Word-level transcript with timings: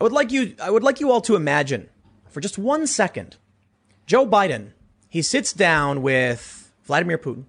I 0.00 0.04
would 0.04 0.12
like 0.12 0.30
you 0.30 0.54
I 0.62 0.70
would 0.70 0.82
like 0.82 1.00
you 1.00 1.10
all 1.10 1.20
to 1.22 1.36
imagine 1.36 1.88
for 2.28 2.40
just 2.40 2.58
one 2.58 2.86
second 2.86 3.36
Joe 4.06 4.26
Biden, 4.26 4.72
he 5.08 5.22
sits 5.22 5.52
down 5.52 6.02
with 6.02 6.70
Vladimir 6.84 7.18
Putin 7.18 7.44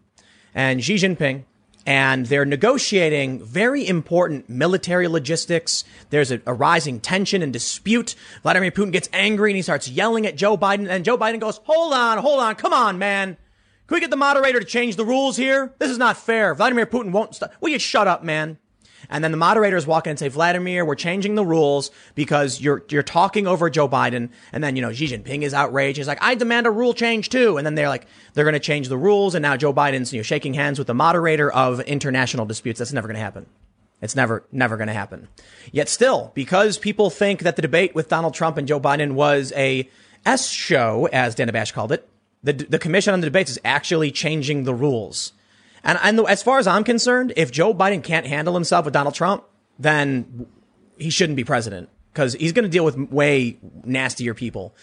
and 0.55 0.83
Xi 0.83 0.96
Jinping 0.96 1.44
and 1.86 2.25
they're 2.25 2.46
negotiating 2.46 3.44
very 3.44 3.88
important 3.88 4.49
military 4.49 5.07
logistics. 5.07 5.83
There's 6.10 6.31
a, 6.31 6.41
a, 6.46 6.54
rising 6.54 6.99
tension 6.99 7.41
and 7.41 7.54
dispute. 7.54 8.15
Vladimir 8.44 8.72
Putin 8.72 8.92
gets 8.92 9.08
angry 9.14 9.52
and 9.52 9.56
he 9.56 9.62
starts 9.62 9.88
yelling 9.88 10.26
at 10.26 10.36
Joe 10.36 10.58
Biden 10.58 10.90
and 10.90 11.06
Joe 11.06 11.18
Biden 11.18 11.40
goes, 11.40 11.62
hold 11.64 11.94
on, 11.94 12.18
hold 12.18 12.40
on, 12.40 12.56
come 12.56 12.74
on, 12.74 12.98
man. 12.98 13.38
Can 13.88 13.96
we 13.96 14.02
get 14.02 14.10
the 14.10 14.18
moderator 14.18 14.60
to 14.60 14.66
change 14.66 14.98
the 14.98 15.06
rules 15.06 15.38
here? 15.38 15.74
This 15.79 15.90
is 15.90 15.98
not 15.98 16.18
fair. 16.18 16.54
Vladimir 16.54 16.86
Putin 16.86 17.12
won't 17.12 17.36
stop. 17.36 17.54
Will 17.62 17.70
you 17.70 17.80
shut 17.80 18.08
up, 18.08 18.22
man? 18.23 18.58
And 19.09 19.23
then 19.23 19.32
the 19.32 19.38
moderators 19.38 19.88
walk 19.88 20.08
in 20.08 20.12
and 20.12 20.20
say, 20.20 20.27
Vladimir, 20.27 20.86
we're 20.86 20.95
changing 20.95 21.36
the 21.36 21.46
rules 21.46 21.91
because 22.16 22.59
you're, 22.62 22.84
you're 22.90 23.04
talking 23.04 23.48
over 23.48 23.70
Joe 23.70 23.88
Biden. 23.88 24.30
And 24.52 24.64
then, 24.64 24.76
you 24.76 24.82
know, 24.82 24.92
Xi 24.92 25.08
Jinping 25.08 25.44
is 25.44 25.54
outraged. 25.54 25.98
He's 25.98 26.08
like, 26.08 26.22
I 26.22 26.36
demand 26.36 26.68
a 26.68 26.72
rule 26.72 26.94
change 26.94 27.30
too. 27.30 27.58
And 27.58 27.66
then 27.66 27.76
they're 27.76 27.90
like, 27.90 28.08
they're 28.34 28.44
going 28.44 28.54
to 28.54 28.60
change 28.60 28.90
the 28.90 28.98
rules. 28.98 29.36
And 29.36 29.41
now 29.41 29.55
Joe 29.55 29.74
Biden's, 29.74 30.12
you 30.14 30.20
know, 30.20 30.24
shaking 30.24 30.54
hands 30.54 30.78
with 30.78 30.88
the 30.88 30.94
moderator 30.94 31.52
of 31.52 31.80
international 31.82 32.46
disputes. 32.46 32.80
That's 32.80 32.94
never 32.94 33.08
going 33.08 33.16
to 33.16 33.22
happen. 33.22 33.46
It's 34.02 34.16
never, 34.16 34.44
never 34.52 34.78
going 34.78 34.88
to 34.88 34.94
happen. 34.94 35.27
Yet 35.72 35.90
still, 35.90 36.32
because 36.36 36.77
people 36.77 37.10
think 37.10 37.41
that 37.41 37.55
the 37.55 37.62
debate 37.62 37.96
with 37.96 38.10
Donald 38.10 38.34
Trump 38.34 38.58
and 38.58 38.68
Joe 38.68 38.80
Biden 38.80 39.14
was 39.14 39.52
a 39.55 39.90
S 40.26 40.50
show, 40.50 41.08
as 41.12 41.36
Dana 41.36 41.52
Bash 41.52 41.72
called 41.72 41.91
it, 41.91 42.08
the, 42.44 42.54
the 42.54 42.80
commission 42.80 43.14
on 43.14 43.22
the 43.22 43.27
debates 43.27 43.50
is 43.50 43.60
actually 43.66 44.12
changing 44.12 44.64
the 44.64 44.74
rules. 44.74 45.34
And, 45.88 45.98
and 46.04 46.20
as 46.27 46.44
far 46.44 46.59
as 46.59 46.68
I'm 46.68 46.84
concerned, 46.84 47.34
if 47.38 47.50
Joe 47.50 47.73
Biden 47.73 48.04
can't 48.04 48.27
handle 48.27 48.54
himself 48.54 48.86
with 48.86 48.94
Donald 48.94 49.16
Trump, 49.16 49.46
then 49.80 50.46
he 50.98 51.10
shouldn't 51.10 51.38
be 51.38 51.46
president 51.46 51.90
because 52.13 52.34
he's 52.34 52.52
going 52.52 52.63
to 52.63 52.70
deal 52.70 52.84
with 52.84 52.98
way 52.98 53.58
nastier 53.86 54.34
people. 54.34 54.76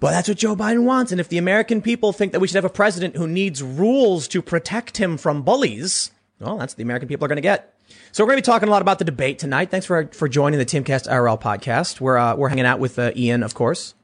But 0.00 0.10
that's 0.10 0.28
what 0.28 0.38
Joe 0.38 0.56
Biden 0.56 0.84
wants. 0.84 1.12
And 1.12 1.20
if 1.20 1.28
the 1.28 1.38
American 1.38 1.82
people 1.82 2.12
think 2.12 2.32
that 2.32 2.40
we 2.40 2.48
should 2.48 2.56
have 2.56 2.64
a 2.64 2.70
president 2.70 3.14
who 3.14 3.28
needs 3.28 3.62
rules 3.62 4.26
to 4.28 4.40
protect 4.40 4.96
him 4.96 5.18
from 5.18 5.42
bullies, 5.42 6.10
well, 6.40 6.56
that's 6.56 6.72
what 6.72 6.78
the 6.78 6.82
American 6.82 7.08
people 7.08 7.24
are 7.26 7.28
going 7.28 7.36
to 7.36 7.42
get. 7.42 7.78
So 8.10 8.24
we're 8.24 8.28
going 8.28 8.42
to 8.42 8.42
be 8.42 8.52
talking 8.52 8.68
a 8.68 8.72
lot 8.72 8.82
about 8.82 8.98
the 8.98 9.04
debate 9.04 9.38
tonight. 9.38 9.70
Thanks 9.70 9.86
for 9.86 10.08
for 10.12 10.28
joining 10.28 10.58
the 10.58 10.66
Timcast 10.66 11.08
IRL 11.08 11.40
podcast. 11.40 12.00
We're 12.00 12.16
uh, 12.16 12.36
we're 12.36 12.48
hanging 12.48 12.64
out 12.64 12.78
with 12.78 12.98
uh, 12.98 13.12
Ian, 13.14 13.42
of 13.42 13.54
course. 13.54 13.94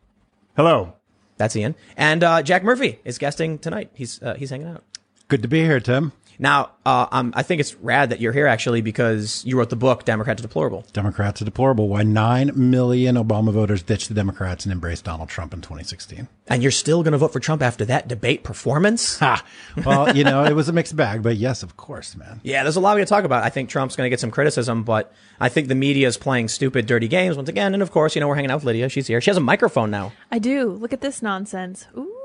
Hello, 0.56 0.94
that's 1.36 1.56
Ian, 1.56 1.74
and 1.96 2.22
uh, 2.22 2.42
Jack 2.42 2.64
Murphy 2.64 3.00
is 3.04 3.18
guesting 3.18 3.58
tonight. 3.58 3.90
He's 3.94 4.22
uh, 4.22 4.34
he's 4.34 4.50
hanging 4.50 4.68
out. 4.68 4.84
Good 5.28 5.42
to 5.42 5.48
be 5.48 5.60
here, 5.60 5.78
Tim. 5.78 6.12
Now, 6.38 6.70
uh, 6.86 7.06
um, 7.10 7.32
I 7.36 7.42
think 7.42 7.60
it's 7.60 7.74
rad 7.74 8.10
that 8.10 8.20
you're 8.20 8.32
here 8.32 8.46
actually 8.46 8.80
because 8.80 9.42
you 9.44 9.58
wrote 9.58 9.70
the 9.70 9.76
book 9.76 10.04
"Democrats 10.04 10.40
Are 10.40 10.42
Deplorable." 10.42 10.86
Democrats 10.92 11.42
are 11.42 11.44
deplorable. 11.44 11.88
Why 11.88 12.02
nine 12.02 12.52
million 12.54 13.16
Obama 13.16 13.52
voters 13.52 13.82
ditched 13.82 14.08
the 14.08 14.14
Democrats 14.14 14.64
and 14.64 14.72
embraced 14.72 15.04
Donald 15.04 15.28
Trump 15.28 15.52
in 15.52 15.60
2016. 15.60 16.28
And 16.46 16.62
you're 16.62 16.70
still 16.70 17.02
going 17.02 17.12
to 17.12 17.18
vote 17.18 17.32
for 17.32 17.40
Trump 17.40 17.60
after 17.60 17.84
that 17.86 18.08
debate 18.08 18.42
performance? 18.44 19.18
Ha! 19.18 19.44
Well, 19.84 20.16
you 20.16 20.24
know, 20.24 20.44
it 20.44 20.54
was 20.54 20.68
a 20.68 20.72
mixed 20.72 20.96
bag, 20.96 21.22
but 21.22 21.36
yes, 21.36 21.62
of 21.62 21.76
course, 21.76 22.16
man. 22.16 22.40
Yeah, 22.42 22.62
there's 22.62 22.76
a 22.76 22.80
lot 22.80 22.96
we 22.96 23.02
to 23.02 23.06
talk 23.06 23.24
about. 23.24 23.44
I 23.44 23.50
think 23.50 23.68
Trump's 23.68 23.96
going 23.96 24.06
to 24.06 24.10
get 24.10 24.20
some 24.20 24.30
criticism, 24.30 24.84
but 24.84 25.12
I 25.40 25.48
think 25.48 25.68
the 25.68 25.74
media 25.74 26.06
is 26.06 26.16
playing 26.16 26.48
stupid, 26.48 26.86
dirty 26.86 27.08
games 27.08 27.36
once 27.36 27.48
again. 27.48 27.74
And 27.74 27.82
of 27.82 27.90
course, 27.90 28.14
you 28.14 28.20
know, 28.20 28.28
we're 28.28 28.36
hanging 28.36 28.50
out 28.50 28.56
with 28.56 28.64
Lydia. 28.64 28.88
She's 28.88 29.08
here. 29.08 29.20
She 29.20 29.30
has 29.30 29.36
a 29.36 29.40
microphone 29.40 29.90
now. 29.90 30.12
I 30.30 30.38
do. 30.38 30.70
Look 30.70 30.92
at 30.92 31.00
this 31.00 31.20
nonsense. 31.20 31.86
Ooh. 31.96 32.17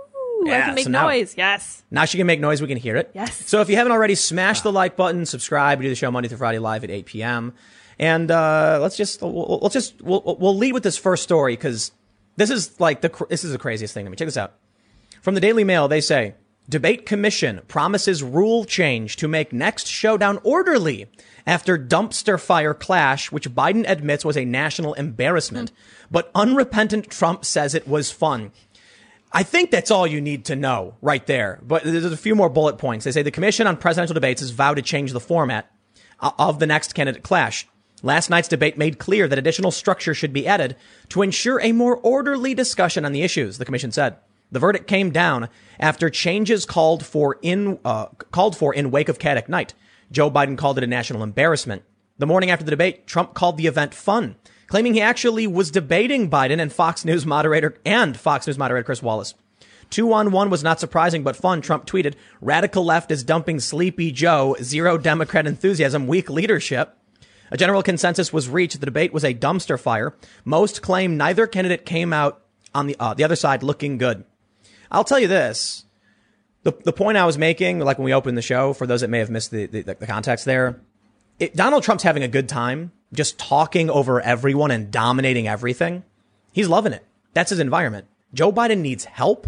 Yeah, 0.48 0.60
I 0.60 0.66
can 0.66 0.76
make 0.76 0.86
so 0.86 0.92
now- 0.92 1.08
noise. 1.08 1.36
yes. 1.38 1.84
Now 1.92 2.06
she 2.06 2.18
can 2.18 2.28
make 2.28 2.40
noise. 2.40 2.62
We 2.62 2.68
can 2.68 2.78
hear 2.78 2.96
it. 2.96 3.12
Yes. 3.14 3.48
So 3.50 3.62
if 3.62 3.70
you 3.70 3.76
haven't 3.76 3.92
already, 3.92 4.16
smash 4.16 4.62
the 4.62 4.72
like 4.72 4.96
button, 4.96 5.26
subscribe. 5.26 5.80
We 5.80 5.86
do 5.86 5.90
the 5.90 5.96
show 5.96 6.10
Monday 6.12 6.30
through 6.30 6.40
Friday 6.40 6.60
live 6.60 6.84
at 6.84 6.90
8 6.90 7.06
p.m. 7.06 7.54
And 8.00 8.32
uh, 8.32 8.80
let's 8.82 8.98
just 8.98 9.22
we'll, 9.22 9.60
let's 9.62 9.74
just 9.74 10.02
we'll, 10.02 10.38
we'll 10.40 10.58
lead 10.58 10.74
with 10.74 10.84
this 10.84 10.98
first 10.98 11.24
story 11.24 11.54
because 11.54 11.92
this 12.36 12.50
is 12.50 12.80
like 12.80 13.02
the 13.02 13.26
this 13.30 13.44
is 13.44 13.52
the 13.52 13.60
craziest 13.60 13.94
thing. 13.94 14.06
Let 14.06 14.12
me 14.12 14.18
check 14.18 14.28
this 14.28 14.38
out. 14.38 14.56
From 15.22 15.36
the 15.36 15.42
Daily 15.42 15.64
Mail, 15.64 15.88
they 15.88 16.02
say 16.02 16.36
debate 16.68 17.06
commission 17.06 17.62
promises 17.68 18.24
rule 18.24 18.66
change 18.66 19.16
to 19.18 19.28
make 19.28 19.54
next 19.54 19.86
showdown 19.88 20.40
orderly 20.44 21.08
after 21.46 21.78
dumpster 21.78 22.40
fire 22.40 22.74
clash, 22.74 23.32
which 23.32 23.52
Biden 23.52 23.86
admits 23.88 24.26
was 24.26 24.38
a 24.38 24.46
national 24.46 24.94
embarrassment, 24.94 25.72
but 26.10 26.32
unrepentant 26.34 27.10
Trump 27.10 27.46
says 27.46 27.76
it 27.76 27.88
was 27.88 28.12
fun. 28.12 28.52
I 29.36 29.42
think 29.42 29.72
that's 29.72 29.90
all 29.90 30.06
you 30.06 30.22
need 30.22 30.46
to 30.46 30.56
know 30.56 30.96
right 31.02 31.26
there. 31.26 31.60
But 31.64 31.84
there's 31.84 32.06
a 32.06 32.16
few 32.16 32.36
more 32.36 32.50
bullet 32.50 32.78
points. 32.78 33.04
They 33.04 33.12
say 33.12 33.24
the 33.24 33.32
Commission 33.32 33.66
on 33.66 33.78
Presidential 33.78 34.14
Debates 34.14 34.42
has 34.42 34.52
vowed 34.52 34.76
to 34.76 34.84
change 34.84 35.12
the 35.12 35.20
format 35.20 35.72
of 36.20 36.60
the 36.60 36.68
next 36.68 36.94
candidate 36.94 37.24
clash. 37.24 37.68
Last 38.04 38.30
night's 38.30 38.48
debate 38.48 38.78
made 38.78 39.00
clear 39.00 39.28
that 39.28 39.40
additional 39.40 39.72
structure 39.72 40.14
should 40.14 40.34
be 40.34 40.46
added 40.46 40.76
to 41.10 41.22
ensure 41.22 41.60
a 41.62 41.72
more 41.72 41.98
orderly 41.98 42.54
discussion 42.54 43.06
on 43.06 43.12
the 43.12 43.24
issues, 43.24 43.58
the 43.58 43.66
commission 43.66 43.92
said. 43.92 44.18
The 44.52 44.60
verdict 44.60 44.88
came 44.88 45.10
down 45.10 45.50
after 45.80 46.12
changes 46.12 46.66
called 46.66 47.04
for 47.04 47.40
in 47.42 47.80
uh, 47.84 48.08
called 48.32 48.56
for 48.56 48.74
in 48.74 48.92
wake 48.92 49.10
of 49.10 49.18
Caddick 49.18 49.50
Night. 49.50 49.74
Joe 50.12 50.30
Biden 50.30 50.58
called 50.58 50.78
it 50.78 50.84
a 50.84 50.88
national 50.88 51.24
embarrassment. 51.24 51.84
The 52.20 52.28
morning 52.28 52.52
after 52.52 52.64
the 52.64 52.72
debate, 52.72 53.08
Trump 53.08 53.34
called 53.34 53.58
the 53.58 53.66
event 53.66 53.96
fun, 53.96 54.36
claiming 54.68 54.94
he 54.94 55.02
actually 55.02 55.48
was 55.48 55.72
debating 55.72 56.30
Biden 56.30 56.60
and 56.60 56.72
Fox 56.72 57.06
News 57.06 57.26
moderator 57.26 57.76
and 57.86 58.18
Fox 58.18 58.48
News 58.48 58.58
moderator 58.58 58.84
Chris 58.84 59.04
Wallace. 59.04 59.34
Two 59.90 60.12
on 60.14 60.32
one 60.32 60.50
was 60.50 60.64
not 60.64 60.80
surprising 60.80 61.24
but 61.24 61.36
fun, 61.36 61.62
Trump 61.62 61.86
tweeted. 61.86 62.16
Radical 62.42 62.84
left 62.84 63.12
is 63.12 63.24
dumping 63.24 63.60
Sleepy 63.60 64.12
Joe, 64.12 64.56
zero 64.62 64.98
Democrat 64.98 65.46
enthusiasm, 65.46 66.08
weak 66.08 66.30
leadership. 66.30 66.98
A 67.52 67.58
general 67.58 67.84
consensus 67.84 68.34
was 68.34 68.50
reached. 68.50 68.80
The 68.80 68.88
debate 68.88 69.14
was 69.14 69.24
a 69.24 69.36
dumpster 69.36 69.80
fire. 69.80 70.16
Most 70.44 70.82
claim 70.82 71.18
neither 71.18 71.46
candidate 71.46 71.86
came 71.86 72.12
out 72.12 72.42
on 72.74 72.88
the, 72.88 72.96
uh, 73.00 73.14
the 73.14 73.24
other 73.24 73.36
side 73.36 73.62
looking 73.62 74.00
good. 74.00 74.24
I'll 74.92 75.04
tell 75.04 75.20
you 75.20 75.28
this. 75.28 75.86
The, 76.64 76.72
the 76.84 76.94
point 76.94 77.18
I 77.18 77.26
was 77.26 77.38
making, 77.38 77.80
like 77.80 78.00
when 78.00 78.06
we 78.06 78.14
opened 78.14 78.38
the 78.38 78.42
show, 78.42 78.74
for 78.74 78.88
those 78.88 79.02
that 79.02 79.10
may 79.10 79.20
have 79.20 79.30
missed 79.30 79.52
the, 79.52 79.68
the, 79.68 79.82
the 79.82 80.08
context 80.08 80.46
there, 80.46 80.82
it, 81.38 81.56
Donald 81.56 81.84
Trump's 81.84 82.04
having 82.04 82.24
a 82.24 82.28
good 82.28 82.50
time 82.50 82.92
just 83.14 83.38
talking 83.40 83.90
over 83.90 84.20
everyone 84.22 84.72
and 84.72 84.92
dominating 84.92 85.48
everything. 85.48 86.04
He's 86.52 86.68
loving 86.68 86.94
it. 86.94 87.06
That's 87.34 87.50
his 87.50 87.60
environment. 87.60 88.08
Joe 88.34 88.52
Biden 88.52 88.80
needs 88.80 89.06
help. 89.06 89.48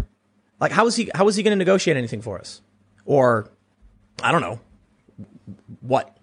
Like, 0.59 0.71
how 0.71 0.87
is 0.87 0.95
he, 0.95 1.09
how 1.13 1.27
is 1.27 1.35
he 1.35 1.43
going 1.43 1.51
to 1.51 1.57
negotiate 1.57 1.97
anything 1.97 2.21
for 2.21 2.39
us? 2.39 2.61
Or, 3.05 3.49
I 4.23 4.31
don't 4.31 4.41
know. 4.41 4.59
What? 5.81 6.15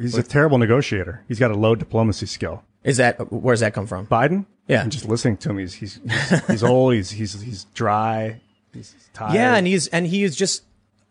he's 0.00 0.16
a 0.16 0.22
terrible 0.22 0.58
negotiator. 0.58 1.22
He's 1.28 1.38
got 1.38 1.50
a 1.50 1.54
low 1.56 1.74
diplomacy 1.74 2.26
skill. 2.26 2.62
Is 2.84 2.96
that, 2.98 3.32
where's 3.32 3.60
that 3.60 3.72
come 3.74 3.86
from? 3.86 4.06
Biden, 4.06 4.46
Yeah. 4.68 4.82
and 4.82 4.92
just 4.92 5.06
listening 5.06 5.36
to 5.38 5.50
him, 5.50 5.58
he's 5.58 5.74
he's 5.74 6.00
he's, 6.04 6.46
he's 6.46 6.62
old. 6.64 6.94
He's 6.94 7.10
he's 7.10 7.40
he's 7.40 7.64
dry. 7.74 8.40
He's 8.72 8.94
tired. 9.12 9.34
Yeah, 9.34 9.56
and 9.56 9.66
he's 9.66 9.86
and 9.88 10.06
he's 10.06 10.36
just 10.36 10.62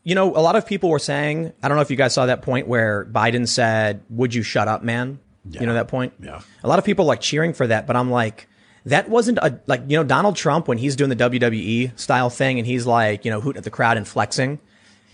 you 0.03 0.13
know, 0.15 0.29
a 0.35 0.39
lot 0.39 0.55
of 0.55 0.65
people 0.67 0.89
were 0.89 0.99
saying, 0.99 1.51
I 1.63 1.67
don't 1.67 1.75
know 1.77 1.81
if 1.81 1.89
you 1.89 1.97
guys 1.97 2.13
saw 2.13 2.27
that 2.27 2.41
point 2.43 2.67
where 2.67 3.05
Biden 3.05 3.47
said, 3.47 4.01
"Would 4.09 4.33
you 4.33 4.43
shut 4.43 4.67
up, 4.67 4.83
man?" 4.83 5.19
You 5.49 5.65
know 5.65 5.73
that 5.73 5.87
point? 5.87 6.13
Yeah. 6.21 6.41
A 6.63 6.67
lot 6.67 6.79
of 6.79 6.85
people 6.85 7.05
like 7.05 7.21
cheering 7.21 7.53
for 7.53 7.67
that, 7.67 7.87
but 7.87 7.95
I'm 7.95 8.09
like 8.11 8.47
that 8.85 9.09
wasn't 9.09 9.39
a 9.39 9.59
like, 9.65 9.81
you 9.87 9.97
know, 9.97 10.03
Donald 10.03 10.35
Trump 10.35 10.67
when 10.67 10.77
he's 10.77 10.95
doing 10.95 11.09
the 11.09 11.15
WWE 11.15 11.97
style 11.99 12.29
thing 12.29 12.59
and 12.59 12.67
he's 12.67 12.85
like, 12.85 13.25
you 13.25 13.31
know, 13.31 13.41
hooting 13.41 13.57
at 13.57 13.63
the 13.63 13.71
crowd 13.71 13.97
and 13.97 14.07
flexing. 14.07 14.59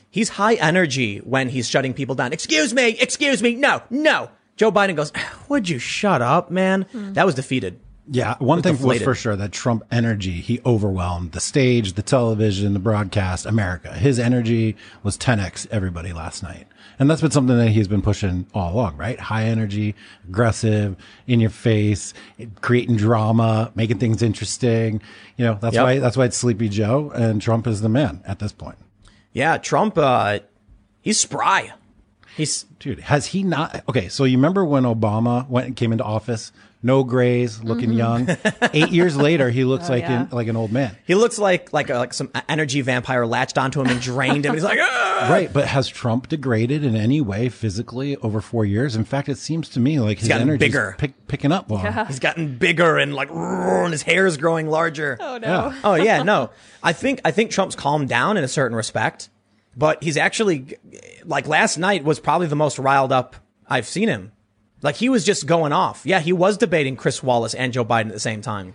He's 0.09 0.29
high 0.29 0.55
energy 0.55 1.19
when 1.19 1.47
he's 1.49 1.69
shutting 1.69 1.93
people 1.93 2.15
down. 2.15 2.33
Excuse 2.33 2.73
me, 2.73 2.89
excuse 2.99 3.41
me. 3.41 3.55
No, 3.55 3.81
no. 3.89 4.29
Joe 4.57 4.71
Biden 4.71 4.95
goes, 4.95 5.11
ah, 5.15 5.39
"Would 5.47 5.69
you 5.69 5.79
shut 5.79 6.21
up, 6.21 6.51
man?" 6.51 6.83
Hmm. 6.91 7.13
That 7.13 7.25
was 7.25 7.33
defeated. 7.35 7.79
Yeah, 8.07 8.35
one 8.39 8.61
thing 8.61 8.77
was 8.81 9.01
for 9.01 9.15
sure 9.15 9.37
that 9.37 9.53
Trump 9.53 9.83
energy, 9.89 10.41
he 10.41 10.59
overwhelmed 10.65 11.31
the 11.31 11.39
stage, 11.39 11.93
the 11.93 12.01
television, 12.01 12.73
the 12.73 12.79
broadcast, 12.79 13.45
America. 13.45 13.93
His 13.93 14.19
energy 14.19 14.75
was 15.01 15.17
10x 15.17 15.67
everybody 15.71 16.11
last 16.11 16.43
night. 16.43 16.67
And 17.01 17.09
that's 17.09 17.19
been 17.19 17.31
something 17.31 17.57
that 17.57 17.69
he's 17.69 17.87
been 17.87 18.03
pushing 18.03 18.45
all 18.53 18.73
along, 18.75 18.95
right? 18.95 19.19
High 19.19 19.45
energy, 19.45 19.95
aggressive, 20.29 20.95
in 21.25 21.39
your 21.39 21.49
face, 21.49 22.13
creating 22.61 22.97
drama, 22.97 23.71
making 23.73 23.97
things 23.97 24.21
interesting. 24.21 25.01
You 25.35 25.45
know, 25.45 25.57
that's 25.59 25.73
Yep. 25.73 25.83
why, 25.83 25.97
that's 25.97 26.15
why 26.15 26.25
it's 26.25 26.37
Sleepy 26.37 26.69
Joe 26.69 27.09
and 27.15 27.41
Trump 27.41 27.65
is 27.65 27.81
the 27.81 27.89
man 27.89 28.21
at 28.27 28.37
this 28.37 28.51
point. 28.51 28.77
Yeah, 29.33 29.57
Trump 29.57 29.97
uh 29.97 30.41
he's 31.01 31.19
spry. 31.19 31.73
He's 32.37 32.65
Dude, 32.77 32.99
has 32.99 33.25
he 33.25 33.41
not? 33.41 33.83
Okay, 33.89 34.07
so 34.07 34.23
you 34.23 34.37
remember 34.37 34.63
when 34.63 34.83
Obama 34.83 35.49
went 35.49 35.65
and 35.65 35.75
came 35.75 35.91
into 35.91 36.03
office, 36.03 36.51
no 36.83 37.03
grays, 37.03 37.63
looking 37.63 37.93
young. 37.93 38.27
Eight 38.73 38.89
years 38.89 39.15
later, 39.15 39.49
he 39.49 39.63
looks 39.63 39.89
like 39.89 40.03
yeah. 40.03 40.23
an, 40.23 40.29
like 40.31 40.47
an 40.47 40.55
old 40.55 40.71
man. 40.71 40.97
He 41.05 41.15
looks 41.15 41.37
like 41.37 41.71
like 41.73 41.89
a, 41.89 41.95
like 41.95 42.13
some 42.13 42.31
energy 42.49 42.81
vampire 42.81 43.25
latched 43.25 43.57
onto 43.57 43.81
him 43.81 43.87
and 43.87 44.01
drained 44.01 44.45
him. 44.45 44.53
He's 44.53 44.63
like, 44.63 44.79
"Ah!" 44.81 45.27
Right, 45.29 45.51
but 45.51 45.67
has 45.67 45.87
Trump 45.87 46.27
degraded 46.27 46.83
in 46.83 46.95
any 46.95 47.21
way 47.21 47.49
physically 47.49 48.17
over 48.17 48.41
four 48.41 48.65
years? 48.65 48.95
In 48.95 49.03
fact, 49.03 49.29
it 49.29 49.37
seems 49.37 49.69
to 49.69 49.79
me 49.79 49.99
like 49.99 50.19
his 50.19 50.27
gotten 50.27 50.47
energy 50.47 50.65
bigger. 50.65 50.95
pick, 50.97 51.27
picking 51.27 51.51
up. 51.51 51.69
More. 51.69 51.83
Yeah. 51.83 52.07
he's 52.07 52.19
gotten 52.19 52.57
bigger 52.57 52.97
and 52.97 53.13
like, 53.13 53.29
and 53.29 53.91
his 53.91 54.01
hair 54.01 54.25
is 54.25 54.37
growing 54.37 54.67
larger. 54.67 55.17
Oh 55.19 55.37
no. 55.37 55.47
Yeah. 55.47 55.81
Oh 55.83 55.95
yeah, 55.95 56.23
no. 56.23 56.51
I 56.83 56.93
think 56.93 57.21
I 57.25 57.31
think 57.31 57.51
Trump's 57.51 57.75
calmed 57.75 58.07
down 58.09 58.37
in 58.37 58.43
a 58.43 58.47
certain 58.47 58.75
respect, 58.75 59.29
but 59.75 60.01
he's 60.03 60.17
actually 60.17 60.77
like 61.25 61.47
last 61.47 61.77
night 61.77 62.03
was 62.03 62.19
probably 62.19 62.47
the 62.47 62.55
most 62.55 62.79
riled 62.79 63.11
up 63.11 63.35
I've 63.67 63.87
seen 63.87 64.07
him. 64.07 64.31
Like 64.81 64.95
he 64.95 65.09
was 65.09 65.23
just 65.25 65.45
going 65.45 65.73
off. 65.73 66.01
Yeah, 66.05 66.19
he 66.19 66.33
was 66.33 66.57
debating 66.57 66.95
Chris 66.95 67.21
Wallace 67.21 67.53
and 67.53 67.71
Joe 67.73 67.85
Biden 67.85 68.07
at 68.07 68.13
the 68.13 68.19
same 68.19 68.41
time. 68.41 68.73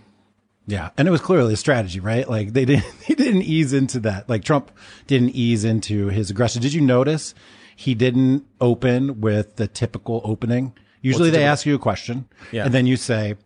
Yeah, 0.65 0.89
and 0.97 1.07
it 1.07 1.11
was 1.11 1.21
clearly 1.21 1.53
a 1.53 1.57
strategy, 1.57 1.99
right? 1.99 2.29
Like 2.29 2.53
they 2.53 2.65
didn't 2.65 2.85
he 3.05 3.15
didn't 3.15 3.43
ease 3.43 3.73
into 3.73 3.99
that. 4.01 4.27
Like 4.29 4.43
Trump 4.43 4.71
didn't 5.07 5.29
ease 5.31 5.63
into 5.63 6.07
his 6.07 6.29
aggression. 6.29 6.61
Did 6.61 6.73
you 6.73 6.81
notice 6.81 7.33
he 7.75 7.93
didn't 7.95 8.45
open 8.59 9.21
with 9.21 9.55
the 9.55 9.67
typical 9.67 10.21
opening? 10.23 10.73
Usually 11.01 11.29
the 11.29 11.37
they 11.37 11.43
ask 11.45 11.65
you 11.65 11.75
a 11.75 11.79
question, 11.79 12.27
Yeah. 12.51 12.65
and 12.65 12.73
then 12.73 12.85
you 12.87 12.97
say, 12.97 13.27
"Th- 13.27 13.37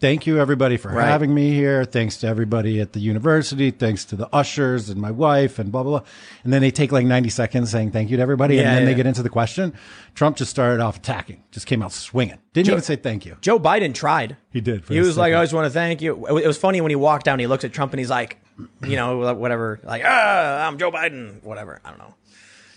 "Thank 0.00 0.26
you 0.26 0.38
everybody 0.38 0.76
for 0.76 0.90
Right. 0.90 1.06
having 1.06 1.32
me 1.32 1.52
here. 1.52 1.84
Thanks 1.84 2.16
to 2.18 2.26
everybody 2.26 2.80
at 2.80 2.92
the 2.92 3.00
university. 3.00 3.70
Thanks 3.70 4.04
to 4.06 4.16
the 4.16 4.28
ushers 4.34 4.88
and 4.90 5.00
my 5.00 5.10
wife 5.10 5.58
and 5.58 5.70
blah 5.72 5.82
blah 5.82 6.00
blah." 6.00 6.08
And 6.42 6.52
then 6.52 6.60
they 6.62 6.70
take 6.70 6.92
like 6.92 7.06
ninety 7.06 7.30
seconds 7.30 7.70
saying 7.70 7.92
thank 7.92 8.10
you 8.10 8.16
to 8.16 8.22
everybody, 8.22 8.58
and 8.58 8.66
Yeah, 8.66 8.74
then 8.74 8.84
they 8.86 8.94
get 8.94 9.06
into 9.06 9.22
the 9.22 9.28
question. 9.30 9.72
Trump 10.14 10.36
just 10.36 10.50
started 10.50 10.80
off 10.82 10.96
attacking, 10.98 11.42
just 11.52 11.66
came 11.66 11.82
out 11.82 11.92
swinging, 11.92 12.38
didn't 12.52 12.68
even 12.70 12.82
say 12.82 12.96
thank 12.96 13.24
you. 13.24 13.36
Joe 13.40 13.58
Biden 13.58 13.94
tried. 13.94 14.36
He 14.50 14.60
did. 14.60 14.82
He 14.88 15.00
was 15.00 15.16
like. 15.16 15.32
I 15.34 15.42
just 15.42 15.54
want 15.54 15.66
to 15.66 15.70
thank 15.70 16.02
you. 16.02 16.26
It 16.26 16.46
was 16.46 16.58
funny 16.58 16.80
when 16.80 16.90
he 16.90 16.96
walked 16.96 17.24
down, 17.24 17.38
he 17.38 17.46
looks 17.46 17.64
at 17.64 17.72
Trump 17.72 17.92
and 17.92 17.98
he's 18.00 18.10
like, 18.10 18.38
you 18.84 18.96
know, 18.96 19.34
whatever, 19.34 19.80
like, 19.84 20.02
ah, 20.04 20.66
I'm 20.66 20.78
Joe 20.78 20.90
Biden, 20.92 21.42
whatever. 21.42 21.80
I 21.84 21.90
don't 21.90 21.98
know. 21.98 22.14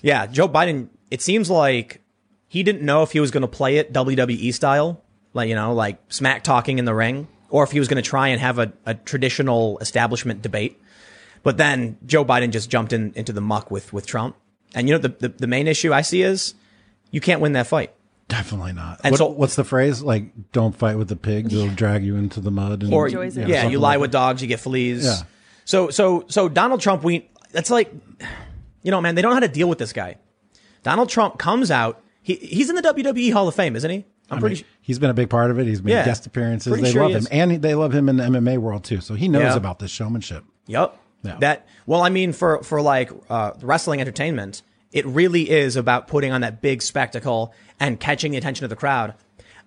Yeah, 0.02 0.26
Joe 0.28 0.48
Biden, 0.48 0.90
it 1.12 1.22
seems 1.22 1.50
like 1.50 2.02
he 2.48 2.64
didn't 2.64 2.82
know 2.84 3.04
if 3.04 3.12
he 3.12 3.20
was 3.20 3.30
going 3.32 3.42
to 3.42 3.48
play 3.48 3.78
it 3.78 3.92
WWE 3.94 4.54
style, 4.54 5.04
like, 5.34 5.50
you 5.50 5.56
know, 5.56 5.74
like 5.74 6.00
smack 6.10 6.44
talking 6.44 6.80
in 6.80 6.86
the 6.86 6.94
ring, 6.94 7.28
or 7.50 7.64
if 7.64 7.72
he 7.72 7.80
was 7.80 7.88
going 7.88 8.02
to 8.02 8.08
try 8.08 8.30
and 8.30 8.40
have 8.42 8.60
a, 8.60 8.74
a 8.86 8.94
traditional 8.94 9.78
establishment 9.80 10.42
debate. 10.42 10.82
But 11.44 11.58
then 11.58 11.98
Joe 12.06 12.26
Biden 12.26 12.52
just 12.52 12.70
jumped 12.70 12.92
in 12.94 13.14
into 13.16 13.32
the 13.34 13.42
muck 13.42 13.72
with, 13.72 13.94
with 13.94 14.06
Trump. 14.06 14.36
And 14.76 14.88
you 14.88 14.96
know, 14.96 15.00
the, 15.00 15.10
the, 15.10 15.30
the 15.30 15.48
main 15.48 15.68
issue 15.68 15.94
I 15.94 16.02
see 16.02 16.22
is 16.22 16.56
you 17.12 17.22
can't 17.22 17.40
win 17.42 17.54
that 17.54 17.68
fight. 17.68 17.94
Definitely 18.28 18.74
not. 18.74 19.00
And 19.04 19.14
What- 19.14 19.18
so- 19.20 19.28
what's 19.30 19.56
the 19.56 19.64
phrase? 19.64 20.02
Like, 20.02 20.52
don't 20.52 20.76
fight 20.76 20.98
with 20.98 21.08
the 21.08 21.16
pigs; 21.16 21.54
they'll 21.54 21.74
drag 21.74 22.04
you 22.04 22.18
into 22.18 22.42
the 22.42 22.52
mud. 22.52 22.84
And, 22.84 22.94
or 22.94 23.08
Enjoys 23.08 23.38
yeah, 23.38 23.68
you 23.68 23.80
lie 23.80 23.92
like 23.92 24.02
with 24.02 24.12
dogs, 24.12 24.42
you 24.42 24.48
get 24.50 24.60
fleas. 24.60 25.06
Yeah. 25.06 25.18
So 25.64 25.90
so 25.90 26.26
so 26.28 26.50
Donald 26.50 26.82
Trump, 26.82 27.04
we 27.04 27.30
that's 27.54 27.70
like, 27.70 27.94
you 28.84 28.92
know, 28.92 29.00
man, 29.00 29.16
they 29.16 29.22
don't 29.22 29.32
know 29.32 29.36
how 29.36 29.40
to 29.40 29.48
deal 29.48 29.70
with 29.70 29.78
this 29.78 29.94
guy. 29.94 30.18
Donald 30.84 31.08
Trump 31.10 31.38
comes 31.40 31.72
out. 31.72 32.02
He 32.22 32.36
he's 32.36 32.70
in 32.70 32.76
the 32.76 32.82
WWE 32.82 33.32
Hall 33.32 33.48
of 33.48 33.56
Fame, 33.56 33.78
isn't 33.78 33.90
he? 33.90 34.06
I'm 34.30 34.38
I 34.38 34.40
pretty. 34.42 34.56
mean, 34.56 34.66
he's 34.82 35.00
been 35.00 35.10
a 35.10 35.14
big 35.14 35.30
part 35.30 35.52
of 35.52 35.60
it. 35.60 35.68
He's 35.68 35.82
made 35.82 35.92
Yeah. 35.94 36.06
guest 36.06 36.26
appearances. 36.26 36.82
They 36.82 36.92
sure 36.92 37.04
love 37.10 37.12
him, 37.24 37.28
and 37.32 37.62
they 37.62 37.76
love 37.76 37.94
him 37.94 38.10
in 38.10 38.18
the 38.18 38.24
MMA 38.24 38.58
world 38.58 38.84
too. 38.84 39.00
So 39.02 39.16
he 39.16 39.28
knows 39.28 39.42
Yeah. 39.44 39.56
about 39.56 39.80
this 39.80 39.92
showmanship. 39.92 40.44
Yep. 40.68 40.98
Yeah. 41.24 41.38
That 41.40 41.66
well, 41.86 42.02
I 42.02 42.10
mean, 42.10 42.34
for 42.34 42.62
for 42.64 42.82
like 42.82 43.12
uh, 43.30 43.52
wrestling 43.62 44.02
entertainment, 44.02 44.62
it 44.92 45.06
really 45.06 45.50
is 45.50 45.76
about 45.76 46.08
putting 46.08 46.32
on 46.32 46.42
that 46.42 46.62
big 46.62 46.82
spectacle 46.82 47.54
and 47.80 48.00
catching 48.00 48.32
the 48.32 48.38
attention 48.38 48.64
of 48.66 48.70
the 48.70 48.76
crowd. 48.76 49.14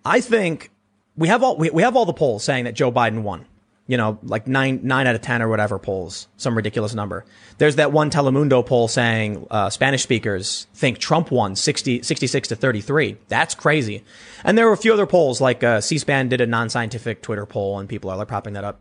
I 0.05 0.21
think 0.21 0.71
we 1.17 1.29
have 1.29 1.43
all 1.43 1.57
we, 1.57 1.71
we 1.71 1.83
have 1.83 1.97
all 1.97 2.07
the 2.07 2.13
polls 2.13 2.45
saying 2.45 2.65
that 2.65 2.75
Joe 2.75 2.93
Biden 2.93 3.23
won. 3.23 3.47
You 3.91 3.97
know, 3.97 4.21
like 4.23 4.47
nine 4.47 4.81
nine 4.85 5.09
out 5.09 5.17
of 5.17 5.21
ten 5.21 5.43
or 5.43 5.49
whatever 5.49 5.79
polls, 5.79 6.29
some 6.37 6.57
ridiculous 6.57 6.95
number. 6.95 7.25
There's 7.59 7.77
that 7.77 7.91
one 7.91 8.11
Telemundo 8.11 8.65
poll 8.65 8.87
saying 8.87 9.47
uh, 9.51 9.69
Spanish 9.69 10.05
speakers 10.05 10.69
think 10.75 10.99
Trump 10.99 11.33
won 11.33 11.57
60, 11.57 12.03
66 12.03 12.49
to 12.49 12.57
33. 12.57 13.17
That's 13.29 13.55
crazy. 13.55 14.05
And 14.45 14.57
there 14.57 14.67
were 14.67 14.73
a 14.73 14.79
few 14.79 14.93
other 14.93 15.07
polls, 15.07 15.41
like 15.41 15.65
uh, 15.65 15.81
C-SPAN 15.81 16.29
did 16.29 16.41
a 16.41 16.47
non-scientific 16.47 17.21
Twitter 17.21 17.47
poll, 17.47 17.81
and 17.81 17.89
people 17.89 18.11
are 18.11 18.17
like 18.17 18.29
propping 18.29 18.55
that 18.55 18.65
up. 18.65 18.81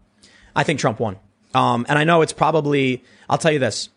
I 0.56 0.64
think 0.64 0.80
Trump 0.80 1.00
won. 1.00 1.18
Um, 1.54 1.86
and 1.90 1.98
I 1.98 2.04
know 2.04 2.22
it's 2.22 2.32
probably, 2.32 3.04
I'll 3.28 3.38
tell 3.38 3.52
you 3.52 3.60
this. 3.60 3.90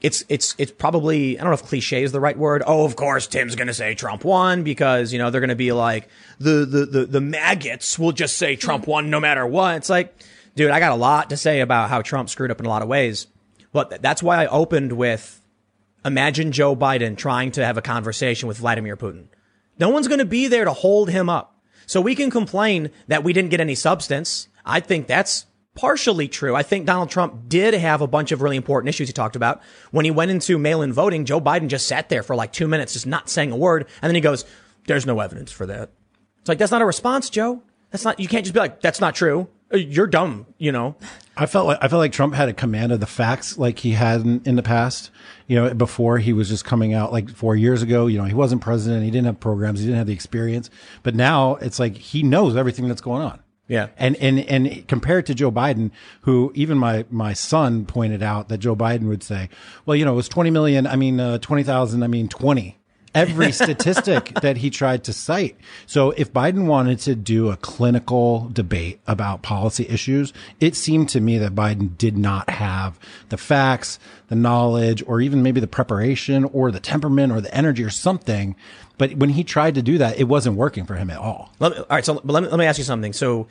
It's, 0.00 0.24
it's, 0.28 0.54
it's 0.58 0.72
probably, 0.72 1.38
I 1.38 1.42
don't 1.42 1.50
know 1.50 1.54
if 1.54 1.64
cliche 1.64 2.02
is 2.02 2.12
the 2.12 2.20
right 2.20 2.38
word. 2.38 2.62
Oh, 2.66 2.84
of 2.84 2.96
course, 2.96 3.26
Tim's 3.26 3.54
going 3.54 3.68
to 3.68 3.74
say 3.74 3.94
Trump 3.94 4.24
won 4.24 4.62
because, 4.62 5.12
you 5.12 5.18
know, 5.18 5.30
they're 5.30 5.40
going 5.40 5.50
to 5.50 5.56
be 5.56 5.72
like, 5.72 6.08
the, 6.38 6.64
the, 6.64 6.86
the, 6.86 7.06
the 7.06 7.20
maggots 7.20 7.98
will 7.98 8.12
just 8.12 8.36
say 8.36 8.56
Trump 8.56 8.86
won 8.86 9.10
no 9.10 9.20
matter 9.20 9.46
what. 9.46 9.76
It's 9.76 9.90
like, 9.90 10.14
dude, 10.54 10.70
I 10.70 10.80
got 10.80 10.92
a 10.92 10.96
lot 10.96 11.30
to 11.30 11.36
say 11.36 11.60
about 11.60 11.90
how 11.90 12.02
Trump 12.02 12.28
screwed 12.28 12.50
up 12.50 12.60
in 12.60 12.66
a 12.66 12.68
lot 12.68 12.82
of 12.82 12.88
ways. 12.88 13.26
But 13.72 14.02
that's 14.02 14.22
why 14.22 14.42
I 14.42 14.46
opened 14.46 14.92
with 14.92 15.40
imagine 16.04 16.52
Joe 16.52 16.76
Biden 16.76 17.16
trying 17.16 17.52
to 17.52 17.64
have 17.64 17.78
a 17.78 17.82
conversation 17.82 18.48
with 18.48 18.58
Vladimir 18.58 18.96
Putin. 18.96 19.26
No 19.78 19.88
one's 19.88 20.08
going 20.08 20.18
to 20.18 20.24
be 20.24 20.46
there 20.48 20.64
to 20.64 20.72
hold 20.72 21.10
him 21.10 21.30
up. 21.30 21.56
So 21.86 22.00
we 22.00 22.14
can 22.14 22.30
complain 22.30 22.90
that 23.08 23.24
we 23.24 23.32
didn't 23.32 23.50
get 23.50 23.60
any 23.60 23.74
substance. 23.74 24.48
I 24.64 24.80
think 24.80 25.06
that's 25.06 25.46
partially 25.74 26.28
true. 26.28 26.54
I 26.54 26.62
think 26.62 26.86
Donald 26.86 27.10
Trump 27.10 27.48
did 27.48 27.74
have 27.74 28.02
a 28.02 28.06
bunch 28.06 28.30
of 28.30 28.42
really 28.42 28.56
important 28.56 28.90
issues 28.90 29.08
he 29.08 29.12
talked 29.12 29.36
about. 29.36 29.62
When 29.90 30.04
he 30.04 30.10
went 30.10 30.30
into 30.30 30.58
mail-in 30.58 30.92
voting, 30.92 31.24
Joe 31.24 31.40
Biden 31.40 31.68
just 31.68 31.88
sat 31.88 32.08
there 32.08 32.22
for 32.22 32.36
like 32.36 32.52
two 32.52 32.68
minutes, 32.68 32.92
just 32.92 33.06
not 33.06 33.30
saying 33.30 33.52
a 33.52 33.56
word. 33.56 33.86
And 34.02 34.08
then 34.08 34.14
he 34.14 34.20
goes, 34.20 34.44
there's 34.86 35.06
no 35.06 35.20
evidence 35.20 35.50
for 35.50 35.66
that. 35.66 35.90
It's 36.40 36.48
like, 36.48 36.58
that's 36.58 36.72
not 36.72 36.82
a 36.82 36.86
response, 36.86 37.30
Joe. 37.30 37.62
That's 37.90 38.04
not, 38.04 38.20
you 38.20 38.28
can't 38.28 38.44
just 38.44 38.54
be 38.54 38.60
like, 38.60 38.80
that's 38.80 39.00
not 39.00 39.14
true. 39.14 39.48
You're 39.72 40.06
dumb, 40.06 40.46
you 40.58 40.72
know? 40.72 40.96
I 41.36 41.46
felt 41.46 41.66
like 41.66 41.78
I 41.80 41.88
felt 41.88 42.00
like 42.00 42.12
Trump 42.12 42.34
had 42.34 42.48
a 42.48 42.52
command 42.52 42.92
of 42.92 43.00
the 43.00 43.06
facts 43.06 43.56
like 43.56 43.78
he 43.78 43.92
had 43.92 44.20
in, 44.20 44.42
in 44.44 44.56
the 44.56 44.62
past. 44.62 45.10
You 45.46 45.56
know, 45.56 45.74
before 45.74 46.18
he 46.18 46.32
was 46.32 46.48
just 46.48 46.64
coming 46.64 46.94
out 46.94 47.12
like 47.12 47.30
four 47.30 47.56
years 47.56 47.82
ago. 47.82 48.06
You 48.06 48.18
know, 48.18 48.24
he 48.24 48.34
wasn't 48.34 48.60
president. 48.60 49.04
He 49.04 49.10
didn't 49.10 49.26
have 49.26 49.40
programs. 49.40 49.80
He 49.80 49.86
didn't 49.86 49.98
have 49.98 50.06
the 50.06 50.12
experience. 50.12 50.70
But 51.02 51.14
now 51.14 51.56
it's 51.56 51.78
like 51.78 51.96
he 51.96 52.22
knows 52.22 52.56
everything 52.56 52.88
that's 52.88 53.00
going 53.00 53.22
on. 53.22 53.40
Yeah. 53.68 53.88
And 53.96 54.16
and 54.16 54.40
and 54.40 54.86
compared 54.88 55.24
to 55.26 55.34
Joe 55.34 55.50
Biden, 55.50 55.90
who 56.22 56.52
even 56.54 56.76
my 56.76 57.06
my 57.10 57.32
son 57.32 57.86
pointed 57.86 58.22
out 58.22 58.48
that 58.48 58.58
Joe 58.58 58.76
Biden 58.76 59.08
would 59.08 59.22
say, 59.22 59.48
well, 59.86 59.96
you 59.96 60.04
know, 60.04 60.12
it 60.12 60.16
was 60.16 60.28
twenty 60.28 60.50
million. 60.50 60.86
I 60.86 60.96
mean, 60.96 61.18
uh, 61.18 61.38
twenty 61.38 61.62
thousand. 61.62 62.02
I 62.02 62.08
mean, 62.08 62.28
twenty. 62.28 62.76
Every 63.14 63.52
statistic 63.52 64.32
that 64.40 64.56
he 64.58 64.70
tried 64.70 65.04
to 65.04 65.12
cite. 65.12 65.56
So 65.86 66.12
if 66.12 66.32
Biden 66.32 66.66
wanted 66.66 66.98
to 67.00 67.14
do 67.14 67.50
a 67.50 67.56
clinical 67.56 68.48
debate 68.52 69.00
about 69.06 69.42
policy 69.42 69.86
issues, 69.88 70.32
it 70.60 70.74
seemed 70.76 71.08
to 71.10 71.20
me 71.20 71.38
that 71.38 71.54
Biden 71.54 71.96
did 71.98 72.16
not 72.16 72.48
have 72.50 72.98
the 73.28 73.36
facts, 73.36 73.98
the 74.28 74.34
knowledge, 74.34 75.02
or 75.06 75.20
even 75.20 75.42
maybe 75.42 75.60
the 75.60 75.66
preparation 75.66 76.44
or 76.44 76.70
the 76.70 76.80
temperament 76.80 77.32
or 77.32 77.40
the 77.40 77.54
energy 77.54 77.84
or 77.84 77.90
something. 77.90 78.56
But 78.98 79.14
when 79.16 79.30
he 79.30 79.44
tried 79.44 79.74
to 79.74 79.82
do 79.82 79.98
that, 79.98 80.18
it 80.18 80.24
wasn't 80.24 80.56
working 80.56 80.86
for 80.86 80.94
him 80.94 81.10
at 81.10 81.18
all. 81.18 81.52
Let 81.58 81.72
me, 81.72 81.78
all 81.78 81.86
right, 81.90 82.04
so 82.04 82.14
but 82.14 82.32
let 82.32 82.42
me, 82.42 82.48
let 82.48 82.58
me 82.58 82.66
ask 82.66 82.78
you 82.78 82.84
something. 82.84 83.12
So, 83.12 83.48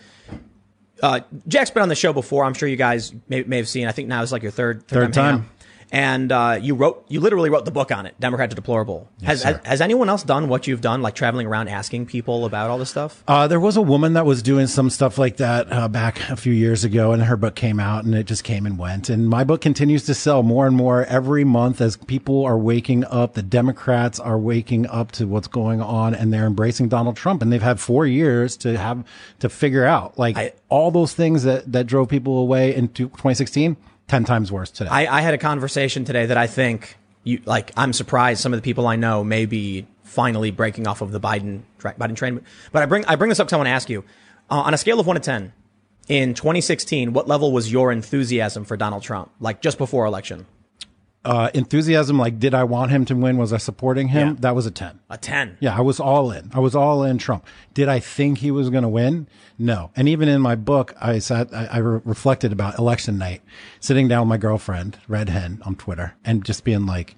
uh, 1.01 1.21
Jack's 1.47 1.71
been 1.71 1.83
on 1.83 1.89
the 1.89 1.95
show 1.95 2.13
before. 2.13 2.45
I'm 2.45 2.53
sure 2.53 2.69
you 2.69 2.75
guys 2.75 3.13
may, 3.27 3.43
may 3.43 3.57
have 3.57 3.67
seen. 3.67 3.87
I 3.87 3.91
think 3.91 4.07
now 4.07 4.21
is 4.21 4.31
like 4.31 4.43
your 4.43 4.51
third 4.51 4.87
Third 4.87 5.15
hanging 5.15 5.41
time. 5.41 5.49
And 5.93 6.31
uh, 6.31 6.57
you 6.61 6.73
wrote, 6.75 7.03
you 7.09 7.19
literally 7.19 7.49
wrote 7.49 7.65
the 7.65 7.71
book 7.71 7.91
on 7.91 8.05
it, 8.05 8.17
Democrat 8.17 8.49
to 8.49 8.55
Deplorable. 8.55 9.09
has, 9.23 9.43
has 9.43 9.59
has 9.65 9.81
anyone 9.81 10.07
else 10.07 10.23
done 10.23 10.47
what 10.47 10.65
you've 10.65 10.79
done, 10.79 11.01
like 11.01 11.15
traveling 11.15 11.47
around 11.47 11.67
asking 11.67 12.05
people 12.05 12.45
about 12.45 12.69
all 12.69 12.77
this 12.77 12.89
stuff? 12.89 13.21
Uh, 13.27 13.45
there 13.47 13.59
was 13.59 13.75
a 13.75 13.81
woman 13.81 14.13
that 14.13 14.25
was 14.25 14.41
doing 14.41 14.67
some 14.67 14.89
stuff 14.89 15.17
like 15.17 15.35
that 15.37 15.71
uh, 15.71 15.89
back 15.89 16.29
a 16.29 16.37
few 16.37 16.53
years 16.53 16.85
ago, 16.85 17.11
and 17.11 17.21
her 17.23 17.35
book 17.35 17.55
came 17.55 17.77
out, 17.77 18.05
and 18.05 18.15
it 18.15 18.23
just 18.25 18.45
came 18.45 18.65
and 18.65 18.77
went. 18.77 19.09
And 19.09 19.27
my 19.27 19.43
book 19.43 19.59
continues 19.59 20.05
to 20.05 20.13
sell 20.13 20.43
more 20.43 20.65
and 20.65 20.77
more 20.77 21.03
every 21.05 21.43
month 21.43 21.81
as 21.81 21.97
people 21.97 22.45
are 22.45 22.57
waking 22.57 23.03
up. 23.05 23.33
The 23.33 23.43
Democrats 23.43 24.17
are 24.17 24.37
waking 24.39 24.87
up 24.87 25.11
to 25.13 25.27
what's 25.27 25.47
going 25.49 25.81
on, 25.81 26.15
and 26.15 26.31
they're 26.33 26.47
embracing 26.47 26.87
Donald 26.87 27.17
Trump. 27.17 27.41
And 27.41 27.51
they've 27.51 27.61
had 27.61 27.81
four 27.81 28.05
years 28.05 28.55
to 28.57 28.77
have 28.77 29.03
to 29.39 29.49
figure 29.49 29.83
out 29.83 30.17
like 30.17 30.37
I- 30.37 30.53
all 30.69 30.89
those 30.89 31.13
things 31.13 31.43
that 31.43 31.69
that 31.73 31.85
drove 31.85 32.07
people 32.07 32.37
away 32.37 32.73
in 32.73 32.87
2016. 32.87 33.75
Ten 34.11 34.25
times 34.25 34.51
worse 34.51 34.69
today. 34.69 34.89
I, 34.89 35.19
I 35.19 35.21
had 35.21 35.33
a 35.33 35.37
conversation 35.37 36.03
today 36.03 36.25
that 36.25 36.35
I 36.35 36.45
think 36.45 36.97
you 37.23 37.41
like. 37.45 37.71
I'm 37.77 37.93
surprised 37.93 38.41
some 38.41 38.51
of 38.51 38.57
the 38.57 38.61
people 38.61 38.85
I 38.85 38.97
know 38.97 39.23
may 39.23 39.45
be 39.45 39.87
finally 40.03 40.51
breaking 40.51 40.85
off 40.85 40.99
of 40.99 41.13
the 41.13 41.19
Biden 41.21 41.61
Biden 41.79 42.17
train. 42.17 42.41
But 42.73 42.83
I 42.83 42.87
bring 42.87 43.05
I 43.05 43.15
bring 43.15 43.29
this 43.29 43.39
up 43.39 43.47
because 43.47 43.53
I 43.53 43.57
want 43.57 43.67
to 43.67 43.71
ask 43.71 43.89
you, 43.89 44.03
uh, 44.49 44.55
on 44.55 44.73
a 44.73 44.77
scale 44.77 44.99
of 44.99 45.07
one 45.07 45.15
to 45.15 45.21
ten, 45.21 45.53
in 46.09 46.33
2016, 46.33 47.13
what 47.13 47.29
level 47.29 47.53
was 47.53 47.71
your 47.71 47.89
enthusiasm 47.89 48.65
for 48.65 48.75
Donald 48.75 49.01
Trump? 49.01 49.31
Like 49.39 49.61
just 49.61 49.77
before 49.77 50.05
election, 50.05 50.45
uh, 51.23 51.51
enthusiasm, 51.53 52.17
like, 52.17 52.39
did 52.39 52.53
I 52.53 52.63
want 52.63 52.89
him 52.91 53.05
to 53.05 53.15
win? 53.15 53.37
Was 53.37 53.53
I 53.53 53.57
supporting 53.57 54.07
him? 54.07 54.27
Yeah. 54.29 54.35
That 54.39 54.55
was 54.55 54.65
a 54.65 54.71
ten. 54.71 54.99
a 55.09 55.17
ten. 55.17 55.57
Yeah, 55.59 55.77
I 55.77 55.81
was 55.81 55.99
all 55.99 56.31
in. 56.31 56.49
I 56.53 56.59
was 56.59 56.75
all 56.75 57.03
in 57.03 57.17
Trump. 57.19 57.45
Did 57.73 57.87
I 57.89 57.99
think 57.99 58.39
he 58.39 58.49
was 58.49 58.69
going 58.69 58.83
to 58.83 58.89
win? 58.89 59.27
No. 59.59 59.91
And 59.95 60.09
even 60.09 60.27
in 60.27 60.41
my 60.41 60.55
book, 60.55 60.95
I 60.99 61.19
sat, 61.19 61.53
I, 61.53 61.65
I 61.65 61.77
re- 61.77 62.01
reflected 62.03 62.51
about 62.51 62.79
election 62.79 63.19
night, 63.19 63.43
sitting 63.79 64.07
down 64.07 64.21
with 64.21 64.29
my 64.29 64.37
girlfriend, 64.37 64.97
Red 65.07 65.29
Hen, 65.29 65.61
on 65.63 65.75
Twitter, 65.75 66.15
and 66.25 66.43
just 66.43 66.63
being 66.63 66.87
like, 66.87 67.15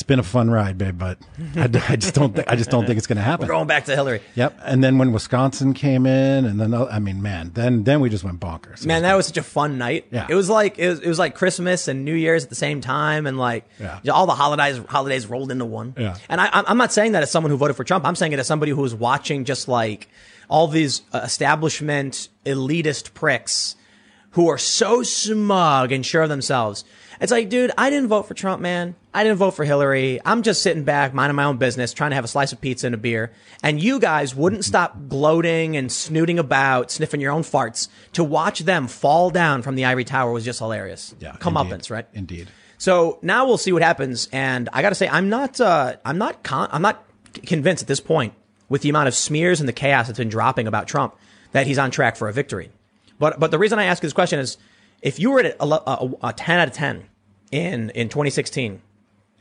"It's 0.00 0.06
been 0.06 0.18
a 0.18 0.22
fun 0.22 0.48
ride, 0.50 0.78
babe, 0.78 0.98
but 0.98 1.18
I, 1.54 1.64
I 1.90 1.96
just 1.96 2.14
don't, 2.14 2.34
think, 2.34 2.50
I 2.50 2.56
just 2.56 2.70
don't 2.70 2.86
think 2.86 2.96
it's 2.96 3.06
going 3.06 3.18
to 3.18 3.22
happen." 3.22 3.46
Going 3.46 3.66
back 3.66 3.84
to 3.84 3.94
Hillary. 3.94 4.22
Yep. 4.34 4.58
And 4.64 4.82
then 4.82 4.96
when 4.96 5.12
Wisconsin 5.12 5.74
came 5.74 6.06
in, 6.06 6.46
and 6.46 6.58
then 6.58 6.72
I 6.72 6.98
mean, 6.98 7.20
man, 7.20 7.50
then 7.52 7.84
then 7.84 8.00
we 8.00 8.08
just 8.08 8.24
went 8.24 8.40
bonkers. 8.40 8.86
Man, 8.86 9.02
that 9.02 9.14
was 9.14 9.26
such 9.26 9.36
a 9.36 9.42
fun 9.42 9.76
night. 9.76 10.06
Yeah. 10.10 10.26
It 10.28 10.34
was 10.34 10.48
like 10.48 10.78
it 10.78 10.88
was, 10.88 11.00
it 11.00 11.08
was 11.08 11.18
like 11.18 11.34
Christmas 11.34 11.86
and 11.86 12.04
New 12.06 12.14
Year's 12.14 12.44
at 12.44 12.48
the 12.48 12.54
same 12.56 12.80
time, 12.80 13.26
and 13.26 13.36
like 13.38 13.66
Yeah. 13.78 14.00
all 14.10 14.24
the 14.26 14.34
holidays 14.34 14.80
holidays 14.88 15.26
rolled 15.26 15.52
into 15.52 15.66
one. 15.66 15.94
Yeah. 15.98 16.16
And 16.30 16.40
I, 16.40 16.48
I'm 16.50 16.64
I'm 16.66 16.78
not 16.78 16.92
saying 16.92 17.12
that 17.12 17.22
as 17.22 17.30
someone 17.30 17.50
who 17.50 17.58
voted 17.58 17.76
for 17.76 17.84
Trump. 17.84 18.06
I'm 18.06 18.16
saying 18.16 18.32
it 18.32 18.38
as 18.38 18.46
somebody 18.46 18.72
who 18.72 18.80
was 18.80 18.94
watching 18.94 19.44
just 19.44 19.68
like 19.68 20.08
all 20.48 20.66
these 20.66 21.02
uh, 21.12 21.20
establishment 21.22 22.28
elitist 22.46 23.12
pricks 23.14 23.76
who 24.32 24.48
are 24.48 24.58
so 24.58 25.02
smug 25.02 25.92
and 25.92 26.04
sure 26.04 26.22
of 26.22 26.28
themselves. 26.28 26.84
It's 27.20 27.32
like, 27.32 27.50
dude, 27.50 27.70
I 27.76 27.90
didn't 27.90 28.08
vote 28.08 28.26
for 28.26 28.34
Trump, 28.34 28.62
man. 28.62 28.94
I 29.12 29.24
didn't 29.24 29.38
vote 29.38 29.50
for 29.50 29.64
Hillary. 29.64 30.20
I'm 30.24 30.42
just 30.42 30.62
sitting 30.62 30.84
back, 30.84 31.12
minding 31.12 31.36
my 31.36 31.44
own 31.44 31.58
business, 31.58 31.92
trying 31.92 32.12
to 32.12 32.14
have 32.14 32.24
a 32.24 32.28
slice 32.28 32.52
of 32.52 32.60
pizza 32.60 32.86
and 32.86 32.94
a 32.94 32.98
beer. 32.98 33.32
And 33.62 33.82
you 33.82 33.98
guys 33.98 34.34
wouldn't 34.34 34.64
stop 34.64 35.08
gloating 35.08 35.76
and 35.76 35.92
snooting 35.92 36.38
about, 36.38 36.90
sniffing 36.90 37.20
your 37.20 37.32
own 37.32 37.42
farts 37.42 37.88
to 38.14 38.24
watch 38.24 38.60
them 38.60 38.86
fall 38.86 39.28
down 39.30 39.60
from 39.60 39.74
the 39.74 39.84
ivory 39.84 40.04
tower 40.04 40.32
was 40.32 40.44
just 40.44 40.60
hilarious. 40.60 41.14
Yeah. 41.20 41.32
Comeuppance, 41.32 41.90
right? 41.90 42.06
Indeed. 42.14 42.48
So 42.78 43.18
now 43.20 43.44
we'll 43.44 43.58
see 43.58 43.72
what 43.72 43.82
happens. 43.82 44.28
And 44.32 44.70
I 44.72 44.80
got 44.80 44.88
to 44.88 44.94
say, 44.94 45.08
I'm 45.08 45.28
not, 45.28 45.60
uh, 45.60 45.96
I'm 46.04 46.16
not, 46.16 46.42
con- 46.42 46.70
I'm 46.72 46.82
not 46.82 47.04
convinced 47.44 47.82
at 47.82 47.88
this 47.88 48.00
point 48.00 48.32
with 48.70 48.80
the 48.80 48.88
amount 48.88 49.08
of 49.08 49.14
smears 49.14 49.60
and 49.60 49.68
the 49.68 49.74
chaos 49.74 50.06
that's 50.06 50.18
been 50.18 50.30
dropping 50.30 50.66
about 50.66 50.88
Trump 50.88 51.16
that 51.52 51.66
he's 51.66 51.76
on 51.76 51.90
track 51.90 52.16
for 52.16 52.28
a 52.28 52.32
victory. 52.32 52.70
But, 53.20 53.38
but 53.38 53.52
the 53.52 53.58
reason 53.58 53.78
I 53.78 53.84
ask 53.84 54.02
you 54.02 54.08
this 54.08 54.14
question 54.14 54.40
is 54.40 54.56
if 55.02 55.20
you 55.20 55.30
were 55.30 55.40
at 55.40 55.56
a, 55.60 55.64
a, 55.64 56.10
a 56.24 56.32
10 56.32 56.58
out 56.58 56.68
of 56.68 56.74
10 56.74 57.04
in, 57.52 57.90
in 57.90 58.08
2016, 58.08 58.82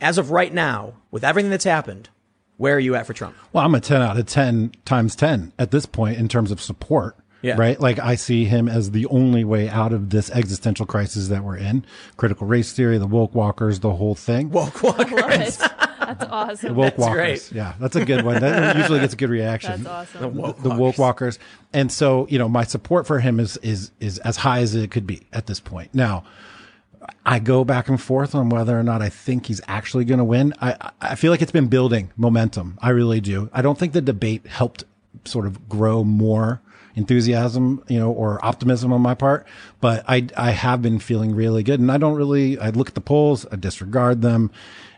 as 0.01 0.19
of 0.19 0.29
right 0.29 0.53
now, 0.53 0.93
with 1.09 1.23
everything 1.23 1.49
that's 1.49 1.63
happened, 1.63 2.09
where 2.57 2.75
are 2.75 2.79
you 2.79 2.93
at 2.95 3.07
for 3.07 3.13
Trump? 3.13 3.35
Well, 3.53 3.65
I'm 3.65 3.73
a 3.73 3.79
10 3.79 4.01
out 4.01 4.17
of 4.17 4.25
10 4.27 4.73
times 4.85 5.15
10 5.15 5.53
at 5.57 5.71
this 5.71 5.85
point 5.85 6.17
in 6.17 6.27
terms 6.27 6.51
of 6.51 6.61
support. 6.61 7.15
Yeah. 7.41 7.55
Right. 7.57 7.79
Like 7.79 7.99
I 7.99 8.15
see 8.15 8.43
him 8.43 8.67
as 8.67 8.91
the 8.91 9.05
only 9.05 9.45
way 9.45 9.69
out 9.69 9.93
of 9.93 10.09
this 10.09 10.29
existential 10.31 10.85
crisis 10.85 11.29
that 11.29 11.41
we're 11.41 11.55
in. 11.55 11.85
Critical 12.17 12.45
race 12.45 12.73
theory, 12.73 12.97
the 12.97 13.07
woke 13.07 13.33
walkers, 13.33 13.79
the 13.79 13.93
whole 13.93 14.13
thing. 14.13 14.49
Woke 14.49 14.83
walkers. 14.83 15.61
it. 16.11 16.19
That's 16.19 16.31
awesome. 16.31 16.75
woke 16.75 16.85
That's 16.85 16.97
walkers. 16.99 17.49
great. 17.49 17.51
Yeah. 17.57 17.73
That's 17.79 17.95
a 17.95 18.05
good 18.05 18.25
one. 18.25 18.41
That 18.41 18.77
usually 18.77 18.99
gets 18.99 19.13
a 19.13 19.17
good 19.17 19.29
reaction. 19.29 19.83
That's 19.83 20.15
awesome. 20.15 20.35
the 20.61 20.69
woke 20.69 20.97
walkers. 20.97 21.39
And 21.73 21.91
so, 21.91 22.27
you 22.29 22.39
know, 22.39 22.49
my 22.49 22.63
support 22.63 23.07
for 23.07 23.19
him 23.19 23.39
is, 23.39 23.57
is, 23.57 23.91
is 23.99 24.19
as 24.19 24.37
high 24.37 24.59
as 24.59 24.75
it 24.75 24.91
could 24.91 25.07
be 25.07 25.21
at 25.33 25.47
this 25.47 25.59
point. 25.59 25.93
Now, 25.93 26.23
I 27.25 27.39
go 27.39 27.63
back 27.63 27.87
and 27.89 27.99
forth 27.99 28.35
on 28.35 28.49
whether 28.49 28.77
or 28.77 28.83
not 28.83 29.01
I 29.01 29.09
think 29.09 29.45
he's 29.47 29.61
actually 29.67 30.05
going 30.05 30.17
to 30.17 30.23
win. 30.23 30.53
I, 30.61 30.91
I 31.01 31.15
feel 31.15 31.31
like 31.31 31.41
it's 31.41 31.51
been 31.51 31.67
building 31.67 32.11
momentum. 32.17 32.77
I 32.81 32.89
really 32.89 33.21
do. 33.21 33.49
I 33.53 33.61
don't 33.61 33.77
think 33.77 33.93
the 33.93 34.01
debate 34.01 34.47
helped 34.47 34.83
sort 35.25 35.45
of 35.45 35.67
grow 35.69 36.03
more 36.03 36.61
enthusiasm, 36.95 37.83
you 37.87 37.99
know, 37.99 38.11
or 38.11 38.43
optimism 38.45 38.91
on 38.91 39.01
my 39.01 39.13
part, 39.13 39.47
but 39.79 40.03
I, 40.07 40.27
I 40.35 40.51
have 40.51 40.81
been 40.81 40.99
feeling 40.99 41.33
really 41.33 41.63
good. 41.63 41.79
And 41.79 41.91
I 41.91 41.97
don't 41.97 42.15
really, 42.15 42.59
I 42.59 42.69
look 42.69 42.89
at 42.89 42.95
the 42.95 43.01
polls, 43.01 43.45
I 43.51 43.55
disregard 43.55 44.21
them, 44.21 44.51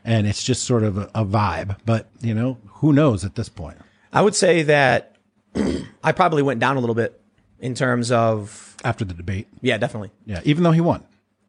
and 0.05 0.27
it's 0.27 0.43
just 0.43 0.63
sort 0.63 0.83
of 0.83 0.97
a, 0.97 1.09
a 1.15 1.25
vibe. 1.25 1.77
But, 1.85 2.07
you 2.21 2.33
know, 2.33 2.57
who 2.75 2.93
knows 2.93 3.23
at 3.25 3.35
this 3.35 3.49
point? 3.49 3.77
I 4.13 4.21
would 4.21 4.35
say 4.35 4.63
that 4.63 5.15
I 6.03 6.11
probably 6.11 6.41
went 6.43 6.59
down 6.59 6.77
a 6.77 6.79
little 6.79 6.95
bit 6.95 7.19
in 7.59 7.75
terms 7.75 8.11
of, 8.11 8.75
After 8.83 9.05
the 9.05 9.13
debate. 9.13 9.47
yeah, 9.61 9.77
definitely. 9.77 10.11
Yeah. 10.25 10.41
Even 10.43 10.63
though 10.63 10.71
he 10.71 10.81
won. 10.81 11.03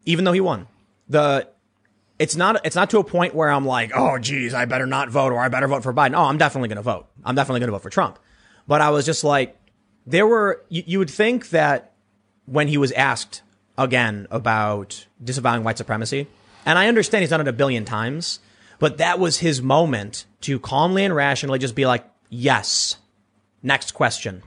even 0.05 0.25
though 0.25 0.33
he 0.33 0.41
won. 0.41 0.67
The 1.09 1.49
it's 2.19 2.37
not 2.37 2.65
it's 2.65 2.77
not 2.77 2.91
to 2.91 2.99
a 2.99 3.05
point 3.05 3.35
where 3.35 3.51
I'm 3.51 3.67
like, 3.67 3.91
oh 3.95 4.17
geez, 4.19 4.55
I 4.55 4.65
better 4.67 4.87
not 4.87 5.09
vote 5.11 5.33
or 5.33 5.41
I 5.41 5.49
better 5.49 5.67
vote 5.67 5.83
for 5.83 5.93
Biden. 5.93 6.15
Oh, 6.17 6.25
I'm 6.25 6.39
definitely 6.39 6.69
going 6.69 6.77
to 6.77 6.83
vote. 6.83 7.07
I'm 7.25 7.35
definitely 7.35 7.61
going 7.61 7.69
to 7.69 7.73
vote 7.73 7.83
for 7.83 7.91
Trump. 7.91 8.19
But 8.69 8.81
I 8.81 8.91
was 8.91 9.05
just 9.05 9.25
like, 9.25 9.57
there 10.07 10.27
were 10.27 10.63
you, 10.69 10.85
you 10.87 10.99
would 11.01 11.11
think 11.11 11.51
that 11.51 11.93
when 12.47 12.69
he 12.69 12.77
was 12.79 12.93
asked 12.93 13.43
again 13.77 14.27
about 14.31 15.07
disavowing 15.23 15.65
white 15.65 15.79
supremacy, 15.79 16.29
and 16.65 16.79
I 16.79 16.89
understand 16.89 17.23
he's 17.23 17.31
done 17.31 17.41
it 17.41 17.49
a 17.49 17.53
billion 17.53 17.85
times, 17.85 18.41
but 18.79 18.99
that 18.99 19.19
was 19.19 19.39
his 19.39 19.63
moment 19.63 20.27
to 20.43 20.59
calmly 20.59 21.05
and 21.05 21.15
rationally 21.15 21.59
just 21.59 21.75
be 21.75 21.87
like, 21.87 22.05
yes, 22.29 22.97
next 23.63 23.93
question. 23.93 24.43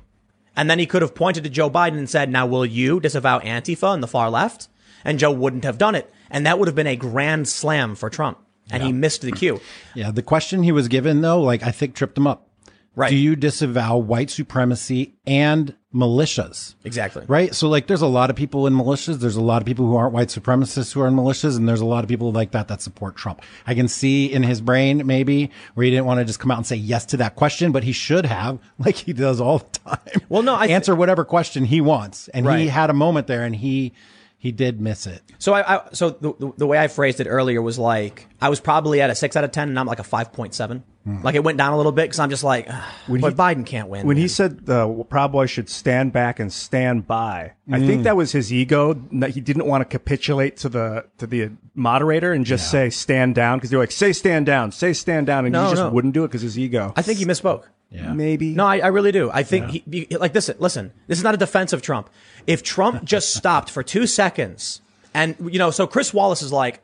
And 0.55 0.69
then 0.69 0.79
he 0.79 0.85
could 0.85 1.01
have 1.01 1.15
pointed 1.15 1.43
to 1.43 1.49
Joe 1.49 1.69
Biden 1.69 1.97
and 1.97 2.09
said, 2.09 2.29
now 2.29 2.45
will 2.45 2.65
you 2.65 2.99
disavow 2.99 3.39
Antifa 3.39 3.93
and 3.93 4.01
the 4.01 4.07
far 4.07 4.29
left? 4.29 4.69
And 5.03 5.19
Joe 5.19 5.31
wouldn't 5.31 5.65
have 5.65 5.77
done 5.77 5.95
it. 5.95 6.11
And 6.29 6.45
that 6.45 6.57
would 6.57 6.67
have 6.67 6.75
been 6.75 6.87
a 6.87 6.95
grand 6.95 7.47
slam 7.47 7.95
for 7.95 8.09
Trump. 8.09 8.39
And 8.71 8.81
he 8.81 8.91
missed 8.91 9.21
the 9.21 9.31
cue. 9.31 9.61
Yeah, 9.93 10.11
the 10.11 10.23
question 10.23 10.63
he 10.63 10.71
was 10.71 10.87
given 10.87 11.21
though, 11.21 11.41
like 11.41 11.63
I 11.63 11.71
think 11.71 11.95
tripped 11.95 12.17
him 12.17 12.27
up. 12.27 12.49
Right. 12.95 13.09
Do 13.09 13.15
you 13.15 13.35
disavow 13.35 13.97
white 13.97 14.29
supremacy 14.29 15.15
and 15.27 15.75
militias? 15.95 16.75
Exactly. 16.83 17.23
Right? 17.27 17.55
So 17.55 17.69
like 17.69 17.87
there's 17.87 18.01
a 18.01 18.07
lot 18.07 18.29
of 18.29 18.35
people 18.35 18.67
in 18.67 18.73
militias, 18.73 19.19
there's 19.19 19.37
a 19.37 19.41
lot 19.41 19.61
of 19.61 19.65
people 19.65 19.85
who 19.85 19.95
aren't 19.95 20.13
white 20.13 20.27
supremacists 20.27 20.91
who 20.93 21.01
are 21.01 21.07
in 21.07 21.15
militias, 21.15 21.55
and 21.57 21.67
there's 21.67 21.81
a 21.81 21.85
lot 21.85 22.03
of 22.03 22.09
people 22.09 22.31
like 22.31 22.51
that 22.51 22.67
that 22.67 22.81
support 22.81 23.15
Trump. 23.15 23.41
I 23.65 23.73
can 23.73 23.87
see 23.87 24.31
in 24.31 24.43
his 24.43 24.61
brain 24.61 25.07
maybe 25.07 25.51
where 25.73 25.85
he 25.85 25.91
didn't 25.91 26.05
want 26.05 26.19
to 26.19 26.25
just 26.25 26.39
come 26.39 26.51
out 26.51 26.57
and 26.57 26.67
say 26.67 26.75
yes 26.75 27.05
to 27.07 27.17
that 27.17 27.35
question, 27.35 27.71
but 27.71 27.83
he 27.83 27.93
should 27.93 28.25
have, 28.25 28.59
like 28.79 28.95
he 28.95 29.13
does 29.13 29.39
all 29.39 29.59
the 29.59 29.79
time. 29.79 30.21
Well, 30.29 30.43
no, 30.43 30.55
I 30.55 30.67
th- 30.67 30.75
answer 30.75 30.95
whatever 30.95 31.23
question 31.23 31.65
he 31.65 31.81
wants. 31.81 32.27
And 32.29 32.47
he 32.49 32.67
had 32.67 32.89
a 32.89 32.93
moment 32.93 33.27
there 33.27 33.43
and 33.43 33.55
he 33.55 33.93
he 34.37 34.51
did 34.51 34.79
miss 34.79 35.07
it. 35.07 35.23
So 35.39 35.53
I, 35.53 35.77
I 35.77 35.81
so 35.93 36.11
the, 36.11 36.33
the, 36.37 36.51
the 36.57 36.67
way 36.67 36.77
I 36.77 36.87
phrased 36.87 37.19
it 37.19 37.25
earlier 37.27 37.61
was 37.61 37.79
like, 37.79 38.27
I 38.39 38.49
was 38.49 38.59
probably 38.59 39.01
at 39.01 39.09
a 39.09 39.15
six 39.15 39.35
out 39.35 39.43
of 39.43 39.51
10 39.51 39.69
and 39.69 39.79
I'm 39.79 39.87
like 39.87 39.99
a 39.99 40.03
5.7. 40.03 40.83
Hmm. 41.05 41.21
Like 41.21 41.35
it 41.35 41.43
went 41.43 41.59
down 41.59 41.71
a 41.71 41.77
little 41.77 41.91
bit 41.91 42.05
because 42.05 42.19
I'm 42.19 42.31
just 42.31 42.43
like, 42.43 42.67
When 43.05 43.21
but 43.21 43.33
he- 43.33 43.37
Biden 43.37 43.63
can't 43.65 43.89
win. 43.89 44.07
When 44.07 44.17
man. 44.17 44.21
he 44.23 44.27
said 44.27 44.65
the 44.65 45.05
Proud 45.07 45.31
Boys 45.31 45.51
should 45.51 45.69
stand 45.69 46.11
back 46.11 46.39
and 46.39 46.51
stand 46.51 47.05
by, 47.05 47.53
I 47.71 47.79
think 47.79 47.97
hmm. 47.97 48.03
that 48.03 48.17
was 48.17 48.31
his 48.31 48.51
ego. 48.51 48.95
That 49.11 49.29
he 49.29 49.39
didn't 49.39 49.67
want 49.67 49.81
to 49.81 49.85
capitulate 49.85 50.57
to 50.57 50.69
the 50.69 51.05
to 51.19 51.27
the 51.27 51.51
moderator 51.75 52.33
and 52.33 52.43
just 52.43 52.71
say 52.71 52.89
stand 52.89 53.35
down 53.35 53.59
because 53.59 53.69
they're 53.69 53.79
like 53.79 53.91
say 53.91 54.13
stand 54.13 54.47
down, 54.47 54.71
say 54.71 54.93
stand 54.93 55.27
down, 55.27 55.45
and 55.45 55.53
No, 55.53 55.65
he 55.65 55.71
just 55.71 55.83
no. 55.83 55.89
wouldn't 55.91 56.15
do 56.15 56.23
it 56.23 56.29
because 56.29 56.41
his 56.41 56.57
ego. 56.57 56.91
I 56.95 57.03
think 57.03 57.19
he 57.19 57.25
misspoke. 57.25 57.65
Yeah. 57.91 58.11
Maybe 58.13 58.55
No, 58.55 58.65
I, 58.65 58.79
I 58.79 58.87
really 58.87 59.11
do. 59.11 59.29
I 59.31 59.43
think 59.43 59.69
he, 59.69 59.83
he- 60.09 60.17
like 60.17 60.33
this. 60.33 60.49
Listen, 60.57 60.91
this 61.05 61.19
is 61.19 61.23
not 61.23 61.35
a 61.35 61.37
defense 61.37 61.71
of 61.71 61.83
Trump. 61.83 62.09
If 62.47 62.63
Trump 62.63 63.05
just 63.05 63.33
stopped 63.35 63.69
for 63.69 63.83
two 63.83 64.07
seconds, 64.07 64.81
and 65.13 65.35
you 65.39 65.59
know, 65.59 65.69
so 65.69 65.85
Chris 65.85 66.13
Wallace 66.13 66.41
is 66.41 66.51
like, 66.51 66.81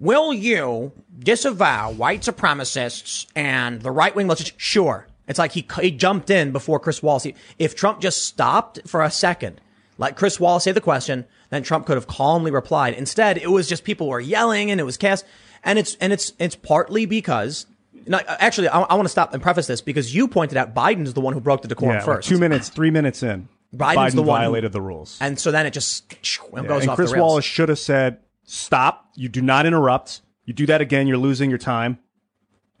"Will 0.00 0.32
you 0.32 0.92
disavow 1.18 1.92
white 1.92 2.22
supremacists 2.22 3.26
and 3.36 3.82
the 3.82 3.90
right 3.90 4.14
wing 4.14 4.26
militias?" 4.26 4.52
Sure. 4.56 5.06
It's 5.28 5.38
like 5.38 5.52
he 5.52 5.64
he 5.80 5.90
jumped 5.92 6.28
in 6.30 6.50
before 6.50 6.80
Chris 6.80 7.02
Wallace. 7.02 7.28
If 7.58 7.76
Trump 7.76 8.00
just 8.00 8.24
stopped 8.24 8.80
for 8.86 9.02
a 9.02 9.10
second, 9.10 9.60
let 9.98 10.16
Chris 10.16 10.40
Wallace 10.40 10.64
say 10.64 10.72
the 10.72 10.80
question, 10.80 11.24
then 11.50 11.62
Trump 11.62 11.86
could 11.86 11.96
have 11.96 12.08
calmly 12.08 12.50
replied. 12.50 12.94
Instead, 12.94 13.38
it 13.38 13.50
was 13.50 13.68
just 13.68 13.84
people 13.84 14.08
were 14.08 14.18
yelling 14.20 14.70
and 14.72 14.80
it 14.80 14.84
was 14.84 14.96
chaos, 14.96 15.22
and 15.62 15.78
it's 15.78 15.94
and 16.00 16.12
it's 16.12 16.32
it's 16.40 16.56
partly 16.56 17.06
because. 17.06 17.66
No, 18.06 18.18
actually, 18.26 18.66
I, 18.68 18.80
I 18.80 18.94
want 18.94 19.04
to 19.04 19.10
stop 19.10 19.34
and 19.34 19.42
preface 19.42 19.66
this 19.66 19.82
because 19.82 20.14
you 20.14 20.26
pointed 20.26 20.56
out 20.56 20.74
Biden's 20.74 21.12
the 21.12 21.20
one 21.20 21.34
who 21.34 21.40
broke 21.40 21.60
the 21.62 21.68
decorum 21.68 21.90
yeah, 21.92 21.96
like 21.98 22.04
first. 22.06 22.28
two 22.28 22.38
minutes, 22.38 22.70
three 22.70 22.90
minutes 22.90 23.22
in, 23.22 23.46
Biden's 23.76 24.14
Biden 24.14 24.16
the 24.16 24.22
one 24.22 24.40
who- 24.40 24.46
violated 24.46 24.72
the 24.72 24.80
rules. 24.80 25.18
And 25.20 25.38
so 25.38 25.50
then 25.52 25.66
it 25.66 25.72
just 25.72 26.10
Yeah, 26.52 26.62
goes 26.62 26.82
and 26.82 26.90
off 26.90 26.96
Chris 26.96 27.10
the 27.10 27.16
rails. 27.16 27.22
Wallace 27.28 27.44
should 27.44 27.68
have 27.68 27.78
said, 27.78 28.16
"Stop! 28.50 29.10
You 29.14 29.28
do 29.28 29.40
not 29.40 29.64
interrupt. 29.66 30.22
You 30.44 30.52
do 30.54 30.66
that 30.66 30.80
again, 30.80 31.06
you're 31.06 31.18
losing 31.18 31.50
your 31.50 31.58
time." 31.58 31.98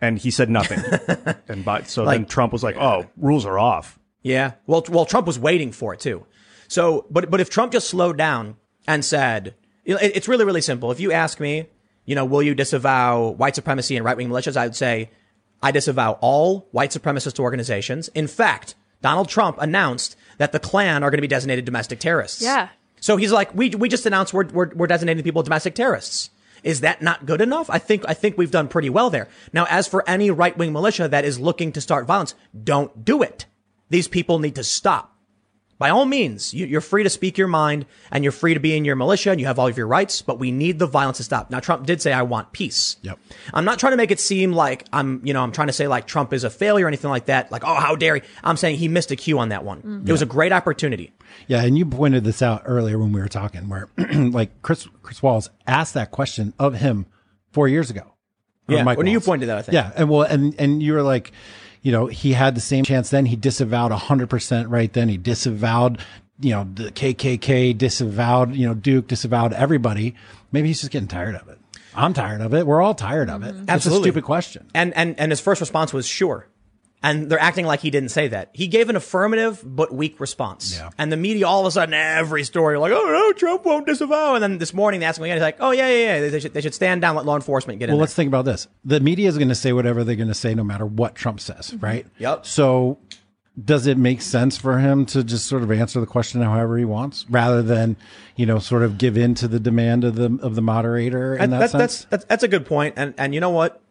And 0.00 0.18
he 0.18 0.30
said 0.30 0.48
nothing. 0.50 0.80
and 1.48 1.64
Bi- 1.64 1.82
so 1.82 2.04
then 2.04 2.24
Trump 2.26 2.52
was 2.52 2.62
like, 2.62 2.76
"Oh, 2.76 3.06
rules 3.16 3.44
are 3.46 3.58
off." 3.58 3.98
Yeah. 4.22 4.52
Well, 4.66 4.84
well, 4.88 5.04
Trump 5.06 5.26
was 5.26 5.38
waiting 5.38 5.72
for 5.72 5.94
it 5.94 6.00
too. 6.00 6.26
So, 6.68 7.06
but 7.10 7.30
but 7.30 7.40
if 7.40 7.50
Trump 7.50 7.72
just 7.72 7.88
slowed 7.88 8.16
down 8.18 8.56
and 8.88 9.04
said, 9.04 9.54
it- 9.84 10.16
it's 10.16 10.26
really 10.28 10.44
really 10.44 10.60
simple. 10.62 10.90
If 10.90 11.00
you 11.00 11.12
ask 11.12 11.38
me, 11.38 11.66
you 12.04 12.14
know, 12.14 12.24
will 12.24 12.42
you 12.42 12.54
disavow 12.54 13.28
white 13.30 13.54
supremacy 13.54 13.96
and 13.96 14.04
right 14.04 14.16
wing 14.16 14.28
militias? 14.28 14.56
I 14.56 14.66
would 14.66 14.76
say, 14.76 15.10
I 15.62 15.70
disavow 15.70 16.12
all 16.20 16.68
white 16.72 16.90
supremacist 16.90 17.38
organizations. 17.38 18.08
In 18.08 18.26
fact, 18.26 18.74
Donald 19.02 19.28
Trump 19.28 19.58
announced 19.60 20.16
that 20.38 20.52
the 20.52 20.58
Klan 20.58 21.02
are 21.02 21.10
going 21.10 21.18
to 21.18 21.22
be 21.22 21.28
designated 21.28 21.64
domestic 21.66 22.00
terrorists. 22.00 22.42
Yeah. 22.42 22.70
So 23.00 23.16
he's 23.16 23.32
like, 23.32 23.54
we 23.54 23.70
we 23.70 23.88
just 23.88 24.06
announced 24.06 24.32
we're 24.32 24.46
we're, 24.46 24.70
we're 24.74 24.86
designating 24.86 25.24
people 25.24 25.42
domestic 25.42 25.74
terrorists. 25.74 26.30
Is 26.62 26.80
that 26.82 27.00
not 27.00 27.26
good 27.26 27.40
enough? 27.40 27.70
I 27.70 27.78
think 27.78 28.04
I 28.06 28.14
think 28.14 28.36
we've 28.36 28.50
done 28.50 28.68
pretty 28.68 28.90
well 28.90 29.10
there. 29.10 29.28
Now, 29.52 29.66
as 29.70 29.88
for 29.88 30.08
any 30.08 30.30
right 30.30 30.56
wing 30.56 30.72
militia 30.72 31.08
that 31.08 31.24
is 31.24 31.40
looking 31.40 31.72
to 31.72 31.80
start 31.80 32.06
violence, 32.06 32.34
don't 32.62 33.04
do 33.04 33.22
it. 33.22 33.46
These 33.88 34.08
people 34.08 34.38
need 34.38 34.54
to 34.54 34.64
stop. 34.64 35.16
By 35.80 35.88
all 35.88 36.04
means, 36.04 36.52
you, 36.52 36.66
you're 36.66 36.82
free 36.82 37.04
to 37.04 37.08
speak 37.08 37.38
your 37.38 37.48
mind 37.48 37.86
and 38.10 38.22
you're 38.22 38.32
free 38.32 38.52
to 38.52 38.60
be 38.60 38.76
in 38.76 38.84
your 38.84 38.96
militia 38.96 39.30
and 39.30 39.40
you 39.40 39.46
have 39.46 39.58
all 39.58 39.66
of 39.66 39.78
your 39.78 39.86
rights, 39.86 40.20
but 40.20 40.38
we 40.38 40.52
need 40.52 40.78
the 40.78 40.86
violence 40.86 41.16
to 41.16 41.24
stop. 41.24 41.50
Now, 41.50 41.58
Trump 41.58 41.86
did 41.86 42.02
say, 42.02 42.12
I 42.12 42.20
want 42.20 42.52
peace. 42.52 42.98
Yep. 43.00 43.18
I'm 43.54 43.64
not 43.64 43.78
trying 43.78 43.94
to 43.94 43.96
make 43.96 44.10
it 44.10 44.20
seem 44.20 44.52
like 44.52 44.84
I'm, 44.92 45.22
you 45.24 45.32
know, 45.32 45.42
I'm 45.42 45.52
trying 45.52 45.68
to 45.68 45.72
say 45.72 45.88
like 45.88 46.06
Trump 46.06 46.34
is 46.34 46.44
a 46.44 46.50
failure 46.50 46.84
or 46.84 46.88
anything 46.88 47.08
like 47.08 47.24
that. 47.26 47.50
Like, 47.50 47.64
oh, 47.64 47.76
how 47.76 47.96
dare 47.96 48.16
he? 48.16 48.22
I'm 48.44 48.58
saying 48.58 48.76
he 48.76 48.88
missed 48.88 49.10
a 49.10 49.16
cue 49.16 49.38
on 49.38 49.48
that 49.48 49.64
one. 49.64 49.78
Mm-hmm. 49.78 50.06
It 50.06 50.12
was 50.12 50.20
a 50.20 50.26
great 50.26 50.52
opportunity. 50.52 51.14
Yeah, 51.46 51.62
and 51.64 51.78
you 51.78 51.86
pointed 51.86 52.24
this 52.24 52.42
out 52.42 52.64
earlier 52.66 52.98
when 52.98 53.14
we 53.14 53.20
were 53.22 53.28
talking, 53.28 53.70
where 53.70 53.88
like 53.96 54.60
Chris 54.60 54.86
Chris 55.02 55.22
Wallace 55.22 55.48
asked 55.66 55.94
that 55.94 56.10
question 56.10 56.52
of 56.58 56.74
him 56.74 57.06
four 57.52 57.68
years 57.68 57.88
ago. 57.88 58.12
Yeah, 58.68 58.82
Mike 58.82 58.98
when 58.98 59.06
you 59.06 59.20
pointed 59.20 59.48
that, 59.48 59.56
I 59.56 59.62
think. 59.62 59.74
Yeah, 59.74 59.92
and 59.96 60.10
well, 60.10 60.22
and 60.22 60.54
and 60.58 60.82
you 60.82 60.92
were 60.92 61.02
like, 61.02 61.32
you 61.82 61.92
know, 61.92 62.06
he 62.06 62.32
had 62.32 62.54
the 62.54 62.60
same 62.60 62.84
chance 62.84 63.10
then. 63.10 63.26
He 63.26 63.36
disavowed 63.36 63.92
hundred 63.92 64.28
percent 64.28 64.68
right 64.68 64.92
then. 64.92 65.08
He 65.08 65.16
disavowed, 65.16 65.98
you 66.40 66.50
know, 66.50 66.68
the 66.74 66.90
KKK, 66.90 67.76
disavowed, 67.76 68.54
you 68.54 68.66
know, 68.66 68.74
Duke, 68.74 69.08
disavowed 69.08 69.52
everybody. 69.52 70.14
Maybe 70.52 70.68
he's 70.68 70.80
just 70.80 70.92
getting 70.92 71.08
tired 71.08 71.34
of 71.34 71.48
it. 71.48 71.58
I'm 71.94 72.12
tired 72.12 72.40
of 72.40 72.54
it. 72.54 72.66
We're 72.66 72.80
all 72.80 72.94
tired 72.94 73.28
of 73.28 73.42
it. 73.42 73.54
It's 73.68 73.86
a 73.86 73.90
stupid 73.90 74.24
question. 74.24 74.68
And, 74.74 74.94
and, 74.94 75.18
and 75.18 75.32
his 75.32 75.40
first 75.40 75.60
response 75.60 75.92
was 75.92 76.06
sure. 76.06 76.46
And 77.02 77.30
they're 77.30 77.40
acting 77.40 77.64
like 77.64 77.80
he 77.80 77.90
didn't 77.90 78.10
say 78.10 78.28
that. 78.28 78.50
He 78.52 78.66
gave 78.66 78.90
an 78.90 78.96
affirmative 78.96 79.62
but 79.64 79.90
weak 79.90 80.20
response. 80.20 80.76
Yeah. 80.76 80.90
And 80.98 81.10
the 81.10 81.16
media 81.16 81.46
all 81.46 81.60
of 81.60 81.66
a 81.66 81.70
sudden, 81.70 81.94
every 81.94 82.44
story, 82.44 82.78
like, 82.78 82.92
oh 82.92 83.06
no, 83.06 83.32
Trump 83.32 83.64
won't 83.64 83.86
disavow. 83.86 84.34
And 84.34 84.42
then 84.42 84.58
this 84.58 84.74
morning 84.74 85.00
they 85.00 85.06
asked 85.06 85.18
him 85.18 85.24
again, 85.24 85.36
he's 85.38 85.42
like, 85.42 85.56
oh 85.60 85.70
yeah, 85.70 85.88
yeah, 85.88 86.20
yeah, 86.20 86.28
they 86.28 86.40
should, 86.40 86.52
they 86.52 86.60
should 86.60 86.74
stand 86.74 87.00
down, 87.00 87.16
let 87.16 87.24
law 87.24 87.36
enforcement 87.36 87.78
get 87.78 87.88
in 87.88 87.92
Well, 87.92 87.98
there. 87.98 88.02
let's 88.02 88.14
think 88.14 88.28
about 88.28 88.44
this. 88.44 88.68
The 88.84 89.00
media 89.00 89.28
is 89.28 89.38
going 89.38 89.48
to 89.48 89.54
say 89.54 89.72
whatever 89.72 90.04
they're 90.04 90.14
going 90.14 90.28
to 90.28 90.34
say, 90.34 90.54
no 90.54 90.62
matter 90.62 90.84
what 90.84 91.14
Trump 91.14 91.40
says, 91.40 91.70
mm-hmm. 91.70 91.84
right? 91.84 92.06
Yep. 92.18 92.44
So, 92.44 92.98
does 93.62 93.86
it 93.86 93.98
make 93.98 94.22
sense 94.22 94.56
for 94.56 94.78
him 94.78 95.04
to 95.06 95.24
just 95.24 95.46
sort 95.46 95.62
of 95.62 95.72
answer 95.72 96.00
the 96.00 96.06
question 96.06 96.40
however 96.40 96.78
he 96.78 96.84
wants, 96.84 97.26
rather 97.28 97.62
than, 97.62 97.96
you 98.36 98.46
know, 98.46 98.58
sort 98.58 98.82
of 98.82 98.96
give 98.96 99.16
in 99.16 99.34
to 99.34 99.48
the 99.48 99.58
demand 99.58 100.04
of 100.04 100.14
the 100.14 100.38
of 100.42 100.54
the 100.54 100.62
moderator 100.62 101.34
in 101.34 101.42
And 101.42 101.52
that 101.54 101.58
that's, 101.58 101.72
that's, 101.72 102.04
that's, 102.04 102.24
that's 102.26 102.42
a 102.42 102.48
good 102.48 102.64
point. 102.64 102.94
And, 102.96 103.12
and 103.18 103.34
you 103.34 103.40
know 103.40 103.50
what? 103.50 103.82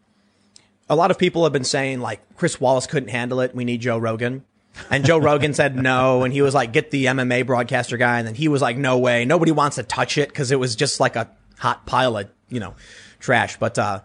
A 0.89 0.95
lot 0.95 1.11
of 1.11 1.17
people 1.17 1.43
have 1.43 1.53
been 1.53 1.63
saying 1.63 1.99
like 1.99 2.21
Chris 2.35 2.59
Wallace 2.59 2.87
couldn't 2.87 3.09
handle 3.09 3.41
it. 3.41 3.53
We 3.53 3.63
need 3.65 3.81
Joe 3.81 3.97
Rogan. 3.97 4.43
And 4.89 5.05
Joe 5.05 5.17
Rogan 5.17 5.53
said 5.53 5.75
no. 5.75 6.23
And 6.23 6.33
he 6.33 6.41
was 6.41 6.53
like, 6.53 6.71
get 6.71 6.91
the 6.91 7.05
MMA 7.05 7.45
broadcaster 7.45 7.97
guy. 7.97 8.19
And 8.19 8.27
then 8.27 8.35
he 8.35 8.47
was 8.47 8.61
like, 8.61 8.77
no 8.77 8.97
way. 8.97 9.25
Nobody 9.25 9.51
wants 9.51 9.75
to 9.75 9.83
touch 9.83 10.17
it 10.17 10.29
because 10.29 10.51
it 10.51 10.59
was 10.59 10.75
just 10.75 10.99
like 10.99 11.15
a 11.15 11.29
hot 11.57 11.85
pile 11.85 12.17
of, 12.17 12.29
you 12.49 12.59
know, 12.59 12.75
trash. 13.19 13.57
But, 13.57 13.77
uh, 13.77 14.01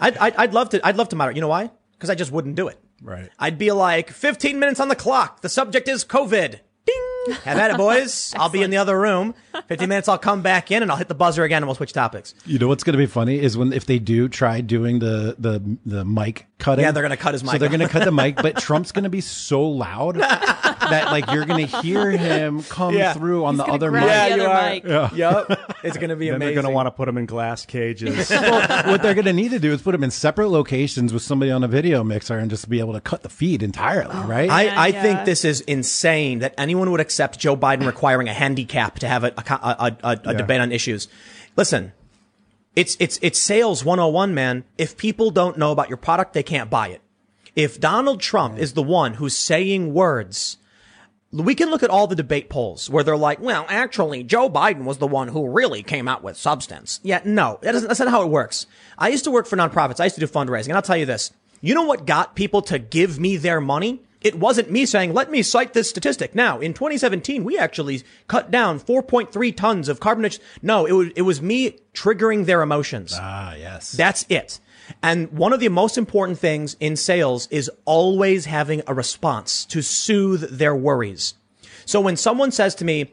I'd, 0.00 0.16
I'd, 0.18 0.36
I'd 0.36 0.54
love 0.54 0.70
to, 0.70 0.86
I'd 0.86 0.96
love 0.96 1.08
to 1.10 1.16
moderate. 1.16 1.36
You 1.36 1.42
know 1.42 1.48
why? 1.48 1.70
Because 1.92 2.10
I 2.10 2.14
just 2.14 2.30
wouldn't 2.30 2.54
do 2.54 2.68
it. 2.68 2.78
Right. 3.02 3.30
I'd 3.38 3.58
be 3.58 3.72
like, 3.72 4.10
15 4.10 4.58
minutes 4.58 4.80
on 4.80 4.88
the 4.88 4.96
clock. 4.96 5.40
The 5.40 5.48
subject 5.48 5.88
is 5.88 6.04
COVID. 6.04 6.60
Ding. 6.86 7.36
Have 7.44 7.58
at 7.58 7.70
it, 7.72 7.76
boys. 7.76 8.32
I'll 8.36 8.48
be 8.48 8.62
in 8.62 8.70
the 8.70 8.76
other 8.76 8.98
room. 8.98 9.34
15 9.68 9.88
minutes, 9.88 10.08
I'll 10.08 10.18
come 10.18 10.42
back 10.42 10.70
in 10.70 10.82
and 10.82 10.90
I'll 10.90 10.96
hit 10.98 11.08
the 11.08 11.14
buzzer 11.14 11.42
again 11.44 11.58
and 11.62 11.66
we'll 11.66 11.74
switch 11.74 11.92
topics. 11.92 12.34
You 12.46 12.58
know 12.58 12.68
what's 12.68 12.84
going 12.84 12.92
to 12.94 12.98
be 12.98 13.06
funny 13.06 13.38
is 13.40 13.56
when 13.56 13.72
if 13.72 13.86
they 13.86 13.98
do 13.98 14.28
try 14.28 14.60
doing 14.60 14.98
the 14.98 15.36
the 15.38 15.62
the 15.86 16.04
mic 16.04 16.46
cutting. 16.58 16.84
Yeah, 16.84 16.92
they're 16.92 17.02
gonna 17.02 17.16
cut 17.16 17.34
his 17.34 17.42
mic. 17.42 17.52
So 17.52 17.58
they're 17.58 17.68
going 17.68 17.80
to 17.80 17.88
cut 17.88 18.04
the 18.04 18.12
mic, 18.12 18.36
but 18.36 18.56
Trump's 18.58 18.92
going 18.92 19.04
to 19.04 19.10
be 19.10 19.20
so 19.20 19.62
loud 19.62 20.16
that 20.16 21.08
like 21.10 21.30
you're 21.30 21.44
going 21.44 21.66
to 21.66 21.80
hear 21.82 22.10
him 22.10 22.62
come 22.64 22.94
Yeah. 22.94 23.12
through 23.14 23.44
on 23.44 23.54
He's 23.56 23.64
the 23.64 23.72
other 23.72 23.90
mic. 23.90 24.02
Yeah, 24.04 24.26
you 24.28 24.42
other 24.42 24.48
are. 24.48 24.70
mic. 24.70 25.18
Yep. 25.18 25.74
It's 25.84 25.96
going 25.96 26.10
to 26.10 26.16
be 26.16 26.26
Then 26.26 26.36
amazing. 26.36 26.54
they're 26.54 26.62
going 26.62 26.70
to 26.72 26.74
want 26.74 26.86
to 26.86 26.90
put 26.90 27.06
them 27.06 27.18
in 27.18 27.26
glass 27.26 27.66
cages. 27.66 28.30
Well, 28.42 28.90
what 28.90 29.02
they're 29.02 29.14
going 29.14 29.26
to 29.26 29.32
need 29.32 29.50
to 29.52 29.58
do 29.58 29.72
is 29.72 29.80
put 29.82 29.92
them 29.92 30.02
in 30.02 30.10
separate 30.10 30.48
locations 30.48 31.12
with 31.12 31.22
somebody 31.22 31.50
on 31.50 31.62
a 31.62 31.68
video 31.68 32.02
mixer 32.02 32.38
and 32.38 32.50
just 32.50 32.68
be 32.68 32.80
able 32.80 32.92
to 32.94 33.00
cut 33.00 33.22
the 33.22 33.28
feed 33.28 33.62
entirely, 33.62 34.10
oh, 34.12 34.26
right? 34.26 34.50
I, 34.50 34.66
I 34.68 34.86
yeah. 34.88 35.02
think 35.02 35.24
this 35.24 35.44
is 35.44 35.60
insane 35.62 36.40
that 36.40 36.54
anyone 36.58 36.90
would 36.90 37.00
accept 37.00 37.38
Joe 37.38 37.56
Biden 37.56 37.86
requiring 37.86 38.28
a 38.28 38.32
handicap 38.32 38.98
to 39.00 39.08
have 39.08 39.24
a, 39.24 39.32
a, 39.50 39.54
a, 39.54 39.96
a, 40.02 40.20
a 40.24 40.34
debate 40.34 40.60
on 40.60 40.72
issues. 40.72 41.08
Listen, 41.56 41.92
it's, 42.74 42.96
it's, 42.98 43.18
it's 43.22 43.38
sales 43.38 43.84
101, 43.84 44.34
man. 44.34 44.64
If 44.78 44.96
people 44.96 45.30
don't 45.30 45.58
know 45.58 45.72
about 45.72 45.88
your 45.88 45.98
product, 45.98 46.32
they 46.32 46.42
can't 46.42 46.70
buy 46.70 46.88
it. 46.88 47.02
If 47.54 47.78
Donald 47.80 48.20
Trump 48.20 48.58
is 48.58 48.72
the 48.72 48.82
one 48.82 49.14
who's 49.14 49.36
saying 49.36 49.92
words, 49.92 50.56
we 51.32 51.54
can 51.54 51.70
look 51.70 51.82
at 51.82 51.90
all 51.90 52.06
the 52.06 52.14
debate 52.14 52.48
polls 52.48 52.88
where 52.88 53.04
they're 53.04 53.16
like, 53.16 53.40
well, 53.40 53.66
actually, 53.68 54.22
Joe 54.22 54.48
Biden 54.48 54.84
was 54.84 54.98
the 54.98 55.06
one 55.06 55.28
who 55.28 55.48
really 55.48 55.82
came 55.82 56.08
out 56.08 56.22
with 56.22 56.36
substance. 56.36 57.00
Yeah, 57.02 57.20
no, 57.24 57.58
that 57.62 57.72
that's 57.72 58.00
not 58.00 58.08
how 58.08 58.22
it 58.22 58.28
works. 58.28 58.66
I 58.98 59.08
used 59.08 59.24
to 59.24 59.30
work 59.30 59.46
for 59.46 59.56
nonprofits. 59.56 60.00
I 60.00 60.04
used 60.04 60.16
to 60.16 60.20
do 60.20 60.26
fundraising. 60.26 60.68
And 60.68 60.74
I'll 60.76 60.82
tell 60.82 60.96
you 60.96 61.06
this. 61.06 61.32
You 61.60 61.74
know 61.74 61.84
what 61.84 62.06
got 62.06 62.34
people 62.34 62.62
to 62.62 62.78
give 62.78 63.20
me 63.20 63.36
their 63.36 63.60
money? 63.60 64.00
It 64.22 64.38
wasn't 64.38 64.70
me 64.70 64.86
saying, 64.86 65.12
let 65.14 65.30
me 65.30 65.42
cite 65.42 65.72
this 65.72 65.90
statistic. 65.90 66.34
Now, 66.34 66.60
in 66.60 66.74
2017, 66.74 67.44
we 67.44 67.58
actually 67.58 68.02
cut 68.28 68.50
down 68.50 68.78
4.3 68.80 69.56
tons 69.56 69.88
of 69.88 70.00
carbon. 70.00 70.30
No, 70.62 70.86
it 70.86 70.92
was, 70.92 71.08
it 71.16 71.22
was 71.22 71.42
me 71.42 71.78
triggering 71.92 72.46
their 72.46 72.62
emotions. 72.62 73.14
ah, 73.18 73.54
yes. 73.54 73.92
That's 73.92 74.24
it. 74.28 74.60
And 75.02 75.32
one 75.32 75.52
of 75.52 75.60
the 75.60 75.68
most 75.68 75.96
important 75.98 76.38
things 76.38 76.76
in 76.80 76.96
sales 76.96 77.48
is 77.50 77.70
always 77.84 78.44
having 78.44 78.82
a 78.86 78.94
response 78.94 79.64
to 79.66 79.82
soothe 79.82 80.58
their 80.58 80.74
worries. 80.74 81.34
So 81.84 82.00
when 82.00 82.16
someone 82.16 82.52
says 82.52 82.74
to 82.76 82.84
me, 82.84 83.12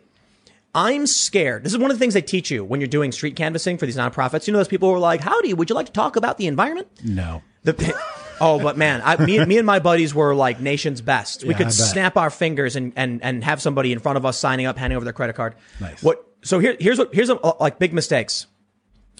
I'm 0.76 1.08
scared. 1.08 1.64
This 1.64 1.74
is 1.74 1.80
one 1.80 1.90
of 1.90 1.98
the 1.98 2.00
things 2.00 2.14
they 2.14 2.22
teach 2.22 2.52
you 2.52 2.64
when 2.64 2.80
you're 2.80 2.88
doing 2.88 3.12
street 3.12 3.36
canvassing 3.36 3.78
for 3.80 3.86
these 3.88 3.98
nonprofits. 3.98 4.46
You 4.46 4.54
know, 4.54 4.60
those 4.60 4.68
people 4.68 4.90
who 4.90 4.96
are 4.96 5.00
like, 5.00 5.22
howdy, 5.22 5.54
would 5.54 5.70
you 5.70 5.76
like 5.76 5.88
to 5.88 5.92
talk 5.92 6.16
about 6.16 6.38
the 6.38 6.46
environment? 6.48 6.88
no. 7.04 7.42
The, 7.64 7.74
oh, 8.42 8.60
but 8.60 8.78
man, 8.78 9.02
I, 9.04 9.18
me, 9.18 9.44
me 9.46 9.58
and 9.58 9.66
my 9.66 9.80
buddies 9.80 10.14
were 10.14 10.36
like 10.36 10.60
nation's 10.60 11.02
best. 11.02 11.44
We 11.44 11.50
Yeah, 11.50 11.56
I 11.56 11.58
could 11.58 11.66
bet. 11.66 11.74
snap 11.74 12.18
our 12.18 12.30
fingers 12.30 12.76
and, 12.76 12.94
and, 12.96 13.24
and 13.24 13.44
have 13.44 13.62
somebody 13.62 13.92
in 13.92 14.00
front 14.00 14.18
of 14.18 14.26
us 14.26 14.38
signing 14.38 14.66
up, 14.66 14.78
handing 14.78 14.98
over 14.98 15.04
their 15.04 15.14
credit 15.14 15.36
card. 15.36 15.56
Nice. 15.80 16.02
What? 16.04 16.26
So 16.42 16.60
here, 16.60 16.76
here's 16.80 16.98
what, 16.98 17.14
here's 17.14 17.30
a, 17.30 17.36
like 17.60 17.80
big 17.80 17.94
mistakes 17.94 18.48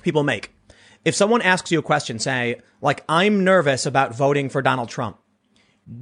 people 0.02 0.24
make. 0.24 0.52
If 1.06 1.16
someone 1.16 1.42
asks 1.42 1.72
you 1.72 1.80
a 1.80 1.84
question, 1.84 2.20
say, 2.20 2.62
like, 2.82 3.04
I'm 3.08 3.44
nervous 3.44 3.86
about 3.86 4.16
voting 4.16 4.50
for 4.50 4.62
Donald 4.62 4.90
Trump. 4.90 5.18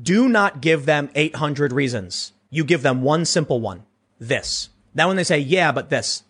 Do 0.02 0.28
not 0.28 0.62
give 0.62 0.86
them 0.86 1.10
800 1.16 1.72
reasons. 1.72 2.34
You 2.50 2.64
give 2.64 2.82
them 2.82 3.02
one 3.02 3.26
simple 3.26 3.62
one. 3.62 3.84
This. 4.20 4.70
Then 4.94 5.08
when 5.08 5.18
they 5.18 5.24
say, 5.24 5.40
yeah, 5.40 5.72
but 5.72 5.90
this, 5.90 6.24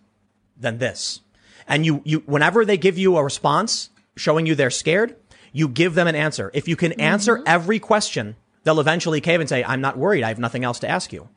then 0.58 0.78
this. 0.78 1.22
And 1.68 1.86
you, 1.86 2.02
you, 2.06 2.20
whenever 2.26 2.66
they 2.66 2.78
give 2.78 2.98
you 2.98 3.18
a 3.18 3.24
response 3.24 3.90
showing 4.16 4.46
you 4.46 4.56
they're 4.56 4.70
scared, 4.70 5.16
you 5.52 5.68
give 5.68 5.96
them 5.96 6.08
an 6.08 6.16
answer. 6.16 6.52
If 6.54 6.68
you 6.68 6.76
can 6.76 6.94
answer 6.94 7.44
every 7.46 7.80
question, 7.80 8.36
they'll 8.64 8.80
eventually 8.80 9.22
cave 9.22 9.40
and 9.40 9.50
say, 9.50 9.64
I'm 9.64 9.82
not 9.82 9.98
worried. 9.98 10.24
I 10.24 10.30
have 10.30 10.40
nothing 10.40 10.64
else 10.64 10.80
to 10.80 10.90
ask 10.90 11.14
you. 11.14 11.30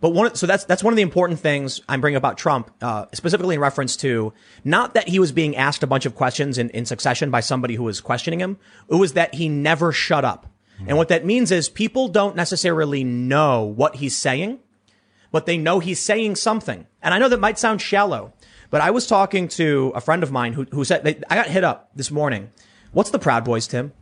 But 0.00 0.10
one, 0.10 0.34
so 0.34 0.46
that's 0.46 0.64
that's 0.64 0.84
one 0.84 0.92
of 0.92 0.96
the 0.96 1.02
important 1.02 1.40
things 1.40 1.80
I'm 1.88 2.02
bringing 2.02 2.16
about 2.18 2.36
Trump, 2.36 2.70
uh, 2.82 3.06
specifically 3.14 3.54
in 3.54 3.60
reference 3.62 3.96
to 3.98 4.34
not 4.62 4.92
that 4.94 5.08
he 5.08 5.18
was 5.18 5.32
being 5.32 5.56
asked 5.56 5.82
a 5.82 5.86
bunch 5.86 6.04
of 6.04 6.14
questions 6.14 6.58
in, 6.58 6.68
in 6.70 6.84
succession 6.84 7.30
by 7.30 7.40
somebody 7.40 7.76
who 7.76 7.82
was 7.82 8.02
questioning 8.02 8.40
him. 8.40 8.58
It 8.90 8.96
was 8.96 9.14
that 9.14 9.34
he 9.34 9.48
never 9.48 9.92
shut 9.92 10.24
up. 10.24 10.52
And 10.86 10.98
what 10.98 11.08
that 11.08 11.24
means 11.24 11.50
is 11.50 11.68
people 11.68 12.08
don't 12.08 12.36
necessarily 12.36 13.02
know 13.02 13.64
what 13.64 13.96
he's 13.96 14.16
saying, 14.16 14.58
but 15.32 15.46
they 15.46 15.56
know 15.56 15.80
he's 15.80 16.00
saying 16.00 16.36
something. 16.36 16.86
And 17.02 17.14
I 17.14 17.18
know 17.18 17.30
that 17.30 17.40
might 17.40 17.58
sound 17.58 17.80
shallow, 17.80 18.34
but 18.68 18.82
I 18.82 18.90
was 18.90 19.06
talking 19.06 19.48
to 19.48 19.92
a 19.94 20.02
friend 20.02 20.22
of 20.22 20.30
mine 20.30 20.52
who, 20.52 20.64
who 20.72 20.84
said, 20.84 21.24
I 21.30 21.34
got 21.34 21.46
hit 21.46 21.64
up 21.64 21.90
this 21.94 22.10
morning. 22.10 22.50
What's 22.96 23.10
the 23.10 23.18
Proud 23.18 23.44
Boys, 23.44 23.66
Tim? 23.66 23.92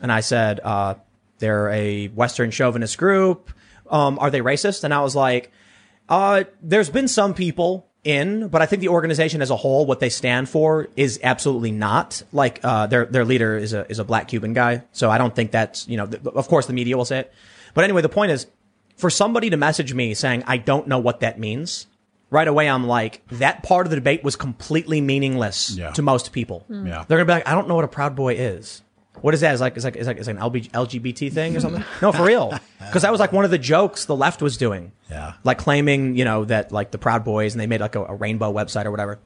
And 0.00 0.10
I 0.10 0.20
said, 0.20 0.58
uh, 0.60 0.94
they're 1.40 1.68
a 1.68 2.06
Western 2.06 2.50
chauvinist 2.50 2.96
group. 2.96 3.50
Um, 3.90 4.18
are 4.18 4.30
they 4.30 4.40
racist? 4.40 4.82
And 4.82 4.94
I 4.94 5.02
was 5.02 5.14
like, 5.14 5.52
uh, 6.08 6.44
there's 6.62 6.88
been 6.88 7.06
some 7.06 7.34
people 7.34 7.86
in, 8.02 8.48
but 8.48 8.62
I 8.62 8.66
think 8.66 8.80
the 8.80 8.88
organization 8.88 9.42
as 9.42 9.50
a 9.50 9.56
whole, 9.56 9.84
what 9.84 10.00
they 10.00 10.08
stand 10.08 10.48
for 10.48 10.88
is 10.96 11.20
absolutely 11.22 11.70
not. 11.70 12.22
Like, 12.32 12.60
uh, 12.64 12.86
their, 12.86 13.04
their 13.04 13.26
leader 13.26 13.58
is 13.58 13.74
a, 13.74 13.86
is 13.90 13.98
a 13.98 14.04
black 14.04 14.28
Cuban 14.28 14.54
guy. 14.54 14.84
So 14.92 15.10
I 15.10 15.18
don't 15.18 15.36
think 15.36 15.50
that's, 15.50 15.86
you 15.86 15.98
know, 15.98 16.06
th- 16.06 16.24
of 16.24 16.48
course 16.48 16.64
the 16.64 16.72
media 16.72 16.96
will 16.96 17.04
say 17.04 17.18
it. 17.18 17.32
But 17.74 17.84
anyway, 17.84 18.00
the 18.00 18.08
point 18.08 18.32
is, 18.32 18.46
for 18.96 19.10
somebody 19.10 19.50
to 19.50 19.58
message 19.58 19.92
me 19.92 20.14
saying, 20.14 20.44
I 20.46 20.56
don't 20.56 20.88
know 20.88 20.98
what 20.98 21.20
that 21.20 21.38
means, 21.38 21.88
right 22.34 22.46
away 22.48 22.68
I'm 22.68 22.86
like, 22.86 23.22
that 23.28 23.62
part 23.62 23.86
of 23.86 23.90
the 23.90 23.96
debate 23.96 24.22
was 24.24 24.36
completely 24.36 25.00
meaningless 25.00 25.70
Yeah. 25.70 25.92
to 25.92 26.02
most 26.02 26.32
people. 26.32 26.66
Mm. 26.70 26.86
Yeah. 26.88 27.04
They're 27.08 27.18
gonna 27.18 27.26
be 27.26 27.32
like, 27.32 27.48
I 27.48 27.52
don't 27.54 27.68
know 27.68 27.76
what 27.76 27.84
a 27.84 27.88
Proud 27.88 28.14
Boy 28.16 28.34
is. 28.34 28.82
What 29.20 29.32
is 29.32 29.40
that? 29.40 29.54
Is 29.54 29.60
like 29.60 29.76
is 29.76 29.84
like 29.84 29.96
is 29.96 30.06
like 30.06 30.18
is 30.18 30.26
like 30.26 30.36
an 30.36 30.42
LB, 30.42 30.70
LGBT 30.72 31.32
thing 31.32 31.56
or 31.56 31.60
something? 31.60 31.84
no, 32.02 32.12
for 32.12 32.24
real. 32.24 32.52
Because 32.84 33.00
that 33.02 33.10
was 33.10 33.18
like 33.20 33.32
one 33.32 33.46
of 33.46 33.50
the 33.50 33.56
jokes 33.58 34.04
the 34.04 34.14
left 34.14 34.42
was 34.42 34.58
doing. 34.58 34.92
Yeah. 35.10 35.32
Like 35.42 35.56
claiming, 35.56 36.16
you 36.16 36.24
know, 36.26 36.44
that 36.44 36.70
like 36.70 36.90
the 36.90 36.98
Proud 36.98 37.24
Boys 37.24 37.54
and 37.54 37.60
they 37.60 37.66
made 37.66 37.80
like 37.80 37.94
a, 37.96 38.04
a 38.04 38.14
rainbow 38.14 38.52
website 38.52 38.84
or 38.84 38.90
whatever. 38.90 39.18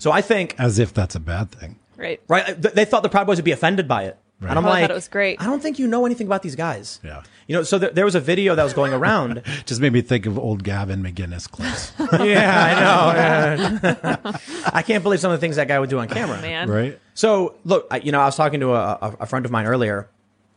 So 0.00 0.10
I 0.10 0.20
think 0.20 0.56
As 0.58 0.80
if 0.80 0.92
that's 0.92 1.14
a 1.14 1.20
bad 1.20 1.52
thing. 1.52 1.78
Right. 1.96 2.20
right, 2.26 2.42
uh, 2.50 2.54
th- 2.54 2.74
they 2.74 2.84
thought 2.84 3.04
the 3.04 3.08
Proud 3.08 3.26
Boys 3.28 3.36
would 3.38 3.44
be 3.44 3.52
offended 3.52 3.86
by 3.86 4.04
it. 4.06 4.18
Right. 4.44 4.50
And 4.50 4.58
I'm 4.58 4.64
Oh, 4.64 4.68
like, 4.68 4.82
thought 4.82 4.90
it 4.90 4.94
was 4.94 5.08
great. 5.08 5.40
I 5.40 5.46
don't 5.46 5.60
think 5.62 5.78
you 5.78 5.86
know 5.86 6.06
anything 6.06 6.26
about 6.26 6.42
these 6.42 6.54
guys. 6.56 7.00
Yeah. 7.02 7.22
You 7.46 7.56
know, 7.56 7.62
so 7.62 7.78
there, 7.78 7.90
there 7.90 8.04
was 8.04 8.14
a 8.14 8.20
video 8.20 8.54
that 8.54 8.62
was 8.62 8.72
going 8.74 8.92
around. 8.92 9.42
Just 9.66 9.80
made 9.80 9.92
me 9.92 10.00
think 10.02 10.26
of 10.26 10.38
old 10.38 10.62
Gavin 10.64 11.02
McInnes 11.02 11.50
clips. 11.50 11.92
yeah, 12.24 13.68
I 13.82 13.92
know. 14.22 14.38
I 14.72 14.82
can't 14.82 15.02
believe 15.02 15.20
some 15.20 15.30
of 15.32 15.38
the 15.40 15.44
things 15.44 15.56
that 15.56 15.68
guy 15.68 15.78
would 15.80 15.90
do 15.90 15.98
on 15.98 16.08
camera. 16.08 16.40
Man. 16.40 16.70
right? 16.70 16.98
So 17.14 17.56
look, 17.64 17.86
I, 17.90 17.98
you 17.98 18.12
know, 18.12 18.20
I 18.20 18.26
was 18.26 18.36
talking 18.36 18.60
to 18.60 18.74
a, 18.74 18.98
a, 19.00 19.16
a 19.20 19.26
friend 19.26 19.44
of 19.44 19.50
mine 19.52 19.66
earlier 19.66 20.08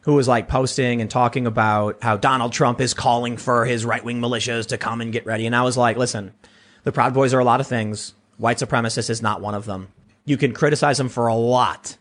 who 0.02 0.14
was 0.16 0.28
like 0.28 0.48
posting 0.48 1.02
and 1.02 1.10
talking 1.12 1.46
about 1.46 1.98
how 2.02 2.16
Donald 2.16 2.54
Trump 2.54 2.80
is 2.80 2.94
calling 2.94 3.36
for 3.36 3.66
his 3.66 3.84
right 3.86 4.04
wing 4.04 4.22
militias 4.22 4.68
to 4.68 4.78
come 4.78 5.02
and 5.02 5.12
get 5.12 5.26
ready. 5.26 5.46
And 5.46 5.56
I 5.56 5.64
was 5.64 5.76
like, 5.76 5.98
listen, 5.98 6.34
the 6.84 6.92
Proud 6.94 7.14
Boys 7.14 7.34
are 7.34 7.40
a 7.40 7.44
lot 7.44 7.60
of 7.60 7.68
things. 7.68 8.14
White 8.38 8.58
supremacist 8.58 9.10
is 9.10 9.22
not 9.22 9.42
one 9.42 9.54
of 9.56 9.66
them. 9.66 9.90
You 10.24 10.38
can 10.38 10.54
criticize 10.54 10.98
them 10.98 11.10
for 11.10 11.28
a 11.28 11.36
lot, 11.36 11.98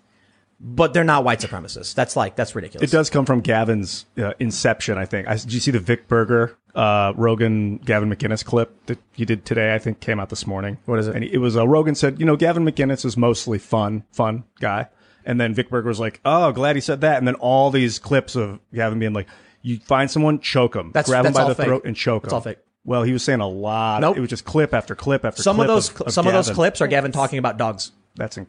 but 0.59 0.95
they're 0.95 1.05
not 1.05 1.25
white 1.25 1.41
supremacists. 1.41 1.95
That's 1.95 2.17
like, 2.17 2.37
that's 2.37 2.55
ridiculous. 2.55 2.91
It 2.91 2.95
does 2.95 3.11
come 3.11 3.27
from 3.27 3.41
Gavin's 3.41 4.07
uh, 4.19 4.33
inception, 4.39 4.97
I 4.99 5.05
think. 5.05 5.29
I, 5.29 5.37
did 5.37 5.53
you 5.53 5.61
see 5.61 5.71
the 5.71 5.79
Vic 5.79 6.09
Berger, 6.09 6.57
uh, 6.75 7.13
Rogan, 7.17 7.77
Gavin 7.79 8.11
McInnes 8.11 8.45
clip 8.45 8.87
that 8.87 8.99
you 9.17 9.27
did 9.27 9.45
today? 9.45 9.75
I 9.75 9.79
think 9.79 10.01
came 10.01 10.19
out 10.19 10.31
this 10.31 10.47
morning. 10.47 10.79
What 10.87 10.99
is 10.99 11.09
it? 11.09 11.15
And 11.15 11.25
it 11.25 11.39
was 11.39 11.57
uh, 11.57 11.69
Rogan 11.69 11.95
said, 11.95 12.19
you 12.19 12.27
know, 12.27 12.37
Gavin 12.37 12.65
McInnes 12.65 13.05
is 13.05 13.17
mostly 13.17 13.59
fun, 13.59 14.05
fun 14.13 14.45
guy. 14.61 14.89
And 15.25 15.41
then 15.41 15.53
Vic 15.55 15.69
Berger 15.69 15.89
was 15.89 16.01
like, 16.01 16.21
oh, 16.25 16.53
glad 16.53 16.77
he 16.77 16.81
said 16.81 17.01
that. 17.03 17.19
And 17.19 17.27
then 17.27 17.35
all 17.35 17.71
these 17.71 17.99
clips 17.99 18.37
of 18.37 18.61
Gavin 18.73 18.99
being 18.99 19.13
like, 19.13 19.29
you 19.61 19.79
find 19.81 20.11
someone, 20.11 20.39
choke 20.41 20.77
him, 20.77 20.93
That's- 20.93 21.11
grab 21.11 21.27
him 21.27 21.33
by 21.33 21.49
the 21.49 21.55
fake. 21.55 21.67
throat 21.67 21.85
and 21.85 21.97
choke 21.97 22.23
That's 22.23 22.33
him. 22.33 22.37
all 22.37 22.41
fake. 22.41 22.59
Well, 22.85 23.03
he 23.03 23.13
was 23.13 23.25
saying 23.25 23.41
a 23.41 23.49
lot. 23.49 24.01
Nope. 24.01 24.17
It 24.17 24.21
was 24.21 24.31
just 24.31 24.45
clip 24.45 24.73
after 24.73 24.95
clip 24.95 25.25
after 25.25 25.43
some 25.43 25.57
clip 25.57 25.69
of 25.69 25.75
those, 25.75 26.01
of, 26.01 26.13
some 26.13 26.27
of 26.29 26.33
those 26.33 26.51
clips 26.51 26.81
are 26.81 26.87
Gavin 26.87 27.11
talking 27.11 27.41
about 27.41 27.59
dogs. 27.59 27.91
That's 28.15 28.39
in- 28.39 28.47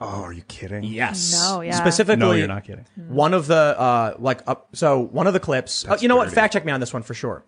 Oh, 0.00 0.22
are 0.22 0.32
you 0.32 0.42
kidding? 0.42 0.84
Yes. 0.84 1.32
No, 1.32 1.60
yeah. 1.60 1.72
Specifically, 1.72 2.20
No, 2.20 2.32
you're 2.32 2.46
not 2.46 2.64
kidding. 2.64 2.84
One 3.08 3.34
of 3.34 3.46
the 3.48 3.56
uh, 3.78 4.14
like, 4.18 4.42
uh, 4.46 4.54
so 4.72 5.00
one 5.00 5.26
of 5.26 5.32
the 5.32 5.40
clips. 5.40 5.84
Uh, 5.86 5.96
you 6.00 6.06
know 6.08 6.16
what? 6.16 6.24
dirty. 6.24 6.34
Fact 6.36 6.52
check 6.52 6.64
me 6.64 6.70
on 6.72 6.80
this 6.80 6.92
one 6.92 7.02
for 7.02 7.14
sure. 7.14 7.42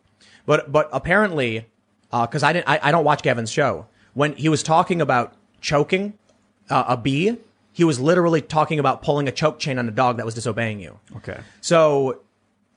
But 0.46 0.72
but 0.72 0.88
apparently, 0.92 1.66
because 2.10 2.42
I 2.42 2.52
didn't, 2.52 2.68
I, 2.68 2.80
I 2.82 2.90
don't 2.90 3.04
watch 3.04 3.22
Gavin's 3.22 3.50
show. 3.52 3.86
When 4.14 4.32
he 4.34 4.48
was 4.48 4.62
talking 4.64 5.00
about 5.00 5.34
choking 5.60 6.14
uh, 6.68 6.84
a 6.88 6.96
bee, 6.96 7.36
he 7.72 7.84
was 7.84 8.00
literally 8.00 8.42
talking 8.42 8.80
about 8.80 9.02
pulling 9.02 9.28
a 9.28 9.32
choke 9.32 9.60
chain 9.60 9.78
on 9.78 9.86
a 9.88 9.92
dog 9.92 10.16
that 10.16 10.26
was 10.26 10.34
disobeying 10.34 10.80
you. 10.80 10.98
Okay. 11.18 11.38
So, 11.60 12.20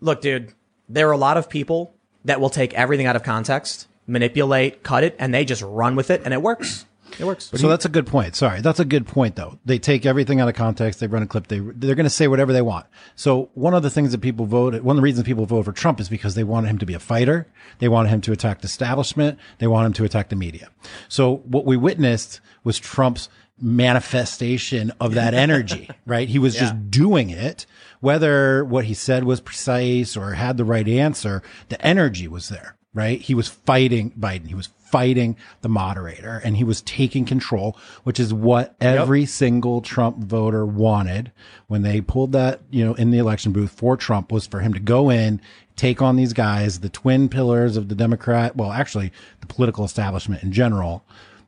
look, 0.02 0.22
dude, 0.22 0.54
there 0.88 1.10
are 1.10 1.14
a 1.14 1.18
lot 1.18 1.38
of 1.38 1.50
people 1.50 1.96
that 2.26 2.40
will 2.40 2.52
take 2.52 2.74
everything 2.76 3.08
out 3.08 3.16
of 3.16 3.24
context, 3.24 3.88
manipulate, 4.06 4.84
cut 4.84 5.04
it, 5.04 5.16
and 5.18 5.34
they 5.34 5.46
just 5.46 5.64
run 5.64 5.96
with 5.96 6.12
it, 6.12 6.22
and 6.24 6.34
it 6.34 6.42
works. 6.44 6.86
It 7.19 7.26
works. 7.26 7.52
So 7.56 7.67
that's 7.67 7.86
a 7.86 7.89
good 7.89 8.08
point. 8.08 8.36
Sorry, 8.36 8.62
that's 8.62 8.80
a 8.80 8.86
good 8.86 9.08
point 9.08 9.36
though. 9.36 9.60
They 9.65 9.80
take 9.80 10.06
everything 10.06 10.39
out 10.39 10.47
of 10.47 10.56
context. 10.56 10.99
They 10.99 11.08
run 11.08 11.23
a 11.23 11.28
clip. 11.28 11.47
They 11.47 11.60
they're 11.60 11.95
going 11.95 12.06
to 12.06 12.10
say 12.10 12.28
whatever 12.28 12.54
they 12.54 12.62
want. 12.62 12.86
So 13.15 13.49
one 13.54 13.73
of 13.73 13.84
the 13.84 13.89
things 13.89 14.12
that 14.12 14.21
people 14.21 14.45
voted, 14.45 14.84
one 14.84 14.95
of 14.95 15.02
the 15.02 15.04
reasons 15.04 15.26
people 15.26 15.45
vote 15.45 15.65
for 15.65 15.71
Trump 15.71 15.99
is 15.99 16.10
because 16.10 16.36
they 16.36 16.43
wanted 16.43 16.69
him 16.69 16.78
to 16.80 16.86
be 16.86 16.93
a 16.93 16.99
fighter. 16.99 17.47
They 17.80 17.88
wanted 17.88 18.10
him 18.10 18.21
to 18.21 18.32
attack 18.32 18.62
the 18.62 18.65
establishment. 18.65 19.39
They 19.60 19.67
want 19.67 19.86
him 19.88 19.93
to 19.93 20.04
attack 20.04 20.30
the 20.30 20.36
media. 20.36 20.69
So 21.08 21.38
what 21.38 21.65
we 21.65 21.78
witnessed 21.78 22.41
was 22.63 22.80
Trump's 22.80 23.30
manifestation 23.60 24.91
of 24.99 25.13
that 25.13 25.34
energy, 25.45 25.89
right? 26.06 26.28
He 26.28 26.39
was 26.39 26.56
just 26.56 26.91
doing 26.91 27.30
it. 27.30 27.65
Whether 27.99 28.65
what 28.65 28.86
he 28.86 28.93
said 28.93 29.23
was 29.23 29.39
precise 29.39 30.17
or 30.17 30.34
had 30.34 30.58
the 30.58 30.65
right 30.65 30.88
answer, 30.88 31.41
the 31.69 31.82
energy 31.86 32.28
was 32.28 32.49
there, 32.49 32.76
right? 32.93 33.21
He 33.21 33.34
was 33.34 33.47
fighting 33.47 34.12
Biden. 34.12 34.47
He 34.47 34.56
was 34.56 34.67
fighting 34.93 35.36
the 35.62 35.69
moderator 35.69 36.39
and 36.43 36.56
he 36.56 36.63
was 36.63 36.84
taking 36.84 37.25
control, 37.25 37.75
which 38.03 38.19
is 38.19 38.32
what 38.32 38.75
every 38.79 39.25
single 39.25 39.82
Trump 39.82 40.19
voter 40.19 40.67
wanted 40.67 41.32
when 41.65 41.82
they 41.82 41.99
pulled 41.99 42.32
that, 42.34 42.62
you 42.69 42.86
know, 42.86 42.93
in 42.93 43.10
the 43.10 43.17
election 43.17 43.51
booth 43.51 43.71
for 43.71 43.97
Trump 43.97 44.32
was 44.32 44.45
for 44.45 44.60
him 44.60 44.71
to 44.71 44.79
go 44.79 45.10
in, 45.10 45.41
take 45.75 45.99
on 45.99 46.15
these 46.15 46.32
guys, 46.32 46.82
the 46.82 46.89
twin 46.89 47.27
pillars 47.27 47.75
of 47.75 47.89
the 47.89 47.95
Democrat, 47.95 48.56
well, 48.56 48.71
actually 48.71 49.12
the 49.41 49.47
political 49.47 49.84
establishment 49.84 50.43
in 50.43 50.51
general 50.51 51.03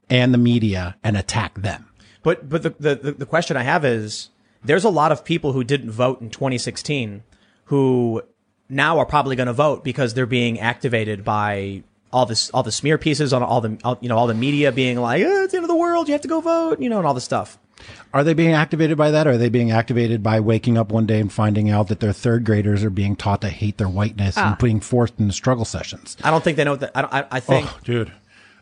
and 0.09 0.33
the 0.33 0.39
media 0.39 0.95
and 1.03 1.15
attack 1.15 1.53
them. 1.53 1.85
But 2.23 2.49
but 2.49 2.63
the, 2.63 2.71
the 2.79 3.11
the 3.11 3.25
question 3.27 3.57
I 3.57 3.61
have 3.61 3.85
is 3.85 4.31
there's 4.63 4.85
a 4.85 4.89
lot 4.89 5.11
of 5.11 5.23
people 5.23 5.51
who 5.51 5.63
didn't 5.63 5.91
vote 5.91 6.19
in 6.19 6.31
2016 6.31 7.21
who 7.65 8.23
now 8.69 8.97
are 8.97 9.05
probably 9.05 9.35
going 9.35 9.45
to 9.45 9.53
vote 9.53 9.83
because 9.83 10.15
they're 10.15 10.25
being 10.25 10.59
activated 10.59 11.23
by 11.23 11.83
all 12.15 12.25
this 12.25 12.49
all 12.51 12.63
the 12.63 12.71
smear 12.71 12.97
pieces 12.97 13.33
on 13.33 13.43
all 13.43 13.61
the 13.61 13.77
all, 13.83 13.97
you 14.01 14.09
know 14.09 14.17
all 14.17 14.27
the 14.27 14.33
media 14.33 14.71
being 14.71 14.97
like 14.97 15.21
eh, 15.21 15.43
it's 15.43 15.51
the 15.51 15.57
end 15.57 15.65
of 15.65 15.69
the 15.69 15.75
world 15.75 16.07
you 16.07 16.13
have 16.13 16.21
to 16.21 16.27
go 16.27 16.39
vote 16.39 16.79
you 16.79 16.89
know 16.89 16.97
and 16.97 17.05
all 17.05 17.13
this 17.13 17.25
stuff. 17.25 17.57
Are 18.13 18.23
they 18.23 18.33
being 18.33 18.53
activated 18.53 18.97
by 18.97 19.11
that? 19.11 19.27
Or 19.27 19.31
are 19.31 19.37
they 19.37 19.49
being 19.49 19.69
activated 19.71 20.23
by 20.23 20.39
waking 20.39 20.77
up 20.77 20.91
one 20.93 21.05
day 21.05 21.19
and 21.19 21.31
finding 21.31 21.69
out 21.69 21.89
that 21.89 21.99
their 21.99 22.13
third 22.13 22.45
graders 22.45 22.85
are 22.85 22.89
being 22.89 23.17
taught 23.17 23.41
to 23.41 23.49
hate 23.49 23.77
their 23.77 23.89
whiteness 23.89 24.37
and 24.37 24.57
being 24.57 24.79
forced 24.79 25.19
into 25.19 25.33
struggle 25.33 25.65
sessions? 25.65 26.15
I 26.23 26.31
don't 26.31 26.41
think 26.41 26.55
they 26.55 26.63
know 26.63 26.77
that. 26.77 26.91
I 26.95 27.01
don't, 27.01 27.13
I, 27.13 27.27
I 27.29 27.39
think 27.41 27.67
Oh, 27.67 27.77
dude. 27.83 28.13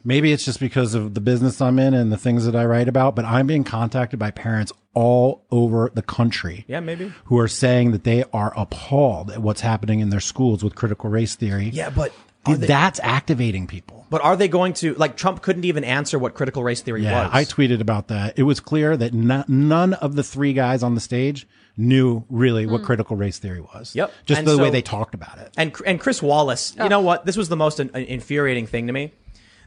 Maybe 0.03 0.33
it's 0.33 0.43
just 0.43 0.59
because 0.59 0.95
of 0.95 1.13
the 1.13 1.21
business 1.21 1.61
I'm 1.61 1.77
in 1.79 1.93
and 1.93 2.11
the 2.11 2.17
things 2.17 2.45
that 2.45 2.55
I 2.55 2.65
write 2.65 2.89
about, 2.89 3.15
but 3.15 3.23
I'm 3.23 3.45
being 3.47 3.63
contacted 3.63 4.19
by 4.19 4.31
parents 4.31 4.73
all 4.95 5.45
over 5.51 5.91
the 5.93 6.01
country. 6.01 6.65
Yeah, 6.67 6.79
maybe. 6.81 7.13
Who 7.25 7.37
are 7.39 7.47
saying 7.47 7.91
that 7.91 8.03
they 8.03 8.25
are 8.33 8.51
appalled 8.57 9.29
at 9.31 9.41
what's 9.43 9.61
happening 9.61 9.99
in 10.01 10.09
their 10.09 10.19
schools 10.19 10.63
with 10.63 10.75
critical 10.75 11.09
race 11.11 11.35
theory. 11.35 11.69
yeah, 11.69 11.89
but 11.91 12.11
are 12.45 12.53
Dude, 12.53 12.62
they, 12.62 12.67
that's 12.67 12.99
activating 13.01 13.67
people. 13.67 14.06
but 14.10 14.21
are 14.21 14.36
they 14.36 14.47
going 14.47 14.73
to 14.73 14.93
like 14.95 15.15
Trump 15.17 15.41
couldn't 15.41 15.65
even 15.65 15.84
answer 15.84 16.19
what 16.19 16.34
critical 16.34 16.63
race 16.63 16.82
theory 16.82 17.03
Yeah, 17.03 17.23
was. 17.23 17.32
I 17.34 17.45
tweeted 17.45 17.79
about 17.79 18.08
that. 18.10 18.38
It 18.38 18.43
was 18.43 18.60
clear 18.60 18.97
that 18.97 19.13
no, 19.13 19.43
none 19.47 19.93
of 19.93 20.15
the 20.15 20.23
three 20.23 20.53
guys 20.53 20.84
on 20.84 20.95
the 20.95 21.01
stage 21.01 21.47
knew 21.77 22.23
really 22.29 22.65
what 22.65 22.82
hmm. 22.82 22.86
critical 22.86 23.15
race 23.15 23.39
theory 23.39 23.62
was. 23.62 23.95
Yep. 23.95 24.12
Just 24.25 24.39
And 24.39 24.47
the 24.47 24.58
way 24.58 24.69
they 24.69 24.82
talked 24.82 25.15
about 25.15 25.38
it. 25.39 25.51
and 25.58 25.73
and 25.86 25.99
Chris 25.99 26.21
Wallace, 26.21 26.75
you 26.77 26.89
know 26.89 27.01
what? 27.01 27.25
This 27.25 27.38
was 27.38 27.49
the 27.49 27.56
most 27.56 27.79
in- 27.79 27.89
infuriating 27.95 28.67
thing 28.67 28.88
to 28.88 28.93
me. 28.93 29.13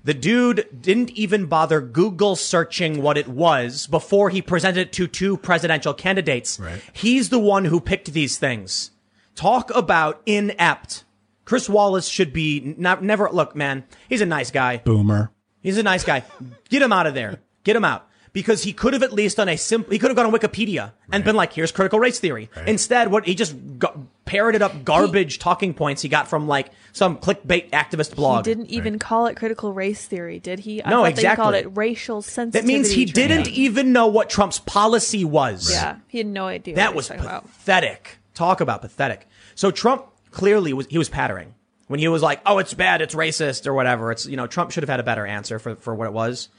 The 0.05 0.15
dude 0.15 0.69
didn't 0.81 1.11
even 1.11 1.47
bother 1.47 1.81
Google 1.81 2.37
searching 2.37 3.03
what 3.03 3.19
it 3.19 3.27
was 3.27 3.89
before 3.89 4.31
he 4.31 4.41
presented 4.41 4.81
it 4.83 4.93
to 4.93 5.09
two 5.09 5.37
presidential 5.37 5.93
candidates. 5.95 6.61
Right. 6.61 6.81
He's 6.93 7.31
the 7.31 7.41
one 7.41 7.65
who 7.65 7.81
picked 7.81 8.13
these 8.13 8.39
things. 8.39 8.93
Talk 9.35 9.75
about 9.75 10.23
inept. 10.25 11.03
Chris 11.47 11.69
Wallace 11.69 12.09
should 12.09 12.35
be 12.35 12.75
not 12.77 13.03
never 13.03 13.31
look, 13.33 13.57
man. 13.57 13.85
He's 14.09 14.21
a 14.21 14.27
nice 14.27 14.51
guy. 14.51 14.77
Boomer. 14.85 15.31
He's 15.63 15.79
a 15.79 15.83
nice 15.83 16.05
guy. 16.05 16.25
Get 16.69 16.83
him 16.83 16.93
out 16.93 17.07
of 17.07 17.15
there. 17.15 17.41
Get 17.65 17.75
him 17.75 17.85
out. 17.85 18.07
Because 18.33 18.65
he 18.65 18.75
could 18.75 18.93
have 18.93 19.03
at 19.03 19.15
least 19.15 19.39
done 19.39 19.49
a 19.49 19.57
simple, 19.57 19.91
he 19.93 19.99
could 19.99 20.11
have 20.11 20.17
gone 20.17 20.27
on 20.27 20.33
Wikipedia 20.33 20.93
and 21.11 21.25
been 21.25 21.37
like, 21.37 21.55
here's 21.55 21.73
critical 21.73 21.99
race 21.99 22.21
theory. 22.21 22.51
Instead, 22.67 23.11
what 23.11 23.25
he 23.25 23.35
just 23.35 23.57
got, 23.79 23.97
parroted 24.27 24.61
up 24.61 24.85
garbage 24.85 25.39
talking 25.39 25.73
points 25.73 26.03
he 26.03 26.11
got 26.11 26.29
from 26.29 26.47
like 26.47 26.71
some 26.93 27.17
clickbait 27.17 27.71
activist 27.71 28.15
blog. 28.15 28.45
He 28.45 28.53
didn't 28.55 28.71
even 28.71 28.99
call 28.99 29.25
it 29.27 29.37
critical 29.39 29.73
race 29.73 30.05
theory, 30.05 30.39
did 30.39 30.59
he? 30.59 30.85
I 30.85 30.91
No, 30.91 31.05
thought 31.05 31.15
They 31.17 31.35
called 31.35 31.55
it 31.55 31.75
racial 31.75 32.21
sensitivity. 32.21 32.61
that 32.61 32.67
means 32.71 32.91
he 32.91 33.07
training. 33.07 33.37
didn't 33.45 33.49
even 33.55 33.93
know 33.95 34.07
what 34.09 34.29
Trump's 34.29 34.59
policy 34.59 35.25
was. 35.25 35.71
Yeah, 35.73 35.97
he 36.07 36.19
had 36.19 36.27
no 36.27 36.47
idea. 36.47 36.75
That 36.75 36.89
what 36.91 36.97
was 36.97 37.09
he 37.09 37.15
was 37.15 37.23
talking 37.23 37.39
about. 37.39 37.45
pathetic. 37.45 38.19
Talk 38.35 38.61
about 38.61 38.83
pathetic. 38.83 39.27
So 39.55 39.71
Trump 39.71 40.05
clearly 40.37 40.75
was 40.75 40.87
he 40.89 40.99
was 40.99 41.09
pattering 41.09 41.55
when 41.89 41.99
he 41.99 42.09
was 42.09 42.21
like, 42.23 42.43
"Oh, 42.45 42.59
it's 42.59 42.75
bad, 42.75 43.01
it's 43.01 43.15
racist 43.15 43.67
or 43.67 43.73
whatever." 43.73 44.13
It's 44.13 44.27
you 44.27 44.37
know 44.37 44.47
Trump 44.47 44.71
should 44.71 44.83
have 44.83 44.91
had 44.91 45.01
a 45.01 45.03
better 45.03 45.25
answer 45.27 45.59
for 45.59 45.77
for 45.77 45.95
what 45.95 46.07
it 46.07 46.13
was. 46.13 46.51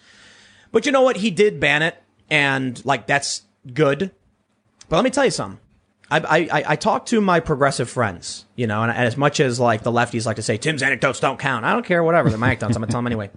But 0.72 0.88
you 0.88 0.92
know 0.92 1.04
what? 1.04 1.18
He 1.18 1.30
did 1.30 1.60
ban 1.60 1.84
it, 1.84 1.96
and 2.30 2.84
like 2.84 3.06
that's 3.06 3.44
good. 3.72 4.12
But 4.90 4.96
let 4.96 5.04
me 5.06 5.12
tell 5.12 5.26
you 5.26 5.32
something. 5.32 5.60
I, 6.10 6.48
I, 6.52 6.64
I- 6.72 6.76
talk 6.78 7.06
to 7.08 7.20
my 7.20 7.42
progressive 7.42 7.90
friends, 7.90 8.46
you 8.56 8.66
know, 8.66 8.82
and, 8.82 8.92
as 8.92 9.18
much 9.18 9.42
as 9.42 9.60
like 9.60 9.84
the 9.84 9.92
lefties 9.92 10.26
like 10.26 10.38
to 10.38 10.42
say 10.42 10.56
Tim's 10.58 10.82
anecdotes 10.82 11.20
don't 11.20 11.38
count, 11.38 11.66
I 11.66 11.74
don't 11.74 11.86
care, 11.86 12.02
whatever. 12.02 12.30
They're 12.30 12.38
my 12.40 12.48
anecdotes. 12.48 12.76
I'm 12.78 12.82
gonna 12.82 12.92
tell 12.92 13.00
them 13.00 13.08
anyway. 13.08 13.30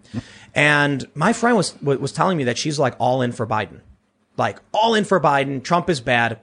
And 0.55 1.05
my 1.14 1.33
friend 1.33 1.57
was 1.57 1.74
was 1.83 2.12
telling 2.12 2.38
me 2.38 2.44
that 2.44 2.57
she's 2.57 2.79
like 2.79 2.94
all 2.98 3.20
in 3.22 3.33
for 3.33 3.46
Biden, 3.46 3.81
like 4.37 4.59
all 4.72 4.94
in 4.94 5.05
for 5.05 5.20
Biden. 5.20 5.62
Trump 5.62 5.90
is 5.90 6.00
bad, 6.00 6.38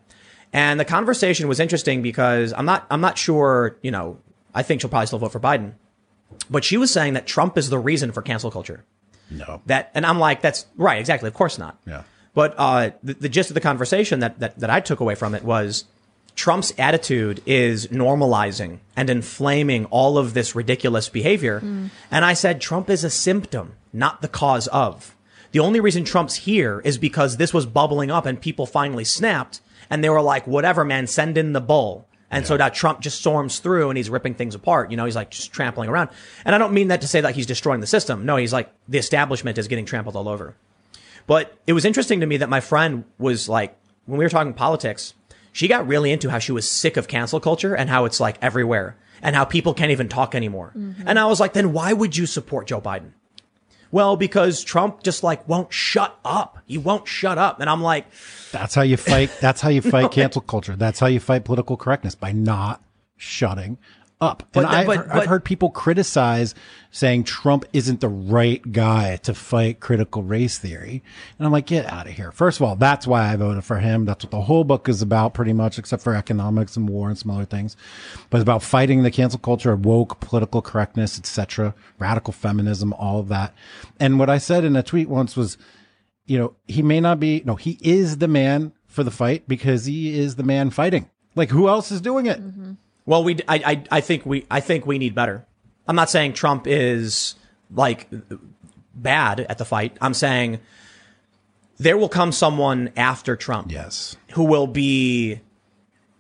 and 0.54 0.80
the 0.80 0.86
conversation 0.86 1.48
was 1.48 1.60
interesting 1.60 2.02
because 2.02 2.54
I'm 2.54 2.66
not 2.66 2.86
I'm 2.90 3.02
not 3.02 3.18
sure, 3.18 3.78
you 3.82 3.92
know, 3.92 4.20
I 4.54 4.64
think 4.64 4.82
she'll 4.82 4.90
probably 4.90 5.08
still 5.08 5.20
vote 5.20 5.32
for 5.32 5.40
Biden, 5.40 5.74
but 6.50 6.64
she 6.64 6.78
was 6.78 6.92
saying 6.92 7.14
that 7.14 7.28
Trump 7.28 7.58
is 7.58 7.70
the 7.70 7.80
reason 7.80 8.12
for 8.12 8.22
cancel 8.22 8.52
culture. 8.52 8.84
No. 9.30 9.62
That, 9.66 9.92
and 9.94 10.06
I'm 10.06 10.20
like, 10.20 10.42
that's 10.42 10.66
right, 10.78 11.00
exactly. 11.00 11.28
Of 11.28 11.34
course 11.34 11.58
not. 11.58 11.78
Yeah. 11.86 12.04
But 12.34 12.56
uh, 12.58 12.92
the, 13.04 13.14
the 13.16 13.30
gist 13.30 13.50
of 13.50 13.56
the 13.56 13.62
conversation 13.62 14.20
that, 14.20 14.40
that, 14.40 14.60
that 14.60 14.70
I 14.70 14.80
took 14.80 15.00
away 15.00 15.16
from 15.16 15.36
it 15.36 15.44
was 15.44 15.86
Trump's 16.36 16.72
attitude 16.78 17.42
is 17.46 17.88
normalizing 17.88 18.80
and 18.96 19.10
inflaming 19.10 19.86
all 19.86 20.18
of 20.18 20.34
this 20.34 20.56
ridiculous 20.56 21.10
behavior. 21.10 21.58
And 22.12 22.24
I 22.24 22.34
said, 22.34 22.62
Trump 22.62 22.90
is 22.90 23.04
a 23.04 23.10
symptom, 23.10 23.74
not 23.92 24.22
the 24.22 24.28
cause 24.28 24.68
of. 24.68 25.16
The 25.52 25.60
only 25.60 25.80
reason 25.80 26.04
Trump's 26.04 26.36
here 26.36 26.82
is 26.86 27.00
because 27.00 27.38
this 27.38 27.54
was 27.54 27.66
bubbling 27.66 28.12
up 28.12 28.26
and 28.28 28.40
people 28.40 28.68
finally 28.68 29.04
snapped 29.04 29.62
and 29.90 30.04
they 30.04 30.10
were 30.10 30.22
like, 30.22 30.48
whatever, 30.48 30.84
man, 30.84 31.08
send 31.08 31.38
in 31.38 31.54
the 31.54 31.62
bull. 31.62 32.08
And 32.30 32.46
so 32.46 32.58
now 32.58 32.68
Trump 32.70 33.00
just 33.00 33.20
storms 33.20 33.60
through 33.60 33.90
and 33.90 33.96
he's 33.98 34.10
ripping 34.10 34.36
things 34.36 34.54
apart. 34.54 34.92
You 34.92 34.98
know, 34.98 35.06
he's 35.06 35.16
like 35.16 35.32
just 35.32 35.54
trampling 35.54 35.90
around. 35.90 36.10
And 36.44 36.54
I 36.54 36.58
don't 36.58 36.74
mean 36.74 36.90
that 36.90 37.02
to 37.02 37.08
say 37.08 37.22
that 37.22 37.36
he's 37.36 37.46
destroying 37.46 37.80
the 37.80 37.88
system. 37.88 38.26
No, 38.26 38.36
he's 38.36 38.52
like 38.52 38.70
the 38.90 38.98
establishment 38.98 39.58
is 39.58 39.70
getting 39.70 39.86
trampled 39.86 40.16
all 40.16 40.28
over. 40.28 40.56
But 41.26 41.58
it 41.68 41.74
was 41.74 41.86
interesting 41.86 42.20
to 42.20 42.26
me 42.26 42.38
that 42.38 42.50
my 42.50 42.60
friend 42.60 43.06
was 43.18 43.48
like, 43.48 43.78
when 44.06 44.18
we 44.18 44.26
were 44.26 44.30
talking 44.30 44.54
politics, 44.54 45.14
she 45.52 45.68
got 45.68 45.88
really 45.88 46.12
into 46.12 46.30
how 46.30 46.40
she 46.40 46.52
was 46.52 46.70
sick 46.70 46.98
of 46.98 47.08
cancel 47.08 47.40
culture 47.40 47.76
and 47.76 47.90
how 47.90 48.06
it's 48.06 48.20
like 48.20 48.38
everywhere 48.42 48.98
and 49.22 49.36
how 49.36 49.46
people 49.46 49.74
can't 49.74 49.92
even 49.92 50.10
talk 50.10 50.36
anymore. 50.36 50.74
Mm-hmm. 50.76 51.08
And 51.08 51.18
I 51.18 51.26
was 51.26 51.40
like, 51.40 51.54
then 51.54 51.74
why 51.74 51.94
would 51.94 52.16
you 52.16 52.26
support 52.26 52.68
Joe 52.68 52.82
Biden? 52.82 53.12
Well, 53.92 54.18
because 54.18 54.64
Trump 54.64 55.04
just 55.04 55.24
like 55.24 55.48
won't 55.48 55.72
shut 55.72 56.18
up. 56.26 56.60
He 56.66 56.78
won't 56.78 57.08
shut 57.08 57.38
up. 57.38 57.60
And 57.60 57.70
I'm 57.70 57.82
like, 57.82 58.06
That's 58.52 58.76
how 58.76 58.82
you 58.82 58.98
fight. 58.98 59.32
That's 59.40 59.62
how 59.62 59.70
you 59.70 59.82
fight 59.94 60.12
cancel 60.12 60.42
culture. 60.42 60.76
That's 60.76 61.00
how 61.00 61.08
you 61.08 61.20
fight 61.20 61.46
political 61.46 61.78
correctness 61.78 62.16
by 62.16 62.32
not 62.32 62.82
shutting 63.18 63.78
up. 64.20 64.44
But 64.52 64.66
and 64.66 64.76
I've, 64.76 64.88
but- 64.88 65.12
I've 65.12 65.26
heard 65.26 65.44
people 65.44 65.70
criticize 65.70 66.56
saying 66.92 67.24
Trump 67.26 67.66
isn't 67.74 68.02
the 68.02 68.10
right 68.10 68.72
guy 68.72 69.18
to 69.18 69.34
fight 69.34 69.80
critical 69.80 70.24
race 70.24 70.58
theory. 70.58 71.04
And 71.38 71.46
I'm 71.46 71.52
like, 71.52 71.68
get 71.68 71.86
out 71.86 72.08
of 72.08 72.14
here. 72.14 72.32
First 72.32 72.60
of 72.60 72.66
all, 72.66 72.76
that's 72.76 73.06
why 73.06 73.32
I 73.32 73.36
voted 73.36 73.64
for 73.64 73.78
him. 73.78 74.06
That's 74.06 74.24
what 74.26 74.32
the 74.32 74.42
whole 74.42 74.64
book 74.64 74.90
is 74.90 75.02
about 75.02 75.34
pretty 75.34 75.54
much, 75.54 75.78
except 75.78 76.02
for 76.02 76.16
economics 76.16 76.76
and 76.76 76.90
war 76.90 77.10
and 77.10 77.18
some 77.18 77.32
other 77.32 77.46
things. 77.46 77.78
But 78.30 78.38
it's 78.38 78.44
about 78.44 78.64
fighting 78.64 79.04
the 79.04 79.12
cancel 79.12 79.40
culture, 79.40 79.76
woke 79.76 80.20
political 80.20 80.62
correctness, 80.62 81.20
etc., 81.20 81.76
radical 82.00 82.34
feminism, 82.34 82.94
all 82.94 83.20
of 83.20 83.28
that. 83.28 83.54
And 84.00 84.18
what 84.18 84.30
I 84.30 84.40
said 84.40 84.64
in 84.64 84.76
a 84.76 84.84
tweet 84.84 85.10
once 85.10 85.36
was, 85.38 85.58
you 86.26 86.40
know, 86.40 86.56
he 86.68 86.82
may 86.82 87.00
not 87.00 87.20
be, 87.20 87.44
no, 87.46 87.56
he 87.56 87.78
is 87.82 88.18
the 88.18 88.28
man 88.28 88.74
for 88.88 89.04
the 89.04 89.12
fight 89.12 89.48
because 89.48 89.86
he 89.86 90.18
is 90.18 90.36
the 90.36 90.44
man 90.44 90.72
fighting. 90.72 91.10
Like 91.36 91.50
who 91.52 91.68
else 91.68 91.92
is 91.92 92.02
doing 92.02 92.26
it? 92.26 92.42
Mm-hmm. 92.42 92.74
Well, 93.08 93.24
we, 93.24 93.38
I, 93.48 93.56
I, 93.66 93.84
I 93.90 94.02
think 94.02 94.26
we, 94.26 94.46
I 94.52 94.60
think 94.60 94.86
we 94.86 95.00
need 95.00 95.16
better. 95.16 95.46
I'm 95.88 95.96
not 95.96 96.10
saying 96.12 96.34
Trump 96.34 96.68
is 96.68 97.34
like 97.74 98.08
bad 98.94 99.40
at 99.40 99.58
the 99.58 99.66
fight. 99.66 99.98
I'm 100.02 100.14
saying 100.14 100.60
there 101.78 101.98
will 101.98 102.10
come 102.10 102.32
someone 102.32 102.92
after 102.98 103.36
Trump 103.36 103.72
Yes. 103.72 104.18
who 104.34 104.44
will 104.44 104.68
be 104.68 105.40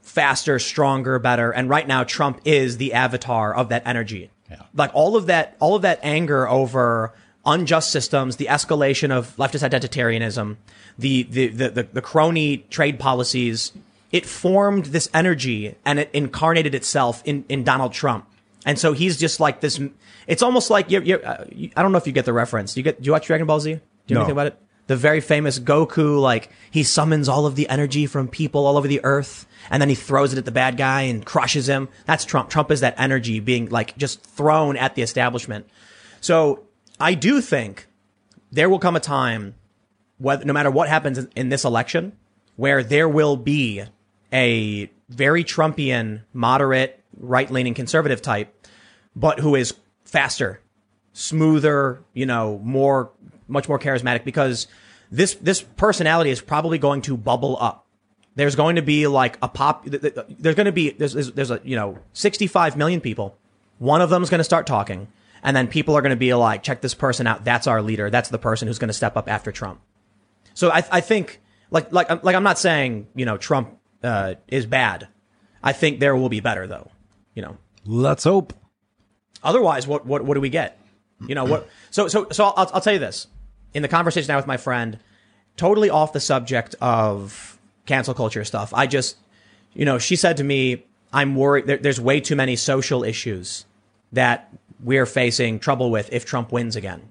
faster, 0.02 0.58
stronger, 0.60 1.19
better. 1.19 1.52
And 1.52 1.69
right 1.69 1.88
now, 1.88 2.04
Trump 2.06 2.39
is 2.45 2.78
the 2.78 2.93
avatar 2.93 3.54
of 3.54 3.69
that 3.69 3.84
energy. 3.86 4.32
Yeah. 4.50 4.62
Like 4.73 4.91
all 4.93 5.17
of 5.17 5.26
that, 5.26 5.58
all 5.60 5.76
of 5.76 5.82
that 5.82 6.00
anger 6.02 6.47
over 6.47 7.13
unjust 7.45 7.91
systems, 7.91 8.38
the 8.38 8.45
escalation 8.45 9.12
of 9.12 9.36
leftist 9.36 9.67
identitarianism, 9.69 10.56
the, 10.97 11.23
the, 11.23 11.47
the, 11.47 11.69
the, 11.69 11.84
the 11.84 12.02
crony 12.02 12.60
trade 12.69 12.97
policies, 13.00 13.73
it 14.11 14.25
formed 14.25 14.85
this 14.85 15.09
energy 15.13 15.75
and 15.85 15.99
it 15.99 16.09
incarnated 16.13 16.73
itself 16.75 17.21
in, 17.25 17.45
in 17.49 17.63
Donald 17.63 17.93
Trump. 17.93 18.27
And 18.65 18.77
so 18.79 18.93
he's 18.93 19.17
just 19.17 19.39
like 19.39 19.61
this. 19.61 19.79
It's 20.27 20.41
almost 20.41 20.69
like 20.69 20.91
you're, 20.91 21.03
you're, 21.03 21.25
uh, 21.25 21.45
you, 21.51 21.71
I 21.75 21.81
don't 21.81 21.91
know 21.91 21.97
if 21.97 22.07
you 22.07 22.13
get 22.13 22.25
the 22.25 22.33
reference. 22.33 22.75
You 22.75 22.83
get, 22.83 23.01
do 23.01 23.05
you 23.05 23.11
watch 23.11 23.27
Dragon 23.27 23.47
Ball 23.47 23.59
Z? 23.59 23.73
Do 23.73 23.79
you 24.07 24.15
know 24.15 24.21
No. 24.21 24.25
anything 24.25 24.31
about 24.33 24.47
it? 24.47 24.59
The 24.87 24.95
very 24.95 25.19
famous 25.19 25.59
Goku, 25.59 26.19
like 26.21 26.49
he 26.71 26.83
summons 26.83 27.27
all 27.27 27.45
of 27.45 27.55
the 27.55 27.67
energy 27.67 28.05
from 28.07 28.29
people 28.29 28.65
all 28.65 28.77
over 28.77 28.87
the 28.87 29.01
earth 29.03 29.45
and 29.69 29.81
then 29.81 29.89
he 29.89 29.95
throws 29.95 30.31
it 30.31 30.37
at 30.37 30.45
the 30.45 30.51
bad 30.51 30.77
guy 30.77 31.01
and 31.01 31.25
crushes 31.25 31.67
him. 31.67 31.89
That's 32.05 32.23
Trump. 32.23 32.49
Trump 32.49 32.71
is 32.71 32.79
that 32.79 32.95
energy 32.97 33.41
being 33.41 33.67
like 33.69 33.97
just 33.97 34.21
thrown 34.23 34.77
at 34.77 34.95
the 34.95 35.01
establishment. 35.01 35.67
So 36.21 36.63
I 36.99 37.15
do 37.15 37.41
think 37.41 37.87
there 38.49 38.69
will 38.69 38.79
come 38.79 38.95
a 38.95 39.01
time, 39.01 39.55
whether, 40.19 40.45
no 40.45 40.53
matter 40.53 40.71
what 40.71 40.87
happens 40.87 41.17
in, 41.17 41.29
in 41.35 41.49
this 41.49 41.65
election, 41.65 42.13
where 42.55 42.81
there 42.81 43.09
will 43.09 43.35
be 43.35 43.83
a 44.31 44.89
very 45.09 45.43
Trumpian, 45.43 46.23
moderate, 46.33 47.03
right 47.17 47.49
leaning 47.49 47.73
conservative 47.73 48.21
type, 48.21 48.53
but 49.15 49.39
who 49.39 49.55
is 49.55 49.73
faster, 50.03 50.61
smoother, 51.13 52.03
you 52.13 52.25
know, 52.25 52.59
more, 52.63 53.11
much 53.47 53.67
more 53.67 53.79
charismatic 53.79 54.23
because 54.23 54.67
this, 55.11 55.35
this 55.35 55.61
personality 55.61 56.29
is 56.29 56.41
probably 56.41 56.77
going 56.77 57.01
to 57.03 57.17
bubble 57.17 57.57
up. 57.59 57.85
There's 58.35 58.55
going 58.55 58.75
to 58.75 58.81
be 58.81 59.07
like 59.07 59.37
a 59.41 59.47
pop, 59.47 59.85
th- 59.85 60.01
th- 60.01 60.15
there's 60.29 60.55
going 60.55 60.65
to 60.65 60.71
be, 60.71 60.91
there's, 60.91 61.13
there's, 61.13 61.31
there's 61.31 61.51
a, 61.51 61.59
you 61.63 61.75
know, 61.75 61.97
65 62.13 62.77
million 62.77 63.01
people. 63.01 63.37
One 63.79 64.01
of 64.01 64.09
them 64.09 64.21
is 64.21 64.29
going 64.29 64.39
to 64.39 64.43
start 64.43 64.67
talking 64.67 65.07
and 65.43 65.55
then 65.55 65.67
people 65.67 65.95
are 65.95 66.01
going 66.01 66.11
to 66.11 66.15
be 66.15 66.33
like, 66.33 66.63
check 66.63 66.81
this 66.81 66.93
person 66.93 67.27
out. 67.27 67.45
That's 67.45 67.67
our 67.67 67.81
leader. 67.81 68.09
That's 68.09 68.29
the 68.29 68.39
person 68.39 68.67
who's 68.67 68.79
going 68.79 68.89
to 68.89 68.93
step 68.93 69.17
up 69.17 69.29
after 69.29 69.51
Trump. 69.51 69.79
So 70.53 70.71
I, 70.71 70.83
I 70.91 71.01
think, 71.01 71.41
like, 71.69 71.91
like, 71.91 72.23
like 72.23 72.35
I'm 72.35 72.43
not 72.43 72.59
saying, 72.59 73.07
you 73.15 73.25
know, 73.25 73.37
Trump, 73.37 73.76
uh, 74.03 74.36
is 74.47 74.65
bad. 74.65 75.07
I 75.63 75.73
think 75.73 75.99
there 75.99 76.15
will 76.15 76.29
be 76.29 76.39
better 76.39 76.67
though, 76.67 76.91
you 77.33 77.41
know. 77.41 77.57
Let's 77.86 78.23
hope. 78.23 78.53
Otherwise, 79.43 79.88
what, 79.88 80.05
what, 80.05 80.23
what 80.23 80.33
do 80.33 80.41
we 80.41 80.49
get? 80.49 80.79
You 81.27 81.36
know, 81.36 81.45
what, 81.45 81.69
so, 81.89 82.07
so, 82.07 82.27
so 82.31 82.45
I'll, 82.45 82.69
I'll 82.73 82.81
tell 82.81 82.93
you 82.93 82.99
this. 82.99 83.27
In 83.73 83.81
the 83.81 83.88
conversation 83.88 84.27
now 84.27 84.38
with 84.38 84.47
my 84.47 84.57
friend, 84.57 84.99
totally 85.55 85.89
off 85.89 86.13
the 86.13 86.19
subject 86.19 86.75
of 86.81 87.60
cancel 87.86 88.13
culture 88.13 88.43
stuff. 88.43 88.73
I 88.73 88.88
just, 88.88 89.17
you 89.73 89.86
know, 89.86 89.97
she 89.97 90.15
said 90.15 90.38
to 90.38 90.43
me, 90.43 90.86
I'm 91.12 91.36
worried 91.36 91.65
there, 91.65 91.77
there's 91.77 91.99
way 91.99 92.19
too 92.19 92.36
many 92.36 92.55
social 92.55 93.03
issues 93.03 93.65
that 94.12 94.53
we're 94.79 95.05
facing 95.05 95.60
trouble 95.60 95.89
with 95.89 96.12
if 96.12 96.25
Trump 96.25 96.51
wins 96.51 96.75
again. 96.75 97.10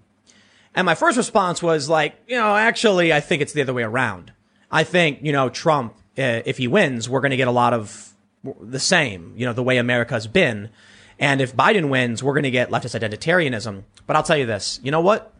And 0.74 0.84
my 0.84 0.94
first 0.94 1.16
response 1.16 1.62
was 1.62 1.88
like, 1.88 2.14
you 2.28 2.36
know, 2.36 2.54
actually, 2.54 3.12
I 3.12 3.20
think 3.20 3.42
it's 3.42 3.52
the 3.52 3.62
other 3.62 3.72
way 3.72 3.82
around. 3.82 4.32
I 4.70 4.84
think, 4.84 5.20
you 5.22 5.32
know, 5.32 5.48
Trump, 5.48 5.96
uh, 6.18 6.42
if 6.44 6.58
he 6.58 6.68
wins, 6.68 7.08
we're 7.08 7.20
going 7.20 7.30
to 7.30 7.36
get 7.36 7.48
a 7.48 7.52
lot 7.52 7.72
of 7.72 8.14
the 8.60 8.78
same, 8.78 9.34
you 9.36 9.44
know, 9.44 9.52
the 9.52 9.62
way 9.62 9.78
America's 9.78 10.26
been. 10.26 10.70
And 11.18 11.40
if 11.40 11.56
Biden 11.56 11.88
wins, 11.88 12.22
we're 12.22 12.34
going 12.34 12.44
to 12.44 12.50
get 12.50 12.70
leftist 12.70 12.98
identitarianism. 12.98 13.84
But 14.06 14.16
I'll 14.16 14.22
tell 14.22 14.36
you 14.36 14.46
this, 14.46 14.80
you 14.82 14.90
know 14.90 15.00
what? 15.00 15.32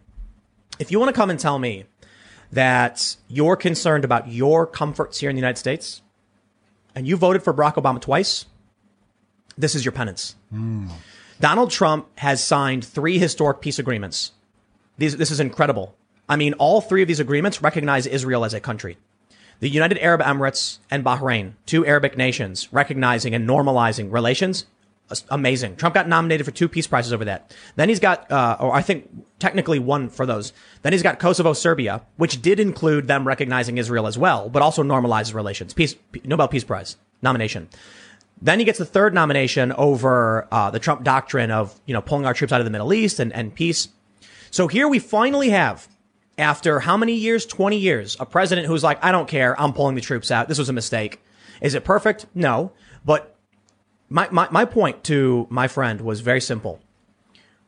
If 0.79 0.91
you 0.91 0.99
want 0.99 1.09
to 1.15 1.19
come 1.19 1.31
and 1.31 1.39
tell 1.39 1.59
me 1.59 1.85
that 2.53 3.17
you're 3.29 3.57
concerned 3.57 4.05
about 4.05 4.29
your 4.29 4.67
comforts 4.67 5.21
here 5.21 5.31
in 5.31 5.37
the 5.37 5.41
United 5.41 5.59
States 5.59 6.03
and 6.95 7.07
you 7.07 7.17
voted 7.17 7.43
for 7.43 7.53
Barack 7.53 7.75
Obama 7.75 8.01
twice, 8.01 8.47
this 9.59 9.75
is 9.75 9.85
your 9.85 9.93
penance. 9.93 10.35
Donald 11.41 11.71
Trump 11.71 12.09
has 12.19 12.43
signed 12.43 12.85
three 12.85 13.19
historic 13.19 13.61
peace 13.61 13.79
agreements. 13.79 14.33
These, 14.99 15.17
this 15.17 15.31
is 15.31 15.41
incredible. 15.41 15.95
I 16.29 16.37
mean, 16.37 16.55
all 16.55 16.81
three 16.81 17.03
of 17.03 17.09
these 17.09 17.21
agreements 17.21 17.63
recognize 17.63 18.07
Israel 18.07 18.45
as 18.45 18.55
a 18.55 18.61
country. 18.61 18.97
The 19.61 19.69
United 19.69 19.99
Arab 19.99 20.21
Emirates 20.21 20.79
and 20.91 21.05
Bahrain, 21.05 21.53
two 21.65 21.87
Arabic 21.87 22.17
nations, 22.17 22.73
recognizing 22.73 23.35
and 23.35 23.49
normalizing 23.49 24.13
relations. 24.13 24.67
Amazing. 25.31 25.77
Trump 25.77 25.95
got 25.95 26.09
nominated 26.09 26.45
for 26.45 26.51
two 26.51 26.69
peace 26.69 26.89
prizes 26.89 27.13
over 27.13 27.25
that. 27.27 27.55
Then 27.77 27.89
he's 27.89 28.01
got, 28.01 28.31
uh, 28.31 28.57
or 28.59 28.75
I 28.75 28.83
think 28.83 29.09
technically 29.39 29.79
one 29.79 30.09
for 30.09 30.27
those. 30.27 30.53
Then 30.83 30.93
he's 30.93 31.03
got 31.03 31.21
Kosovo, 31.21 31.53
Serbia, 31.53 32.03
which 32.17 32.43
did 32.43 32.59
include 32.59 33.07
them 33.07 33.27
recognizing 33.27 33.79
Israel 33.79 34.09
as 34.09 34.19
well, 34.19 34.49
but 34.49 34.63
also 34.63 34.83
normalizes 34.83 35.33
relations. 35.33 35.73
Peace, 35.75 35.95
Nobel 36.25 36.49
Peace 36.49 36.65
Prize 36.65 36.97
nomination. 37.23 37.69
Then 38.43 38.59
he 38.59 38.65
gets 38.65 38.79
the 38.79 38.85
third 38.85 39.15
nomination 39.15 39.73
over 39.73 40.47
uh, 40.53 40.71
the 40.71 40.79
Trump 40.79 41.05
doctrine 41.05 41.51
of 41.51 41.79
you 41.87 41.95
know 41.95 42.03
pulling 42.03 42.27
our 42.27 42.35
troops 42.35 42.53
out 42.53 42.61
of 42.61 42.65
the 42.65 42.71
Middle 42.71 42.93
East 42.93 43.19
and, 43.19 43.33
and 43.33 43.55
peace. 43.55 43.89
So 44.51 44.69
here 44.69 44.89
we 44.89 44.99
finally 44.99 45.51
have, 45.51 45.89
after 46.39 46.81
how 46.81 46.97
many 46.97 47.15
years? 47.15 47.47
Twenty 47.47 47.79
years, 47.79 48.17
a 48.21 48.27
president 48.27 48.67
who's 48.67 48.85
like, 48.85 49.03
I 49.05 49.13
don't 49.13 49.29
care, 49.29 49.59
I'm 49.61 49.73
pulling 49.73 49.95
the 49.95 50.01
troops 50.01 50.31
out. 50.31 50.49
This 50.49 50.59
was 50.59 50.69
a 50.69 50.73
mistake. 50.73 51.23
Is 51.61 51.75
it 51.75 51.85
perfect? 51.85 52.27
No. 52.35 52.73
But 53.05 53.37
my, 54.09 54.29
my, 54.31 54.49
my 54.51 54.65
point 54.65 55.05
to 55.05 55.47
my 55.51 55.69
friend 55.69 56.01
was 56.01 56.21
very 56.21 56.41
simple. 56.41 56.81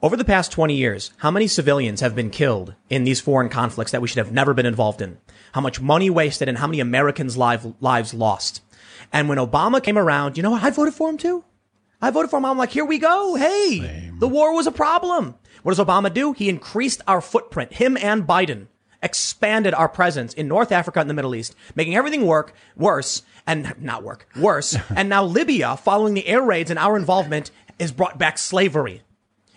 Over 0.00 0.16
the 0.16 0.24
past 0.24 0.52
20 0.52 0.74
years, 0.74 1.10
how 1.18 1.30
many 1.30 1.48
civilians 1.48 2.00
have 2.00 2.14
been 2.14 2.30
killed 2.30 2.74
in 2.88 3.02
these 3.02 3.20
foreign 3.20 3.48
conflicts 3.48 3.90
that 3.90 4.00
we 4.00 4.06
should 4.06 4.18
have 4.18 4.30
never 4.30 4.54
been 4.54 4.66
involved 4.66 5.02
in? 5.02 5.18
How 5.52 5.60
much 5.60 5.80
money 5.80 6.08
wasted 6.08 6.48
and 6.48 6.58
how 6.58 6.68
many 6.68 6.78
Americans' 6.78 7.36
live, 7.36 7.74
lives 7.80 8.14
lost? 8.14 8.62
And 9.12 9.28
when 9.28 9.38
Obama 9.38 9.82
came 9.82 9.98
around, 9.98 10.36
you 10.36 10.42
know 10.44 10.52
what? 10.52 10.62
I 10.62 10.70
voted 10.70 10.94
for 10.94 11.10
him 11.10 11.18
too. 11.18 11.44
I 12.00 12.10
voted 12.10 12.30
for 12.30 12.36
him. 12.36 12.44
I'm 12.44 12.58
like, 12.58 12.70
here 12.70 12.84
we 12.84 12.98
go. 12.98 13.34
Hey, 13.34 14.10
the 14.20 14.28
war 14.28 14.54
was 14.54 14.68
a 14.68 14.72
problem. 14.72 15.34
What 15.62 15.76
does 15.76 15.84
Obama 15.84 16.12
do? 16.12 16.32
He 16.32 16.48
increased 16.48 17.02
our 17.06 17.20
footprint. 17.20 17.74
Him 17.74 17.96
and 17.96 18.26
Biden 18.26 18.66
expanded 19.02 19.74
our 19.74 19.88
presence 19.88 20.34
in 20.34 20.48
North 20.48 20.72
Africa 20.72 21.00
and 21.00 21.08
the 21.08 21.14
Middle 21.14 21.34
East, 21.34 21.54
making 21.74 21.94
everything 21.94 22.26
work 22.26 22.52
worse 22.76 23.22
and 23.46 23.74
not 23.80 24.02
work 24.02 24.28
worse. 24.36 24.76
and 24.96 25.08
now 25.08 25.24
Libya, 25.24 25.76
following 25.76 26.14
the 26.14 26.26
air 26.26 26.42
raids 26.42 26.70
and 26.70 26.78
our 26.78 26.96
involvement, 26.96 27.50
is 27.78 27.92
brought 27.92 28.18
back 28.18 28.38
slavery. 28.38 29.02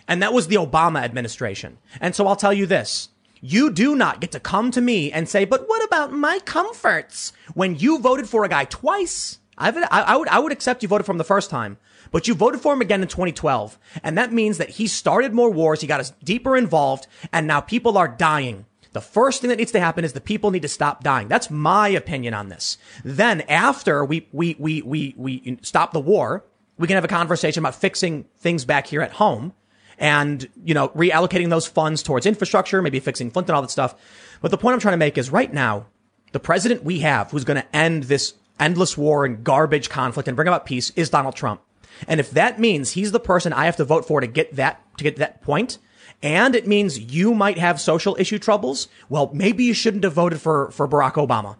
And 0.08 0.22
that 0.22 0.32
was 0.32 0.48
the 0.48 0.56
Obama 0.56 1.02
administration. 1.02 1.78
And 2.00 2.14
so 2.14 2.26
I'll 2.26 2.36
tell 2.36 2.52
you 2.52 2.66
this. 2.66 3.08
You 3.40 3.72
do 3.72 3.96
not 3.96 4.20
get 4.20 4.30
to 4.32 4.40
come 4.40 4.70
to 4.70 4.80
me 4.80 5.10
and 5.10 5.28
say, 5.28 5.44
but 5.44 5.68
what 5.68 5.84
about 5.84 6.12
my 6.12 6.38
comforts? 6.44 7.32
When 7.54 7.76
you 7.76 7.98
voted 7.98 8.28
for 8.28 8.44
a 8.44 8.48
guy 8.48 8.66
twice, 8.66 9.38
I've, 9.58 9.76
I, 9.76 9.86
I 9.90 10.16
would, 10.16 10.28
I 10.28 10.38
would 10.38 10.52
accept 10.52 10.82
you 10.82 10.88
voted 10.88 11.06
for 11.06 11.12
him 11.12 11.18
the 11.18 11.24
first 11.24 11.50
time, 11.50 11.78
but 12.12 12.28
you 12.28 12.34
voted 12.34 12.60
for 12.60 12.72
him 12.72 12.80
again 12.80 13.02
in 13.02 13.08
2012. 13.08 13.78
And 14.04 14.16
that 14.16 14.32
means 14.32 14.58
that 14.58 14.70
he 14.70 14.86
started 14.86 15.32
more 15.32 15.50
wars. 15.50 15.80
He 15.80 15.88
got 15.88 16.00
us 16.00 16.12
deeper 16.22 16.56
involved 16.56 17.08
and 17.32 17.48
now 17.48 17.60
people 17.60 17.98
are 17.98 18.06
dying. 18.06 18.66
The 18.92 19.00
first 19.00 19.40
thing 19.40 19.48
that 19.48 19.56
needs 19.56 19.72
to 19.72 19.80
happen 19.80 20.04
is 20.04 20.12
the 20.12 20.20
people 20.20 20.50
need 20.50 20.62
to 20.62 20.68
stop 20.68 21.02
dying. 21.02 21.26
That's 21.26 21.50
my 21.50 21.88
opinion 21.88 22.34
on 22.34 22.50
this. 22.50 22.76
Then 23.02 23.40
after 23.42 24.04
we, 24.04 24.28
we, 24.32 24.54
we, 24.58 24.82
we, 24.82 25.14
we 25.16 25.58
stop 25.62 25.92
the 25.92 26.00
war, 26.00 26.44
we 26.78 26.86
can 26.86 26.96
have 26.96 27.04
a 27.04 27.08
conversation 27.08 27.62
about 27.62 27.74
fixing 27.74 28.24
things 28.38 28.64
back 28.64 28.86
here 28.86 29.00
at 29.00 29.12
home 29.12 29.54
and, 29.98 30.46
you 30.62 30.74
know, 30.74 30.88
reallocating 30.90 31.48
those 31.48 31.66
funds 31.66 32.02
towards 32.02 32.26
infrastructure, 32.26 32.82
maybe 32.82 33.00
fixing 33.00 33.30
Flint 33.30 33.48
and 33.48 33.56
all 33.56 33.62
that 33.62 33.70
stuff. 33.70 33.94
But 34.42 34.50
the 34.50 34.58
point 34.58 34.74
I'm 34.74 34.80
trying 34.80 34.92
to 34.92 34.98
make 34.98 35.16
is 35.16 35.30
right 35.30 35.52
now, 35.52 35.86
the 36.32 36.40
president 36.40 36.84
we 36.84 37.00
have 37.00 37.30
who's 37.30 37.44
going 37.44 37.60
to 37.60 37.76
end 37.76 38.04
this 38.04 38.34
endless 38.58 38.96
war 38.98 39.24
and 39.24 39.42
garbage 39.42 39.88
conflict 39.88 40.28
and 40.28 40.36
bring 40.36 40.48
about 40.48 40.66
peace 40.66 40.90
is 40.96 41.08
Donald 41.08 41.34
Trump. 41.34 41.62
And 42.06 42.20
if 42.20 42.30
that 42.30 42.60
means 42.60 42.92
he's 42.92 43.12
the 43.12 43.20
person 43.20 43.52
I 43.52 43.66
have 43.66 43.76
to 43.76 43.84
vote 43.84 44.06
for 44.06 44.20
to 44.20 44.26
get 44.26 44.56
that, 44.56 44.82
to 44.98 45.04
get 45.04 45.16
that 45.16 45.42
point, 45.42 45.78
and 46.22 46.54
it 46.54 46.66
means 46.66 46.98
you 46.98 47.34
might 47.34 47.58
have 47.58 47.80
social 47.80 48.16
issue 48.18 48.38
troubles, 48.38 48.88
well, 49.08 49.30
maybe 49.34 49.64
you 49.64 49.74
shouldn't 49.74 50.04
have 50.04 50.12
voted 50.12 50.40
for, 50.40 50.70
for 50.70 50.86
Barack 50.86 51.14
Obama 51.14 51.56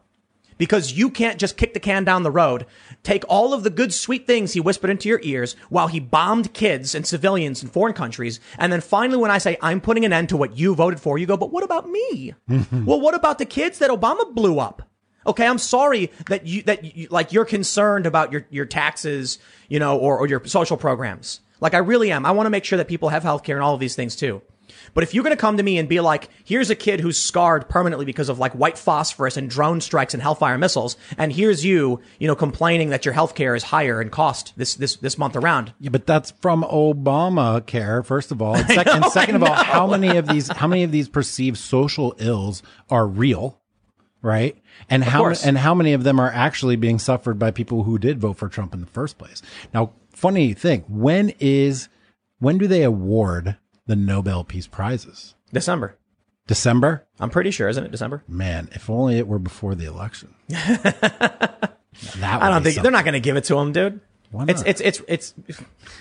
because 0.58 0.92
you 0.92 1.10
can't 1.10 1.40
just 1.40 1.56
kick 1.56 1.74
the 1.74 1.80
can 1.80 2.04
down 2.04 2.22
the 2.22 2.30
road, 2.30 2.66
take 3.02 3.24
all 3.28 3.52
of 3.52 3.64
the 3.64 3.70
good, 3.70 3.92
sweet 3.92 4.28
things 4.28 4.52
he 4.52 4.60
whispered 4.60 4.90
into 4.90 5.08
your 5.08 5.18
ears 5.24 5.56
while 5.70 5.88
he 5.88 5.98
bombed 5.98 6.54
kids 6.54 6.94
and 6.94 7.04
civilians 7.04 7.64
in 7.64 7.68
foreign 7.68 7.94
countries. 7.94 8.38
And 8.58 8.72
then 8.72 8.80
finally, 8.80 9.18
when 9.18 9.32
I 9.32 9.38
say 9.38 9.56
I'm 9.60 9.80
putting 9.80 10.04
an 10.04 10.12
end 10.12 10.28
to 10.28 10.36
what 10.36 10.56
you 10.56 10.76
voted 10.76 11.00
for, 11.00 11.18
you 11.18 11.26
go, 11.26 11.36
but 11.36 11.50
what 11.50 11.64
about 11.64 11.90
me? 11.90 12.34
well, 12.48 13.00
what 13.00 13.14
about 13.14 13.38
the 13.38 13.44
kids 13.44 13.80
that 13.80 13.90
Obama 13.90 14.32
blew 14.32 14.60
up? 14.60 14.88
Okay, 15.26 15.46
I'm 15.46 15.58
sorry 15.58 16.10
that 16.26 16.46
you, 16.46 16.62
that 16.62 16.96
you, 16.96 17.08
like 17.10 17.32
you're 17.32 17.44
concerned 17.44 18.06
about 18.06 18.32
your, 18.32 18.46
your 18.50 18.66
taxes, 18.66 19.38
you 19.68 19.78
know, 19.78 19.98
or, 19.98 20.18
or 20.18 20.26
your 20.26 20.44
social 20.44 20.76
programs. 20.76 21.40
Like 21.60 21.74
I 21.74 21.78
really 21.78 22.10
am. 22.10 22.26
I 22.26 22.32
want 22.32 22.46
to 22.46 22.50
make 22.50 22.64
sure 22.64 22.76
that 22.78 22.88
people 22.88 23.10
have 23.10 23.22
health 23.22 23.44
care 23.44 23.56
and 23.56 23.64
all 23.64 23.74
of 23.74 23.80
these 23.80 23.94
things 23.94 24.16
too. 24.16 24.42
But 24.94 25.04
if 25.04 25.14
you're 25.14 25.24
going 25.24 25.34
to 25.34 25.40
come 25.40 25.56
to 25.56 25.62
me 25.62 25.78
and 25.78 25.88
be 25.88 26.00
like, 26.00 26.28
here's 26.44 26.70
a 26.70 26.74
kid 26.74 27.00
who's 27.00 27.18
scarred 27.18 27.68
permanently 27.68 28.04
because 28.04 28.28
of 28.28 28.38
like 28.38 28.52
white 28.52 28.76
phosphorus 28.76 29.36
and 29.36 29.48
drone 29.48 29.80
strikes 29.80 30.14
and 30.14 30.22
Hellfire 30.22 30.58
missiles, 30.58 30.96
and 31.16 31.32
here's 31.32 31.64
you, 31.64 32.00
you 32.18 32.26
know, 32.26 32.34
complaining 32.34 32.90
that 32.90 33.04
your 33.04 33.14
health 33.14 33.34
care 33.34 33.54
is 33.54 33.62
higher 33.62 34.00
in 34.02 34.10
cost 34.10 34.52
this, 34.56 34.74
this, 34.74 34.96
this 34.96 35.18
month 35.18 35.36
around. 35.36 35.72
Yeah, 35.78 35.90
but 35.90 36.06
that's 36.06 36.32
from 36.32 36.62
Obamacare, 36.64 38.04
first 38.04 38.30
of 38.30 38.40
all. 38.40 38.56
And, 38.62 38.68
sec- 38.68 38.86
and 38.86 39.04
second 39.06 39.36
of 39.36 39.42
all, 39.42 39.54
how 39.54 39.86
many 39.86 40.16
of 40.16 40.28
these, 40.28 40.48
how 40.48 40.68
many 40.68 40.84
of 40.84 40.92
these 40.92 41.08
perceived 41.08 41.58
social 41.58 42.14
ills 42.18 42.62
are 42.90 43.06
real? 43.06 43.58
right? 44.22 44.56
And 44.88 45.04
how 45.04 45.20
course. 45.20 45.44
and 45.44 45.58
how 45.58 45.74
many 45.74 45.92
of 45.92 46.04
them 46.04 46.20
are 46.20 46.30
actually 46.30 46.76
being 46.76 46.98
suffered 46.98 47.38
by 47.38 47.50
people 47.50 47.84
who 47.84 47.98
did 47.98 48.18
vote 48.18 48.36
for 48.36 48.48
Trump 48.48 48.74
in 48.74 48.80
the 48.80 48.86
first 48.86 49.18
place? 49.18 49.42
Now, 49.72 49.92
funny 50.12 50.54
thing, 50.54 50.84
when 50.88 51.32
is 51.38 51.88
when 52.38 52.58
do 52.58 52.66
they 52.66 52.82
award 52.82 53.56
the 53.86 53.96
Nobel 53.96 54.44
Peace 54.44 54.66
Prizes? 54.66 55.34
December. 55.52 55.96
December? 56.46 57.06
I'm 57.20 57.30
pretty 57.30 57.50
sure, 57.50 57.68
isn't 57.68 57.84
it 57.84 57.92
December? 57.92 58.24
Man, 58.26 58.68
if 58.72 58.90
only 58.90 59.18
it 59.18 59.28
were 59.28 59.38
before 59.38 59.74
the 59.74 59.84
election. 59.84 60.34
that 60.48 61.78
I 62.20 62.50
don't 62.50 62.62
think 62.62 62.82
they're 62.82 62.90
not 62.90 63.04
going 63.04 63.14
to 63.14 63.20
give 63.20 63.36
it 63.36 63.44
to 63.44 63.58
him, 63.58 63.72
dude. 63.72 64.00
Why 64.32 64.46
It's 64.48 64.60
not? 64.60 64.68
it's 64.68 64.80
it's 64.80 65.02
it's. 65.08 65.34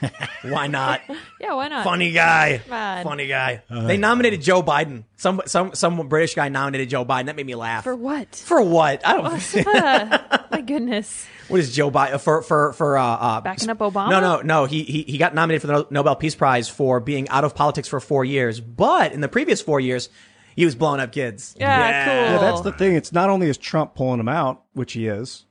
why 0.43 0.67
not? 0.67 1.01
Yeah, 1.41 1.55
why 1.55 1.67
not? 1.69 1.83
Funny 1.83 2.11
guy. 2.11 2.61
on. 2.69 3.03
Funny 3.03 3.27
guy. 3.27 3.63
they 3.69 3.97
nominated 3.97 4.41
Joe 4.41 4.61
Biden. 4.61 5.03
Some 5.17 5.41
some 5.47 5.73
some 5.73 6.07
British 6.07 6.35
guy 6.35 6.49
nominated 6.49 6.89
Joe 6.89 7.03
Biden. 7.03 7.25
That 7.25 7.35
made 7.35 7.45
me 7.47 7.55
laugh. 7.55 7.83
For 7.83 7.95
what? 7.95 8.35
For 8.35 8.61
what? 8.61 9.05
I 9.05 9.13
don't. 9.17 9.65
Know. 9.65 10.19
My 10.51 10.61
goodness. 10.61 11.25
what 11.47 11.59
is 11.59 11.75
Joe 11.75 11.89
Biden 11.91 12.21
for? 12.21 12.41
For 12.43 12.73
for 12.73 12.97
uh, 12.97 13.03
uh 13.03 13.41
Backing 13.41 13.69
up 13.69 13.79
Obama? 13.79 14.11
No, 14.11 14.19
no, 14.21 14.41
no. 14.41 14.65
He 14.65 14.83
he 14.83 15.01
he 15.01 15.17
got 15.17 15.33
nominated 15.33 15.61
for 15.61 15.67
the 15.67 15.87
Nobel 15.89 16.15
Peace 16.15 16.35
Prize 16.35 16.69
for 16.69 16.99
being 16.99 17.27
out 17.29 17.43
of 17.43 17.55
politics 17.55 17.87
for 17.87 17.99
four 17.99 18.23
years. 18.23 18.61
But 18.61 19.11
in 19.13 19.21
the 19.21 19.29
previous 19.29 19.61
four 19.61 19.79
years, 19.79 20.09
he 20.55 20.63
was 20.63 20.75
blowing 20.75 21.01
up 21.01 21.11
kids. 21.11 21.55
Yeah, 21.59 22.05
cool. 22.05 22.13
Yeah, 22.13 22.37
that's 22.39 22.61
the 22.61 22.71
thing. 22.71 22.95
It's 22.95 23.11
not 23.11 23.29
only 23.29 23.49
is 23.49 23.57
Trump 23.57 23.95
pulling 23.95 24.19
him 24.19 24.29
out, 24.29 24.63
which 24.73 24.93
he 24.93 25.07
is. 25.07 25.45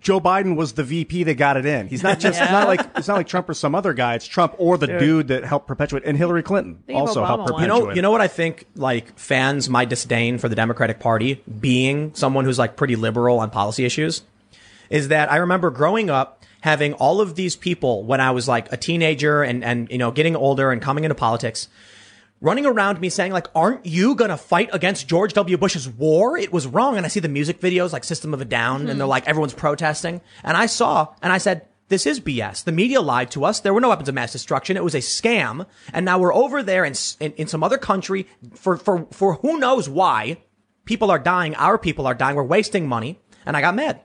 Joe 0.00 0.20
Biden 0.20 0.56
was 0.56 0.72
the 0.72 0.82
VP 0.82 1.24
that 1.24 1.34
got 1.34 1.56
it 1.56 1.64
in. 1.64 1.86
He's 1.86 2.02
not 2.02 2.18
just. 2.18 2.40
It's 2.40 2.50
not 2.50 2.66
like 2.66 2.80
it's 2.96 3.06
not 3.06 3.16
like 3.16 3.28
Trump 3.28 3.48
or 3.48 3.54
some 3.54 3.72
other 3.74 3.94
guy. 3.94 4.16
It's 4.16 4.26
Trump 4.26 4.56
or 4.58 4.76
the 4.76 4.88
dude 4.88 5.28
that 5.28 5.44
helped 5.44 5.68
perpetuate, 5.68 6.02
and 6.04 6.18
Hillary 6.18 6.42
Clinton 6.42 6.82
Think 6.86 6.98
also 6.98 7.22
Obama 7.22 7.26
helped 7.26 7.46
perpetuate. 7.46 7.78
You 7.78 7.86
know, 7.86 7.94
you 7.94 8.02
know 8.02 8.10
what 8.10 8.20
I 8.20 8.26
think? 8.26 8.66
Like 8.74 9.16
fans, 9.16 9.68
my 9.68 9.84
disdain 9.84 10.38
for 10.38 10.48
the 10.48 10.56
Democratic 10.56 10.98
Party 10.98 11.40
being 11.60 12.12
someone 12.14 12.44
who's 12.44 12.58
like 12.58 12.74
pretty 12.74 12.96
liberal 12.96 13.38
on 13.38 13.50
policy 13.50 13.84
issues, 13.84 14.22
is 14.90 15.06
that 15.08 15.30
I 15.30 15.36
remember 15.36 15.70
growing 15.70 16.10
up 16.10 16.42
having 16.62 16.92
all 16.94 17.20
of 17.20 17.36
these 17.36 17.54
people 17.54 18.02
when 18.02 18.20
I 18.20 18.32
was 18.32 18.48
like 18.48 18.72
a 18.72 18.76
teenager 18.76 19.44
and 19.44 19.62
and 19.62 19.88
you 19.88 19.98
know 19.98 20.10
getting 20.10 20.34
older 20.34 20.72
and 20.72 20.82
coming 20.82 21.04
into 21.04 21.14
politics, 21.14 21.68
running 22.40 22.66
around 22.66 23.00
me 23.00 23.08
saying 23.08 23.32
like, 23.32 23.48
"Aren't 23.54 23.86
you 23.86 24.14
gonna 24.14 24.36
fight 24.36 24.70
against 24.72 25.08
George 25.08 25.32
W. 25.34 25.56
Bush's 25.56 25.88
war? 25.88 26.36
It 26.36 26.52
was 26.52 26.66
wrong." 26.66 26.96
And 26.96 27.06
I 27.06 27.08
see 27.08 27.20
the 27.20 27.28
music 27.28 27.60
videos 27.60 27.92
like 27.92 28.04
System 28.04 28.34
of 28.34 28.40
a 28.40 28.44
Down, 28.44 28.88
and 28.88 29.00
they're 29.00 29.06
hmm. 29.06 29.10
like 29.10 29.26
everyone's 29.26 29.54
protesting, 29.54 30.20
and 30.44 30.56
I 30.56 30.66
saw 30.66 31.14
and 31.22 31.32
I 31.32 31.38
said. 31.38 31.66
This 31.88 32.04
is 32.04 32.18
BS. 32.18 32.64
The 32.64 32.72
media 32.72 33.00
lied 33.00 33.30
to 33.30 33.44
us. 33.44 33.60
There 33.60 33.72
were 33.72 33.80
no 33.80 33.90
weapons 33.90 34.08
of 34.08 34.14
mass 34.16 34.32
destruction. 34.32 34.76
It 34.76 34.82
was 34.82 34.96
a 34.96 34.98
scam. 34.98 35.66
And 35.92 36.04
now 36.04 36.18
we're 36.18 36.34
over 36.34 36.60
there 36.60 36.84
in, 36.84 36.94
in, 37.20 37.32
in 37.34 37.46
some 37.46 37.62
other 37.62 37.78
country 37.78 38.26
for, 38.54 38.76
for, 38.76 39.06
for 39.12 39.34
who 39.34 39.60
knows 39.60 39.88
why. 39.88 40.38
People 40.84 41.12
are 41.12 41.18
dying. 41.20 41.54
Our 41.54 41.78
people 41.78 42.08
are 42.08 42.14
dying. 42.14 42.34
We're 42.34 42.42
wasting 42.42 42.88
money. 42.88 43.20
And 43.44 43.56
I 43.56 43.60
got 43.60 43.76
mad. 43.76 44.00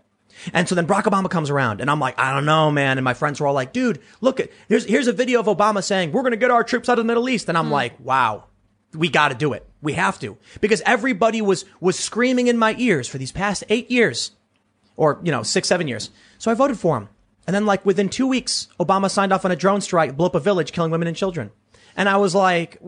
And 0.53 0.67
so 0.67 0.75
then 0.75 0.87
Barack 0.87 1.03
Obama 1.03 1.29
comes 1.29 1.49
around 1.49 1.81
and 1.81 1.89
I'm 1.89 1.99
like, 1.99 2.19
I 2.19 2.33
don't 2.33 2.45
know, 2.45 2.71
man. 2.71 2.97
And 2.97 3.05
my 3.05 3.13
friends 3.13 3.39
were 3.39 3.47
all 3.47 3.53
like, 3.53 3.73
dude, 3.73 3.99
look 4.21 4.39
at, 4.39 4.49
here's, 4.67 4.85
here's 4.85 5.07
a 5.07 5.13
video 5.13 5.39
of 5.39 5.45
Obama 5.45 5.83
saying, 5.83 6.11
we're 6.11 6.21
going 6.21 6.31
to 6.31 6.37
get 6.37 6.51
our 6.51 6.63
troops 6.63 6.89
out 6.89 6.97
of 6.99 7.05
the 7.05 7.07
Middle 7.07 7.29
East. 7.29 7.49
And 7.49 7.57
I'm 7.57 7.67
hmm. 7.67 7.73
like, 7.73 7.99
wow, 7.99 8.45
we 8.93 9.09
got 9.09 9.29
to 9.29 9.35
do 9.35 9.53
it. 9.53 9.65
We 9.81 9.93
have 9.93 10.19
to 10.19 10.37
because 10.59 10.81
everybody 10.85 11.41
was, 11.41 11.65
was 11.79 11.97
screaming 11.97 12.47
in 12.47 12.57
my 12.57 12.75
ears 12.77 13.07
for 13.07 13.17
these 13.17 13.31
past 13.31 13.63
eight 13.69 13.89
years 13.89 14.31
or, 14.95 15.19
you 15.23 15.31
know, 15.31 15.43
six, 15.43 15.67
seven 15.67 15.87
years. 15.87 16.09
So 16.37 16.51
I 16.51 16.53
voted 16.53 16.77
for 16.77 16.97
him. 16.97 17.09
And 17.47 17.55
then 17.55 17.65
like 17.65 17.85
within 17.85 18.09
two 18.09 18.27
weeks, 18.27 18.67
Obama 18.79 19.09
signed 19.09 19.33
off 19.33 19.45
on 19.45 19.51
a 19.51 19.55
drone 19.55 19.81
strike, 19.81 20.15
blew 20.15 20.27
up 20.27 20.35
a 20.35 20.39
village, 20.39 20.71
killing 20.71 20.91
women 20.91 21.07
and 21.07 21.17
children. 21.17 21.51
And 21.95 22.07
I 22.07 22.17
was 22.17 22.35
like, 22.35 22.79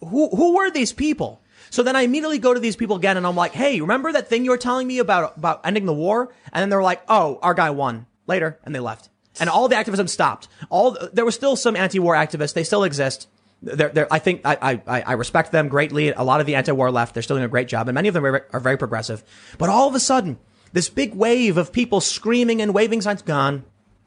who, 0.00 0.28
who 0.28 0.54
were 0.54 0.70
these 0.70 0.92
people? 0.92 1.40
So 1.74 1.82
then 1.82 1.96
I 1.96 2.02
immediately 2.02 2.38
go 2.38 2.54
to 2.54 2.60
these 2.60 2.76
people 2.76 2.94
again 2.94 3.16
and 3.16 3.26
I'm 3.26 3.34
like, 3.34 3.50
hey, 3.50 3.80
remember 3.80 4.12
that 4.12 4.28
thing 4.28 4.44
you 4.44 4.52
were 4.52 4.56
telling 4.56 4.86
me 4.86 5.00
about, 5.00 5.36
about 5.36 5.66
ending 5.66 5.86
the 5.86 5.92
war? 5.92 6.32
And 6.52 6.62
then 6.62 6.68
they're 6.68 6.84
like, 6.84 7.02
oh, 7.08 7.40
our 7.42 7.52
guy 7.52 7.70
won 7.70 8.06
later. 8.28 8.60
And 8.62 8.72
they 8.72 8.78
left. 8.78 9.08
And 9.40 9.50
all 9.50 9.66
the 9.66 9.74
activism 9.74 10.06
stopped. 10.06 10.46
All, 10.70 10.96
there 11.12 11.24
were 11.24 11.32
still 11.32 11.56
some 11.56 11.74
anti-war 11.74 12.14
activists. 12.14 12.54
They 12.54 12.62
still 12.62 12.84
exist. 12.84 13.26
They're, 13.60 13.88
they're, 13.88 14.06
I 14.08 14.20
think 14.20 14.42
I, 14.44 14.80
I, 14.86 15.02
I 15.02 15.12
respect 15.14 15.50
them 15.50 15.66
greatly. 15.66 16.10
A 16.10 16.22
lot 16.22 16.38
of 16.38 16.46
the 16.46 16.54
anti-war 16.54 16.92
left, 16.92 17.12
they're 17.12 17.24
still 17.24 17.34
doing 17.34 17.44
a 17.44 17.48
great 17.48 17.66
job, 17.66 17.88
and 17.88 17.94
many 17.96 18.06
of 18.06 18.14
them 18.14 18.24
are, 18.24 18.46
are 18.52 18.60
very 18.60 18.76
progressive. 18.76 19.24
But 19.58 19.68
all 19.68 19.88
of 19.88 19.96
a 19.96 20.00
sudden, 20.00 20.38
this 20.72 20.88
big 20.88 21.12
wave 21.16 21.56
of 21.56 21.72
people 21.72 22.00
screaming 22.00 22.62
and 22.62 22.72
waving 22.72 23.00
signs 23.00 23.22
gone, 23.22 23.64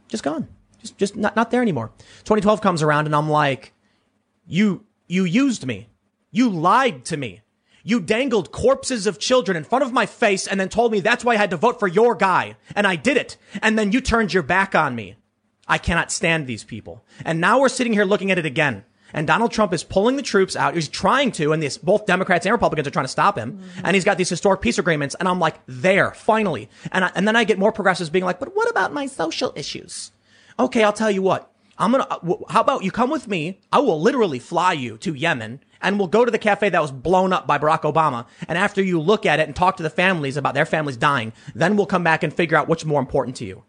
just 0.08 0.24
gone, 0.24 0.48
just 0.80 0.98
just 0.98 1.18
not 1.18 1.36
not 1.36 1.52
there 1.52 1.64
anymore. 1.64 1.92
2012 2.20 2.62
comes 2.62 2.82
around, 2.82 3.08
and 3.08 3.16
I'm 3.16 3.30
like, 3.30 3.74
you 4.46 4.86
you 5.08 5.26
used 5.26 5.66
me, 5.66 5.90
you 6.32 6.50
lied 6.50 7.04
to 7.06 7.18
me. 7.18 7.42
You 7.88 8.02
dangled 8.02 8.52
corpses 8.52 9.08
of 9.08 9.18
children 9.18 9.56
in 9.56 9.64
front 9.64 9.86
of 9.86 9.94
my 9.94 10.06
face 10.06 10.46
and 10.46 10.60
then 10.60 10.68
told 10.68 10.92
me 10.92 11.00
that's 11.00 11.24
why 11.24 11.36
I 11.36 11.38
had 11.38 11.52
to 11.52 11.56
vote 11.56 11.80
for 11.80 11.88
your 11.88 12.16
guy. 12.16 12.58
And 12.76 12.86
I 12.86 12.98
did 12.98 13.16
it. 13.16 13.38
And 13.62 13.80
then 13.80 13.94
you 13.94 14.02
turned 14.02 14.34
your 14.34 14.44
back 14.44 14.76
on 14.76 14.94
me. 14.94 15.16
I 15.70 15.78
cannot 15.78 16.12
stand 16.12 16.48
these 16.48 16.66
people. 16.66 17.06
And 17.24 17.40
now 17.40 17.62
we're 17.62 17.70
sitting 17.70 17.94
here 17.94 18.04
looking 18.04 18.30
at 18.30 18.38
it 18.38 18.46
again. 18.46 18.84
And 19.14 19.26
Donald 19.26 19.54
Trump 19.54 19.74
is 19.74 19.86
pulling 19.86 20.18
the 20.18 20.22
troops 20.22 20.58
out. 20.58 20.76
He's 20.76 20.90
trying 20.90 21.32
to, 21.32 21.54
and 21.54 21.64
this, 21.64 21.78
both 21.78 22.06
Democrats 22.06 22.46
and 22.46 22.52
Republicans 22.52 22.90
are 22.90 22.92
trying 22.92 23.06
to 23.06 23.10
stop 23.10 23.38
him. 23.38 23.62
And 23.86 23.96
he's 23.96 24.04
got 24.04 24.18
these 24.18 24.28
historic 24.28 24.60
peace 24.60 24.78
agreements. 24.78 25.16
And 25.18 25.30
I'm 25.30 25.40
like, 25.40 25.56
there, 25.66 26.12
finally. 26.12 26.70
And, 26.92 27.06
I, 27.06 27.12
and 27.16 27.26
then 27.26 27.38
I 27.38 27.46
get 27.46 27.58
more 27.58 27.72
progressives 27.72 28.10
being 28.10 28.26
like, 28.26 28.42
but 28.42 28.54
what 28.54 28.70
about 28.70 28.92
my 28.92 29.06
social 29.06 29.54
issues? 29.56 30.12
Okay, 30.60 30.84
I'll 30.84 30.92
tell 30.92 31.10
you 31.10 31.22
what. 31.22 31.54
I'm 31.78 31.92
gonna, 31.92 32.08
uh, 32.10 32.36
how 32.50 32.62
about 32.62 32.84
you 32.84 32.92
come 32.92 33.12
with 33.12 33.28
me? 33.28 33.60
I 33.72 33.80
will 33.80 34.02
literally 34.02 34.40
fly 34.40 34.74
you 34.74 34.98
to 34.98 35.14
Yemen 35.14 35.62
and 35.82 36.00
we'll 36.00 36.08
go 36.08 36.26
to 36.26 36.32
the 36.32 36.38
cafe 36.38 36.70
that 36.70 36.82
was 36.82 36.92
blown 36.92 37.34
up 37.34 37.48
by 37.48 37.58
Barack 37.58 37.82
Obama. 37.82 38.26
And 38.48 38.58
after 38.58 38.82
you 38.82 39.00
look 39.00 39.26
at 39.26 39.40
it 39.40 39.48
and 39.48 39.56
talk 39.56 39.78
to 39.78 39.84
the 39.84 39.90
families 39.90 40.38
about 40.38 40.54
their 40.54 40.66
families 40.66 40.98
dying, 40.98 41.34
then 41.56 41.76
we'll 41.76 41.86
come 41.86 42.04
back 42.04 42.24
and 42.24 42.34
figure 42.34 42.58
out 42.58 42.68
what's 42.68 42.86
more 42.86 43.00
important 43.00 43.36
to 43.38 43.46
you. 43.46 43.64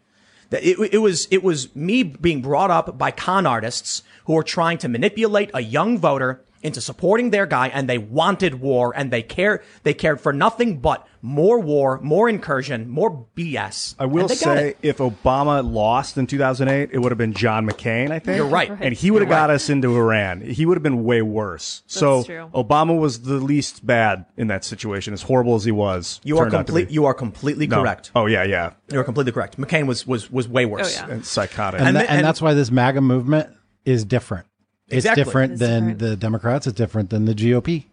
It, 0.51 0.93
it 0.93 0.97
was 0.97 1.27
it 1.29 1.43
was 1.43 1.75
me 1.75 2.01
being 2.01 2.41
brought 2.41 2.71
up 2.71 2.97
by 2.97 3.11
con 3.11 3.45
artists 3.45 4.01
who 4.25 4.33
were 4.33 4.43
trying 4.43 4.79
to 4.79 4.87
manipulate 4.87 5.51
a 5.53 5.61
young 5.61 5.97
voter 5.99 6.43
into 6.61 6.81
supporting 6.81 7.29
their 7.29 7.45
guy, 7.45 7.67
and 7.69 7.89
they 7.89 7.97
wanted 7.97 8.55
war, 8.55 8.93
and 8.95 9.11
they 9.11 9.21
cared 9.21 9.61
they 9.83 9.93
cared 9.93 10.19
for 10.19 10.33
nothing 10.33 10.79
but 10.79 11.07
more 11.21 11.59
war, 11.59 11.99
more 12.01 12.29
incursion, 12.29 12.87
more 12.89 13.25
BS. 13.35 13.95
I 13.99 14.05
will 14.05 14.21
And 14.21 14.29
they 14.29 14.35
got 14.35 14.57
say, 14.57 14.75
if 14.81 14.97
Obama 14.99 15.69
lost 15.69 16.17
in 16.17 16.27
2008, 16.27 16.89
it 16.93 16.99
would 16.99 17.11
have 17.11 17.17
been 17.17 17.33
John 17.33 17.67
McCain. 17.67 18.09
I 18.11 18.19
think 18.19 18.37
You're 18.37 18.47
right. 18.47 18.71
and 18.79 18.93
he 18.93 19.11
would 19.11 19.21
have 19.21 19.29
got 19.29 19.49
right. 19.49 19.55
us 19.55 19.69
into 19.69 19.95
Iran. 19.97 20.41
He 20.41 20.65
would 20.65 20.77
have 20.77 20.83
been 20.83 21.03
way 21.03 21.21
worse. 21.21 21.83
so 21.87 22.23
true. 22.23 22.49
Obama 22.53 22.97
was 22.97 23.21
the 23.23 23.33
least 23.35 23.85
bad 23.85 24.25
in 24.37 24.47
that 24.47 24.63
situation, 24.63 25.13
as 25.13 25.23
horrible 25.23 25.55
as 25.55 25.65
he 25.65 25.71
was. 25.71 26.21
you 26.23 26.37
are 26.37 26.45
turned 26.45 26.55
out 26.55 26.59
to 26.67 26.71
complete. 26.73 26.91
You 26.91 27.05
are 27.05 27.13
completely 27.13 27.67
No. 27.67 27.81
correct. 27.81 28.11
Oh 28.15 28.25
yeah, 28.25 28.43
yeah, 28.43 28.71
You 28.91 28.99
are 28.99 29.03
completely 29.03 29.31
correct. 29.33 29.57
McCain 29.57 29.87
was 29.87 30.07
was 30.07 30.31
was 30.31 30.47
way 30.47 30.65
worse. 30.65 30.97
Oh, 31.01 31.05
yeah. 31.07 31.13
and 31.13 31.25
psychotic. 31.25 31.79
and, 31.81 31.89
And 31.89 31.97
tha- 31.97 32.01
the- 32.03 32.09
and 32.09 32.17
and- 32.19 32.25
that's 32.25 32.41
why 32.41 32.53
this 32.53 32.71
MAGA 32.71 33.01
movement 33.01 33.49
is 33.85 34.05
different. 34.05 34.45
It's 34.89 35.05
Exactly. 35.05 35.23
different 35.23 35.51
It's 35.53 35.59
than 35.59 35.79
different. 35.81 35.99
the 35.99 36.15
Democrats. 36.15 36.67
It's 36.67 36.77
different 36.77 37.09
than 37.09 37.25
the 37.25 37.33
GOP 37.35 37.85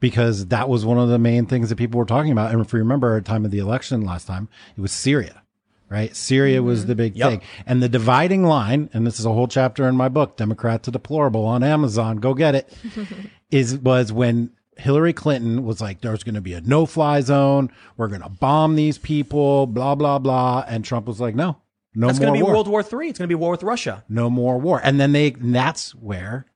because 0.00 0.46
that 0.46 0.68
was 0.68 0.84
one 0.84 0.98
of 0.98 1.08
the 1.08 1.18
main 1.18 1.46
things 1.46 1.68
that 1.70 1.76
people 1.76 1.98
were 1.98 2.04
talking 2.06 2.32
about. 2.32 2.52
And 2.52 2.60
if 2.60 2.72
you 2.72 2.78
remember 2.78 3.16
at 3.16 3.24
the 3.24 3.28
time 3.28 3.44
of 3.44 3.50
the 3.50 3.58
election 3.58 4.02
last 4.02 4.26
time, 4.26 4.48
it 4.76 4.80
was 4.80 4.92
Syria, 4.92 5.42
right? 5.88 6.14
Syria 6.14 6.62
was 6.62 6.80
mm-hmm. 6.80 6.88
the 6.88 6.94
big 6.94 7.16
Yep. 7.16 7.30
thing. 7.30 7.40
And 7.66 7.82
the 7.82 7.88
dividing 7.88 8.44
line, 8.44 8.90
and 8.92 9.06
this 9.06 9.18
is 9.18 9.24
a 9.24 9.32
whole 9.32 9.48
chapter 9.48 9.88
in 9.88 9.96
my 9.96 10.08
book, 10.08 10.36
Democrat 10.36 10.82
to 10.84 10.90
Deplorable 10.90 11.44
on 11.44 11.62
Amazon, 11.62 12.18
go 12.18 12.34
get 12.34 12.54
it, 12.54 12.72
is 13.50 13.78
was 13.78 14.12
when 14.12 14.50
Hillary 14.76 15.14
Clinton 15.14 15.64
was 15.64 15.80
like, 15.80 16.02
there's 16.02 16.22
going 16.22 16.34
to 16.34 16.42
be 16.42 16.52
a 16.52 16.60
no 16.60 16.84
fly 16.84 17.22
zone. 17.22 17.70
We're 17.96 18.08
going 18.08 18.20
to 18.20 18.28
bomb 18.28 18.76
these 18.76 18.98
people, 18.98 19.66
blah, 19.66 19.94
blah, 19.94 20.18
blah. 20.18 20.64
And 20.68 20.84
Trump 20.84 21.06
was 21.06 21.18
like, 21.18 21.34
no, 21.34 21.56
no 21.96 22.08
That's 22.08 22.20
more 22.20 22.26
going 22.26 22.34
to 22.34 22.38
be 22.38 22.42
war 22.44 22.52
World 22.52 22.68
War 22.68 22.82
Three. 22.82 23.08
It's 23.08 23.18
going 23.18 23.28
to 23.28 23.34
be 23.34 23.34
war 23.34 23.50
with 23.50 23.62
Russia. 23.62 24.04
no 24.08 24.30
more 24.30 24.58
war. 24.58 24.80
And 24.84 25.00
then 25.00 25.12
they, 25.12 25.32
and 25.32 25.54
that's 25.54 25.94
where, 25.94 26.46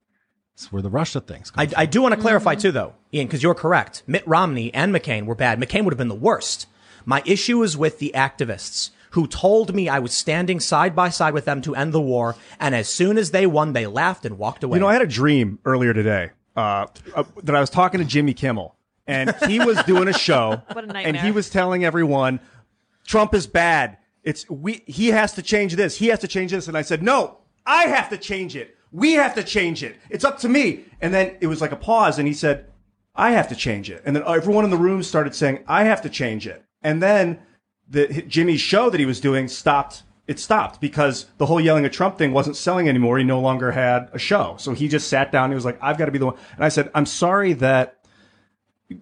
that's 0.55 0.71
where 0.71 0.83
the 0.83 0.91
Russia 0.91 1.21
things 1.21 1.51
come 1.51 1.67
I, 1.67 1.83
I 1.83 1.87
do 1.87 2.03
want 2.03 2.15
to 2.15 2.21
clarify 2.21 2.55
too, 2.55 2.71
though, 2.71 2.95
Ian, 3.13 3.27
because 3.27 3.43
you're 3.43 3.55
correct. 3.55 4.03
Mitt 4.07 4.27
Romney 4.27 4.73
and 4.75 4.95
McCain 4.95 5.25
were 5.25 5.35
bad. 5.35 5.59
McCain 5.59 5.85
would 5.85 5.93
have 5.93 5.99
been 5.99 6.09
the 6.09 6.15
worst. 6.15 6.67
My 7.07 7.23
issue 7.25 7.63
is 7.63 7.77
with 7.77 7.99
the 7.99 8.13
activists 8.15 8.91
who 9.13 9.27
told 9.27 9.75
me 9.75 9.89
I 9.89 9.99
was 9.99 10.13
standing 10.13 10.61
side 10.61 10.95
by 10.95 11.09
side 11.09 11.35
with 11.35 11.45
them 11.45 11.61
to 11.63 11.75
end 11.75 11.93
the 11.93 12.01
war, 12.01 12.37
and 12.61 12.75
as 12.75 12.89
soon 12.89 13.19
as 13.19 13.31
they 13.31 13.47
won, 13.47 13.73
they 13.73 13.87
laughed 13.87 14.25
and 14.25 14.39
walked 14.39 14.63
away. 14.63 14.77
You 14.77 14.81
know, 14.81 14.89
I 14.89 14.93
had 14.93 15.03
a 15.03 15.07
dream 15.07 15.59
earlier 15.65 15.93
today 15.93 16.31
uh, 16.57 16.87
uh, 17.15 17.25
that 17.43 17.57
I 17.57 17.61
was 17.61 17.71
talking 17.71 17.99
to 17.99 18.07
Jimmy 18.07 18.35
Kimmel, 18.35 18.77
and 19.07 19.35
he 19.47 19.59
was 19.59 19.83
doing 19.85 20.09
a 20.09 20.13
show, 20.13 20.63
What 20.73 20.85
a 20.85 20.97
and 20.97 21.17
he 21.17 21.33
was 21.33 21.51
telling 21.51 21.85
everyone 21.85 22.41
Trump 23.05 23.35
is 23.35 23.47
bad. 23.47 23.97
It's 24.23 24.49
we. 24.51 24.83
He 24.87 25.09
has 25.09 25.33
to 25.35 25.43
change 25.43 25.77
this. 25.77 25.97
He 25.97 26.09
has 26.09 26.19
to 26.21 26.29
change 26.29 26.51
this. 26.53 26.69
And 26.69 26.77
I 26.77 26.83
said, 26.83 27.03
no, 27.03 27.39
I 27.67 27.85
have 27.85 28.09
to 28.11 28.19
change 28.19 28.57
it. 28.57 28.77
We 28.93 29.13
have 29.13 29.35
to 29.35 29.45
change 29.45 29.83
it. 29.83 29.97
It's 30.09 30.25
up 30.25 30.39
to 30.41 30.49
me. 30.49 30.85
And 31.01 31.15
then 31.15 31.37
it 31.41 31.47
was 31.47 31.61
like 31.61 31.73
a 31.73 31.77
pause, 31.77 32.19
and 32.19 32.27
he 32.27 32.35
said, 32.35 32.67
I 33.15 33.33
have 33.33 33.49
to 33.49 33.55
change 33.55 33.91
it. 33.91 34.03
And 34.05 34.15
then 34.15 34.23
everyone 34.27 34.65
in 34.65 34.71
the 34.71 34.77
room 34.77 35.03
started 35.03 35.35
saying, 35.35 35.65
I 35.67 35.85
have 35.85 36.03
to 36.03 36.09
change 36.09 36.47
it. 36.47 36.65
And 36.83 37.03
then 37.03 37.41
the 37.89 38.23
Jimmy's 38.23 38.61
show 38.61 38.91
that 38.91 39.01
he 39.01 39.07
was 39.07 39.21
doing 39.21 39.49
stopped. 39.49 40.05
It 40.27 40.39
stopped 40.39 40.81
because 40.81 41.27
the 41.39 41.47
whole 41.47 41.61
yelling 41.61 41.85
at 41.85 41.93
Trump 41.93 42.17
thing 42.17 42.33
wasn't 42.33 42.57
selling 42.57 42.89
anymore. 42.89 43.19
He 43.19 43.25
no 43.25 43.41
longer 43.41 43.73
had 43.73 44.09
a 44.13 44.19
show. 44.19 44.55
So 44.59 44.73
he 44.73 44.87
just 44.87 45.09
sat 45.09 45.33
down. 45.33 45.51
He 45.51 45.57
was 45.57 45.65
like, 45.65 45.79
I've 45.83 45.99
got 45.99 46.07
to 46.07 46.13
be 46.13 46.19
the 46.19 46.27
one. 46.27 46.37
And 46.55 46.65
I 46.65 46.69
said, 46.69 46.91
I'm 46.95 47.07
sorry 47.07 47.53
that 47.55 47.97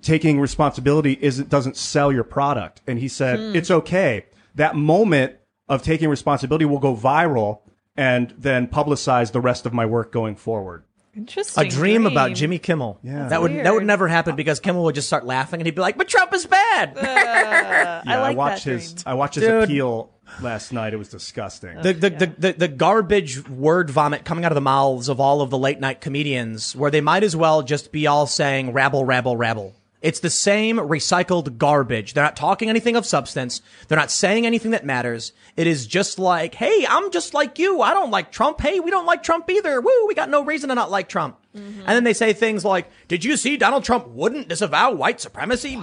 taking 0.01 0.41
responsibility 0.41 1.19
isn't 1.21 1.49
doesn't 1.49 1.77
sell 1.77 2.11
your 2.11 2.25
product. 2.25 2.81
And 2.87 2.99
he 2.99 3.09
said 3.09 3.39
hmm. 3.39 3.57
it's 3.57 3.71
okay. 3.71 4.27
That 4.59 4.77
moment 4.77 5.35
of 5.69 5.83
taking 5.83 6.09
responsibility 6.09 6.65
will 6.65 6.79
go 6.79 6.95
viral 6.95 7.61
and 7.97 8.33
then 8.39 8.69
publicize 8.69 9.33
the 9.33 9.41
rest 9.41 9.67
of 9.67 9.73
my 9.73 9.85
work 9.87 10.13
going 10.13 10.37
forward. 10.37 10.85
Interesting. 11.17 11.67
a 11.67 11.69
dream, 11.69 12.07
about 12.07 12.35
Jimmy 12.35 12.59
Kimmel. 12.61 13.01
Yeah. 13.03 13.27
that 13.29 13.43
would 13.43 13.53
that 13.53 13.75
would 13.75 13.85
never 13.85 14.07
happen 14.07 14.37
because 14.37 14.61
Kimmel 14.61 14.85
would 14.85 14.95
just 14.95 15.09
start 15.09 15.27
laughing 15.27 15.59
and 15.61 15.67
he'd 15.67 15.75
be 15.75 15.81
like, 15.81 15.99
"But 15.99 16.07
Trump 16.07 16.33
is 16.33 16.47
bad." 16.47 16.97
I 16.99 18.03
Yeah, 18.07 18.21
like 18.21 18.37
watched 18.37 18.65
his 18.65 18.93
dream. 18.93 19.03
I 19.07 19.15
watched 19.15 19.35
his 19.35 19.45
Dude. 19.45 19.65
appeal 19.65 20.11
last 20.41 20.73
night. 20.73 20.93
It 20.95 20.97
was 20.97 21.09
disgusting. 21.09 21.81
the, 21.83 21.93
the, 21.93 22.11
the, 22.11 22.27
the, 22.39 22.53
the 22.53 22.69
garbage 22.69 23.49
word 23.49 23.91
vomit 23.91 24.25
coming 24.25 24.45
out 24.45 24.53
of 24.53 24.57
the 24.57 24.61
mouths 24.61 25.09
of 25.09 25.19
all 25.19 25.41
of 25.41 25.51
the 25.51 25.59
late 25.59 25.81
night 25.81 26.01
comedians 26.01 26.77
where 26.77 26.91
they 26.91 27.01
might 27.01 27.25
as 27.25 27.35
well 27.35 27.63
just 27.63 27.91
be 27.91 28.07
all 28.07 28.27
saying 28.29 28.73
rabble, 28.73 29.05
rabble, 29.05 29.37
rabble. 29.37 29.75
It's 30.01 30.21
the 30.21 30.31
same 30.31 30.77
recycled 30.77 31.59
garbage. 31.59 32.15
They're 32.15 32.23
not 32.23 32.37
talking 32.37 32.69
anything 32.69 32.95
of 32.95 33.05
substance. 33.05 33.63
They're 33.89 33.99
not 33.99 34.13
saying 34.13 34.47
anything 34.47 34.71
that 34.71 34.87
matters. 34.87 35.33
It 35.57 35.67
is 35.67 35.89
just 35.89 36.21
like, 36.21 36.55
hey, 36.55 36.87
I'm 36.89 37.11
just 37.11 37.35
like 37.35 37.59
you. 37.59 37.83
I 37.83 37.95
don't 37.95 38.13
like 38.13 38.31
Trump. 38.31 38.61
Hey, 38.61 38.79
we 38.79 38.93
don't 38.93 39.07
like 39.07 39.25
Trump 39.25 39.51
either. 39.51 39.81
Woo, 39.81 40.07
we 40.07 40.15
got 40.15 40.31
no 40.31 40.45
reason 40.45 40.69
to 40.69 40.77
not 40.77 40.91
like 40.91 41.09
Trump. 41.09 41.37
Mm-hmm. 41.57 41.81
And 41.81 41.89
then 41.89 42.05
they 42.05 42.15
say 42.15 42.33
things 42.33 42.65
like, 42.65 42.89
did 43.09 43.25
you 43.25 43.37
see 43.37 43.57
Donald 43.57 43.83
Trump 43.83 44.07
wouldn't 44.07 44.49
disavow 44.49 44.93
white 44.93 45.21
supremacy? 45.21 45.77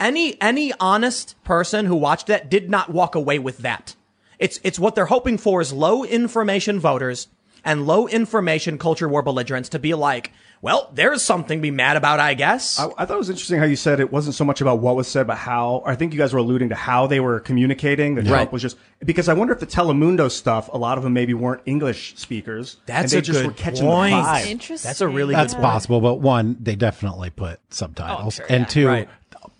Any, 0.00 0.40
any 0.40 0.72
honest 0.80 1.36
person 1.44 1.86
who 1.86 1.94
watched 1.94 2.26
that 2.26 2.50
did 2.50 2.68
not 2.68 2.90
walk 2.92 3.14
away 3.14 3.38
with 3.38 3.58
that. 3.58 3.94
It's 4.38 4.58
it's 4.64 4.80
what 4.80 4.96
they're 4.96 5.06
hoping 5.06 5.38
for 5.38 5.60
is 5.60 5.72
low 5.72 6.02
information 6.04 6.80
voters 6.80 7.28
and 7.64 7.86
low 7.86 8.08
information 8.08 8.78
culture 8.78 9.08
war 9.08 9.22
belligerents 9.22 9.68
to 9.70 9.78
be 9.78 9.94
like, 9.94 10.32
well, 10.64 10.90
there's 10.94 11.20
something 11.20 11.58
to 11.58 11.62
be 11.62 11.70
mad 11.70 11.98
about, 11.98 12.20
I 12.20 12.32
guess. 12.32 12.80
I, 12.80 12.86
I 12.96 13.04
thought 13.04 13.16
it 13.16 13.18
was 13.18 13.28
interesting 13.28 13.58
how 13.58 13.66
you 13.66 13.76
said 13.76 14.00
it 14.00 14.10
wasn't 14.10 14.34
so 14.34 14.46
much 14.46 14.62
about 14.62 14.78
what 14.78 14.96
was 14.96 15.06
said, 15.06 15.26
but 15.26 15.36
how. 15.36 15.82
I 15.84 15.94
think 15.94 16.14
you 16.14 16.18
guys 16.18 16.32
were 16.32 16.38
alluding 16.38 16.70
to 16.70 16.74
how 16.74 17.06
they 17.06 17.20
were 17.20 17.38
communicating. 17.40 18.14
That 18.14 18.22
Trump 18.24 18.34
Right. 18.34 18.50
was 18.52 18.62
just 18.62 18.78
because 19.04 19.28
I 19.28 19.34
wonder 19.34 19.52
if 19.52 19.60
the 19.60 19.66
Telemundo 19.66 20.30
stuff, 20.30 20.70
a 20.72 20.78
lot 20.78 20.96
of 20.96 21.04
them 21.04 21.12
maybe 21.12 21.34
weren't 21.34 21.60
English 21.66 22.14
speakers. 22.16 22.78
That's 22.86 23.02
and 23.02 23.10
they 23.12 23.18
a 23.18 23.20
just 23.20 23.40
good 23.40 23.46
were 23.48 23.52
catching 23.52 23.86
point. 23.86 24.12
the 24.12 24.22
vibe. 24.22 24.46
Interesting. 24.46 24.88
That's 24.88 25.02
a 25.02 25.08
really 25.08 25.34
That's 25.34 25.52
good 25.52 25.60
possible, 25.60 26.00
but 26.00 26.14
one, 26.14 26.56
they 26.58 26.76
definitely 26.76 27.28
put 27.28 27.58
oh, 27.60 27.66
subtitles, 27.68 28.36
sure, 28.36 28.46
and 28.48 28.62
yeah. 28.62 28.66
two, 28.66 28.86
Right. 28.86 29.08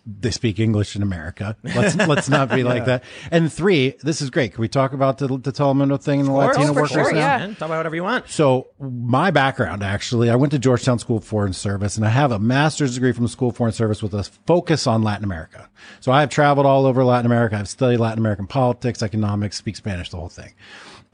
They 0.07 0.31
speak 0.31 0.59
English 0.59 0.97
in 0.97 1.03
America. 1.03 1.57
Let's 1.63 1.97
let's 2.09 2.29
not 2.29 2.51
be 2.51 2.63
like 2.63 2.85
that. 2.85 3.05
And 3.31 3.53
three, 3.53 3.95
this 4.03 4.21
is 4.21 4.31
great. 4.31 4.53
Can 4.53 4.61
we 4.61 4.69
talk 4.69 4.93
about 4.93 5.19
the, 5.19 5.29
the 5.29 5.53
Telemundo 5.53 6.01
thing 6.01 6.21
and 6.21 6.29
the 6.29 6.33
course, 6.33 6.57
Latino 6.57 6.73
workers 6.75 6.91
sure, 6.91 7.13
now? 7.13 7.19
yeah. 7.19 7.39
Man, 7.39 7.55
talk 7.55 7.69
about 7.69 7.79
whatever 7.79 7.97
you 7.97 8.03
want. 8.03 8.29
So 8.29 8.69
my 8.79 9.31
background, 9.31 9.83
actually, 9.83 10.31
I 10.31 10.37
went 10.37 10.53
to 10.53 10.59
Georgetown 10.59 10.99
School 10.99 11.19
of 11.19 11.25
Foreign 11.25 11.53
Service, 11.53 11.97
and 11.97 12.05
I 12.05 12.11
have 12.11 12.33
a 12.33 12.39
master's 12.39 12.95
degree 12.95 13.13
from 13.13 13.25
the 13.25 13.31
School 13.31 13.49
of 13.49 13.57
Foreign 13.57 13.73
Service 13.73 14.03
with 14.03 14.15
a 14.15 14.25
focus 14.47 14.87
on 14.87 15.03
Latin 15.03 15.25
America. 15.25 15.69
So 16.01 16.13
I 16.13 16.21
have 16.21 16.31
traveled 16.31 16.67
all 16.67 16.87
over 16.87 17.05
Latin 17.05 17.27
America. 17.27 17.57
I've 17.57 17.69
studied 17.69 17.99
Latin 17.99 18.19
American 18.19 18.47
politics, 18.47 19.03
economics, 19.03 19.57
speak 19.57 19.77
Spanish, 19.77 20.11
the 20.11 20.19
whole 20.19 20.29
thing. 20.29 20.53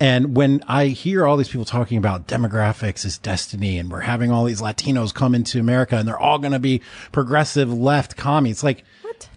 And 0.01 0.34
when 0.34 0.64
I 0.66 0.86
hear 0.86 1.26
all 1.26 1.36
these 1.36 1.51
people 1.51 1.66
talking 1.66 1.98
about 1.98 2.26
demographics 2.26 3.05
is 3.05 3.18
destiny, 3.18 3.76
and 3.78 3.90
we're 3.90 4.01
having 4.01 4.30
all 4.30 4.46
these 4.46 4.62
Latinos 4.62 5.12
come 5.12 5.34
into 5.34 5.61
America, 5.61 5.96
and 5.96 6.09
they're 6.09 6.18
all 6.18 6.38
going 6.38 6.53
to 6.53 6.59
be 6.59 6.80
progressive 7.12 7.72
left 7.72 8.16
commies, 8.16 8.64
like. 8.64 8.82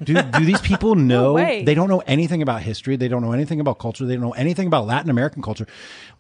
Do, 0.02 0.14
do 0.14 0.46
these 0.46 0.62
people 0.62 0.96
know? 0.96 1.34
way. 1.34 1.66
they 1.66 1.74
don't 1.74 1.90
know 1.90 2.02
anything 2.08 2.42
about 2.42 2.62
history. 2.62 2.96
They 2.96 3.10
don't 3.10 3.22
know 3.22 3.34
anything 3.34 3.60
about 3.60 3.80
culture. 3.80 4.06
They 4.06 4.14
don't 4.14 4.24
know 4.24 4.32
anything 4.32 4.66
about 4.66 4.88
Latin 4.88 5.10
American 5.10 5.42
culture. 5.42 5.68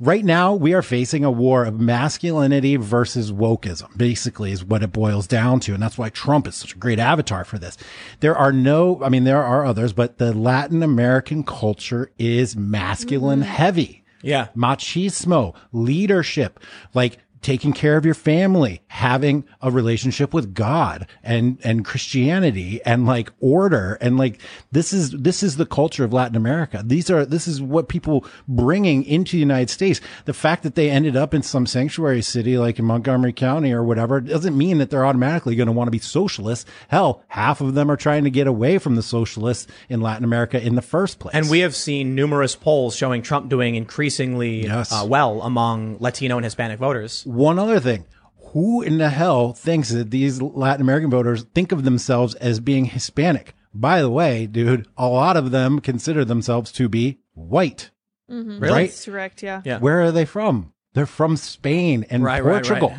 Right 0.01 0.25
now, 0.25 0.53
we 0.53 0.73
are 0.73 0.81
facing 0.81 1.23
a 1.23 1.31
war 1.31 1.63
of 1.63 1.79
masculinity 1.79 2.75
versus 2.75 3.31
wokeism, 3.31 3.97
basically, 3.97 4.51
is 4.51 4.65
what 4.65 4.83
it 4.83 4.91
boils 4.91 5.27
down 5.27 5.61
to. 5.61 5.73
And 5.73 5.81
that's 5.81 5.97
why 5.97 6.09
Trump 6.09 6.45
is 6.45 6.55
such 6.55 6.75
a 6.75 6.77
great 6.77 6.99
avatar 6.99 7.45
for 7.45 7.57
this. 7.57 7.77
There 8.19 8.35
are 8.35 8.51
no, 8.51 9.01
I 9.01 9.07
mean, 9.07 9.23
there 9.23 9.41
are 9.41 9.65
others, 9.65 9.93
but 9.93 10.17
the 10.17 10.33
Latin 10.33 10.83
American 10.83 11.45
culture 11.45 12.11
is 12.17 12.57
masculine 12.57 13.39
mm-hmm. 13.39 13.49
heavy. 13.49 14.02
Yeah. 14.23 14.47
Machismo, 14.57 15.53
leadership, 15.71 16.59
like 16.95 17.17
taking 17.43 17.73
care 17.73 17.97
of 17.97 18.05
your 18.05 18.15
family, 18.15 18.81
having 18.87 19.43
a 19.61 19.69
relationship 19.69 20.33
with 20.33 20.53
God 20.53 21.05
and, 21.21 21.59
and 21.63 21.85
Christianity 21.85 22.81
and 22.85 23.05
like 23.05 23.31
order. 23.39 23.97
And 24.01 24.17
like, 24.17 24.41
this 24.71 24.93
is, 24.93 25.11
this 25.11 25.43
is 25.43 25.57
the 25.57 25.65
culture 25.65 26.03
of 26.03 26.13
Latin 26.13 26.35
America. 26.35 26.81
These 26.83 27.11
are, 27.11 27.25
this 27.25 27.47
is 27.47 27.61
what 27.61 27.89
people 27.89 28.25
bringing 28.47 29.03
into 29.03 29.33
the 29.33 29.39
United 29.39 29.69
States. 29.69 30.01
The 30.25 30.33
fact 30.33 30.63
that 30.63 30.75
they 30.75 30.89
ended 30.89 31.15
up 31.15 31.33
in 31.33 31.43
some 31.43 31.65
sanctuary 31.65 32.21
city 32.21 32.57
like 32.57 32.79
in 32.79 32.85
Montgomery 32.85 33.33
County 33.33 33.71
or 33.73 33.83
whatever 33.83 34.21
doesn't 34.21 34.57
mean 34.57 34.77
that 34.77 34.89
they're 34.89 35.05
automatically 35.05 35.55
going 35.55 35.67
to 35.67 35.73
want 35.73 35.87
to 35.87 35.91
be 35.91 35.99
socialists. 35.99 36.69
Hell, 36.87 37.23
half 37.27 37.61
of 37.61 37.73
them 37.73 37.91
are 37.91 37.97
trying 37.97 38.23
to 38.23 38.29
get 38.29 38.47
away 38.47 38.77
from 38.77 38.95
the 38.95 39.03
socialists 39.03 39.67
in 39.89 40.01
Latin 40.01 40.23
America 40.23 40.61
in 40.65 40.75
the 40.75 40.81
first 40.81 41.19
place. 41.19 41.35
And 41.35 41.49
we 41.49 41.59
have 41.59 41.75
seen 41.75 42.15
numerous 42.15 42.55
polls 42.55 42.95
showing 42.95 43.21
Trump 43.21 43.49
doing 43.49 43.75
increasingly 43.75 44.63
Yes. 44.63 44.91
uh, 44.93 45.05
well 45.05 45.41
among 45.41 45.97
Latino 45.99 46.37
and 46.37 46.45
Hispanic 46.45 46.79
voters. 46.79 47.25
One 47.33 47.57
other 47.57 47.79
thing. 47.79 48.05
Who 48.51 48.83
in 48.83 48.99
the 48.99 49.09
hell 49.09 49.53
thinks 49.53 49.89
that 49.89 50.11
these 50.11 50.39
Latin 50.39 50.81
American 50.81 51.09
voters 51.09 51.45
think 51.55 51.71
of 51.71 51.83
themselves 51.83 52.35
as 52.35 52.59
being 52.59 52.85
Hispanic? 52.85 53.55
By 53.73 54.01
the 54.01 54.09
way, 54.09 54.45
dude, 54.45 54.87
a 54.95 55.07
lot 55.07 55.35
of 55.35 55.49
them 55.49 55.79
consider 55.79 56.23
themselves 56.23 56.71
to 56.73 56.87
be 56.87 57.17
white. 57.33 57.89
Really? 58.27 58.59
Right? 58.59 58.89
That's 58.89 59.05
correct. 59.05 59.41
Yeah. 59.41 59.63
Yeah. 59.65 59.79
Where 59.79 60.01
are 60.01 60.11
they 60.11 60.25
from? 60.25 60.73
They're 60.93 61.07
from 61.07 61.37
Spain 61.37 62.05
and 62.11 62.23
Right, 62.23 62.43
right, 62.43 62.63
Portugal, 62.63 62.95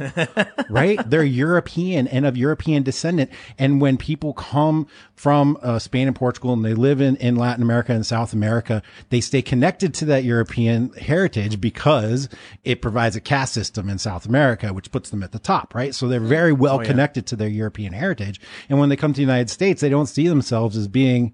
right, 0.68 0.98
They're 1.08 1.22
European 1.22 2.08
and 2.08 2.26
of 2.26 2.36
European 2.36 2.82
descendant. 2.82 3.30
And 3.56 3.80
when 3.80 3.96
people 3.98 4.32
come 4.32 4.88
from 5.14 5.56
uh, 5.62 5.78
Spain 5.78 6.08
and 6.08 6.16
Portugal 6.16 6.52
and 6.52 6.64
they 6.64 6.74
live 6.74 7.00
in, 7.00 7.14
in 7.16 7.36
Latin 7.36 7.62
America 7.62 7.92
and 7.92 8.04
South 8.04 8.32
America, 8.32 8.82
they 9.10 9.20
stay 9.20 9.42
connected 9.42 9.94
to 9.94 10.06
that 10.06 10.24
European 10.24 10.92
heritage 10.94 11.60
because 11.60 12.28
it 12.64 12.82
provides 12.82 13.14
a 13.14 13.20
caste 13.20 13.54
system 13.54 13.88
in 13.88 13.98
South 13.98 14.26
America, 14.26 14.72
which 14.72 14.90
puts 14.90 15.10
them 15.10 15.22
at 15.22 15.30
the 15.30 15.38
top, 15.38 15.72
right? 15.72 15.94
So 15.94 16.08
they're 16.08 16.18
very 16.18 16.52
well 16.52 16.80
connected 16.80 17.26
to 17.26 17.36
their 17.36 17.48
European 17.48 17.92
heritage. 17.92 18.40
And 18.68 18.80
when 18.80 18.88
they 18.88 18.96
come 18.96 19.12
to 19.12 19.16
the 19.16 19.22
United 19.22 19.50
States, 19.50 19.80
they 19.80 19.88
don't 19.88 20.06
see 20.06 20.26
themselves 20.26 20.76
as 20.76 20.88
being 20.88 21.32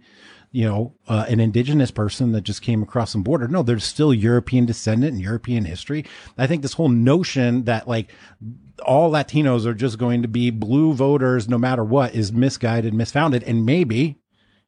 you 0.53 0.65
know, 0.65 0.95
uh, 1.07 1.27
an 1.29 1.39
indigenous 1.39 1.91
person 1.91 2.33
that 2.33 2.43
just 2.43 2.63
came 2.63 2.83
across 2.83 3.13
some 3.13 3.23
border. 3.23 3.47
No, 3.47 3.63
they're 3.63 3.79
still 3.79 4.13
European 4.13 4.67
descendant 4.67 5.13
and 5.13 5.23
European 5.23 5.65
history. 5.65 6.05
I 6.37 6.47
think 6.47 6.63
this 6.63 6.73
whole 6.73 6.89
notion 6.89 7.65
that 7.65 7.87
like 7.87 8.13
all 8.85 9.11
Latinos 9.11 9.67
are 9.67 9.75
just 9.75 9.99
going 9.99 10.23
to 10.23 10.29
be 10.29 10.51
blue 10.51 10.93
voters 10.93 11.49
no 11.49 11.59
matter 11.59 11.85
what 11.85 12.15
is 12.15 12.33
misguided, 12.33 12.95
misfounded. 12.95 13.45
And 13.47 13.65
maybe, 13.65 14.19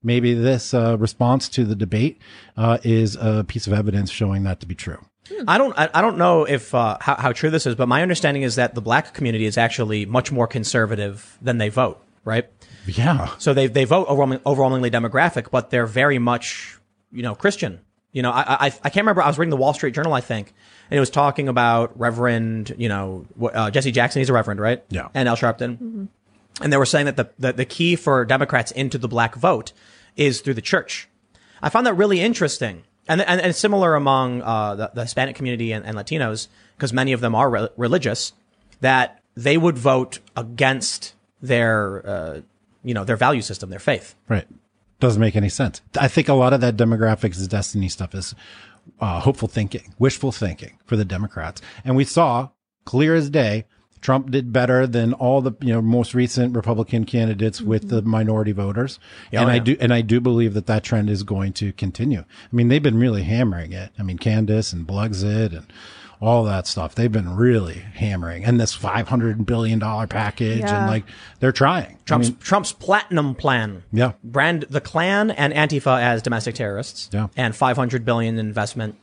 maybe 0.02 0.34
this 0.34 0.72
uh, 0.72 0.96
response 0.98 1.48
to 1.50 1.64
the 1.64 1.74
debate 1.74 2.20
uh, 2.56 2.78
is 2.84 3.16
a 3.16 3.44
piece 3.44 3.66
of 3.66 3.72
evidence 3.72 4.10
showing 4.10 4.44
that 4.44 4.60
to 4.60 4.66
be 4.66 4.74
true. 4.74 5.04
I 5.48 5.56
don't. 5.56 5.76
I, 5.78 5.88
I 5.94 6.02
don't 6.02 6.18
know 6.18 6.44
if 6.44 6.74
uh, 6.74 6.98
how, 7.00 7.14
how 7.16 7.32
true 7.32 7.48
this 7.48 7.64
is, 7.64 7.74
but 7.74 7.88
my 7.88 8.02
understanding 8.02 8.42
is 8.42 8.56
that 8.56 8.74
the 8.74 8.82
black 8.82 9.14
community 9.14 9.46
is 9.46 9.56
actually 9.56 10.04
much 10.04 10.30
more 10.30 10.46
conservative 10.46 11.38
than 11.40 11.58
they 11.58 11.68
vote. 11.68 12.04
Right. 12.24 12.48
Yeah. 12.86 13.34
So 13.38 13.54
they 13.54 13.66
they 13.66 13.84
vote 13.84 14.08
overwhelming, 14.08 14.40
overwhelmingly 14.46 14.90
demographic, 14.90 15.50
but 15.50 15.70
they're 15.70 15.86
very 15.86 16.18
much 16.18 16.78
you 17.10 17.22
know 17.22 17.34
Christian. 17.34 17.80
You 18.12 18.22
know, 18.22 18.30
I, 18.30 18.42
I 18.42 18.66
I 18.66 18.90
can't 18.90 18.96
remember. 19.04 19.22
I 19.22 19.28
was 19.28 19.38
reading 19.38 19.50
the 19.50 19.56
Wall 19.56 19.74
Street 19.74 19.94
Journal, 19.94 20.12
I 20.12 20.20
think, 20.20 20.52
and 20.90 20.96
it 20.96 21.00
was 21.00 21.10
talking 21.10 21.48
about 21.48 21.98
Reverend. 21.98 22.74
You 22.76 22.88
know, 22.88 23.26
uh, 23.42 23.70
Jesse 23.70 23.90
Jackson. 23.90 24.20
He's 24.20 24.28
a 24.28 24.32
Reverend, 24.32 24.60
right? 24.60 24.84
Yeah. 24.90 25.08
And 25.14 25.28
Al 25.28 25.36
Sharpton. 25.36 26.08
And 26.60 26.72
they 26.72 26.76
were 26.76 26.86
saying 26.86 27.06
that 27.06 27.16
the, 27.16 27.30
the 27.38 27.52
the 27.54 27.64
key 27.64 27.96
for 27.96 28.24
Democrats 28.24 28.70
into 28.70 28.98
the 28.98 29.08
black 29.08 29.34
vote 29.34 29.72
is 30.16 30.42
through 30.42 30.54
the 30.54 30.62
church. 30.62 31.08
I 31.62 31.70
found 31.70 31.86
that 31.86 31.94
really 31.94 32.20
interesting, 32.20 32.82
and 33.08 33.22
and, 33.22 33.40
and 33.40 33.56
similar 33.56 33.94
among 33.94 34.42
uh, 34.42 34.74
the, 34.74 34.90
the 34.94 35.02
Hispanic 35.02 35.34
community 35.34 35.72
and, 35.72 35.84
and 35.84 35.96
Latinos, 35.96 36.48
because 36.76 36.92
many 36.92 37.12
of 37.12 37.20
them 37.20 37.34
are 37.34 37.48
re- 37.48 37.68
religious. 37.76 38.32
That 38.80 39.22
they 39.34 39.56
would 39.56 39.78
vote 39.78 40.18
against 40.36 41.14
their 41.42 42.06
uh, 42.06 42.40
you 42.82 42.94
know 42.94 43.04
their 43.04 43.16
value 43.16 43.42
system, 43.42 43.70
their 43.70 43.78
faith. 43.78 44.14
Right. 44.28 44.46
Doesn't 45.00 45.20
make 45.20 45.36
any 45.36 45.48
sense. 45.48 45.82
I 45.98 46.08
think 46.08 46.28
a 46.28 46.34
lot 46.34 46.52
of 46.52 46.60
that 46.60 46.76
demographics 46.76 47.36
is 47.36 47.48
destiny 47.48 47.88
stuff 47.88 48.14
is 48.14 48.34
uh, 49.00 49.20
hopeful 49.20 49.48
thinking, 49.48 49.94
wishful 49.98 50.32
thinking 50.32 50.78
for 50.86 50.96
the 50.96 51.04
Democrats. 51.04 51.60
And 51.84 51.96
we 51.96 52.04
saw 52.04 52.50
clear 52.84 53.14
as 53.14 53.28
day, 53.28 53.64
Trump 54.00 54.30
did 54.30 54.52
better 54.52 54.86
than 54.86 55.12
all 55.14 55.40
the 55.40 55.52
you 55.60 55.72
know 55.72 55.80
most 55.80 56.14
recent 56.14 56.54
Republican 56.54 57.04
candidates 57.04 57.60
with 57.60 57.88
the 57.88 58.02
minority 58.02 58.52
voters. 58.52 58.98
and 59.32 59.50
I 59.50 59.58
do 59.58 59.76
and 59.80 59.94
I 59.94 60.02
do 60.02 60.20
believe 60.20 60.54
that 60.54 60.66
that 60.66 60.82
trend 60.82 61.08
is 61.08 61.22
going 61.22 61.52
to 61.54 61.72
continue. 61.72 62.20
I 62.20 62.54
mean, 62.56 62.68
they've 62.68 62.82
been 62.82 62.98
really 62.98 63.22
hammering 63.22 63.72
it. 63.72 63.90
I 63.98 64.02
mean, 64.02 64.18
Candace 64.18 64.72
and 64.72 64.86
Blexit 64.86 65.56
and 65.56 65.72
all 66.22 66.44
that 66.44 66.68
stuff. 66.68 66.94
They've 66.94 67.10
been 67.10 67.34
really 67.34 67.74
hammering 67.94 68.44
and 68.44 68.60
this 68.60 68.72
500 68.72 69.44
billion 69.44 69.80
dollar 69.80 70.06
package 70.06 70.60
Yeah. 70.60 70.82
and 70.82 70.86
like 70.90 71.04
they're 71.40 71.50
trying. 71.52 71.98
Trump's 72.04 72.28
I 72.28 72.30
mean, 72.30 72.38
Trump's 72.38 72.72
platinum 72.72 73.34
plan. 73.34 73.82
Yeah. 73.92 74.12
Brand 74.22 74.66
the 74.70 74.80
Klan 74.80 75.32
and 75.32 75.52
Antifa 75.52 76.00
as 76.00 76.22
domestic 76.22 76.54
terrorists. 76.54 77.10
Yeah. 77.12 77.26
And 77.36 77.56
500 77.56 78.04
billion 78.04 78.38
in 78.38 78.46
investment. 78.46 78.96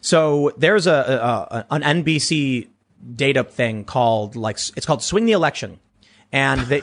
So 0.00 0.52
there's 0.56 0.86
a, 0.86 0.92
a, 0.92 1.56
a 1.56 1.66
an 1.74 1.82
NBC 2.04 2.68
data 3.16 3.42
thing 3.42 3.84
called 3.84 4.36
like 4.36 4.58
it's 4.76 4.86
called 4.86 5.02
Swing 5.02 5.24
the 5.26 5.32
Election, 5.32 5.80
and 6.30 6.60
they 6.62 6.82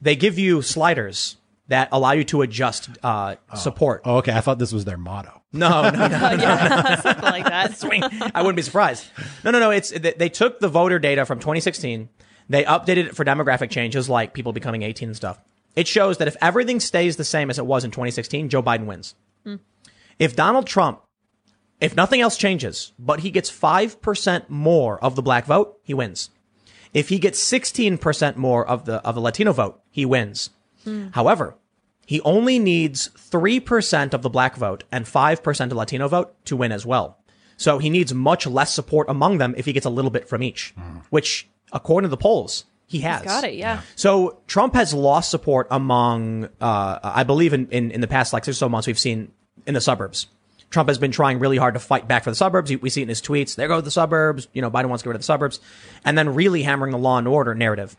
they 0.00 0.16
give 0.16 0.36
you 0.38 0.62
sliders 0.62 1.36
that 1.68 1.88
allow 1.92 2.12
you 2.12 2.24
to 2.24 2.42
adjust 2.42 2.90
uh, 3.02 3.36
support. 3.54 4.02
Oh, 4.04 4.16
okay. 4.16 4.32
I 4.32 4.40
thought 4.40 4.58
this 4.58 4.72
was 4.72 4.84
their 4.84 4.98
motto. 4.98 5.42
No, 5.52 5.82
no, 5.82 5.90
no. 5.90 6.06
yeah, 6.08 7.00
something 7.00 7.24
like 7.24 7.44
that. 7.44 7.76
swing. 7.78 8.02
I 8.34 8.42
wouldn't 8.42 8.56
be 8.56 8.62
surprised. 8.62 9.06
No, 9.44 9.50
no, 9.50 9.60
no. 9.60 9.70
It's 9.70 9.90
they 9.90 10.12
they 10.12 10.28
took 10.28 10.60
the 10.60 10.68
voter 10.68 10.98
data 10.98 11.24
from 11.24 11.38
2016. 11.38 12.08
They 12.48 12.64
updated 12.64 13.06
it 13.06 13.16
for 13.16 13.24
demographic 13.24 13.70
changes 13.70 14.08
like 14.08 14.34
people 14.34 14.52
becoming 14.52 14.82
18 14.82 15.10
and 15.10 15.16
stuff. 15.16 15.40
It 15.76 15.88
shows 15.88 16.18
that 16.18 16.28
if 16.28 16.36
everything 16.40 16.80
stays 16.80 17.16
the 17.16 17.24
same 17.24 17.48
as 17.48 17.58
it 17.58 17.64
was 17.64 17.84
in 17.84 17.90
2016, 17.90 18.48
Joe 18.48 18.62
Biden 18.62 18.86
wins. 18.86 19.14
If 20.18 20.36
Donald 20.36 20.66
Trump, 20.66 21.02
if 21.80 21.96
nothing 21.96 22.20
else 22.20 22.36
changes, 22.36 22.92
but 22.98 23.20
he 23.20 23.30
gets 23.30 23.50
5% 23.50 24.48
more 24.48 25.02
of 25.02 25.16
the 25.16 25.22
black 25.22 25.46
vote, 25.46 25.78
he 25.82 25.94
wins. 25.94 26.30
If 26.94 27.08
he 27.08 27.18
gets 27.18 27.42
16% 27.42 28.36
more 28.36 28.66
of 28.66 28.84
the 28.84 28.96
of 29.06 29.14
the 29.14 29.20
Latino 29.20 29.52
vote, 29.52 29.80
he 29.90 30.04
wins. 30.04 30.50
However, 31.12 31.56
he 32.06 32.20
only 32.22 32.58
needs 32.58 33.10
3% 33.16 34.12
of 34.14 34.22
the 34.22 34.30
black 34.30 34.56
vote 34.56 34.84
and 34.90 35.04
5% 35.04 35.64
of 35.66 35.72
Latino 35.72 36.08
vote 36.08 36.34
to 36.46 36.56
win 36.56 36.72
as 36.72 36.84
well. 36.84 37.18
So 37.56 37.78
he 37.78 37.90
needs 37.90 38.12
much 38.12 38.46
less 38.46 38.72
support 38.74 39.08
among 39.08 39.38
them 39.38 39.54
if 39.56 39.66
he 39.66 39.72
gets 39.72 39.86
a 39.86 39.90
little 39.90 40.10
bit 40.10 40.28
from 40.28 40.42
each, 40.42 40.74
which 41.10 41.48
according 41.72 42.06
to 42.06 42.10
the 42.10 42.16
polls, 42.16 42.64
he 42.86 43.00
has. 43.00 43.22
Got 43.22 43.44
it. 43.44 43.54
Yeah. 43.54 43.82
So 43.94 44.40
Trump 44.46 44.74
has 44.74 44.92
lost 44.92 45.30
support 45.30 45.68
among, 45.70 46.48
uh, 46.60 46.98
I 47.02 47.22
believe 47.22 47.52
in, 47.52 47.68
in, 47.68 47.90
in 47.90 48.00
the 48.00 48.08
past 48.08 48.32
like 48.32 48.44
six 48.44 48.56
or 48.56 48.58
so 48.58 48.68
months 48.68 48.86
we've 48.86 48.98
seen 48.98 49.32
in 49.66 49.74
the 49.74 49.80
suburbs. 49.80 50.26
Trump 50.70 50.88
has 50.88 50.98
been 50.98 51.12
trying 51.12 51.38
really 51.38 51.58
hard 51.58 51.74
to 51.74 51.80
fight 51.80 52.08
back 52.08 52.24
for 52.24 52.30
the 52.30 52.36
suburbs. 52.36 52.74
We 52.76 52.90
see 52.90 53.02
it 53.02 53.04
in 53.04 53.08
his 53.10 53.22
tweets. 53.22 53.54
There 53.54 53.68
go 53.68 53.80
the 53.80 53.90
suburbs. 53.90 54.48
You 54.52 54.62
know, 54.62 54.70
Biden 54.70 54.88
wants 54.88 55.02
to 55.02 55.06
get 55.06 55.10
rid 55.10 55.16
of 55.16 55.20
the 55.20 55.26
suburbs 55.26 55.60
and 56.04 56.16
then 56.18 56.34
really 56.34 56.62
hammering 56.62 56.92
the 56.92 56.98
law 56.98 57.18
and 57.18 57.28
order 57.28 57.54
narrative. 57.54 57.96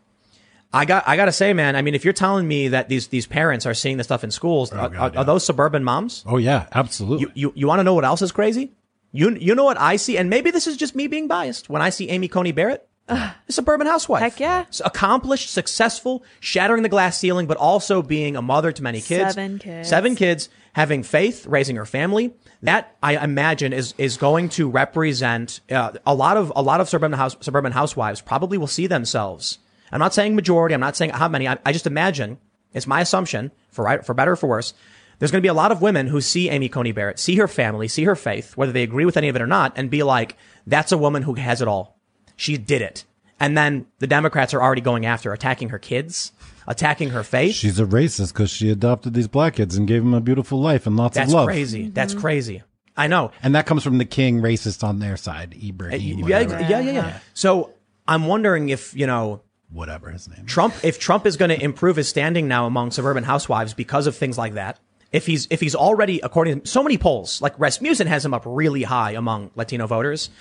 I 0.73 0.85
got, 0.85 1.07
I 1.07 1.15
gotta 1.15 1.31
say, 1.31 1.53
man, 1.53 1.75
I 1.75 1.81
mean, 1.81 1.93
if 1.93 2.03
you're 2.03 2.13
telling 2.13 2.47
me 2.47 2.69
that 2.69 2.89
these, 2.89 3.07
these 3.07 3.27
parents 3.27 3.65
are 3.65 3.73
seeing 3.73 3.97
this 3.97 4.07
stuff 4.07 4.23
in 4.23 4.31
schools, 4.31 4.71
are, 4.71 4.89
God, 4.89 4.95
are, 4.95 5.11
yeah. 5.13 5.19
are 5.19 5.23
those 5.23 5.45
suburban 5.45 5.83
moms? 5.83 6.23
Oh 6.25 6.37
yeah, 6.37 6.67
absolutely. 6.73 7.27
You, 7.27 7.31
you, 7.35 7.53
you 7.55 7.67
want 7.67 7.79
to 7.79 7.83
know 7.83 7.93
what 7.93 8.05
else 8.05 8.21
is 8.21 8.31
crazy? 8.31 8.73
You, 9.11 9.29
you 9.35 9.53
know 9.53 9.63
what 9.63 9.79
I 9.79 9.97
see? 9.97 10.17
And 10.17 10.29
maybe 10.29 10.49
this 10.49 10.65
is 10.65 10.75
just 10.75 10.95
me 10.95 11.07
being 11.07 11.27
biased. 11.27 11.69
When 11.69 11.83
I 11.83 11.91
see 11.91 12.09
Amy 12.09 12.27
Coney 12.27 12.51
Barrett, 12.51 12.87
a 13.07 13.35
suburban 13.49 13.85
housewife. 13.85 14.21
Heck 14.21 14.39
yeah. 14.39 14.65
S- 14.69 14.81
Accomplished, 14.83 15.51
successful, 15.51 16.23
shattering 16.39 16.83
the 16.83 16.89
glass 16.89 17.17
ceiling, 17.17 17.45
but 17.45 17.57
also 17.57 18.01
being 18.01 18.35
a 18.35 18.41
mother 18.41 18.71
to 18.71 18.81
many 18.81 19.01
kids. 19.01 19.35
Seven 19.35 19.59
kids. 19.59 19.89
Seven 19.89 20.15
kids, 20.15 20.49
having 20.73 21.03
faith, 21.03 21.45
raising 21.45 21.75
her 21.75 21.85
family. 21.85 22.33
That 22.63 22.95
I 23.03 23.21
imagine 23.23 23.73
is 23.73 23.93
is 23.97 24.15
going 24.15 24.49
to 24.49 24.69
represent 24.69 25.59
uh, 25.69 25.91
a 26.05 26.15
lot 26.15 26.37
of 26.37 26.53
a 26.55 26.61
lot 26.61 26.79
of 26.79 26.87
suburban 26.87 27.11
house 27.17 27.35
suburban 27.41 27.73
housewives 27.73 28.21
probably 28.21 28.57
will 28.57 28.67
see 28.67 28.87
themselves. 28.87 29.59
I'm 29.93 29.99
not 29.99 30.13
saying 30.13 30.35
majority. 30.35 30.73
I'm 30.73 30.81
not 30.81 30.95
saying 30.95 31.11
how 31.11 31.27
many. 31.27 31.47
I, 31.47 31.57
I 31.65 31.71
just 31.71 31.87
imagine 31.87 32.39
it's 32.73 32.87
my 32.87 33.01
assumption 33.01 33.51
for 33.69 33.85
right 33.85 34.05
for 34.05 34.13
better 34.13 34.31
or 34.31 34.35
for 34.35 34.47
worse. 34.47 34.73
There's 35.19 35.31
going 35.31 35.39
to 35.39 35.45
be 35.45 35.49
a 35.49 35.53
lot 35.53 35.71
of 35.71 35.81
women 35.81 36.07
who 36.07 36.19
see 36.19 36.49
Amy 36.49 36.67
Coney 36.67 36.91
Barrett, 36.91 37.19
see 37.19 37.35
her 37.35 37.47
family, 37.47 37.87
see 37.87 38.03
her 38.03 38.15
faith, 38.15 38.57
whether 38.57 38.71
they 38.71 38.83
agree 38.83 39.05
with 39.05 39.15
any 39.15 39.29
of 39.29 39.35
it 39.35 39.41
or 39.41 39.47
not, 39.47 39.71
and 39.75 39.89
be 39.89 40.03
like, 40.03 40.35
"That's 40.65 40.91
a 40.91 40.97
woman 40.97 41.23
who 41.23 41.35
has 41.35 41.61
it 41.61 41.67
all. 41.67 41.99
She 42.35 42.57
did 42.57 42.81
it." 42.81 43.05
And 43.39 43.57
then 43.57 43.85
the 43.99 44.07
Democrats 44.07 44.53
are 44.53 44.61
already 44.61 44.81
going 44.81 45.05
after, 45.05 45.31
attacking 45.31 45.69
her 45.69 45.79
kids, 45.79 46.31
attacking 46.67 47.09
her 47.11 47.23
faith. 47.23 47.55
She's 47.55 47.79
a 47.79 47.85
racist 47.85 48.33
because 48.33 48.49
she 48.49 48.69
adopted 48.71 49.13
these 49.13 49.27
black 49.27 49.55
kids 49.55 49.77
and 49.77 49.87
gave 49.87 50.03
them 50.03 50.13
a 50.13 50.21
beautiful 50.21 50.59
life 50.59 50.87
and 50.87 50.97
lots 50.97 51.15
That's 51.15 51.29
of 51.29 51.35
love. 51.35 51.47
That's 51.47 51.55
crazy. 51.55 51.89
That's 51.89 52.13
crazy. 52.13 52.63
I 52.97 53.07
know. 53.07 53.31
And 53.41 53.55
that 53.55 53.65
comes 53.65 53.83
from 53.83 53.97
the 53.97 54.05
king 54.05 54.41
racist 54.41 54.83
on 54.83 54.99
their 54.99 55.17
side, 55.17 55.55
Ibrahim, 55.61 56.23
uh, 56.23 56.27
Yeah, 56.27 56.43
whatever, 56.43 56.61
yeah, 56.61 56.79
yeah, 56.79 56.91
yeah. 56.91 57.19
So 57.33 57.73
I'm 58.07 58.27
wondering 58.27 58.69
if 58.69 58.95
you 58.95 59.07
know 59.07 59.41
whatever 59.73 60.09
his 60.11 60.27
name. 60.29 60.45
Trump, 60.45 60.73
if 60.83 60.99
Trump 60.99 61.25
is 61.25 61.35
going 61.37 61.49
to 61.49 61.61
improve 61.61 61.95
his 61.95 62.07
standing 62.07 62.47
now 62.47 62.65
among 62.65 62.91
suburban 62.91 63.23
housewives 63.23 63.73
because 63.73 64.07
of 64.07 64.15
things 64.15 64.37
like 64.37 64.53
that. 64.53 64.79
If 65.11 65.27
he's 65.27 65.47
if 65.51 65.61
he's 65.61 65.75
already 65.75 66.19
according 66.21 66.61
to 66.61 66.67
so 66.67 66.81
many 66.81 66.97
polls, 66.97 67.39
like 67.39 67.53
Rasmussen 67.59 68.07
has 68.07 68.25
him 68.25 68.33
up 68.33 68.43
really 68.45 68.81
high 68.81 69.11
among 69.11 69.51
Latino 69.55 69.85
voters. 69.85 70.31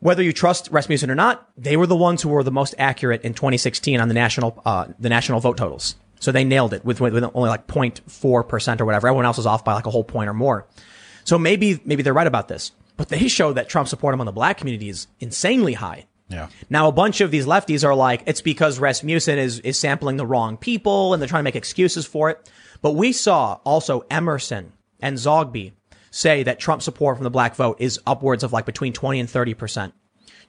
Whether 0.00 0.22
you 0.22 0.32
trust 0.32 0.68
Rasmussen 0.70 1.10
or 1.10 1.14
not, 1.14 1.50
they 1.56 1.76
were 1.76 1.86
the 1.86 1.96
ones 1.96 2.22
who 2.22 2.30
were 2.30 2.42
the 2.42 2.50
most 2.50 2.74
accurate 2.78 3.22
in 3.22 3.34
2016 3.34 4.00
on 4.00 4.08
the 4.08 4.14
national 4.14 4.62
uh, 4.64 4.86
the 4.98 5.10
national 5.10 5.40
vote 5.40 5.58
totals. 5.58 5.96
So 6.18 6.32
they 6.32 6.44
nailed 6.44 6.72
it 6.72 6.82
with, 6.82 6.98
with 6.98 7.14
only 7.34 7.50
like 7.50 7.66
0.4 7.66 8.48
percent 8.48 8.80
or 8.80 8.86
whatever. 8.86 9.06
Everyone 9.06 9.26
else 9.26 9.36
was 9.36 9.46
off 9.46 9.64
by 9.66 9.74
like 9.74 9.86
a 9.86 9.90
whole 9.90 10.04
point 10.04 10.30
or 10.30 10.34
more. 10.34 10.66
So 11.24 11.38
maybe 11.38 11.80
maybe 11.84 12.02
they're 12.02 12.14
right 12.14 12.26
about 12.26 12.48
this. 12.48 12.72
But 12.96 13.10
they 13.10 13.28
show 13.28 13.52
that 13.52 13.68
Trump 13.68 13.88
support 13.88 14.14
among 14.14 14.24
the 14.24 14.32
black 14.32 14.56
community 14.56 14.88
is 14.88 15.08
insanely 15.20 15.74
high. 15.74 16.06
Yeah. 16.28 16.48
Now, 16.68 16.88
a 16.88 16.92
bunch 16.92 17.20
of 17.20 17.30
these 17.30 17.46
lefties 17.46 17.84
are 17.84 17.94
like, 17.94 18.22
it's 18.26 18.40
because 18.40 18.78
Rasmussen 18.78 19.38
is, 19.38 19.60
is 19.60 19.78
sampling 19.78 20.16
the 20.16 20.26
wrong 20.26 20.56
people 20.56 21.12
and 21.12 21.22
they're 21.22 21.28
trying 21.28 21.40
to 21.40 21.44
make 21.44 21.56
excuses 21.56 22.04
for 22.04 22.30
it. 22.30 22.50
But 22.82 22.92
we 22.92 23.12
saw 23.12 23.58
also 23.64 24.04
Emerson 24.10 24.72
and 25.00 25.16
Zogby 25.16 25.72
say 26.10 26.42
that 26.42 26.58
Trump 26.58 26.82
support 26.82 27.16
from 27.16 27.24
the 27.24 27.30
black 27.30 27.54
vote 27.54 27.76
is 27.80 28.00
upwards 28.06 28.42
of 28.42 28.52
like 28.52 28.66
between 28.66 28.92
20 28.92 29.20
and 29.20 29.28
30%. 29.28 29.92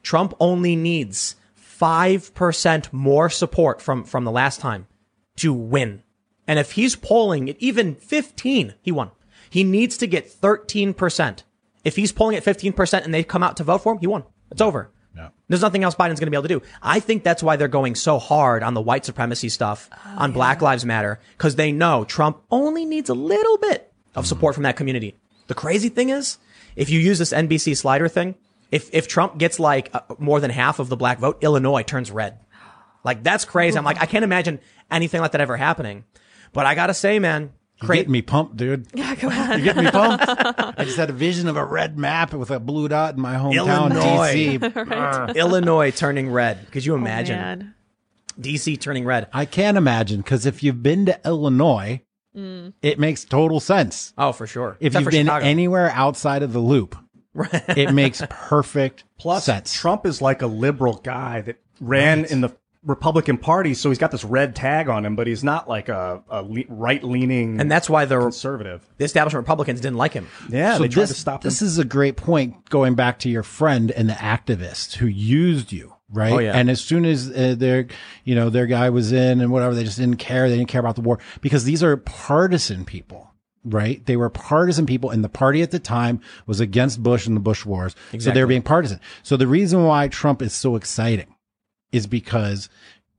Trump 0.01 0.33
only 0.39 0.75
needs 0.75 1.35
5% 1.79 2.91
more 2.93 3.29
support 3.29 3.81
from, 3.81 4.03
from 4.03 4.23
the 4.23 4.31
last 4.31 4.59
time 4.59 4.87
to 5.37 5.53
win. 5.53 6.01
And 6.47 6.57
if 6.57 6.71
he's 6.71 6.95
polling 6.95 7.49
at 7.49 7.57
even 7.59 7.95
15, 7.95 8.73
he 8.81 8.91
won. 8.91 9.11
He 9.49 9.63
needs 9.63 9.97
to 9.97 10.07
get 10.07 10.29
13%. 10.29 11.43
If 11.83 11.95
he's 11.95 12.11
polling 12.11 12.35
at 12.35 12.43
15% 12.43 13.03
and 13.03 13.13
they 13.13 13.23
come 13.23 13.43
out 13.43 13.57
to 13.57 13.63
vote 13.63 13.83
for 13.83 13.93
him, 13.93 13.99
he 13.99 14.07
won. 14.07 14.23
It's 14.51 14.61
over. 14.61 14.91
Yeah. 15.17 15.29
There's 15.47 15.61
nothing 15.61 15.83
else 15.83 15.95
Biden's 15.95 16.19
going 16.19 16.27
to 16.27 16.31
be 16.31 16.37
able 16.37 16.47
to 16.47 16.59
do. 16.59 16.61
I 16.81 16.99
think 16.99 17.23
that's 17.23 17.41
why 17.41 17.55
they're 17.55 17.67
going 17.67 17.95
so 17.95 18.19
hard 18.19 18.61
on 18.61 18.75
the 18.75 18.81
white 18.81 19.03
supremacy 19.03 19.49
stuff, 19.49 19.89
on 20.05 20.31
Black 20.31 20.61
Lives 20.61 20.85
Matter, 20.85 21.19
because 21.37 21.55
they 21.55 21.71
know 21.71 22.05
Trump 22.05 22.43
only 22.51 22.85
needs 22.85 23.09
a 23.09 23.15
little 23.15 23.57
bit 23.57 23.91
of 24.15 24.27
support 24.27 24.53
from 24.53 24.63
that 24.63 24.77
community. 24.77 25.15
The 25.47 25.55
crazy 25.55 25.89
thing 25.89 26.09
is, 26.09 26.37
if 26.75 26.91
you 26.91 26.99
use 26.99 27.17
this 27.17 27.33
NBC 27.33 27.75
slider 27.75 28.07
thing, 28.07 28.35
if, 28.71 28.93
if 28.93 29.07
Trump 29.07 29.39
gets 29.39 29.59
like 29.59 29.89
uh, 29.93 30.01
more 30.19 30.39
than 30.39 30.51
half 30.51 30.77
of 30.77 30.89
the 30.89 30.97
black 30.97 31.19
vote, 31.19 31.39
Illinois 31.41 31.81
turns 31.81 32.11
red. 32.11 32.37
Like 33.03 33.23
that's 33.23 33.45
crazy. 33.45 33.77
I'm 33.77 33.85
like, 33.85 34.01
I 34.01 34.05
can't 34.05 34.23
imagine 34.23 34.59
anything 34.91 35.21
like 35.21 35.31
that 35.31 35.41
ever 35.41 35.57
happening. 35.57 36.03
But 36.53 36.65
I 36.65 36.75
gotta 36.75 36.93
say, 36.93 37.19
man, 37.19 37.53
You're 37.81 37.87
cra- 37.87 37.95
getting 37.97 38.11
me 38.11 38.21
pumped, 38.23 38.57
dude. 38.57 38.87
Yeah, 38.95 39.13
go 39.15 39.29
on. 39.29 39.49
You're 39.49 39.73
getting 39.73 39.85
me 39.85 39.91
pumped. 39.91 40.25
I 40.27 40.83
just 40.83 40.97
had 40.97 41.09
a 41.09 41.13
vision 41.13 41.47
of 41.47 41.57
a 41.57 41.63
red 41.63 41.97
map 41.97 42.33
with 42.33 42.49
a 42.49 42.59
blue 42.59 42.87
dot 42.87 43.15
in 43.15 43.21
my 43.21 43.35
hometown, 43.35 43.91
Illinois. 43.91 44.57
DC. 44.57 45.35
Illinois 45.35 45.91
turning 45.91 46.31
red. 46.31 46.71
Could 46.71 46.85
you 46.85 46.93
oh, 46.93 46.97
imagine 46.97 47.37
Man. 47.37 47.75
DC 48.39 48.79
turning 48.79 49.05
red? 49.05 49.27
I 49.31 49.45
can't 49.45 49.77
imagine 49.77 50.21
because 50.21 50.45
if 50.47 50.63
you've 50.63 50.81
been 50.81 51.05
to 51.05 51.19
Illinois, 51.23 52.01
mm. 52.35 52.73
it 52.81 52.97
makes 52.97 53.23
total 53.25 53.59
sense. 53.59 54.13
Oh, 54.17 54.31
for 54.31 54.47
sure. 54.47 54.77
If 54.79 54.87
Except 54.87 55.03
you've 55.03 55.11
been 55.11 55.27
Chicago. 55.27 55.45
anywhere 55.45 55.91
outside 55.91 56.41
of 56.41 56.53
the 56.53 56.59
loop, 56.59 56.95
it 57.35 57.93
makes 57.93 58.23
perfect 58.29 59.03
Plus, 59.19 59.45
sense. 59.45 59.71
Trump 59.71 60.07
is 60.07 60.19
like 60.19 60.41
a 60.41 60.47
liberal 60.47 60.95
guy 60.95 61.41
that 61.41 61.57
ran 61.79 62.25
in 62.25 62.41
the 62.41 62.49
Republican 62.83 63.37
Party, 63.37 63.73
so 63.73 63.89
he's 63.89 63.97
got 63.97 64.11
this 64.11 64.23
red 64.23 64.55
tag 64.55 64.87
on 64.87 65.05
him, 65.05 65.15
but 65.15 65.27
he's 65.27 65.43
not 65.43 65.67
like 65.67 65.89
a, 65.89 66.23
a 66.29 66.41
le- 66.43 66.63
right 66.69 67.03
leaning 67.03 67.59
and 67.59 67.69
that's 67.69 67.89
why 67.89 68.05
the, 68.05 68.19
conservative. 68.19 68.87
the 68.97 69.05
establishment 69.05 69.43
Republicans 69.43 69.81
didn't 69.81 69.97
like 69.97 70.13
him. 70.13 70.27
Yeah, 70.49 70.75
so 70.77 70.83
they 70.83 70.87
tried 70.89 71.03
this, 71.03 71.09
to 71.09 71.15
stop 71.19 71.43
him. 71.43 71.49
this 71.49 71.61
is 71.61 71.77
a 71.77 71.85
great 71.85 72.15
point 72.17 72.69
going 72.69 72.95
back 72.95 73.19
to 73.19 73.29
your 73.29 73.43
friend 73.43 73.91
and 73.91 74.09
the 74.09 74.13
activist 74.13 74.95
who 74.95 75.07
used 75.07 75.71
you 75.71 75.93
right 76.09 76.31
Oh, 76.31 76.39
yeah. 76.39 76.53
and 76.57 76.69
as 76.69 76.79
soon 76.79 77.03
as 77.03 77.29
uh, 77.29 77.55
their 77.57 77.87
you 78.23 78.33
know 78.33 78.49
their 78.49 78.65
guy 78.65 78.89
was 78.89 79.11
in 79.11 79.41
and 79.41 79.51
whatever 79.51 79.75
they 79.75 79.83
just 79.83 79.97
didn't 79.97 80.17
care 80.17 80.47
they 80.49 80.55
didn't 80.55 80.69
care 80.69 80.79
about 80.79 80.95
the 80.95 81.01
war 81.01 81.19
because 81.41 81.65
these 81.65 81.83
are 81.83 81.97
partisan 81.97 82.85
people 82.85 83.33
right 83.65 84.05
they 84.05 84.15
were 84.15 84.29
partisan 84.29 84.85
people 84.85 85.09
and 85.09 85.21
the 85.21 85.27
party 85.29 85.61
at 85.61 85.71
the 85.71 85.79
time 85.79 86.21
was 86.45 86.61
against 86.61 87.03
bush 87.03 87.27
and 87.27 87.35
the 87.35 87.41
bush 87.41 87.65
wars 87.65 87.93
Exactly. 87.93 88.07
so 88.11 88.11
they 88.11 88.17
Exactly. 88.29 88.41
were 88.43 88.47
being 88.47 88.61
partisan 88.61 88.99
so 89.23 89.35
the 89.35 89.47
reason 89.47 89.83
why 89.83 90.07
trump 90.07 90.41
is 90.41 90.53
so 90.53 90.77
exciting 90.77 91.27
is 91.91 92.07
because 92.07 92.69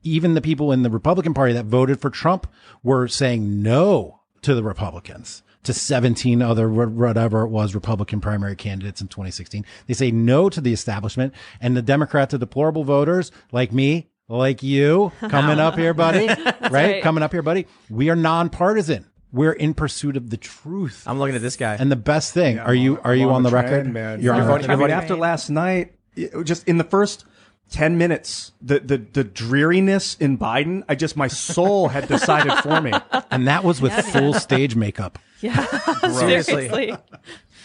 even 0.02 0.34
the 0.34 0.40
people 0.40 0.72
in 0.72 0.82
the 0.82 0.90
Republican 0.90 1.34
Party 1.34 1.52
that 1.54 1.64
voted 1.66 2.00
for 2.00 2.10
Trump 2.10 2.46
were 2.82 3.08
saying 3.08 3.62
no 3.62 4.20
to 4.42 4.54
the 4.54 4.62
Republicans, 4.62 5.42
to 5.64 5.74
17 5.74 6.40
other 6.40 6.68
whatever 6.70 7.42
it 7.42 7.48
was 7.48 7.74
Republican 7.74 8.20
primary 8.20 8.56
candidates 8.56 9.00
in 9.00 9.08
2016. 9.08 9.64
They 9.86 9.94
say 9.94 10.10
no 10.10 10.48
to 10.48 10.60
the 10.60 10.72
establishment 10.72 11.34
and 11.60 11.76
the 11.76 11.82
Democrats, 11.82 12.32
are 12.34 12.38
deplorable 12.38 12.84
voters 12.84 13.32
like 13.50 13.72
me, 13.72 14.08
like 14.28 14.62
you, 14.62 15.12
coming 15.20 15.58
up 15.58 15.76
here, 15.76 15.94
buddy, 15.94 16.28
right? 16.28 16.70
right. 16.70 17.02
Coming 17.02 17.22
up 17.22 17.32
here, 17.32 17.42
buddy. 17.42 17.66
We 17.90 18.08
are 18.10 18.16
nonpartisan. 18.16 19.06
We're 19.32 19.52
in 19.52 19.74
pursuit 19.74 20.16
of 20.16 20.30
the 20.30 20.38
truth. 20.38 21.02
I'm 21.06 21.18
looking 21.18 21.34
at 21.34 21.42
this 21.42 21.56
guy. 21.56 21.74
and 21.74 21.92
the 21.92 21.96
best 21.96 22.32
thing, 22.32 22.58
are 22.58 22.74
you, 22.74 22.98
are 23.04 23.14
you 23.14 23.28
I'm 23.28 23.34
on 23.34 23.42
the 23.42 23.50
trend, 23.50 23.70
record? 23.70 23.92
man. 23.92 24.22
You're 24.22 24.32
on 24.32 24.38
You're 24.38 24.58
the 24.58 24.68
record. 24.68 24.90
I 24.90 24.96
after 24.96 25.16
last 25.16 25.50
night, 25.50 25.94
just 26.44 26.66
in 26.66 26.78
the 26.78 26.84
first 26.84 27.26
10 27.70 27.98
minutes, 27.98 28.52
the, 28.62 28.80
the, 28.80 28.98
the 28.98 29.24
dreariness 29.24 30.16
in 30.16 30.38
Biden, 30.38 30.82
I 30.88 30.94
just, 30.94 31.16
my 31.16 31.28
soul 31.28 31.88
had 31.88 32.08
decided 32.08 32.52
for 32.62 32.80
me. 32.80 32.92
And 33.30 33.46
that 33.46 33.62
was 33.62 33.80
with 33.82 33.92
full 34.06 34.32
stage 34.34 34.74
makeup. 34.74 35.18
Yeah. 35.40 35.64
Seriously. 36.00 36.68
Seriously. 36.68 36.96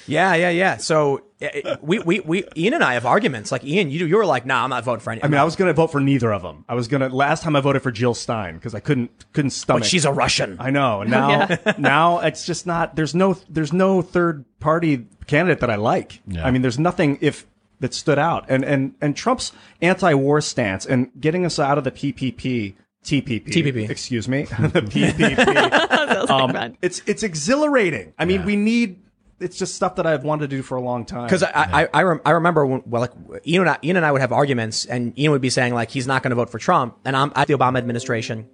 Yeah, 0.05 0.35
yeah, 0.35 0.49
yeah. 0.49 0.77
So 0.77 1.23
uh, 1.41 1.77
we, 1.81 1.97
we, 1.99 2.19
we, 2.19 2.43
Ian 2.55 2.75
and 2.75 2.83
I 2.83 2.93
have 2.93 3.05
arguments. 3.05 3.51
Like 3.51 3.63
Ian, 3.63 3.89
you, 3.89 4.05
you 4.05 4.15
were 4.17 4.25
like, 4.27 4.45
nah, 4.45 4.63
I'm 4.63 4.69
not 4.69 4.83
voting 4.83 4.99
for 4.99 5.11
any. 5.11 5.23
I 5.23 5.27
mean, 5.27 5.39
I 5.39 5.43
was 5.43 5.55
going 5.55 5.69
to 5.69 5.73
vote 5.73 5.87
for 5.91 5.99
neither 5.99 6.31
of 6.31 6.43
them. 6.43 6.65
I 6.69 6.75
was 6.75 6.87
going 6.87 7.01
to, 7.01 7.09
last 7.09 7.41
time 7.41 7.55
I 7.55 7.61
voted 7.61 7.81
for 7.81 7.91
Jill 7.91 8.13
Stein 8.13 8.55
because 8.55 8.75
I 8.75 8.79
couldn't, 8.79 9.09
couldn't 9.33 9.51
stomach. 9.51 9.81
but 9.83 9.87
she's 9.89 10.05
a 10.05 10.11
Russian. 10.11 10.57
I 10.59 10.69
know. 10.69 11.01
And 11.01 11.09
now, 11.19 11.47
Yeah. 11.49 11.73
now 11.79 12.19
it's 12.19 12.45
just 12.45 12.67
not. 12.67 12.95
There's 12.95 13.15
no. 13.15 13.35
There's 13.49 13.73
no 13.73 14.01
third 14.03 14.45
party 14.59 15.07
candidate 15.25 15.61
that 15.61 15.71
I 15.71 15.75
like. 15.75 16.21
Yeah. 16.27 16.45
I 16.45 16.51
mean, 16.51 16.61
there's 16.61 16.77
nothing 16.79 17.17
if 17.21 17.47
that 17.83 17.93
stood 17.93 18.17
out. 18.17 18.45
And 18.49 18.63
and 18.65 18.95
and 19.01 19.15
Trump's 19.15 19.51
anti-war 19.81 20.41
stance 20.41 20.85
and 20.85 21.11
getting 21.19 21.45
us 21.45 21.59
out 21.59 21.77
of 21.77 21.83
the 21.83 21.91
PPP. 21.91 22.75
TPP. 23.03 23.45
TPP. 23.45 23.89
Excuse 23.89 24.27
me. 24.29 24.43
the 24.59 24.81
PPP. 24.81 25.89
Um, 26.29 26.77
it's 26.81 27.01
it's 27.05 27.21
exhilarating. 27.21 28.13
I 28.17 28.23
mean, 28.25 28.41
Yeah. 28.41 28.45
we 28.45 28.55
need. 28.55 28.99
It's 29.39 29.57
just 29.57 29.75
stuff 29.75 29.95
that 29.97 30.05
I've 30.05 30.23
wanted 30.23 30.49
to 30.49 30.55
do 30.55 30.61
for 30.63 30.75
a 30.77 30.81
long 30.81 31.05
time. 31.05 31.25
Because 31.25 31.43
I, 31.43 31.49
I, 31.83 31.87
I, 31.93 32.03
rem- 32.03 32.21
I 32.25 32.31
remember 32.31 32.65
when, 32.65 32.81
well, 32.85 33.01
like 33.01 33.11
Ian 33.45 33.61
and, 33.63 33.69
I, 33.71 33.77
Ian 33.83 33.97
and 33.97 34.05
I 34.05 34.11
would 34.11 34.21
have 34.21 34.31
arguments, 34.31 34.85
and 34.85 35.17
Ian 35.19 35.31
would 35.31 35.41
be 35.41 35.49
saying 35.49 35.73
like 35.73 35.89
he's 35.91 36.07
not 36.07 36.23
going 36.23 36.29
to 36.29 36.35
vote 36.35 36.49
for 36.49 36.59
Trump, 36.59 36.97
and 37.03 37.17
I'm 37.17 37.33
at 37.35 37.47
the 37.49 37.55
Obama 37.55 37.77
administration, 37.77 38.47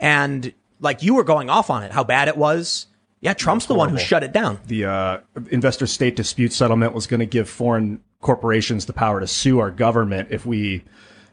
and 0.00 0.52
like 0.80 1.02
you 1.04 1.14
were 1.14 1.22
going 1.22 1.48
off 1.48 1.70
on 1.70 1.84
it, 1.84 1.92
how 1.92 2.02
bad 2.02 2.26
it 2.26 2.36
was. 2.36 2.86
Yeah, 3.20 3.34
Trump's 3.34 3.66
the 3.66 3.74
one 3.74 3.90
who 3.90 3.98
shut 3.98 4.24
it 4.24 4.32
down. 4.32 4.58
the 4.66 4.86
uh, 4.86 5.18
investor 5.50 5.86
state 5.86 6.16
dispute 6.16 6.52
settlement 6.52 6.92
was 6.92 7.06
going 7.06 7.20
to 7.20 7.26
give 7.26 7.48
foreign 7.48 8.00
corporations 8.22 8.86
the 8.86 8.94
power 8.94 9.20
to 9.20 9.26
sue 9.26 9.58
our 9.58 9.70
government 9.70 10.28
if 10.30 10.46
we, 10.46 10.82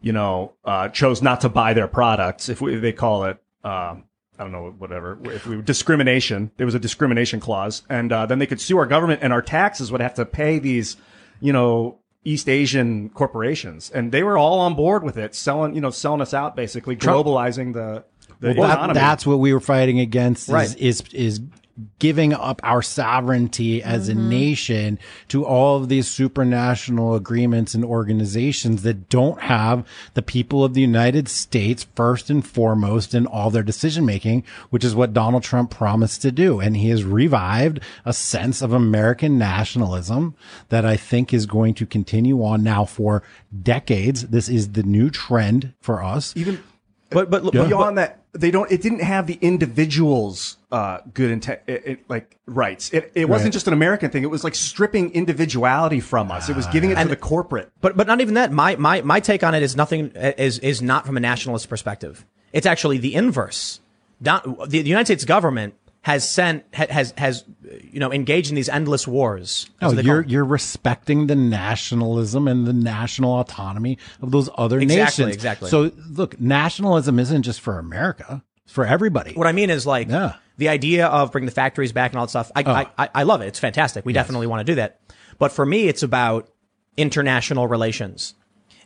you 0.01 0.11
know, 0.11 0.51
uh, 0.65 0.89
chose 0.89 1.21
not 1.21 1.39
to 1.41 1.49
buy 1.49 1.73
their 1.73 1.87
products. 1.87 2.49
If 2.49 2.59
we, 2.59 2.75
they 2.75 2.91
call 2.91 3.23
it, 3.23 3.37
uh, 3.63 3.95
I 4.37 4.43
don't 4.43 4.51
know, 4.51 4.75
whatever. 4.77 5.17
If 5.23 5.47
we 5.47 5.61
discrimination, 5.61 6.51
there 6.57 6.65
was 6.65 6.75
a 6.75 6.79
discrimination 6.79 7.39
clause, 7.39 7.83
and 7.89 8.11
uh, 8.11 8.25
then 8.25 8.39
they 8.39 8.45
could 8.47 8.59
sue 8.59 8.77
our 8.77 8.85
government, 8.85 9.21
and 9.23 9.31
our 9.31 9.41
taxes 9.41 9.91
would 9.91 10.01
have 10.01 10.15
to 10.15 10.25
pay 10.25 10.59
these, 10.59 10.97
you 11.39 11.53
know. 11.53 11.95
East 12.25 12.49
Asian 12.49 13.07
corporations, 13.11 13.89
and 13.89 14.11
they 14.11 14.23
were 14.23 14.37
all 14.37 14.59
on 14.59 14.75
board 14.75 15.03
with 15.03 15.17
it, 15.17 15.33
selling, 15.33 15.73
you 15.73 15.79
know, 15.79 15.89
selling 15.89 16.19
us 16.19 16.33
out, 16.33 16.53
basically 16.53 16.97
globalizing 16.97 17.73
the, 17.73 18.03
the 18.41 18.53
Well, 18.57 18.67
that- 18.67 18.73
economy. 18.73 18.93
that's 18.99 19.25
what 19.25 19.39
we 19.39 19.53
were 19.53 19.61
fighting 19.61 20.01
against 20.01 20.49
is, 20.49 20.53
Right. 20.53 20.77
is, 20.77 21.01
is 21.13 21.39
giving 21.99 22.33
up 22.33 22.59
our 22.63 22.81
sovereignty 22.81 23.81
as 23.83 24.09
a 24.09 24.13
mm-hmm. 24.13 24.29
nation 24.29 24.99
to 25.27 25.45
all 25.45 25.77
of 25.77 25.89
these 25.89 26.07
supranational 26.07 27.15
agreements 27.15 27.73
and 27.73 27.83
organizations 27.83 28.83
that 28.83 29.09
don't 29.09 29.41
have 29.41 29.85
the 30.13 30.21
people 30.21 30.63
of 30.63 30.73
the 30.73 30.81
United 30.81 31.27
States 31.27 31.85
first 31.95 32.29
and 32.29 32.45
foremost 32.45 33.13
in 33.13 33.25
all 33.25 33.49
their 33.49 33.63
decision 33.63 34.05
making, 34.05 34.43
which 34.69 34.83
is 34.83 34.95
what 34.95 35.13
Donald 35.13 35.43
Trump 35.43 35.71
promised 35.71 36.21
to 36.21 36.31
do. 36.31 36.59
And 36.59 36.77
he 36.77 36.89
has 36.89 37.03
revived 37.03 37.79
a 38.05 38.13
sense 38.13 38.61
of 38.61 38.73
American 38.73 39.37
nationalism 39.37 40.35
that 40.69 40.85
I 40.85 40.97
think 40.97 41.33
is 41.33 41.45
going 41.45 41.73
to 41.75 41.85
continue 41.85 42.43
on 42.43 42.63
now 42.63 42.85
for 42.85 43.23
decades. 43.61 44.27
This 44.27 44.49
is 44.49 44.73
the 44.73 44.83
new 44.83 45.09
trend 45.09 45.73
for 45.81 46.03
us. 46.03 46.35
even 46.35 46.63
But 47.09 47.29
but, 47.29 47.43
but 47.43 47.53
beyond 47.53 47.97
that, 47.97 48.18
they 48.33 48.51
don't. 48.51 48.71
It 48.71 48.81
didn't 48.81 49.01
have 49.01 49.27
the 49.27 49.37
individuals' 49.41 50.57
uh, 50.71 50.99
good 51.13 51.31
intent, 51.31 51.61
it, 51.67 51.83
it, 51.85 52.09
like 52.09 52.37
rights. 52.45 52.91
It 52.93 53.11
it 53.15 53.27
wasn't 53.27 53.47
Right. 53.47 53.53
just 53.53 53.67
an 53.67 53.73
American 53.73 54.11
thing. 54.11 54.23
It 54.23 54.29
was 54.29 54.43
like 54.43 54.55
stripping 54.55 55.11
individuality 55.13 55.99
from 55.99 56.31
us. 56.31 56.49
It 56.49 56.55
was 56.55 56.67
giving 56.67 56.91
it 56.91 56.95
to 56.95 57.07
the 57.07 57.15
corporate. 57.15 57.71
But 57.81 57.97
but 57.97 58.07
not 58.07 58.21
even 58.21 58.35
that. 58.35 58.51
My 58.51 58.75
my 58.75 59.01
my 59.01 59.19
take 59.19 59.43
on 59.43 59.55
it 59.55 59.63
is 59.63 59.75
nothing 59.75 60.11
is 60.11 60.59
is 60.59 60.81
not 60.81 61.05
from 61.05 61.17
a 61.17 61.19
nationalist 61.19 61.69
perspective. 61.69 62.25
It's 62.53 62.65
actually 62.65 62.97
the 62.97 63.15
inverse. 63.15 63.79
Don, 64.21 64.57
the, 64.67 64.81
the 64.81 64.89
United 64.89 65.05
States 65.05 65.23
government 65.23 65.75
has 66.01 66.27
sent 66.29 66.63
has 66.73 67.13
has 67.17 67.43
you 67.91 67.99
know 67.99 68.11
engaged 68.11 68.49
in 68.49 68.55
these 68.55 68.69
endless 68.69 69.07
wars. 69.07 69.69
What 69.79 70.03
you're 70.03 70.23
you're 70.25 70.45
respecting 70.45 71.27
the 71.27 71.35
nationalism 71.35 72.47
and 72.47 72.65
the 72.65 72.73
national 72.73 73.39
autonomy 73.39 73.97
of 74.21 74.31
those 74.31 74.49
other 74.57 74.79
Exactly, 74.79 75.25
nations. 75.25 75.35
exactly. 75.35 75.69
So 75.69 75.91
look, 76.09 76.39
nationalism 76.39 77.19
isn't 77.19 77.43
just 77.43 77.59
for 77.61 77.79
America; 77.79 78.43
it's 78.63 78.73
for 78.73 78.85
everybody. 78.85 79.33
What 79.33 79.47
I 79.47 79.51
mean 79.51 79.69
is 79.69 79.85
like 79.85 80.07
Yeah. 80.09 80.33
Oh. 80.35 80.39
the 80.57 80.69
idea 80.69 81.07
of 81.07 81.31
bringing 81.33 81.47
the 81.47 81.51
factories 81.51 81.91
back 81.91 82.11
and 82.11 82.19
all 82.19 82.25
that 82.25 82.29
stuff. 82.29 82.51
I, 82.55 82.63
oh. 82.65 82.71
I, 82.71 82.87
I, 82.97 83.09
I 83.15 83.23
love 83.23 83.41
it. 83.41 83.47
It's 83.47 83.59
fantastic. 83.59 84.05
We 84.05 84.13
definitely 84.13 84.47
want 84.47 84.61
to 84.61 84.71
do 84.71 84.75
that. 84.75 85.01
But 85.37 85.51
for 85.51 85.65
me, 85.65 85.87
it's 85.87 86.03
about 86.03 86.49
international 86.97 87.67
relations 87.67 88.35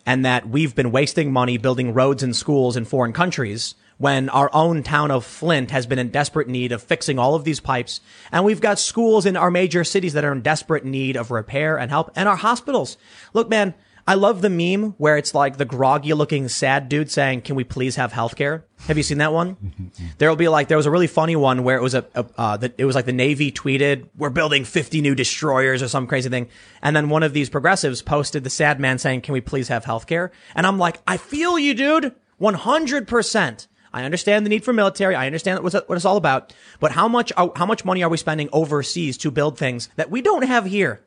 and 0.05 0.25
that 0.25 0.47
we've 0.49 0.75
been 0.75 0.91
wasting 0.91 1.31
money 1.31 1.57
building 1.57 1.93
roads 1.93 2.23
and 2.23 2.35
schools 2.35 2.75
in 2.75 2.85
foreign 2.85 3.13
countries 3.13 3.75
when 3.97 4.29
our 4.29 4.49
own 4.53 4.83
town 4.83 5.11
of 5.11 5.25
Flint 5.25 5.71
has 5.71 5.85
been 5.85 5.99
in 5.99 6.09
desperate 6.09 6.47
need 6.47 6.71
of 6.71 6.83
fixing 6.83 7.19
all 7.19 7.35
of 7.35 7.43
these 7.43 7.59
pipes. 7.59 8.01
And 8.31 8.43
we've 8.43 8.61
got 8.61 8.79
schools 8.79 9.25
in 9.25 9.37
our 9.37 9.51
major 9.51 9.83
cities 9.83 10.13
that 10.13 10.25
are 10.25 10.31
in 10.31 10.41
desperate 10.41 10.85
need 10.85 11.15
of 11.15 11.31
repair 11.31 11.77
and 11.77 11.89
help 11.91 12.11
and 12.15 12.27
our 12.27 12.35
hospitals. 12.35 12.97
Look, 13.33 13.49
man, 13.49 13.73
I 14.05 14.15
love 14.15 14.41
the 14.41 14.49
meme 14.49 14.95
where 14.97 15.17
it's 15.17 15.33
like 15.33 15.55
the 15.55 15.63
groggy 15.63 16.13
looking 16.13 16.49
sad 16.49 16.89
dude 16.89 17.09
saying, 17.09 17.41
can 17.41 17.55
we 17.55 17.63
please 17.63 17.95
have 17.95 18.11
healthcare? 18.11 18.63
Have 18.87 18.97
you 18.97 19.03
seen 19.03 19.19
that 19.19 19.31
one? 19.31 19.91
There'll 20.17 20.35
be 20.35 20.49
like, 20.49 20.67
there 20.67 20.75
was 20.75 20.85
a 20.85 20.91
really 20.91 21.07
funny 21.07 21.37
one 21.37 21.63
where 21.63 21.77
it 21.77 21.81
was 21.81 21.93
a, 21.93 22.05
a 22.13 22.25
uh, 22.37 22.57
that 22.57 22.73
it 22.77 22.83
was 22.83 22.95
like 22.95 23.05
the 23.05 23.13
Navy 23.13 23.49
tweeted, 23.49 24.09
we're 24.17 24.29
building 24.29 24.65
50 24.65 24.99
new 24.99 25.15
destroyers 25.15 25.81
or 25.81 25.87
some 25.87 26.05
crazy 26.05 26.29
thing. 26.29 26.49
And 26.81 26.93
then 26.93 27.07
one 27.07 27.23
of 27.23 27.31
these 27.31 27.49
progressives 27.49 28.01
posted 28.01 28.43
the 28.43 28.49
sad 28.49 28.77
man 28.77 28.97
saying, 28.97 29.21
can 29.21 29.31
we 29.31 29.41
please 29.41 29.69
have 29.69 29.85
healthcare? 29.85 30.31
And 30.53 30.67
I'm 30.67 30.77
like, 30.77 30.99
I 31.07 31.15
feel 31.15 31.57
you, 31.57 31.73
dude. 31.73 32.13
100%. 32.41 33.67
I 33.93 34.03
understand 34.03 34.45
the 34.45 34.49
need 34.49 34.63
for 34.63 34.73
military. 34.73 35.15
I 35.15 35.27
understand 35.27 35.63
what 35.63 35.73
what 35.87 35.95
it's 35.95 36.05
all 36.05 36.17
about. 36.17 36.53
But 36.79 36.91
how 36.93 37.07
much, 37.07 37.31
are, 37.37 37.51
how 37.55 37.65
much 37.65 37.85
money 37.85 38.03
are 38.03 38.09
we 38.09 38.17
spending 38.17 38.49
overseas 38.51 39.17
to 39.19 39.31
build 39.31 39.57
things 39.57 39.89
that 39.95 40.09
we 40.09 40.21
don't 40.21 40.43
have 40.43 40.65
here? 40.65 41.05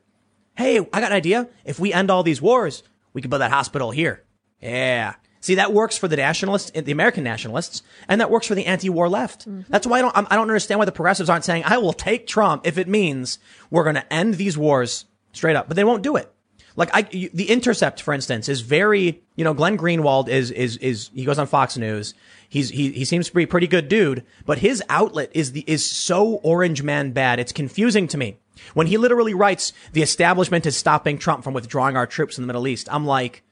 Hey, 0.55 0.79
I 0.79 1.01
got 1.01 1.11
an 1.11 1.17
idea. 1.17 1.49
If 1.65 1.79
we 1.79 1.93
end 1.93 2.09
all 2.09 2.23
these 2.23 2.41
wars, 2.41 2.83
we 3.13 3.21
can 3.21 3.29
build 3.29 3.41
that 3.41 3.51
hospital 3.51 3.91
here. 3.91 4.23
Yeah. 4.61 5.15
See, 5.39 5.55
that 5.55 5.71
works 5.71 5.97
for 5.97 6.07
the 6.07 6.15
nationalists, 6.17 6.71
the 6.71 6.91
American 6.91 7.23
nationalists, 7.23 7.83
and 8.07 8.19
that 8.21 8.31
works 8.31 8.47
for 8.47 8.55
the 8.55 8.65
anti-war 8.65 9.07
left. 9.07 9.47
Mm-hmm. 9.47 9.71
That's 9.71 9.85
why 9.85 9.99
I 9.99 10.01
don't, 10.01 10.15
I 10.15 10.35
don't 10.35 10.49
understand 10.49 10.79
why 10.79 10.85
the 10.85 10.91
progressives 10.91 11.29
aren't 11.29 11.45
saying, 11.45 11.63
I 11.65 11.77
will 11.77 11.93
take 11.93 12.25
Trump 12.25 12.65
if 12.65 12.77
it 12.77 12.87
means 12.87 13.37
we're 13.69 13.83
going 13.83 13.95
to 13.95 14.13
end 14.13 14.33
these 14.33 14.57
wars 14.57 15.05
straight 15.33 15.55
up, 15.55 15.67
but 15.67 15.75
they 15.75 15.83
won't 15.83 16.01
do 16.03 16.15
it. 16.15 16.33
Like 16.75 16.89
I, 16.93 17.07
you- 17.11 17.29
the 17.33 17.49
Intercept, 17.49 18.01
for 18.01 18.13
instance, 18.13 18.49
is 18.49 18.61
very, 18.61 19.21
you 19.35 19.43
know, 19.43 19.53
Glenn 19.53 19.77
Greenwald 19.77 20.27
is, 20.27 20.49
is, 20.51 20.77
is, 20.77 21.11
he 21.13 21.23
goes 21.23 21.39
on 21.39 21.47
Fox 21.47 21.77
News. 21.77 22.13
He's, 22.49 22.69
he, 22.69 22.91
he 22.91 23.05
seems 23.05 23.27
to 23.27 23.33
be 23.33 23.43
a 23.43 23.47
pretty 23.47 23.67
good 23.67 23.89
dude, 23.89 24.25
but 24.45 24.59
his 24.59 24.81
outlet 24.89 25.31
is 25.33 25.51
the, 25.51 25.63
is 25.67 25.89
so 25.89 26.35
orange 26.43 26.81
man 26.81 27.11
bad. 27.11 27.39
It's 27.39 27.51
confusing 27.51 28.07
to 28.07 28.17
me. 28.17 28.37
When 28.73 28.87
he 28.87 28.97
literally 28.97 29.33
writes, 29.33 29.73
the 29.93 30.01
establishment 30.01 30.65
is 30.65 30.77
stopping 30.77 31.17
Trump 31.17 31.43
from 31.43 31.53
withdrawing 31.53 31.97
our 31.97 32.07
troops 32.07 32.37
in 32.37 32.43
the 32.43 32.47
Middle 32.47 32.67
East. 32.67 32.87
I'm 32.91 33.05
like, 33.05 33.43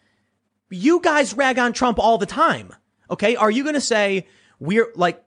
you 0.70 1.00
guys 1.02 1.36
rag 1.36 1.60
on 1.60 1.74
Trump 1.74 2.00
all 2.00 2.18
the 2.18 2.26
time. 2.26 2.74
Okay. 3.12 3.36
Are 3.36 3.52
you 3.52 3.64
going 3.64 3.76
to 3.76 3.82
say 3.82 4.28
we're 4.60 4.92
like, 4.96 5.22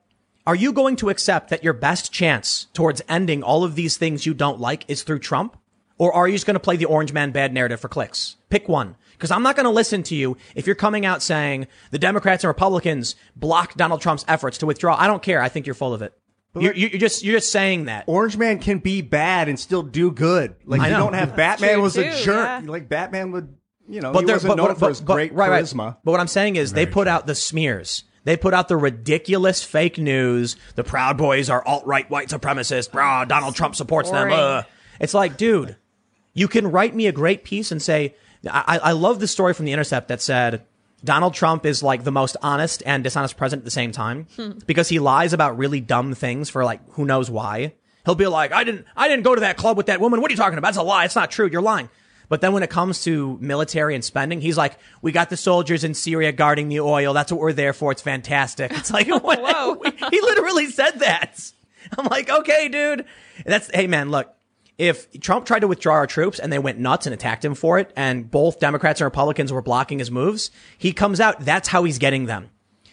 are 0.45 0.55
you 0.55 0.73
going 0.73 0.95
to 0.97 1.09
accept 1.09 1.49
that 1.49 1.63
your 1.63 1.73
best 1.73 2.11
chance 2.11 2.67
towards 2.73 3.01
ending 3.07 3.43
all 3.43 3.63
of 3.63 3.75
these 3.75 3.97
things 3.97 4.25
you 4.25 4.33
don't 4.33 4.59
like 4.59 4.83
is 4.89 5.03
through 5.03 5.19
Trump? 5.19 5.57
Or 5.97 6.13
are 6.13 6.27
you 6.27 6.33
just 6.33 6.45
going 6.45 6.55
to 6.55 6.61
play 6.61 6.77
the 6.77 6.85
orange 6.85 7.13
man 7.13 7.31
bad 7.31 7.53
narrative 7.53 7.79
for 7.79 7.89
clicks? 7.89 8.37
Pick 8.49 8.67
one. 8.67 8.95
Because 9.19 9.31
I'm 9.31 9.43
not 9.43 9.57
going 9.57 9.65
to 9.65 9.69
listen 9.69 10.01
to 10.03 10.15
you 10.15 10.37
if 10.55 10.65
you're 10.65 10.77
coming 10.77 11.05
out 11.05 11.21
saying 11.21 11.67
the 11.91 11.99
Democrats 11.99 12.45
and 12.45 12.47
Republicans 12.47 13.17
blocked 13.35 13.75
Donald 13.75 13.99
Trump's 13.99 14.23
efforts 14.29 14.59
to 14.59 14.65
withdraw. 14.65 14.95
I 14.97 15.07
don't 15.07 15.21
care. 15.21 15.41
I 15.41 15.49
think 15.49 15.67
you're 15.67 15.75
full 15.75 15.93
of 15.93 16.01
it. 16.01 16.13
You're, 16.57 16.73
you're 16.73 16.89
just 16.97 17.23
you're 17.23 17.35
just 17.37 17.51
saying 17.51 17.85
that. 17.85 18.05
Orange 18.07 18.37
Man 18.37 18.59
can 18.59 18.79
be 18.79 19.01
bad 19.01 19.49
and 19.49 19.59
still 19.59 19.83
do 19.83 20.09
good. 20.09 20.55
Like 20.65 20.79
I 20.81 20.87
you 20.87 20.93
know. 20.93 20.99
don't 20.99 21.13
have 21.13 21.35
Batman 21.35 21.73
true, 21.75 21.81
was 21.83 21.97
a 21.97 22.05
too, 22.05 22.23
jerk. 22.23 22.47
yeah. 22.47 22.61
Like 22.65 22.87
Batman 22.89 23.31
would, 23.33 23.55
you 23.87 24.01
know, 24.01 24.13
but 24.13 24.21
he 24.21 24.25
they're 24.25 24.35
wasn't 24.37 24.51
but, 24.51 24.55
known 24.55 24.67
but, 24.69 24.73
for 24.75 24.79
but, 24.79 24.87
his 24.89 25.01
but- 25.01 25.13
great 25.13 25.33
right, 25.33 25.49
right. 25.49 25.63
charisma. 25.63 25.97
But 26.03 26.11
what 26.11 26.19
I'm 26.19 26.27
saying 26.27 26.55
is 26.55 26.73
they 26.73 26.85
put 26.85 27.07
out 27.07 27.27
the 27.27 27.35
smears. 27.35 28.05
They 28.23 28.35
put 28.35 28.53
out 28.53 28.67
the 28.67 28.77
ridiculous 28.77 29.63
fake 29.63 29.97
news. 29.97 30.55
The 30.75 30.83
Proud 30.83 31.17
Boys 31.17 31.49
are 31.49 31.65
alt 31.65 31.85
right 31.85 32.09
white 32.09 32.29
supremacists. 32.29 32.93
Rah, 32.93 33.25
Donald 33.25 33.55
Trump 33.55 33.75
supports 33.75 34.09
them. 34.09 34.29
Boring. 34.29 34.39
Uh. 34.39 34.63
It's 34.99 35.13
like, 35.13 35.37
dude, 35.37 35.77
you 36.33 36.47
can 36.47 36.71
write 36.71 36.95
me 36.95 37.07
a 37.07 37.11
great 37.11 37.43
piece 37.43 37.71
and 37.71 37.81
say, 37.81 38.15
I, 38.47 38.79
I 38.81 38.91
love 38.93 39.19
the 39.19 39.27
story 39.27 39.53
from 39.53 39.65
The 39.65 39.73
Intercept 39.73 40.07
that 40.07 40.21
said 40.21 40.65
Donald 41.03 41.33
Trump 41.33 41.65
is 41.65 41.83
like 41.83 42.03
the 42.03 42.11
most 42.11 42.37
honest 42.41 42.83
and 42.85 43.03
dishonest 43.03 43.37
president 43.37 43.63
at 43.63 43.65
the 43.65 43.71
same 43.71 43.91
time 43.91 44.27
hmm. 44.35 44.51
because 44.65 44.89
he 44.89 44.99
lies 44.99 45.33
about 45.33 45.57
really 45.57 45.81
dumb 45.81 46.13
things 46.13 46.49
for 46.49 46.63
like 46.63 46.81
who 46.91 47.05
knows 47.05 47.29
why. 47.29 47.73
He'll 48.05 48.15
be 48.15 48.27
like, 48.27 48.51
I 48.51 48.63
didn't, 48.63 48.85
I 48.95 49.07
didn't 49.07 49.23
go 49.23 49.35
to 49.35 49.41
that 49.41 49.57
club 49.57 49.77
with 49.77 49.87
that 49.87 49.99
woman. 49.99 50.21
What 50.21 50.31
are 50.31 50.33
you 50.33 50.37
talking 50.37 50.57
about? 50.57 50.69
It's 50.69 50.77
a 50.77 50.83
lie. 50.83 51.05
It's 51.05 51.15
not 51.15 51.31
true. 51.31 51.47
You're 51.51 51.61
lying. 51.61 51.89
But 52.29 52.41
then 52.41 52.53
when 52.53 52.63
it 52.63 52.69
comes 52.69 53.03
to 53.03 53.37
military 53.41 53.95
and 53.95 54.05
spending, 54.05 54.39
he's 54.39 54.57
like, 54.57 54.77
we 55.01 55.11
got 55.11 55.29
the 55.29 55.37
soldiers 55.37 55.83
in 55.83 55.95
Syria 55.95 56.31
guarding 56.31 56.69
the 56.69 56.79
oil. 56.79 57.13
That's 57.13 57.31
what 57.31 57.41
we're 57.41 57.53
there 57.53 57.73
for. 57.73 57.91
It's 57.91 58.03
fantastic. 58.03 58.71
It's 58.71 58.91
like, 58.91 59.07
what? 59.23 59.41
Whoa. 59.41 59.81
he 60.11 60.21
literally 60.21 60.67
said 60.67 60.99
that. 60.99 61.51
I'm 61.97 62.05
like, 62.05 62.29
okay, 62.29 62.69
dude. 62.69 63.05
That's, 63.45 63.69
hey 63.73 63.87
man, 63.87 64.11
look, 64.11 64.33
if 64.79 65.11
Trump 65.19 65.45
tried 65.45 65.59
to 65.59 65.67
withdraw 65.67 65.93
our 65.95 66.07
troops 66.07 66.39
and 66.39 66.51
they 66.51 66.57
went 66.57 66.79
nuts 66.79 67.05
and 67.05 67.13
attacked 67.13 67.45
him 67.45 67.53
for 67.53 67.77
it, 67.77 67.91
and 67.95 68.31
both 68.31 68.59
Democrats 68.59 69.01
and 69.01 69.05
Republicans 69.05 69.51
were 69.53 69.61
blocking 69.61 69.99
his 69.99 70.09
moves, 70.09 70.49
he 70.77 70.93
comes 70.93 71.19
out. 71.19 71.41
That's 71.41 71.67
how 71.67 71.83
he's 71.83 71.99
getting 71.99 72.25
them. 72.25 72.49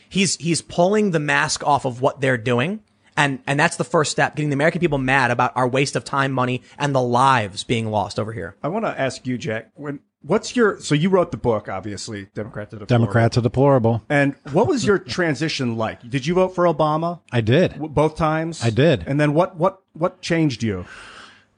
He's 0.08 0.36
he's 0.36 0.60
pulling 0.62 1.12
the 1.12 1.20
mask 1.20 1.64
off 1.64 1.84
of 1.84 2.02
what 2.02 2.20
they're 2.20 2.36
doing. 2.36 2.80
And, 3.18 3.38
and 3.46 3.58
that's 3.58 3.76
the 3.76 3.84
first 3.84 4.10
step, 4.10 4.36
getting 4.36 4.50
the 4.50 4.54
American 4.54 4.78
people 4.78 4.98
mad 4.98 5.30
about 5.30 5.56
our 5.56 5.66
waste 5.66 5.96
of 5.96 6.04
time, 6.04 6.32
money, 6.32 6.60
and 6.76 6.94
the 6.94 7.00
lives 7.00 7.64
being 7.64 7.90
lost 7.90 8.18
over 8.20 8.30
here. 8.30 8.56
I 8.62 8.68
want 8.68 8.84
to 8.84 9.00
ask 9.00 9.26
you, 9.26 9.38
Jack. 9.38 9.70
When 9.74 10.00
what's 10.20 10.54
your 10.54 10.78
so 10.80 10.94
you 10.94 11.08
wrote 11.08 11.30
the 11.30 11.38
book, 11.38 11.68
obviously, 11.68 12.26
Democrat 12.34 12.68
to 12.70 12.76
Deplorable. 12.76 13.06
Democrats 13.06 13.38
are 13.38 13.40
deplorable. 13.42 14.02
And 14.10 14.34
what 14.52 14.66
was 14.66 14.84
your 14.84 14.98
transition 15.16 15.76
like? 15.78 16.08
Did 16.10 16.26
you 16.26 16.34
vote 16.34 16.54
for 16.54 16.64
Obama 16.64 17.20
I 17.32 17.40
did. 17.40 17.72
w- 17.72 17.88
both 17.88 18.16
times? 18.16 18.62
I 18.62 18.70
did. 18.70 19.04
And 19.06 19.18
then 19.20 19.32
what 19.32 19.56
what 19.56 19.80
what 19.94 20.20
changed 20.20 20.62
you? 20.62 20.84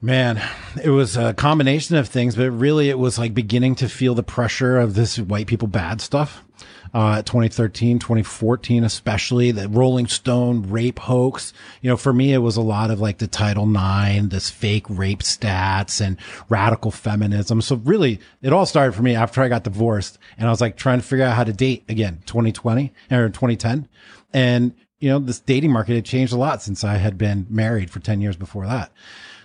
Man, 0.01 0.41
it 0.81 0.91
was 0.91 1.17
a 1.17 1.33
combination 1.33 1.97
of 1.97 2.07
things, 2.07 2.37
but 2.37 2.49
really 2.51 2.89
it 2.89 2.97
was 2.97 3.19
like 3.19 3.33
beginning 3.33 3.75
to 3.75 3.89
feel 3.89 4.15
the 4.15 4.23
pressure 4.23 4.77
of 4.77 4.93
this 4.93 5.19
white 5.19 5.47
people 5.47 5.67
bad 5.67 5.99
stuff. 5.99 6.45
Uh, 6.93 7.21
2013, 7.21 7.99
2014, 7.99 8.83
especially 8.85 9.51
the 9.51 9.67
Rolling 9.67 10.07
Stone 10.07 10.69
rape 10.69 10.99
hoax. 10.99 11.51
You 11.81 11.89
know, 11.89 11.97
for 11.97 12.13
me, 12.13 12.33
it 12.33 12.39
was 12.39 12.55
a 12.55 12.61
lot 12.61 12.91
of 12.91 13.01
like 13.01 13.17
the 13.17 13.27
Title 13.27 13.69
IX, 13.69 14.29
this 14.29 14.49
fake 14.49 14.85
rape 14.89 15.19
stats 15.19 15.99
and 15.99 16.17
radical 16.47 16.91
feminism. 16.91 17.61
So 17.61 17.75
really, 17.75 18.21
it 18.41 18.53
all 18.53 18.65
started 18.65 18.93
for 18.93 19.03
me 19.03 19.15
after 19.15 19.41
I 19.41 19.49
got 19.49 19.65
divorced 19.65 20.17
and 20.37 20.47
I 20.47 20.49
was 20.49 20.61
like 20.61 20.77
trying 20.77 20.99
to 20.99 21.05
figure 21.05 21.25
out 21.25 21.35
how 21.35 21.43
to 21.43 21.53
date 21.53 21.83
again, 21.89 22.23
2020 22.25 22.93
or 23.11 23.27
2010. 23.27 23.87
And, 24.33 24.73
you 24.99 25.09
know, 25.09 25.19
this 25.19 25.41
dating 25.41 25.73
market 25.73 25.95
had 25.95 26.05
changed 26.05 26.31
a 26.31 26.37
lot 26.37 26.61
since 26.61 26.85
I 26.85 26.95
had 26.95 27.17
been 27.17 27.45
married 27.49 27.91
for 27.91 27.99
10 27.99 28.21
years 28.21 28.37
before 28.37 28.65
that. 28.65 28.91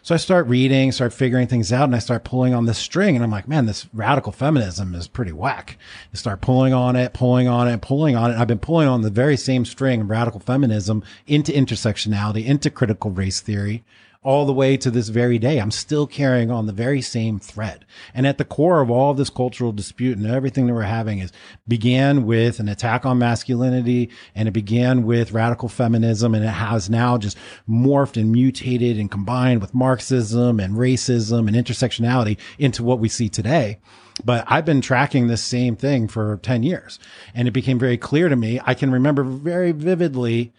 So 0.05 0.15
I 0.15 0.19
start 0.19 0.47
reading, 0.49 0.93
start 0.93 1.15
figuring 1.15 1.47
things 1.47 1.73
out, 1.73 1.85
and 1.85 1.97
I 1.97 1.99
start 1.99 2.25
pulling 2.25 2.53
on 2.53 2.67
this 2.67 2.77
string. 2.77 3.17
And 3.17 3.25
I'm 3.25 3.31
like, 3.31 3.49
man, 3.49 3.65
this 3.65 3.87
radical 3.95 4.33
feminism 4.33 4.95
is 4.95 5.09
pretty 5.09 5.33
whack. 5.33 5.79
I 6.13 6.17
start 6.19 6.43
pulling 6.43 6.75
on 6.75 6.95
it, 6.95 7.15
pulling 7.15 7.49
on 7.49 7.69
it, 7.69 7.81
pulling 7.81 8.15
on 8.15 8.31
it. 8.31 8.37
I've 8.37 8.47
been 8.47 8.59
pulling 8.59 8.87
on 8.87 9.01
the 9.01 9.09
very 9.09 9.39
same 9.39 9.65
string 9.65 10.03
of 10.03 10.11
radical 10.11 10.41
feminism 10.41 11.03
into 11.27 11.53
intersectionality, 11.53 12.45
into 12.45 12.69
critical 12.69 13.13
race 13.13 13.41
theory, 13.41 13.83
all 14.25 14.47
the 14.47 14.53
way 14.53 14.77
to 14.79 14.91
this 14.91 15.11
very 15.11 15.39
day. 15.39 15.59
I'm 15.59 15.71
still 15.71 16.07
carrying 16.07 16.51
on 16.51 16.67
the 16.67 16.73
very 16.73 17.03
same 17.03 17.39
thread. 17.39 17.85
And 18.15 18.27
at 18.27 18.39
the 18.39 18.45
core 18.45 18.81
of 18.81 18.91
all 18.91 19.11
of 19.11 19.19
this 19.19 19.29
cultural 19.29 19.71
dispute 19.71 20.17
and 20.17 20.27
everything 20.27 20.67
that 20.67 20.73
we're 20.73 20.83
having 20.83 21.19
is 21.19 21.31
began 21.69 22.25
with 22.25 22.59
an 22.59 22.69
attack 22.69 23.05
on 23.05 23.19
masculinity 23.19 24.09
and 24.35 24.49
it 24.49 24.53
began 24.53 25.05
with 25.05 25.33
radical 25.33 25.69
feminism 25.69 26.35
and 26.35 26.43
it 26.43 26.49
has 26.49 26.89
now 26.89 27.19
just 27.19 27.37
morphed 27.69 28.17
and 28.17 28.33
mutated 28.33 28.99
and 28.99 29.11
combined 29.11 29.61
with 29.61 29.75
Marxism 29.75 30.59
and 30.59 30.75
racism 30.75 31.47
and 31.47 31.55
intersectionality 31.55 32.39
into 32.59 32.83
what 32.83 32.99
we 32.99 33.11
see 33.11 33.29
today. 33.29 33.79
But 34.25 34.45
I've 34.49 34.65
been 34.65 34.81
tracking 34.81 35.27
this 35.27 35.43
same 35.43 35.77
thing 35.77 36.09
for 36.09 36.39
10 36.39 36.63
years 36.63 36.99
and 37.35 37.47
it 37.47 37.51
became 37.51 37.79
very 37.79 37.99
clear 37.99 38.31
to 38.31 38.37
me. 38.37 38.59
I 38.65 38.73
can 38.73 38.91
remember 38.91 39.23
very 39.23 39.73
vividly 39.73 40.55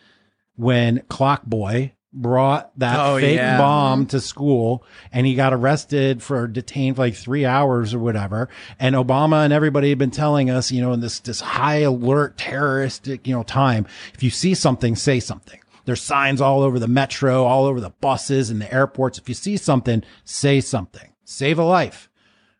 when 0.55 1.01
Clock 1.09 1.45
Boy 1.45 1.94
brought 2.15 2.71
that 2.79 2.99
Oh, 2.99 3.19
fake 3.19 3.35
yeah. 3.35 3.57
bomb 3.57 4.05
to 4.07 4.19
school 4.21 4.83
and 5.11 5.27
he 5.27 5.35
got 5.35 5.53
arrested 5.53 6.23
for 6.23 6.47
detained 6.47 6.95
for 6.95 7.03
like 7.03 7.15
three 7.15 7.45
hours 7.45 7.93
or 7.93 7.99
whatever. 7.99 8.49
And 8.79 8.95
Obama 8.95 9.43
and 9.43 9.51
everybody 9.53 9.89
had 9.89 9.97
been 9.99 10.11
telling 10.11 10.49
us, 10.49 10.71
you 10.71 10.81
know, 10.81 10.93
in 10.93 11.01
this, 11.01 11.19
this 11.19 11.41
high 11.41 11.79
alert 11.79 12.37
terroristic, 12.37 13.27
you 13.27 13.35
know, 13.35 13.43
time, 13.43 13.85
if 14.13 14.23
you 14.23 14.29
see 14.29 14.53
something, 14.53 14.95
say 14.95 15.19
something. 15.19 15.59
There's 15.83 16.01
signs 16.01 16.41
all 16.41 16.63
over 16.63 16.79
the 16.79 16.87
metro, 16.87 17.43
all 17.43 17.65
over 17.65 17.79
the 17.79 17.91
buses 17.91 18.49
and 18.49 18.59
the 18.59 18.73
airports. 18.73 19.19
If 19.19 19.29
you 19.29 19.35
see 19.35 19.57
something, 19.57 20.01
say 20.23 20.59
something. 20.61 21.09
Save 21.25 21.59
a 21.59 21.63
life. 21.63 22.09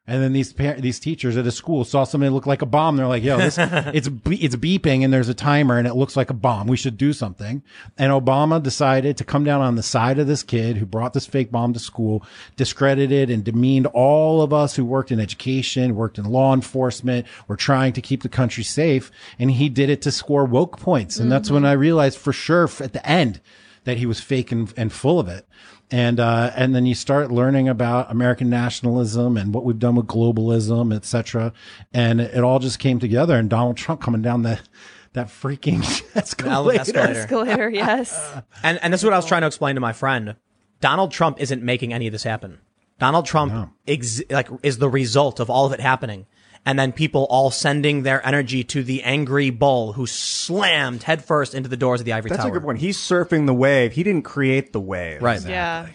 And 0.07 0.21
then 0.21 0.33
these 0.33 0.53
par- 0.53 0.75
these 0.79 0.99
teachers 0.99 1.35
at 1.35 1.47
a 1.47 1.51
school 1.51 1.83
saw 1.83 2.03
something 2.03 2.29
that 2.29 2.33
looked 2.33 2.45
like 2.45 2.61
a 2.61 2.67
bomb. 2.67 2.95
They're 2.95 3.07
like, 3.07 3.23
"Yo, 3.23 3.37
this 3.37 3.57
it's 3.59 4.07
be- 4.07 4.43
it's 4.43 4.55
beeping 4.55 5.03
and 5.03 5.11
there's 5.11 5.29
a 5.29 5.33
timer 5.33 5.79
and 5.79 5.87
it 5.87 5.95
looks 5.95 6.15
like 6.15 6.29
a 6.29 6.35
bomb. 6.35 6.67
We 6.67 6.77
should 6.77 6.97
do 6.97 7.11
something." 7.11 7.63
And 7.97 8.11
Obama 8.11 8.61
decided 8.61 9.17
to 9.17 9.23
come 9.23 9.43
down 9.43 9.61
on 9.61 9.75
the 9.75 9.83
side 9.83 10.19
of 10.19 10.27
this 10.27 10.43
kid 10.43 10.77
who 10.77 10.85
brought 10.85 11.13
this 11.13 11.25
fake 11.25 11.51
bomb 11.51 11.73
to 11.73 11.79
school, 11.79 12.23
discredited 12.55 13.31
and 13.31 13.43
demeaned 13.43 13.87
all 13.87 14.43
of 14.43 14.53
us 14.53 14.75
who 14.75 14.85
worked 14.85 15.11
in 15.11 15.19
education, 15.19 15.95
worked 15.95 16.19
in 16.19 16.25
law 16.25 16.53
enforcement, 16.53 17.25
were 17.47 17.57
trying 17.57 17.93
to 17.93 18.01
keep 18.01 18.21
the 18.21 18.29
country 18.29 18.63
safe, 18.63 19.09
and 19.39 19.49
he 19.49 19.69
did 19.69 19.89
it 19.89 20.03
to 20.03 20.11
score 20.11 20.45
woke 20.45 20.79
points. 20.79 21.17
And 21.17 21.31
that's 21.31 21.49
when 21.49 21.63
mm-hmm. 21.63 21.71
I 21.71 21.73
realized 21.73 22.19
for 22.19 22.31
sure 22.31 22.69
at 22.79 22.93
the 22.93 23.05
end 23.07 23.41
that 23.85 23.97
he 23.97 24.05
was 24.05 24.19
fake 24.19 24.51
and, 24.51 24.71
and 24.77 24.91
full 24.91 25.19
of 25.19 25.27
it. 25.27 25.47
And, 25.91 26.19
uh, 26.19 26.51
and 26.55 26.73
then 26.73 26.85
you 26.85 26.95
start 26.95 27.31
learning 27.31 27.69
about 27.69 28.09
American 28.09 28.49
nationalism 28.49 29.37
and 29.37 29.53
what 29.53 29.63
we've 29.63 29.77
done 29.77 29.95
with 29.95 30.07
globalism, 30.07 30.93
etc. 30.93 31.53
And 31.93 32.19
it 32.19 32.43
all 32.43 32.59
just 32.59 32.79
came 32.79 32.99
together 32.99 33.35
and 33.37 33.49
Donald 33.49 33.77
Trump 33.77 34.01
coming 34.01 34.21
down 34.23 34.41
that, 34.43 34.67
that 35.13 35.27
freaking 35.27 35.81
escalator. 36.15 36.81
escalator. 36.81 37.19
Escalator, 37.19 37.69
yes. 37.69 38.33
And 38.63 38.79
and 38.81 38.91
this 38.91 39.01
is 39.01 39.05
what 39.05 39.13
I 39.13 39.17
was 39.17 39.27
trying 39.27 39.41
to 39.41 39.47
explain 39.47 39.75
to 39.75 39.81
my 39.81 39.93
friend. 39.93 40.35
Donald 40.81 41.11
Trump 41.11 41.39
isn't 41.39 41.61
making 41.61 41.93
any 41.93 42.07
of 42.07 42.11
this 42.11 42.23
happen. 42.23 42.59
Donald 42.99 43.25
Trump 43.25 43.71
ex- 43.87 44.21
like 44.29 44.47
is 44.63 44.77
the 44.77 44.89
result 44.89 45.39
of 45.39 45.49
all 45.49 45.65
of 45.65 45.71
it 45.71 45.79
happening. 45.79 46.25
And 46.65 46.79
then 46.79 46.91
people 46.91 47.27
all 47.29 47.51
sending 47.51 48.01
their 48.03 48.25
energy 48.25 48.63
to 48.63 48.83
the 48.83 49.03
angry 49.03 49.51
bull 49.51 49.93
who 49.93 50.07
slammed 50.07 51.03
headfirst 51.03 51.53
into 51.53 51.69
the 51.69 51.77
doors 51.77 52.01
of 52.01 52.05
the 52.05 52.13
ivory 52.13 52.29
That's 52.29 52.41
tower. 52.41 52.49
a 52.49 52.53
good 52.53 52.63
one. 52.63 52.75
He's 52.75 52.97
surfing 52.97 53.45
the 53.45 53.53
wave. 53.53 53.93
He 53.93 54.01
didn't 54.01 54.23
create 54.23 54.73
the 54.73 54.79
wave. 54.79 55.21
Right. 55.21 55.45
Yeah. 55.45 55.87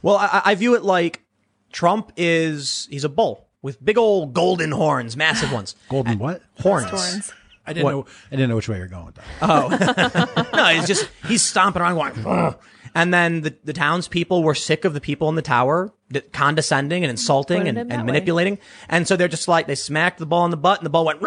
Well, 0.00 0.16
I, 0.16 0.42
I 0.44 0.54
view 0.54 0.74
it 0.76 0.82
like 0.82 1.22
Trump 1.72 2.12
is 2.16 2.86
he's 2.90 3.04
a 3.04 3.08
bull 3.08 3.48
with 3.62 3.84
big 3.84 3.98
old 3.98 4.32
golden 4.32 4.70
horns, 4.70 5.16
massive 5.16 5.52
ones. 5.52 5.74
Golden 5.88 6.18
what? 6.18 6.42
Horns. 6.60 6.86
Thorns. 6.90 7.32
I 7.66 7.72
didn't 7.72 7.90
know. 7.90 8.06
I 8.30 8.36
didn't 8.36 8.48
know 8.48 8.56
which 8.56 8.68
way 8.68 8.78
you're 8.78 8.88
going 8.88 9.06
with 9.06 9.14
that. 9.16 9.24
Oh. 9.40 10.46
No, 10.56 10.66
he's 10.66 10.86
just 10.86 11.08
he's 11.26 11.42
stomping 11.42 11.80
around 11.82 11.96
going. 11.96 12.54
And 12.94 13.12
then 13.12 13.40
the, 13.40 13.56
the 13.64 13.72
townspeople 13.72 14.42
were 14.42 14.54
sick 14.54 14.84
of 14.84 14.92
the 14.92 15.00
people 15.00 15.28
in 15.28 15.34
the 15.34 15.42
tower 15.42 15.92
d- 16.10 16.20
condescending 16.20 17.02
and 17.02 17.10
insulting 17.10 17.66
and, 17.66 17.78
and 17.78 17.90
way. 17.90 18.02
manipulating. 18.02 18.58
And 18.88 19.08
so 19.08 19.16
they're 19.16 19.28
just 19.28 19.48
like, 19.48 19.66
they 19.66 19.74
smacked 19.74 20.18
the 20.18 20.26
ball 20.26 20.44
in 20.44 20.50
the 20.50 20.56
butt 20.56 20.78
and 20.78 20.86
the 20.86 20.90
ball 20.90 21.06
went 21.06 21.22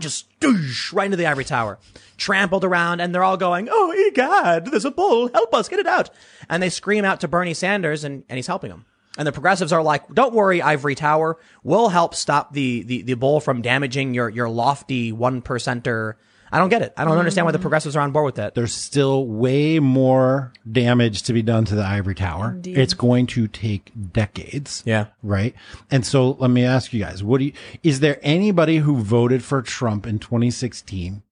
just 0.00 0.40
doosh, 0.40 0.92
right 0.92 1.04
into 1.04 1.16
the 1.16 1.26
ivory 1.26 1.44
tower. 1.44 1.78
Trampled 2.16 2.64
around 2.64 3.00
and 3.00 3.14
they're 3.14 3.24
all 3.24 3.36
going, 3.36 3.68
Oh, 3.70 4.10
God, 4.14 4.66
there's 4.66 4.84
a 4.84 4.90
bull. 4.90 5.28
Help 5.32 5.54
us, 5.54 5.68
get 5.68 5.78
it 5.78 5.86
out. 5.86 6.10
And 6.48 6.62
they 6.62 6.70
scream 6.70 7.04
out 7.04 7.20
to 7.20 7.28
Bernie 7.28 7.54
Sanders 7.54 8.04
and, 8.04 8.24
and 8.28 8.36
he's 8.36 8.46
helping 8.46 8.70
them. 8.70 8.86
And 9.18 9.26
the 9.26 9.32
progressives 9.32 9.72
are 9.72 9.82
like, 9.82 10.08
don't 10.14 10.34
worry, 10.34 10.62
Ivory 10.62 10.94
Tower. 10.94 11.38
We'll 11.64 11.88
help 11.88 12.14
stop 12.14 12.52
the, 12.52 12.82
the, 12.82 13.02
the 13.02 13.14
bull 13.14 13.40
from 13.40 13.60
damaging 13.60 14.14
your, 14.14 14.28
your 14.28 14.48
lofty 14.48 15.12
one 15.12 15.42
percenter. 15.42 16.14
I 16.52 16.58
don't 16.58 16.68
get 16.68 16.82
it. 16.82 16.92
I 16.96 17.04
don't 17.04 17.12
mm-hmm. 17.12 17.20
understand 17.20 17.46
why 17.46 17.52
the 17.52 17.58
progressives 17.58 17.96
are 17.96 18.00
on 18.00 18.12
board 18.12 18.24
with 18.24 18.34
that. 18.36 18.54
There's 18.54 18.74
still 18.74 19.26
way 19.26 19.78
more 19.78 20.52
damage 20.70 21.22
to 21.24 21.32
be 21.32 21.42
done 21.42 21.64
to 21.66 21.74
the 21.74 21.84
ivory 21.84 22.14
tower. 22.14 22.58
It's 22.64 22.94
going 22.94 23.26
to 23.28 23.46
take 23.48 23.92
decades. 24.12 24.82
Yeah. 24.84 25.06
Right. 25.22 25.54
And 25.90 26.04
so 26.04 26.32
let 26.32 26.50
me 26.50 26.64
ask 26.64 26.92
you 26.92 27.00
guys, 27.00 27.22
what 27.22 27.38
do 27.38 27.46
you, 27.46 27.52
is 27.82 28.00
there 28.00 28.18
anybody 28.22 28.78
who 28.78 28.96
voted 28.96 29.44
for 29.44 29.62
Trump 29.62 30.06
in 30.06 30.18
2016, 30.18 31.22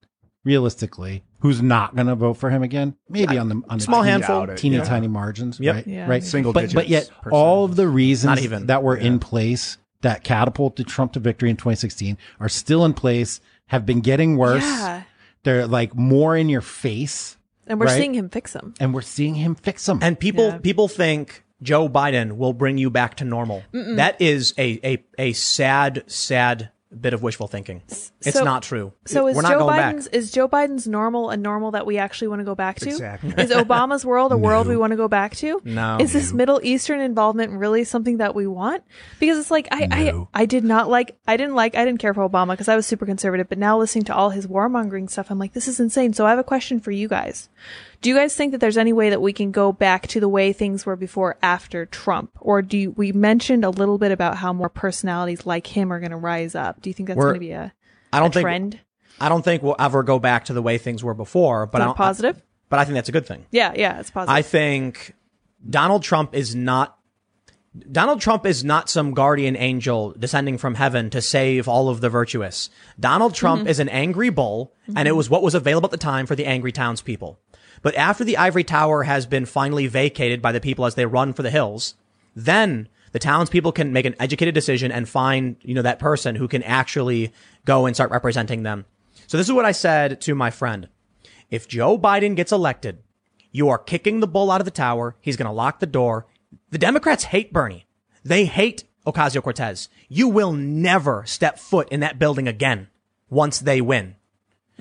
realistically, 0.45 1.25
who's 1.41 1.61
not 1.63 1.97
going 1.97 2.07
to 2.07 2.15
vote 2.15 2.35
for 2.35 2.51
him 2.51 2.63
again? 2.63 2.95
Maybe 3.09 3.39
on 3.39 3.49
the, 3.49 3.63
on 3.69 3.81
Small 3.81 4.03
teeny- 4.03 4.11
handful. 4.13 4.41
doubt 4.41 4.51
it, 4.51 4.59
teeny 4.59 4.77
yeah. 4.77 4.85
tiny 4.85 5.09
margins. 5.09 5.59
Yep. 5.59 5.75
Right. 5.75 5.87
Yeah. 5.87 6.09
Right. 6.09 6.23
Single 6.23 6.53
but, 6.53 6.73
but 6.75 6.89
yet 6.89 7.05
digits 7.05 7.33
all 7.33 7.65
of 7.65 7.77
the 7.77 7.89
reasons 7.89 8.27
Not 8.27 8.39
even. 8.41 8.67
that 8.67 8.83
were 8.83 8.97
in 8.97 9.19
place 9.19 9.79
that 10.03 10.23
catapulted 10.23 10.87
Trump 10.87 11.13
to 11.15 11.21
victory 11.21 11.51
in 11.51 11.57
2016 11.57 12.17
are 12.39 12.49
still 12.49 12.85
in 12.85 12.95
place, 12.95 13.41
have 13.67 13.85
been 13.85 14.01
getting 14.01 14.37
worse. 14.37 14.65
Yeah. 15.49 15.55
They're 15.55 15.67
like 15.67 15.95
more 15.95 16.37
in 16.37 16.49
your 16.49 16.61
face 16.61 17.37
And 17.67 17.79
we're 17.81 17.87
Right. 17.87 17.99
seeing 17.99 18.15
him 18.15 18.29
fix 18.31 18.53
them. 18.55 18.73
and 18.81 18.95
we're 18.95 19.03
seeing 19.03 19.35
him 19.35 19.55
fix 19.55 19.85
them. 19.87 19.99
And 20.03 20.19
people 20.19 20.47
Yeah. 20.49 20.59
people 20.59 20.89
think 20.89 21.45
Joe 21.63 21.89
Biden 21.89 22.37
will 22.39 22.53
bring 22.55 22.79
you 22.79 22.89
back 22.91 23.17
to 23.17 23.25
normal. 23.25 23.63
That 23.73 24.21
is 24.21 24.55
a, 24.57 24.79
a 24.85 25.05
a 25.19 25.33
sad 25.35 26.05
sad 26.07 26.71
bit 27.01 27.13
of 27.13 27.23
wishful 27.23 27.47
thinking. 27.49 27.83
It's 27.87 28.13
So- 28.33 28.45
not 28.45 28.63
true. 28.63 28.93
So 29.07 29.27
is 29.29 29.37
We're 29.37 29.43
not 29.43 29.53
Joe 29.53 29.59
going 29.61 29.79
Biden's 29.79 30.09
back. 30.09 30.15
is 30.17 30.31
Joe 30.33 30.49
Biden's 30.49 30.87
normal 30.89 31.29
a 31.31 31.37
normal 31.37 31.73
that 31.73 31.85
we 31.87 31.99
actually 31.99 32.29
want 32.29 32.41
to 32.41 32.45
go 32.45 32.55
back 32.55 32.77
to? 32.81 32.89
Exactly. 32.89 33.35
Is 33.37 33.51
Obama's 33.51 34.05
world 34.07 34.33
a 34.33 34.39
world 34.47 34.67
we 34.67 34.77
want 34.77 34.93
to 34.93 34.97
go 34.97 35.07
back 35.09 35.37
to? 35.37 35.61
No. 35.65 35.99
Is 36.01 36.13
this 36.15 36.33
Middle 36.33 36.61
Eastern 36.63 37.01
involvement 37.01 37.53
really 37.53 37.85
something 37.85 38.17
that 38.19 38.35
we 38.35 38.47
want? 38.47 38.83
Because 39.21 39.39
it's 39.39 39.51
like 39.51 39.69
I 39.71 39.87
No. 39.87 40.29
I 40.33 40.43
I 40.43 40.47
did 40.47 40.65
not 40.65 40.89
like 40.89 41.17
I 41.27 41.37
didn't 41.37 41.55
like 41.55 41.75
I 41.77 41.85
didn't 41.85 42.01
care 42.01 42.15
for 42.15 42.27
Obama 42.27 42.53
because 42.53 42.69
I 42.69 42.77
was 42.77 42.87
super 42.87 43.05
conservative, 43.05 43.49
but 43.51 43.59
now 43.59 43.79
listening 43.79 44.05
to 44.05 44.15
all 44.15 44.31
his 44.31 44.47
warmongering 44.47 45.11
stuff, 45.11 45.31
I'm 45.31 45.39
like 45.39 45.53
this 45.53 45.69
is 45.69 45.79
insane. 45.81 46.15
So 46.15 46.25
I 46.27 46.31
have 46.31 46.39
a 46.39 46.45
question 46.45 46.81
for 46.81 46.91
you 46.91 47.07
guys. 47.07 47.49
Do 48.01 48.11
you 48.11 48.17
guys 48.17 48.35
think 48.35 48.53
that 48.53 48.59
there's 48.59 48.77
any 48.77 48.93
way 48.93 49.11
that 49.11 49.21
we 49.21 49.33
can 49.33 49.51
go 49.51 49.73
back 49.73 50.07
to 50.09 50.21
the 50.21 50.29
way 50.29 50.53
things 50.53 50.87
were 50.87 50.97
before 50.97 51.37
after 51.43 51.85
Trump? 51.87 52.31
Or 52.41 52.63
do 52.63 52.79
you, 52.79 52.91
we 52.93 53.13
mentioned 53.13 53.65
a 53.65 53.71
little 53.71 53.99
bit 53.99 54.13
about 54.13 54.37
how 54.37 54.53
more 54.53 54.69
personalities 54.69 55.47
like 55.47 55.67
him 55.67 55.93
are 55.93 55.99
going 55.99 56.13
to 56.13 56.17
rise 56.17 56.55
up? 56.55 56.81
Do 56.81 56.91
you 56.91 56.95
think 56.95 57.09
that's 57.09 57.19
going 57.19 57.35
to 57.35 57.41
be 57.41 57.51
a, 57.51 57.73
I 58.13 58.21
don't 58.21 58.33
think 58.33 58.45
trend? 58.45 58.81
I 59.21 59.29
don't 59.29 59.43
think 59.43 59.63
we'll 59.63 59.77
ever 59.79 60.05
go 60.05 60.21
back 60.21 60.45
to 60.45 60.53
the 60.53 60.63
way 60.63 60.79
things 60.79 61.03
were 61.03 61.15
before. 61.15 61.67
But 61.67 61.81
I 61.81 61.85
Is 61.85 61.87
that 61.87 61.89
don't, 61.89 61.97
positive? 61.97 62.43
but 62.69 62.79
I 62.79 62.85
think 62.85 62.95
that's 62.95 63.09
a 63.09 63.13
good 63.13 63.27
thing. 63.27 63.47
Yeah, 63.51 63.73
yeah, 63.75 63.99
it's 63.99 64.11
positive. 64.11 64.35
I 64.35 64.43
think 64.43 65.15
Donald 65.69 66.03
Trump 66.05 66.35
is 66.35 66.55
not 66.55 66.99
Donald 67.91 68.21
Trump 68.21 68.47
is 68.47 68.65
not 68.65 68.89
some 68.91 69.15
guardian 69.15 69.57
angel 69.57 70.15
descending 70.19 70.59
from 70.59 70.75
heaven 70.75 71.11
to 71.11 71.21
save 71.21 71.69
all 71.69 71.89
of 71.89 72.01
the 72.01 72.09
virtuous. 72.09 72.71
Donald 72.99 73.35
Trump 73.35 73.61
mm-hmm. 73.61 73.69
is 73.69 73.79
an 73.79 73.89
angry 73.89 74.31
bull, 74.31 74.73
and 74.87 74.99
it 74.99 75.11
mm-hmm. 75.11 75.17
was 75.17 75.31
what 75.31 75.43
was 75.43 75.55
available 75.55 75.87
at 75.87 75.91
the 75.91 75.97
time 75.97 76.27
for 76.27 76.35
the 76.35 76.47
angry 76.47 76.73
townspeople. 76.73 77.39
But 77.83 77.95
after 77.95 78.25
the 78.25 78.37
ivory 78.37 78.65
tower 78.65 79.05
has 79.05 79.27
been 79.27 79.47
finally 79.47 79.87
vacated 79.87 80.43
by 80.43 80.53
the 80.53 80.61
people 80.61 80.85
as 80.85 80.95
they 80.95 81.07
run 81.07 81.33
for 81.33 81.43
the 81.43 81.51
hills, 81.51 81.95
then 82.35 82.89
the 83.13 83.19
townspeople 83.19 83.73
can 83.73 83.93
make 83.93 84.05
an 84.05 84.17
educated 84.21 84.55
decision 84.55 84.93
and 84.93 85.09
find, 85.09 85.57
you 85.63 85.75
know, 85.75 85.83
that 85.83 85.99
person 85.99 86.35
who 86.35 86.49
can 86.49 86.63
actually 86.63 87.33
go 87.65 87.87
and 87.87 87.97
start 87.97 88.11
representing 88.11 88.63
them. 88.63 88.85
So 89.27 89.37
this 89.37 89.47
is 89.47 89.53
what 89.53 89.65
I 89.65 89.73
said 89.73 90.21
to 90.23 90.35
my 90.35 90.51
friend. 90.51 90.89
If 91.51 91.69
Joe 91.69 91.99
Biden 91.99 92.37
gets 92.37 92.53
elected, 92.53 92.99
you 93.53 93.69
are 93.69 93.79
kicking 93.79 94.21
the 94.21 94.27
bull 94.27 94.51
out 94.51 94.61
of 94.61 94.67
the 94.67 94.71
tower. 94.71 95.17
He's 95.21 95.37
going 95.37 95.47
to 95.47 95.53
lock 95.53 95.81
the 95.81 95.87
door. 95.87 96.27
The 96.71 96.79
Democrats 96.79 97.25
hate 97.25 97.53
Bernie. 97.53 97.87
They 98.25 98.45
hate 98.45 98.85
Ocasio 99.07 99.43
Cortez. 99.43 99.89
You 100.09 100.29
will 100.29 100.53
never 100.53 101.25
step 101.27 101.59
foot 101.59 101.89
in 101.89 102.01
that 102.01 102.19
building 102.19 102.47
again 102.47 102.89
once 103.31 103.59
they 103.59 103.81
win. 103.81 104.17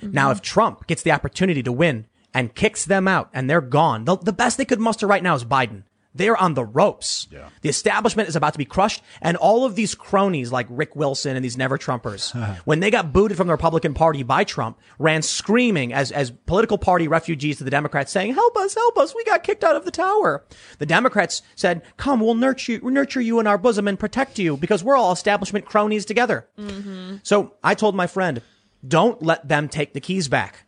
Now, 0.01 0.31
if 0.31 0.41
Trump 0.41 0.85
gets 0.87 1.01
the 1.01 1.11
opportunity 1.11 1.63
to 1.63 1.71
win 1.71 2.05
and 2.37 2.53
kicks 2.53 2.85
them 2.85 3.07
out 3.07 3.31
and 3.33 3.49
they're 3.49 3.61
gone, 3.61 4.05
the, 4.05 4.15
the 4.15 4.31
best 4.31 4.59
they 4.59 4.65
could 4.65 4.79
muster 4.79 5.07
right 5.07 5.23
now 5.23 5.33
is 5.33 5.43
Biden. 5.43 5.81
They're 6.13 6.37
on 6.37 6.53
the 6.53 6.63
ropes. 6.63 7.27
The 7.61 7.69
establishment 7.69 8.29
is 8.29 8.35
about 8.35 8.53
to 8.53 8.59
be 8.59 8.65
crushed. 8.65 9.01
And 9.21 9.37
all 9.37 9.65
of 9.65 9.75
these 9.75 9.95
cronies 9.95 10.51
like 10.51 10.67
Rick 10.69 10.95
Wilson 10.95 11.35
and 11.35 11.43
these 11.43 11.57
never 11.57 11.79
Trumpers, 11.79 12.33
when 12.65 12.79
they 12.79 12.91
got 12.91 13.11
booted 13.11 13.37
from 13.37 13.47
the 13.47 13.53
Republican 13.53 13.95
Party 13.95 14.21
by 14.21 14.43
Trump, 14.43 14.79
ran 14.99 15.23
screaming 15.23 15.93
as, 15.93 16.11
as 16.11 16.29
political 16.29 16.77
party 16.77 17.07
refugees 17.07 17.57
to 17.57 17.63
the 17.63 17.71
Democrats 17.71 18.11
saying, 18.11 18.35
help 18.35 18.55
us, 18.55 18.75
help 18.75 18.99
us. 18.99 19.15
We 19.15 19.23
got 19.23 19.43
kicked 19.43 19.63
out 19.63 19.75
of 19.75 19.85
the 19.85 19.91
tower. 19.91 20.45
The 20.77 20.85
Democrats 20.85 21.41
said, 21.55 21.81
come, 21.97 22.19
we'll 22.19 22.35
nurture 22.35 22.73
you, 22.73 22.91
nurture 22.91 23.21
you 23.21 23.39
in 23.39 23.47
our 23.47 23.57
bosom 23.57 23.87
and 23.87 23.99
protect 23.99 24.37
you 24.37 24.57
because 24.57 24.83
we're 24.83 24.95
all 24.95 25.11
establishment 25.11 25.65
cronies 25.65 26.05
together. 26.05 26.47
Mm-hmm. 26.59 27.17
So 27.23 27.55
I 27.63 27.73
told 27.73 27.95
my 27.95 28.05
friend, 28.05 28.43
don't 28.87 29.23
let 29.23 29.47
them 29.47 29.69
take 29.69 29.93
the 29.93 30.01
keys 30.01 30.27
back 30.27 30.67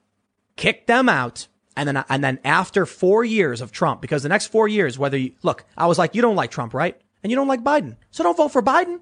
kick 0.60 0.86
them 0.88 1.10
out. 1.10 1.48
And 1.80 1.88
then, 1.88 2.04
and 2.10 2.22
then 2.22 2.40
after 2.44 2.86
four 2.86 3.24
years 3.24 3.62
of 3.62 3.72
Trump, 3.72 4.02
because 4.02 4.22
the 4.22 4.28
next 4.28 4.48
four 4.48 4.68
years, 4.68 5.00
whether 5.00 5.18
you, 5.18 5.32
look, 5.44 5.64
I 5.78 5.88
was 5.88 5.98
like, 5.98 6.14
you 6.14 6.22
don't 6.22 6.36
like 6.36 6.52
Trump, 6.52 6.74
right? 6.74 7.00
And 7.24 7.32
you 7.32 7.38
don't 7.38 7.48
like 7.48 7.64
Biden. 7.64 7.96
So 8.12 8.22
don't 8.22 8.36
vote 8.36 8.50
for 8.52 8.62
Biden. 8.62 9.00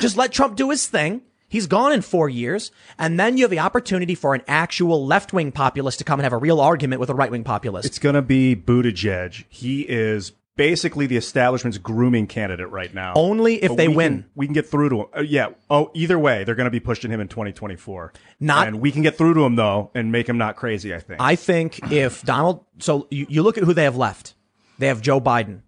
Just 0.00 0.16
let 0.16 0.32
Trump 0.32 0.56
do 0.56 0.70
his 0.70 0.86
thing. 0.86 1.20
He's 1.48 1.66
gone 1.66 1.92
in 1.92 2.00
four 2.00 2.30
years. 2.30 2.72
And 2.98 3.20
then 3.20 3.36
you 3.36 3.44
have 3.44 3.50
the 3.50 3.58
opportunity 3.58 4.14
for 4.14 4.34
an 4.34 4.40
actual 4.48 5.04
left 5.04 5.34
wing 5.34 5.52
populist 5.52 5.98
to 5.98 6.04
come 6.04 6.18
and 6.18 6.24
have 6.24 6.32
a 6.32 6.38
real 6.38 6.62
argument 6.62 6.98
with 6.98 7.10
a 7.10 7.14
right 7.14 7.30
wing 7.30 7.44
populist. 7.44 7.84
It's 7.84 7.98
going 7.98 8.14
to 8.14 8.22
be 8.22 8.56
Buttigieg. 8.56 9.44
He 9.50 9.82
is 9.82 10.32
basically 10.56 11.06
the 11.06 11.16
establishment's 11.16 11.78
grooming 11.78 12.26
candidate 12.26 12.70
right 12.70 12.92
now. 12.94 13.12
Only 13.16 13.62
if 13.62 13.70
But 13.70 13.76
they 13.76 13.88
we 13.88 13.96
win. 13.96 14.12
Can, 14.22 14.30
we 14.34 14.46
can 14.46 14.54
get 14.54 14.66
through 14.66 14.90
to 14.90 15.00
him. 15.00 15.06
Uh, 15.16 15.20
yeah. 15.22 15.48
Oh, 15.68 15.90
either 15.94 16.18
way, 16.18 16.44
they're 16.44 16.54
going 16.54 16.66
to 16.66 16.70
be 16.70 16.80
pushing 16.80 17.10
him 17.10 17.20
in 17.20 17.28
2024. 17.28 18.12
Not- 18.40 18.68
and 18.68 18.80
we 18.80 18.90
can 18.92 19.02
get 19.02 19.16
through 19.16 19.34
to 19.34 19.44
him 19.44 19.56
though 19.56 19.90
and 19.94 20.12
make 20.12 20.28
him 20.28 20.38
not 20.38 20.56
crazy. 20.56 20.94
I 20.94 21.00
think. 21.00 21.20
I 21.20 21.36
think 21.36 21.92
if 21.92 22.22
Donald, 22.22 22.64
so 22.78 23.06
you, 23.10 23.26
you 23.28 23.42
look 23.42 23.58
at 23.58 23.64
who 23.64 23.74
they 23.74 23.84
have 23.84 23.96
left. 23.96 24.34
They 24.78 24.88
have 24.88 25.00
Joe 25.00 25.20
Biden. 25.20 25.60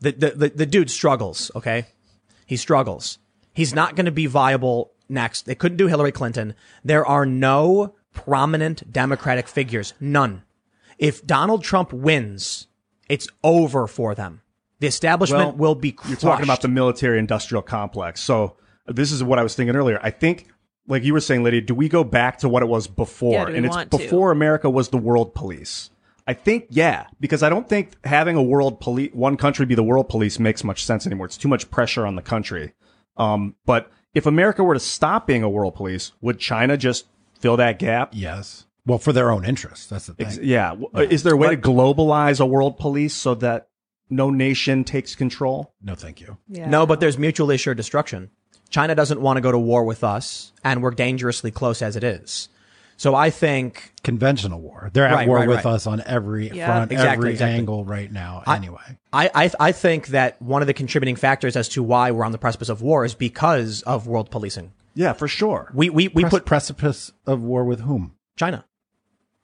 The, 0.00 0.12
the, 0.12 0.30
the, 0.30 0.48
the 0.48 0.66
dude 0.66 0.90
struggles, 0.90 1.50
okay? 1.54 1.86
He 2.46 2.56
struggles. 2.56 3.18
He's 3.52 3.74
not 3.74 3.96
going 3.96 4.06
to 4.06 4.12
be 4.12 4.26
viable 4.26 4.92
next. 5.08 5.46
They 5.46 5.54
couldn't 5.54 5.78
do 5.78 5.86
Hillary 5.86 6.12
Clinton. 6.12 6.54
There 6.84 7.04
are 7.06 7.26
no 7.26 7.94
prominent 8.12 8.92
Democratic 8.92 9.48
figures. 9.48 9.94
None. 10.00 10.42
If 10.98 11.26
Donald 11.26 11.62
Trump 11.64 11.92
wins, 11.92 12.66
it's 13.08 13.28
over 13.42 13.86
for 13.86 14.14
them. 14.14 14.42
The 14.80 14.86
establishment 14.86 15.56
Well, 15.56 15.56
will 15.56 15.74
be 15.74 15.96
You're 16.08 16.16
talking 16.16 16.44
about 16.44 16.60
the 16.60 16.68
military 16.68 17.18
industrial 17.18 17.62
complex. 17.62 18.20
So 18.20 18.56
this 18.86 19.12
is 19.12 19.22
what 19.22 19.38
I 19.38 19.42
was 19.42 19.54
thinking 19.54 19.76
earlier. 19.76 20.00
I 20.02 20.10
think, 20.10 20.48
like 20.88 21.04
you 21.04 21.12
were 21.12 21.20
saying, 21.20 21.44
Lydia, 21.44 21.60
do 21.60 21.74
we 21.74 21.88
go 21.88 22.02
back 22.02 22.38
to 22.38 22.48
what 22.48 22.62
it 22.62 22.66
was 22.66 22.88
before? 22.88 23.32
Yeah, 23.32 23.44
do 23.44 23.52
we 23.52 23.58
and 23.58 23.66
it's 23.66 23.76
want 23.76 23.90
to? 23.92 23.98
before 23.98 24.32
America 24.32 24.68
was 24.68 24.88
the 24.88 24.98
world 24.98 25.34
police. 25.34 25.90
I 26.26 26.34
think, 26.34 26.66
yeah, 26.70 27.06
because 27.20 27.42
I 27.42 27.48
don't 27.48 27.68
think 27.68 27.94
having 28.04 28.36
a 28.36 28.42
world 28.42 28.80
police, 28.80 29.12
one 29.12 29.36
country 29.36 29.66
be 29.66 29.74
the 29.74 29.82
world 29.82 30.08
police 30.08 30.38
makes 30.38 30.62
much 30.62 30.84
sense 30.84 31.06
anymore. 31.06 31.26
It's 31.26 31.36
too 31.36 31.48
much 31.48 31.70
pressure 31.70 32.06
on 32.06 32.16
the 32.16 32.22
country. 32.22 32.72
Um, 33.16 33.56
but 33.66 33.90
if 34.14 34.26
America 34.26 34.62
were 34.62 34.74
to 34.74 34.80
stop 34.80 35.26
being 35.26 35.42
a 35.42 35.48
world 35.48 35.74
police, 35.74 36.12
would 36.20 36.38
China 36.38 36.76
just 36.76 37.06
fill 37.38 37.56
that 37.56 37.78
gap? 37.78 38.10
Yes. 38.12 38.66
Well, 38.84 38.98
for 38.98 39.12
their 39.12 39.30
own 39.30 39.44
interests. 39.44 39.86
That's 39.86 40.06
the 40.06 40.14
thing. 40.14 40.26
Ex- 40.26 40.38
Yeah. 40.38 40.70
W- 40.70 40.88
uh, 40.94 41.00
Is 41.02 41.22
there 41.22 41.34
a 41.34 41.36
way 41.36 41.54
to 41.54 41.56
globalize 41.56 42.40
a 42.40 42.46
world 42.46 42.78
police 42.78 43.14
so 43.14 43.34
that 43.36 43.68
no 44.10 44.30
nation 44.30 44.82
takes 44.84 45.14
control? 45.14 45.72
No, 45.82 45.94
thank 45.94 46.20
you. 46.20 46.36
Yeah. 46.48 46.68
No, 46.68 46.86
but 46.86 46.98
there's 47.00 47.16
mutually 47.18 47.54
assured 47.54 47.76
destruction. 47.76 48.30
China 48.70 48.94
doesn't 48.94 49.20
want 49.20 49.36
to 49.36 49.40
go 49.40 49.52
to 49.52 49.58
war 49.58 49.84
with 49.84 50.02
us, 50.02 50.52
and 50.64 50.82
we're 50.82 50.90
dangerously 50.92 51.50
close 51.50 51.82
as 51.82 51.94
it 51.94 52.02
is. 52.02 52.48
So 52.96 53.14
I 53.14 53.30
think 53.30 53.92
Conventional 54.02 54.60
war. 54.60 54.90
They're 54.92 55.06
at 55.06 55.14
Right, 55.14 55.28
war 55.28 55.38
right, 55.38 55.48
with 55.48 55.64
right. 55.64 55.74
us 55.74 55.86
on 55.86 56.02
every 56.06 56.50
Yeah. 56.50 56.66
front, 56.66 56.92
Exactly, 56.92 57.12
every 57.12 57.30
exactly. 57.32 57.58
angle 57.58 57.84
right 57.84 58.10
now. 58.10 58.42
I- 58.46 58.56
anyway, 58.56 58.98
I, 59.12 59.30
I 59.34 59.50
I 59.60 59.72
think 59.72 60.08
that 60.08 60.40
one 60.42 60.60
of 60.62 60.66
the 60.66 60.74
contributing 60.74 61.16
factors 61.16 61.56
as 61.56 61.68
to 61.70 61.82
why 61.82 62.10
we're 62.10 62.24
on 62.24 62.32
the 62.32 62.38
precipice 62.38 62.68
of 62.68 62.80
war 62.82 63.04
is 63.04 63.14
because 63.14 63.82
of 63.82 64.06
world 64.06 64.30
policing. 64.30 64.72
Yeah, 64.94 65.12
for 65.14 65.26
sure. 65.28 65.70
We 65.74 65.88
we 65.90 66.08
we 66.08 66.24
Prec- 66.24 66.30
put 66.30 66.44
precipice 66.46 67.12
of 67.26 67.42
war 67.42 67.64
with 67.64 67.80
whom? 67.80 68.12
China. 68.36 68.64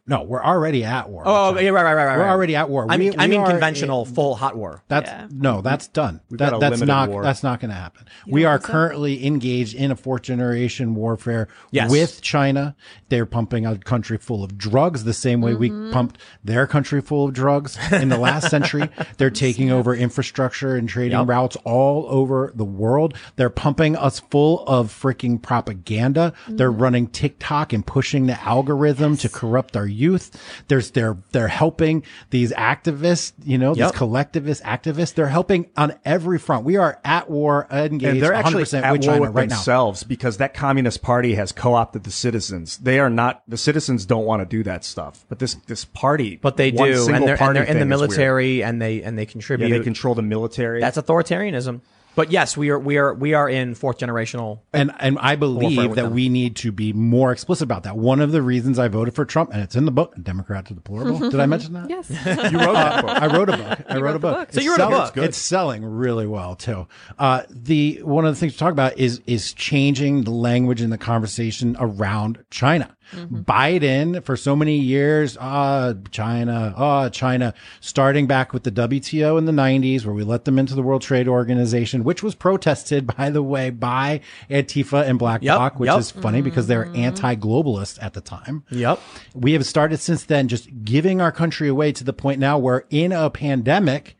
No, 0.08 0.22
we're 0.22 0.42
already 0.42 0.84
at 0.84 1.08
war. 1.10 1.22
Oh, 1.26 1.48
with 1.52 1.58
China. 1.58 1.64
yeah, 1.66 1.70
right, 1.70 1.82
right, 1.84 1.94
right, 1.94 2.04
right. 2.06 2.16
We're 2.16 2.22
right. 2.24 2.30
already 2.30 2.56
at 2.56 2.70
war. 2.70 2.86
I 2.88 2.96
We- 2.96 3.10
mean, 3.10 3.20
I 3.20 3.26
we 3.26 3.36
mean 3.36 3.46
conventional, 3.46 4.04
in- 4.06 4.14
full 4.14 4.34
hot 4.34 4.56
war. 4.56 4.82
That's 4.88 5.10
Yeah. 5.10 5.26
no, 5.30 5.60
that's 5.60 5.86
mm-hmm. 5.86 5.92
done. 5.92 6.20
We've 6.30 6.38
That, 6.38 6.50
got 6.52 6.56
a 6.56 6.60
that's 6.60 6.80
not 6.82 7.10
war. 7.10 7.22
that's 7.22 7.42
not 7.42 7.60
going 7.60 7.68
to 7.70 7.76
happen. 7.76 8.06
We 8.26 8.44
are 8.44 8.56
think 8.58 8.66
so? 8.66 8.72
currently 8.72 9.26
engaged 9.26 9.74
in 9.74 9.90
a 9.90 9.96
fourth 9.96 10.22
generation 10.22 10.94
warfare 10.94 11.48
Yes. 11.70 11.90
with 11.90 12.22
China. 12.22 12.74
They're 13.10 13.26
pumping 13.26 13.66
a 13.66 13.76
country 13.76 14.16
full 14.18 14.42
of 14.42 14.56
drugs 14.56 15.04
the 15.04 15.12
same 15.12 15.40
way 15.42 15.54
we 15.54 15.68
mm-hmm. 15.70 15.92
pumped 15.92 16.18
their 16.42 16.66
country 16.66 17.00
full 17.02 17.26
of 17.28 17.34
drugs 17.34 17.78
in 17.92 18.08
the 18.08 18.18
last 18.18 18.48
century. 18.50 18.88
They're 19.18 19.30
taking 19.30 19.70
over 19.70 19.94
infrastructure 19.94 20.74
and 20.76 20.88
trading 20.88 21.18
Yep. 21.18 21.28
routes 21.28 21.56
all 21.64 22.06
over 22.08 22.52
the 22.54 22.64
world. 22.64 23.14
They're 23.36 23.50
pumping 23.50 23.94
us 23.96 24.20
full 24.20 24.64
of 24.66 24.88
freaking 24.90 25.40
propaganda. 25.42 26.32
They're 26.48 26.70
mm-hmm. 26.72 26.82
running 26.82 27.06
TikTok 27.08 27.72
and 27.72 27.84
pushing 27.86 28.26
the 28.26 28.40
algorithm 28.42 29.16
to 29.18 29.28
corrupt 29.28 29.76
our 29.76 29.86
youth. 29.98 30.30
There's 30.68 30.92
they're 30.92 31.16
they're 31.32 31.48
helping 31.48 32.04
these 32.30 32.52
activists, 32.52 33.32
you 33.44 33.58
know, 33.58 33.74
Yep. 33.74 33.90
these 33.92 33.98
collectivist 33.98 34.62
activists. 34.62 35.14
They're 35.14 35.26
helping 35.28 35.66
on 35.76 35.94
every 36.04 36.38
front. 36.38 36.64
We 36.64 36.76
are 36.76 37.00
at 37.04 37.28
war, 37.28 37.66
engaged, 37.70 38.04
and 38.04 38.22
they're 38.22 38.32
actually 38.32 38.62
100% 38.64 38.82
at 38.82 38.92
with 38.92 39.04
war 39.04 39.12
China 39.14 39.20
with 39.22 39.34
right 39.34 39.48
now. 39.48 39.54
themselves 39.56 40.04
because 40.04 40.36
that 40.38 40.54
communist 40.54 41.02
party 41.02 41.34
has 41.34 41.52
co-opted 41.52 42.04
the 42.04 42.10
citizens. 42.10 42.78
They 42.78 42.98
are 43.00 43.10
not 43.10 43.42
the 43.48 43.56
citizens 43.56 44.06
don't 44.06 44.24
want 44.24 44.40
to 44.40 44.46
do 44.46 44.62
that 44.64 44.84
stuff, 44.84 45.24
but 45.28 45.38
this 45.38 45.54
this 45.66 45.84
party, 45.84 46.38
But 46.40 46.56
they 46.56 46.70
do, 46.70 47.08
and 47.08 47.26
they're, 47.26 47.42
and 47.42 47.56
they're 47.56 47.64
in 47.64 47.78
the 47.78 47.84
thing 47.84 47.92
is 47.92 47.98
weird. 48.00 48.10
military, 48.10 48.62
and 48.62 48.80
they 48.80 49.02
and 49.02 49.18
they 49.18 49.26
contribute. 49.26 49.68
Yeah, 49.68 49.78
they 49.78 49.84
control 49.84 50.14
the 50.14 50.22
military. 50.22 50.80
That's 50.80 50.96
authoritarianism. 50.98 51.80
But 52.18 52.32
yes, 52.32 52.56
we 52.56 52.70
are 52.70 52.78
we 52.80 52.98
are 52.98 53.14
we 53.14 53.34
are 53.34 53.48
in 53.48 53.76
fourth 53.76 53.98
generational. 53.98 54.58
And 54.72 54.90
and 54.98 55.20
I 55.20 55.36
believe 55.36 55.94
that 55.94 56.02
them. 56.02 56.14
we 56.14 56.28
need 56.28 56.56
to 56.56 56.72
be 56.72 56.92
more 56.92 57.30
explicit 57.30 57.62
about 57.62 57.84
that. 57.84 57.96
One 57.96 58.20
of 58.20 58.32
the 58.32 58.42
reasons 58.42 58.76
I 58.76 58.88
voted 58.88 59.14
for 59.14 59.24
Trump, 59.24 59.52
and 59.52 59.62
it's 59.62 59.76
in 59.76 59.84
the 59.84 59.92
book, 59.92 60.16
Democrat 60.20 60.66
to 60.66 60.74
the 60.74 60.80
Deplorable. 60.80 61.30
Did 61.30 61.38
I 61.38 61.46
mention 61.46 61.74
that? 61.74 61.88
Yes. 61.88 62.10
you 62.50 62.58
wrote 62.58 62.72
that 62.72 63.02
book. 63.06 63.10
I 63.22 63.26
wrote 63.28 63.48
a 63.50 63.56
book. 63.56 63.80
I 63.88 63.94
wrote, 63.94 64.02
wrote 64.02 64.16
a 64.16 64.18
book. 64.18 64.38
book. 64.38 64.52
So 64.52 64.60
you 64.60 64.72
It's 64.72 64.80
wrote 64.80 64.88
a 64.88 64.90
selling- 64.90 65.14
book. 65.14 65.24
It's 65.24 65.38
selling 65.38 65.84
really 65.84 66.26
well 66.26 66.56
too. 66.56 66.88
Uh, 67.20 67.44
the 67.50 68.00
one 68.02 68.26
of 68.26 68.34
the 68.34 68.40
things 68.40 68.54
to 68.54 68.58
talk 68.58 68.72
about 68.72 68.98
is 68.98 69.20
is 69.28 69.52
changing 69.52 70.24
the 70.24 70.32
language 70.32 70.82
in 70.82 70.90
the 70.90 70.98
conversation 70.98 71.76
around 71.78 72.44
China. 72.50 72.96
Biden 73.14 74.22
for 74.24 74.36
so 74.36 74.54
many 74.54 74.76
years, 74.76 75.36
ah, 75.40 75.94
China, 76.10 76.74
ah, 76.76 77.08
China, 77.08 77.54
starting 77.80 78.26
back 78.26 78.52
with 78.52 78.64
the 78.64 78.70
WTO 78.70 79.38
in 79.38 79.44
the 79.44 79.52
90s, 79.52 80.04
where 80.04 80.14
we 80.14 80.24
let 80.24 80.44
them 80.44 80.58
into 80.58 80.74
the 80.74 80.82
World 80.82 81.02
Trade 81.02 81.28
Organization, 81.28 82.04
which 82.04 82.22
was 82.22 82.34
protested, 82.34 83.06
by 83.16 83.30
the 83.30 83.42
way, 83.42 83.70
by 83.70 84.20
Antifa 84.50 85.06
and 85.08 85.18
Black 85.18 85.42
Yep, 85.42 85.56
Bloc, 85.56 85.80
which 85.80 85.88
yep. 85.88 85.98
is 85.98 86.10
funny 86.10 86.42
because 86.42 86.66
they're 86.66 86.90
anti-globalist 86.94 87.98
at 88.02 88.14
the 88.14 88.20
time. 88.20 88.64
Yep. 88.70 89.00
We 89.34 89.52
have 89.52 89.64
started 89.64 89.98
since 89.98 90.24
then 90.24 90.48
just 90.48 90.68
giving 90.84 91.20
our 91.20 91.32
country 91.32 91.68
away 91.68 91.92
to 91.92 92.04
the 92.04 92.12
point 92.12 92.38
now 92.38 92.58
where 92.58 92.84
in 92.90 93.12
a 93.12 93.30
pandemic, 93.30 94.17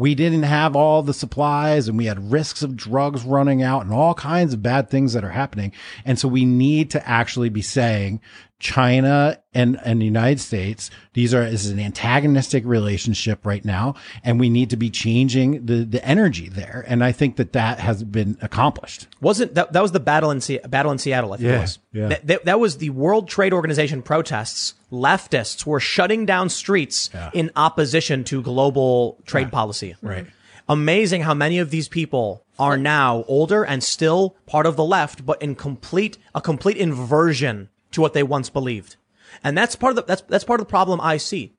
we 0.00 0.14
didn't 0.14 0.44
have 0.44 0.74
all 0.74 1.02
the 1.02 1.12
supplies 1.12 1.86
and 1.86 1.98
we 1.98 2.06
had 2.06 2.32
risks 2.32 2.62
of 2.62 2.74
drugs 2.74 3.22
running 3.22 3.62
out 3.62 3.82
and 3.82 3.92
all 3.92 4.14
kinds 4.14 4.54
of 4.54 4.62
bad 4.62 4.88
things 4.88 5.12
that 5.12 5.22
are 5.22 5.30
happening. 5.30 5.72
And 6.06 6.18
so 6.18 6.26
we 6.26 6.46
need 6.46 6.90
to 6.92 7.06
actually 7.06 7.50
be 7.50 7.60
saying 7.60 8.22
China 8.60 9.38
and, 9.52 9.80
and 9.84 10.00
the 10.00 10.04
United 10.04 10.38
States. 10.38 10.90
These 11.14 11.34
are, 11.34 11.42
is 11.42 11.68
an 11.70 11.80
antagonistic 11.80 12.64
relationship 12.64 13.44
right 13.44 13.64
now. 13.64 13.94
And 14.22 14.38
we 14.38 14.48
need 14.50 14.70
to 14.70 14.76
be 14.76 14.90
changing 14.90 15.66
the, 15.66 15.84
the 15.84 16.04
energy 16.04 16.48
there. 16.48 16.84
And 16.86 17.02
I 17.02 17.10
think 17.10 17.36
that 17.36 17.52
that 17.54 17.80
has 17.80 18.04
been 18.04 18.38
accomplished. 18.40 19.08
Wasn't 19.20 19.54
that, 19.54 19.72
that 19.72 19.82
was 19.82 19.92
the 19.92 19.98
battle 20.00 20.30
in, 20.30 20.40
Se- 20.40 20.60
battle 20.68 20.92
in 20.92 20.98
Seattle, 20.98 21.32
I 21.32 21.38
think 21.38 21.48
Yeah, 21.48 21.56
it 21.56 21.60
was. 21.62 21.78
yeah. 21.92 22.08
That, 22.08 22.26
that, 22.26 22.44
that 22.44 22.60
was 22.60 22.76
the 22.76 22.90
World 22.90 23.28
Trade 23.28 23.52
Organization 23.52 24.02
protests. 24.02 24.74
Leftists 24.92 25.64
were 25.66 25.80
shutting 25.80 26.26
down 26.26 26.48
streets 26.50 27.10
in 27.32 27.50
opposition 27.56 28.24
to 28.24 28.42
global 28.42 29.18
trade 29.24 29.50
policy. 29.50 29.96
Right. 30.02 30.26
Amazing 30.68 31.22
how 31.22 31.34
many 31.34 31.58
of 31.58 31.70
these 31.70 31.88
people 31.88 32.44
are 32.58 32.76
now 32.76 33.24
older 33.26 33.64
and 33.64 33.82
still 33.82 34.36
part 34.46 34.66
of 34.66 34.76
the 34.76 34.84
left, 34.84 35.24
but 35.24 35.40
in 35.42 35.54
complete, 35.54 36.18
a 36.34 36.40
complete 36.40 36.76
inversion 36.76 37.70
to 37.92 38.00
what 38.00 38.12
they 38.12 38.22
once 38.22 38.50
believed. 38.50 38.96
And 39.42 39.56
that's 39.56 39.76
part 39.76 39.92
of 39.92 39.96
the, 39.96 40.02
that's, 40.02 40.22
that's 40.22 40.44
part 40.44 40.60
of 40.60 40.66
the 40.66 40.70
problem 40.70 41.00
I 41.00 41.16
see. 41.16 41.52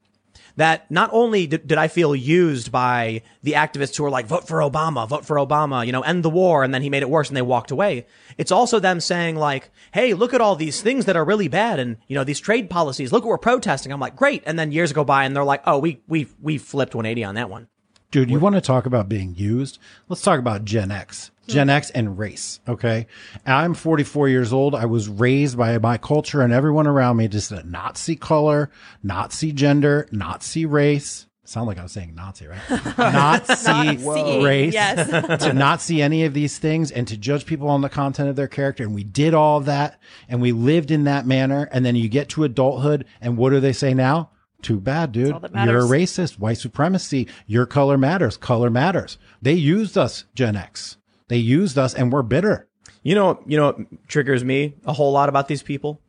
That 0.58 0.90
not 0.92 1.10
only 1.14 1.48
did, 1.48 1.66
did 1.66 1.78
I 1.78 1.88
feel 1.88 2.14
used 2.14 2.72
by 2.74 3.22
the 3.42 3.54
activists 3.54 3.96
who 3.96 4.04
were 4.04 4.10
like, 4.10 4.26
vote 4.26 4.48
for 4.48 4.60
Obama, 4.60 5.08
vote 5.08 5.26
for 5.26 5.38
Obama, 5.38 5.86
you 5.86 5.94
know, 5.94 6.02
end 6.02 6.24
the 6.24 6.30
war. 6.30 6.64
And 6.64 6.74
then 6.74 6.82
he 6.82 6.90
made 6.90 7.04
it 7.04 7.10
worse 7.10 7.30
and 7.30 7.38
they 7.38 7.42
walked 7.42 7.72
away. 7.72 8.06
It's 8.38 8.52
also 8.52 8.80
them 8.80 9.00
saying 9.00 9.38
like, 9.38 9.70
Hey, 9.94 10.14
look 10.14 10.34
at 10.34 10.42
all 10.42 10.58
these 10.58 10.82
things 10.82 11.06
that 11.06 11.16
are 11.16 11.24
really 11.24 11.48
bad. 11.48 11.80
And, 11.80 11.98
you 12.08 12.16
know, 12.16 12.26
these 12.26 12.40
trade 12.40 12.70
policies, 12.70 13.14
look 13.14 13.24
what 13.24 13.30
we're 13.30 13.38
protesting. 13.38 13.94
I'm 13.94 14.00
like, 14.02 14.18
great. 14.18 14.44
And 14.46 14.60
then 14.60 14.74
years 14.74 14.92
go 14.92 15.06
by 15.06 15.24
and 15.24 15.34
they're 15.36 15.44
like, 15.46 15.64
Oh, 15.66 15.80
we, 15.80 16.02
we, 16.08 16.28
we 16.42 16.58
flipped 16.58 16.96
180 16.96 17.24
on 17.24 17.36
that 17.36 17.50
one. 17.50 17.68
Dude, 18.12 18.30
you 18.30 18.40
want 18.40 18.56
to 18.56 18.62
talk 18.62 18.86
about 18.86 19.08
being 19.08 19.36
used? 19.36 19.80
Let's 20.10 20.22
talk 20.22 20.38
about 20.38 20.66
Gen 20.66 20.92
X. 20.92 21.32
Hmm. 21.46 21.52
Gen 21.52 21.70
X 21.70 21.90
and 21.92 22.20
race. 22.20 22.60
Okay. 22.68 23.08
I'm 23.46 23.74
44 23.74 24.28
years 24.28 24.52
old. 24.52 24.76
I 24.76 24.86
was 24.86 25.08
raised 25.08 25.58
by 25.58 25.78
my 25.78 25.98
culture 25.98 26.42
and 26.42 26.52
everyone 26.52 26.88
around 26.88 27.18
me 27.18 27.30
just 27.30 27.50
to 27.50 27.64
not 27.64 27.98
see 27.98 28.18
color, 28.18 28.70
not 29.02 29.32
see 29.32 29.54
gender, 29.54 30.10
not 30.12 30.44
see 30.44 30.66
race. 30.66 31.26
Sound 31.46 31.68
like 31.68 31.80
I 31.80 31.84
was 31.84 31.92
saying 31.92 32.14
Nazi, 32.16 32.48
right? 32.48 32.62
not 32.98 33.48
see 33.48 33.98
race. 34.44 34.74
yes. 34.74 35.42
to 35.44 35.54
not 35.54 35.82
see 35.82 36.02
any 36.02 36.24
of 36.26 36.34
these 36.34 36.58
things 36.58 36.92
and 36.92 37.08
to 37.08 37.18
judge 37.18 37.46
people 37.46 37.68
on 37.68 37.82
the 37.82 37.90
content 37.90 38.30
of 38.30 38.36
their 38.36 38.48
character. 38.48 38.84
And 38.84 38.94
we 38.94 39.04
did 39.04 39.34
all 39.34 39.62
that 39.62 40.00
and 40.30 40.42
we 40.42 40.52
lived 40.52 40.92
in 40.92 41.06
that 41.06 41.26
manner. 41.26 41.68
And 41.72 41.86
then 41.86 41.96
you 41.96 42.10
get 42.10 42.30
to 42.30 42.44
adulthood 42.44 43.06
and 43.22 43.38
what 43.38 43.50
do 43.52 43.60
they 43.60 43.74
say 43.74 43.94
now? 43.94 44.32
Too 44.62 44.80
bad, 44.80 45.12
dude. 45.12 45.32
all 45.32 45.40
that 45.40 45.52
You're 45.66 45.80
a 45.80 45.84
racist, 45.84 46.40
white 46.40 46.58
supremacy. 46.58 47.28
Your 47.48 47.66
color 47.66 47.98
matters. 47.98 48.38
Color 48.38 48.70
matters. 48.70 49.18
They 49.42 49.54
used 49.54 49.98
us, 49.98 50.26
Gen 50.36 50.56
X. 50.56 50.98
They 51.28 51.38
used 51.38 51.78
us 51.78 51.94
and 51.94 52.12
we're 52.12 52.24
bitter. 52.24 52.68
You 53.04 53.16
know, 53.16 53.42
you 53.48 53.58
know 53.58 53.68
what 53.68 54.08
triggers 54.08 54.44
me 54.44 54.76
a 54.86 54.94
whole 54.94 55.12
lot 55.12 55.30
about 55.30 55.48
these 55.48 55.64
people? 55.64 56.00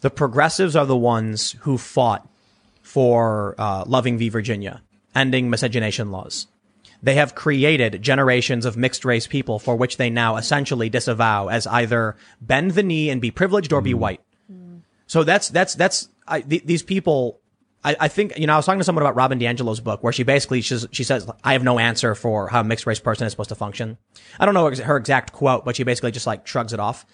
The 0.00 0.10
progressives 0.10 0.76
are 0.76 0.86
the 0.86 0.96
ones 0.96 1.52
who 1.60 1.78
fought 1.78 2.28
for 2.82 3.54
uh, 3.58 3.84
Loving 3.86 4.18
v. 4.18 4.28
Virginia, 4.28 4.82
ending 5.14 5.50
miscegenation 5.50 6.10
laws. 6.10 6.46
They 7.02 7.14
have 7.14 7.34
created 7.34 8.02
generations 8.02 8.66
of 8.66 8.76
mixed 8.76 9.04
race 9.04 9.26
people 9.26 9.58
for 9.58 9.76
which 9.76 9.96
they 9.96 10.10
now 10.10 10.36
essentially 10.36 10.90
disavow 10.90 11.48
as 11.48 11.66
either 11.66 12.16
bend 12.40 12.72
the 12.72 12.82
knee 12.82 13.08
and 13.08 13.20
be 13.20 13.30
privileged 13.30 13.72
or 13.72 13.80
be 13.80 13.94
white. 13.94 14.20
So 15.06 15.24
that's 15.24 15.48
that's 15.48 15.74
that's 15.74 16.08
I, 16.28 16.42
th- 16.42 16.64
these 16.64 16.82
people. 16.82 17.39
I, 17.82 17.96
I 18.00 18.08
think 18.08 18.38
you 18.38 18.46
know 18.46 18.54
I 18.54 18.56
was 18.56 18.66
talking 18.66 18.80
to 18.80 18.84
someone 18.84 19.02
about 19.02 19.16
Robin 19.16 19.38
DiAngelo's 19.38 19.80
book 19.80 20.02
where 20.02 20.12
she 20.12 20.22
basically 20.22 20.60
she 20.60 21.04
says 21.04 21.30
I 21.42 21.54
have 21.54 21.64
no 21.64 21.78
answer 21.78 22.14
for 22.14 22.48
how 22.48 22.60
a 22.60 22.64
mixed 22.64 22.86
race 22.86 23.00
person 23.00 23.26
is 23.26 23.32
supposed 23.32 23.48
to 23.48 23.54
function. 23.54 23.96
I 24.38 24.44
don't 24.44 24.54
know 24.54 24.70
her 24.70 24.96
exact 24.96 25.32
quote, 25.32 25.64
but 25.64 25.76
she 25.76 25.84
basically 25.84 26.10
just 26.10 26.26
like 26.26 26.46
shrugs 26.46 26.72
it 26.72 26.80
off. 26.80 27.06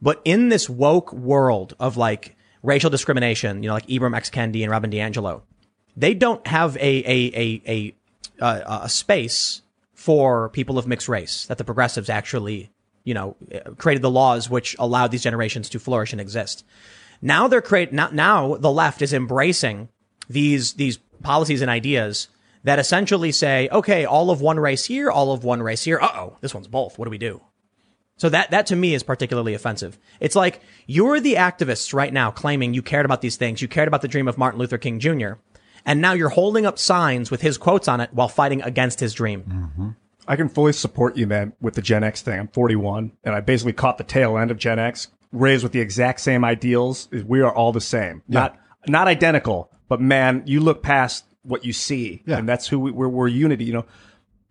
But 0.00 0.20
in 0.24 0.48
this 0.48 0.68
woke 0.68 1.12
world 1.12 1.74
of 1.78 1.96
like 1.96 2.36
racial 2.62 2.90
discrimination, 2.90 3.62
you 3.62 3.68
know, 3.68 3.74
like 3.74 3.86
Ibram 3.86 4.16
X 4.16 4.30
Kendi 4.30 4.62
and 4.62 4.70
Robin 4.70 4.90
DiAngelo, 4.90 5.42
they 5.96 6.14
don't 6.14 6.46
have 6.46 6.76
a 6.76 6.80
a 6.80 7.62
a 7.66 7.94
a 8.40 8.82
a 8.84 8.88
space 8.88 9.62
for 9.92 10.48
people 10.50 10.78
of 10.78 10.86
mixed 10.86 11.08
race 11.08 11.46
that 11.46 11.58
the 11.58 11.64
progressives 11.64 12.08
actually, 12.08 12.70
you 13.04 13.14
know, 13.14 13.36
created 13.78 14.02
the 14.02 14.10
laws 14.10 14.50
which 14.50 14.74
allowed 14.78 15.10
these 15.10 15.22
generations 15.22 15.68
to 15.68 15.78
flourish 15.78 16.12
and 16.12 16.20
exist. 16.20 16.64
Now 17.22 17.48
they're 17.48 17.62
create 17.62 17.92
now, 17.92 18.08
now 18.12 18.56
the 18.56 18.70
left 18.70 19.00
is 19.02 19.12
embracing 19.12 19.88
these 20.28 20.74
these 20.74 20.98
policies 21.22 21.62
and 21.62 21.70
ideas 21.70 22.28
that 22.64 22.78
essentially 22.78 23.32
say, 23.32 23.68
okay, 23.70 24.04
all 24.04 24.30
of 24.30 24.40
one 24.40 24.58
race 24.58 24.86
here, 24.86 25.10
all 25.10 25.32
of 25.32 25.44
one 25.44 25.62
race 25.62 25.84
here. 25.84 25.98
Uh 26.00 26.10
oh, 26.14 26.36
this 26.40 26.54
one's 26.54 26.68
both. 26.68 26.98
What 26.98 27.04
do 27.04 27.10
we 27.10 27.18
do? 27.18 27.42
So 28.16 28.28
that, 28.28 28.52
that 28.52 28.66
to 28.66 28.76
me 28.76 28.94
is 28.94 29.02
particularly 29.02 29.54
offensive. 29.54 29.98
It's 30.20 30.36
like 30.36 30.60
you're 30.86 31.18
the 31.18 31.34
activists 31.34 31.92
right 31.92 32.12
now 32.12 32.30
claiming 32.30 32.72
you 32.72 32.80
cared 32.80 33.04
about 33.04 33.20
these 33.22 33.36
things. 33.36 33.60
You 33.60 33.68
cared 33.68 33.88
about 33.88 34.02
the 34.02 34.08
dream 34.08 34.28
of 34.28 34.38
Martin 34.38 34.60
Luther 34.60 34.78
King 34.78 35.00
Jr. 35.00 35.32
And 35.84 36.00
now 36.00 36.12
you're 36.12 36.28
holding 36.28 36.64
up 36.64 36.78
signs 36.78 37.30
with 37.30 37.42
his 37.42 37.58
quotes 37.58 37.88
on 37.88 38.00
it 38.00 38.10
while 38.12 38.28
fighting 38.28 38.62
against 38.62 39.00
his 39.00 39.14
dream. 39.14 39.96
I 40.26 40.36
can 40.36 40.48
fully 40.48 40.72
support 40.72 41.16
you, 41.16 41.26
man, 41.26 41.52
with 41.60 41.74
the 41.74 41.82
Gen 41.82 42.04
X 42.04 42.22
thing. 42.22 42.38
I'm 42.38 42.48
41, 42.48 43.12
and 43.24 43.34
I 43.34 43.40
basically 43.40 43.74
caught 43.74 43.98
the 43.98 44.04
tail 44.04 44.38
end 44.38 44.50
of 44.50 44.56
Gen 44.56 44.78
X, 44.78 45.08
raised 45.32 45.62
with 45.62 45.72
the 45.72 45.80
exact 45.80 46.20
same 46.20 46.44
ideals. 46.44 47.08
We 47.10 47.42
are 47.42 47.54
all 47.54 47.72
the 47.72 47.82
same, 47.82 48.22
not 48.28 48.56
not 48.86 49.08
identical, 49.08 49.70
but 49.88 50.00
man, 50.00 50.42
you 50.46 50.60
look 50.60 50.82
past 50.82 51.24
what 51.42 51.64
you 51.64 51.72
see, 51.72 52.22
Yeah. 52.26 52.38
and 52.38 52.48
that's 52.48 52.66
who 52.68 52.78
we, 52.80 52.90
we're. 52.90 53.08
We're 53.08 53.28
unity, 53.28 53.64
you 53.64 53.72
know. 53.74 53.84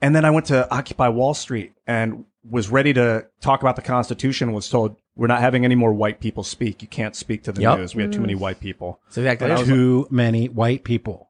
And 0.01 0.15
then 0.15 0.25
I 0.25 0.31
went 0.31 0.47
to 0.47 0.69
Occupy 0.73 1.07
Wall 1.09 1.34
Street 1.34 1.73
and 1.88 2.25
was 2.49 2.69
ready 2.69 2.93
to 2.93 3.25
talk 3.41 3.61
about 3.61 3.75
the 3.77 3.81
Constitution. 3.81 4.51
Was 4.51 4.69
told 4.69 4.97
we're 5.15 5.27
not 5.27 5.39
having 5.41 5.63
any 5.65 5.75
more 5.75 5.93
white 5.93 6.19
people 6.19 6.43
speak. 6.43 6.81
You 6.81 6.88
can't 6.88 7.15
speak 7.15 7.43
to 7.43 7.51
the 7.51 7.61
Yep. 7.61 7.77
news. 7.79 7.95
We 7.95 8.03
had 8.03 8.11
too 8.11 8.19
many 8.21 8.36
white 8.36 8.59
people. 8.59 8.99
So 9.09 9.21
exactly. 9.21 9.49
And 9.49 9.59
I 9.59 9.63
Too 9.63 10.07
many 10.09 10.49
white 10.49 10.84
people. 10.84 11.29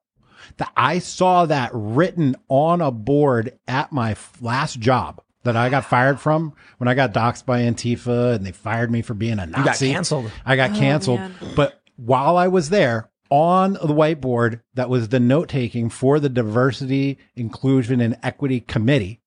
That 0.58 0.72
I 0.76 1.00
saw 1.00 1.46
that 1.46 1.72
written 1.74 2.36
on 2.50 2.82
a 2.82 2.92
board 2.92 3.58
at 3.68 3.92
my 3.94 4.16
last 4.42 4.80
job 4.80 5.22
that 5.44 5.56
I 5.56 5.70
got 5.70 5.86
fired 5.86 6.20
from 6.20 6.54
when 6.80 6.88
I 6.88 6.94
got 6.94 7.14
doxxed 7.14 7.46
by 7.46 7.62
Antifa 7.62 8.36
and 8.36 8.46
they 8.46 8.52
fired 8.52 8.92
me 8.92 9.02
for 9.02 9.14
being 9.14 9.40
a 9.40 9.48
got 9.48 9.66
Nazi. 9.66 9.92
canceled. 9.94 10.32
I 10.46 10.56
got 10.56 10.72
oh, 10.72 10.76
canceled. 10.80 11.20
man. 11.20 11.34
But 11.56 11.82
while 11.96 12.36
I 12.38 12.48
was 12.48 12.70
there 12.70 13.10
on 13.30 13.74
the 13.74 13.80
whiteboard, 13.88 14.62
that 14.76 14.90
was 14.90 15.10
the 15.10 15.20
note 15.20 15.50
taking 15.50 15.90
for 15.90 16.20
the 16.20 16.30
diversity, 16.30 17.18
inclusion 17.36 18.00
and 18.02 18.18
equity 18.24 18.60
committee. 18.60 19.20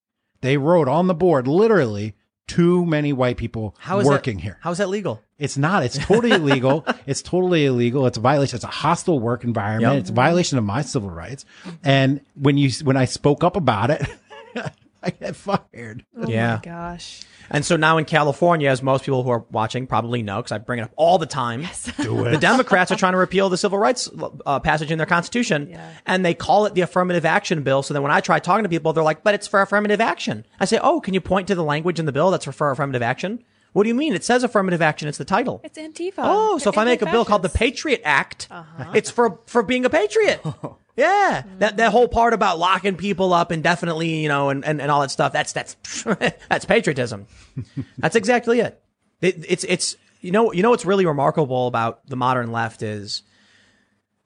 They 0.43 0.57
wrote 0.57 0.87
on 0.89 1.07
the 1.07 1.15
board, 1.15 1.49
literally, 1.49 2.15
too 2.47 2.87
many 2.87 3.13
white 3.13 3.37
people 3.37 3.75
How 3.81 3.99
is 3.99 4.07
working 4.07 4.37
that, 4.37 4.43
here. 4.43 4.59
How 4.61 4.71
is 4.71 4.79
that 4.79 4.89
legal? 4.89 5.21
It's 5.39 5.57
not. 5.57 5.83
It's 5.83 5.99
totally 5.99 6.31
illegal. 6.35 6.87
It's 7.07 7.21
totally 7.23 7.67
illegal. 7.67 8.07
It's 8.07 8.19
a 8.19 8.21
violation. 8.21 8.55
It's 8.57 8.65
a 8.65 8.69
hostile 8.69 9.19
work 9.19 9.43
environment. 9.43 9.95
Yep. 9.95 10.01
It's 10.03 10.11
a 10.11 10.15
violation 10.15 10.57
of 10.57 10.63
my 10.65 10.83
civil 10.83 11.11
rights. 11.11 11.45
And 11.83 12.21
when 12.35 12.57
you 12.57 12.71
when 12.85 12.97
I 12.97 13.07
spoke 13.07 13.43
up 13.43 13.57
about 13.57 13.91
it, 13.91 14.07
I 15.03 15.11
get 15.11 15.35
fired. 15.35 16.05
Oh 16.17 16.29
Yeah. 16.29 16.57
my 16.57 16.61
gosh. 16.63 17.23
And 17.51 17.65
so 17.65 17.77
now 17.77 17.99
in 17.99 18.05
California, 18.05 18.69
as 18.71 18.83
most 18.83 19.05
people 19.05 19.23
who 19.23 19.31
are 19.31 19.45
watching 19.51 19.87
probably 19.87 20.23
know, 20.23 20.37
because 20.39 20.53
I 20.53 20.59
bring 20.59 20.79
it 20.81 20.83
up 20.83 20.93
all 20.97 21.19
the 21.19 21.27
time, 21.27 21.63
the 21.97 22.39
Democrats 22.41 22.91
are 22.93 22.97
trying 22.97 23.13
to 23.13 23.19
repeal 23.19 23.49
the 23.49 23.57
civil 23.59 23.79
rights 23.79 24.09
uh, 24.45 24.61
passage 24.61 24.91
in 24.91 24.99
their 24.99 25.07
constitution, 25.07 25.69
Yeah. 25.71 25.91
and 26.07 26.25
they 26.25 26.35
call 26.35 26.67
it 26.67 26.75
the 26.75 26.81
affirmative 26.83 27.25
action 27.25 27.63
bill. 27.63 27.83
So 27.83 27.95
then 27.95 28.03
when 28.03 28.13
I 28.13 28.21
try 28.21 28.39
talking 28.39 28.65
to 28.65 28.69
people, 28.69 28.93
they're 28.93 29.05
like, 29.05 29.23
"But 29.23 29.35
it's 29.35 29.47
for 29.47 29.61
affirmative 29.63 30.01
action." 30.01 30.45
I 30.61 30.65
say, 30.65 30.79
"Oh, 30.83 31.01
can 31.01 31.15
you 31.15 31.21
point 31.21 31.49
to 31.49 31.55
the 31.55 31.65
language 31.65 31.99
in 31.99 32.07
the 32.07 32.13
bill 32.13 32.31
that's 32.31 32.45
for, 32.45 32.53
for 32.53 32.71
affirmative 32.71 33.03
action?" 33.03 33.43
What 33.73 33.83
do 33.83 33.89
you 33.91 33.95
mean? 33.95 34.15
It 34.15 34.25
says 34.25 34.43
affirmative 34.43 34.81
action. 34.81 35.07
It's 35.07 35.19
the 35.19 35.27
title. 35.27 35.61
It's 35.63 35.77
Antifa. 35.77 36.15
Oh, 36.19 36.57
so 36.57 36.71
if 36.71 36.79
I 36.79 36.85
make 36.87 37.03
a 37.03 37.07
bill 37.11 37.27
called 37.27 37.43
the 37.43 37.49
Anti-fascist. 37.49 37.77
Patriot 37.77 38.01
Act, 38.05 38.49
it's 38.95 39.11
for 39.11 39.39
for 39.47 39.63
being 39.63 39.85
a 39.85 39.91
patriot. 39.91 40.41
Yeah, 40.97 41.43
that 41.59 41.77
that 41.77 41.93
whole 41.93 42.09
part 42.09 42.33
about 42.33 42.59
locking 42.59 42.97
people 42.97 43.35
up 43.35 43.53
indefinitely, 43.53 44.23
you 44.23 44.29
know, 44.29 44.49
and, 44.49 44.65
and, 44.65 44.81
and 44.81 44.91
all 44.91 45.03
that 45.03 45.11
stuff. 45.11 45.33
That's 45.33 45.53
that's 45.53 45.77
that's 46.49 46.65
patriotism. 46.65 47.27
that's 47.99 48.17
exactly 48.17 48.61
it. 48.61 48.83
it. 49.21 49.45
It's 49.47 49.65
it's 49.65 49.97
you 50.23 50.31
know 50.31 50.53
you 50.53 50.63
know 50.63 50.71
what's 50.71 50.87
really 50.87 51.05
remarkable 51.05 51.67
about 51.67 52.07
the 52.09 52.17
modern 52.17 52.51
left 52.51 52.83
is 52.83 53.23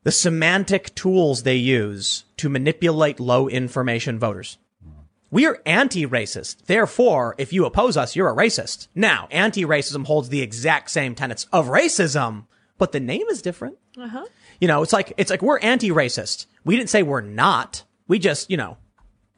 the 0.04 0.12
semantic 0.12 0.94
tools 0.94 1.42
they 1.42 1.56
use 1.56 2.24
to 2.36 2.48
manipulate 2.48 3.20
low 3.20 3.48
information 3.48 4.18
voters. 4.18 4.56
We 5.32 5.46
are 5.46 5.60
anti-racist. 5.64 6.64
Therefore, 6.66 7.36
if 7.38 7.52
you 7.52 7.64
oppose 7.64 7.96
us, 7.96 8.16
you're 8.16 8.30
a 8.30 8.34
racist. 8.34 8.88
Now, 8.96 9.28
anti-racism 9.30 10.06
holds 10.06 10.28
the 10.28 10.42
exact 10.42 10.90
same 10.90 11.14
tenets 11.14 11.46
of 11.52 11.68
racism, 11.68 12.46
but 12.78 12.90
the 12.90 12.98
name 12.98 13.28
is 13.30 13.40
different. 13.40 13.78
Uh-huh. 13.96 14.24
You 14.60 14.66
know, 14.66 14.82
it's 14.82 14.92
like, 14.92 15.12
it's 15.16 15.30
like 15.30 15.42
we're 15.42 15.60
anti-racist. 15.60 16.46
We 16.64 16.76
didn't 16.76 16.90
say 16.90 17.02
we're 17.02 17.20
not. 17.20 17.82
We 18.08 18.18
just, 18.18 18.50
you 18.50 18.56
know, 18.56 18.76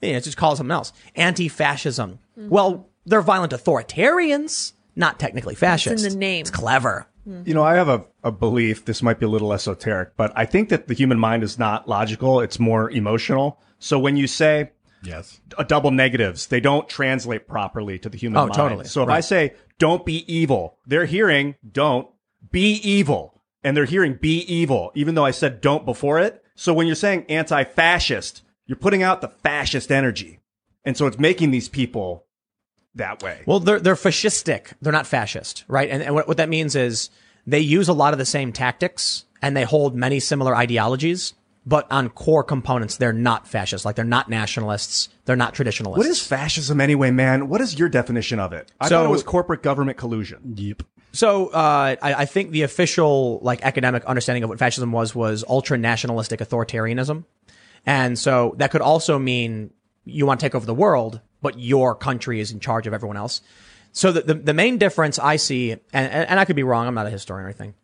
yeah, 0.01 0.19
just 0.21 0.37
call 0.37 0.57
something 0.57 0.73
else. 0.73 0.93
Anti-fascism. 1.15 2.19
Well, 2.37 2.89
they're 3.07 3.21
violent 3.23 3.53
authoritarians, 3.53 4.73
not 4.97 5.19
technically 5.19 5.55
fascist. 5.55 6.05
the 6.09 6.17
name. 6.17 6.41
It's 6.43 6.51
clever. 6.51 7.07
Hmm. 7.25 7.43
You 7.47 7.55
know, 7.55 7.63
I 7.63 7.75
have 7.77 7.89
a, 7.89 8.05
a 8.25 8.33
belief, 8.33 8.85
this 8.85 9.03
might 9.03 9.21
be 9.21 9.27
a 9.27 9.29
little 9.29 9.53
esoteric, 9.53 10.17
but 10.17 10.33
I 10.35 10.45
think 10.45 10.71
that 10.71 10.89
the 10.89 10.95
human 10.95 11.19
mind 11.19 11.43
is 11.45 11.59
not 11.59 11.89
logical. 11.89 12.41
It's 12.41 12.59
more 12.59 12.91
emotional. 12.91 13.61
So 13.79 13.99
when 13.99 14.17
you 14.17 14.27
say 14.27 14.71
Yes. 15.05 15.41
a 15.59 15.65
double 15.65 15.91
negatives, 15.91 16.47
they 16.49 16.61
don't 16.61 16.89
translate 16.89 17.47
properly 17.47 17.99
to 18.01 18.09
the 18.09 18.17
human 18.19 18.39
Oh, 18.39 18.43
mind. 18.47 18.55
totally. 18.55 18.85
So 18.87 19.03
if 19.03 19.09
I 19.09 19.21
say, 19.21 19.55
don't 19.79 20.05
be 20.07 20.25
evil, 20.33 20.79
they're 20.87 21.07
hearing, 21.07 21.55
don't 21.71 22.09
be 22.51 22.75
evil. 22.83 23.41
and 23.65 23.77
they're 23.77 23.85
hearing 23.85 24.15
be 24.21 24.41
evil, 24.53 24.91
even 24.97 25.15
though 25.15 25.25
I 25.25 25.31
said 25.31 25.61
don't 25.61 25.85
before 25.85 26.19
it. 26.19 26.42
So 26.63 26.73
when 26.73 26.87
you're 26.87 26.95
saying 26.95 27.27
anti-fascist, 27.29 28.43
you're 28.67 28.77
putting 28.77 29.03
out 29.03 29.21
the 29.21 29.27
fascist 29.29 29.91
energy. 29.91 30.39
And 30.85 30.97
so 30.97 31.09
it's 31.09 31.19
making 31.19 31.51
these 31.51 31.69
people 31.69 32.25
that 32.95 33.21
way. 33.21 33.43
Well, 33.47 33.59
they're 33.59 33.81
they're 33.81 33.97
fascistic. 33.97 34.75
They're 34.81 34.93
not 34.93 35.09
fascist, 35.09 35.65
right? 35.67 35.91
And, 35.91 36.05
and 36.05 36.15
what, 36.15 36.29
what 36.29 36.37
that 36.37 36.49
means 36.49 36.77
is 36.77 37.11
they 37.49 37.59
use 37.59 37.89
a 37.89 37.93
lot 37.93 38.13
of 38.13 38.19
the 38.21 38.25
same 38.25 38.53
tactics 38.53 39.25
and 39.43 39.57
they 39.57 39.65
hold 39.65 39.97
many 39.97 40.21
similar 40.21 40.55
ideologies, 40.55 41.35
but 41.67 41.91
on 41.91 42.09
core 42.11 42.45
components, 42.45 42.97
they're 42.97 43.13
not 43.13 43.49
fascist. 43.49 43.85
Like 43.85 43.97
they're 43.97 44.05
not 44.05 44.31
nationalists. 44.31 45.09
They're 45.25 45.35
not 45.35 45.55
traditionalists. 45.55 45.99
What 45.99 46.07
is 46.07 46.25
fascism 46.25 46.81
anyway, 46.81 47.11
man? 47.11 47.49
What 47.49 47.61
is 47.61 47.77
your 47.77 47.89
definition 47.89 48.39
of 48.39 48.53
it? 48.53 48.71
I 48.81 48.89
So- 48.89 48.99
thought 48.99 49.07
it 49.07 49.11
was 49.11 49.25
corporate 49.25 49.65
government 49.65 49.99
collusion. 49.99 50.55
Yep. 50.57 50.85
So 51.13 51.49
uh, 51.49 51.97
I, 52.01 52.15
I 52.15 52.25
think 52.25 52.51
the 52.51 52.63
official 52.63 53.39
like 53.43 53.63
academic 53.63 54.05
understanding 54.07 54.43
of 54.43 54.51
what 54.51 54.59
fascism 54.59 54.93
was 54.93 55.15
was 55.15 55.45
ultra 55.47 55.77
nationalistic 55.77 56.41
authoritarianism, 56.41 57.25
and 57.85 58.19
so 58.19 58.55
that 58.57 58.71
could 58.71 58.81
also 58.81 59.19
mean 59.19 59.73
you 60.05 60.27
want 60.27 60.41
to 60.41 60.47
take 60.47 60.55
over 60.55 60.67
the 60.67 60.75
world, 60.75 61.21
but 61.43 61.59
your 61.59 61.95
country 61.95 62.41
is 62.41 62.51
in 62.51 62.61
charge 62.61 62.87
of 62.87 62.95
everyone 62.95 63.19
else. 63.19 63.43
So 63.93 64.11
the 64.11 64.23
the, 64.23 64.35
the 64.35 64.55
main 64.55 64.79
difference 64.79 65.19
I 65.19 65.37
see, 65.37 65.73
and, 65.73 65.83
and, 65.93 66.41
I 66.41 66.47
could 66.47 66.57
be 66.57 66.63
wrong, 66.63 66.87
I'm 66.87 66.95
not 66.95 67.07
a 67.07 67.11
historian 67.11 67.45
or 67.45 67.49
anything. 67.49 67.75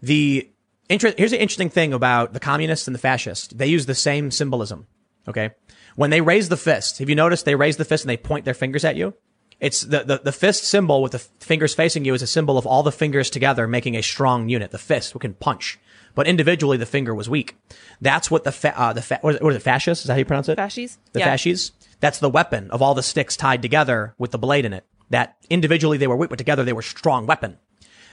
The 0.00 0.48
inter- 0.88 1.14
here's 1.18 1.32
the 1.32 1.40
interesting 1.40 1.70
thing 1.70 1.92
about 1.92 2.34
the 2.34 2.40
communists 2.40 2.86
and 2.86 2.94
the 2.94 3.00
fascists: 3.00 3.48
they 3.48 3.66
use 3.66 3.86
the 3.86 3.96
same 3.96 4.30
symbolism. 4.30 4.86
Okay, 5.26 5.50
when 5.96 6.10
they 6.10 6.20
raise 6.20 6.50
the 6.50 6.56
fist, 6.56 7.00
have 7.00 7.08
you 7.08 7.16
noticed 7.16 7.44
they 7.44 7.56
raise 7.56 7.78
the 7.78 7.84
fist 7.84 8.04
and 8.04 8.10
they 8.10 8.16
point 8.16 8.44
their 8.44 8.54
fingers 8.54 8.84
at 8.84 8.94
you? 8.94 9.14
It's 9.58 9.80
the, 9.82 10.04
the, 10.04 10.18
the 10.22 10.32
fist 10.32 10.64
symbol 10.64 11.00
with 11.02 11.12
the 11.12 11.18
fingers 11.18 11.74
facing 11.74 12.04
you 12.04 12.12
is 12.14 12.22
a 12.22 12.26
symbol 12.26 12.58
of 12.58 12.66
all 12.66 12.82
the 12.82 12.92
fingers 12.92 13.30
together 13.30 13.66
making 13.66 13.94
a 13.94 14.02
strong 14.02 14.48
unit. 14.48 14.70
The 14.70 14.78
fist 14.78 15.12
who 15.12 15.18
can 15.18 15.34
punch, 15.34 15.78
but 16.14 16.26
individually 16.26 16.76
the 16.76 16.84
finger 16.86 17.14
was 17.14 17.30
weak. 17.30 17.56
That's 18.00 18.30
what 18.30 18.44
the 18.44 18.52
fa- 18.52 18.78
uh, 18.78 18.92
the 18.92 19.00
fa- 19.02 19.18
what 19.22 19.30
is 19.30 19.36
it, 19.36 19.42
what 19.42 19.50
is 19.52 19.56
it 19.56 19.62
fascist? 19.62 20.02
Is 20.02 20.06
that 20.08 20.12
how 20.14 20.18
you 20.18 20.24
pronounce 20.26 20.48
it? 20.50 20.58
Fascies? 20.58 20.98
The 21.12 21.20
Yeah. 21.20 21.26
fascies. 21.34 21.72
That's 22.00 22.18
the 22.18 22.28
weapon 22.28 22.70
of 22.70 22.82
all 22.82 22.94
the 22.94 23.02
sticks 23.02 23.36
tied 23.36 23.62
together 23.62 24.14
with 24.18 24.30
the 24.30 24.38
blade 24.38 24.66
in 24.66 24.74
it. 24.74 24.84
That 25.08 25.36
individually 25.48 25.96
they 25.96 26.06
were 26.06 26.16
weak, 26.16 26.28
but 26.28 26.38
together 26.38 26.62
they 26.64 26.74
were 26.74 26.82
strong 26.82 27.26
weapon. 27.26 27.56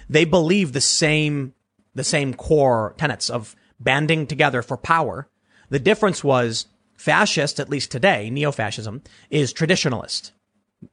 They 0.09 0.23
believe 0.25 0.71
the 0.71 0.81
same 0.81 1.53
the 1.95 2.03
same 2.05 2.33
core 2.33 2.95
tenets 2.97 3.29
of 3.29 3.55
banding 3.79 4.27
together 4.27 4.61
for 4.61 4.77
power. 4.77 5.27
The 5.69 5.79
difference 5.79 6.23
was 6.23 6.67
fascist, 6.95 7.59
at 7.59 7.69
least 7.69 7.91
today, 7.91 8.29
neo-fascism, 8.29 9.01
is 9.29 9.53
traditionalist 9.53 10.31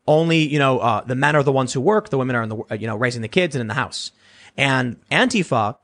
only 0.07 0.39
you 0.39 0.59
know 0.59 0.79
uh, 0.79 1.03
the 1.05 1.15
men 1.15 1.37
are 1.37 1.43
the 1.43 1.53
ones 1.53 1.73
who 1.73 1.81
work 1.81 2.09
the 2.11 2.19
women 2.19 2.37
are 2.37 2.43
in 2.43 2.49
the 2.49 2.57
uh, 2.71 2.75
you 2.75 2.87
know 2.87 2.97
raising 2.97 3.23
the 3.23 3.29
kids 3.29 3.55
and 3.55 3.61
in 3.61 3.67
the 3.67 3.75
house 3.75 4.13
and 4.57 4.97
antifa 5.11 5.77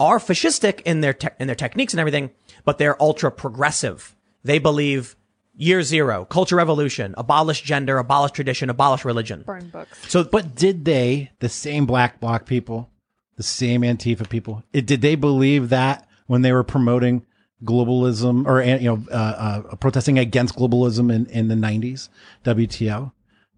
are 0.00 0.18
fascistic 0.18 0.80
in 0.82 1.00
their 1.00 1.14
te- 1.14 1.28
in 1.38 1.46
their 1.46 1.56
techniques 1.56 1.92
and 1.92 2.00
everything 2.00 2.30
but 2.64 2.78
they're 2.78 3.00
ultra 3.02 3.30
progressive 3.30 4.14
they 4.44 4.58
believe 4.58 5.16
year 5.54 5.82
zero 5.82 6.24
culture 6.24 6.56
revolution 6.56 7.14
abolish 7.18 7.62
gender 7.62 7.98
abolish 7.98 8.32
tradition 8.32 8.70
abolish 8.70 9.04
religion 9.04 9.42
Burn 9.42 9.68
books. 9.68 10.10
so 10.10 10.24
But 10.24 10.54
did 10.54 10.84
they, 10.84 11.30
the 11.40 11.48
same 11.48 11.84
black 11.86 12.20
bloc 12.20 12.46
people, 12.46 12.90
the 13.36 13.42
same 13.42 13.82
Antifa 13.82 14.28
people, 14.28 14.62
it, 14.72 14.86
did 14.86 15.02
they 15.02 15.14
believe 15.14 15.68
that 15.68 16.08
when 16.26 16.42
they 16.42 16.52
were 16.52 16.64
promoting 16.64 17.26
globalism 17.64 18.46
or, 18.46 18.62
you 18.62 18.78
know, 18.88 19.04
uh, 19.12 19.62
uh, 19.70 19.76
protesting 19.76 20.18
against 20.18 20.56
globalism 20.56 21.14
in, 21.14 21.26
in 21.26 21.48
the 21.48 21.54
90s, 21.54 22.08
WTO? 22.44 23.12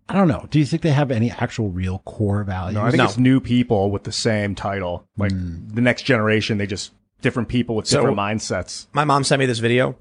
I 0.09 0.15
don't 0.15 0.29
know. 0.29 0.47
Do 0.51 0.59
you 0.59 0.67
think 0.67 0.83
they 0.83 0.91
have 0.91 1.11
any 1.11 1.31
actual 1.31 1.71
real 1.71 2.01
core 2.01 2.45
values? 2.45 2.75
No, 2.75 2.83
I 2.83 2.91
think 2.91 2.99
No. 2.99 3.05
it's 3.05 3.17
new 3.17 3.41
people 3.41 3.91
with 3.91 4.05
the 4.05 4.13
same 4.13 4.55
title. 4.55 5.07
Like 5.17 5.33
hmm. 5.33 5.69
the 5.69 5.81
next 5.81 6.03
generation, 6.03 6.59
they 6.59 6.67
just 6.67 6.93
different 7.23 7.49
people 7.49 7.75
with 7.75 7.87
So- 7.87 7.99
different 7.99 8.19
mindsets. 8.19 8.87
my 8.93 9.05
mom 9.05 9.25
sent 9.25 9.41
me 9.41 9.47
this 9.47 9.61
video 9.61 9.97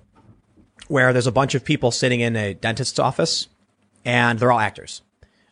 where 0.87 1.13
there's 1.13 1.27
a 1.27 1.31
bunch 1.31 1.55
of 1.55 1.63
people 1.63 1.91
sitting 1.91 2.19
in 2.19 2.35
a 2.35 2.53
dentist's 2.53 2.99
office 2.99 3.47
and 4.03 4.39
they're 4.39 4.51
all 4.51 4.59
actors. 4.59 5.01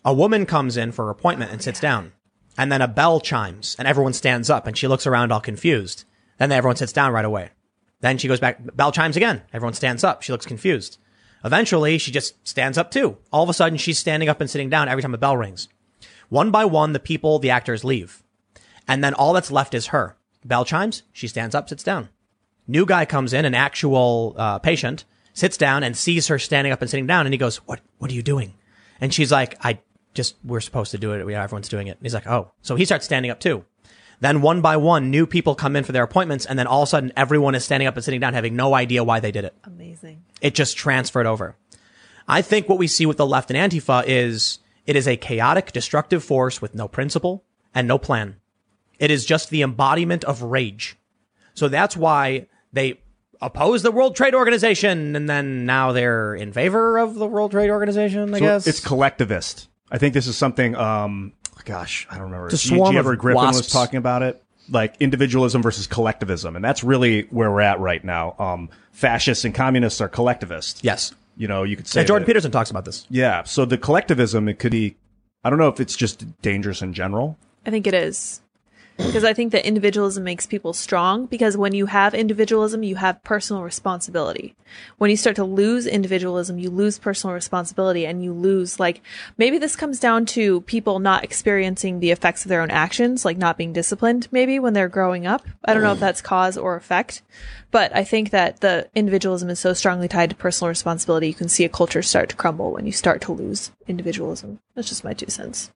A 0.04 0.14
woman 0.14 0.46
comes 0.46 0.76
in 0.76 0.92
for 0.92 1.06
her 1.06 1.12
appointment 1.12 1.52
and 1.52 1.62
sits 1.62 1.80
down. 1.80 2.12
And 2.58 2.70
then 2.70 2.82
a 2.82 2.88
bell 2.88 3.22
chimes 3.22 3.78
and 3.80 3.88
everyone 3.88 4.12
stands 4.14 4.50
up 4.50 4.68
and 4.68 4.78
she 4.78 4.88
looks 4.88 5.08
around 5.08 5.32
all 5.32 5.40
confused. 5.40 6.04
Then 6.38 6.52
everyone 6.52 6.76
sits 6.76 6.92
down 6.92 7.14
right 7.14 7.24
away. 7.24 7.52
Then 8.02 8.18
she 8.18 8.28
goes 8.28 8.40
back, 8.42 8.60
bell 8.76 8.92
chimes 8.92 9.16
again. 9.16 9.44
Everyone 9.54 9.74
stands 9.74 10.04
up. 10.04 10.24
She 10.24 10.34
looks 10.34 10.46
confused. 10.46 10.98
Eventually, 11.44 11.98
she 11.98 12.12
just 12.12 12.48
stands 12.48 12.78
up 12.78 12.92
too. 12.92 13.18
All 13.32 13.44
of 13.44 13.50
a 13.50 13.54
sudden, 13.54 13.78
she's 13.78 14.00
standing 14.00 14.30
up 14.30 14.42
and 14.42 14.50
sitting 14.50 14.70
down 14.70 14.88
every 14.88 15.02
time 15.02 15.14
a 15.14 15.18
bell 15.18 15.38
rings. 15.38 15.68
One 16.30 16.52
by 16.52 16.66
one, 16.66 16.94
the 16.94 17.00
people, 17.00 17.40
the 17.40 17.50
actors 17.50 17.84
leave. 17.84 18.24
And 18.88 19.04
then 19.04 19.14
all 19.14 19.34
that's 19.34 19.52
left 19.52 19.74
is 19.74 19.88
her. 19.88 20.16
Bell 20.46 20.66
chimes. 20.66 21.04
She 21.12 21.28
stands 21.28 21.56
up, 21.56 21.70
sits 21.70 21.84
down. 21.84 22.10
New 22.68 22.86
guy 22.86 23.06
comes 23.06 23.34
in, 23.34 23.46
an 23.46 23.56
actual 23.56 24.36
uh, 24.38 24.60
patient, 24.60 25.06
sits 25.34 25.58
down 25.58 25.84
and 25.84 25.96
sees 25.96 26.28
her 26.28 26.40
standing 26.40 26.72
up 26.72 26.82
and 26.82 26.90
sitting 26.90 27.08
down, 27.08 27.26
and 27.26 27.34
he 27.34 27.38
goes, 27.38 27.58
"What? 27.58 27.82
What 27.98 28.12
are 28.12 28.14
you 28.14 28.24
doing?" 28.24 28.54
And 29.00 29.14
she's 29.14 29.32
like, 29.32 29.58
"I 29.64 29.80
just 30.14 30.36
we're 30.44 30.62
supposed 30.62 30.92
to 30.92 30.98
do 30.98 31.14
it. 31.14 31.30
Yeah, 31.30 31.44
everyone's 31.44 31.70
doing 31.70 31.88
it." 31.88 31.98
And 31.98 32.04
he's 32.04 32.14
like, 32.14 32.28
"Oh." 32.28 32.54
So 32.62 32.76
he 32.76 32.86
starts 32.86 33.06
standing 33.06 33.32
up 33.32 33.40
too. 33.40 33.66
Then 34.22 34.42
one 34.42 34.62
by 34.62 34.78
one, 34.78 35.10
new 35.12 35.26
people 35.26 35.56
come 35.56 35.76
in 35.76 35.84
for 35.84 35.92
their 35.92 36.04
appointments, 36.04 36.46
and 36.46 36.58
then 36.58 36.68
all 36.68 36.84
of 36.84 36.88
a 36.88 36.90
sudden, 36.90 37.12
everyone 37.18 37.56
is 37.56 37.66
standing 37.66 37.88
up 37.88 37.96
and 37.96 38.06
sitting 38.06 38.20
down, 38.20 38.34
having 38.36 38.56
no 38.56 38.74
idea 38.76 39.04
why 39.04 39.20
they 39.20 39.32
did 39.32 39.46
it. 39.46 39.56
Amazing. 39.64 40.24
It 40.42 40.54
just 40.56 40.78
transferred 40.78 41.26
over. 41.26 41.56
I 42.28 42.42
think 42.44 42.70
what 42.70 42.78
we 42.78 42.88
see 42.88 43.06
with 43.08 43.18
the 43.18 43.26
left 43.26 43.52
and 43.52 43.58
Antifa 43.72 44.04
is 44.06 44.60
it 44.86 44.96
is 44.96 45.08
a 45.08 45.18
chaotic, 45.18 45.72
destructive 45.72 46.24
force 46.24 46.62
with 46.62 46.76
no 46.76 46.88
principle 46.88 47.44
and 47.74 47.88
no 47.88 47.98
plan. 47.98 48.38
It 49.00 49.10
is 49.10 49.26
just 49.26 49.50
the 49.50 49.64
embodiment 49.64 50.24
of 50.24 50.44
rage. 50.44 50.98
So 51.56 51.68
that's 51.68 51.98
why 51.98 52.46
they 52.72 53.02
oppose 53.42 53.82
the 53.82 53.92
World 53.92 54.16
Trade 54.16 54.36
Organization 54.36 55.16
and 55.16 55.28
then 55.28 55.66
now 55.66 55.92
they're 55.92 56.36
in 56.36 56.54
favor 56.54 57.00
of 57.00 57.16
the 57.16 57.26
World 57.26 57.52
Trade 57.52 57.72
Organization, 57.72 58.34
I 58.36 58.38
So 58.38 58.46
guess. 58.46 58.68
it's 58.68 58.80
collectivist. 58.80 59.68
I 59.92 59.98
think 59.98 60.14
this 60.14 60.28
is 60.28 60.38
something. 60.38 60.76
Um, 60.76 61.34
gosh, 61.66 62.08
I 62.10 62.16
don't 62.16 62.26
remember. 62.26 62.48
It's 62.48 62.66
a 62.66 62.70
G- 62.70 62.76
swarm 62.76 62.94
G. 62.94 62.98
of 62.98 63.06
Edward 63.06 63.20
Griffin 63.20 63.44
was 63.46 63.68
talking 63.68 63.98
about 63.98 64.22
it, 64.24 64.42
like 64.70 64.96
individualism 65.00 65.62
versus 65.62 65.88
collectivism, 65.88 66.56
and 66.56 66.64
that's 66.64 66.84
really 66.84 67.24
where 67.30 67.52
we're 67.52 67.62
at 67.62 67.80
right 67.80 68.04
now. 68.04 68.36
Um, 68.40 68.70
fascists 68.92 69.46
and 69.46 69.54
communists 69.56 70.02
are 70.02 70.10
collectivists. 70.10 70.82
yes. 70.84 71.14
You 71.38 71.48
know, 71.48 71.64
you 71.64 71.78
could 71.78 71.88
say 71.88 72.02
Yeah, 72.02 72.08
Jordan 72.08 72.24
that- 72.24 72.28
Peterson 72.30 72.52
talks 72.52 72.70
about 72.70 72.84
this. 72.86 73.08
Yeah. 73.10 73.44
So 73.44 73.64
the 73.66 73.78
collectivism, 73.78 74.50
it 74.50 74.60
could 74.60 74.72
be. 74.74 74.98
I 75.46 75.50
don't 75.50 75.58
know 75.58 75.70
if 75.70 75.80
it's 75.80 75.96
just 75.96 76.26
dangerous 76.42 76.82
in 76.82 76.94
general. 76.94 77.38
I 77.66 77.70
think 77.72 77.88
it 77.88 77.94
is. 77.94 78.41
Because 79.06 79.24
I 79.26 79.34
think 79.34 79.52
that 79.52 79.66
individualism 79.66 80.24
makes 80.24 80.46
people 80.46 80.72
strong 80.74 81.26
because 81.26 81.58
when 81.58 81.74
you 81.74 81.88
have 81.88 82.14
individualism, 82.14 82.82
you 82.82 82.96
have 82.96 83.22
personal 83.24 83.62
responsibility. 83.62 84.56
When 84.98 85.10
you 85.10 85.18
start 85.18 85.36
to 85.36 85.44
lose 85.44 85.86
individualism, 85.86 86.58
you 86.58 86.70
lose 86.70 86.98
personal 86.98 87.34
responsibility 87.34 88.06
and 88.06 88.24
you 88.24 88.32
lose 88.32 88.80
like 88.80 89.02
maybe 89.38 89.58
this 89.58 89.76
comes 89.76 90.00
down 90.00 90.26
to 90.28 90.62
people 90.62 91.00
not 91.00 91.26
experiencing 91.26 92.00
the 92.00 92.12
effects 92.12 92.46
of 92.46 92.50
their 92.50 92.62
own 92.62 92.72
actions, 92.72 93.26
like 93.26 93.38
not 93.38 93.58
being 93.58 93.74
disciplined 93.74 94.30
maybe 94.32 94.60
when 94.60 94.74
they're 94.74 94.88
growing 94.88 95.28
up. 95.28 95.46
I 95.66 95.74
don't 95.74 95.84
know 95.84 95.92
if 95.92 95.98
mm. 95.98 96.02
that's 96.02 96.22
cause 96.22 96.58
or 96.58 96.78
effect, 96.78 97.22
but 97.70 97.94
I 97.96 98.06
think 98.06 98.30
that 98.30 98.62
the 98.62 98.90
individualism 98.96 99.50
is 99.50 99.60
so 99.60 99.74
strongly 99.74 100.08
tied 100.08 100.30
to 100.30 100.36
personal 100.38 100.70
responsibility. 100.70 101.28
You 101.28 101.34
can 101.34 101.50
see 101.50 101.66
a 101.66 101.70
culture 101.70 102.02
start 102.02 102.30
to 102.30 102.36
crumble 102.36 102.72
when 102.72 102.86
you 102.86 102.92
start 102.94 103.20
to 103.22 103.34
lose 103.34 103.72
individualism. 103.88 104.60
That's 104.76 104.90
just 104.90 105.04
my 105.04 105.14
two 105.14 105.30
cents. 105.30 105.72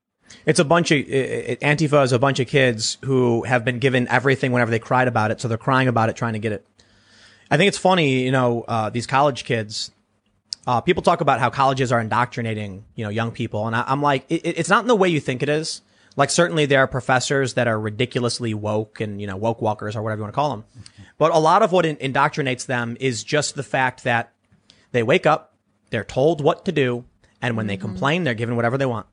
It's 0.45 0.59
a 0.59 0.65
bunch 0.65 0.91
of 0.91 0.97
i- 0.99 1.01
i- 1.01 1.57
Antifa 1.61 2.03
is 2.03 2.11
a 2.11 2.19
bunch 2.19 2.39
of 2.39 2.47
kids 2.47 2.97
who 3.03 3.43
have 3.43 3.65
been 3.65 3.79
given 3.79 4.07
everything 4.09 4.51
whenever 4.51 4.71
they 4.71 4.79
cried 4.79 5.07
about 5.07 5.31
it, 5.31 5.41
so 5.41 5.47
they're 5.47 5.57
crying 5.57 5.87
about 5.87 6.09
it, 6.09 6.15
trying 6.15 6.33
to 6.33 6.39
get 6.39 6.51
it. 6.51 6.65
I 7.49 7.57
think 7.57 7.67
it's 7.67 7.77
funny, 7.77 8.23
you 8.23 8.31
know, 8.31 8.63
uh, 8.67 8.89
these 8.89 9.07
college 9.07 9.43
kids. 9.43 9.91
Uh, 10.67 10.81
people 10.81 11.03
talk 11.03 11.21
about 11.21 11.39
how 11.39 11.49
colleges 11.51 11.91
are 11.91 11.99
indoctrinating, 12.01 12.85
you 12.95 13.03
know, 13.03 13.09
young 13.09 13.31
people, 13.31 13.67
and 13.67 13.75
I, 13.75 13.83
I'm 13.87 14.01
like, 14.01 14.25
it, 14.29 14.41
it's 14.45 14.69
not 14.69 14.83
in 14.83 14.87
the 14.87 14.95
way 14.95 15.09
you 15.09 15.19
think 15.19 15.43
it 15.43 15.49
is. 15.49 15.81
Like, 16.17 16.29
certainly 16.29 16.65
there 16.65 16.79
are 16.79 16.87
professors 16.87 17.55
that 17.55 17.67
are 17.67 17.79
ridiculously 17.79 18.53
woke 18.53 19.01
and 19.01 19.19
you 19.19 19.27
know 19.27 19.35
woke 19.35 19.61
walkers 19.61 19.95
or 19.95 20.01
whatever 20.01 20.19
you 20.19 20.23
want 20.23 20.33
to 20.33 20.35
call 20.35 20.49
them, 20.51 20.63
but 21.17 21.31
a 21.33 21.39
lot 21.39 21.61
of 21.61 21.71
what 21.71 21.85
in- 21.85 21.97
indoctrinates 21.97 22.65
them 22.65 22.97
is 22.99 23.23
just 23.23 23.55
the 23.55 23.63
fact 23.63 24.03
that 24.05 24.31
they 24.91 25.03
wake 25.03 25.25
up, 25.25 25.53
they're 25.89 26.03
told 26.05 26.41
what 26.41 26.65
to 26.65 26.71
do, 26.71 27.03
and 27.41 27.57
when 27.57 27.67
they 27.67 27.77
complain, 27.77 28.23
they're 28.23 28.33
given 28.33 28.55
whatever 28.55 28.77
they 28.77 28.85
want. 28.85 29.05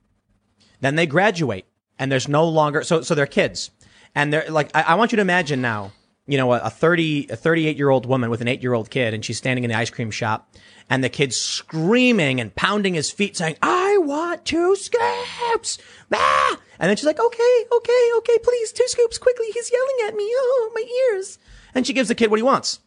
Then 0.82 0.96
they 0.96 1.06
graduate 1.06 1.64
and 1.98 2.10
there's 2.10 2.28
no 2.28 2.44
longer, 2.44 2.82
so, 2.82 3.02
so 3.02 3.14
they're 3.14 3.26
kids 3.26 3.70
and 4.14 4.32
they're 4.32 4.50
like, 4.50 4.70
I, 4.74 4.82
I 4.82 4.94
want 4.96 5.12
you 5.12 5.16
to 5.16 5.22
imagine 5.22 5.62
now, 5.62 5.92
you 6.26 6.36
know, 6.36 6.52
a, 6.52 6.58
a 6.58 6.70
30, 6.70 7.28
a 7.30 7.36
38 7.36 7.76
year 7.76 7.88
old 7.88 8.04
woman 8.04 8.30
with 8.30 8.40
an 8.40 8.48
eight 8.48 8.62
year 8.62 8.74
old 8.74 8.90
kid 8.90 9.14
and 9.14 9.24
she's 9.24 9.38
standing 9.38 9.62
in 9.62 9.70
the 9.70 9.76
ice 9.76 9.90
cream 9.90 10.10
shop 10.10 10.52
and 10.90 11.02
the 11.02 11.08
kid's 11.08 11.36
screaming 11.36 12.40
and 12.40 12.54
pounding 12.56 12.94
his 12.94 13.12
feet 13.12 13.36
saying, 13.36 13.56
I 13.62 13.96
want 13.98 14.44
two 14.44 14.74
scoops. 14.74 15.78
Ah! 16.12 16.58
And 16.80 16.88
then 16.90 16.96
she's 16.96 17.06
like, 17.06 17.20
okay, 17.20 17.64
okay, 17.72 18.10
okay, 18.18 18.38
please, 18.42 18.72
two 18.72 18.88
scoops 18.88 19.18
quickly. 19.18 19.46
He's 19.54 19.70
yelling 19.70 20.08
at 20.08 20.16
me. 20.16 20.24
Oh, 20.34 20.72
my 20.74 21.14
ears. 21.14 21.38
And 21.76 21.86
she 21.86 21.92
gives 21.92 22.08
the 22.08 22.16
kid 22.16 22.28
what 22.28 22.40
he 22.40 22.42
wants. 22.42 22.80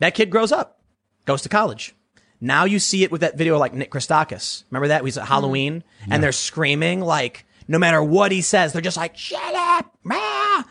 That 0.00 0.16
kid 0.16 0.30
grows 0.30 0.50
up, 0.50 0.80
goes 1.26 1.42
to 1.42 1.48
college. 1.48 1.94
Now 2.40 2.64
you 2.64 2.78
see 2.78 3.02
it 3.04 3.12
with 3.12 3.20
that 3.20 3.36
video 3.36 3.58
like 3.58 3.74
Nick 3.74 3.90
Christakis. 3.90 4.64
Remember 4.70 4.88
that? 4.88 5.04
He's 5.04 5.18
at 5.18 5.28
Halloween 5.28 5.84
and 6.10 6.22
they're 6.22 6.32
screaming 6.32 7.00
like, 7.00 7.44
no 7.68 7.78
matter 7.78 8.02
what 8.02 8.32
he 8.32 8.40
says, 8.40 8.72
they're 8.72 8.82
just 8.82 8.96
like, 8.96 9.16
shut 9.16 9.54
up. 9.54 9.94
Ah! 10.10 10.66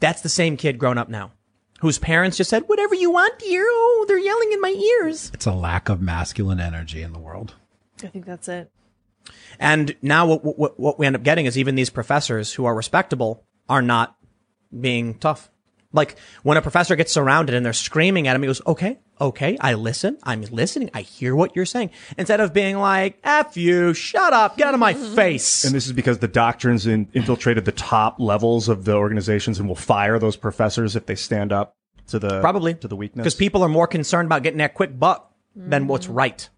That's 0.00 0.22
the 0.22 0.28
same 0.28 0.56
kid 0.56 0.78
grown 0.78 0.98
up 0.98 1.08
now, 1.08 1.30
whose 1.78 1.98
parents 1.98 2.36
just 2.36 2.50
said, 2.50 2.64
"Whatever 2.66 2.96
you 2.96 3.12
want, 3.12 3.38
dear." 3.38 3.64
Oh, 3.64 4.04
they're 4.08 4.18
yelling 4.18 4.50
in 4.52 4.60
my 4.60 4.70
ears. 4.70 5.30
It's 5.32 5.46
a 5.46 5.52
lack 5.52 5.88
of 5.88 6.00
masculine 6.00 6.58
energy 6.58 7.02
in 7.02 7.12
the 7.12 7.20
world. 7.20 7.54
I 8.02 8.08
think 8.08 8.26
that's 8.26 8.48
it. 8.48 8.72
And 9.60 9.94
now 10.02 10.26
what, 10.26 10.58
what, 10.58 10.80
what 10.80 10.98
we 10.98 11.06
end 11.06 11.14
up 11.14 11.22
getting 11.22 11.46
is 11.46 11.56
even 11.56 11.76
these 11.76 11.88
professors 11.88 12.52
who 12.54 12.64
are 12.64 12.74
respectable 12.74 13.44
are 13.68 13.80
not 13.80 14.16
being 14.80 15.14
tough. 15.20 15.51
Like 15.92 16.16
when 16.42 16.56
a 16.56 16.62
professor 16.62 16.96
gets 16.96 17.12
surrounded 17.12 17.54
and 17.54 17.64
they're 17.64 17.72
screaming 17.72 18.28
at 18.28 18.36
him, 18.36 18.42
he 18.42 18.46
goes, 18.46 18.62
okay, 18.66 18.98
okay, 19.20 19.56
I 19.60 19.74
listen. 19.74 20.18
I'm 20.22 20.42
listening. 20.42 20.90
I 20.94 21.02
hear 21.02 21.36
what 21.36 21.54
you're 21.54 21.66
saying. 21.66 21.90
Instead 22.16 22.40
of 22.40 22.52
being 22.52 22.78
like, 22.78 23.18
F 23.22 23.56
you, 23.56 23.94
shut 23.94 24.32
up, 24.32 24.56
get 24.56 24.68
out 24.68 24.74
of 24.74 24.80
my 24.80 24.94
mm-hmm. 24.94 25.14
face. 25.14 25.64
And 25.64 25.74
this 25.74 25.86
is 25.86 25.92
because 25.92 26.18
the 26.18 26.28
doctrines 26.28 26.86
in, 26.86 27.08
infiltrated 27.12 27.64
the 27.64 27.72
top 27.72 28.16
levels 28.18 28.68
of 28.68 28.84
the 28.84 28.94
organizations 28.94 29.58
and 29.58 29.68
will 29.68 29.76
fire 29.76 30.18
those 30.18 30.36
professors 30.36 30.96
if 30.96 31.06
they 31.06 31.14
stand 31.14 31.52
up 31.52 31.76
to 32.08 32.18
the 32.18 32.40
Probably. 32.40 32.74
to 32.74 32.88
the 32.88 32.96
weakness. 32.96 33.22
Because 33.22 33.34
people 33.34 33.62
are 33.62 33.68
more 33.68 33.86
concerned 33.86 34.26
about 34.26 34.42
getting 34.42 34.58
that 34.58 34.74
quick 34.74 34.98
buck 34.98 35.34
than 35.54 35.86
what's 35.86 36.06
mm-hmm. 36.06 36.16
right. 36.16 36.48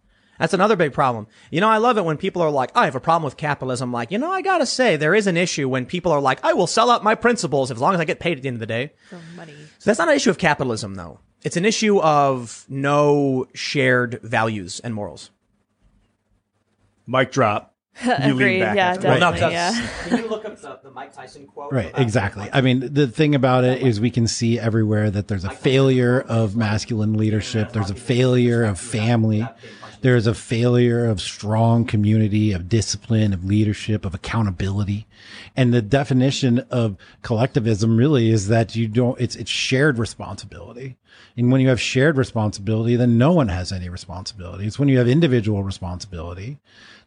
That's 0.45 0.53
another 0.53 0.77
big 0.77 0.93
problem. 0.93 1.27
You 1.51 1.63
know, 1.63 1.71
I 1.71 1.79
love 1.79 1.97
it 1.97 2.05
when 2.05 2.19
people 2.19 2.43
are 2.43 2.51
like, 2.51 2.71
I 2.77 2.85
have 2.85 2.95
a 2.95 3.01
problem 3.01 3.23
with 3.25 3.39
capitalism. 3.39 3.93
Like, 3.93 4.11
you 4.11 4.19
know, 4.19 4.31
I 4.31 4.43
gotta 4.43 4.67
say, 4.67 4.97
there 4.97 5.15
is 5.15 5.27
an 5.27 5.39
issue 5.39 5.71
when 5.71 5.87
people 5.87 6.13
are 6.13 6.21
like, 6.21 6.39
I 6.45 6.53
will 6.53 6.67
sell 6.67 6.91
out 6.91 7.03
my 7.03 7.15
principles 7.15 7.71
as 7.71 7.81
long 7.81 7.95
as 7.95 8.01
I 8.01 8.05
get 8.05 8.21
paid 8.21 8.37
at 8.37 8.43
the 8.43 8.49
end 8.49 8.57
of 8.57 8.61
the 8.61 8.67
day. 8.67 8.93
For 9.09 9.19
money. 9.37 9.55
So 9.79 9.89
that's 9.89 9.99
not 9.99 10.11
an 10.11 10.17
issue 10.17 10.29
of 10.29 10.37
capitalism, 10.37 10.97
though. 10.97 11.21
It's 11.45 11.57
an 11.57 11.65
issue 11.65 11.99
of 11.99 12.67
no 12.69 13.47
shared 13.55 14.21
values 14.23 14.81
and 14.81 14.95
morals. 14.95 15.31
Mic 17.07 17.33
drop. 17.33 17.71
You 18.05 18.11
lean 18.11 18.31
Agreed. 18.33 18.61
back 18.61 18.77
Yeah, 18.77 18.89
after- 18.91 19.09
Well, 19.09 19.21
definitely. 19.21 19.47
no, 19.47 19.53
yeah. 19.53 19.89
Can 20.09 20.19
you 20.19 20.29
look 20.29 20.45
up 20.45 20.61
the, 20.61 20.81
the 20.83 20.91
Mike 20.91 21.15
Tyson 21.15 21.47
quote? 21.47 21.73
Right, 21.73 21.93
exactly. 21.97 22.51
I 22.53 22.61
mean, 22.61 22.93
the 22.93 23.07
thing 23.07 23.35
about 23.35 23.65
it 23.65 23.81
is 23.83 23.99
we 24.01 24.11
can 24.11 24.27
see 24.27 24.59
everywhere 24.59 25.11
that 25.11 25.29
there's 25.29 25.45
a 25.45 25.51
failure 25.51 26.21
of 26.21 26.55
masculine 26.57 27.15
leadership. 27.15 27.73
There's 27.73 27.91
a 27.91 27.95
failure 27.95 28.65
of 28.65 28.79
family. 28.81 29.47
There's 30.05 30.27
a 30.27 30.35
failure 30.35 31.07
of 31.07 31.19
strong 31.19 31.87
community, 31.87 32.53
of 32.53 32.69
discipline, 32.69 33.33
of 33.33 33.43
leadership, 33.43 34.05
of 34.05 34.13
accountability. 34.15 35.07
And 35.57 35.73
the 35.73 35.81
definition 35.81 36.59
of 36.71 36.99
collectivism 37.23 37.97
really 37.97 38.29
is 38.29 38.49
that 38.49 38.77
you 38.77 38.87
don't, 38.87 39.19
it's, 39.19 39.35
it's 39.35 39.51
shared 39.51 39.97
responsibility. 39.97 40.99
And 41.39 41.51
when 41.51 41.63
you 41.63 41.71
have 41.71 41.81
shared 41.81 42.19
responsibility, 42.19 42.97
then 42.97 43.17
no 43.17 43.33
one 43.33 43.49
has 43.49 43.73
any 43.73 43.89
responsibility. 43.89 44.67
It's 44.67 44.79
when 44.79 44.91
you 44.91 44.99
have 44.99 45.09
individual 45.09 45.63
responsibility. 45.63 46.59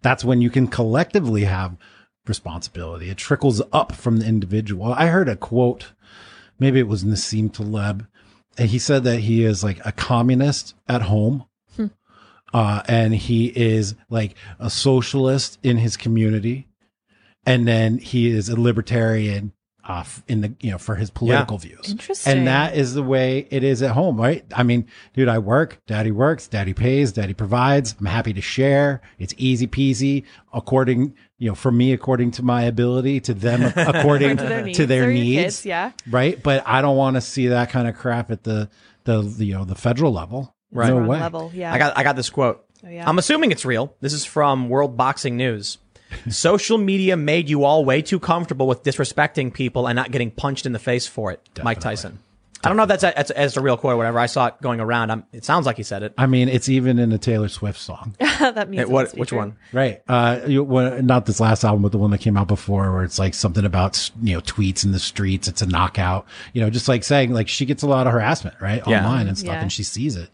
That's 0.02 0.26
when 0.26 0.41
you 0.41 0.49
can 0.49 0.65
collectively 0.65 1.44
have 1.44 1.78
responsibility. 2.26 3.11
It 3.11 3.18
trickles 3.18 3.61
up 3.72 3.91
from 3.91 4.18
the 4.18 4.26
individual. 4.26 4.91
I 4.91 5.06
heard 5.06 5.30
a 5.30 5.36
quote, 5.36 5.91
maybe 6.57 6.80
it 6.80 6.88
was 6.88 7.03
Nassim 7.03 7.53
Taleb, 7.53 8.07
and 8.57 8.69
he 8.72 8.80
said 8.80 9.03
that 9.03 9.19
he 9.19 9.44
is 9.44 9.64
like 9.64 9.86
a 9.86 9.91
communist 9.91 10.74
at 10.88 11.03
home. 11.03 11.45
Uh, 12.53 12.82
and 12.88 13.14
he 13.14 13.48
is 13.48 13.95
like 14.10 14.36
a 14.60 14.69
socialist 14.69 15.60
in 15.64 15.78
his 15.78 15.98
community. 15.98 16.68
And 17.45 17.68
then 17.68 17.98
he 17.98 18.28
is 18.30 18.49
a 18.49 18.60
libertarian, 18.60 19.53
uh, 19.86 20.03
in 20.28 20.41
the, 20.41 20.53
you 20.60 20.69
know, 20.72 20.78
for 20.78 20.95
his 20.95 21.10
political 21.10 21.57
views. 21.57 21.90
Interesting. 21.90 22.40
And 22.40 22.48
that 22.48 22.76
is 22.76 22.94
the 22.94 23.03
way 23.03 23.48
it 23.49 23.64
is 23.64 23.82
at 23.82 23.91
home, 23.91 24.19
right? 24.19 24.44
I 24.53 24.64
mean, 24.64 24.86
dude, 25.14 25.30
I 25.30 25.38
work, 25.40 25.80
daddy 25.88 26.11
works, 26.11 26.48
daddy 26.49 26.74
pays, 26.74 27.14
daddy 27.14 27.34
provides. 27.34 27.95
I'm 27.98 28.06
happy 28.06 28.34
to 28.34 28.41
share. 28.41 29.02
It's 29.18 29.34
easy 29.38 29.65
peasy 29.65 30.26
according, 30.53 31.15
you 31.38 31.48
know, 31.48 31.56
for 31.56 31.72
me, 31.72 31.94
according 31.94 32.32
to 32.32 32.44
my 32.44 32.64
ability, 32.64 33.22
to 33.22 33.34
them, 33.34 33.64
according 33.78 34.36
To 34.38 34.44
their 34.44 34.61
needs. 34.64 34.78
to 34.78 34.86
their 34.86 35.07
needs. 35.11 35.41
kids, 35.41 35.65
yeah. 35.65 35.91
Right. 36.10 36.41
But 36.44 36.64
I 36.68 36.82
don't 36.82 36.98
want 36.98 37.15
to 37.15 37.22
see 37.22 37.48
that 37.48 37.69
kind 37.69 37.88
of 37.88 37.95
crap 37.95 38.30
at 38.30 38.44
the, 38.44 38.69
the, 39.06 39.22
you 39.38 39.53
know, 39.53 39.64
the 39.64 39.76
federal 39.76 40.11
level. 40.11 40.53
Right. 40.72 40.89
No 40.89 41.07
way. 41.07 41.19
level. 41.19 41.52
Yeah. 41.53 41.73
I 41.73 41.77
got 41.77 41.98
I 41.98 42.03
got 42.03 42.15
this 42.15 42.30
quote. 42.30 42.64
Oh, 42.85 42.89
yeah. 42.89 43.07
I'm 43.07 43.18
assuming 43.18 43.52
it's 43.52 43.65
real. 43.65 43.95
This 44.02 44.14
is 44.14 44.26
from 44.26 44.69
World 44.69 44.98
Boxing 44.98 45.38
News. 45.38 45.77
Social 46.30 46.77
media 46.77 47.18
made 47.18 47.49
you 47.49 47.64
all 47.64 47.84
way 47.84 48.02
too 48.02 48.19
comfortable 48.19 48.68
with 48.68 48.84
disrespecting 48.84 49.53
people 49.53 49.88
and 49.88 49.95
not 49.95 50.11
getting 50.11 50.31
punched 50.31 50.65
in 50.65 50.72
the 50.72 50.80
face 50.80 51.07
for 51.07 51.31
it. 51.31 51.41
Mike 51.64 51.80
Tyson. 51.80 52.19
I 52.64 52.70
don't 52.70 52.78
know 52.78 52.84
if 52.84 52.90
that's 52.90 53.04
a, 53.04 53.14
that's, 53.16 53.30
a, 53.30 53.34
that's 53.36 53.56
a 53.58 53.62
real 53.62 53.78
quote 53.78 53.94
or 53.94 53.98
whatever. 53.98 54.18
I 54.20 54.26
saw 54.26 54.48
it 54.48 54.56
going 54.62 54.80
around. 54.80 55.12
I'm, 55.12 55.24
it 55.32 55.46
sounds 55.46 55.66
like 55.68 55.78
he 55.78 55.84
said 55.84 56.02
it. 56.04 56.14
I 56.18 56.26
mean, 56.26 56.50
it's 56.50 56.68
even 56.70 56.98
in 56.98 57.12
a 57.12 57.18
Taylor 57.20 57.50
Swift 57.50 57.80
song. 57.80 58.16
that 58.20 58.68
means 58.70 58.82
It- 58.82 58.84
it 58.84 58.90
what? 58.90 59.12
Which 59.18 59.32
one? 59.32 59.58
Right. 59.72 60.02
Uh, 60.08 60.40
you, 60.48 60.64
well, 60.64 61.02
not 61.04 61.26
this 61.28 61.40
last 61.40 61.64
album, 61.64 61.84
but 61.84 61.92
the 61.92 62.00
one 62.00 62.10
that 62.12 62.18
came 62.20 62.36
out 62.36 62.48
before 62.48 62.92
where 62.92 63.04
it's 63.04 63.20
like 63.20 63.34
something 63.36 63.64
about, 63.64 64.10
you 64.22 64.34
know, 64.34 64.42
tweets 64.42 64.84
in 64.84 64.92
the 64.92 65.00
streets. 65.00 65.48
It's 65.48 65.62
a 65.62 65.68
knockout, 65.68 66.26
you 66.54 66.62
know, 66.62 66.70
just 66.70 66.88
like 66.88 67.04
saying 67.04 67.32
like 67.32 67.48
she 67.48 67.66
gets 67.66 67.84
a 67.84 67.88
lot 67.88 68.08
of 68.08 68.14
harassment, 68.14 68.56
right? 68.60 68.82
Yeah. 68.88 69.06
Online 69.06 69.28
and 69.28 69.38
stuff 69.38 69.54
Yeah. 69.54 69.62
and 69.62 69.72
she 69.72 69.84
sees 69.84 70.16
it. 70.16 70.30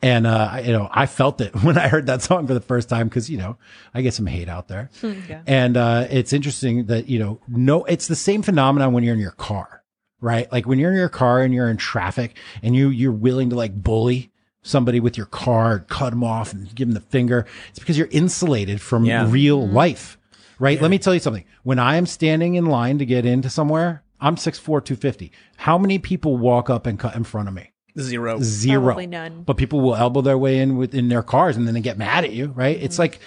And, 0.00 0.26
uh, 0.28 0.48
I- 0.52 0.60
you 0.60 0.72
know, 0.72 0.88
I 0.92 1.06
felt 1.06 1.40
it 1.40 1.54
when 1.62 1.76
I 1.76 1.88
heard 1.88 2.06
that 2.06 2.22
song 2.22 2.46
for 2.46 2.54
the 2.54 2.60
first 2.60 2.88
time 2.88 3.08
because, 3.08 3.28
you 3.28 3.36
know, 3.36 3.56
I 3.92 4.00
get 4.02 4.14
some 4.14 4.26
hate 4.26 4.48
out 4.48 4.68
there. 4.68 4.90
yeah. 5.02 5.42
And, 5.46 5.76
uh, 5.76 6.06
it's 6.08 6.32
interesting 6.32 6.86
that, 6.86 7.08
you 7.08 7.18
know, 7.18 7.40
no, 7.48 7.84
it's 7.84 8.06
the 8.06 8.16
same 8.16 8.42
phenomenon 8.42 8.92
when 8.92 9.02
you're 9.04 9.14
in 9.14 9.20
your 9.20 9.32
car, 9.32 9.77
right? 10.20 10.50
Like 10.52 10.66
when 10.66 10.78
you're 10.78 10.90
in 10.92 10.96
your 10.98 11.08
car 11.08 11.42
and 11.42 11.52
you're 11.54 11.68
in 11.70 11.76
traffic 11.76 12.36
and 12.62 12.74
you, 12.74 12.88
you're 12.90 13.12
willing 13.12 13.50
to 13.50 13.56
like 13.56 13.74
bully 13.82 14.30
somebody 14.62 15.00
with 15.00 15.16
your 15.16 15.26
car, 15.26 15.80
cut 15.88 16.10
them 16.10 16.22
off 16.24 16.52
and 16.52 16.74
give 16.74 16.88
them 16.88 16.94
the 16.94 17.00
finger. 17.00 17.46
It's 17.70 17.78
because 17.78 17.96
you're 17.96 18.08
insulated 18.10 18.80
from 18.80 19.04
Yeah. 19.04 19.26
real 19.30 19.66
life, 19.66 20.18
right? 20.58 20.80
Let 20.80 20.90
me 20.90 20.98
tell 20.98 21.14
you 21.14 21.20
something. 21.20 21.44
When 21.62 21.78
I 21.78 21.96
am 21.96 22.06
standing 22.06 22.54
in 22.54 22.66
line 22.66 22.98
to 22.98 23.06
get 23.06 23.24
into 23.24 23.48
somewhere, 23.48 24.02
I'm 24.20 24.36
6'4", 24.36 24.80
250. 24.84 25.30
How 25.58 25.78
many 25.78 25.98
people 25.98 26.36
walk 26.36 26.68
up 26.68 26.86
and 26.86 26.98
cut 26.98 27.14
in 27.14 27.24
front 27.24 27.48
of 27.48 27.54
me? 27.54 27.70
Zero. 27.98 28.38
Zero. 28.42 28.84
Probably 28.86 29.06
none. 29.06 29.42
But 29.42 29.56
people 29.56 29.80
will 29.80 29.96
elbow 29.96 30.20
their 30.20 30.38
way 30.38 30.58
in 30.58 30.76
within 30.76 31.08
their 31.08 31.22
cars 31.22 31.56
and 31.56 31.66
then 31.66 31.74
they 31.74 31.80
get 31.80 31.96
mad 31.98 32.24
at 32.24 32.32
you, 32.32 32.48
right? 32.48 32.76
Mm-hmm. 32.76 32.84
It's 32.84 32.98
like 32.98 33.20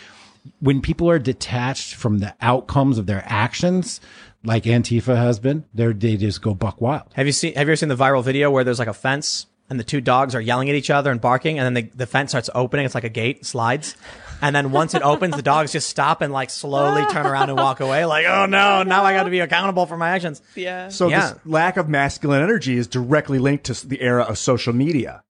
when 0.60 0.82
people 0.82 1.10
are 1.10 1.20
detached 1.20 1.96
from 1.96 2.20
the 2.20 2.34
outcomes 2.42 2.98
of 2.98 3.06
their 3.06 3.24
actions, 3.26 4.02
like 4.44 4.64
Antifa 4.64 5.16
has 5.16 5.40
been, 5.40 5.66
they 5.74 5.94
they 5.94 6.18
just 6.18 6.42
go 6.42 6.54
buck 6.54 6.82
wild. 6.82 7.04
Have 7.14 7.26
you 7.28 7.32
seen? 7.34 7.54
Have 7.56 7.68
you 7.68 7.72
ever 7.74 7.76
seen 7.76 7.90
the 7.90 7.96
viral 7.96 8.24
video 8.24 8.50
where 8.52 8.64
there's 8.64 8.80
like 8.80 8.88
a 8.88 8.94
fence 8.94 9.46
and 9.70 9.80
the 9.80 9.84
two 9.84 10.02
dogs 10.02 10.36
are 10.36 10.42
yelling 10.42 10.70
at 10.70 10.76
each 10.76 10.90
other 10.90 11.12
and 11.12 11.22
barking, 11.22 11.58
and 11.60 11.66
then 11.66 11.74
the, 11.86 11.98
the 11.98 12.06
fence 12.06 12.32
starts 12.32 12.50
opening? 12.56 12.86
It's 12.86 12.96
like 12.96 13.04
a 13.04 13.10
gate 13.10 13.46
slides, 13.46 13.96
and 14.42 14.56
then 14.56 14.72
once 14.72 14.94
it 14.96 15.02
opens, 15.02 15.36
the 15.36 15.42
dogs 15.42 15.72
just 15.72 15.90
stop 15.90 16.22
and 16.22 16.34
like 16.34 16.50
slowly 16.50 17.06
turn 17.12 17.26
around 17.26 17.50
and 17.50 17.58
walk 17.58 17.80
away. 17.80 18.06
Like, 18.06 18.26
oh 18.26 18.46
no, 18.48 18.84
now 18.84 19.04
I 19.04 19.14
got 19.14 19.24
to 19.24 19.30
be 19.30 19.40
accountable 19.40 19.86
for 19.86 19.96
my 19.98 20.10
actions. 20.10 20.42
Yeah. 20.56 20.90
So 20.90 21.08
Yeah. 21.10 21.32
this 21.34 21.40
lack 21.46 21.78
of 21.78 21.88
masculine 21.88 22.42
energy 22.42 22.76
is 22.78 22.88
directly 22.88 23.40
linked 23.40 23.66
to 23.66 23.88
the 23.88 24.02
era 24.02 24.24
of 24.24 24.38
social 24.38 24.74
media. 24.74 25.24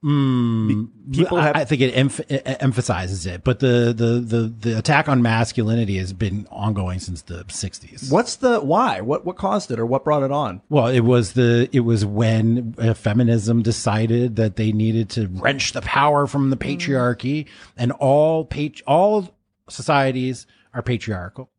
People 0.00 1.38
I, 1.38 1.42
have 1.42 1.56
I 1.56 1.64
think 1.64 1.82
it, 1.82 2.30
it 2.30 2.56
emphasizes 2.60 3.26
it, 3.26 3.42
but 3.42 3.58
the, 3.58 3.92
the, 3.96 4.20
the, 4.20 4.42
the 4.42 4.78
attack 4.78 5.08
on 5.08 5.22
masculinity 5.22 5.98
has 5.98 6.12
been 6.12 6.46
ongoing 6.50 7.00
since 7.00 7.22
the 7.22 7.44
60s. 7.44 8.10
What's 8.10 8.36
the 8.36 8.60
why? 8.60 9.00
What 9.00 9.24
what 9.24 9.36
caused 9.36 9.72
it 9.72 9.80
or 9.80 9.86
what 9.86 10.04
brought 10.04 10.22
it 10.22 10.30
on? 10.30 10.62
Well, 10.68 10.86
it 10.86 11.00
was 11.00 11.32
the 11.32 11.68
it 11.72 11.80
was 11.80 12.04
when 12.04 12.76
uh, 12.78 12.94
feminism 12.94 13.62
decided 13.62 14.36
that 14.36 14.54
they 14.54 14.70
needed 14.70 15.10
to 15.10 15.26
wrench 15.26 15.72
the 15.72 15.82
power 15.82 16.28
from 16.28 16.50
the 16.50 16.56
patriarchy, 16.56 17.46
and 17.76 17.90
all 17.92 18.44
pat- 18.44 18.82
all 18.86 19.34
societies 19.68 20.46
are 20.74 20.82
patriarchal. 20.82 21.50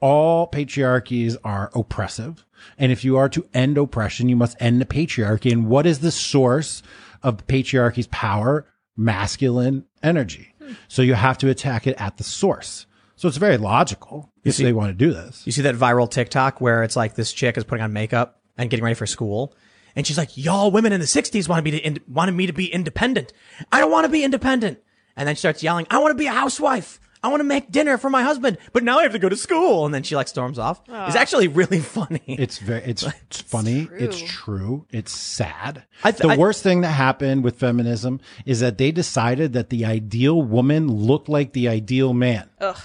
All 0.00 0.48
patriarchies 0.48 1.36
are 1.44 1.70
oppressive, 1.74 2.46
and 2.78 2.90
if 2.90 3.04
you 3.04 3.18
are 3.18 3.28
to 3.28 3.46
end 3.52 3.76
oppression, 3.76 4.30
you 4.30 4.36
must 4.36 4.56
end 4.60 4.80
the 4.80 4.86
patriarchy. 4.86 5.52
And 5.52 5.68
what 5.68 5.86
is 5.86 6.00
the 6.00 6.10
source 6.10 6.82
of 7.22 7.46
patriarchy's 7.46 8.06
power? 8.08 8.66
Masculine 8.96 9.84
energy. 10.02 10.54
So 10.88 11.02
you 11.02 11.14
have 11.14 11.38
to 11.38 11.48
attack 11.48 11.86
it 11.86 12.00
at 12.00 12.16
the 12.18 12.24
source. 12.24 12.86
So 13.16 13.28
it's 13.28 13.36
very 13.36 13.56
logical 13.56 14.32
if 14.44 14.54
see- 14.56 14.64
they 14.64 14.72
want 14.72 14.90
to 14.90 14.94
do 14.94 15.12
this. 15.12 15.42
You 15.46 15.52
see 15.52 15.62
that 15.62 15.74
viral 15.74 16.10
TikTok 16.10 16.60
where 16.60 16.82
it's 16.82 16.96
like 16.96 17.14
this 17.14 17.32
chick 17.32 17.56
is 17.56 17.64
putting 17.64 17.82
on 17.82 17.92
makeup 17.92 18.40
and 18.58 18.68
getting 18.70 18.84
ready 18.84 18.94
for 18.94 19.06
school. 19.06 19.54
And 19.94 20.06
she's 20.06 20.18
like, 20.18 20.36
y'all 20.36 20.70
women 20.70 20.92
in 20.92 21.00
the 21.00 21.06
60s 21.06 21.48
wanted 21.48 21.64
me 21.64 21.70
to, 21.72 21.78
ind- 21.78 22.00
wanted 22.08 22.32
me 22.32 22.46
to 22.46 22.52
be 22.52 22.72
independent. 22.72 23.32
I 23.70 23.80
don't 23.80 23.90
want 23.90 24.04
to 24.06 24.10
be 24.10 24.24
independent. 24.24 24.78
And 25.16 25.28
then 25.28 25.34
she 25.34 25.40
starts 25.40 25.62
yelling, 25.62 25.86
I 25.90 25.98
want 25.98 26.12
to 26.12 26.18
be 26.18 26.26
a 26.26 26.32
housewife. 26.32 26.98
I 27.22 27.28
want 27.28 27.40
to 27.40 27.44
make 27.44 27.70
dinner 27.70 27.98
for 27.98 28.10
my 28.10 28.22
husband, 28.22 28.58
but 28.72 28.82
now 28.82 28.98
I 28.98 29.04
have 29.04 29.12
to 29.12 29.18
go 29.18 29.28
to 29.28 29.36
school. 29.36 29.84
And 29.86 29.94
then 29.94 30.02
she 30.02 30.16
like 30.16 30.26
storms 30.28 30.58
off. 30.58 30.82
Ah. 30.88 31.06
It's 31.06 31.14
actually 31.16 31.46
really 31.48 31.78
funny. 31.78 32.20
It's 32.26 32.58
very, 32.58 32.82
it's, 32.86 33.04
it's 33.04 33.40
funny. 33.42 33.88
It's 33.92 34.20
true. 34.20 34.86
It's 34.90 35.12
sad. 35.12 35.84
I 36.02 36.10
th- 36.10 36.22
the 36.22 36.28
I- 36.30 36.36
worst 36.36 36.62
thing 36.62 36.80
that 36.80 36.88
happened 36.90 37.44
with 37.44 37.58
feminism 37.58 38.20
is 38.44 38.60
that 38.60 38.78
they 38.78 38.90
decided 38.90 39.52
that 39.52 39.70
the 39.70 39.84
ideal 39.84 40.42
woman 40.42 40.88
looked 40.88 41.28
like 41.28 41.52
the 41.52 41.68
ideal 41.68 42.12
man. 42.12 42.50
Ugh. 42.60 42.76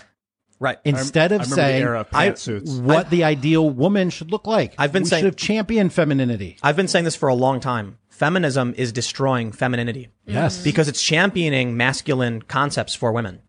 right. 0.60 0.78
Instead 0.86 1.32
I 1.32 1.36
of 1.36 1.42
remember 1.42 1.56
saying 1.56 1.76
the 1.82 1.88
era 1.90 2.00
of 2.02 2.08
I- 2.14 2.30
pantsuits. 2.30 2.80
what 2.82 3.10
the 3.10 3.24
ideal 3.24 3.68
woman 3.70 4.10
should 4.12 4.32
look 4.32 4.46
like. 4.46 4.76
I've 4.78 4.92
been 4.94 5.04
we 5.04 5.10
saying- 5.10 5.22
should 5.22 5.34
have 5.34 5.36
championed 5.36 5.94
femininity. 5.94 6.58
I've 6.62 6.76
been 6.76 6.88
saying 6.88 7.06
this 7.06 7.16
for 7.16 7.30
a 7.30 7.36
long 7.36 7.60
time. 7.60 7.98
Feminism 8.10 8.74
is 8.78 8.92
destroying 8.92 9.52
femininity. 9.52 10.10
Yes. 10.26 10.56
Mm-hmm. 10.58 10.64
because 10.64 10.88
it's 10.88 11.02
championing 11.02 11.78
masculine 11.78 12.42
concepts 12.44 12.94
for 12.96 13.12
women. 13.12 13.42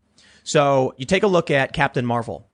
So 0.48 0.94
you 0.96 1.04
take 1.04 1.24
a 1.24 1.26
look 1.26 1.50
at 1.50 1.74
Captain 1.74 2.06
Marvel. 2.06 2.48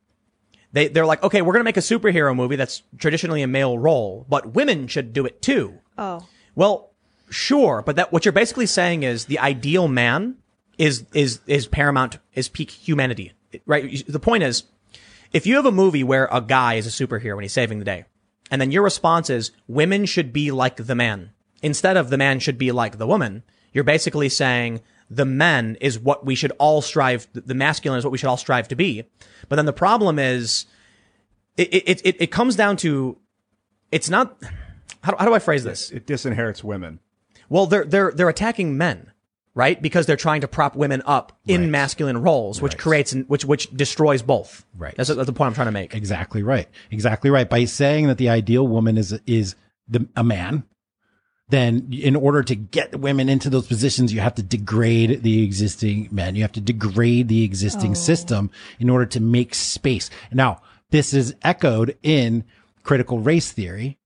They 0.73 0.89
they're 0.89 1.07
like, 1.07 1.23
okay, 1.23 1.43
we're 1.43 1.53
gonna 1.53 1.63
make 1.63 1.77
a 1.77 1.81
superhero 1.81 2.35
movie 2.35 2.57
that's 2.57 2.83
traditionally 2.99 3.43
a 3.43 3.47
male 3.47 3.79
role, 3.79 4.27
but 4.29 4.53
women 4.55 4.89
should 4.89 5.13
do 5.13 5.25
it 5.27 5.41
too. 5.41 5.79
Oh. 5.97 6.27
Well, 6.57 6.91
sure, 7.31 7.83
but 7.87 7.95
that 7.95 8.13
what 8.13 8.25
you're 8.25 8.33
basically 8.33 8.67
saying 8.67 9.05
is 9.05 9.27
the 9.27 9.39
ideal 9.39 9.87
man 9.87 10.39
is 10.77 11.05
is 11.15 11.39
is 11.47 11.69
paramount 11.69 12.19
is 12.35 12.49
peak 12.49 12.73
humanity, 12.73 13.33
right? 13.65 14.05
The 14.09 14.19
point 14.19 14.43
is, 14.43 14.65
if 15.33 15.47
you 15.47 15.55
have 15.55 15.67
a 15.67 15.71
movie 15.71 16.03
where 16.03 16.29
a 16.33 16.41
guy 16.41 16.75
is 16.75 16.89
a 16.89 17.07
superhero 17.07 17.37
when 17.37 17.45
he's 17.45 17.53
saving 17.53 17.79
the 17.79 17.85
day, 17.85 18.07
and 18.51 18.61
then 18.61 18.73
your 18.73 18.83
response 18.83 19.31
is 19.31 19.53
women 19.69 20.05
should 20.05 20.33
be 20.33 20.51
like 20.51 20.77
the 20.77 20.97
man 20.97 21.31
instead 21.63 21.97
of 21.97 22.11
the 22.11 22.19
man 22.19 22.41
should 22.41 22.59
be 22.59 22.73
like 22.73 22.99
the 22.99 23.07
woman, 23.07 23.45
you're 23.73 23.85
basically 23.85 24.29
saying 24.29 24.81
the 25.11 25.25
men 25.25 25.77
is 25.81 25.99
what 25.99 26.25
we 26.25 26.35
should 26.35 26.53
all 26.59 26.81
strive. 26.83 27.27
The 27.33 27.55
masculine 27.55 27.99
is 27.99 28.05
what 28.05 28.11
we 28.13 28.19
should 28.19 28.29
all 28.29 28.37
strive 28.37 28.69
to 28.69 28.77
be. 28.77 29.05
But 29.49 29.57
then 29.57 29.67
the 29.67 29.73
problem 29.73 30.19
is, 30.19 30.67
it 31.57 31.73
it 31.73 32.01
it, 32.05 32.17
it 32.21 32.31
comes 32.31 32.57
down 32.57 32.77
to, 32.79 33.19
it's 33.93 34.09
not. 34.11 34.37
How, 35.03 35.13
do- 35.13 35.19
how 35.19 35.27
do 35.27 35.35
I 35.35 35.39
phrase 35.39 35.65
this? 35.65 35.91
It 35.91 36.07
disinherits 36.07 36.65
women. 36.65 37.01
Well, 37.49 37.67
they're 37.67 37.85
they're 37.85 38.11
they're 38.13 38.29
attacking 38.31 38.79
men, 38.79 39.13
right? 39.55 39.81
Because 39.81 40.07
they're 40.07 40.17
trying 40.17 40.41
to 40.41 40.49
prop 40.49 40.75
women 40.75 41.03
up 41.05 41.39
in 41.47 41.61
Right. 41.63 41.71
masculine 41.71 42.19
roles, 42.23 42.63
which 42.63 42.73
Right. 42.73 42.79
creates 42.81 43.13
which 43.15 43.45
which 43.45 43.71
destroys 43.77 44.23
both. 44.23 44.65
Right. 44.77 44.95
That's, 44.97 45.11
that's 45.11 45.27
the 45.27 45.33
point 45.35 45.49
I'm 45.49 45.55
trying 45.55 45.67
to 45.69 45.73
make. 45.73 45.95
Exactly 45.95 46.43
right. 46.43 46.69
Exactly 46.91 47.29
right. 47.31 47.49
By 47.49 47.67
saying 47.67 48.07
that 48.07 48.17
the 48.19 48.31
ideal 48.31 48.67
woman 48.67 48.97
is 48.97 49.13
is 49.27 49.55
the 49.87 50.09
a 50.17 50.25
man, 50.25 50.65
then 51.49 51.89
in 51.93 52.17
order 52.17 52.43
to 52.43 52.55
get 52.55 52.99
women 52.99 53.29
into 53.29 53.51
those 53.51 53.67
positions, 53.67 54.13
you 54.13 54.21
have 54.21 54.35
to 54.37 54.43
degrade 54.43 55.23
the 55.23 55.43
existing 55.43 56.09
men. 56.11 56.37
You 56.37 56.43
have 56.43 56.53
to 56.53 56.61
degrade 56.61 57.29
the 57.29 57.45
existing 57.45 57.93
oh. 57.93 57.95
system 57.95 58.51
in 58.79 58.89
order 58.89 59.07
to 59.07 59.21
make 59.21 59.55
space. 59.55 60.09
Now, 60.33 60.63
this 60.91 61.13
is 61.13 61.35
echoed 61.43 61.97
in 62.03 62.45
critical 62.83 63.19
race 63.19 63.53
theory 63.53 63.99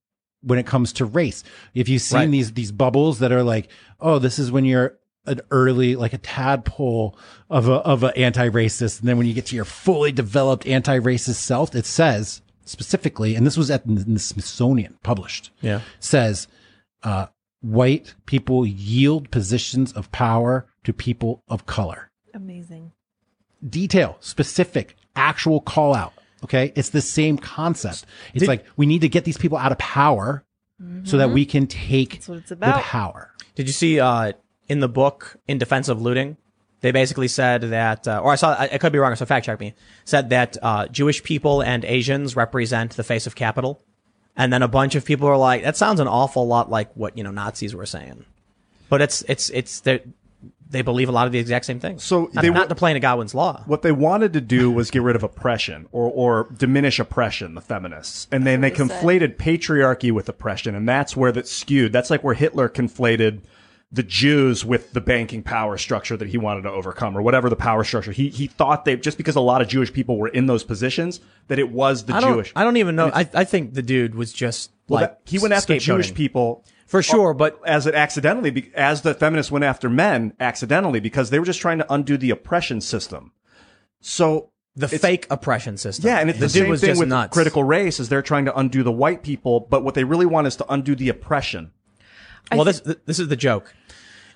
when 0.43 0.59
it 0.59 0.67
comes 0.67 0.93
to 0.95 1.05
race. 1.05 1.45
If 1.75 1.89
you've 1.89 2.03
seen 2.03 2.19
Right. 2.19 2.31
these 2.31 2.53
these 2.53 2.73
bubbles 2.73 3.19
that 3.21 3.33
are 3.33 3.43
like, 3.43 3.69
oh, 4.01 4.19
this 4.19 4.39
is 4.39 4.51
when 4.51 4.65
you're 4.65 4.99
an 5.27 5.41
early 5.51 5.95
like 5.95 6.13
a 6.13 6.19
tadpole 6.19 7.17
of 7.51 7.69
a 7.69 7.75
of 7.75 8.03
an 8.03 8.13
anti-racist, 8.17 9.01
and 9.01 9.09
then 9.09 9.19
when 9.19 9.27
you 9.27 9.35
get 9.35 9.47
to 9.47 9.57
your 9.57 9.65
fully 9.65 10.11
developed 10.11 10.67
anti-racist 10.67 11.35
self, 11.35 11.75
it 11.75 11.87
says 11.87 12.41
specifically, 12.65 13.35
and 13.35 13.47
this 13.47 13.57
was 13.57 13.71
at 13.71 13.87
the 13.87 14.19
Smithsonian 14.19 14.99
published, 15.03 15.51
Yeah. 15.61 15.81
says 16.01 16.49
uh, 17.03 17.27
white 17.61 18.15
people 18.27 18.67
yield 18.67 19.31
positions 19.31 19.93
of 19.93 20.11
power 20.13 20.67
to 20.85 20.93
people 20.93 21.43
of 21.49 21.67
color. 21.67 22.11
Amazing. 22.35 22.93
Detail, 23.69 24.17
specific, 24.21 24.97
actual 25.17 25.61
call 25.61 25.95
out. 25.95 26.13
Okay. 26.45 26.73
It's 26.77 26.91
the 26.91 27.01
same 27.01 27.37
concept. 27.37 28.05
It's 28.33 28.41
Did- 28.41 28.49
like 28.49 28.65
we 28.77 28.87
need 28.87 29.01
to 29.01 29.09
get 29.09 29.25
these 29.25 29.39
people 29.39 29.59
out 29.59 29.73
of 29.73 29.79
power 29.79 30.45
so 31.03 31.17
that 31.19 31.31
we 31.31 31.45
can 31.45 31.67
take 31.67 32.13
That's 32.13 32.29
what 32.29 32.39
it's 32.39 32.51
the 32.51 32.57
power. 32.57 33.33
Did 33.57 33.67
you 33.67 33.73
see 33.73 33.99
uh, 33.99 34.35
in 34.69 34.79
the 34.79 34.89
book 34.89 35.37
in 35.49 35.59
defense 35.59 35.89
of 35.89 36.01
looting? 36.01 36.37
They 36.83 36.93
basically 36.93 37.27
said 37.27 37.63
that, 37.63 38.07
uh, 38.07 38.21
or 38.23 38.31
I 38.31 38.37
saw, 38.37 38.55
I, 38.55 38.69
I 38.75 38.79
could 38.79 38.93
be 38.93 39.01
wrong, 39.01 39.17
so 39.17 39.27
fact 39.27 39.47
check 39.47 39.59
me. 39.59 39.75
Said 40.05 40.31
that 40.31 40.57
uh, 40.63 40.87
Jewish 40.87 41.25
people 41.25 41.61
and 41.61 41.85
Asians 41.85 42.37
represent 42.37 42.93
the 42.93 43.03
face 43.03 43.27
of 43.27 43.35
capital, 43.35 43.83
and 44.39 44.51
then 44.53 44.63
a 44.63 44.69
bunch 44.69 44.95
of 44.95 45.05
people 45.05 45.29
are 45.29 45.37
like, 45.37 45.63
"That 45.65 45.77
sounds 45.77 46.01
an 46.01 46.09
awful 46.09 46.47
lot 46.47 46.71
like 46.71 46.91
what 46.95 47.19
you 47.19 47.25
know 47.25 47.31
Nazis 47.31 47.75
were 47.75 47.85
saying," 47.85 48.25
but 48.89 49.03
it's 49.03 49.23
it's 49.29 49.51
it's 49.51 49.81
they 49.81 50.01
they 50.71 50.83
believe 50.83 51.09
a 51.09 51.13
lot 51.13 51.27
of 51.27 51.33
the 51.33 51.39
exact 51.39 51.65
same 51.65 51.81
things. 51.81 52.05
So 52.05 52.29
not, 52.33 52.43
they 52.43 52.51
not 52.51 52.65
were- 52.65 52.69
to 52.69 52.75
play 52.75 52.91
into 52.91 53.01
Godwin's 53.01 53.35
law. 53.35 53.63
What 53.67 53.81
they 53.83 53.93
wanted 53.93 54.35
to 54.35 54.41
do 54.43 54.71
was 54.71 54.91
get 54.91 55.01
rid 55.03 55.17
of 55.17 55.23
oppression 55.23 55.89
or, 55.93 56.11
or 56.11 56.49
diminish 56.57 56.99
oppression, 56.99 57.55
the 57.55 57.63
feminists. 57.63 58.27
And 58.31 58.47
then 58.47 58.61
they 58.61 58.69
what 58.71 58.77
said. 58.77 58.91
conflated 58.91 59.37
patriarchy 59.37 60.13
with 60.13 60.29
oppression. 60.29 60.75
And 60.75 60.87
that's 60.87 61.17
where 61.17 61.33
that 61.33 61.49
skewed. 61.49 61.93
That's 61.93 62.11
like 62.11 62.23
where 62.23 62.35
Hitler 62.35 62.69
conflated 62.69 63.41
the 63.91 64.03
Jews 64.03 64.65
with 64.65 64.93
the 64.93 65.01
banking 65.01 65.43
power 65.43 65.79
structure 65.79 66.17
that 66.17 66.29
he 66.29 66.37
wanted 66.37 66.63
to 66.63 66.71
overcome 66.71 67.17
or 67.17 67.23
whatever 67.23 67.49
the 67.49 67.57
power 67.57 67.85
structure. 67.85 68.13
He, 68.13 68.29
he 68.29 68.47
thought 68.47 68.85
they, 68.85 68.97
just 68.97 69.17
because 69.17 69.35
a 69.35 69.41
lot 69.41 69.63
of 69.63 69.69
Jewish 69.69 69.93
people 69.93 70.19
were 70.19 70.29
in 70.29 70.47
those 70.47 70.63
positions, 70.63 71.21
that 71.49 71.59
it 71.59 71.71
was 71.71 72.05
the 72.05 72.15
I 72.15 72.21
don't, 72.21 72.35
Jewish. 72.35 72.53
I 72.55 72.65
don't 72.65 72.77
even 72.77 72.97
know. 72.97 73.11
I, 73.13 73.29
I 73.33 73.45
think 73.45 73.73
the 73.73 73.83
dude 73.83 74.15
was 74.15 74.33
just 74.33 74.71
Well, 74.89 75.01
like 75.01 75.11
that- 75.11 75.21
he 75.25 75.39
went 75.39 75.55
after 75.55 75.79
Jewish 75.79 76.13
people 76.13 76.65
for 76.87 77.03
sure, 77.03 77.33
but 77.33 77.61
as 77.67 77.87
it 77.87 77.95
accidentally, 77.95 78.71
as 78.75 79.03
the 79.03 79.15
feminists 79.15 79.51
went 79.51 79.65
after 79.65 79.89
men 79.89 80.35
accidentally 80.39 81.01
because 81.01 81.31
they 81.31 81.39
were 81.39 81.47
just 81.47 81.61
trying 81.61 81.79
to 81.79 81.93
undo 81.93 82.17
the 82.19 82.31
oppression 82.31 82.81
system. 82.83 83.33
So 84.01 84.51
the 84.77 84.89
fake 84.89 85.27
oppression 85.31 85.77
system. 85.77 86.09
Yeah, 86.09 86.19
and 86.19 86.31
it's 86.31 86.39
the, 86.39 86.47
the, 86.47 86.53
dude 86.53 86.63
same 86.63 86.71
was 86.71 86.81
thing 86.81 86.91
just 86.91 87.01
with 87.01 87.09
nuts. 87.09 87.33
critical 87.33 87.65
race 87.65 87.99
is 88.01 88.09
they're 88.09 88.23
trying 88.23 88.45
to 88.45 88.57
undo 88.57 88.83
the 88.83 88.93
white 88.93 89.23
people, 89.23 89.61
but 89.61 89.83
what 89.83 89.95
they 89.95 90.05
really 90.05 90.27
want 90.27 90.47
is 90.47 90.57
to 90.57 90.73
undo 90.73 90.95
the 90.95 91.09
oppression. 91.09 91.73
Well, 92.51 92.65
this 92.65 92.81
this 92.81 93.19
is 93.19 93.29
the 93.29 93.37
joke. 93.37 93.75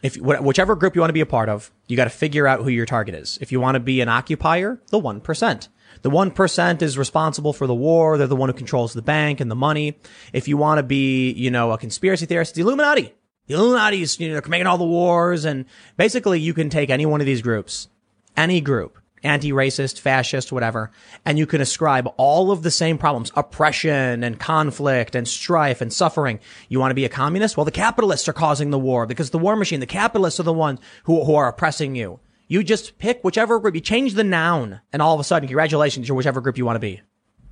If 0.02 0.16
wh- 0.16 0.42
whichever 0.42 0.74
group 0.74 0.94
you 0.94 1.00
want 1.00 1.10
to 1.10 1.14
be 1.14 1.20
a 1.20 1.26
part 1.26 1.48
of, 1.48 1.70
you 1.86 1.96
got 1.96 2.04
to 2.04 2.10
figure 2.10 2.46
out 2.46 2.60
who 2.62 2.68
your 2.68 2.86
target 2.86 3.14
is. 3.14 3.38
If 3.40 3.52
you 3.52 3.60
want 3.60 3.76
to 3.76 3.80
be 3.80 4.00
an 4.00 4.08
occupier, 4.08 4.80
the 4.88 4.98
one 4.98 5.20
percent. 5.20 5.68
The 6.02 6.10
one 6.10 6.30
percent 6.30 6.82
is 6.82 6.98
responsible 6.98 7.52
for 7.52 7.66
the 7.66 7.74
war. 7.74 8.18
They're 8.18 8.26
the 8.26 8.36
one 8.36 8.48
who 8.48 8.54
controls 8.54 8.92
the 8.92 9.02
bank 9.02 9.40
and 9.40 9.50
the 9.50 9.54
money. 9.54 9.98
If 10.32 10.48
you 10.48 10.56
want 10.56 10.78
to 10.78 10.82
be, 10.82 11.30
you 11.32 11.50
know, 11.50 11.70
a 11.70 11.78
conspiracy 11.78 12.26
theorist, 12.26 12.54
the 12.54 12.62
Illuminati. 12.62 13.14
The 13.46 13.54
Illuminati's, 13.54 14.18
you 14.20 14.28
know, 14.28 14.34
they're 14.40 14.48
making 14.48 14.66
all 14.68 14.78
the 14.78 14.84
wars, 14.84 15.44
and 15.44 15.64
basically, 15.96 16.40
you 16.40 16.54
can 16.54 16.70
take 16.70 16.90
any 16.90 17.06
one 17.06 17.20
of 17.20 17.26
these 17.26 17.42
groups, 17.42 17.88
any 18.36 18.60
group, 18.60 18.98
anti-racist, 19.22 20.00
fascist, 20.00 20.52
whatever, 20.52 20.90
and 21.24 21.38
you 21.38 21.46
can 21.46 21.60
ascribe 21.60 22.08
all 22.16 22.50
of 22.50 22.62
the 22.62 22.70
same 22.70 22.98
problems, 22.98 23.32
oppression 23.34 24.24
and 24.24 24.38
conflict 24.38 25.14
and 25.14 25.26
strife 25.26 25.80
and 25.80 25.92
suffering. 25.92 26.40
You 26.68 26.80
want 26.80 26.90
to 26.90 26.96
be 26.96 27.04
a 27.04 27.08
communist? 27.08 27.56
Well, 27.56 27.64
the 27.64 27.70
capitalists 27.70 28.28
are 28.28 28.32
causing 28.32 28.70
the 28.70 28.78
war 28.78 29.06
because 29.06 29.30
the 29.30 29.38
war 29.38 29.56
machine, 29.56 29.80
the 29.80 29.86
capitalists 29.86 30.40
are 30.40 30.44
the 30.44 30.52
ones 30.52 30.80
who, 31.04 31.24
who 31.24 31.34
are 31.34 31.48
oppressing 31.48 31.94
you. 31.94 32.20
You 32.48 32.62
just 32.62 32.98
pick 32.98 33.22
whichever 33.22 33.58
group, 33.58 33.74
you 33.74 33.80
change 33.80 34.14
the 34.14 34.24
noun, 34.24 34.80
and 34.92 35.00
all 35.00 35.14
of 35.14 35.20
a 35.20 35.24
sudden, 35.24 35.48
congratulations, 35.48 36.06
you're 36.06 36.16
whichever 36.16 36.40
group 36.40 36.58
you 36.58 36.66
want 36.66 36.76
to 36.76 36.80
be. 36.80 37.00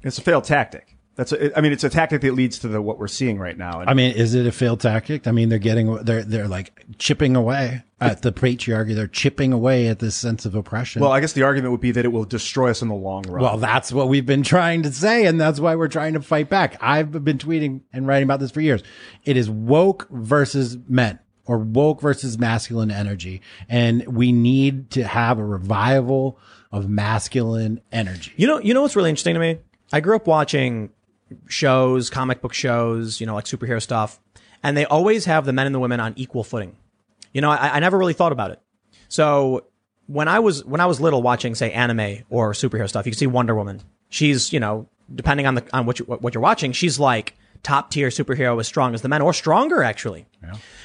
It's 0.02 0.18
a 0.18 0.22
failed 0.22 0.44
tactic. 0.44 0.96
That's 1.16 1.32
a, 1.32 1.56
I 1.58 1.60
mean, 1.60 1.72
it's 1.72 1.84
a 1.84 1.90
tactic 1.90 2.22
that 2.22 2.32
leads 2.34 2.58
to 2.60 2.68
the, 2.68 2.80
what 2.80 2.98
we're 2.98 3.08
seeing 3.08 3.38
right 3.38 3.56
now. 3.56 3.80
And 3.80 3.90
I 3.90 3.94
mean, 3.94 4.14
is 4.14 4.34
it 4.34 4.46
a 4.46 4.52
failed 4.52 4.80
tactic? 4.80 5.26
I 5.26 5.32
mean, 5.32 5.48
they're 5.48 5.58
getting, 5.58 5.94
they're, 6.04 6.24
they're 6.24 6.48
like 6.48 6.84
chipping 6.98 7.36
away 7.36 7.82
at 8.00 8.22
the 8.22 8.32
patriarchy. 8.32 8.94
They're 8.94 9.06
chipping 9.06 9.52
away 9.52 9.88
at 9.88 9.98
this 9.98 10.14
sense 10.14 10.46
of 10.46 10.54
oppression. 10.54 11.02
well, 11.02 11.12
I 11.12 11.20
guess 11.20 11.34
the 11.34 11.42
argument 11.42 11.72
would 11.72 11.80
be 11.80 11.90
that 11.90 12.04
it 12.04 12.08
will 12.08 12.24
destroy 12.24 12.70
us 12.70 12.80
in 12.80 12.88
the 12.88 12.94
long 12.94 13.24
run. 13.24 13.42
Well, 13.42 13.58
that's 13.58 13.92
what 13.92 14.08
we've 14.08 14.24
been 14.24 14.42
trying 14.42 14.82
to 14.84 14.92
say, 14.92 15.26
and 15.26 15.38
that's 15.38 15.60
why 15.60 15.74
we're 15.74 15.88
trying 15.88 16.14
to 16.14 16.22
fight 16.22 16.48
back. 16.48 16.78
I've 16.80 17.12
been 17.24 17.38
tweeting 17.38 17.82
and 17.92 18.06
writing 18.06 18.24
about 18.24 18.40
this 18.40 18.50
for 18.50 18.62
years. 18.62 18.82
It 19.24 19.36
is 19.36 19.50
woke 19.50 20.08
versus 20.10 20.78
men, 20.88 21.18
or 21.44 21.58
woke 21.58 22.00
versus 22.00 22.38
masculine 22.38 22.90
energy, 22.90 23.42
and 23.68 24.06
we 24.06 24.32
need 24.32 24.90
to 24.92 25.04
have 25.04 25.38
a 25.38 25.44
revival 25.44 26.38
of 26.72 26.88
masculine 26.88 27.80
energy. 27.92 28.32
You 28.36 28.46
know, 28.46 28.60
you 28.60 28.72
know 28.72 28.82
what's 28.82 28.96
really 28.96 29.10
interesting 29.10 29.34
to 29.34 29.40
me? 29.40 29.58
I 29.92 30.00
grew 30.00 30.14
up 30.16 30.26
watching 30.26 30.90
shows, 31.46 32.10
comic 32.10 32.40
book 32.40 32.52
shows, 32.52 33.20
you 33.20 33.26
know, 33.26 33.34
like 33.34 33.44
superhero 33.44 33.80
stuff, 33.80 34.20
and 34.62 34.76
they 34.76 34.84
always 34.84 35.24
have 35.24 35.44
the 35.44 35.52
men 35.52 35.66
and 35.66 35.74
the 35.74 35.80
women 35.80 36.00
on 36.00 36.14
equal 36.16 36.44
footing. 36.44 36.76
You 37.32 37.40
know, 37.40 37.50
I, 37.50 37.76
I 37.76 37.80
never 37.80 37.98
really 37.98 38.14
thought 38.14 38.32
about 38.32 38.50
it. 38.50 38.60
So 39.08 39.64
when 40.06 40.28
I 40.28 40.40
was 40.40 40.64
when 40.64 40.80
I 40.80 40.86
was 40.86 41.00
little, 41.00 41.22
watching 41.22 41.54
say 41.54 41.72
anime 41.72 42.24
or 42.30 42.52
superhero 42.52 42.88
stuff, 42.88 43.06
you 43.06 43.12
can 43.12 43.18
see 43.18 43.26
Wonder 43.26 43.54
Woman. 43.54 43.82
She's 44.08 44.52
you 44.52 44.60
know, 44.60 44.88
depending 45.14 45.46
on 45.46 45.54
the 45.54 45.64
on 45.72 45.86
what 45.86 45.98
you, 45.98 46.04
what 46.04 46.34
you're 46.34 46.42
watching, 46.42 46.72
she's 46.72 46.98
like 46.98 47.36
top 47.62 47.90
tier 47.90 48.08
superhero 48.08 48.58
as 48.58 48.66
strong 48.66 48.94
as 48.94 49.02
the 49.02 49.08
men 49.08 49.22
or 49.22 49.32
stronger 49.32 49.82
actually. 49.82 50.26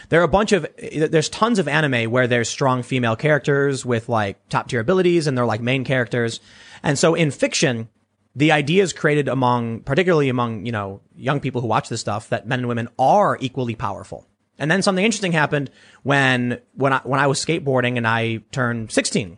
There 0.10 0.20
are 0.20 0.26
a 0.26 0.28
bunch 0.28 0.52
of 0.52 0.68
there's 0.78 1.30
tons 1.30 1.58
of 1.58 1.68
anime 1.68 2.12
where 2.12 2.28
there's 2.28 2.50
strong 2.50 2.84
female 2.84 3.16
characters 3.16 3.86
with 3.86 4.10
like 4.10 4.38
top 4.50 4.68
tier 4.68 4.80
abilities 4.80 5.28
and 5.28 5.38
they're 5.38 5.46
like 5.46 5.62
main 5.62 5.84
characters. 5.86 6.40
And 6.84 7.00
so 7.00 7.16
in 7.16 7.32
fiction, 7.32 7.90
the 8.36 8.52
idea 8.52 8.84
is 8.84 8.94
created 8.94 9.28
among 9.28 9.82
particularly 9.82 10.30
among, 10.30 10.66
you 10.66 10.72
know, 10.72 11.02
young 11.16 11.40
people 11.40 11.62
who 11.62 11.68
watch 11.68 11.90
this 11.90 12.02
stuff 12.02 12.30
that 12.30 12.48
men 12.48 12.60
and 12.60 12.68
women 12.68 12.90
are 12.99 13.38
equally 13.40 13.76
powerful. 13.76 14.28
And 14.57 14.70
then 14.70 14.82
something 14.82 15.03
interesting 15.03 15.32
happened 15.32 15.70
when 16.03 16.60
when 16.74 16.94
I 16.94 16.99
when 17.03 17.20
I 17.20 17.28
was 17.28 17.44
skateboarding 17.44 17.98
and 17.98 18.07
I 18.07 18.40
turned 18.52 18.91
16. 18.91 19.38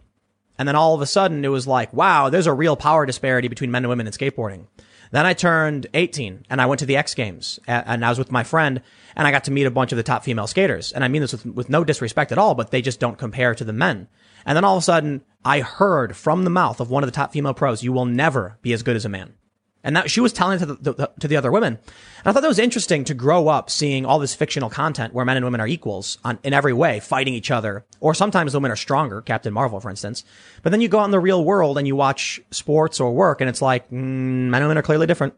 And 0.60 0.68
then 0.68 0.76
all 0.76 0.96
of 0.96 1.02
a 1.02 1.06
sudden 1.06 1.46
it 1.46 1.50
was 1.50 1.68
like, 1.68 1.94
wow, 1.94 2.30
there's 2.30 2.48
a 2.48 2.54
real 2.54 2.76
power 2.76 3.06
disparity 3.06 3.48
between 3.48 3.70
men 3.70 3.84
and 3.84 3.90
women 3.90 4.08
in 4.08 4.14
skateboarding. 4.14 4.66
Then 5.12 5.26
I 5.26 5.34
turned 5.34 5.88
18 5.94 6.46
and 6.50 6.62
I 6.62 6.66
went 6.66 6.80
to 6.80 6.86
the 6.86 6.98
X 6.98 7.14
Games 7.14 7.60
and 7.68 8.04
I 8.04 8.10
was 8.10 8.18
with 8.18 8.32
my 8.32 8.44
friend 8.44 8.82
and 9.16 9.28
I 9.28 9.32
got 9.32 9.46
to 9.46 9.52
meet 9.52 9.66
a 9.66 9.72
bunch 9.72 9.92
of 9.92 9.98
the 9.98 10.04
top 10.04 10.24
female 10.24 10.48
skaters. 10.48 10.92
And 10.92 11.04
I 11.04 11.08
mean 11.08 11.22
this 11.22 11.32
with, 11.32 11.46
with 11.46 11.70
no 11.70 11.84
disrespect 11.84 12.32
at 12.32 12.38
all, 12.38 12.56
but 12.56 12.72
they 12.72 12.82
just 12.82 13.00
don't 13.00 13.18
compare 13.18 13.56
to 13.56 13.64
the 13.64 13.74
men. 13.74 14.08
And 14.46 14.56
then 14.56 14.66
all 14.66 14.76
of 14.76 14.82
a 14.82 14.86
sudden 14.86 15.22
I 15.48 15.62
heard 15.62 16.18
from 16.18 16.44
the 16.44 16.50
mouth 16.50 16.82
of 16.82 16.90
one 16.90 17.04
of 17.04 17.08
the 17.08 17.16
top 17.16 17.32
female 17.32 17.54
pros, 17.54 17.82
you 17.82 17.94
will 17.94 18.04
never 18.04 18.58
be 18.62 18.74
as 18.74 18.84
good 18.84 18.98
as 18.98 19.06
a 19.06 19.10
man. 19.10 19.36
And 19.82 19.96
that 19.96 20.12
she 20.12 20.20
was 20.20 20.34
telling 20.34 20.60
to 20.60 20.66
the, 20.66 20.76
the, 20.76 21.12
to 21.22 21.28
the 21.30 21.38
other 21.38 21.54
women. 21.54 21.76
And 21.76 22.26
I 22.26 22.34
thought 22.34 22.42
that 22.42 22.50
was 22.50 22.60
interesting 22.60 23.06
to 23.06 23.14
grow 23.14 23.48
up 23.48 23.70
seeing 23.70 24.06
all 24.06 24.20
this 24.20 24.36
fictional 24.36 24.70
content 24.70 25.14
where 25.14 25.24
men 25.24 25.38
and 25.38 25.46
women 25.46 25.62
are 25.62 25.68
equals 25.68 26.18
on, 26.26 26.38
in 26.44 26.52
every 26.52 26.74
way, 26.74 27.00
fighting 27.00 27.34
each 27.34 27.50
other. 27.50 27.86
Or 28.02 28.14
sometimes 28.14 28.52
the 28.52 28.58
women 28.58 28.72
are 28.72 28.76
stronger, 28.76 29.22
Captain 29.22 29.54
Marvel, 29.54 29.80
for 29.80 29.90
instance. 29.90 30.26
But 30.64 30.74
then 30.74 30.82
you 30.82 30.90
go 30.90 31.00
out 31.00 31.06
in 31.06 31.12
the 31.12 31.20
real 31.20 31.46
world 31.46 31.78
and 31.78 31.88
you 31.88 31.96
watch 31.96 32.42
sports 32.52 33.00
or 33.00 33.14
work 33.14 33.40
and 33.40 33.50
it's 33.50 33.62
like, 33.62 33.90
mm, 33.90 33.94
men 33.94 34.62
and 34.62 34.66
women 34.66 34.80
are 34.80 34.82
clearly 34.82 35.08
different. 35.08 35.34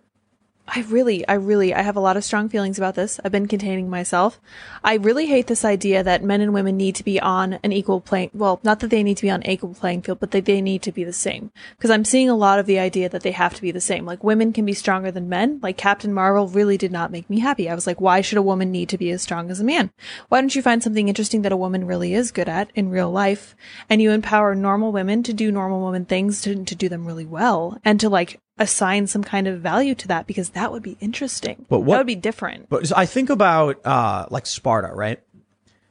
I 0.71 0.81
really, 0.81 1.27
I 1.27 1.33
really, 1.33 1.73
I 1.73 1.81
have 1.81 1.95
a 1.95 1.99
lot 1.99 2.15
of 2.15 2.23
strong 2.23 2.47
feelings 2.47 2.77
about 2.77 2.95
this. 2.95 3.19
I've 3.23 3.31
been 3.31 3.47
containing 3.47 3.89
myself. 3.89 4.39
I 4.83 4.95
really 4.95 5.25
hate 5.25 5.47
this 5.47 5.65
idea 5.65 6.03
that 6.03 6.23
men 6.23 6.41
and 6.41 6.53
women 6.53 6.77
need 6.77 6.95
to 6.95 7.03
be 7.03 7.19
on 7.19 7.53
an 7.63 7.71
equal 7.71 8.01
playing, 8.01 8.29
well, 8.33 8.59
not 8.63 8.79
that 8.79 8.89
they 8.89 9.01
need 9.01 9.17
to 9.17 9.23
be 9.23 9.31
on 9.31 9.45
equal 9.47 9.73
playing 9.73 10.03
field, 10.03 10.19
but 10.19 10.31
that 10.31 10.45
they 10.45 10.61
need 10.61 10.83
to 10.83 10.91
be 10.91 11.03
the 11.03 11.13
same. 11.13 11.51
Cause 11.79 11.89
I'm 11.89 12.05
seeing 12.05 12.29
a 12.29 12.35
lot 12.35 12.59
of 12.59 12.67
the 12.67 12.77
idea 12.77 13.09
that 13.09 13.23
they 13.23 13.31
have 13.31 13.55
to 13.55 13.61
be 13.61 13.71
the 13.71 13.81
same. 13.81 14.05
Like 14.05 14.23
women 14.23 14.53
can 14.53 14.65
be 14.65 14.73
stronger 14.73 15.11
than 15.11 15.27
men. 15.27 15.59
Like 15.63 15.77
Captain 15.77 16.13
Marvel 16.13 16.47
really 16.47 16.77
did 16.77 16.91
not 16.91 17.11
make 17.11 17.29
me 17.29 17.39
happy. 17.39 17.67
I 17.67 17.75
was 17.75 17.87
like, 17.87 17.99
why 17.99 18.21
should 18.21 18.37
a 18.37 18.43
woman 18.43 18.71
need 18.71 18.89
to 18.89 18.97
be 18.97 19.09
as 19.09 19.21
strong 19.23 19.49
as 19.49 19.59
a 19.59 19.63
man? 19.63 19.91
Why 20.27 20.39
don't 20.39 20.55
you 20.55 20.61
find 20.61 20.83
something 20.83 21.07
interesting 21.07 21.41
that 21.41 21.51
a 21.51 21.57
woman 21.57 21.87
really 21.87 22.13
is 22.13 22.31
good 22.31 22.49
at 22.49 22.69
in 22.75 22.89
real 22.89 23.11
life 23.11 23.55
and 23.89 24.01
you 24.01 24.11
empower 24.11 24.53
normal 24.53 24.91
women 24.91 25.23
to 25.23 25.33
do 25.33 25.51
normal 25.51 25.79
woman 25.79 26.05
things 26.05 26.41
to, 26.43 26.63
to 26.63 26.75
do 26.75 26.89
them 26.89 27.05
really 27.05 27.25
well 27.25 27.79
and 27.83 27.99
to 27.99 28.09
like 28.09 28.39
assign 28.59 29.07
some 29.07 29.23
kind 29.23 29.47
of 29.47 29.61
value 29.61 29.95
to 29.95 30.07
that 30.09 30.27
because 30.27 30.49
that 30.49 30.71
would 30.71 30.83
be 30.83 30.97
interesting. 30.99 31.65
But 31.69 31.79
what- 31.81 31.95
that 31.95 31.99
would 32.01 32.07
be 32.07 32.15
different. 32.15 32.69
But 32.69 32.87
so 32.87 32.95
I 32.97 33.05
think 33.05 33.29
about 33.29 33.85
uh, 33.85 34.25
like 34.29 34.45
Sparta, 34.45 34.93
right? 34.93 35.19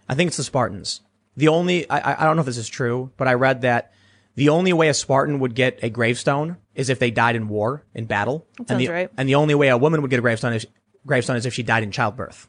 I 0.09 0.15
think 0.15 0.29
it's 0.29 0.37
the 0.37 0.45
Spartans. 0.45 1.01
The 1.37 1.49
only 1.49 1.89
I, 1.91 1.99
I- 2.13 2.23
I 2.23 2.25
don't 2.25 2.37
know 2.37 2.41
if 2.41 2.47
this 2.47 2.57
is 2.59 2.69
true, 2.69 3.11
but 3.17 3.27
I 3.29 3.35
read 3.35 3.63
that 3.63 3.93
the 4.35 4.51
only 4.51 4.73
way 4.73 4.89
a 4.89 4.95
Spartan 4.95 5.41
would 5.41 5.55
get 5.55 5.81
a 5.83 5.91
gravestone 5.91 6.57
is 6.75 6.89
if 6.91 6.99
they 7.01 7.11
died 7.11 7.35
in 7.37 7.49
war 7.49 7.83
in 7.95 8.05
battle, 8.07 8.47
and 8.59 8.69
sounds 8.69 8.79
the 8.79 8.89
right. 8.93 9.11
and 9.17 9.29
the 9.29 9.35
only 9.35 9.55
way 9.55 9.69
a 9.69 9.77
woman 9.77 10.01
would 10.03 10.11
get 10.11 10.19
a 10.19 10.23
gravestone 10.23 10.53
is 10.53 10.67
gravestone 11.07 11.37
is 11.37 11.45
if 11.47 11.55
she 11.55 11.63
died 11.65 11.83
in 11.83 11.91
childbirth. 11.91 12.47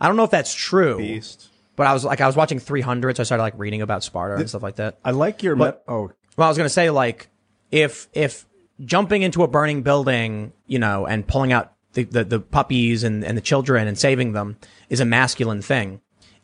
I 0.00 0.08
don't 0.08 0.16
know 0.16 0.24
if 0.24 0.30
that's 0.30 0.52
true, 0.52 0.98
Beast. 0.98 1.48
but 1.76 1.86
I 1.86 1.92
was 1.92 2.04
like 2.04 2.20
I 2.20 2.26
was 2.26 2.36
watching 2.36 2.58
300, 2.58 3.16
so 3.16 3.20
I 3.20 3.24
started 3.24 3.42
like 3.42 3.54
reading 3.56 3.82
about 3.82 4.02
Sparta 4.02 4.36
and 4.36 4.48
stuff 4.48 4.62
like 4.62 4.76
that. 4.76 4.98
I 5.04 5.12
like 5.12 5.42
your. 5.42 5.54
But- 5.56 5.76
Met- 5.76 5.82
oh, 5.94 6.10
Well, 6.36 6.46
I 6.46 6.50
was 6.50 6.56
going 6.58 6.66
to 6.66 6.72
say 6.74 6.90
like 6.90 7.28
if 7.70 8.08
if 8.12 8.44
jumping 8.84 9.22
into 9.22 9.42
a 9.42 9.48
burning 9.48 9.82
building, 9.82 10.52
you 10.66 10.78
know, 10.78 11.06
and 11.06 11.26
pulling 11.26 11.52
out 11.52 11.72
the, 11.94 12.04
the, 12.04 12.24
the 12.24 12.40
puppies 12.40 13.02
and, 13.04 13.24
and 13.24 13.36
the 13.36 13.40
children 13.42 13.88
and 13.88 13.98
saving 13.98 14.32
them 14.32 14.56
is 14.90 15.00
a 15.00 15.04
masculine 15.04 15.62
thing. 15.62 16.00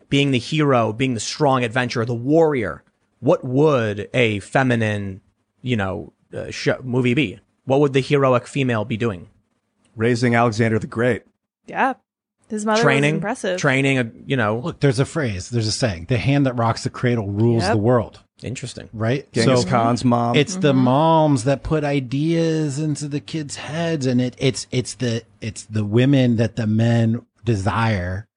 Being 0.08 0.30
the 0.30 0.38
hero, 0.38 0.92
being 0.92 1.14
the 1.14 1.20
strong 1.20 1.64
adventurer, 1.64 2.04
the 2.04 2.14
warrior. 2.14 2.82
What 3.20 3.44
would 3.44 4.08
a 4.12 4.40
feminine, 4.40 5.20
you 5.62 5.76
know, 5.76 6.12
uh, 6.34 6.50
show, 6.50 6.80
movie 6.82 7.14
be? 7.14 7.38
What 7.64 7.80
would 7.80 7.92
the 7.92 8.00
heroic 8.00 8.46
female 8.46 8.84
be 8.84 8.96
doing? 8.96 9.28
raising 9.94 10.34
Alexander 10.34 10.78
the 10.78 10.86
Great. 10.86 11.22
yeah. 11.66 11.94
His 12.48 12.66
mother 12.66 12.76
was 12.78 12.82
Training, 12.82 13.14
impressive. 13.16 13.58
training, 13.58 13.98
a, 13.98 14.10
you 14.26 14.36
know, 14.36 14.58
Look, 14.58 14.80
there's 14.80 14.98
a 14.98 15.06
phrase, 15.06 15.48
there's 15.48 15.66
a 15.66 15.72
saying, 15.72 16.06
the 16.10 16.18
hand 16.18 16.44
that 16.44 16.52
rocks 16.54 16.84
the 16.84 16.90
cradle 16.90 17.28
rules 17.30 17.62
Yep. 17.62 17.72
the 17.72 17.78
world, 17.78 18.20
interesting. 18.44 18.88
right? 18.92 19.30
Genghis 19.32 19.62
so 19.62 19.68
Khan's 19.68 20.04
mom. 20.04 20.36
it's 20.36 20.56
the 20.56 20.72
mm-hmm. 20.72 20.84
moms 20.84 21.44
that 21.44 21.62
put 21.62 21.84
ideas 21.84 22.78
into 22.78 23.08
the 23.08 23.20
kids' 23.20 23.56
heads 23.56 24.06
and 24.06 24.20
it, 24.20 24.36
it's, 24.38 24.66
it's 24.70 24.94
the, 24.94 25.22
it's 25.40 25.64
the 25.64 25.84
women 25.84 26.36
that 26.36 26.56
the 26.56 26.66
men 26.66 27.24
desire 27.44 28.28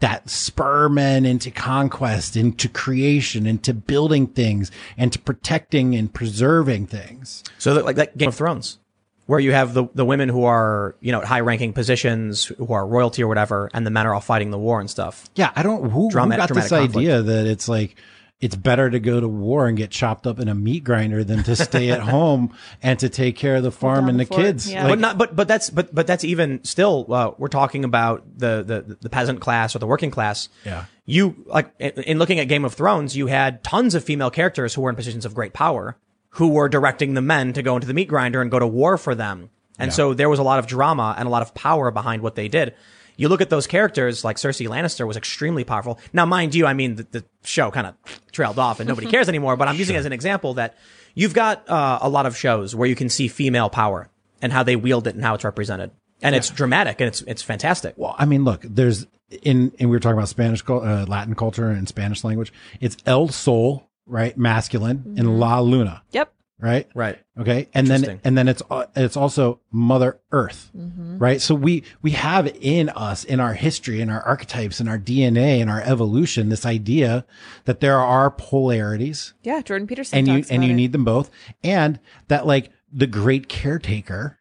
that 0.00 0.28
spur 0.28 0.88
men 0.88 1.24
into 1.24 1.50
conquest, 1.50 2.36
into 2.36 2.68
creation, 2.68 3.46
into 3.46 3.72
building 3.72 4.26
things 4.26 4.70
and 4.96 5.12
to 5.12 5.18
protecting 5.18 5.94
and 5.94 6.12
preserving 6.12 6.86
things. 6.86 7.42
So 7.58 7.74
that, 7.74 7.84
like 7.84 7.96
that 7.96 8.16
Game 8.16 8.28
of 8.28 8.34
Thrones, 8.34 8.78
where 9.26 9.40
you 9.40 9.52
have 9.52 9.74
the, 9.74 9.86
the 9.94 10.04
women 10.04 10.28
who 10.28 10.44
are, 10.44 10.96
you 11.00 11.12
know, 11.12 11.20
at 11.20 11.26
high 11.26 11.40
ranking 11.40 11.72
positions, 11.72 12.44
who 12.44 12.72
are 12.72 12.86
royalty 12.86 13.22
or 13.22 13.28
whatever, 13.28 13.70
and 13.72 13.86
the 13.86 13.90
men 13.90 14.06
are 14.06 14.14
all 14.14 14.20
fighting 14.20 14.50
the 14.50 14.58
war 14.58 14.80
and 14.80 14.90
stuff. 14.90 15.28
Yeah, 15.34 15.50
I 15.56 15.62
don't. 15.62 15.90
Who, 15.90 16.10
Drama- 16.10 16.34
who 16.34 16.40
got 16.40 16.48
this 16.48 16.68
dramatic 16.68 16.92
conflict. 16.92 16.96
idea 16.96 17.22
that 17.22 17.46
it's 17.46 17.68
like 17.68 17.96
it's 18.38 18.54
better 18.54 18.90
to 18.90 19.00
go 19.00 19.18
to 19.18 19.26
war 19.26 19.66
and 19.66 19.78
get 19.78 19.90
chopped 19.90 20.26
up 20.26 20.38
in 20.38 20.48
a 20.48 20.54
meat 20.54 20.84
grinder 20.84 21.24
than 21.24 21.42
to 21.44 21.56
stay 21.56 21.90
at 21.90 22.00
home 22.14 22.54
and 22.82 22.98
to 22.98 23.08
take 23.08 23.36
care 23.36 23.56
of 23.56 23.62
the 23.62 23.70
farm 23.70 24.08
and 24.08 24.20
the 24.20 24.24
the 24.24 24.28
fort, 24.28 24.42
kids? 24.42 24.70
yeah. 24.70 24.82
Like, 24.82 24.92
but 24.92 24.98
not, 24.98 25.18
but, 25.18 25.34
but 25.36 25.48
that's, 25.48 25.70
but, 25.70 25.94
but 25.94 26.06
that's 26.06 26.22
even 26.22 26.62
still, 26.62 27.06
uh, 27.10 27.32
we're 27.38 27.48
talking 27.48 27.82
about 27.84 28.24
the, 28.38 28.62
the, 28.62 28.98
the 29.00 29.08
peasant 29.08 29.40
class 29.40 29.74
or 29.74 29.78
the 29.78 29.86
working 29.86 30.10
class. 30.10 30.50
Yeah. 30.66 30.84
You, 31.06 31.44
like, 31.46 31.72
in, 31.78 31.92
in 32.02 32.18
looking 32.18 32.38
at 32.38 32.48
Game 32.48 32.66
of 32.66 32.74
Thrones, 32.74 33.16
you 33.16 33.26
had 33.28 33.64
tons 33.64 33.94
of 33.94 34.04
female 34.04 34.30
characters 34.30 34.74
who 34.74 34.82
were 34.82 34.90
in 34.90 34.96
positions 34.96 35.24
of 35.24 35.34
great 35.34 35.54
power, 35.54 35.96
who 36.30 36.48
were 36.48 36.68
directing 36.68 37.14
the 37.14 37.22
men 37.22 37.54
to 37.54 37.62
go 37.62 37.74
into 37.74 37.86
the 37.86 37.94
meat 37.94 38.08
grinder 38.08 38.42
and 38.42 38.50
go 38.50 38.58
to 38.58 38.66
war 38.66 38.98
for 38.98 39.14
them. 39.14 39.48
And 39.78 39.92
so 39.92 40.14
there 40.14 40.28
was 40.28 40.38
a 40.38 40.42
lot 40.42 40.58
of 40.58 40.66
drama 40.66 41.14
and 41.18 41.26
a 41.26 41.30
lot 41.30 41.42
of 41.42 41.54
power 41.54 41.90
behind 41.90 42.22
what 42.22 42.34
they 42.34 42.48
did. 42.48 42.74
You 43.16 43.28
look 43.28 43.40
at 43.40 43.50
those 43.50 43.66
characters, 43.66 44.24
like 44.24 44.36
Cersei 44.36 44.68
Lannister 44.68 45.06
was 45.06 45.16
extremely 45.16 45.64
powerful. 45.64 45.98
Now, 46.12 46.26
mind 46.26 46.54
you, 46.54 46.66
I 46.66 46.74
mean, 46.74 46.96
the, 46.96 47.06
the 47.10 47.24
show 47.44 47.70
kind 47.70 47.86
of 47.86 47.94
trailed 48.32 48.58
off 48.58 48.80
and 48.80 48.88
nobody 48.88 49.06
cares 49.10 49.28
anymore, 49.28 49.56
but 49.56 49.68
I'm 49.68 49.76
using 49.76 49.96
it 49.96 50.00
as 50.00 50.06
an 50.06 50.12
example 50.12 50.54
that 50.54 50.76
you've 51.14 51.34
got 51.34 51.68
uh, 51.68 51.98
a 52.02 52.08
lot 52.08 52.26
of 52.26 52.36
shows 52.36 52.74
where 52.74 52.88
you 52.88 52.94
can 52.94 53.08
see 53.08 53.28
female 53.28 53.70
power 53.70 54.08
and 54.42 54.52
how 54.52 54.62
they 54.62 54.76
wield 54.76 55.06
it 55.06 55.14
and 55.14 55.24
how 55.24 55.34
it's 55.34 55.44
represented. 55.44 55.90
And 56.22 56.34
it's 56.34 56.48
dramatic 56.50 57.00
and 57.00 57.08
it's, 57.08 57.22
it's 57.22 57.42
fantastic. 57.42 57.94
well, 57.96 58.14
I 58.18 58.24
mean, 58.24 58.44
look, 58.44 58.62
there's 58.62 59.06
in 59.42 59.72
and 59.78 59.90
we 59.90 59.96
were 59.96 60.00
talking 60.00 60.16
about 60.16 60.28
Spanish, 60.28 60.62
uh, 60.68 61.04
Latin 61.06 61.34
culture 61.34 61.68
and 61.68 61.86
Spanish 61.88 62.24
language. 62.24 62.52
It's 62.80 62.96
El 63.06 63.28
Sol, 63.28 63.88
right, 64.06 64.36
masculine, 64.38 65.14
and 65.18 65.38
La 65.40 65.60
Luna, 65.60 66.02
Yep. 66.12 66.32
Right, 66.58 66.88
Right. 66.94 67.18
Okay, 67.38 67.68
and 67.74 67.86
then 67.86 68.20
and 68.24 68.36
then 68.38 68.48
it's 68.48 68.62
it's 68.96 69.16
also 69.16 69.60
Mother 69.70 70.18
Earth, 70.32 70.70
mm-hmm. 70.76 71.18
right? 71.18 71.40
So 71.40 71.54
we 71.54 71.82
we 72.02 72.12
have 72.12 72.46
in 72.60 72.88
us, 72.90 73.24
in 73.24 73.40
our 73.40 73.52
history, 73.54 74.00
in 74.00 74.08
our 74.10 74.22
archetypes, 74.22 74.80
in 74.80 74.88
our 74.88 74.98
DNA, 74.98 75.58
in 75.60 75.68
our 75.68 75.82
evolution, 75.82 76.48
this 76.48 76.64
idea 76.64 77.26
that 77.66 77.80
there 77.80 77.98
are 77.98 78.30
polarities, 78.30 79.34
Yeah. 79.42 79.60
Jordan 79.62 79.86
Peterson. 79.86 80.18
and 80.18 80.28
you 80.28 80.44
and 80.50 80.64
you 80.64 80.70
it. 80.70 80.74
need 80.74 80.92
them 80.92 81.04
both, 81.04 81.30
and 81.62 82.00
that 82.28 82.46
like 82.46 82.70
the 82.92 83.06
great 83.06 83.48
caretaker 83.48 84.38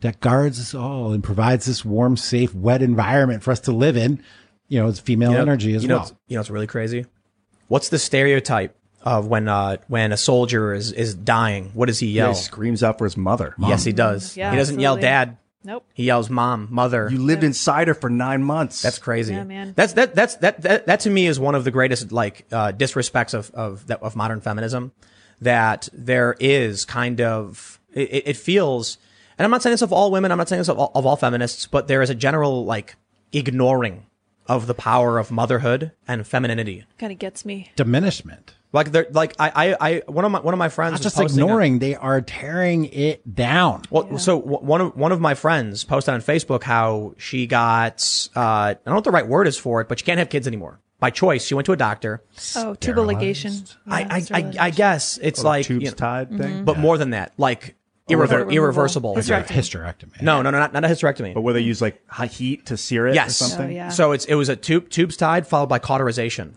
that 0.00 0.20
guards 0.20 0.60
us 0.60 0.74
all 0.74 1.12
and 1.12 1.24
provides 1.24 1.64
this 1.66 1.84
warm, 1.84 2.16
safe, 2.16 2.54
wet 2.54 2.82
environment 2.82 3.42
for 3.42 3.50
us 3.50 3.60
to 3.60 3.72
live 3.72 3.96
in. 3.96 4.22
You 4.68 4.80
know, 4.80 4.88
it's 4.88 5.00
female 5.00 5.30
You 5.30 5.36
know- 5.36 5.42
energy 5.42 5.74
as 5.74 5.82
you 5.82 5.88
know, 5.88 5.96
well. 5.98 6.18
You 6.28 6.36
know, 6.36 6.40
it's 6.42 6.50
really 6.50 6.66
crazy. 6.66 7.06
What's 7.68 7.88
the 7.88 7.98
stereotype 7.98 8.76
of 9.04 9.26
when, 9.28 9.46
uh, 9.46 9.76
when 9.86 10.10
a 10.10 10.16
soldier 10.16 10.72
is, 10.74 10.90
is 10.90 11.14
dying? 11.14 11.70
What 11.74 11.86
does 11.86 12.00
he 12.00 12.08
Yeah, 12.08 12.24
yell? 12.24 12.34
he 12.34 12.40
screams 12.40 12.82
out 12.82 12.98
for 12.98 13.04
his 13.04 13.16
mother. 13.16 13.54
Yes, 13.58 13.84
he 13.84 13.92
does. 13.92 14.36
Yeah, 14.36 14.50
he 14.50 14.56
doesn't 14.56 14.80
yell 14.80 14.96
dad. 14.96 15.36
Nope. 15.66 15.86
He 15.94 16.04
yells 16.04 16.28
mom, 16.28 16.68
mother. 16.70 17.08
You 17.10 17.18
lived 17.18 17.42
inside 17.42 17.88
her 17.88 17.94
for 17.94 18.10
nine 18.10 18.42
months. 18.42 18.82
That's 18.82 18.98
crazy. 18.98 19.32
Yeah, 19.34 19.44
man. 19.44 19.72
That's 19.74 19.94
that 19.94 20.14
that's 20.14 20.36
that, 20.36 20.60
that 20.60 20.86
that 20.86 21.00
to 21.00 21.10
me 21.10 21.26
is 21.26 21.40
one 21.40 21.54
of 21.54 21.64
the 21.64 21.70
greatest 21.70 22.12
like 22.12 22.44
uh, 22.52 22.72
disrespects 22.72 23.32
of 23.32 23.50
of 23.52 23.90
of 23.90 24.14
modern 24.14 24.42
feminism. 24.42 24.92
That 25.40 25.88
there 25.94 26.36
is 26.38 26.84
kind 26.84 27.20
of 27.22 27.80
it, 27.94 28.28
it 28.28 28.36
feels, 28.36 28.98
and 29.38 29.44
I'm 29.46 29.50
not 29.50 29.62
saying 29.62 29.72
this 29.72 29.80
of 29.82 29.90
all 29.92 30.10
women. 30.10 30.30
I'm 30.32 30.38
not 30.38 30.50
saying 30.50 30.60
this 30.60 30.68
of 30.68 30.78
all, 30.78 30.92
of 30.94 31.06
all 31.06 31.16
feminists, 31.16 31.66
but 31.66 31.88
there 31.88 32.02
is 32.02 32.10
a 32.10 32.14
general 32.14 32.66
like 32.66 32.96
ignoring 33.32 34.04
of 34.46 34.66
the 34.66 34.74
power 34.74 35.18
of 35.18 35.30
motherhood 35.30 35.92
and 36.06 36.26
femininity. 36.26 36.84
Kind 36.98 37.10
of 37.12 37.18
gets 37.18 37.46
me. 37.46 37.70
Diminishment. 37.74 38.54
Like 38.74 38.90
they're 38.92 39.06
like 39.10 39.34
I 39.38 39.50
I, 39.54 39.76
I 39.90 40.02
one 40.06 40.24
of 40.26 40.32
my 40.32 40.40
one 40.40 40.52
of 40.52 40.58
my 40.58 40.68
friends 40.68 40.92
Not 40.94 41.00
just 41.02 41.16
posting 41.16 41.40
a- 41.40 41.44
ignoring; 41.44 41.78
they 41.78 41.94
are 41.94 42.20
tearing 42.20 42.86
it 42.86 43.34
down. 43.34 43.82
Well, 43.88 44.18
so 44.18 44.40
w- 44.40 44.58
one 44.58 44.80
of 44.82 44.96
one 44.96 45.12
of 45.12 45.20
my 45.20 45.34
friends 45.34 45.84
posted 45.84 46.12
on 46.12 46.20
Facebook 46.20 46.62
how 46.64 47.14
she 47.16 47.46
got 47.46 48.28
uh, 48.36 48.40
I 48.40 48.72
don't 48.74 48.86
know 48.86 48.94
what 48.96 49.04
the 49.04 49.10
right 49.12 49.26
word 49.26 49.46
is 49.46 49.56
for 49.56 49.80
it, 49.80 49.88
but 49.88 50.00
she 50.00 50.04
can't 50.04 50.18
have 50.18 50.28
kids 50.28 50.46
anymore 50.48 50.80
by 50.98 51.10
choice. 51.10 51.44
She 51.46 51.54
went 51.54 51.66
to 51.66 51.72
a 51.72 51.76
doctor. 51.76 52.22
Oh, 52.56 52.74
tubal 52.74 53.04
ligation. 53.06 53.74
I, 53.86 54.00
Yeah, 54.00 54.06
I, 54.10 54.16
I, 54.16 54.20
sterilization. 54.20 54.58
I 54.60 54.70
guess 54.70 55.18
it's 55.22 55.38
Little 55.38 55.50
like, 55.50 55.66
tubes 55.66 55.84
you 55.84 55.90
know, 55.90 55.94
tied 55.96 56.28
Mm-hmm. 56.30 56.42
thing. 56.42 56.64
but 56.64 56.76
more 56.78 56.98
than 56.98 57.10
that, 57.10 57.32
like 57.38 57.76
irrever- 58.08 58.50
irreversible. 58.50 59.14
Hysterectomy. 59.14 59.46
hysterectomy. 59.46 60.20
No, 60.22 60.42
no, 60.42 60.50
no, 60.50 60.58
not, 60.58 60.72
not 60.72 60.84
a 60.84 60.88
hysterectomy. 60.88 61.32
But 61.34 61.42
where 61.42 61.54
they 61.54 61.60
use 61.60 61.80
like 61.80 62.02
high 62.08 62.26
heat 62.26 62.66
to 62.66 62.76
sear 62.76 63.06
it 63.06 63.14
Yes. 63.14 63.40
or 63.40 63.44
something. 63.44 63.68
Oh, 63.68 63.70
yeah. 63.72 63.88
So 63.90 64.10
it's 64.12 64.24
it 64.24 64.34
was 64.34 64.48
a 64.48 64.56
tube 64.56 64.88
tubes 64.90 65.16
tied 65.16 65.46
followed 65.46 65.68
by 65.68 65.78
cauterization, 65.78 66.56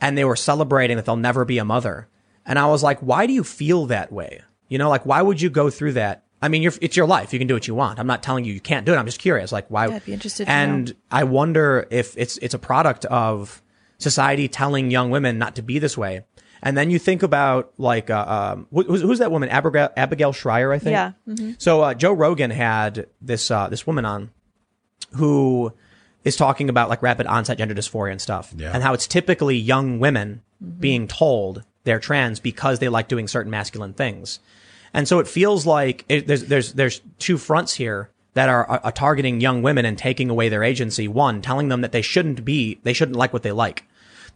and 0.00 0.16
they 0.16 0.24
were 0.24 0.36
celebrating 0.36 0.96
that 0.96 1.04
they'll 1.06 1.16
never 1.16 1.44
be 1.44 1.58
a 1.58 1.64
mother. 1.64 2.08
And 2.46 2.58
I 2.58 2.66
was 2.66 2.82
like, 2.82 2.98
why 3.00 3.26
do 3.26 3.32
you 3.32 3.44
feel 3.44 3.86
that 3.86 4.12
way? 4.12 4.42
You 4.68 4.78
know, 4.78 4.88
like 4.88 5.04
why 5.06 5.22
would 5.22 5.40
you 5.40 5.50
go 5.50 5.70
through 5.70 5.94
that? 5.94 6.24
I 6.40 6.48
mean, 6.48 6.62
you're, 6.62 6.72
it's 6.80 6.96
your 6.96 7.06
life. 7.06 7.32
You 7.32 7.38
can 7.40 7.48
do 7.48 7.54
what 7.54 7.66
you 7.66 7.74
want. 7.74 7.98
I'm 7.98 8.06
not 8.06 8.22
telling 8.22 8.44
you 8.44 8.52
you 8.52 8.60
can't 8.60 8.86
do 8.86 8.92
it. 8.92 8.96
I'm 8.96 9.06
just 9.06 9.18
curious, 9.18 9.50
like 9.50 9.66
why? 9.68 9.86
Yeah, 9.88 9.96
I'd 9.96 10.04
be 10.04 10.12
interested 10.12 10.48
And. 10.48 10.94
I 11.10 11.24
wonder 11.24 11.86
if 11.90 12.16
it's 12.16 12.36
it's 12.38 12.54
a 12.54 12.58
product 12.58 13.04
of 13.06 13.60
society 13.98 14.46
telling 14.46 14.90
young 14.90 15.10
women 15.10 15.38
not 15.38 15.56
to 15.56 15.62
be 15.62 15.78
this 15.80 15.98
way. 15.98 16.24
And 16.62 16.76
then 16.76 16.90
you 16.90 16.98
think 16.98 17.22
about 17.22 17.72
like 17.78 18.08
uh, 18.10 18.52
um, 18.54 18.66
who- 18.72 18.82
who's, 18.84 19.00
who's 19.02 19.18
that 19.18 19.30
woman? 19.32 19.48
Abigail, 19.48 19.90
Abigail 19.96 20.32
Shrier, 20.32 20.72
I 20.72 20.78
think. 20.78 20.92
Yeah. 20.92 21.12
mm-hmm. 21.28 21.52
So 21.58 21.82
uh, 21.82 21.94
Joe 21.94 22.12
Rogan 22.12 22.50
had 22.50 23.06
this 23.20 23.50
uh, 23.50 23.68
this 23.68 23.86
woman 23.86 24.04
on 24.04 24.30
who 25.14 25.72
is 26.24 26.36
talking 26.36 26.68
about 26.68 26.88
like 26.88 27.02
rapid 27.02 27.26
onset 27.26 27.58
gender 27.58 27.74
dysphoria 27.74 28.12
and 28.12 28.20
stuff, 28.20 28.52
Yeah. 28.56 28.72
and 28.72 28.82
how 28.82 28.94
it's 28.94 29.06
typically 29.06 29.56
young 29.56 29.98
women 29.98 30.42
mm-hmm. 30.62 30.80
being 30.80 31.08
told 31.08 31.64
they're 31.84 32.00
trans 32.00 32.40
because 32.40 32.78
they 32.78 32.88
like 32.88 33.08
doing 33.08 33.28
certain 33.28 33.50
masculine 33.50 33.94
things. 33.94 34.40
And 34.92 35.06
so 35.06 35.18
it 35.18 35.28
feels 35.28 35.66
like 35.66 36.04
it, 36.08 36.26
there's 36.26 36.44
there's 36.44 36.72
there's 36.72 37.00
two 37.18 37.38
fronts 37.38 37.74
here 37.74 38.10
that 38.34 38.48
are, 38.48 38.64
are, 38.66 38.80
are 38.84 38.92
targeting 38.92 39.40
young 39.40 39.62
women 39.62 39.84
and 39.84 39.98
taking 39.98 40.30
away 40.30 40.48
their 40.48 40.62
agency. 40.62 41.08
One, 41.08 41.42
telling 41.42 41.68
them 41.68 41.80
that 41.80 41.92
they 41.92 42.02
shouldn't 42.02 42.44
be, 42.44 42.78
they 42.82 42.92
shouldn't 42.92 43.16
like 43.16 43.32
what 43.32 43.42
they 43.42 43.52
like. 43.52 43.84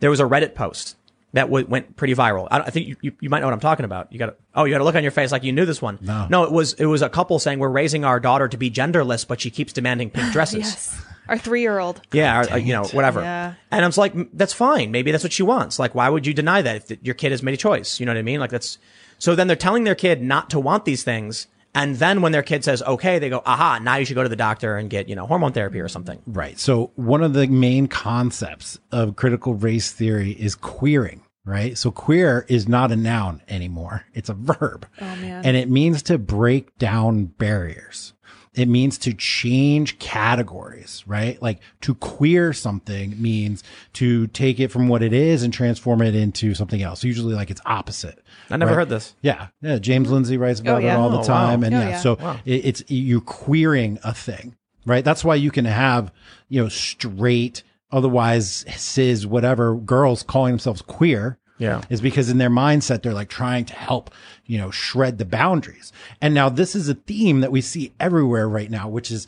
There 0.00 0.10
was 0.10 0.20
a 0.20 0.24
Reddit 0.24 0.54
post 0.54 0.96
that 1.32 1.44
w- 1.44 1.66
went 1.66 1.96
pretty 1.96 2.14
viral. 2.14 2.48
I, 2.50 2.60
I 2.60 2.70
think 2.70 2.88
you, 2.88 2.96
you, 3.00 3.12
you 3.20 3.30
might 3.30 3.40
know 3.40 3.46
what 3.46 3.54
I'm 3.54 3.60
talking 3.60 3.84
about. 3.84 4.12
You 4.12 4.18
got 4.18 4.26
to, 4.26 4.34
oh, 4.54 4.64
you 4.64 4.72
got 4.72 4.78
to 4.78 4.84
look 4.84 4.96
on 4.96 5.02
your 5.02 5.12
face 5.12 5.32
like 5.32 5.44
you 5.44 5.52
knew 5.52 5.64
this 5.64 5.80
one. 5.80 5.98
No. 6.00 6.26
no, 6.28 6.44
it 6.44 6.52
was 6.52 6.74
it 6.74 6.86
was 6.86 7.02
a 7.02 7.08
couple 7.08 7.38
saying 7.38 7.58
we're 7.58 7.68
raising 7.68 8.04
our 8.04 8.18
daughter 8.20 8.48
to 8.48 8.56
be 8.56 8.70
genderless, 8.70 9.26
but 9.26 9.40
she 9.40 9.50
keeps 9.50 9.72
demanding 9.72 10.10
pink 10.10 10.32
dresses. 10.32 10.58
Yes. 10.60 11.04
Our 11.28 11.38
three 11.38 11.60
year 11.60 11.78
old. 11.78 12.00
Yeah, 12.12 12.40
or, 12.40 12.52
uh, 12.52 12.56
you 12.56 12.72
know, 12.72 12.84
whatever. 12.84 13.20
Yeah. 13.20 13.54
And 13.70 13.84
I 13.84 13.86
was 13.86 13.98
like, 13.98 14.12
that's 14.32 14.52
fine. 14.52 14.90
Maybe 14.90 15.12
that's 15.12 15.24
what 15.24 15.32
she 15.32 15.42
wants. 15.42 15.78
Like, 15.78 15.94
why 15.94 16.08
would 16.08 16.26
you 16.26 16.34
deny 16.34 16.62
that 16.62 16.76
if 16.76 16.86
th- 16.88 17.00
your 17.02 17.14
kid 17.14 17.30
has 17.30 17.42
made 17.42 17.54
a 17.54 17.58
choice? 17.58 18.00
You 18.00 18.06
know 18.06 18.12
what 18.12 18.18
I 18.18 18.22
mean? 18.22 18.40
Like, 18.40 18.50
that's 18.50 18.78
so 19.18 19.34
then 19.36 19.46
they're 19.46 19.56
telling 19.56 19.84
their 19.84 19.94
kid 19.94 20.20
not 20.20 20.50
to 20.50 20.58
want 20.58 20.84
these 20.84 21.04
things. 21.04 21.46
And 21.74 21.96
then 21.96 22.20
when 22.20 22.32
their 22.32 22.42
kid 22.42 22.64
says, 22.64 22.82
okay, 22.82 23.18
they 23.18 23.30
go, 23.30 23.40
aha, 23.46 23.78
now 23.80 23.96
you 23.96 24.04
should 24.04 24.16
go 24.16 24.22
to 24.22 24.28
the 24.28 24.36
doctor 24.36 24.76
and 24.76 24.90
get, 24.90 25.08
you 25.08 25.14
know, 25.14 25.26
hormone 25.26 25.52
therapy 25.52 25.80
or 25.80 25.88
something. 25.88 26.20
Right. 26.26 26.58
So 26.58 26.90
one 26.96 27.22
of 27.22 27.32
the 27.32 27.46
main 27.46 27.86
concepts 27.86 28.78
of 28.90 29.16
critical 29.16 29.54
race 29.54 29.90
theory 29.90 30.32
is 30.32 30.54
queering, 30.54 31.22
right? 31.46 31.78
So 31.78 31.90
queer 31.90 32.44
is 32.48 32.68
not 32.68 32.92
a 32.92 32.96
noun 32.96 33.40
anymore. 33.48 34.04
It's 34.12 34.28
a 34.28 34.34
verb. 34.34 34.86
Oh, 35.00 35.16
man. 35.16 35.46
And 35.46 35.56
it 35.56 35.70
means 35.70 36.02
to 36.04 36.18
break 36.18 36.76
down 36.76 37.24
barriers. 37.24 38.12
It 38.54 38.68
means 38.68 38.98
to 38.98 39.14
change 39.14 39.98
categories, 39.98 41.02
right? 41.06 41.40
Like 41.40 41.60
to 41.82 41.94
queer 41.94 42.52
something 42.52 43.20
means 43.20 43.64
to 43.94 44.26
take 44.26 44.60
it 44.60 44.68
from 44.68 44.88
what 44.88 45.02
it 45.02 45.14
is 45.14 45.42
and 45.42 45.54
transform 45.54 46.02
it 46.02 46.14
into 46.14 46.54
something 46.54 46.82
else. 46.82 47.02
Usually 47.02 47.34
like 47.34 47.50
it's 47.50 47.62
opposite. 47.64 48.22
I 48.50 48.58
never 48.58 48.72
right? 48.72 48.80
heard 48.80 48.88
this. 48.90 49.14
Yeah, 49.22 49.48
yeah. 49.62 49.78
James 49.78 50.06
mm-hmm. 50.06 50.14
Lindsay 50.14 50.36
writes 50.36 50.60
about 50.60 50.82
yeah. 50.82 50.94
it 50.94 50.98
all 50.98 51.08
the 51.08 51.20
Oh, 51.20 51.24
time, 51.24 51.60
wow. 51.60 51.66
and 51.66 51.74
Oh, 51.74 51.78
yeah, 51.78 51.88
yeah. 51.90 51.98
so 52.00 52.12
it, 52.44 52.64
it's 52.66 52.84
you're 52.88 53.22
queering 53.22 53.98
a 54.04 54.12
thing, 54.12 54.54
right? 54.84 55.04
That's 55.04 55.24
why 55.24 55.36
you 55.36 55.50
can 55.50 55.64
have 55.64 56.12
you 56.50 56.62
know 56.62 56.68
straight, 56.68 57.62
otherwise 57.90 58.66
cis, 58.76 59.24
whatever 59.24 59.76
girls 59.76 60.22
calling 60.22 60.52
themselves 60.52 60.82
queer. 60.82 61.38
Yeah. 61.62 61.82
is 61.88 62.00
because 62.00 62.28
in 62.28 62.38
their 62.38 62.50
mindset 62.50 63.02
they're 63.02 63.14
like 63.14 63.28
trying 63.28 63.64
to 63.66 63.74
help 63.74 64.10
you 64.46 64.58
know 64.58 64.70
shred 64.70 65.18
the 65.18 65.24
boundaries. 65.24 65.92
And 66.20 66.34
now 66.34 66.48
this 66.48 66.74
is 66.74 66.88
a 66.88 66.94
theme 66.94 67.40
that 67.40 67.52
we 67.52 67.60
see 67.60 67.92
everywhere 67.98 68.48
right 68.48 68.70
now, 68.70 68.88
which 68.88 69.10
is 69.10 69.26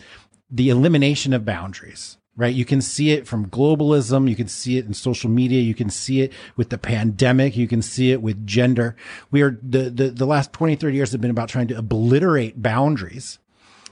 the 0.51 0.69
elimination 0.69 1.32
of 1.32 1.44
boundaries 1.44 2.19
right? 2.36 2.55
You 2.55 2.65
can 2.65 2.81
see 2.81 3.12
it 3.12 3.27
from 3.27 3.48
globalism. 3.48 4.28
You 4.28 4.36
can 4.36 4.48
see 4.48 4.77
it 4.77 4.86
in 4.86 4.94
social 4.94 5.31
media. 5.31 5.61
You 5.61 5.74
can 5.74 5.90
see 5.90 6.20
it 6.20 6.32
with 6.56 6.70
the 6.70 6.78
pandemic. 6.78 7.56
You 7.56 7.69
can 7.69 7.82
see 7.82 8.11
it 8.11 8.23
with 8.23 8.47
gender. 8.47 8.97
We 9.31 9.43
are 9.43 9.59
the, 9.62 9.90
the, 9.90 10.11
the 10.11 10.27
last 10.27 10.52
20, 10.52 10.77
30 10.77 10.97
years 10.97 11.12
have 11.12 11.20
been 11.20 11.31
about 11.31 11.48
trying 11.48 11.69
to 11.69 11.78
obliterate 11.78 12.61
boundaries 12.61 13.39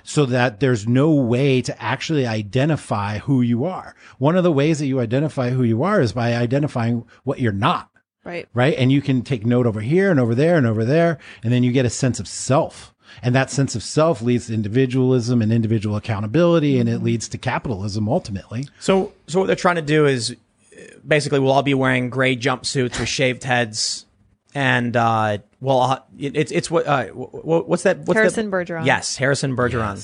so 0.03 0.27
that 0.27 0.59
there's 0.59 0.89
no 0.89 1.13
way 1.13 1.63
to 1.63 1.81
actually 1.81 2.27
identify 2.27 3.19
who 3.19 3.43
you 3.43 3.65
are. 3.65 3.95
One 4.19 4.37
of 4.37 4.43
the 4.43 4.51
ways 4.51 4.81
that 4.81 4.87
you 4.87 4.99
identify 4.99 5.51
who 5.51 5.63
you 5.63 5.85
are 5.85 6.01
is 6.01 6.13
by 6.13 6.35
identifying 6.35 7.05
what 7.23 7.39
you're 7.39 7.53
not 7.53 7.92
Right. 8.25 8.49
right? 8.55 8.75
And 8.79 8.93
you 8.93 9.03
can 9.03 9.23
take 9.23 9.45
note 9.45 9.67
over 9.67 9.81
here 9.81 10.11
and 10.11 10.21
over 10.21 10.35
there 10.35 10.57
and 10.57 10.67
over 10.67 10.85
there, 10.85 11.19
and 11.43 11.53
then 11.53 11.63
you 11.63 11.73
get 11.73 11.85
a 11.85 11.91
sense 11.91 12.21
of 12.21 12.29
self. 12.29 12.95
And 13.23 13.35
that 13.35 13.51
sense 13.51 13.75
of 13.75 13.83
self 13.83 14.23
leads 14.23 14.47
to 14.47 14.55
individualism 14.55 15.43
and 15.43 15.53
individual 15.53 15.97
accountability, 15.97 16.79
and 16.79 16.89
it 16.89 17.03
leads 17.03 17.29
to 17.31 17.39
capitalism 17.39 18.09
ultimately. 18.09 18.69
So, 18.79 19.13
so 19.27 19.41
what 19.41 19.47
they're 19.47 19.57
trying 19.57 19.77
to 19.77 19.83
do 19.83 20.07
is 20.07 20.31
uh, 20.31 20.81
basically 21.07 21.39
we'll 21.41 21.53
all 21.53 21.63
be 21.63 21.75
wearing 21.75 22.09
gray 22.11 22.37
jumpsuits 22.37 22.99
with 22.99 23.09
shaved 23.09 23.45
heads, 23.45 24.07
and 24.55 24.97
uh, 24.97 25.39
well, 25.61 25.81
uh, 25.81 26.01
it, 26.19 26.37
it's 26.37 26.53
it's 26.53 26.71
what 26.71 26.87
uh, 26.87 27.07
wh- 27.09 27.31
wh- 27.41 27.69
what's 27.69 27.83
that? 27.83 27.99
What's 27.99 28.17
Harrison 28.17 28.51
that? 28.51 28.57
Bergeron. 28.57 28.87
Yes, 28.87 29.17
Harrison 29.17 29.57
Bergeron. 29.57 29.97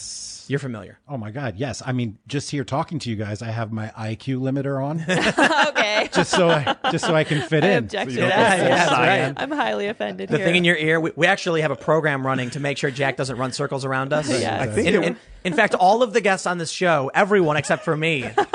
You're 0.48 0.58
familiar. 0.58 0.98
Oh 1.08 1.16
my 1.18 1.30
God, 1.30 1.56
yes. 1.56 1.82
I 1.84 1.92
mean, 1.92 2.18
just 2.26 2.50
here 2.50 2.64
talking 2.64 2.98
to 3.00 3.10
you 3.10 3.16
guys, 3.16 3.42
I 3.42 3.50
have 3.50 3.70
my 3.72 3.88
IQ 3.98 4.40
limiter 4.40 4.82
on 4.82 5.00
okay. 5.68 6.08
just 6.12 6.30
so 6.30 6.48
I 6.48 6.74
just 6.90 7.04
so 7.04 7.14
I 7.14 7.24
can 7.24 7.42
fit 7.42 7.64
I 7.64 7.68
in. 7.72 7.84
object 7.84 8.10
to 8.12 8.16
don't 8.16 8.28
that. 8.28 8.56
get 8.56 8.88
full 8.88 8.96
Yeah. 9.04 9.32
I'm 9.36 9.50
highly 9.50 9.86
offended 9.88 10.28
The 10.30 10.38
here. 10.38 10.46
thing 10.46 10.56
in 10.56 10.64
your 10.64 10.76
ear. 10.76 10.98
We, 11.00 11.12
we 11.16 11.26
actually 11.26 11.60
have 11.62 11.70
a 11.70 11.76
program 11.76 12.26
running 12.26 12.50
to 12.50 12.60
make 12.60 12.78
sure 12.78 12.90
Jack 12.90 13.16
doesn't 13.16 13.36
run 13.36 13.52
circles 13.52 13.84
around 13.84 14.12
us. 14.12 14.28
Yeah. 14.28 14.60
I 14.62 14.66
think 14.66 14.88
in, 14.88 14.94
it- 14.94 15.06
in, 15.06 15.16
in 15.44 15.52
fact, 15.54 15.74
all 15.74 16.02
of 16.02 16.12
the 16.12 16.20
guests 16.20 16.46
on 16.46 16.58
this 16.58 16.70
show, 16.70 17.10
everyone 17.14 17.56
except 17.56 17.84
for 17.84 17.96
me, 17.96 18.24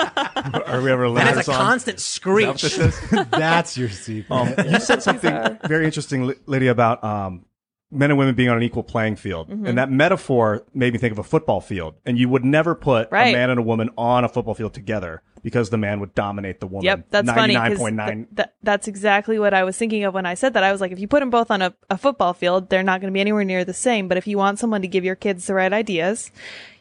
Are 0.67 0.81
we 0.81 0.91
ever 0.91 1.03
allowed 1.05 1.27
it's 1.27 1.31
a 1.33 1.35
this 1.37 1.49
on? 1.49 1.55
constant 1.55 1.99
screech. 1.99 2.61
That's 3.29 3.77
your 3.77 3.89
secret. 3.89 4.31
Um, 4.31 4.53
you 4.69 4.79
said 4.79 5.01
something 5.01 5.57
very 5.67 5.85
interesting, 5.85 6.33
Lydia, 6.45 6.71
about 6.71 7.03
um, 7.03 7.45
men 7.93 8.09
and 8.11 8.17
women 8.17 8.35
being 8.35 8.49
on 8.49 8.57
an 8.57 8.63
equal 8.63 8.83
playing 8.83 9.15
field. 9.15 9.49
Mm-hmm. 9.49 9.65
And 9.65 9.77
that 9.77 9.91
metaphor 9.91 10.65
made 10.73 10.93
me 10.93 10.99
think 10.99 11.11
of 11.11 11.19
a 11.19 11.23
football 11.23 11.61
field. 11.61 11.95
And 12.05 12.17
you 12.17 12.27
would 12.29 12.43
never 12.43 12.75
put 12.75 13.09
Right. 13.11 13.29
a 13.29 13.37
man 13.37 13.49
and 13.49 13.59
a 13.59 13.63
woman 13.63 13.89
on 13.97 14.23
a 14.23 14.29
football 14.29 14.53
field 14.53 14.73
together 14.73 15.21
because 15.43 15.69
the 15.69 15.77
man 15.77 15.99
would 15.99 16.15
dominate 16.15 16.59
the 16.59 16.67
woman. 16.67 16.85
Yep, 16.85 17.07
that's 17.09 17.29
funny 17.29 17.53
because 17.53 17.79
99.9. 17.79 18.47
that's 18.63 18.87
exactly 18.87 19.37
what 19.37 19.53
I 19.53 19.63
was 19.63 19.77
thinking 19.77 20.05
of 20.05 20.13
when 20.13 20.25
I 20.25 20.33
said 20.35 20.53
that. 20.53 20.63
I 20.63 20.71
was 20.71 20.81
like, 20.81 20.91
if 20.91 20.99
you 20.99 21.07
put 21.07 21.19
them 21.19 21.29
both 21.29 21.51
on 21.51 21.61
a, 21.61 21.73
a 21.89 21.97
football 21.97 22.33
field, 22.33 22.69
they're 22.69 22.83
not 22.83 23.01
going 23.01 23.11
to 23.11 23.13
be 23.13 23.21
anywhere 23.21 23.43
near 23.43 23.65
the 23.65 23.73
same. 23.73 24.07
But 24.07 24.17
if 24.17 24.25
you 24.25 24.37
want 24.37 24.59
someone 24.59 24.81
to 24.81 24.87
give 24.87 25.03
your 25.03 25.15
kids 25.15 25.45
the 25.45 25.53
right 25.53 25.71
ideas, 25.71 26.31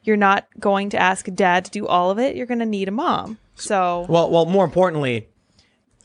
you're 0.05 0.17
not 0.17 0.47
going 0.59 0.91
to 0.91 0.99
ask 0.99 1.27
dad 1.35 1.65
to 1.65 1.71
do 1.71 1.87
all 1.87 2.11
of 2.11 2.19
it. 2.19 2.37
You're 2.37 2.47
going 2.47 2.61
to 2.61 2.67
need 2.67 2.89
a 2.89 2.93
mom. 2.93 3.39
So 3.57 4.07
Well, 4.09 4.31
well, 4.31 4.47
more 4.47 4.65
importantly, 4.65 5.29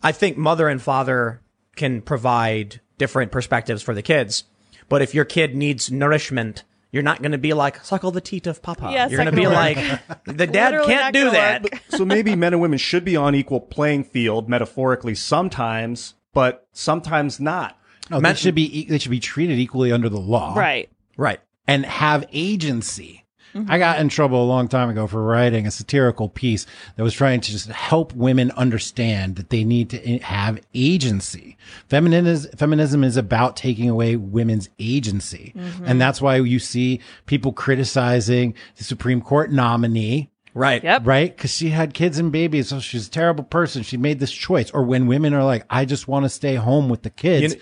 I 0.02 0.12
think 0.12 0.38
mother 0.38 0.68
and 0.68 0.82
father 0.82 1.42
can 1.76 2.02
provide 2.02 2.82
different 2.98 3.32
perspectives 3.32 3.84
for 3.84 3.94
the 3.94 4.02
kids. 4.02 4.44
But 4.90 5.02
if 5.02 5.14
your 5.14 5.26
kid 5.26 5.56
needs 5.56 5.92
nourishment, 5.92 6.64
you're 6.92 7.04
not 7.04 7.22
going 7.22 7.34
to 7.34 7.38
be 7.38 7.54
like 7.54 7.84
suckle 7.84 8.12
the 8.12 8.22
teat 8.22 8.48
of 8.48 8.62
papa. 8.62 8.90
Yeah, 8.92 9.08
you're 9.08 9.18
going 9.18 9.30
to 9.30 9.36
be 9.36 9.46
the- 9.46 9.52
like 9.52 9.78
the 10.26 10.48
dad 10.48 10.72
Literally 10.72 10.94
can't 10.94 11.14
do 11.14 11.32
that. 11.32 11.64
work. 11.64 11.82
so 11.90 12.06
maybe 12.06 12.36
men 12.36 12.54
and 12.54 12.62
women 12.62 12.78
should 12.80 13.04
be 13.04 13.16
on 13.18 13.36
equal 13.36 13.60
playing 13.60 14.06
field 14.06 14.48
metaphorically 14.48 15.14
sometimes, 15.16 16.14
but 16.34 16.68
sometimes 16.72 17.40
not. 17.40 17.78
No, 18.10 18.22
they 18.22 18.34
should 18.36 18.56
be 18.56 18.80
e- 18.82 18.86
they 18.90 18.98
should 19.00 19.12
be 19.12 19.20
treated 19.20 19.60
equally 19.60 19.92
under 19.92 20.08
the 20.08 20.20
law, 20.20 20.54
right. 20.56 20.90
Right. 21.18 21.42
and 21.68 21.86
have 21.86 22.26
agency. 22.32 23.26
I 23.68 23.78
got 23.78 24.00
in 24.00 24.10
trouble 24.10 24.44
a 24.44 24.46
long 24.46 24.68
time 24.68 24.90
ago 24.90 25.08
for 25.08 25.24
writing 25.24 25.66
a 25.66 25.72
satirical 25.72 26.30
piece 26.30 26.66
that 26.96 27.04
was 27.04 27.14
trying 27.14 27.42
to 27.42 27.52
just 27.52 27.68
help 27.70 28.14
women 28.14 28.52
understand 28.52 29.36
that 29.38 29.50
they 29.50 29.64
need 29.64 29.90
to 29.92 30.18
have 30.20 30.60
agency. 30.74 31.58
Feminism, 31.90 32.52
feminism 32.58 33.04
is 33.04 33.18
about 33.18 33.56
taking 33.56 33.90
away 33.90 34.16
women's 34.16 34.70
agency. 34.80 35.54
Mm-hmm. 35.56 35.86
And 35.86 36.00
that's 36.00 36.22
why 36.22 36.36
you 36.38 36.60
see 36.60 37.00
people 37.26 37.52
criticizing 37.54 38.54
the 38.76 38.84
Supreme 38.84 39.22
Court 39.22 39.52
nominee 39.52 40.30
Right. 40.58 40.84
Yep. 40.84 41.06
right? 41.06 41.36
Because 41.36 41.52
she 41.54 41.70
had 41.70 41.94
kids 41.94 42.18
and 42.18 42.32
babies, 42.32 42.70
so 42.70 42.80
she's 42.80 43.08
a 43.08 43.12
terrible 43.12 43.44
person. 43.44 43.84
She 43.84 43.96
made 43.96 44.20
this 44.20 44.32
choice. 44.32 44.72
Or 44.72 44.82
when 44.82 45.06
women 45.06 45.36
are 45.36 45.44
like, 45.44 45.64
I 45.70 45.86
just 45.86 46.08
want 46.08 46.26
to 46.26 46.30
stay 46.30 46.56
home 46.56 46.90
with 46.90 47.04
the 47.04 47.12
kids. 47.12 47.44
You, 47.44 47.50
kn- 47.50 47.62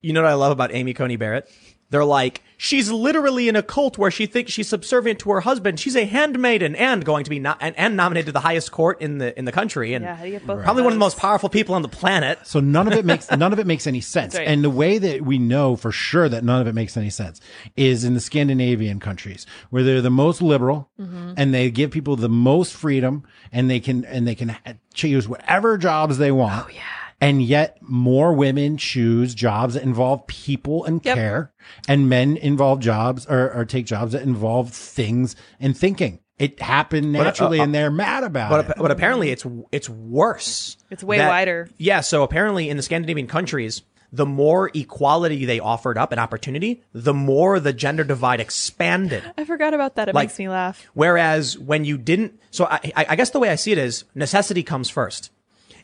you 0.00 0.12
know 0.12 0.22
what 0.22 0.30
I 0.30 0.34
love 0.34 0.50
about 0.50 0.74
Amy 0.74 0.92
Coney 0.92 1.14
Barrett? 1.14 1.48
They're 1.90 2.04
like, 2.04 2.42
she's 2.62 2.92
literally 2.92 3.48
in 3.48 3.56
a 3.56 3.62
cult 3.62 3.98
where 3.98 4.10
she 4.10 4.24
thinks 4.24 4.52
she's 4.52 4.68
subservient 4.68 5.18
to 5.18 5.30
her 5.32 5.40
husband. 5.40 5.80
She's 5.80 5.96
a 5.96 6.04
handmaiden 6.04 6.76
and 6.76 7.04
going 7.04 7.24
to 7.24 7.30
be 7.30 7.40
no- 7.40 7.56
and, 7.60 7.76
and 7.76 7.96
nominated 7.96 8.26
to 8.26 8.32
the 8.32 8.40
highest 8.40 8.70
court 8.70 9.00
in 9.02 9.18
the 9.18 9.36
in 9.36 9.44
the 9.46 9.50
country 9.52 9.94
and 9.94 10.04
Yeah, 10.04 10.14
how 10.14 10.22
do 10.24 10.30
you 10.30 10.38
both 10.38 10.58
of 10.58 10.64
probably 10.64 10.84
one 10.84 10.92
of 10.92 10.96
the 10.96 11.00
most 11.04 11.18
powerful 11.18 11.48
people 11.48 11.74
on 11.74 11.82
the 11.82 11.88
planet. 11.88 12.38
so 12.44 12.60
none 12.60 12.86
of 12.86 12.92
it 12.94 13.04
makes 13.04 13.28
none 13.44 13.52
of 13.52 13.58
it 13.58 13.66
makes 13.66 13.86
any 13.88 14.00
sense. 14.00 14.36
right. 14.36 14.46
And 14.46 14.62
the 14.62 14.70
way 14.70 14.98
that 14.98 15.22
we 15.22 15.38
know 15.38 15.74
for 15.74 15.90
sure 15.90 16.28
that 16.28 16.44
none 16.44 16.60
of 16.60 16.68
it 16.68 16.74
makes 16.74 16.96
any 16.96 17.10
sense 17.10 17.40
is 17.76 18.04
in 18.04 18.14
the 18.14 18.20
Scandinavian 18.20 19.00
countries 19.00 19.44
where 19.70 19.82
they're 19.82 20.00
the 20.00 20.10
most 20.10 20.40
liberal 20.40 20.88
Mm-hmm. 21.00 21.32
and 21.36 21.52
they 21.52 21.68
give 21.70 21.90
people 21.90 22.14
the 22.14 22.28
most 22.28 22.74
freedom 22.74 23.24
and 23.50 23.68
they 23.68 23.80
can 23.80 24.04
and 24.04 24.24
they 24.28 24.36
can 24.36 24.56
choose 24.94 25.26
whatever 25.26 25.76
jobs 25.76 26.18
they 26.18 26.30
want. 26.30 26.66
Oh 26.66 26.70
yeah. 26.72 26.82
And 27.22 27.40
yet 27.42 27.78
more 27.80 28.32
women 28.34 28.76
choose 28.76 29.34
jobs 29.34 29.74
that 29.74 29.82
involve 29.84 30.26
people 30.26 30.84
and 30.84 31.00
Yep. 31.04 31.14
care 31.14 31.52
and 31.88 32.08
men 32.08 32.36
involve 32.36 32.80
jobs 32.80 33.24
or, 33.26 33.50
or 33.54 33.64
take 33.64 33.86
jobs 33.86 34.12
that 34.12 34.22
involve 34.22 34.70
things 34.72 35.36
and 35.60 35.74
thinking. 35.76 36.18
It 36.38 36.60
happened 36.60 37.14
uh, 37.16 37.22
naturally 37.22 37.60
uh, 37.60 37.62
and 37.64 37.72
they're 37.74 37.90
mad 37.92 38.24
about 38.24 38.50
But, 38.50 38.60
it. 38.64 38.70
ap- 38.70 38.78
but 38.78 38.90
apparently 38.90 39.30
it's 39.30 39.46
it's 39.70 39.88
worse. 39.88 40.76
It's 40.90 41.04
way 41.04 41.18
wider. 41.24 41.68
Yeah, 41.78 42.00
so 42.00 42.24
apparently 42.24 42.68
in 42.68 42.76
the 42.76 42.82
Scandinavian 42.82 43.28
countries, 43.28 43.82
the 44.14 44.26
more 44.26 44.70
equality 44.74 45.44
they 45.44 45.60
offered 45.60 45.96
up 45.96 46.10
and 46.12 46.20
opportunity, 46.20 46.82
the 46.92 47.14
more 47.14 47.60
the 47.60 47.72
gender 47.72 48.02
divide 48.04 48.40
expanded. 48.40 49.22
I 49.38 49.44
forgot 49.44 49.72
about 49.74 49.94
that. 49.96 50.08
It 50.08 50.14
Like- 50.14 50.28
makes 50.30 50.38
me 50.38 50.48
laugh. 50.48 50.84
Whereas 50.94 51.56
when 51.58 51.84
you 51.84 51.96
didn't, 51.98 52.38
so 52.50 52.64
I, 52.66 52.80
I 52.96 53.06
I 53.10 53.16
guess 53.16 53.30
the 53.30 53.38
way 53.38 53.48
I 53.50 53.54
see 53.54 53.72
it 53.72 53.78
is 53.78 54.04
necessity 54.14 54.62
comes 54.64 54.90
first. 54.90 55.30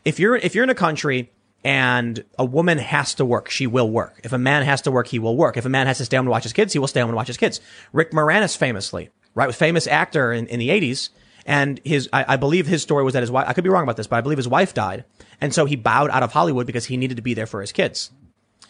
If 0.05 0.19
you're 0.19 0.35
if 0.35 0.55
you're 0.55 0.63
in 0.63 0.69
a 0.69 0.75
country 0.75 1.31
and 1.63 2.23
a 2.37 2.45
woman 2.45 2.77
has 2.77 3.13
to 3.15 3.25
work, 3.25 3.49
she 3.49 3.67
will 3.67 3.89
work. 3.89 4.21
If 4.23 4.31
a 4.31 4.37
man 4.37 4.63
has 4.63 4.81
to 4.83 4.91
work, 4.91 5.07
he 5.07 5.19
will 5.19 5.35
work. 5.35 5.57
If 5.57 5.65
a 5.65 5.69
man 5.69 5.87
has 5.87 5.97
to 5.97 6.05
stay 6.05 6.17
home 6.17 6.25
to 6.25 6.31
watch 6.31 6.43
his 6.43 6.53
kids, 6.53 6.71
he 6.73 6.79
will 6.79 6.87
stay 6.87 7.01
home 7.01 7.09
and 7.09 7.17
watch 7.17 7.27
his 7.27 7.37
kids. 7.37 7.59
Rick 7.91 8.11
Moranis 8.11 8.55
famously, 8.55 9.09
right, 9.35 9.47
was 9.47 9.57
famous 9.57 9.85
actor 9.85 10.31
in, 10.31 10.47
in 10.47 10.59
the 10.59 10.69
80s. 10.69 11.09
And 11.45 11.81
his, 11.83 12.07
I, 12.13 12.33
I 12.33 12.37
believe 12.37 12.67
his 12.67 12.83
story 12.83 13.03
was 13.03 13.13
that 13.13 13.23
his 13.23 13.31
wife, 13.31 13.45
I 13.47 13.53
could 13.53 13.63
be 13.63 13.69
wrong 13.69 13.83
about 13.83 13.97
this, 13.97 14.07
but 14.07 14.17
I 14.17 14.21
believe 14.21 14.37
his 14.37 14.47
wife 14.47 14.73
died. 14.73 15.03
And 15.41 15.53
so 15.53 15.65
he 15.65 15.75
bowed 15.75 16.11
out 16.11 16.21
of 16.21 16.31
Hollywood 16.31 16.67
because 16.67 16.85
he 16.85 16.95
needed 16.95 17.17
to 17.17 17.23
be 17.23 17.33
there 17.33 17.47
for 17.47 17.59
his 17.59 17.71
kids. 17.71 18.11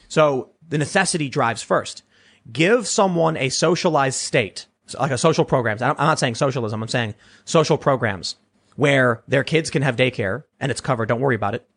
So 0.07 0.51
the 0.68 0.77
necessity 0.77 1.30
drives 1.30 1.61
first. 1.61 2.03
give 2.51 2.88
someone 2.88 3.38
a 3.38 3.49
socialized 3.49 4.19
state, 4.19 4.65
like 4.99 5.11
a 5.11 5.18
social 5.18 5.45
programs. 5.45 5.81
I'm 5.81 5.95
not 5.97 6.19
saying 6.19 6.35
socialism. 6.35 6.81
I'm 6.81 6.88
saying 6.88 7.15
social 7.45 7.77
programs 7.77 8.38
where 8.75 9.23
their 9.27 9.43
kids 9.43 9.69
can 9.69 9.81
have 9.81 9.95
daycare 9.95 10.43
and 10.59 10.71
it's 10.71 10.81
covered. 10.81 11.07
Don't 11.07 11.21
worry 11.21 11.35
about 11.35 11.55
it. 11.55 11.67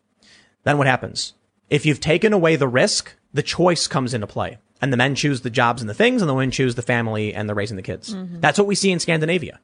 Then 0.64 0.78
what 0.78 0.86
happens? 0.86 1.35
If 1.70 1.86
you've 1.86 2.01
taken 2.01 2.32
away 2.32 2.56
the 2.56 2.69
risk, 2.69 3.14
the 3.32 3.43
choice 3.43 3.86
comes 3.86 4.14
into 4.14 4.27
play. 4.27 4.59
And 4.81 4.93
the 4.93 4.97
men 4.97 5.14
choose 5.14 5.43
the 5.43 5.51
jobs 5.51 5.81
and 5.81 5.89
the 5.89 5.94
things, 5.94 6.20
and 6.23 6.28
the 6.28 6.35
women 6.35 6.51
choose 6.51 6.74
the 6.74 6.82
family 6.82 7.32
and 7.32 7.48
the 7.48 7.55
raising 7.55 7.77
the 7.77 7.82
kids. 7.85 8.14
Mm-hmm. 8.14 8.40
That's 8.40 8.59
what 8.59 8.66
we 8.66 8.74
see 8.74 8.90
in 8.90 8.98
Scandinavia. 8.98 9.60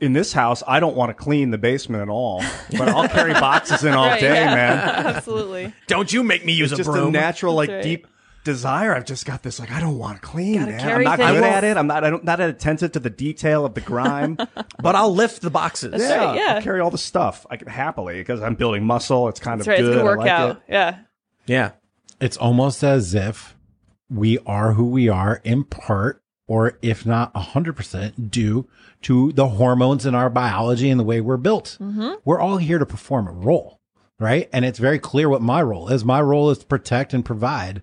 in 0.00 0.12
this 0.12 0.32
house, 0.32 0.60
I 0.66 0.80
don't 0.80 0.96
want 0.96 1.10
to 1.10 1.14
clean 1.14 1.52
the 1.52 1.58
basement 1.58 2.02
at 2.02 2.08
all, 2.08 2.42
but 2.72 2.88
I'll 2.88 3.08
carry 3.08 3.32
boxes 3.32 3.84
in 3.84 3.94
all 3.94 4.06
Right, 4.08 4.20
day, 4.20 4.34
yeah. 4.34 4.54
man. 4.54 5.06
Absolutely. 5.16 5.72
Don't 5.86 6.12
you 6.12 6.24
make 6.24 6.44
me 6.44 6.52
use 6.52 6.72
It's 6.72 6.80
a 6.80 6.82
just 6.82 6.90
broom. 6.90 7.08
a 7.08 7.10
natural, 7.12 7.54
like 7.54 7.70
right. 7.70 7.82
deep 7.82 8.08
desire. 8.44 8.94
I've 8.94 9.04
just 9.06 9.26
got 9.26 9.42
this, 9.42 9.58
like 9.58 9.72
I 9.72 9.80
don't 9.80 9.98
want 9.98 10.20
to 10.20 10.26
clean, 10.26 10.60
Gotta 10.60 10.72
man. 10.72 10.88
I'm 10.88 11.02
not 11.04 11.18
things. 11.18 11.32
good 11.32 11.44
at 11.44 11.64
it. 11.64 11.76
I'm 11.76 11.86
not. 11.86 12.04
I 12.04 12.10
don't 12.10 12.24
not 12.24 12.40
attentive 12.40 12.92
to 12.92 13.00
the 13.00 13.10
detail 13.10 13.64
of 13.64 13.74
the 13.74 13.80
grime. 13.80 14.36
but 14.82 14.94
I'll 14.94 15.12
lift 15.14 15.42
the 15.42 15.50
boxes. 15.50 16.00
yeah, 16.00 16.24
right, 16.24 16.36
yeah. 16.36 16.54
I'll 16.56 16.62
carry 16.62 16.80
all 16.80 16.90
the 16.90 16.98
stuff. 16.98 17.46
I 17.50 17.56
can 17.56 17.68
happily 17.68 18.18
because 18.20 18.40
I'm 18.42 18.54
building 18.54 18.84
muscle. 18.84 19.28
It's 19.28 19.40
kind 19.40 19.60
That's 19.60 19.66
of 19.66 19.72
right. 19.72 19.78
good. 19.80 19.86
It's 19.86 19.96
a 19.96 19.98
good 19.98 20.06
I 20.06 20.10
like 20.10 20.18
workout. 20.18 20.56
it. 20.56 20.62
yeah. 20.68 20.98
Yeah. 21.46 21.70
It's 22.20 22.36
almost 22.36 22.82
as 22.84 23.14
if 23.14 23.56
we 24.08 24.38
are 24.46 24.74
who 24.74 24.84
we 24.88 25.08
are 25.08 25.40
in 25.44 25.64
part, 25.64 26.22
or 26.46 26.78
if 26.82 27.04
not 27.04 27.34
100% 27.34 28.30
due 28.30 28.68
to 29.02 29.32
the 29.32 29.48
hormones 29.48 30.06
in 30.06 30.14
our 30.14 30.30
biology 30.30 30.88
and 30.90 31.00
the 31.00 31.04
way 31.04 31.20
we're 31.20 31.36
built. 31.36 31.76
Mm-hmm. 31.80 32.12
We're 32.24 32.40
all 32.40 32.58
here 32.58 32.78
to 32.78 32.86
perform 32.86 33.26
a 33.26 33.32
role, 33.32 33.80
right? 34.18 34.48
And 34.52 34.64
it's 34.64 34.78
very 34.78 34.98
clear 34.98 35.28
what 35.28 35.42
my 35.42 35.60
role 35.62 35.88
is. 35.88 36.04
My 36.04 36.20
role 36.22 36.50
is 36.50 36.58
to 36.58 36.66
protect 36.66 37.12
and 37.12 37.24
provide. 37.24 37.82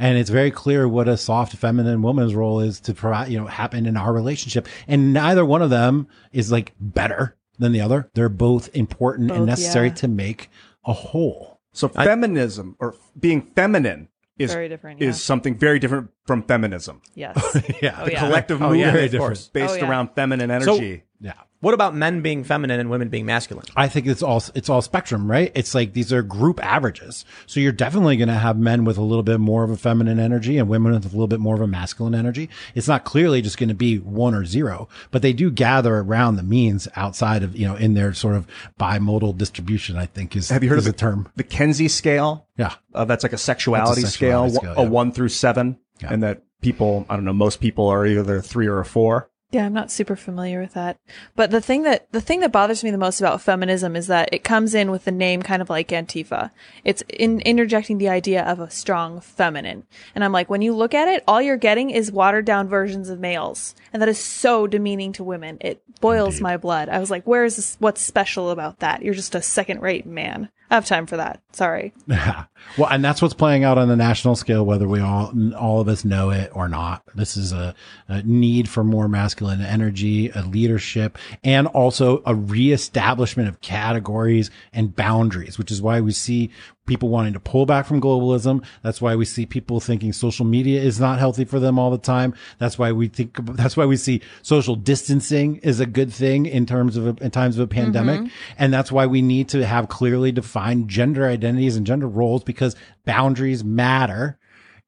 And 0.00 0.16
it's 0.16 0.30
very 0.30 0.50
clear 0.50 0.88
what 0.88 1.08
a 1.08 1.16
soft 1.18 1.54
feminine 1.54 2.00
woman's 2.00 2.34
role 2.34 2.60
is 2.60 2.80
to 2.80 2.94
provide, 2.94 3.30
you 3.30 3.38
know, 3.38 3.46
happen 3.46 3.84
in 3.84 3.98
our 3.98 4.12
relationship. 4.14 4.66
And 4.88 5.12
neither 5.12 5.44
one 5.44 5.60
of 5.60 5.68
them 5.68 6.08
is 6.32 6.50
like 6.50 6.72
better 6.80 7.36
than 7.58 7.72
the 7.72 7.82
other. 7.82 8.10
They're 8.14 8.30
both 8.30 8.74
important 8.74 9.30
and 9.30 9.44
necessary 9.44 9.88
yeah. 9.88 9.94
to 9.94 10.08
make 10.08 10.48
a 10.86 10.94
whole. 10.94 11.60
So 11.72 11.88
feminism 11.88 12.76
or 12.80 12.96
being 13.18 13.42
feminine 13.42 14.08
is 14.38 14.54
Very 14.54 14.70
different, 14.70 15.02
yeah. 15.02 15.08
is 15.10 15.22
something 15.22 15.54
very 15.54 15.78
different 15.78 16.10
from 16.26 16.42
feminism. 16.44 17.02
Yes. 17.14 17.36
Yeah. 17.82 17.98
Oh, 18.00 18.04
the 18.06 18.12
yeah. 18.12 18.18
Collective 18.20 18.62
Oh, 18.62 18.72
yeah, 18.72 18.86
movement 18.86 19.14
of 19.14 19.20
course. 19.20 19.48
based 19.48 19.74
Oh, 19.74 19.76
yeah. 19.76 19.88
around 19.88 20.10
feminine 20.14 20.50
energy. 20.50 21.04
Yeah. 21.20 21.34
What 21.60 21.74
about 21.74 21.94
men 21.94 22.22
being 22.22 22.42
feminine 22.42 22.80
and 22.80 22.88
women 22.88 23.10
being 23.10 23.26
masculine? 23.26 23.66
I 23.76 23.86
think 23.86 24.06
it's 24.06 24.22
all 24.22 24.42
it's 24.54 24.70
all 24.70 24.80
spectrum, 24.80 25.30
right? 25.30 25.52
It's 25.54 25.74
like 25.74 25.92
these 25.92 26.10
are 26.10 26.22
group 26.22 26.58
averages. 26.64 27.26
So 27.44 27.60
you're 27.60 27.70
definitely 27.70 28.16
going 28.16 28.28
to 28.28 28.34
have 28.34 28.58
men 28.58 28.86
with 28.86 28.96
a 28.96 29.02
little 29.02 29.22
bit 29.22 29.40
more 29.40 29.62
of 29.62 29.70
a 29.70 29.76
feminine 29.76 30.18
energy 30.18 30.56
and 30.56 30.70
women 30.70 30.92
with 30.92 31.04
a 31.04 31.08
little 31.08 31.26
bit 31.26 31.38
more 31.38 31.54
of 31.54 31.60
a 31.60 31.66
masculine 31.66 32.14
energy. 32.14 32.48
It's 32.74 32.88
not 32.88 33.04
clearly 33.04 33.42
just 33.42 33.58
going 33.58 33.68
to 33.68 33.74
be 33.74 33.98
one 33.98 34.34
or 34.34 34.46
zero, 34.46 34.88
but 35.10 35.20
they 35.20 35.34
do 35.34 35.50
gather 35.50 35.96
around 35.96 36.36
the 36.36 36.42
means 36.42 36.88
outside 36.96 37.42
of, 37.42 37.54
you 37.54 37.66
know, 37.68 37.76
in 37.76 37.92
their 37.92 38.14
sort 38.14 38.36
of 38.36 38.46
bimodal 38.78 39.36
distribution, 39.36 39.98
I 39.98 40.06
think 40.06 40.34
is 40.36 40.48
Have 40.48 40.64
you 40.64 40.70
heard 40.70 40.78
of 40.78 40.84
the 40.84 40.94
term. 40.94 41.28
The 41.36 41.44
Kinsey 41.44 41.88
scale. 41.88 42.46
Yeah. 42.56 42.74
Uh, 42.94 43.04
that's 43.04 43.22
like 43.22 43.34
a 43.34 43.38
sexuality, 43.38 44.02
a 44.02 44.06
sexuality 44.06 44.54
scale, 44.54 44.62
scale, 44.62 44.74
a 44.78 44.82
yeah. 44.84 44.88
one 44.88 45.12
through 45.12 45.28
seven, 45.28 45.78
Yeah. 46.00 46.12
and 46.14 46.22
that 46.22 46.42
people, 46.62 47.04
I 47.10 47.16
don't 47.16 47.26
know, 47.26 47.34
most 47.34 47.60
people 47.60 47.86
are 47.88 48.06
either 48.06 48.36
a 48.36 48.42
three 48.42 48.66
or 48.66 48.80
a 48.80 48.84
four. 48.86 49.28
Yeah, 49.52 49.66
I'm 49.66 49.72
not 49.72 49.90
super 49.90 50.14
familiar 50.14 50.60
with 50.60 50.74
that. 50.74 50.96
But 51.34 51.50
the 51.50 51.60
thing 51.60 51.82
that 51.82 52.10
the 52.12 52.20
thing 52.20 52.38
that 52.40 52.52
bothers 52.52 52.84
me 52.84 52.92
the 52.92 52.98
most 52.98 53.20
about 53.20 53.42
feminism 53.42 53.96
is 53.96 54.06
that 54.06 54.28
it 54.32 54.44
comes 54.44 54.74
in 54.74 54.92
with 54.92 55.04
the 55.04 55.10
name 55.10 55.42
kind 55.42 55.60
of 55.60 55.68
like 55.68 55.88
Antifa. 55.88 56.52
It's 56.84 57.02
in 57.08 57.40
interjecting 57.40 57.98
the 57.98 58.08
idea 58.08 58.44
of 58.44 58.60
a 58.60 58.70
strong 58.70 59.20
feminine. 59.20 59.86
And 60.14 60.22
I'm 60.22 60.30
like, 60.30 60.50
when 60.50 60.62
you 60.62 60.72
look 60.72 60.94
at 60.94 61.08
it, 61.08 61.24
all 61.26 61.42
you're 61.42 61.56
getting 61.56 61.90
is 61.90 62.12
watered 62.12 62.44
down 62.44 62.68
versions 62.68 63.08
of 63.08 63.18
males. 63.18 63.74
And 63.92 64.00
that 64.00 64.08
is 64.08 64.18
so 64.18 64.68
demeaning 64.68 65.12
to 65.14 65.24
women. 65.24 65.58
It 65.60 65.82
boils 66.00 66.40
my 66.40 66.56
blood. 66.56 66.88
I 66.88 67.00
was 67.00 67.10
like, 67.10 67.26
where 67.26 67.44
is 67.44 67.56
this 67.56 67.76
what's 67.80 68.00
special 68.00 68.50
about 68.50 68.78
that? 68.78 69.02
You're 69.02 69.14
just 69.14 69.34
a 69.34 69.42
second 69.42 69.82
rate 69.82 70.06
man. 70.06 70.48
Have 70.70 70.86
time 70.86 71.06
for 71.06 71.16
that. 71.16 71.42
Sorry. 71.52 71.92
Yeah. 72.06 72.44
Well, 72.78 72.90
and 72.90 73.02
that's 73.02 73.20
what's 73.22 73.34
playing 73.34 73.64
out 73.64 73.78
on 73.78 73.88
the 73.88 73.96
national 73.96 74.36
scale, 74.36 74.64
whether 74.64 74.86
we 74.86 75.00
all, 75.00 75.32
all 75.58 75.80
of 75.80 75.88
us 75.88 76.04
know 76.04 76.30
it 76.30 76.52
or 76.54 76.68
not. 76.68 77.02
This 77.14 77.36
is 77.36 77.52
a, 77.52 77.74
a 78.06 78.22
need 78.22 78.68
for 78.68 78.84
more 78.84 79.08
masculine 79.08 79.62
energy, 79.62 80.28
a 80.30 80.42
leadership, 80.42 81.16
and 81.42 81.66
also 81.68 82.22
a 82.26 82.34
reestablishment 82.34 83.48
of 83.48 83.60
categories 83.62 84.50
and 84.74 84.94
boundaries, 84.94 85.58
which 85.58 85.72
is 85.72 85.80
why 85.80 86.00
we 86.02 86.12
see 86.12 86.50
people 86.90 87.08
wanting 87.08 87.32
to 87.32 87.38
pull 87.38 87.66
back 87.66 87.86
from 87.86 88.00
globalism. 88.00 88.64
That's 88.82 89.00
why 89.00 89.14
we 89.14 89.24
see 89.24 89.46
people 89.46 89.78
thinking 89.78 90.12
social 90.12 90.44
media 90.44 90.82
is 90.82 90.98
not 90.98 91.20
healthy 91.20 91.44
for 91.44 91.60
them 91.60 91.78
all 91.78 91.92
the 91.92 91.98
time. 91.98 92.34
That's 92.58 92.80
why 92.80 92.90
we 92.90 93.06
think, 93.06 93.36
that's 93.54 93.76
why 93.76 93.86
we 93.86 93.96
see 93.96 94.22
social 94.42 94.74
distancing 94.74 95.58
is 95.58 95.78
a 95.78 95.86
good 95.86 96.12
thing 96.12 96.46
in 96.46 96.66
terms 96.66 96.96
of, 96.96 97.06
a, 97.06 97.24
in 97.24 97.30
times 97.30 97.56
of 97.56 97.62
a 97.62 97.68
pandemic. 97.68 98.22
Mm-hmm. 98.22 98.54
And 98.58 98.74
that's 98.74 98.90
why 98.90 99.06
we 99.06 99.22
need 99.22 99.48
to 99.50 99.64
have 99.64 99.88
clearly 99.88 100.32
defined 100.32 100.88
gender 100.88 101.28
identities 101.28 101.76
and 101.76 101.86
gender 101.86 102.08
roles 102.08 102.42
because 102.42 102.74
boundaries 103.04 103.62
matter 103.62 104.36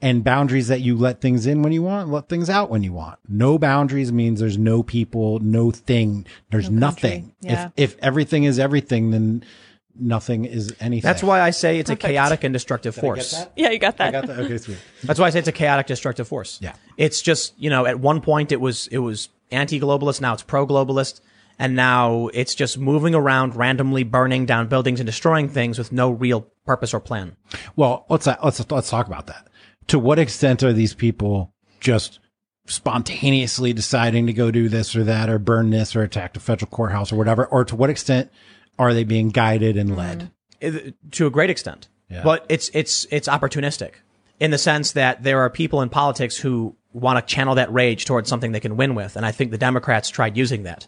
and 0.00 0.24
boundaries 0.24 0.66
that 0.66 0.80
you 0.80 0.96
let 0.96 1.20
things 1.20 1.46
in 1.46 1.62
when 1.62 1.72
you 1.72 1.84
want, 1.84 2.08
let 2.08 2.28
things 2.28 2.50
out 2.50 2.68
when 2.68 2.82
you 2.82 2.92
want. 2.92 3.20
No 3.28 3.58
boundaries 3.58 4.10
means 4.10 4.40
there's 4.40 4.58
no 4.58 4.82
people, 4.82 5.38
no 5.38 5.70
thing, 5.70 6.26
there's 6.50 6.68
nothing. 6.68 7.36
Yeah. 7.40 7.70
If, 7.76 7.92
if 7.92 8.02
everything 8.02 8.42
is 8.42 8.58
everything, 8.58 9.12
then 9.12 9.44
nothing 9.94 10.44
is 10.44 10.74
anything. 10.80 11.06
That's 11.06 11.22
why 11.22 11.40
I 11.40 11.50
say 11.50 11.78
it's 11.78 11.90
Perfect. 11.90 12.04
a 12.04 12.06
chaotic 12.08 12.44
and 12.44 12.52
destructive 12.52 12.94
force. 12.94 13.34
Yeah, 13.56 13.70
you 13.70 13.78
got 13.78 13.96
that. 13.98 14.08
I 14.08 14.10
got 14.10 14.26
that. 14.26 14.38
Okay, 14.40 14.58
sweet. 14.58 14.78
That's 15.04 15.18
why 15.18 15.26
I 15.26 15.30
say 15.30 15.40
it's 15.40 15.48
a 15.48 15.52
chaotic, 15.52 15.86
destructive 15.86 16.28
force. 16.28 16.58
Yeah. 16.62 16.74
It's 16.96 17.22
just, 17.22 17.54
you 17.58 17.70
know, 17.70 17.86
at 17.86 18.00
one 18.00 18.20
point 18.20 18.52
it 18.52 18.60
was, 18.60 18.86
it 18.88 18.98
was 18.98 19.28
anti-globalist. 19.50 20.20
Now 20.20 20.34
it's 20.34 20.42
pro-globalist. 20.42 21.20
And 21.58 21.76
now 21.76 22.28
it's 22.32 22.54
just 22.54 22.78
moving 22.78 23.14
around 23.14 23.54
randomly 23.54 24.02
burning 24.02 24.46
down 24.46 24.68
buildings 24.68 24.98
and 24.98 25.06
destroying 25.06 25.48
things 25.48 25.78
with 25.78 25.92
no 25.92 26.10
real 26.10 26.48
purpose 26.64 26.94
or 26.94 26.98
plan. 26.98 27.36
Well, 27.76 28.06
let's 28.08 28.26
let's 28.26 28.68
let's 28.70 28.90
talk 28.90 29.06
about 29.06 29.26
that. 29.26 29.48
To 29.88 29.98
what 29.98 30.18
extent 30.18 30.62
are 30.62 30.72
these 30.72 30.94
people 30.94 31.54
just 31.78 32.18
spontaneously 32.66 33.72
deciding 33.74 34.26
to 34.26 34.32
go 34.32 34.50
do 34.50 34.68
this 34.68 34.96
or 34.96 35.04
that 35.04 35.28
or 35.28 35.38
burn 35.38 35.70
this 35.70 35.94
or 35.94 36.02
attack 36.02 36.32
the 36.32 36.40
federal 36.40 36.70
courthouse 36.70 37.12
or 37.12 37.16
whatever? 37.16 37.46
Or 37.46 37.64
to 37.66 37.76
what 37.76 37.90
extent 37.90 38.30
are 38.78 38.94
they 38.94 39.04
being 39.04 39.28
guided 39.28 39.76
and 39.76 39.96
led? 39.96 40.30
It- 40.60 40.94
to 41.12 41.26
a 41.26 41.30
great 41.30 41.50
extent. 41.50 41.88
Yeah. 42.08 42.22
But 42.22 42.44
it's 42.48 42.70
it's 42.74 43.06
it's 43.10 43.26
opportunistic 43.26 43.92
in 44.38 44.50
the 44.50 44.58
sense 44.58 44.92
that 44.92 45.22
there 45.22 45.40
are 45.40 45.48
people 45.50 45.80
in 45.80 45.88
politics 45.88 46.36
who 46.36 46.76
want 46.92 47.18
to 47.26 47.34
channel 47.34 47.54
that 47.54 47.72
rage 47.72 48.04
towards 48.04 48.28
something 48.28 48.52
they 48.52 48.60
can 48.60 48.76
win 48.76 48.94
with, 48.94 49.16
and 49.16 49.24
I 49.24 49.32
think 49.32 49.50
the 49.50 49.56
Democrats 49.58 50.10
tried 50.10 50.36
using 50.36 50.64
that. 50.64 50.86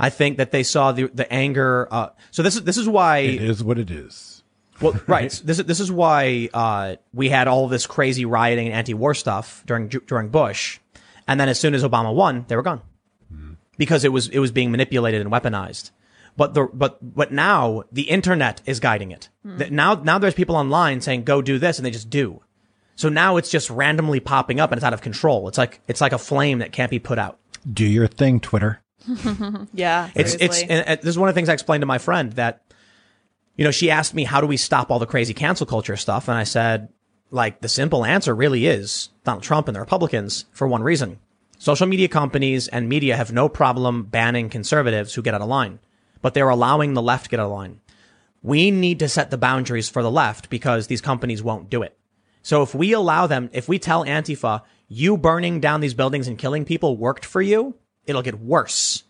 I 0.00 0.10
think 0.10 0.38
that 0.38 0.50
they 0.50 0.64
saw 0.64 0.90
the 0.90 1.08
the 1.14 1.32
anger. 1.32 1.86
Uh, 1.90 2.08
so 2.32 2.42
this 2.42 2.56
is 2.56 2.64
this 2.64 2.76
is 2.76 2.88
why 2.88 3.18
It 3.18 3.42
is 3.42 3.62
what 3.62 3.78
it 3.78 3.88
is. 3.90 4.42
well, 4.80 4.98
right. 5.06 5.30
This 5.44 5.60
is 5.60 5.64
this 5.64 5.78
is 5.78 5.92
why 5.92 6.48
uh, 6.52 6.96
we 7.12 7.28
had 7.28 7.46
all 7.46 7.68
this 7.68 7.86
crazy 7.86 8.24
rioting 8.24 8.66
and 8.66 8.74
anti-war 8.74 9.14
stuff 9.14 9.62
during 9.66 9.86
during 9.88 10.28
Bush, 10.30 10.80
and 11.28 11.38
then 11.38 11.48
as 11.48 11.60
soon 11.60 11.74
as 11.74 11.84
Obama 11.84 12.12
won, 12.12 12.44
they 12.48 12.56
were 12.56 12.62
gone 12.62 12.82
because 13.78 14.04
it 14.04 14.12
was 14.12 14.28
it 14.28 14.40
was 14.40 14.50
being 14.50 14.70
manipulated 14.72 15.20
and 15.20 15.30
weaponized. 15.30 15.92
But 16.36 16.54
the 16.54 16.68
but 16.72 16.98
but 17.00 17.32
now 17.32 17.84
the 17.92 18.02
internet 18.02 18.60
is 18.66 18.80
guiding 18.80 19.12
it. 19.12 19.28
Hmm. 19.42 19.58
That 19.58 19.72
Now 19.72 19.94
now 19.94 20.18
there's 20.18 20.34
people 20.34 20.56
online 20.56 21.00
saying 21.00 21.24
go 21.24 21.42
do 21.42 21.58
this, 21.58 21.78
and 21.78 21.86
they 21.86 21.90
just 21.90 22.10
do. 22.10 22.42
So 22.96 23.08
now 23.08 23.36
it's 23.36 23.50
just 23.50 23.70
randomly 23.70 24.20
popping 24.20 24.60
up 24.60 24.70
and 24.70 24.78
it's 24.78 24.84
out 24.84 24.94
of 24.94 25.00
control. 25.00 25.48
It's 25.48 25.58
like 25.58 25.80
it's 25.88 26.00
like 26.00 26.12
a 26.12 26.18
flame 26.18 26.58
that 26.58 26.72
can't 26.72 26.90
be 26.90 26.98
put 26.98 27.18
out. 27.18 27.38
Do 27.70 27.84
your 27.84 28.06
thing, 28.06 28.40
Twitter. 28.40 28.80
Yeah. 29.72 30.10
It's 30.14 30.34
it's 30.34 30.58
seriously. 30.58 30.70
and, 30.70 30.88
and 30.88 31.00
this 31.00 31.08
is 31.08 31.18
one 31.18 31.28
of 31.28 31.34
the 31.34 31.38
things 31.38 31.48
I 31.48 31.52
explained 31.54 31.82
to 31.82 31.86
my 31.86 31.98
friend 31.98 32.32
that 32.34 32.62
you 33.56 33.64
know 33.64 33.70
she 33.70 33.90
asked 33.90 34.14
me 34.14 34.24
how 34.24 34.40
do 34.40 34.46
we 34.46 34.56
stop 34.56 34.90
all 34.90 34.98
the 34.98 35.06
crazy 35.06 35.34
cancel 35.34 35.66
culture 35.66 35.96
stuff 35.96 36.28
and 36.28 36.38
I 36.38 36.44
said 36.44 36.88
like 37.30 37.60
the 37.60 37.68
simple 37.68 38.04
answer 38.04 38.34
really 38.34 38.66
is 38.66 39.10
Donald 39.24 39.42
Trump 39.42 39.68
and 39.68 39.74
the 39.74 39.80
Republicans 39.80 40.46
for 40.52 40.66
one 40.66 40.82
reason. 40.82 41.18
Social 41.58 41.86
media 41.86 42.08
companies 42.08 42.68
and 42.68 42.88
media 42.88 43.16
have 43.16 43.32
no 43.32 43.48
problem 43.48 44.04
banning 44.04 44.48
conservatives 44.48 45.14
who 45.14 45.22
get 45.22 45.34
out 45.34 45.40
of 45.42 45.48
line, 45.48 45.80
but 46.24 46.32
they're 46.32 46.48
allowing 46.48 46.94
the 46.94 47.02
left 47.02 47.24
to 47.24 47.28
get 47.28 47.38
out 47.38 47.44
of 47.44 47.52
line. 47.52 47.80
We 48.42 48.70
need 48.70 49.00
to 49.00 49.10
set 49.10 49.30
the 49.30 49.36
boundaries 49.36 49.90
for 49.90 50.02
the 50.02 50.10
left 50.10 50.48
because 50.48 50.86
these 50.86 51.02
companies 51.02 51.42
won't 51.42 51.68
do 51.68 51.82
it. 51.82 51.98
So 52.40 52.62
if 52.62 52.74
we 52.74 52.94
allow 52.94 53.26
them, 53.26 53.50
if 53.52 53.68
we 53.68 53.78
tell 53.78 54.06
Antifa, 54.06 54.62
you 54.88 55.18
burning 55.18 55.60
down 55.60 55.82
these 55.82 55.92
buildings 55.92 56.26
and 56.26 56.38
killing 56.38 56.64
people 56.64 56.96
worked 56.96 57.26
for 57.26 57.42
you, 57.42 57.74
it'll 58.06 58.22
get 58.22 58.40
worse. 58.40 59.02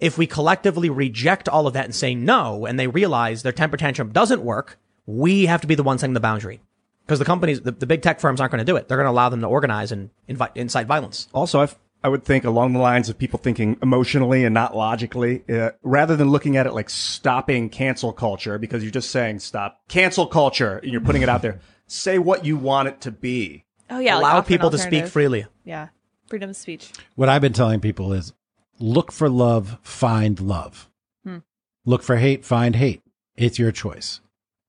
If 0.00 0.16
we 0.16 0.26
collectively 0.26 0.88
reject 0.88 1.46
all 1.46 1.66
of 1.66 1.74
that 1.74 1.84
and 1.84 1.94
say 1.94 2.14
no, 2.14 2.64
and 2.64 2.80
they 2.80 2.86
realize 2.86 3.42
their 3.42 3.52
temper 3.52 3.76
tantrum 3.76 4.10
doesn't 4.10 4.42
work, 4.42 4.78
we 5.04 5.44
have 5.44 5.60
to 5.60 5.66
be 5.66 5.74
the 5.74 5.82
ones 5.82 6.00
setting 6.00 6.14
the 6.14 6.20
boundary. 6.20 6.62
Because 7.04 7.18
the 7.18 7.26
companies, 7.26 7.60
the, 7.60 7.72
the 7.72 7.86
big 7.86 8.00
tech 8.00 8.18
firms 8.18 8.40
aren't 8.40 8.52
going 8.52 8.64
to 8.64 8.72
do 8.72 8.76
it. 8.76 8.88
They're 8.88 8.96
going 8.96 9.08
to 9.08 9.12
allow 9.12 9.28
them 9.28 9.42
to 9.42 9.46
organize 9.46 9.92
and 9.92 10.08
invite, 10.26 10.52
incite 10.54 10.86
violence. 10.86 11.28
Also, 11.34 11.60
I've, 11.60 11.76
I 12.04 12.08
would 12.08 12.24
think 12.24 12.44
along 12.44 12.72
the 12.72 12.80
lines 12.80 13.08
of 13.08 13.16
people 13.16 13.38
thinking 13.38 13.76
emotionally 13.80 14.44
and 14.44 14.52
not 14.52 14.76
logically, 14.76 15.44
uh, 15.48 15.70
rather 15.82 16.16
than 16.16 16.30
looking 16.30 16.56
at 16.56 16.66
it 16.66 16.72
like 16.72 16.90
stopping 16.90 17.68
cancel 17.68 18.12
culture, 18.12 18.58
because 18.58 18.82
you're 18.82 18.90
just 18.92 19.10
saying 19.10 19.38
stop 19.38 19.82
cancel 19.88 20.26
culture 20.26 20.78
and 20.78 20.90
you're 20.90 21.00
putting 21.00 21.22
it 21.22 21.28
out 21.28 21.42
there. 21.42 21.60
Say 21.86 22.18
what 22.18 22.44
you 22.44 22.56
want 22.56 22.88
it 22.88 23.00
to 23.02 23.10
be. 23.10 23.64
Oh 23.90 23.98
yeah, 23.98 24.18
allow 24.18 24.30
offer 24.30 24.38
an 24.38 24.44
people 24.44 24.70
to 24.70 24.78
speak 24.78 25.06
freely. 25.06 25.46
Yeah, 25.64 25.88
freedom 26.26 26.50
of 26.50 26.56
speech. 26.56 26.90
What 27.14 27.28
I've 27.28 27.42
been 27.42 27.52
telling 27.52 27.80
people 27.80 28.12
is 28.12 28.32
look 28.78 29.12
for 29.12 29.28
love, 29.28 29.78
find 29.82 30.40
love. 30.40 30.88
Hmm. 31.24 31.38
Look 31.84 32.02
for 32.02 32.16
hate, 32.16 32.44
find 32.44 32.74
hate. 32.74 33.02
It's 33.36 33.58
your 33.58 33.72
choice. 33.72 34.20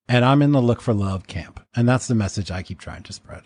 And 0.08 0.26
I'm 0.26 0.42
in 0.42 0.52
the 0.52 0.62
look 0.62 0.82
for 0.82 0.94
love 0.94 1.28
camp. 1.28 1.66
And 1.76 1.88
that's 1.88 2.08
the 2.08 2.16
message 2.16 2.52
I 2.52 2.62
keep 2.62 2.80
trying 2.80 3.04
to 3.04 3.14
spread. 3.14 3.44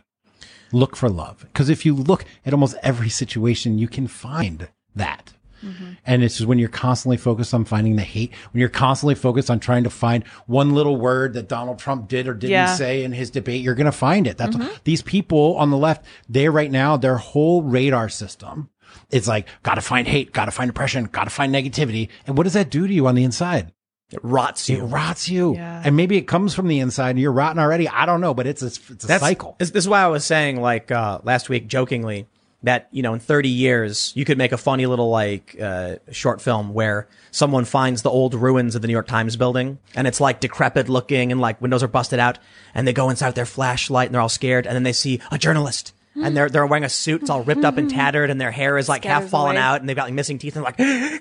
Look 0.72 0.95
for 0.95 1.10
love. 1.10 1.39
Because 1.41 1.69
if 1.69 1.85
you 1.85 1.94
look 1.95 2.26
at 2.45 2.53
almost 2.53 2.76
every 2.84 3.10
situation, 3.10 3.77
you 3.77 3.88
can 3.88 4.07
find 4.07 4.69
that. 4.95 5.34
Mm-hmm. 5.64 5.94
And 6.06 6.23
it's 6.23 6.38
just 6.38 6.48
when 6.48 6.60
you're 6.60 6.69
constantly 6.69 7.18
focused 7.18 7.53
on 7.53 7.65
finding 7.65 7.95
the 7.95 8.03
hate, 8.03 8.31
when 8.52 8.60
you're 8.60 8.69
constantly 8.69 9.15
focused 9.15 9.49
on 9.49 9.60
trying 9.60 9.84
to 9.85 9.89
find 9.89 10.23
one 10.45 10.76
little 10.76 10.98
word 10.98 11.34
that 11.34 11.49
Donald 11.49 11.80
Trump 11.80 12.07
did 12.07 12.27
or 12.27 12.34
didn't 12.34 12.52
Yeah. 12.52 12.76
say 12.76 13.03
in 13.03 13.11
his 13.11 13.31
debate, 13.31 13.61
you're 13.61 13.76
going 13.76 13.85
to 13.85 13.91
find 13.91 14.27
it. 14.27 14.38
That's 14.38 14.56
mm-hmm. 14.56 14.76
these 14.84 15.02
people 15.02 15.56
on 15.57 15.72
the 15.72 15.77
left, 15.77 16.06
they 16.30 16.48
right 16.49 16.72
now, 16.72 16.95
their 16.95 17.18
whole 17.18 17.64
radar 17.64 18.10
system, 18.10 18.69
it's 19.10 19.27
like, 19.27 19.48
got 19.64 19.76
to 19.76 19.81
find 19.81 20.07
hate, 20.07 20.31
got 20.31 20.45
to 20.45 20.52
find 20.52 20.69
oppression, 20.69 21.06
got 21.06 21.23
to 21.26 21.30
find 21.30 21.53
negativity. 21.53 22.10
And 22.26 22.38
what 22.38 22.44
does 22.44 22.53
that 22.53 22.69
do 22.69 22.88
to 22.88 22.94
you 22.94 23.07
on 23.07 23.15
the 23.15 23.23
inside? 23.23 23.72
It 24.11 24.19
rots 24.23 24.69
you. 24.69 24.77
It 24.77 24.88
rots 24.88 25.27
you. 25.27 25.55
Yeah. 25.55 25.81
And 25.84 25.97
maybe 25.97 26.17
it 26.17 26.27
comes 26.27 26.53
from 26.53 26.67
the 26.67 26.79
inside 26.79 27.11
and 27.11 27.19
you're 27.19 27.31
rotten 27.31 27.59
already. 27.59 27.89
I 27.89 28.05
don't 28.05 28.21
know, 28.21 28.34
but 28.34 28.47
it's 28.47 28.61
a, 28.61 28.67
it's 28.67 29.03
a 29.03 29.07
That's, 29.07 29.21
cycle. 29.21 29.55
This, 29.59 29.71
this 29.71 29.84
is 29.84 29.89
why 29.89 30.01
I 30.01 30.07
was 30.07 30.23
saying, 30.23 30.61
like 30.61 30.91
uh, 30.91 31.19
last 31.23 31.49
week, 31.49 31.67
jokingly, 31.67 32.27
that 32.63 32.88
you 32.91 33.03
know, 33.03 33.13
in 33.13 33.19
30 33.19 33.49
years, 33.49 34.13
you 34.15 34.25
could 34.25 34.38
make 34.38 34.51
a 34.51 34.57
funny 34.57 34.85
little 34.85 35.09
like 35.09 35.55
uh, 35.61 35.95
short 36.11 36.41
film 36.41 36.73
where 36.73 37.07
someone 37.31 37.65
finds 37.65 38.01
the 38.01 38.09
old 38.09 38.34
ruins 38.34 38.75
of 38.75 38.81
the 38.81 38.88
New 38.88 38.93
York 38.93 39.07
Times 39.07 39.35
building, 39.35 39.77
and 39.95 40.07
it's 40.07 40.19
like 40.19 40.39
decrepit 40.39 40.89
looking, 40.89 41.31
and 41.31 41.39
like 41.39 41.61
windows 41.61 41.84
are 41.84 41.88
busted 41.88 42.19
out, 42.19 42.39
and 42.73 42.88
they 42.88 42.93
go 42.93 43.09
inside 43.09 43.27
with 43.27 43.35
their 43.35 43.45
flashlight, 43.45 44.07
and 44.07 44.15
they're 44.15 44.21
all 44.21 44.29
scared, 44.29 44.65
and 44.65 44.75
then 44.75 44.84
they 44.84 44.93
see 44.93 45.21
a 45.31 45.38
journalist. 45.38 45.93
And 46.23 46.35
they're 46.35 46.49
they're 46.49 46.65
wearing 46.65 46.84
a 46.84 46.89
suit. 46.89 47.22
It's 47.22 47.30
all 47.30 47.44
ripped 47.44 47.64
up 47.64 47.77
and 47.77 47.89
tattered, 47.89 48.30
and 48.30 48.39
their 48.41 48.52
hair 48.52 48.77
is 48.77 48.89
like 48.89 49.03
half 49.06 49.26
fallen 49.30 49.56
away. 49.56 49.64
out, 49.64 49.80
and 49.81 49.88
they've 49.88 49.95
got 49.95 50.06
like 50.06 50.14
missing 50.14 50.38
teeth, 50.39 50.56
and 50.56 50.65
they're 50.65 50.73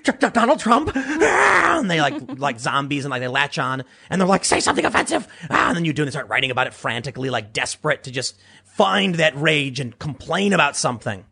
like 0.03 0.33
Donald 0.33 0.59
Trump, 0.59 0.91
Ah! 0.95 1.79
and 1.79 1.89
they 1.89 2.01
like 2.01 2.39
like 2.39 2.59
zombies, 2.59 3.05
and 3.05 3.11
like 3.11 3.21
they 3.21 3.27
latch 3.27 3.59
on, 3.59 3.83
and 4.09 4.19
they're 4.19 4.27
like 4.27 4.43
say 4.45 4.59
something 4.59 4.85
offensive, 4.85 5.27
ah! 5.49 5.67
and 5.67 5.77
then 5.77 5.85
you 5.85 5.93
do, 5.93 6.01
and 6.01 6.07
they 6.07 6.11
start 6.11 6.29
writing 6.29 6.51
about 6.51 6.67
it 6.67 6.73
frantically, 6.73 7.29
like 7.29 7.53
desperate 7.53 8.03
to 8.03 8.11
just 8.11 8.39
find 8.65 9.15
that 9.15 9.39
rage 9.39 9.79
and 9.79 9.97
complain 9.99 10.53
about 10.53 10.75
something, 10.75 11.25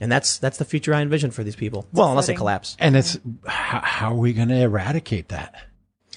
and 0.00 0.10
that's 0.10 0.38
that's 0.38 0.58
the 0.58 0.64
future 0.64 0.92
I 0.92 1.00
envision 1.02 1.30
for 1.30 1.44
these 1.44 1.56
people. 1.56 1.86
Well, 1.92 2.10
unless 2.10 2.26
they 2.26 2.34
collapse. 2.34 2.76
And 2.78 2.96
it's 2.96 3.18
how, 3.46 3.80
how 3.82 4.10
are 4.12 4.16
we 4.16 4.32
going 4.32 4.48
to 4.48 4.60
eradicate 4.60 5.28
that? 5.28 5.54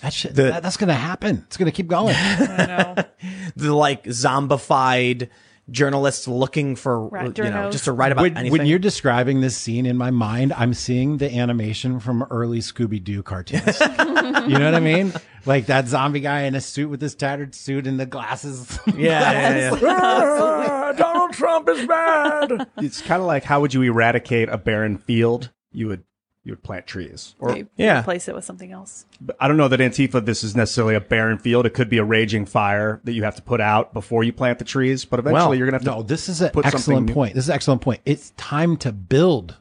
That 0.02 0.14
shit, 0.14 0.34
that, 0.36 0.64
that's 0.64 0.78
going 0.78 0.88
to 0.88 0.94
happen. 0.94 1.44
It's 1.48 1.58
going 1.58 1.66
to 1.70 1.76
keep 1.76 1.88
going. 1.88 2.16
I 2.18 2.66
know. 2.66 3.04
The 3.56 3.76
like 3.76 4.04
zombified 4.06 5.30
journalists 5.72 6.28
looking 6.28 6.76
for 6.76 7.08
Rat 7.08 7.38
you 7.38 7.44
know 7.46 7.72
just 7.72 7.86
to 7.86 7.92
write 7.92 8.12
about 8.12 8.24
when, 8.24 8.38
anything. 8.38 8.58
when 8.60 8.68
you're 8.68 8.80
describing 8.80 9.42
this 9.42 9.58
scene 9.58 9.86
in 9.86 9.98
my 9.98 10.12
mind, 10.12 10.54
I'm 10.54 10.74
seeing 10.74 11.18
the 11.18 11.34
animation 11.34 12.00
from 12.00 12.24
early 12.30 12.60
Scooby 12.60 13.04
Doo 13.04 13.24
cartoons. 13.24 13.80
you 13.80 14.58
know 14.58 14.66
what 14.66 14.76
I 14.76 14.80
mean? 14.80 15.14
Like 15.46 15.68
that 15.68 15.88
zombie 15.88 16.20
guy 16.20 16.42
in 16.42 16.56
a 16.56 16.62
suit 16.62 16.90
with 16.90 17.02
his 17.02 17.16
tattered 17.16 17.56
suit 17.56 17.88
and 17.88 18.00
the 18.00 18.06
glasses. 18.06 18.80
yeah, 18.88 19.32
yeah, 19.32 19.80
yeah. 19.80 19.80
Ah, 20.90 20.94
Donald 20.94 21.34
Trump 21.34 21.70
is 21.70 21.86
bad. 21.86 22.68
It's 22.78 23.02
kind 23.02 23.22
of 23.22 23.28
like 23.28 23.44
how 23.44 23.62
would 23.62 23.74
you 23.74 23.82
eradicate 23.84 24.50
a 24.50 24.58
barren 24.58 24.98
field? 24.98 25.52
You 25.72 25.88
would 25.88 26.04
you 26.50 26.54
would 26.54 26.64
plant 26.64 26.88
trees. 26.88 27.36
Or 27.40 27.50
Maybe 27.54 27.70
Yeah. 27.78 28.00
replace 28.00 28.28
it 28.28 28.34
with 28.34 28.44
something 28.44 28.72
else. 28.72 29.06
I 29.40 29.48
don't 29.48 29.58
know 29.58 29.68
that 29.68 29.80
Antifa 29.80 30.26
this 30.26 30.44
is 30.44 30.56
necessarily 30.56 30.96
a 30.96 31.00
barren 31.00 31.38
field. 31.38 31.66
It 31.68 31.76
could 31.76 31.90
be 31.90 32.00
a 32.00 32.04
raging 32.04 32.46
fire 32.48 33.00
that 33.04 33.14
you 33.14 33.24
have 33.24 33.36
to 33.36 33.42
put 33.42 33.62
out 33.62 33.94
before 33.94 34.24
you 34.24 34.34
plant 34.34 34.58
the 34.60 34.66
trees. 34.66 35.06
But 35.06 35.20
eventually 35.20 35.42
Well, 35.50 35.56
you're 35.56 35.68
gonna 35.68 35.76
have 35.78 35.84
to 35.84 35.92
no, 35.92 36.02
this 36.02 36.28
is 36.28 36.42
an 36.42 36.50
put 36.50 36.66
something 36.66 36.78
excellent 36.80 37.08
new- 37.08 37.14
point. 37.14 37.36
This 37.36 37.46
is 37.46 37.50
an 37.50 37.56
excellent 37.56 37.82
point. 37.82 38.02
It's 38.06 38.32
time 38.32 38.76
to 38.78 38.92
build. 38.92 39.58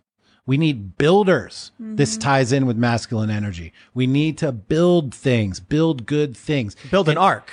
We 0.47 0.56
need 0.56 0.97
builders. 0.97 1.73
Mm-hmm. 1.81 1.97
This 1.97 2.16
ties 2.16 2.52
in 2.52 2.65
with 2.65 2.78
masculine 2.78 3.28
energy. 3.28 3.74
We 3.93 4.06
need 4.06 4.39
to 4.39 4.51
build 4.51 5.15
things, 5.15 5.60
build 5.60 6.06
good 6.06 6.35
things. 6.35 6.74
build 6.90 7.10
an 7.10 7.19
ark 7.19 7.51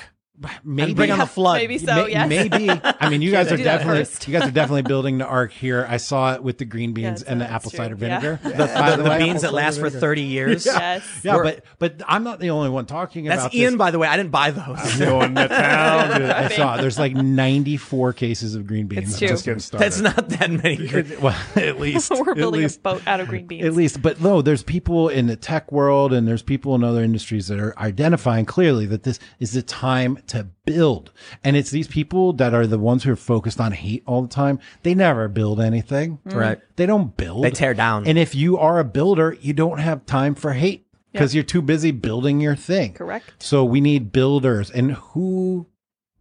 Maybe 0.64 0.90
and 0.90 0.95
bring 0.98 1.12
on 1.12 1.20
the 1.20 1.26
flood. 1.28 1.57
Maybe 1.62 1.78
so. 1.78 2.03
May- 2.06 2.12
yes. 2.12 2.30
Maybe. 2.30 2.70
I 2.70 3.10
mean, 3.10 3.22
you 3.22 3.32
guys 3.38 3.52
are 3.52 3.57
definitely 3.57 4.06
you 4.32 4.38
guys 4.40 4.48
are 4.48 4.52
definitely 4.52 4.82
building 4.82 5.18
the 5.18 5.26
arc 5.26 5.52
here. 5.53 5.86
I 5.90 5.98
saw 5.98 6.34
it 6.34 6.44
with 6.44 6.57
the 6.57 6.66
green 6.66 6.94
beans 6.94 7.22
Yes, 7.22 7.24
and 7.24 7.40
the 7.40 7.49
apple 7.49 7.72
true. 7.72 7.78
cider 7.78 7.95
Yeah. 7.99 8.20
vinegar. 8.20 8.40
the, 8.44 8.66
By 8.74 8.95
the, 8.98 9.18
beans 9.26 9.44
that 9.44 9.53
last 9.53 9.76
cider 9.76 9.90
for 9.90 9.98
30 9.99 10.22
years. 10.24 10.66
Yes. 10.66 11.22
Yeah, 11.24 11.36
We're- 11.36 11.62
but 11.80 11.98
but 11.99 12.06
I'm 12.07 12.24
not 12.24 12.40
the 12.40 12.49
only 12.49 12.70
one 12.70 12.86
talking 12.86 13.28
about. 13.28 13.44
That's 13.44 13.56
Ian, 13.56 13.74
this. 13.74 13.78
by 13.78 13.91
the 13.91 13.99
way. 13.99 14.07
I 14.07 14.18
didn't 14.18 14.32
buy 14.32 14.52
those. 14.52 14.98
going 14.98 15.36
to 15.36 15.48
town. 15.48 16.20
Dude, 16.22 16.30
I 16.30 16.48
saw 16.49 16.78
there's 16.78 16.99
like 16.99 17.14
94 17.16 18.14
cases 18.14 18.56
of 18.56 18.68
green 18.68 18.88
beans. 18.88 19.10
It's 19.12 19.20
true. 19.20 19.28
Just 19.30 19.45
getting 19.45 19.60
started. 19.60 19.86
That's 19.86 19.99
not 20.02 20.30
that 20.30 20.52
many. 20.52 20.76
It- 20.86 21.22
well, 21.22 21.38
at 21.56 21.80
least 21.80 22.12
We're 22.12 22.32
at 22.32 22.38
building 22.38 22.62
least, 22.62 22.80
a 22.80 22.82
boat 22.82 23.07
out 23.07 23.20
of 23.22 23.28
green 23.30 23.48
beans. 23.48 23.66
At 23.66 23.74
least, 23.74 24.02
but 24.02 24.20
no, 24.20 24.41
there's 24.41 24.64
people 24.64 25.07
in 25.10 25.28
the 25.28 25.36
tech 25.36 25.72
world 25.72 26.12
and 26.14 26.28
there's 26.28 26.44
people 26.44 26.76
in 26.76 26.84
other 26.84 27.02
industries 27.03 27.48
that 27.48 27.60
are 27.60 27.78
identifying 27.80 28.45
clearly 28.45 28.86
that 28.88 29.03
this 29.03 29.20
is 29.40 29.53
the 29.53 29.62
time 29.62 30.18
to 30.30 30.47
build. 30.65 31.11
And 31.43 31.56
it's 31.56 31.69
these 31.72 31.88
people 31.88 32.34
that 32.34 32.53
are 32.53 32.68
the 32.68 32.77
ones 32.80 33.03
who 33.03 33.11
are 33.11 33.15
focused 33.15 33.60
on 33.60 33.72
hate 33.72 34.03
all 34.06 34.22
the 34.22 34.27
time. 34.27 34.60
They 34.84 34.93
never 34.95 35.27
build 35.27 35.60
anything. 35.61 36.19
Right. 36.26 36.60
They 36.76 36.85
don't 36.85 37.15
build. 37.18 37.43
They 37.43 37.52
tear 37.52 37.73
down. 37.73 38.07
And 38.07 38.18
if 38.18 38.35
you 38.35 38.57
are 38.57 38.80
a 38.80 38.84
builder, 38.84 39.38
you 39.41 39.53
don't 39.53 39.80
have 39.80 40.06
time 40.06 40.35
for 40.35 40.53
hate 40.53 40.85
because 41.11 41.34
Yep. 41.34 41.35
you're 41.35 41.47
too 41.47 41.61
busy 41.61 41.91
building 41.91 42.41
your 42.41 42.56
thing. 42.56 42.93
Correct. 42.93 43.26
So 43.39 43.64
we 43.64 43.81
need 43.81 44.11
builders. 44.11 44.69
And 44.72 44.91
who, 44.93 45.68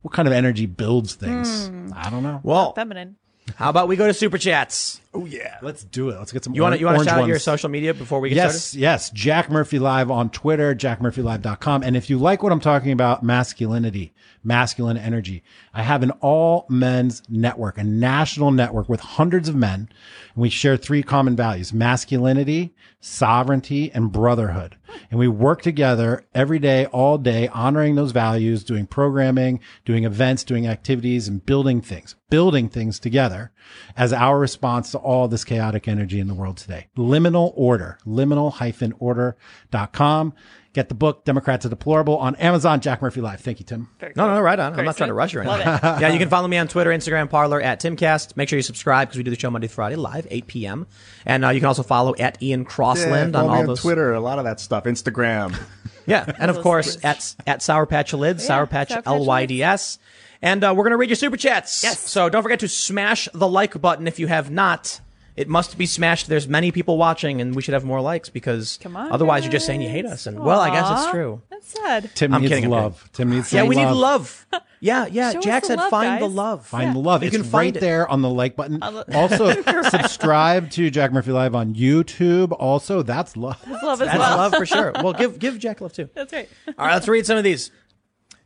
what 0.03 0.13
kind 0.15 0.29
of 0.29 0.33
energy 0.35 0.67
builds 0.67 1.15
things? 1.15 1.69
Hmm. 1.69 1.89
I 1.95 2.11
don't 2.11 2.23
know. 2.23 2.41
Well, 2.43 2.73
Feminine. 2.75 3.17
how 3.57 3.71
about 3.71 3.89
we 3.89 3.97
go 3.97 4.07
to 4.07 4.15
super 4.15 4.39
chats? 4.39 5.01
Oh 5.17 5.27
yeah, 5.27 5.59
let's 5.63 5.85
do 5.85 6.09
it. 6.11 6.19
Let's 6.19 6.33
get 6.33 6.43
some. 6.43 6.55
You 6.55 6.63
want 6.63 6.75
to 6.75 6.81
you 6.81 6.87
want 6.87 6.97
to 6.97 6.99
orange 7.01 7.09
shout 7.11 7.21
out 7.23 7.29
your 7.29 7.39
social 7.39 7.69
media 7.69 7.95
before 7.95 8.19
we 8.19 8.31
get 8.31 8.35
Yes, 8.37 8.65
started? 8.65 8.81
yes. 8.81 9.11
Jack 9.11 9.49
Murphy 9.49 9.79
Live 9.79 10.11
on 10.11 10.29
Twitter, 10.29 10.75
jackmurphylive.com. 10.75 11.85
And 11.85 11.97
if 11.97 12.11
you 12.11 12.19
like 12.19 12.43
what 12.43 12.51
I'm 12.51 12.59
talking 12.61 12.91
about, 12.91 13.23
masculinity, 13.23 14.13
masculine 14.43 14.97
energy, 14.97 15.45
I 15.73 15.83
have 15.83 16.03
an 16.03 16.11
all 16.21 16.67
men's 16.69 17.23
network, 17.29 17.79
a 17.79 17.85
national 17.85 18.51
network 18.51 18.89
with 18.89 19.01
hundreds 19.01 19.49
of 19.49 19.55
men. 19.55 19.89
And 20.35 20.43
we 20.43 20.51
share 20.51 20.77
three 20.77 21.05
common 21.05 21.37
values, 21.37 21.73
masculinity, 21.73 22.75
sovereignty, 23.01 23.93
and 23.93 24.11
brotherhood. 24.11 24.77
And 25.11 25.21
we 25.21 25.29
work 25.29 25.63
together 25.63 26.27
every 26.35 26.59
day, 26.59 26.87
all 26.87 27.19
day, 27.19 27.47
honoring 27.49 27.95
those 27.95 28.11
values, 28.13 28.65
doing 28.65 28.87
programming, 28.87 29.61
doing 29.85 30.05
events, 30.05 30.43
doing 30.43 30.67
activities, 30.67 31.29
and 31.29 31.45
building 31.45 31.81
things, 31.81 32.17
building 32.31 32.69
things 32.69 32.99
together 32.99 33.53
as 33.97 34.13
our 34.13 34.39
response 34.39 34.91
to 34.93 34.99
all 34.99 35.27
this 35.29 35.45
chaotic 35.45 35.89
energy 35.89 36.21
in 36.21 36.29
the 36.29 36.35
world 36.35 36.57
today. 36.57 36.87
Liminal 36.97 37.53
Order, 37.57 37.99
liminal-order.com. 38.07 40.35
Get 40.73 40.89
the 40.89 40.95
book, 40.97 41.25
Democrats 41.25 41.65
are 41.65 41.69
Deplorable, 41.69 42.19
on 42.19 42.35
Amazon, 42.35 42.81
Jack 42.81 43.01
Murphy 43.01 43.21
Live. 43.21 43.39
Thank 43.41 43.61
you, 43.61 43.65
Tim. 43.65 43.89
Very 44.01 44.13
No, 44.17 44.25
cool. 44.27 44.35
no, 44.35 44.41
right 44.41 44.59
on. 44.59 44.71
I'm 44.73 44.75
Very 44.75 44.87
not 44.87 44.97
trying 44.97 45.11
to 45.11 45.15
rush 45.15 45.33
you 45.33 45.39
or 45.41 45.45
Love 45.45 45.61
anything. 45.61 45.91
it. 45.91 46.01
yeah, 46.01 46.09
you 46.09 46.19
can 46.19 46.29
follow 46.29 46.49
me 46.49 46.59
on 46.59 46.67
Twitter, 46.67 46.91
Instagram, 46.91 47.31
Parler 47.31 47.61
at 47.61 47.81
Timcast. 47.81 48.37
Make 48.37 48.49
sure 48.49 48.57
you 48.57 48.63
subscribe 48.65 49.07
because 49.07 49.19
we 49.19 49.23
do 49.23 49.31
the 49.31 49.39
show 49.39 49.51
Monday 49.51 49.69
through 49.69 49.75
Friday 49.77 49.95
live, 49.95 50.27
8 50.29 50.49
p.m. 50.49 50.89
And 51.25 51.45
uh, 51.45 51.51
you 51.51 51.61
can 51.61 51.69
also 51.69 51.85
follow 51.85 52.17
at 52.17 52.43
Ian 52.43 52.65
Crossland 52.65 53.35
follow 53.35 53.45
on 53.45 53.51
me 53.53 53.55
all 53.55 53.61
on 53.61 53.67
those. 53.69 53.83
Twitter, 53.83 54.15
a 54.15 54.21
lot 54.21 54.41
of 54.41 54.45
that 54.47 54.59
stuff. 54.61 54.83
Instagram. 54.85 55.57
Yeah, 56.07 56.31
and 56.39 56.51
of 56.51 56.61
course 56.61 56.99
at 57.03 57.35
at 57.47 57.63
Sour 57.63 57.87
Patch 57.87 58.13
Lyds, 58.13 58.41
Yeah, 58.41 58.47
Sour 58.47 58.67
Patch 58.67 58.91
Sour 58.91 58.97
Patch 58.99 59.07
L 59.07 59.25
Y 59.25 59.47
D 59.47 59.63
S. 59.63 59.99
And 60.45 60.63
uh, 60.63 60.75
we're 60.77 60.85
gonna 60.85 60.99
read 60.99 61.09
your 61.09 61.17
super 61.17 61.37
chats. 61.39 61.83
Yes. 61.83 61.99
So 61.99 62.29
don't 62.29 62.43
forget 62.43 62.61
to 62.61 62.69
smash 62.69 63.29
the 63.33 63.49
like 63.49 63.81
button 63.81 64.07
if 64.07 64.19
you 64.19 64.27
have 64.27 64.51
not. 64.51 65.01
It 65.37 65.49
must 65.49 65.77
be 65.77 65.87
smashed. 65.87 66.29
There's 66.29 66.47
many 66.47 66.71
people 66.71 66.97
watching, 66.97 67.41
and 67.41 67.57
we 67.57 67.63
should 67.63 67.75
have 67.75 67.85
more 67.85 68.01
likes 68.01 68.29
because 68.29 68.79
Come 68.81 68.95
on. 68.97 69.11
otherwise 69.11 69.43
you're 69.43 69.51
just 69.51 69.67
saying 69.67 69.81
you 69.83 69.89
hate 69.89 70.07
us. 70.07 70.29
And 70.29 70.39
well, 70.39 70.61
I 70.61 70.71
guess 70.71 70.89
it's 71.03 71.11
true. 71.11 71.43
That's 71.51 71.67
sad. 71.73 72.11
Tim 72.15 72.33
I'm 72.33 72.43
needs 72.43 72.51
kidding, 72.51 72.67
I'm 72.67 72.71
love. 72.71 73.11
Tim 73.13 73.31
needs 73.31 73.53
love. 73.53 73.53
Yeah, 73.53 73.61
some 73.63 73.69
we 73.69 73.75
love. 73.75 73.95
need 73.95 74.01
love. 74.01 74.47
Yeah, 74.81 75.07
yeah. 75.07 75.33
Show 75.33 75.41
Jack 75.41 75.65
said 75.65 75.79
love, 75.79 75.89
find 75.89 76.21
the 76.21 76.29
love. 76.29 76.67
Find 76.67 76.89
Yeah. 76.89 76.93
the 76.93 76.99
love. 76.99 77.23
You 77.23 77.29
it's 77.29 77.37
can 77.39 77.43
find 77.43 77.55
right 77.69 77.77
it. 77.77 77.81
there 77.81 78.07
on 78.07 78.21
the 78.21 78.29
like 78.29 78.55
button. 78.55 78.81
the- 78.81 79.17
Also, 79.17 79.63
subscribe 79.89 80.71
to 80.73 80.91
Jack 80.91 81.11
Murphy 81.11 81.33
Live 81.33 81.55
on 81.55 81.75
YouTube. 81.75 82.55
Also, 82.59 83.01
that's 83.03 83.35
love. 83.35 83.67
Love 83.67 84.03
as 84.03 84.09
That's 84.09 84.19
well. 84.19 84.37
love 84.37 84.55
for 84.55 84.67
sure. 84.67 84.93
Well, 85.03 85.15
give 85.15 85.39
give 85.39 85.59
Jack 85.59 85.81
love 85.81 85.95
too. 85.95 86.11
That's 86.15 86.35
right. 86.35 86.49
All 86.79 86.87
right, 86.87 86.93
let's 86.95 87.09
read 87.09 87.25
some 87.25 87.39
of 87.39 87.45
these. 87.45 87.71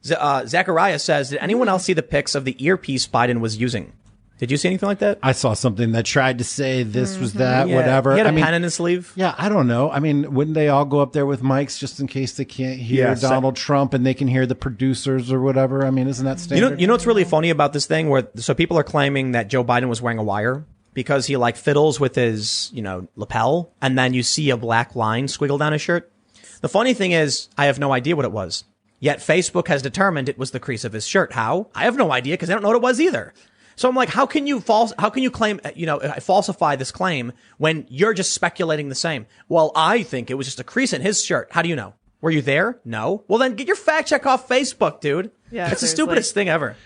Z- 0.04 0.14
uh, 0.18 0.46
Zachariah 0.46 0.98
says, 0.98 1.30
"Did 1.30 1.38
anyone 1.40 1.68
else 1.68 1.84
see 1.84 1.92
the 1.92 2.02
pics 2.02 2.34
of 2.34 2.44
the 2.44 2.62
earpiece 2.64 3.06
Biden 3.06 3.40
was 3.40 3.56
using? 3.56 3.92
Did 4.38 4.52
you 4.52 4.56
see 4.56 4.68
anything 4.68 4.86
like 4.88 5.00
that? 5.00 5.18
I 5.20 5.32
saw 5.32 5.54
something 5.54 5.90
that 5.92 6.04
tried 6.04 6.38
to 6.38 6.44
say 6.44 6.84
this 6.84 7.18
was 7.18 7.32
that, 7.34 7.66
Yeah, 7.68 7.74
whatever. 7.74 8.12
He 8.12 8.18
had 8.18 8.26
a 8.26 8.28
I 8.28 8.32
mean, 8.32 8.44
pen 8.44 8.54
in 8.54 8.62
his 8.62 8.74
sleeve. 8.74 9.12
Yeah, 9.16 9.34
I 9.36 9.48
don't 9.48 9.66
know. 9.66 9.90
I 9.90 9.98
mean, 9.98 10.32
wouldn't 10.32 10.54
they 10.54 10.68
all 10.68 10.84
go 10.84 11.00
up 11.00 11.12
there 11.12 11.26
with 11.26 11.42
mics 11.42 11.76
just 11.76 11.98
in 11.98 12.06
case 12.06 12.34
they 12.34 12.44
can't 12.44 12.78
hear 12.78 13.08
Yeah, 13.08 13.14
so- 13.14 13.28
Donald 13.28 13.56
Trump 13.56 13.94
and 13.94 14.06
they 14.06 14.14
can 14.14 14.28
hear 14.28 14.46
the 14.46 14.54
producers 14.54 15.32
or 15.32 15.40
whatever? 15.40 15.84
I 15.84 15.90
mean, 15.90 16.06
isn't 16.06 16.24
that 16.24 16.54
You 16.54 16.60
know, 16.70 16.76
you 16.76 16.86
know 16.86 16.94
what's 16.94 17.04
really 17.06 17.24
funny 17.24 17.50
about 17.50 17.72
this 17.72 17.86
thing? 17.86 18.08
Where 18.10 18.28
so 18.36 18.54
people 18.54 18.78
are 18.78 18.84
claiming 18.84 19.32
that 19.32 19.48
Joe 19.48 19.64
Biden 19.64 19.88
was 19.88 20.00
wearing 20.00 20.18
a 20.18 20.22
wire 20.22 20.64
because 20.94 21.26
he 21.26 21.36
like 21.36 21.56
fiddles 21.56 21.98
with 21.98 22.14
his 22.14 22.70
you 22.72 22.82
know 22.82 23.08
lapel, 23.16 23.72
and 23.82 23.98
then 23.98 24.14
you 24.14 24.22
see 24.22 24.50
a 24.50 24.56
black 24.56 24.94
line 24.94 25.26
squiggle 25.26 25.58
down 25.58 25.72
his 25.72 25.82
shirt. 25.82 26.12
The 26.60 26.68
funny 26.68 26.94
thing 26.94 27.10
is, 27.10 27.48
I 27.58 27.66
have 27.66 27.80
no 27.80 27.92
idea 27.92 28.14
what 28.14 28.24
it 28.24 28.30
was. 28.32 28.62
Yet 29.00 29.18
Facebook 29.18 29.68
has 29.68 29.82
determined 29.82 30.28
it 30.28 30.38
was 30.38 30.50
the 30.50 30.60
crease 30.60 30.84
of 30.84 30.92
his 30.92 31.06
shirt. 31.06 31.32
How? 31.32 31.68
I 31.74 31.84
have 31.84 31.96
no 31.96 32.12
idea 32.12 32.34
because 32.34 32.50
I 32.50 32.52
don't 32.52 32.62
know 32.62 32.68
what 32.68 32.76
it 32.76 32.82
was 32.82 33.00
either. 33.00 33.32
So 33.76 33.88
I'm 33.88 33.94
like, 33.94 34.08
how 34.08 34.26
can 34.26 34.48
you 34.48 34.60
false? 34.60 34.92
How 34.98 35.08
can 35.08 35.22
you 35.22 35.30
claim, 35.30 35.60
uh, 35.64 35.70
you 35.76 35.86
know, 35.86 35.98
uh, 35.98 36.18
falsify 36.18 36.74
this 36.74 36.90
claim 36.90 37.32
when 37.58 37.86
you're 37.88 38.12
just 38.12 38.34
speculating 38.34 38.88
the 38.88 38.96
same? 38.96 39.26
Well, 39.48 39.70
I 39.76 40.02
think 40.02 40.30
it 40.30 40.34
was 40.34 40.48
just 40.48 40.58
a 40.58 40.64
crease 40.64 40.92
in 40.92 41.00
his 41.00 41.24
shirt. 41.24 41.48
How 41.52 41.62
do 41.62 41.68
you 41.68 41.76
know? 41.76 41.94
Were 42.20 42.32
you 42.32 42.42
there? 42.42 42.80
No. 42.84 43.22
Well, 43.28 43.38
then 43.38 43.54
get 43.54 43.68
your 43.68 43.76
fact 43.76 44.08
check 44.08 44.26
off 44.26 44.48
Facebook, 44.48 45.00
dude. 45.00 45.30
Yeah, 45.52 45.70
it's 45.70 45.80
the 45.80 45.86
stupidest 45.86 46.34
thing 46.34 46.48
ever. 46.48 46.76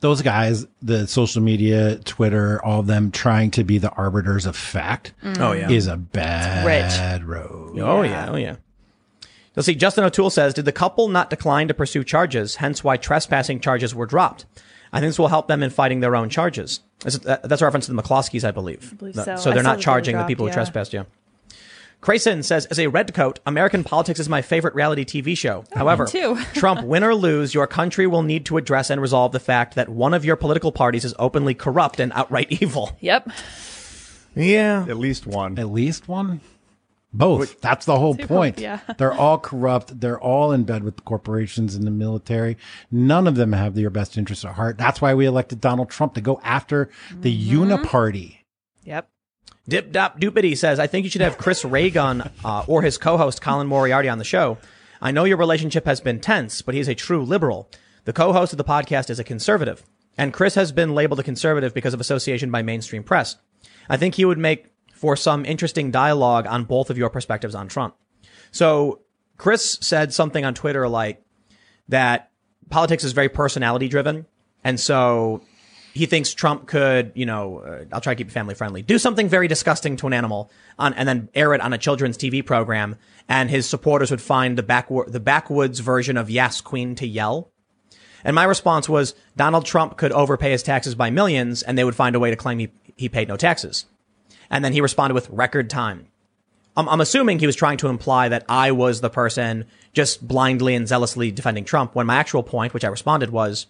Those 0.00 0.20
guys, 0.20 0.66
the 0.82 1.06
social 1.06 1.40
media, 1.40 1.96
Twitter, 2.04 2.62
all 2.62 2.80
of 2.80 2.86
them 2.86 3.10
trying 3.10 3.50
to 3.52 3.64
be 3.64 3.78
the 3.78 3.90
arbiters 3.92 4.44
of 4.44 4.54
fact 4.54 5.14
mm. 5.22 5.38
Oh 5.40 5.52
yeah. 5.52 5.70
is 5.70 5.86
a 5.86 5.96
bad 5.96 7.24
road. 7.24 7.78
Oh 7.78 8.02
yeah, 8.02 8.28
oh 8.30 8.36
yeah. 8.36 8.56
Let's 9.56 9.66
see. 9.66 9.74
Justin 9.74 10.04
O'Toole 10.04 10.30
says, 10.30 10.52
"Did 10.54 10.64
the 10.64 10.72
couple 10.72 11.08
not 11.08 11.30
decline 11.30 11.68
to 11.68 11.74
pursue 11.74 12.02
charges? 12.04 12.56
Hence, 12.56 12.82
why 12.82 12.96
trespassing 12.96 13.60
charges 13.60 13.94
were 13.94 14.06
dropped. 14.06 14.46
I 14.92 15.00
think 15.00 15.08
this 15.10 15.18
will 15.18 15.28
help 15.28 15.48
them 15.48 15.62
in 15.62 15.70
fighting 15.70 16.00
their 16.00 16.14
own 16.16 16.28
charges. 16.28 16.80
This 17.04 17.14
is- 17.14 17.20
that- 17.20 17.44
uh, 17.44 17.46
That's 17.48 17.62
a 17.62 17.64
reference 17.64 17.86
to 17.86 17.92
the 17.92 18.00
McCloskeys, 18.02 18.44
I 18.44 18.50
believe. 18.52 18.90
I 18.92 18.94
believe 18.96 19.14
so. 19.16 19.22
I 19.22 19.24
they're 19.24 19.36
saw 19.38 19.50
not 19.50 19.54
that 19.54 19.62
they 19.62 19.70
were 19.76 19.82
charging 19.82 20.12
the 20.14 20.18
dropped, 20.18 20.28
people 20.28 20.46
who 20.46 20.50
yeah. 20.50 20.54
trespassed. 20.54 20.92
Yeah. 20.92 21.02
Crayson 22.00 22.44
says, 22.44 22.66
as 22.66 22.78
a 22.78 22.86
redcoat, 22.88 23.40
American 23.46 23.82
politics 23.82 24.20
is 24.20 24.28
my 24.28 24.42
favorite 24.42 24.74
reality 24.74 25.04
TV 25.04 25.34
show. 25.36 25.64
Oh, 25.72 25.78
However, 25.78 26.04
too. 26.06 26.36
Trump, 26.54 26.82
win 26.84 27.02
or 27.02 27.14
lose, 27.14 27.54
your 27.54 27.66
country 27.66 28.06
will 28.06 28.22
need 28.22 28.44
to 28.46 28.56
address 28.58 28.90
and 28.90 29.00
resolve 29.00 29.32
the 29.32 29.40
fact 29.40 29.74
that 29.76 29.88
one 29.88 30.12
of 30.12 30.22
your 30.24 30.36
political 30.36 30.70
parties 30.70 31.04
is 31.06 31.14
openly 31.18 31.54
corrupt 31.54 31.98
and 32.00 32.12
outright 32.14 32.48
evil. 32.60 32.96
Yep. 33.00 33.30
Yeah. 34.36 34.84
At 34.88 34.98
least 34.98 35.26
one. 35.26 35.58
At 35.58 35.70
least 35.70 36.06
one? 36.06 36.40
Both. 37.14 37.60
That's 37.60 37.86
the 37.86 37.98
whole 37.98 38.16
point. 38.16 38.58
yeah. 38.58 38.80
They're 38.98 39.12
all 39.12 39.38
corrupt. 39.38 40.00
They're 40.00 40.20
all 40.20 40.50
in 40.52 40.64
bed 40.64 40.82
with 40.82 40.96
the 40.96 41.02
corporations 41.02 41.76
and 41.76 41.86
the 41.86 41.90
military. 41.92 42.56
None 42.90 43.28
of 43.28 43.36
them 43.36 43.52
have 43.52 43.78
your 43.78 43.90
best 43.90 44.18
interests 44.18 44.44
at 44.44 44.54
heart. 44.54 44.78
That's 44.78 45.00
why 45.00 45.14
we 45.14 45.24
elected 45.24 45.60
Donald 45.60 45.90
Trump 45.90 46.14
to 46.14 46.20
go 46.20 46.40
after 46.42 46.90
the 47.12 47.32
uniparty. 47.48 48.38
Yep. 48.82 49.08
Dip 49.68 49.92
Dop 49.92 50.20
Doopity 50.20 50.58
says, 50.58 50.78
I 50.78 50.88
think 50.88 51.04
you 51.04 51.10
should 51.10 51.22
have 51.22 51.38
Chris 51.38 51.64
Ray 51.64 51.88
Gun 51.88 52.30
uh, 52.44 52.64
or 52.66 52.82
his 52.82 52.98
co-host 52.98 53.40
Colin 53.40 53.66
Moriarty 53.66 54.08
on 54.08 54.18
the 54.18 54.24
show. 54.24 54.58
I 55.00 55.10
know 55.10 55.24
your 55.24 55.36
relationship 55.36 55.86
has 55.86 56.00
been 56.00 56.20
tense, 56.20 56.62
but 56.62 56.74
he's 56.74 56.88
a 56.88 56.94
true 56.94 57.24
liberal. 57.24 57.70
The 58.04 58.12
co-host 58.12 58.52
of 58.52 58.58
the 58.58 58.64
podcast 58.64 59.08
is 59.08 59.18
a 59.18 59.24
conservative, 59.24 59.82
and 60.18 60.32
Chris 60.32 60.54
has 60.56 60.72
been 60.72 60.94
labeled 60.94 61.20
a 61.20 61.22
conservative 61.22 61.72
because 61.72 61.94
of 61.94 62.00
association 62.00 62.50
by 62.50 62.62
mainstream 62.62 63.02
press. 63.02 63.36
I 63.88 63.96
think 63.96 64.14
he 64.14 64.24
would 64.24 64.38
make 64.38 64.66
for 65.04 65.16
some 65.16 65.44
interesting 65.44 65.90
dialogue 65.90 66.46
on 66.46 66.64
both 66.64 66.88
of 66.88 66.96
your 66.96 67.10
perspectives 67.10 67.54
on 67.54 67.68
Trump. 67.68 67.94
So 68.52 69.02
Chris 69.36 69.76
said 69.82 70.14
something 70.14 70.46
on 70.46 70.54
Twitter 70.54 70.88
like 70.88 71.22
that 71.88 72.30
politics 72.70 73.04
is 73.04 73.12
very 73.12 73.28
personality 73.28 73.86
driven. 73.88 74.24
And 74.64 74.80
so 74.80 75.42
he 75.92 76.06
thinks 76.06 76.32
Trump 76.32 76.66
could, 76.66 77.12
you 77.14 77.26
know, 77.26 77.58
uh, 77.58 77.84
I'll 77.92 78.00
try 78.00 78.14
to 78.14 78.16
keep 78.16 78.28
it 78.28 78.32
family 78.32 78.54
friendly, 78.54 78.80
do 78.80 78.98
something 78.98 79.28
very 79.28 79.46
disgusting 79.46 79.96
to 79.96 80.06
an 80.06 80.14
animal 80.14 80.50
on, 80.78 80.94
and 80.94 81.06
then 81.06 81.28
air 81.34 81.52
it 81.52 81.60
on 81.60 81.74
a 81.74 81.78
children's 81.78 82.16
TV 82.16 82.42
program. 82.42 82.96
And 83.28 83.50
his 83.50 83.68
supporters 83.68 84.10
would 84.10 84.22
find 84.22 84.56
the 84.56 84.62
backwa- 84.62 85.12
the 85.12 85.20
backwoods 85.20 85.80
version 85.80 86.16
of 86.16 86.30
Yes 86.30 86.62
Queen 86.62 86.94
to 86.94 87.06
yell. 87.06 87.52
And 88.24 88.34
my 88.34 88.44
response 88.44 88.88
was 88.88 89.14
Donald 89.36 89.66
Trump 89.66 89.98
could 89.98 90.12
overpay 90.12 90.52
his 90.52 90.62
taxes 90.62 90.94
by 90.94 91.10
millions 91.10 91.62
and 91.62 91.76
they 91.76 91.84
would 91.84 91.94
find 91.94 92.16
a 92.16 92.20
way 92.20 92.30
to 92.30 92.36
claim 92.36 92.58
he, 92.58 92.72
he 92.96 93.10
paid 93.10 93.28
no 93.28 93.36
taxes. 93.36 93.84
And 94.50 94.64
then 94.64 94.72
he 94.72 94.80
responded 94.80 95.14
with 95.14 95.28
record 95.30 95.70
time. 95.70 96.08
I'm, 96.76 96.88
I'm 96.88 97.00
assuming 97.00 97.38
he 97.38 97.46
was 97.46 97.56
trying 97.56 97.78
to 97.78 97.88
imply 97.88 98.28
that 98.28 98.44
I 98.48 98.72
was 98.72 99.00
the 99.00 99.10
person 99.10 99.66
just 99.92 100.26
blindly 100.26 100.74
and 100.74 100.88
zealously 100.88 101.30
defending 101.30 101.64
Trump 101.64 101.94
when 101.94 102.06
my 102.06 102.16
actual 102.16 102.42
point, 102.42 102.74
which 102.74 102.84
I 102.84 102.88
responded 102.88 103.30
was 103.30 103.66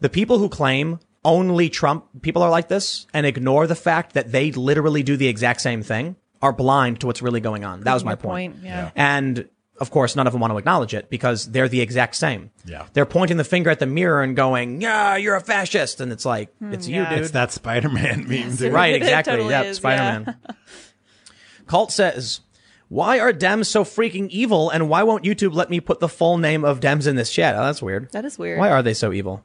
the 0.00 0.08
people 0.08 0.38
who 0.38 0.48
claim 0.48 0.98
only 1.24 1.70
Trump 1.70 2.04
people 2.22 2.42
are 2.42 2.50
like 2.50 2.68
this 2.68 3.06
and 3.14 3.24
ignore 3.26 3.66
the 3.66 3.76
fact 3.76 4.14
that 4.14 4.32
they 4.32 4.50
literally 4.50 5.02
do 5.02 5.16
the 5.16 5.28
exact 5.28 5.60
same 5.60 5.82
thing 5.82 6.16
are 6.40 6.52
blind 6.52 7.00
to 7.00 7.06
what's 7.06 7.22
really 7.22 7.40
going 7.40 7.64
on. 7.64 7.82
That 7.82 7.94
was 7.94 8.04
my 8.04 8.16
Good 8.16 8.22
point, 8.22 8.56
yeah. 8.62 8.90
And 8.96 9.48
of 9.82 9.90
course, 9.90 10.14
none 10.14 10.28
of 10.28 10.32
them 10.32 10.40
want 10.40 10.52
to 10.52 10.58
acknowledge 10.58 10.94
it 10.94 11.10
because 11.10 11.50
they're 11.50 11.68
the 11.68 11.80
exact 11.80 12.14
same. 12.14 12.52
Yeah. 12.64 12.86
They're 12.92 13.04
pointing 13.04 13.36
the 13.36 13.42
finger 13.42 13.68
at 13.68 13.80
the 13.80 13.86
mirror 13.86 14.22
and 14.22 14.36
going, 14.36 14.80
yeah, 14.80 15.16
you're 15.16 15.34
a 15.34 15.40
fascist. 15.40 16.00
And 16.00 16.12
it's 16.12 16.24
like, 16.24 16.54
it's 16.60 16.86
you, 16.86 17.02
yeah. 17.02 17.10
dude. 17.10 17.18
It's 17.18 17.32
that 17.32 17.50
Spider-Man 17.50 18.28
meme, 18.28 18.54
dude. 18.54 18.72
Right, 18.72 18.94
exactly. 18.94 19.32
totally 19.32 19.50
yeah, 19.50 19.62
is, 19.62 19.78
Spider 19.78 20.02
Man. 20.24 20.36
Cult 21.66 21.90
says, 21.90 22.42
Why 22.88 23.18
are 23.18 23.32
Dems 23.32 23.66
so 23.66 23.82
freaking 23.82 24.28
evil 24.28 24.70
and 24.70 24.88
why 24.88 25.02
won't 25.02 25.24
YouTube 25.24 25.52
let 25.52 25.68
me 25.68 25.80
put 25.80 25.98
the 25.98 26.08
full 26.08 26.38
name 26.38 26.64
of 26.64 26.78
Dems 26.78 27.08
in 27.08 27.16
this 27.16 27.32
chat? 27.32 27.56
Oh, 27.56 27.64
that's 27.64 27.82
weird. 27.82 28.12
That 28.12 28.24
is 28.24 28.38
weird. 28.38 28.60
Why 28.60 28.70
are 28.70 28.84
they 28.84 28.94
so 28.94 29.12
evil? 29.12 29.42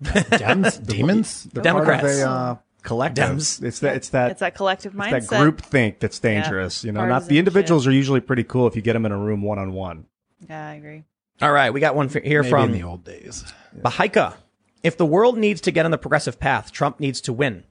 Dems? 0.00 0.86
Demons? 0.86 1.48
The 1.52 1.62
Part 1.62 1.64
Democrats. 1.64 2.04
of 2.04 2.20
a 2.20 2.30
uh, 2.30 2.56
collective. 2.82 3.24
Dems. 3.24 3.62
It's 3.62 3.80
that. 3.80 3.96
It's 3.96 4.08
that. 4.10 4.30
It's 4.32 4.40
that 4.40 4.54
collective 4.54 4.92
it's 4.94 5.00
mindset. 5.00 5.28
that 5.28 5.40
group 5.40 5.60
think 5.60 5.98
that's 6.00 6.18
dangerous. 6.18 6.84
You 6.84 6.92
know, 6.92 7.00
not 7.00 7.06
the 7.06 7.12
Partisanship. 7.14 7.38
individuals 7.38 7.86
are 7.86 7.92
usually 7.92 8.20
pretty 8.20 8.44
cool 8.44 8.66
if 8.66 8.76
you 8.76 8.82
get 8.82 8.92
them 8.94 9.06
in 9.06 9.12
a 9.12 9.18
room 9.18 9.42
one 9.42 9.58
on 9.58 9.72
one. 9.72 10.06
Yeah, 10.48 10.68
I 10.68 10.74
agree. 10.74 11.04
All 11.40 11.52
right, 11.52 11.72
we 11.72 11.80
got 11.80 11.94
one 11.94 12.06
f- 12.06 12.22
here 12.22 12.42
Maybe 12.42 12.50
from 12.50 12.64
in 12.70 12.72
the 12.80 12.82
old 12.86 13.04
days. 13.04 13.44
Bahika. 13.76 14.34
If 14.82 14.96
the 14.96 15.06
world 15.06 15.36
needs 15.38 15.60
to 15.62 15.70
get 15.72 15.84
on 15.84 15.90
the 15.90 15.98
progressive 15.98 16.38
path, 16.38 16.70
Trump 16.72 17.00
needs 17.00 17.20
to 17.22 17.32
win. 17.32 17.64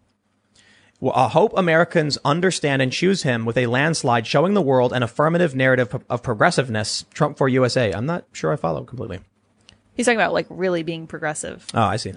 Well, 0.99 1.13
I 1.15 1.27
hope 1.29 1.53
Americans 1.55 2.17
understand 2.25 2.81
and 2.81 2.91
choose 2.91 3.23
him 3.23 3.45
with 3.45 3.57
a 3.57 3.67
landslide 3.67 4.25
showing 4.25 4.55
the 4.55 4.61
world 4.61 4.91
an 4.93 5.03
affirmative 5.03 5.55
narrative 5.55 5.93
of- 5.93 6.03
of 6.09 6.23
progressiveness. 6.23 7.05
Trump 7.13 7.37
for 7.37 7.47
USA. 7.47 7.91
I'm 7.93 8.05
not 8.05 8.25
sure 8.31 8.51
I 8.51 8.55
follow 8.55 8.83
completely. 8.83 9.19
He's 9.93 10.05
talking 10.05 10.17
about 10.17 10.33
like 10.33 10.47
really 10.49 10.83
being 10.83 11.07
progressive. 11.07 11.65
Oh, 11.73 11.81
I 11.81 11.97
see. 11.97 12.13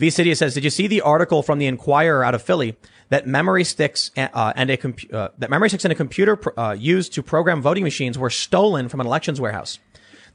V 0.00 0.08
City 0.08 0.34
says, 0.34 0.54
"Did 0.54 0.64
you 0.64 0.70
see 0.70 0.86
the 0.86 1.02
article 1.02 1.42
from 1.42 1.58
the 1.58 1.66
Inquirer 1.66 2.24
out 2.24 2.34
of 2.34 2.40
Philly 2.40 2.74
that 3.10 3.26
memory 3.26 3.64
sticks 3.64 4.10
uh, 4.16 4.52
and 4.56 4.70
a 4.70 4.78
uh, 5.14 5.28
that 5.36 5.50
memory 5.50 5.68
sticks 5.68 5.84
and 5.84 5.92
a 5.92 5.94
computer 5.94 6.36
pr- 6.36 6.58
uh, 6.58 6.72
used 6.72 7.12
to 7.12 7.22
program 7.22 7.60
voting 7.60 7.84
machines 7.84 8.16
were 8.16 8.30
stolen 8.30 8.88
from 8.88 9.00
an 9.00 9.06
elections 9.06 9.42
warehouse? 9.42 9.78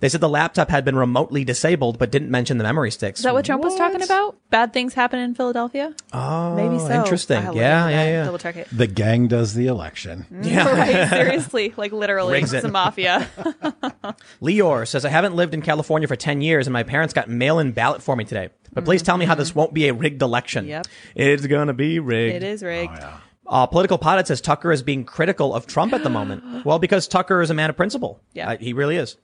They 0.06 0.10
said 0.10 0.22
the 0.22 0.30
laptop 0.30 0.69
had 0.69 0.86
been 0.86 0.95
remotely 0.95 1.44
disabled, 1.44 1.98
but 1.98 2.11
didn't 2.11 2.30
mention 2.30 2.60
the 2.60 2.64
memory 2.64 2.91
sticks. 2.91 3.22
Is 3.22 3.23
that 3.23 3.34
what 3.34 3.44
Trump 3.44 3.64
was 3.64 3.76
talking 3.76 4.03
about? 4.03 4.38
Bad 4.52 4.72
things 4.72 4.94
happen 4.94 5.18
in 5.18 5.34
Philadelphia? 5.34 5.95
Oh, 6.14 6.56
Maybe 6.56 6.77
so. 6.77 6.91
Interesting. 6.91 7.38
I'll 7.38 7.45
look 7.53 7.56
Yeah, 7.56 7.86
into 7.88 7.98
yeah, 7.98 8.03
that. 8.06 8.11
yeah. 8.11 8.23
Double 8.26 8.38
check 8.38 8.56
it. 8.56 8.68
The 8.72 8.86
gang 8.86 9.27
does 9.27 9.56
the 9.56 9.65
election. 9.65 10.27
Yeah. 10.44 10.72
right, 10.80 11.10
seriously, 11.10 11.73
like 11.76 11.91
literally, 11.91 12.34
Rigs 12.34 12.53
it's 12.53 12.64
it. 12.64 12.68
a 12.68 12.72
mafia. 12.72 13.27
Leor 14.44 14.88
says, 14.88 15.06
I 15.06 15.10
haven't 15.10 15.36
lived 15.36 15.56
in 15.56 15.64
California 15.64 16.07
for 16.07 16.15
10 16.15 16.41
years 16.41 16.68
and 16.68 16.73
my 16.73 16.84
parents 16.84 17.11
got 17.15 17.27
mail-in 17.27 17.72
ballot 17.72 18.03
for 18.03 18.15
me 18.15 18.26
today. 18.26 18.49
But 18.73 18.86
please 18.86 19.02
tell 19.02 19.18
me 19.18 19.26
how 19.26 19.34
this 19.34 19.56
won't 19.56 19.73
be 19.73 19.88
a 19.88 19.94
rigged 19.95 20.22
election. 20.22 20.68
Yep. 20.68 20.86
It's 21.15 21.48
gonna 21.48 21.73
be 21.73 21.98
rigged. 21.98 22.36
it 22.36 22.44
is 22.44 22.61
rigged. 22.61 23.03
Uh, 23.48 23.65
Political 23.68 23.99
Pilot 23.99 24.27
says 24.27 24.41
Tucker 24.41 24.72
is 24.72 24.82
being 24.82 25.03
critical 25.03 25.53
of 25.53 25.65
Trump 25.68 25.94
at 25.94 26.03
the 26.03 26.10
moment. 26.11 26.44
Well, 26.65 26.80
because 26.80 27.07
Tucker 27.07 27.41
is 27.44 27.49
a 27.52 27.53
man 27.53 27.69
of 27.69 27.77
principle. 27.77 28.19
Yeah. 28.34 28.52
Uh, 28.52 28.57
he 28.57 28.73
really 28.73 28.98
is. 28.98 29.18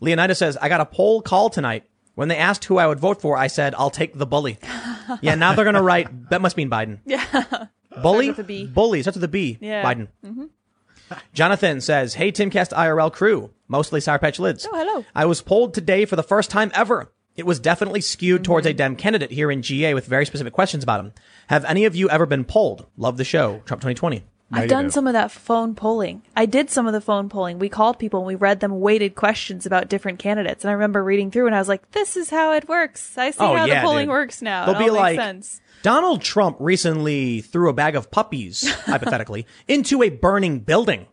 Leonidas 0.00 0.38
says, 0.38 0.56
I 0.56 0.68
got 0.68 0.80
a 0.80 0.86
poll 0.86 1.22
call 1.22 1.50
tonight. 1.50 1.84
When 2.14 2.28
they 2.28 2.36
asked 2.38 2.64
who 2.64 2.78
I 2.78 2.86
would 2.86 2.98
vote 2.98 3.20
for, 3.20 3.36
I 3.36 3.46
said, 3.48 3.74
I'll 3.74 3.90
take 3.90 4.14
the 4.14 4.26
bully. 4.26 4.58
yeah, 5.20 5.34
now 5.34 5.52
they're 5.54 5.64
going 5.66 5.74
to 5.74 5.82
write, 5.82 6.30
that 6.30 6.40
must 6.40 6.56
mean 6.56 6.70
Biden. 6.70 7.00
Yeah. 7.04 7.66
Bully? 8.02 8.28
with 8.28 8.38
a 8.38 8.44
B. 8.44 8.66
Bully. 8.66 9.00
Starts 9.02 9.16
with 9.16 9.24
a 9.24 9.28
B. 9.28 9.56
Yeah. 9.60 9.82
Biden. 9.82 10.08
Jonathan 11.32 11.80
says, 11.80 12.14
Hey, 12.14 12.32
Timcast 12.32 12.72
IRL 12.72 13.12
crew, 13.12 13.50
mostly 13.68 14.00
Sour 14.00 14.18
Patch 14.18 14.38
Lyds. 14.38 14.66
Oh, 14.70 14.76
hello. 14.76 15.04
I 15.14 15.24
was 15.26 15.40
polled 15.42 15.72
today 15.74 16.04
for 16.04 16.16
the 16.16 16.22
first 16.22 16.50
time 16.50 16.70
ever. 16.74 17.12
It 17.36 17.46
was 17.46 17.60
definitely 17.60 18.00
skewed 18.00 18.44
towards 18.44 18.66
a 18.66 18.70
Mm-hmm. 18.70 18.76
Dem 18.76 18.96
candidate 18.96 19.30
here 19.30 19.50
in 19.50 19.62
GA 19.62 19.94
with 19.94 20.06
very 20.06 20.26
specific 20.26 20.52
questions 20.52 20.82
about 20.82 21.00
him. 21.00 21.12
Have 21.48 21.64
any 21.66 21.84
of 21.84 21.94
you 21.94 22.08
ever 22.10 22.26
been 22.26 22.44
polled? 22.44 22.86
Love 22.96 23.18
the 23.18 23.24
show. 23.24 23.60
Trump 23.66 23.80
2020. 23.82 24.24
I've 24.52 24.68
done 24.68 24.90
some 24.90 25.06
of 25.06 25.12
that 25.14 25.30
phone 25.30 25.74
polling. 25.74 26.22
I 26.36 26.46
did 26.46 26.70
some 26.70 26.86
of 26.86 26.92
the 26.92 27.00
phone 27.00 27.28
polling. 27.28 27.58
We 27.58 27.68
called 27.68 27.98
people 27.98 28.20
and 28.20 28.26
we 28.26 28.36
read 28.36 28.60
them 28.60 28.80
weighted 28.80 29.14
questions 29.16 29.66
about 29.66 29.88
different 29.88 30.18
candidates. 30.20 30.64
And 30.64 30.70
I 30.70 30.74
remember 30.74 31.02
reading 31.02 31.30
through 31.30 31.46
and 31.46 31.54
I 31.54 31.58
was 31.58 31.68
like, 31.68 31.90
this 31.90 32.16
is 32.16 32.30
how 32.30 32.52
it 32.52 32.68
works. 32.68 33.18
I 33.18 33.32
see 33.32 33.38
Oh, 33.40 33.56
how 33.56 33.64
yeah, 33.64 33.80
the 33.80 33.86
polling 33.86 34.06
dude. 34.06 34.10
works 34.10 34.42
now. 34.42 34.66
They'll 34.66 34.76
it 34.76 34.84
be 34.84 34.90
like, 34.90 35.16
sense. 35.18 35.60
Donald 35.82 36.22
Trump 36.22 36.56
recently 36.60 37.40
threw 37.40 37.68
a 37.68 37.72
bag 37.72 37.96
of 37.96 38.10
puppies, 38.10 38.68
hypothetically, 38.86 39.46
into 39.68 40.02
a 40.02 40.10
burning 40.10 40.60
building. 40.60 41.06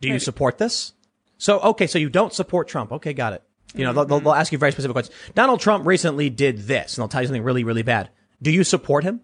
Do 0.00 0.08
you 0.08 0.18
support 0.18 0.58
this? 0.58 0.92
So, 1.38 1.60
okay, 1.60 1.86
so 1.86 1.98
you 1.98 2.08
don't 2.08 2.32
support 2.32 2.68
Trump. 2.68 2.92
Okay, 2.92 3.14
got 3.14 3.32
it. 3.32 3.42
You 3.74 3.84
know, 3.84 3.92
they'll, 3.92 4.04
they'll, 4.04 4.18
mm-hmm. 4.18 4.24
they'll 4.24 4.34
ask 4.34 4.52
you 4.52 4.58
very 4.58 4.72
specific 4.72 4.94
questions. 4.94 5.16
Donald 5.34 5.60
Trump 5.60 5.86
recently 5.86 6.30
did 6.30 6.58
this, 6.58 6.96
and 6.96 7.02
they'll 7.02 7.08
tell 7.08 7.22
you 7.22 7.28
something 7.28 7.42
really, 7.42 7.64
really 7.64 7.82
bad. 7.82 8.10
Do 8.42 8.50
you 8.50 8.64
support 8.64 9.04
him? 9.04 9.20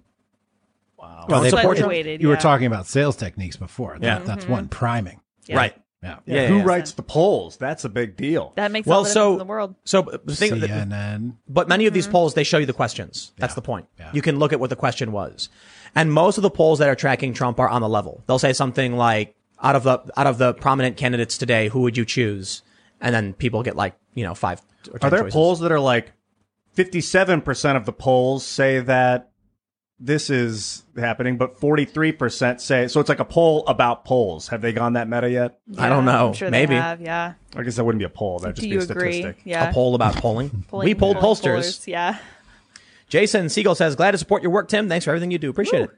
Well, 0.99 1.41
they- 1.43 1.51
support 1.51 1.77
Slightly 1.79 1.83
him. 1.83 1.89
weighted, 1.89 2.23
you 2.23 2.29
were 2.29 2.37
talking 2.37 2.66
about 2.66 2.87
sales 2.87 3.16
techniques 3.16 3.57
before. 3.57 3.99
That- 3.99 4.03
Yeah. 4.03 4.19
That's 4.25 4.45
Mm-hmm. 4.45 4.53
one. 4.53 4.69
Priming. 4.69 5.20
Right. 5.51 5.75
Yeah. 6.03 6.16
Yeah, 6.27 6.47
Who 6.47 6.59
yeah. 6.59 6.65
writes 6.65 6.93
the 6.93 7.03
polls? 7.03 7.57
That's 7.57 7.85
a 7.85 7.89
big 7.89 8.16
deal. 8.16 8.53
That 8.55 8.70
makes 8.70 8.87
Well, 8.87 8.99
all 8.99 9.05
the 9.05 9.11
so, 9.11 9.33
in 9.33 9.39
the 9.39 9.45
world. 9.45 9.75
so 9.85 10.03
the 10.25 10.35
thing, 10.35 10.61
the- 10.61 10.69
CNN. 10.69 11.35
But 11.49 11.69
many 11.69 11.87
of 11.87 11.93
these 11.95 12.05
Mm-hmm. 12.05 12.12
polls, 12.12 12.35
they 12.35 12.45
show 12.45 12.59
you 12.59 12.66
the 12.66 12.73
questions. 12.73 13.33
That's 13.39 13.53
Yeah. 13.53 13.55
the 13.57 13.62
point. 13.62 13.87
Yeah. 13.99 14.11
You 14.12 14.23
can 14.23 14.39
look 14.39 14.53
at 14.53 14.61
what 14.61 14.70
the 14.70 14.77
question 14.77 15.11
was. 15.11 15.49
And 15.97 16.12
most 16.12 16.37
of 16.39 16.43
the 16.43 16.51
polls 16.51 16.79
that 16.79 16.89
are 16.89 16.95
tracking 16.95 17.33
Trump 17.35 17.59
are 17.59 17.69
on 17.69 17.81
the 17.83 17.89
level. 17.89 18.23
They'll 18.27 18.39
say 18.39 18.53
something 18.53 18.97
like, 18.97 19.35
out 19.61 19.75
of 19.75 19.83
the, 19.83 19.99
out 20.16 20.29
of 20.29 20.39
the 20.39 20.55
prominent 20.55 20.97
candidates 20.97 21.37
today, 21.37 21.66
who 21.69 21.81
would 21.81 21.97
you 21.97 22.05
choose? 22.05 22.62
And 23.01 23.12
then 23.15 23.33
people 23.33 23.62
get 23.65 23.75
like, 23.75 23.95
you 24.15 24.23
know, 24.25 24.35
five 24.35 24.61
or 24.93 24.99
ten 25.01 25.09
Are 25.09 25.11
there 25.11 25.20
choices. 25.23 25.35
polls 25.35 25.61
that 25.61 25.73
are 25.73 25.81
like 25.81 26.12
fifty-seven 26.75 27.41
percent 27.41 27.77
of 27.77 27.85
the 27.87 27.93
polls 27.93 28.45
say 28.47 28.79
that 28.81 29.31
this 30.01 30.31
is 30.31 30.85
happening, 30.97 31.37
but 31.37 31.59
forty-three 31.59 32.12
percent 32.12 32.61
say 32.61 32.87
so. 32.89 33.01
It's 33.01 33.09
like 33.09 33.19
a 33.20 33.25
poll 33.25 33.66
about 33.66 34.05
polls. 34.05 34.49
Have 34.49 34.61
they 34.61 34.73
gone 34.73 34.93
that 34.95 35.09
meta 35.09 35.29
yet? 35.31 35.59
I 35.77 35.89
don't 35.89 36.05
know. 36.05 36.29
I'm 36.29 36.35
sure 36.35 36.51
Maybe. 36.51 36.75
they 36.75 36.81
have. 36.81 37.01
Yeah. 37.01 37.35
I 37.57 37.62
guess 37.62 37.77
that 37.77 37.85
wouldn't 37.85 37.99
be 37.99 38.05
a 38.05 38.09
poll. 38.11 38.39
That'd 38.39 38.57
just 38.57 38.65
be 38.65 38.70
you 38.70 38.81
a 38.81 38.83
agree? 38.85 39.20
statistic. 39.20 39.43
Yeah. 39.45 39.70
A 39.70 39.73
poll 39.73 39.95
about 39.95 40.15
polling. 40.16 40.51
Polling- 40.69 40.85
we 40.87 40.95
polled 40.95 41.16
polling 41.19 41.37
pollsters. 41.37 41.43
pollers, 41.55 41.89
Yeah. 41.89 42.19
Jason 43.09 43.49
Siegel 43.49 43.75
says, 43.75 43.97
glad 43.97 44.11
to 44.12 44.19
support 44.19 44.43
your 44.43 44.53
work, 44.53 44.69
Tim. 44.69 44.89
Thanks 44.89 45.05
for 45.07 45.11
everything 45.12 45.31
you 45.31 45.39
do. 45.39 45.49
Appreciate 45.49 45.83
it. 45.85 45.91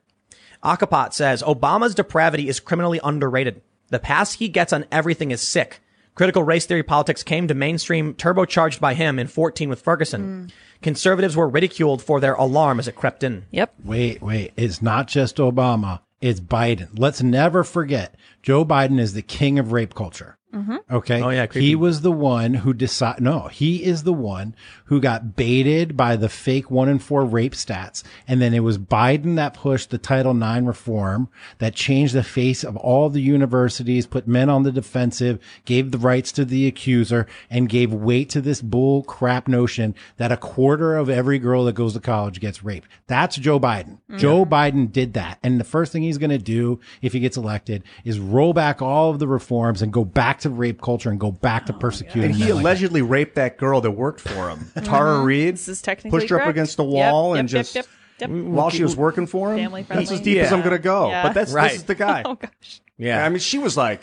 Akapot 0.62 1.12
says, 1.12 1.42
Obama's 1.42 1.94
depravity 1.94 2.48
is 2.48 2.60
criminally 2.60 3.00
underrated. 3.02 3.62
The 3.88 3.98
pass 3.98 4.34
he 4.34 4.48
gets 4.48 4.72
on 4.72 4.84
everything 4.92 5.30
is 5.32 5.40
sick. 5.40 5.80
Critical 6.14 6.42
race 6.42 6.66
theory 6.66 6.82
politics 6.82 7.22
came 7.22 7.48
to 7.48 7.54
mainstream 7.54 8.14
turbocharged 8.14 8.80
by 8.80 8.94
him 8.94 9.18
in 9.18 9.26
14 9.26 9.68
with 9.68 9.80
Ferguson. 9.80 10.22
Hmm. 10.22 10.46
Conservatives 10.82 11.36
were 11.36 11.48
ridiculed 11.48 12.02
for 12.02 12.20
their 12.20 12.34
alarm 12.34 12.78
as 12.78 12.88
it 12.88 12.96
crept 12.96 13.22
in. 13.22 13.46
Yep. 13.50 13.74
Wait, 13.84 14.22
wait. 14.22 14.52
It's 14.56 14.82
not 14.82 15.08
just 15.08 15.36
Obama. 15.36 16.00
It's 16.20 16.40
Biden. 16.40 16.88
Let's 16.98 17.22
never 17.22 17.64
forget 17.64 18.14
Joe 18.42 18.64
Biden 18.64 18.98
is 18.98 19.14
the 19.14 19.22
king 19.22 19.58
of 19.58 19.72
rape 19.72 19.94
culture. 19.94 20.36
Mm-hmm. 20.54 20.76
Okay. 20.90 21.22
Oh, 21.22 21.30
yeah, 21.30 21.46
creepy. 21.46 21.66
He 21.68 21.76
was 21.76 22.00
the 22.00 22.10
one 22.10 22.54
who 22.54 22.74
decided, 22.74 23.22
no, 23.22 23.46
he 23.48 23.84
is 23.84 24.02
the 24.02 24.12
one 24.12 24.56
who 24.86 25.00
got 25.00 25.36
baited 25.36 25.96
by 25.96 26.16
the 26.16 26.28
fake 26.28 26.70
one 26.70 26.88
in 26.88 26.98
four 26.98 27.24
rape 27.24 27.52
stats. 27.52 28.02
And 28.26 28.42
then 28.42 28.52
it 28.52 28.60
was 28.60 28.76
Biden 28.76 29.36
that 29.36 29.54
pushed 29.54 29.90
the 29.90 29.98
Title 29.98 30.36
IX 30.36 30.66
reform 30.66 31.28
that 31.58 31.76
changed 31.76 32.14
the 32.14 32.24
face 32.24 32.64
of 32.64 32.76
all 32.76 33.08
the 33.08 33.20
universities, 33.20 34.06
put 34.06 34.26
men 34.26 34.50
on 34.50 34.64
the 34.64 34.72
defensive, 34.72 35.38
gave 35.64 35.92
the 35.92 35.98
rights 35.98 36.32
to 36.32 36.44
the 36.44 36.66
accuser 36.66 37.28
and 37.48 37.68
gave 37.68 37.92
weight 37.92 38.28
to 38.30 38.40
this 38.40 38.60
bull 38.60 39.04
crap 39.04 39.46
notion 39.46 39.94
that 40.16 40.32
a 40.32 40.36
quarter 40.36 40.96
of 40.96 41.08
every 41.08 41.38
girl 41.38 41.64
that 41.64 41.74
goes 41.74 41.92
to 41.92 42.00
college 42.00 42.40
gets 42.40 42.64
raped. 42.64 42.88
That's 43.06 43.36
Joe 43.36 43.60
Biden. 43.60 43.98
Mm. 44.10 44.18
Joe 44.18 44.44
Biden 44.44 44.90
did 44.90 45.14
that. 45.14 45.38
And 45.44 45.60
the 45.60 45.64
first 45.64 45.92
thing 45.92 46.02
he's 46.02 46.18
going 46.18 46.30
to 46.30 46.38
do 46.38 46.80
if 47.02 47.12
he 47.12 47.20
gets 47.20 47.36
elected 47.36 47.84
is 48.04 48.18
roll 48.18 48.52
back 48.52 48.82
all 48.82 49.10
of 49.10 49.20
the 49.20 49.28
reforms 49.28 49.80
and 49.80 49.92
go 49.92 50.04
back 50.04 50.39
to 50.40 50.50
rape 50.50 50.80
culture 50.80 51.10
and 51.10 51.18
go 51.20 51.30
back 51.30 51.66
to 51.66 51.72
persecuting 51.72 52.24
And 52.30 52.34
he 52.34 52.44
men 52.44 52.54
like 52.56 52.62
allegedly 52.62 53.02
raped 53.02 53.34
that 53.36 53.56
girl 53.58 53.80
that 53.80 53.90
worked 53.90 54.20
for 54.20 54.50
him, 54.50 54.70
Tara 54.84 55.20
Reade. 55.20 55.54
This 55.54 55.68
is 55.68 55.82
technically 55.82 56.10
pushed 56.18 56.30
her 56.30 56.36
up 56.36 56.42
correct. 56.42 56.56
against 56.56 56.76
the 56.76 56.84
wall 56.84 57.34
yep, 57.34 57.40
and 57.40 57.52
yep, 57.52 57.60
just 57.60 57.74
yep, 57.74 57.86
yep. 58.18 58.30
while 58.30 58.70
she 58.70 58.82
was 58.82 58.96
working 58.96 59.26
for 59.26 59.52
him. 59.52 59.58
Family 59.58 59.82
That's 59.82 60.00
as 60.02 60.08
friendly. 60.08 60.24
deep 60.24 60.38
as 60.38 60.52
I'm 60.52 60.58
Yeah. 60.60 60.64
gonna 60.64 60.78
go. 60.78 61.08
Yeah. 61.08 61.22
But 61.22 61.32
that's 61.34 61.52
Right. 61.52 61.70
this 61.70 61.78
is 61.80 61.84
the 61.84 61.94
guy. 61.94 62.22
Oh 62.26 62.34
gosh. 62.34 62.80
Yeah. 62.98 63.24
I 63.24 63.28
mean, 63.28 63.38
she 63.38 63.58
was 63.58 63.76
like, 63.76 64.02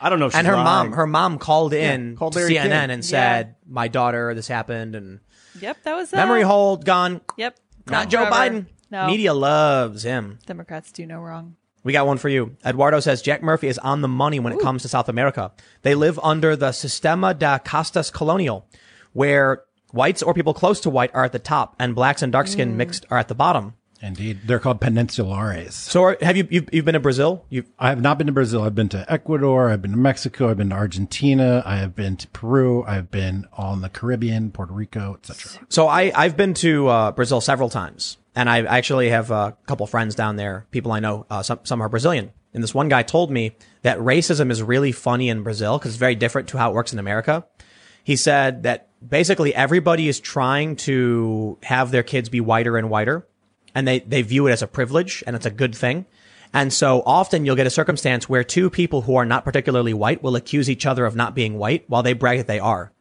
I 0.00 0.08
don't 0.08 0.18
know. 0.20 0.26
If 0.26 0.32
she's 0.32 0.38
and 0.38 0.46
her 0.46 0.54
lying. 0.54 0.64
mom, 0.64 0.92
her 0.92 1.06
mom 1.06 1.38
called 1.38 1.72
in 1.74 2.16
called 2.16 2.32
to 2.34 2.38
Larry 2.38 2.54
CNN 2.54 2.62
King. 2.62 2.90
and 2.90 3.04
said, 3.04 3.56
my 3.68 3.88
daughter, 3.88 4.32
this 4.34 4.48
happened 4.48 4.94
and 4.94 5.20
Yep. 5.60 5.82
That 5.82 5.94
was 5.96 6.12
uh, 6.12 6.16
memory 6.16 6.42
hold 6.42 6.84
gone. 6.84 7.20
Yep. 7.36 7.58
Not 7.86 8.02
Gone 8.04 8.10
Joe 8.10 8.18
forever. 8.30 8.34
Biden. 8.34 8.66
No. 8.90 9.06
Media 9.08 9.34
loves 9.34 10.02
him. 10.04 10.38
Democrats 10.46 10.90
do 10.92 11.06
no 11.06 11.18
wrong. 11.20 11.56
We 11.82 11.92
got 11.92 12.06
one 12.06 12.18
for 12.18 12.28
you. 12.28 12.56
Eduardo 12.64 13.00
says 13.00 13.22
Jack 13.22 13.42
Murphy 13.42 13.68
is 13.68 13.78
on 13.78 14.02
the 14.02 14.08
money 14.08 14.38
when 14.38 14.52
it 14.52 14.60
comes 14.60 14.82
to 14.82 14.88
South 14.88 15.08
America. 15.08 15.52
They 15.82 15.94
live 15.94 16.18
under 16.22 16.56
the 16.56 16.70
Sistema 16.70 17.38
da 17.38 17.58
Castas 17.58 18.12
Colonial, 18.12 18.66
where 19.12 19.62
whites 19.92 20.22
or 20.22 20.34
people 20.34 20.54
close 20.54 20.80
to 20.80 20.90
white 20.90 21.10
are 21.14 21.24
at 21.24 21.32
the 21.32 21.38
top 21.38 21.74
and 21.78 21.94
blacks 21.94 22.22
and 22.22 22.32
dark 22.32 22.46
skin 22.46 22.76
mixed 22.76 23.06
are 23.10 23.18
at 23.18 23.28
the 23.28 23.34
bottom. 23.34 23.74
Indeed. 24.02 24.40
They're 24.46 24.58
called 24.58 24.80
peninsulares. 24.80 25.72
So 25.72 26.04
are, 26.04 26.18
have 26.22 26.36
you, 26.36 26.48
you've, 26.50 26.68
you've 26.72 26.84
been 26.84 26.94
to 26.94 27.00
Brazil? 27.00 27.44
You've, 27.50 27.66
I 27.78 27.90
have 27.90 28.00
not 28.00 28.16
been 28.16 28.28
to 28.28 28.32
Brazil. 28.32 28.62
I've 28.62 28.74
been 28.74 28.88
to 28.90 29.10
Ecuador. 29.12 29.68
I've 29.70 29.82
been 29.82 29.90
to 29.90 29.96
Mexico. 29.96 30.50
I've 30.50 30.56
been 30.56 30.70
to 30.70 30.76
Argentina. 30.76 31.62
I 31.66 31.76
have 31.76 31.94
been 31.94 32.16
to 32.16 32.28
Peru. 32.28 32.82
I've 32.84 33.10
been 33.10 33.46
all 33.52 33.74
in 33.74 33.82
the 33.82 33.90
Caribbean, 33.90 34.52
Puerto 34.52 34.72
Rico, 34.72 35.14
etc. 35.14 35.66
So 35.68 35.86
I, 35.86 36.12
I've 36.14 36.36
been 36.36 36.54
to 36.54 36.88
uh, 36.88 37.12
Brazil 37.12 37.42
several 37.42 37.68
times, 37.68 38.16
and 38.34 38.48
I 38.48 38.62
actually 38.62 39.10
have 39.10 39.30
a 39.30 39.56
couple 39.66 39.86
friends 39.86 40.14
down 40.14 40.36
there. 40.36 40.66
People 40.70 40.92
I 40.92 41.00
know, 41.00 41.26
uh, 41.30 41.42
some 41.42 41.60
some 41.64 41.80
are 41.80 41.88
Brazilian, 41.88 42.32
and 42.54 42.62
this 42.62 42.74
one 42.74 42.88
guy 42.88 43.02
told 43.02 43.30
me 43.30 43.56
that 43.82 43.98
racism 43.98 44.50
is 44.50 44.62
really 44.62 44.92
funny 44.92 45.28
in 45.28 45.42
Brazil 45.42 45.78
because 45.78 45.92
it's 45.92 45.98
very 45.98 46.14
different 46.14 46.48
to 46.48 46.58
how 46.58 46.70
it 46.70 46.74
works 46.74 46.92
in 46.92 46.98
America. 46.98 47.46
He 48.04 48.16
said 48.16 48.62
that 48.62 48.88
basically 49.06 49.54
everybody 49.54 50.08
is 50.08 50.20
trying 50.20 50.76
to 50.76 51.58
have 51.62 51.90
their 51.90 52.02
kids 52.02 52.28
be 52.28 52.40
whiter 52.40 52.76
and 52.76 52.90
whiter, 52.90 53.26
and 53.74 53.86
they 53.86 54.00
they 54.00 54.22
view 54.22 54.46
it 54.46 54.52
as 54.52 54.62
a 54.62 54.66
privilege 54.66 55.22
and 55.26 55.36
it's 55.36 55.46
a 55.46 55.50
good 55.50 55.74
thing. 55.74 56.06
And 56.52 56.72
so 56.72 57.02
often 57.06 57.44
you'll 57.44 57.56
get 57.56 57.68
a 57.68 57.70
circumstance 57.70 58.28
where 58.28 58.42
two 58.42 58.70
people 58.70 59.02
who 59.02 59.14
are 59.16 59.24
not 59.24 59.44
particularly 59.44 59.94
white 59.94 60.22
will 60.22 60.34
accuse 60.34 60.68
each 60.68 60.84
other 60.84 61.06
of 61.06 61.14
not 61.14 61.34
being 61.34 61.58
white 61.58 61.84
while 61.88 62.02
they 62.02 62.12
brag 62.12 62.38
that 62.38 62.48
they 62.48 62.58
are. 62.58 62.92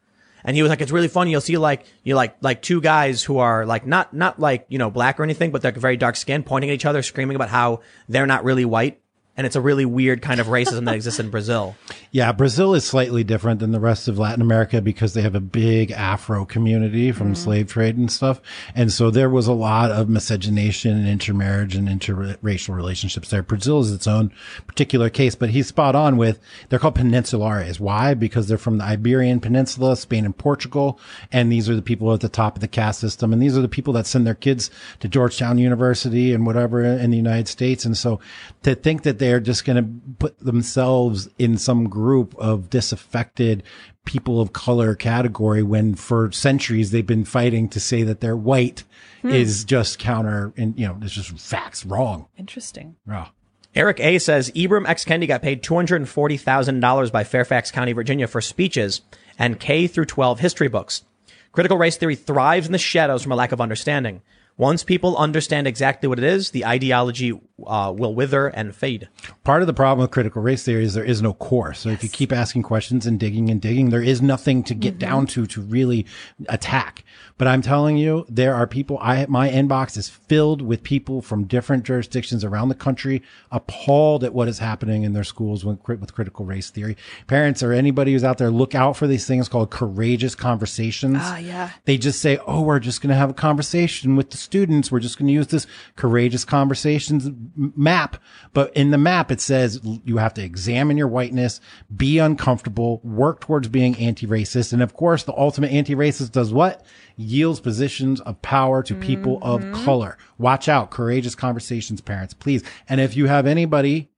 And 0.43 0.55
he 0.55 0.61
was 0.61 0.69
like, 0.69 0.81
it's 0.81 0.91
really 0.91 1.07
funny. 1.07 1.31
You'll 1.31 1.41
see 1.41 1.57
like, 1.57 1.85
you 2.03 2.15
like, 2.15 2.37
like 2.41 2.61
two 2.61 2.81
guys 2.81 3.23
who 3.23 3.39
are 3.39 3.65
like, 3.65 3.85
not, 3.85 4.13
not 4.13 4.39
like, 4.39 4.65
you 4.69 4.77
know, 4.77 4.89
black 4.89 5.19
or 5.19 5.23
anything, 5.23 5.51
but 5.51 5.61
they're 5.61 5.71
very 5.71 5.97
dark 5.97 6.15
skinned 6.15 6.45
pointing 6.45 6.69
at 6.69 6.73
each 6.73 6.85
other, 6.85 7.01
screaming 7.01 7.35
about 7.35 7.49
how 7.49 7.81
they're 8.07 8.27
not 8.27 8.43
really 8.43 8.65
white. 8.65 9.01
And 9.39 9.45
it's 9.45 9.55
a 9.55 9.61
really 9.61 9.85
weird 9.85 10.21
kind 10.21 10.41
of 10.41 10.47
racism 10.47 10.83
that 10.83 10.95
exists 10.95 11.17
in 11.17 11.29
Brazil. 11.31 11.73
Yeah, 12.11 12.33
Brazil 12.33 12.73
is 12.73 12.83
slightly 12.83 13.23
different 13.23 13.61
than 13.61 13.71
the 13.71 13.79
rest 13.79 14.09
of 14.09 14.19
Latin 14.19 14.41
America 14.41 14.81
because 14.81 15.13
they 15.13 15.21
have 15.21 15.33
a 15.33 15.39
big 15.39 15.91
Afro 15.91 16.43
community 16.43 17.13
from 17.13 17.27
mm-hmm. 17.27 17.35
slave 17.35 17.71
trade 17.71 17.95
and 17.95 18.11
stuff. 18.11 18.41
And 18.75 18.91
so 18.91 19.09
there 19.09 19.29
was 19.29 19.47
a 19.47 19.53
lot 19.53 19.91
of 19.91 20.09
miscegenation 20.09 20.91
and 20.97 21.07
intermarriage 21.07 21.77
and 21.77 21.87
interracial 21.87 22.75
relationships 22.75 23.29
there. 23.29 23.41
Brazil 23.41 23.79
is 23.79 23.93
its 23.93 24.07
own 24.07 24.33
particular 24.67 25.09
case, 25.09 25.35
but 25.35 25.51
he's 25.51 25.67
spot 25.67 25.95
on 25.95 26.17
with 26.17 26.41
they're 26.67 26.77
called 26.77 26.95
peninsulares. 26.95 27.79
Why? 27.79 28.15
Because 28.15 28.49
they're 28.49 28.57
from 28.57 28.77
the 28.77 28.83
Iberian 28.83 29.39
Peninsula, 29.39 29.95
Spain 29.95 30.25
and 30.25 30.37
Portugal. 30.37 30.99
And 31.31 31.49
these 31.49 31.69
are 31.69 31.75
the 31.75 31.81
people 31.81 32.11
at 32.11 32.19
the 32.19 32.27
top 32.27 32.57
of 32.57 32.61
the 32.61 32.67
caste 32.67 32.99
system. 32.99 33.31
And 33.31 33.41
these 33.41 33.57
are 33.57 33.61
the 33.61 33.69
people 33.69 33.93
that 33.93 34.05
send 34.05 34.27
their 34.27 34.35
kids 34.35 34.69
to 34.99 35.07
Georgetown 35.07 35.59
University 35.59 36.33
and 36.33 36.45
whatever 36.45 36.83
in 36.83 37.09
the 37.09 37.15
United 37.15 37.47
States. 37.47 37.85
And 37.85 37.95
so 37.95 38.19
to 38.63 38.75
think 38.75 39.03
that 39.03 39.19
they're 39.29 39.39
just 39.39 39.63
going 39.63 39.75
to 39.75 40.15
put 40.17 40.39
themselves 40.39 41.29
in 41.37 41.55
some 41.55 41.87
group 41.87 42.35
of 42.39 42.67
disaffected 42.67 43.61
people 44.05 44.41
of 44.41 44.53
color 44.53 44.95
category 44.95 45.61
when 45.61 45.93
for 45.93 46.31
centuries 46.31 46.89
they've 46.89 47.05
been 47.05 47.23
fighting 47.23 47.69
to 47.69 47.79
say 47.79 48.01
that 48.01 48.21
they're 48.21 48.35
white 48.35 48.83
hmm. 49.21 49.29
is 49.29 49.63
just 49.65 49.99
counter 49.99 50.51
and, 50.57 50.79
you 50.79 50.87
know, 50.87 50.97
it's 51.03 51.13
just 51.13 51.29
facts 51.37 51.85
wrong. 51.85 52.27
Interesting. 52.39 52.95
Yeah. 53.07 53.27
Eric 53.75 53.99
A 53.99 54.17
says 54.17 54.49
Ibram 54.55 54.87
X. 54.87 55.05
Kendi 55.05 55.27
got 55.27 55.43
paid 55.43 55.61
$240,000 55.61 57.11
by 57.11 57.23
Fairfax 57.23 57.69
County, 57.69 57.93
Virginia 57.93 58.25
for 58.25 58.41
speeches 58.41 59.01
and 59.37 59.59
K 59.59 59.85
through 59.85 60.05
12 60.05 60.39
history 60.39 60.69
books. 60.69 61.03
Critical 61.51 61.77
race 61.77 61.97
theory 61.97 62.15
thrives 62.15 62.65
in 62.65 62.71
the 62.71 62.79
shadows 62.79 63.21
from 63.21 63.31
a 63.31 63.35
lack 63.35 63.51
of 63.51 63.61
understanding. 63.61 64.23
Once 64.59 64.83
people 64.83 65.15
understand 65.15 65.65
exactly 65.65 66.09
what 66.09 66.19
it 66.19 66.25
is, 66.25 66.51
the 66.51 66.65
ideology 66.65 67.31
uh, 67.65 67.93
will 67.95 68.13
wither 68.13 68.47
and 68.47 68.75
fade. 68.75 69.07
Part 69.45 69.61
of 69.61 69.67
the 69.67 69.73
problem 69.73 70.01
with 70.01 70.11
critical 70.11 70.41
race 70.41 70.63
theory 70.63 70.83
is 70.83 70.93
there 70.93 71.01
is 71.01 71.21
no 71.21 71.33
core. 71.33 71.73
So 71.73 71.87
if 71.87 72.03
you 72.03 72.09
keep 72.09 72.33
asking 72.33 72.63
questions 72.63 73.05
and 73.05 73.17
digging 73.17 73.49
and 73.49 73.61
digging, 73.61 73.89
there 73.89 74.03
is 74.03 74.21
nothing 74.21 74.63
to 74.63 74.75
get 74.75 74.99
down 74.99 75.27
to 75.27 75.47
to 75.47 75.61
really 75.61 76.05
attack. 76.49 77.05
But 77.39 77.47
I'm 77.47 77.61
telling 77.61 77.95
you, 77.95 78.25
there 78.27 78.53
are 78.53 78.67
people. 78.67 78.99
I 79.01 79.25
my 79.27 79.49
inbox 79.49 79.97
is 79.97 80.09
filled 80.09 80.61
with 80.61 80.83
people 80.83 81.21
from 81.21 81.45
different 81.45 81.85
jurisdictions 81.85 82.43
around 82.43 82.67
the 82.67 82.75
country, 82.75 83.23
appalled 83.49 84.25
at 84.25 84.33
what 84.33 84.49
is 84.49 84.59
happening 84.59 85.03
in 85.03 85.13
their 85.13 85.23
schools 85.23 85.63
with, 85.63 85.79
with 85.87 86.13
critical 86.13 86.45
race 86.45 86.69
theory. 86.69 86.97
Parents 87.27 87.63
or 87.63 87.71
anybody 87.71 88.11
who's 88.11 88.25
out 88.25 88.39
there, 88.39 88.51
look 88.51 88.75
out 88.75 88.97
for 88.97 89.07
these 89.07 89.25
things 89.25 89.47
called 89.47 89.71
courageous 89.71 90.35
conversations. 90.35 91.19
Ah, 91.21 91.37
yeah. 91.37 91.69
They 91.85 91.97
just 91.97 92.19
say, 92.19 92.39
"Oh, 92.45 92.61
we're 92.61 92.79
just 92.79 93.01
going 93.01 93.11
to 93.11 93.15
have 93.15 93.29
a 93.29 93.33
conversation 93.33 94.17
with 94.17 94.31
the 94.31 94.37
students. 94.37 94.91
We're 94.91 94.99
just 94.99 95.17
going 95.17 95.27
to 95.27 95.33
use 95.33 95.47
this 95.47 95.65
courageous 95.95 96.43
conversations 96.43 97.29
map." 97.55 98.17
But 98.51 98.75
in 98.75 98.91
the 98.91 98.97
map, 98.97 99.31
it 99.31 99.39
says 99.39 99.79
you 100.03 100.17
have 100.17 100.33
to 100.33 100.43
examine 100.43 100.97
your 100.97 101.07
whiteness, 101.07 101.61
be 101.95 102.17
uncomfortable, 102.17 102.99
work 103.01 103.39
towards 103.39 103.69
being 103.69 103.95
anti-racist, 103.95 104.73
and 104.73 104.83
of 104.83 104.93
course, 104.93 105.23
the 105.23 105.37
ultimate 105.37 105.71
anti-racist 105.71 106.33
does 106.33 106.51
what? 106.51 106.85
Yields 107.19 107.59
positions 107.59 108.21
of 108.21 108.41
power 108.41 108.81
to 108.81 108.95
people 108.95 109.39
of 109.41 109.61
mm-hmm. 109.61 109.83
color. 109.83 110.17
Watch 110.37 110.69
out, 110.69 110.89
courageous 110.89 111.35
conversations, 111.35 111.99
parents, 111.99 112.33
please. 112.33 112.63
And 112.87 113.01
if 113.01 113.17
you 113.17 113.27
have 113.27 113.45
anybody 113.45 114.09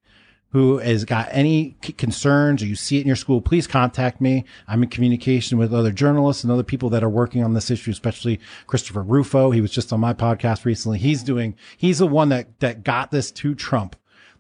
who 0.50 0.78
has 0.78 1.04
got 1.04 1.28
any 1.32 1.76
c- 1.84 1.94
concerns 1.94 2.62
or 2.62 2.68
you 2.68 2.76
see 2.76 2.98
it 2.98 3.02
in 3.02 3.08
your 3.08 3.16
school, 3.16 3.42
please 3.42 3.66
contact 3.66 4.22
me. 4.22 4.46
I'm 4.68 4.84
in 4.84 4.90
communication 4.90 5.58
with 5.58 5.74
other 5.74 5.92
journalists 5.92 6.44
and 6.44 6.52
other 6.52 6.62
people 6.62 6.90
that 6.92 7.04
are 7.04 7.10
working 7.10 7.44
on 7.44 7.56
this 7.56 7.72
issue, 7.72 7.90
especially 7.90 8.40
Christopher 8.68 9.02
Rufo. 9.02 9.50
He 9.50 9.62
was 9.62 9.72
just 9.72 9.92
on 9.92 10.00
my 10.00 10.14
podcast 10.14 10.64
recently. 10.64 11.00
He's 11.00 11.24
doing, 11.24 11.56
he's 11.78 12.00
the 12.00 12.08
one 12.08 12.30
that, 12.30 12.60
that 12.60 12.84
got 12.84 13.10
this 13.10 13.32
to 13.32 13.56
Trump, 13.56 13.96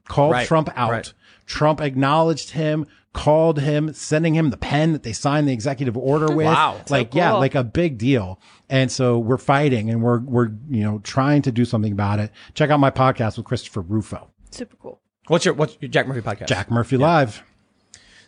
called 0.07 0.33
Right, 0.33 0.47
Trump 0.47 0.69
out. 0.75 0.91
right. 0.91 1.13
Trump 1.47 1.81
acknowledged 1.81 2.51
him, 2.51 2.85
called 3.13 3.59
him, 3.59 3.93
sending 3.93 4.33
him 4.35 4.49
the 4.49 4.57
pen 4.57 4.93
that 4.93 5.03
they 5.03 5.13
signed 5.13 5.47
the 5.47 5.53
executive 5.53 5.97
order 5.97 6.27
with. 6.35 6.45
Wow. 6.45 6.81
So 6.85 6.95
Like, 6.95 7.13
yeah, 7.13 7.33
like 7.33 7.55
a 7.55 7.63
big 7.63 7.97
deal. 7.97 8.39
And 8.69 8.91
so 8.91 9.19
we're 9.19 9.37
fighting 9.37 9.89
and 9.89 10.01
we're, 10.01 10.19
we're, 10.19 10.49
you 10.69 10.83
know, 10.83 10.99
trying 10.99 11.41
to 11.43 11.51
do 11.51 11.65
something 11.65 11.91
about 11.91 12.19
it. 12.19 12.31
Check 12.53 12.69
out 12.69 12.79
my 12.79 12.91
podcast 12.91 13.37
with 13.37 13.45
Christopher 13.45 13.81
Rufo. 13.81 14.29
Super 14.51 14.75
cool. 14.77 14.99
What's 15.27 15.45
your 15.45 15.53
what's 15.53 15.77
your 15.79 15.89
Jack 15.89 16.07
Murphy 16.07 16.21
podcast? 16.21 16.47
Jack 16.47 16.71
Murphy 16.71 16.97
Live. 16.97 17.43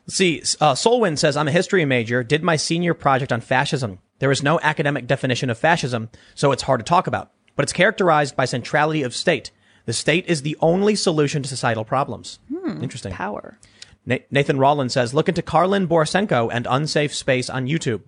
Let's 0.06 0.16
see, 0.16 0.40
uh, 0.62 0.74
Solwyn 0.74 1.18
says 1.18 1.36
I'm 1.38 1.48
a 1.48 1.52
history 1.52 1.86
major. 1.86 2.24
Did 2.24 2.44
my 2.44 2.56
senior 2.56 2.94
project 2.94 3.32
on 3.32 3.42
fascism. 3.42 4.00
There 4.20 4.32
is 4.32 4.44
no 4.44 4.60
academic 4.62 5.08
definition 5.08 5.50
of 5.50 5.58
fascism, 5.58 6.10
so 6.36 6.52
it's 6.52 6.64
hard 6.64 6.80
to 6.82 6.84
talk 6.86 7.08
about. 7.08 7.32
But 7.56 7.64
it's 7.64 7.74
characterized 7.74 8.36
by 8.36 8.46
centrality 8.46 9.02
of 9.04 9.16
state. 9.16 9.52
The 9.86 9.94
state 9.94 10.26
is 10.28 10.42
the 10.44 10.56
only 10.62 10.96
solution 10.96 11.42
to 11.44 11.50
societal 11.50 11.84
problems. 11.84 12.40
Interesting. 12.82 13.12
Power. 13.12 13.58
Na- 14.06 14.18
Nathan 14.32 14.60
Rollins 14.60 14.94
says, 14.94 15.14
look 15.14 15.30
into 15.30 15.42
Karlyn 15.42 15.88
Borysenko 15.88 16.50
and 16.52 16.68
Unsafe 16.70 17.14
Space 17.14 17.50
on 17.50 17.68
YouTube. 17.68 18.02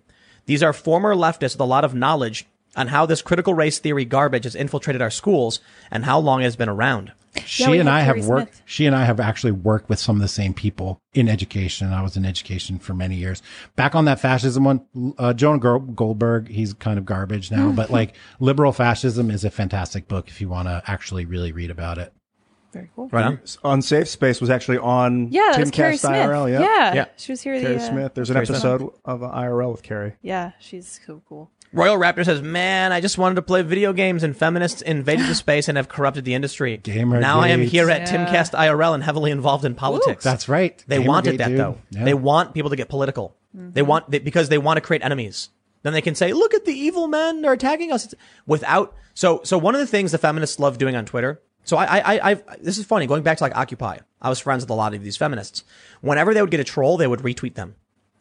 These 0.46 0.64
are 0.64 0.74
former 0.74 1.16
leftists 1.16 1.54
with 1.54 1.62
a 1.62 1.66
lot 1.66 1.86
of 1.86 1.96
knowledge 1.96 2.46
on 2.76 2.88
how 2.88 3.06
this 3.06 3.22
critical 3.22 3.54
race 3.54 3.80
theory 3.80 4.06
garbage 4.06 4.44
has 4.44 4.56
infiltrated 4.56 5.02
our 5.02 5.10
schools 5.10 5.60
and 5.90 6.06
how 6.06 6.20
long 6.20 6.42
it 6.42 6.46
has 6.46 6.56
been 6.56 6.70
around. 6.70 7.14
She 7.46 7.68
we 7.70 7.80
and 7.80 7.90
had 7.90 7.96
I 7.96 8.02
have 8.02 8.16
Terry 8.16 8.28
worked. 8.28 8.56
Smith. 8.56 8.62
She 8.66 8.86
and 8.86 8.96
I 8.96 9.04
have 9.04 9.20
actually 9.20 9.52
worked 9.52 9.90
with 9.90 10.00
some 10.00 10.16
of 10.16 10.22
the 10.22 10.28
same 10.28 10.54
people 10.54 11.02
in 11.14 11.28
education. 11.28 11.92
I 11.92 12.02
was 12.02 12.16
in 12.16 12.26
education 12.26 12.80
for 12.80 12.94
many 12.94 13.16
years. 13.16 13.42
Back 13.76 13.94
on 13.94 14.06
that 14.06 14.20
fascism 14.22 14.64
one, 14.64 14.86
uh, 15.18 15.34
Jonah 15.34 15.80
Goldberg. 15.80 16.48
He's 16.48 16.74
kind 16.74 16.98
of 16.98 17.06
garbage 17.06 17.52
now, 17.52 17.72
but 17.76 17.90
like 17.90 18.16
liberal 18.40 18.72
fascism 18.72 19.30
is 19.30 19.44
a 19.44 19.52
fantastic 19.52 20.08
book 20.08 20.30
if 20.30 20.40
you 20.40 20.48
want 20.48 20.68
to 20.70 20.82
actually 20.88 21.26
really 21.26 21.52
read 21.52 21.72
about 21.72 21.98
it. 21.98 22.14
Very 22.76 22.90
cool. 22.94 23.08
Right 23.10 23.24
on? 23.26 23.40
Unsafe 23.64 24.10
Space 24.10 24.42
was 24.42 24.50
actually 24.50 24.80
on 24.80 25.30
Yeah, 25.32 25.52
that 25.54 25.60
was 25.62 25.70
Timcast 25.72 25.74
Carrie 25.74 25.98
Smith. 25.98 26.12
IRL. 26.12 26.52
Yeah. 26.52 26.60
yeah, 26.60 26.94
Yeah. 26.94 27.06
she 27.16 27.32
was 27.32 27.42
here. 27.42 27.58
Carrie 27.60 27.78
the, 27.78 27.84
uh, 27.84 27.90
Smith. 27.90 28.14
There's 28.14 28.30
an 28.30 28.34
Carrie 28.36 28.46
Smith. 28.48 28.58
episode 28.66 28.92
of 29.06 29.24
uh, 29.24 29.28
IRL 29.30 29.72
with 29.72 29.82
Carrie. 29.82 30.16
Yeah, 30.22 30.52
she's 30.60 31.00
so 31.08 31.22
cool. 31.30 31.50
Royal 31.72 31.98
Raptor 31.98 32.24
says, 32.26 32.42
man, 32.42 32.92
I 32.92 33.00
just 33.02 33.18
wanted 33.18 33.36
to 33.36 33.42
play 33.42 33.62
video 33.62 33.94
games 33.94 34.24
and 34.24 34.36
feminists 34.36 34.82
invaded 34.82 35.26
the 35.28 35.36
space 35.46 35.68
and 35.70 35.78
have 35.78 35.88
corrupted 35.90 36.26
the 36.26 36.34
industry. 36.34 36.78
Gamer 36.78 37.20
Now 37.22 37.40
I 37.40 37.48
am 37.50 37.62
here 37.62 37.90
at 37.90 38.02
Yeah. 38.12 38.26
Timcast 38.28 38.52
IRL 38.54 38.94
and 38.94 39.04
heavily 39.04 39.32
involved 39.32 39.64
in 39.66 39.74
politics. 39.74 40.24
That's 40.24 40.48
right. 40.50 40.84
They 40.88 41.00
wanted 41.00 41.36
Gamergate, 41.36 41.38
that 41.40 41.48
dude. 41.50 41.58
though. 41.60 41.78
Yeah. 41.92 42.04
They 42.04 42.14
want 42.14 42.54
people 42.54 42.70
to 42.72 42.76
get 42.76 42.90
political. 42.90 43.36
They 43.54 43.82
want 43.84 44.12
they, 44.12 44.20
because 44.20 44.50
they 44.50 44.58
want 44.58 44.76
to 44.78 44.82
create 44.82 45.02
enemies. 45.02 45.50
Then 45.84 45.94
they 45.94 46.02
can 46.02 46.14
say, 46.16 46.34
"Look 46.34 46.54
at 46.54 46.66
the 46.66 46.74
evil 46.74 47.08
men 47.08 47.46
are 47.46 47.54
attacking 47.54 47.92
us." 47.94 48.14
Without 48.46 48.94
so 49.14 49.40
so 49.46 49.58
one 49.58 49.76
of 49.76 49.80
the 49.80 49.88
things 49.88 50.12
the 50.12 50.18
feminists 50.18 50.60
love 50.60 50.78
doing 50.78 50.94
on 50.96 51.06
Twitter. 51.06 51.42
So 51.66 51.78
I 51.78 51.86
I 51.86 52.00
I 52.00 52.20
I've, 52.32 52.64
this 52.64 52.78
is 52.78 52.86
funny 52.86 53.06
going 53.06 53.24
back 53.24 53.38
to 53.38 53.44
like 53.44 53.56
Occupy. 53.56 53.98
I 54.22 54.30
was 54.30 54.40
friends 54.40 54.64
with 54.64 54.70
a 54.70 54.76
lot 54.76 54.94
of 54.94 55.04
these 55.04 55.18
feminists. 55.18 55.64
Whenever 56.02 56.34
they 56.34 56.42
would 56.42 56.52
get 56.52 56.60
a 56.60 56.64
troll, 56.64 56.98
they 56.98 57.08
would 57.08 57.20
retweet 57.20 57.56
them. 57.56 57.76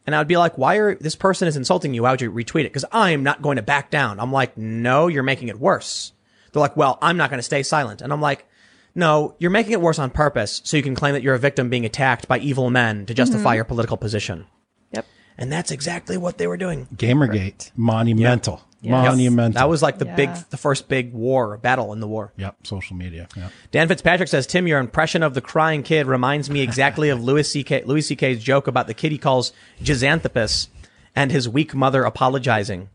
And 0.06 0.14
I 0.14 0.18
would 0.18 0.28
be 0.28 0.36
like, 0.36 0.58
why 0.58 0.76
are 0.76 0.94
this 0.96 1.16
person 1.16 1.48
is 1.48 1.56
insulting 1.56 1.94
you? 1.94 2.02
Why 2.02 2.10
would 2.10 2.20
you 2.20 2.30
retweet 2.30 2.62
it? 2.62 2.72
Because 2.72 2.84
I'm 2.92 3.22
not 3.22 3.40
going 3.40 3.56
to 3.56 3.62
back 3.62 3.90
down. 3.90 4.20
I'm 4.20 4.32
like, 4.32 4.58
no, 4.58 5.08
you're 5.08 5.22
making 5.22 5.48
it 5.48 5.58
worse. 5.58 6.12
They're 6.52 6.60
like, 6.60 6.76
well, 6.76 6.98
I'm 7.00 7.16
not 7.16 7.30
going 7.30 7.38
to 7.38 7.42
stay 7.44 7.62
silent. 7.62 8.02
And 8.02 8.12
I'm 8.12 8.20
like, 8.20 8.46
no, 8.94 9.34
you're 9.38 9.50
making 9.50 9.72
it 9.72 9.80
worse 9.80 9.98
on 9.98 10.10
purpose 10.10 10.60
so 10.64 10.76
you 10.76 10.82
can 10.82 10.94
claim 10.94 11.14
that 11.14 11.22
you're 11.22 11.34
a 11.34 11.38
victim 11.38 11.70
being 11.70 11.86
attacked 11.86 12.28
by 12.28 12.38
evil 12.38 12.70
men 12.70 13.06
to 13.06 13.14
justify 13.14 13.50
mm-hmm. 13.50 13.56
your 13.56 13.64
political 13.64 13.96
position. 13.96 14.46
Yep. 14.92 15.06
And 15.38 15.50
that's 15.50 15.70
exactly 15.70 16.16
what 16.16 16.38
they 16.38 16.46
were 16.46 16.58
doing. 16.58 16.86
Gamergate. 16.94 17.72
Monumental. 17.74 18.62
Yes. 18.84 19.06
Monumental. 19.08 19.58
That 19.58 19.68
was 19.68 19.82
like 19.82 19.98
the 19.98 20.04
big, 20.04 20.34
the 20.50 20.56
first 20.56 20.88
big 20.88 21.12
war, 21.12 21.56
battle 21.56 21.92
in 21.92 22.00
the 22.00 22.06
war. 22.06 22.32
Yep. 22.36 22.66
Social 22.66 22.96
media. 22.96 23.28
Yep. 23.36 23.52
Dan 23.70 23.88
Fitzpatrick 23.88 24.28
says, 24.28 24.46
Tim, 24.46 24.66
your 24.66 24.78
impression 24.78 25.22
of 25.22 25.34
the 25.34 25.40
crying 25.40 25.82
kid 25.82 26.06
reminds 26.06 26.50
me 26.50 26.60
exactly 26.60 27.08
of 27.08 27.22
Louis 27.22 27.50
C.K. 27.50 27.84
Louis 27.84 28.02
C.K.'s 28.02 28.42
joke 28.42 28.66
about 28.66 28.86
the 28.86 28.94
kid 28.94 29.12
he 29.12 29.18
calls 29.18 29.52
Jizanthropus 29.82 30.68
and 31.16 31.32
his 31.32 31.48
weak 31.48 31.74
mother 31.74 32.04
apologizing. 32.04 32.90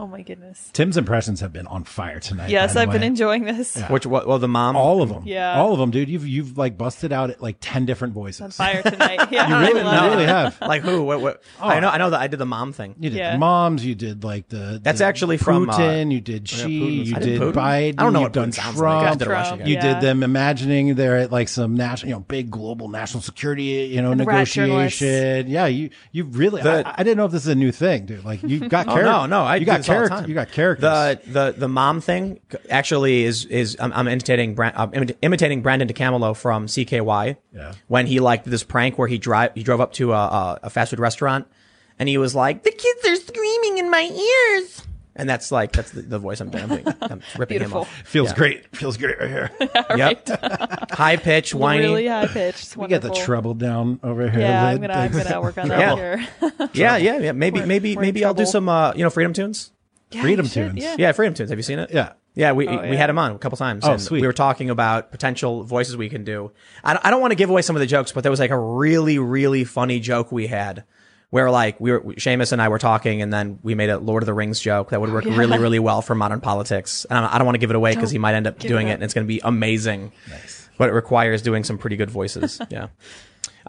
Oh 0.00 0.06
my 0.06 0.22
goodness. 0.22 0.70
Tim's 0.72 0.96
impressions 0.96 1.40
have 1.40 1.52
been 1.52 1.66
on 1.66 1.82
fire 1.82 2.20
tonight. 2.20 2.50
Yes, 2.50 2.76
I've 2.76 2.92
been 2.92 3.02
enjoying 3.02 3.42
this. 3.44 3.76
Which, 3.90 4.06
what, 4.06 4.28
well, 4.28 4.38
the 4.38 4.46
mom. 4.46 4.76
all 4.76 5.02
of 5.02 5.08
them. 5.08 5.24
Yeah. 5.26 5.58
All 5.58 5.72
of 5.72 5.80
them, 5.80 5.90
dude. 5.90 6.08
You've 6.08 6.24
you've 6.24 6.56
like 6.56 6.78
busted 6.78 7.12
out 7.12 7.30
at 7.30 7.42
like 7.42 7.56
ten 7.60 7.84
different 7.84 8.14
voices. 8.14 8.40
On 8.42 8.50
fire 8.52 8.80
tonight. 8.88 9.32
Yeah, 9.32 9.46
I 9.58 9.66
really, 9.66 9.82
love 9.82 10.04
you 10.04 10.10
really 10.10 10.26
have. 10.26 10.56
Like 10.68 10.82
who? 10.82 11.02
What, 11.02 11.20
what? 11.20 11.42
I 11.60 11.80
know, 11.80 11.88
I 11.88 11.98
know 11.98 12.10
that 12.10 12.20
I 12.20 12.28
did 12.28 12.38
the 12.38 12.46
mom 12.46 12.72
thing. 12.72 12.94
You 13.00 13.10
did 13.10 13.18
Yeah. 13.18 13.32
the 13.32 13.38
moms. 13.38 13.84
You 13.84 13.96
did 13.96 14.22
like 14.22 14.48
the. 14.48 14.78
That's 14.80 15.00
the 15.00 15.04
actually 15.04 15.36
from, 15.36 15.68
uh, 15.68 15.76
Putin. 15.76 16.12
you 16.12 16.20
did 16.20 16.48
Xi. 16.48 16.64
Putin's- 16.80 17.10
you 17.10 17.16
I 17.16 17.18
did 17.18 17.40
did 17.40 17.54
Biden. 17.54 17.94
I 17.98 18.02
don't 18.04 18.12
know 18.12 18.20
You've 18.20 18.26
what 18.26 18.32
done 18.34 18.52
Putin 18.52 18.76
Trump. 18.76 19.02
like. 19.02 19.18
Did 19.18 19.22
a 19.22 19.24
Trump. 19.24 19.66
You 19.66 19.74
Yeah. 19.74 19.94
did 19.94 20.00
them 20.00 20.22
imagining 20.22 20.94
they're 20.94 21.16
at 21.18 21.32
like 21.32 21.48
some 21.48 21.74
national, 21.74 22.08
you 22.10 22.14
know, 22.14 22.20
big 22.20 22.50
global 22.52 22.86
national 22.88 23.22
security, 23.22 23.64
you 23.64 24.00
know, 24.00 24.12
And 24.12 24.20
the 24.20 24.24
rat 24.26 24.46
journalists. 24.46 25.00
negotiation. 25.00 25.48
Yeah, 25.50 25.66
you 25.66 25.90
you 26.12 26.22
really. 26.24 26.62
The- 26.62 26.86
I, 26.86 26.94
I 26.98 27.02
didn't 27.02 27.16
know 27.16 27.24
if 27.24 27.32
this 27.32 27.42
is 27.42 27.48
a 27.48 27.54
new 27.56 27.72
thing, 27.72 28.06
dude. 28.06 28.24
Like 28.24 28.44
you 28.44 28.60
got 28.68 28.86
Oh 28.88 28.94
no, 28.96 29.26
no! 29.26 29.42
I 29.42 29.56
you 29.56 29.66
got 29.66 29.78
this 29.78 29.87
all 29.87 29.87
the 29.87 29.87
character. 29.94 30.16
time. 30.16 30.28
You 30.28 30.34
got 30.34 30.50
characters. 30.52 30.82
The 30.82 31.20
the 31.26 31.54
the 31.58 31.68
mom 31.68 32.00
thing 32.00 32.40
actually 32.70 33.24
is 33.24 33.44
is 33.46 33.76
I'm, 33.80 33.92
I'm 33.92 34.08
imitating 34.08 34.54
Bran- 34.54 34.72
I'm 34.76 34.92
imitating 35.22 35.62
Brandon 35.62 35.88
DiCamillo 35.88 36.36
from 36.36 36.66
CKY. 36.66 37.36
Yeah. 37.54 37.72
When 37.88 38.06
he 38.06 38.20
like 38.20 38.44
did 38.44 38.50
this 38.50 38.62
prank 38.64 38.98
where 38.98 39.08
he 39.08 39.18
drive 39.18 39.52
he 39.54 39.62
drove 39.62 39.80
up 39.80 39.92
to 39.94 40.12
a, 40.12 40.16
a, 40.16 40.60
a 40.64 40.70
fast 40.70 40.90
food 40.90 41.00
restaurant 41.00 41.46
and 41.98 42.08
he 42.08 42.16
was 42.18 42.34
like, 42.34 42.62
"The 42.62 42.70
kids 42.70 43.04
are 43.06 43.16
screaming 43.16 43.78
in 43.78 43.90
my 43.90 44.02
ears," 44.02 44.82
and 45.16 45.28
that's 45.28 45.50
like 45.50 45.72
that's 45.72 45.90
the, 45.90 46.02
the 46.02 46.18
voice 46.20 46.40
I'm 46.40 46.48
doing. 46.50 46.62
I'm, 46.64 46.68
doing. 46.68 46.86
I'm 47.00 47.22
ripping 47.36 47.56
him 47.56 47.70
Beautiful. 47.70 47.80
off. 47.80 48.02
feels 48.04 48.28
yeah. 48.30 48.36
great. 48.36 48.76
Feels 48.76 48.96
great 48.96 49.18
right 49.18 49.28
here. 49.28 49.50
Yep. 49.96 50.92
High 50.92 51.16
pitch, 51.16 51.54
whiny. 51.54 51.80
Really 51.80 52.06
high 52.06 52.26
pitched. 52.28 52.76
we 52.76 52.86
got 52.86 53.02
the 53.02 53.10
treble 53.10 53.54
down 53.54 53.98
over 54.04 54.30
here. 54.30 54.40
Yeah, 54.40 54.66
I'm 54.66 54.80
gonna, 54.80 54.92
I'm 54.94 55.10
gonna 55.10 55.40
work 55.40 55.58
on 55.58 55.68
that 55.68 55.78
Yeah. 55.80 55.94
here. 55.96 56.28
Yeah, 56.74 56.96
yeah, 56.98 57.18
yeah. 57.18 57.32
Maybe, 57.32 57.56
We're- 57.60 57.66
maybe, 57.66 57.96
we're 57.96 58.02
maybe 58.02 58.24
I'll 58.24 58.34
do 58.34 58.46
some, 58.46 58.68
uh, 58.68 58.92
you 58.94 59.02
know, 59.02 59.10
Freedom 59.10 59.32
Tunes. 59.32 59.72
Yeah, 60.10 60.22
Freedom 60.22 60.46
should, 60.46 60.70
tunes. 60.70 60.82
Yeah. 60.82 60.96
Yeah, 60.98 61.12
Freedom 61.12 61.34
Tunes. 61.34 61.50
Have 61.50 61.58
you 61.58 61.62
seen 61.62 61.78
it? 61.78 61.90
Yeah. 61.92 62.12
Yeah, 62.34 62.52
we 62.52 62.68
Oh, 62.68 62.88
we 62.88 62.96
had 62.96 63.10
him 63.10 63.18
on 63.18 63.32
a 63.32 63.38
couple 63.38 63.58
times. 63.58 63.84
Oh, 63.84 63.92
and 63.92 64.00
sweet. 64.00 64.20
We 64.20 64.26
were 64.26 64.32
talking 64.32 64.70
about 64.70 65.10
potential 65.10 65.64
voices 65.64 65.96
we 65.96 66.08
can 66.08 66.24
do. 66.24 66.52
I 66.84 66.94
don't, 66.94 67.06
I 67.06 67.10
don't 67.10 67.20
want 67.20 67.32
to 67.32 67.36
give 67.36 67.50
away 67.50 67.62
some 67.62 67.74
of 67.74 67.80
the 67.80 67.86
jokes, 67.86 68.12
but 68.12 68.22
there 68.22 68.30
was 68.30 68.40
like 68.40 68.50
a 68.50 68.58
really, 68.58 69.18
really 69.18 69.64
funny 69.64 69.98
joke 69.98 70.30
we 70.30 70.46
had 70.46 70.84
where 71.30 71.50
like 71.50 71.78
we 71.80 71.90
were, 71.90 72.00
Seamus 72.00 72.52
and 72.52 72.62
I 72.62 72.68
were 72.68 72.78
talking 72.78 73.20
and 73.22 73.32
then 73.32 73.58
we 73.62 73.74
made 73.74 73.90
a 73.90 73.98
Lord 73.98 74.22
of 74.22 74.26
the 74.26 74.34
Rings 74.34 74.60
joke 74.60 74.90
that 74.90 75.00
would 75.00 75.12
work 75.12 75.24
really, 75.24 75.58
really 75.58 75.78
well 75.78 76.00
for 76.00 76.14
modern 76.14 76.40
politics. 76.40 77.04
And 77.10 77.18
I 77.18 77.36
don't 77.38 77.44
want 77.44 77.56
to 77.56 77.60
give 77.60 77.70
it 77.70 77.76
away 77.76 77.94
because 77.94 78.10
he 78.10 78.18
might 78.18 78.34
end 78.34 78.46
up 78.46 78.58
doing 78.58 78.88
it 78.88 78.92
it 78.92 78.94
and 78.94 79.02
it's 79.02 79.14
going 79.14 79.26
to 79.26 79.28
be 79.28 79.40
amazing. 79.42 80.12
Nice. 80.30 80.68
But 80.78 80.88
it 80.90 80.92
requires 80.92 81.42
doing 81.42 81.64
some 81.64 81.76
pretty 81.76 81.96
good 81.96 82.10
voices. 82.10 82.60
yeah. 82.70 82.88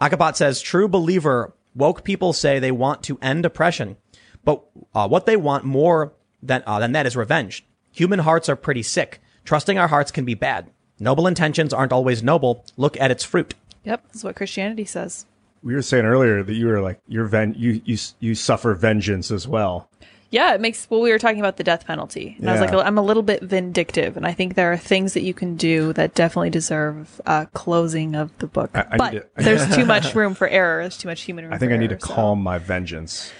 Akabot 0.00 0.36
says, 0.36 0.62
true 0.62 0.88
believer, 0.88 1.52
woke 1.74 2.04
people 2.04 2.32
say 2.32 2.60
they 2.60 2.70
want 2.70 3.02
to 3.04 3.18
end 3.20 3.44
oppression, 3.44 3.96
but 4.44 4.64
uh, 4.94 5.08
what 5.08 5.26
they 5.26 5.36
want 5.36 5.64
more 5.64 6.14
than, 6.42 6.62
uh, 6.66 6.78
than 6.78 6.92
that 6.92 7.06
is 7.06 7.16
revenge. 7.16 7.64
Human 7.92 8.20
hearts 8.20 8.48
are 8.48 8.56
pretty 8.56 8.82
sick. 8.82 9.20
Trusting 9.44 9.78
our 9.78 9.88
hearts 9.88 10.10
can 10.10 10.24
be 10.24 10.34
bad. 10.34 10.70
Noble 10.98 11.26
intentions 11.26 11.72
aren't 11.72 11.92
always 11.92 12.22
noble. 12.22 12.64
Look 12.76 12.98
at 13.00 13.10
its 13.10 13.24
fruit. 13.24 13.54
Yep, 13.84 14.04
that's 14.08 14.22
what 14.24 14.36
Christianity 14.36 14.84
says. 14.84 15.26
We 15.62 15.74
were 15.74 15.82
saying 15.82 16.04
earlier 16.04 16.42
that 16.42 16.52
you 16.54 16.66
were 16.66 16.80
like 16.80 17.00
you're 17.08 17.24
ven- 17.26 17.54
you 17.56 17.80
you 17.84 17.96
you 18.18 18.34
suffer 18.34 18.74
vengeance 18.74 19.30
as 19.30 19.48
well. 19.48 19.88
Yeah, 20.30 20.54
it 20.54 20.60
makes. 20.60 20.86
Well, 20.88 21.00
we 21.00 21.10
were 21.10 21.18
talking 21.18 21.40
about 21.40 21.56
the 21.56 21.64
death 21.64 21.86
penalty, 21.86 22.36
and 22.38 22.48
I 22.48 22.52
was 22.52 22.60
like, 22.60 22.72
I'm 22.72 22.96
a 22.98 23.02
little 23.02 23.22
bit 23.24 23.42
vindictive, 23.42 24.16
and 24.16 24.24
I 24.24 24.32
think 24.32 24.54
there 24.54 24.72
are 24.72 24.76
things 24.76 25.14
that 25.14 25.22
you 25.22 25.34
can 25.34 25.56
do 25.56 25.92
that 25.94 26.14
definitely 26.14 26.50
deserve 26.50 27.20
a 27.26 27.46
closing 27.52 28.14
of 28.14 28.30
the 28.38 28.46
book. 28.46 28.70
I- 28.74 28.86
I 28.92 28.96
but 28.96 29.12
need 29.12 29.18
to- 29.20 29.26
there's 29.42 29.74
too 29.74 29.84
much 29.84 30.14
room 30.14 30.34
for 30.34 30.46
error. 30.48 30.82
There's 30.82 30.96
too 30.98 31.08
much 31.08 31.22
human 31.22 31.44
room. 31.46 31.52
I 31.54 31.58
think 31.58 31.70
for 31.70 31.74
I 31.74 31.78
need 31.78 31.88
to 31.88 31.94
error, 31.94 32.00
so- 32.00 32.14
calm 32.14 32.42
my 32.42 32.58
vengeance. 32.58 33.32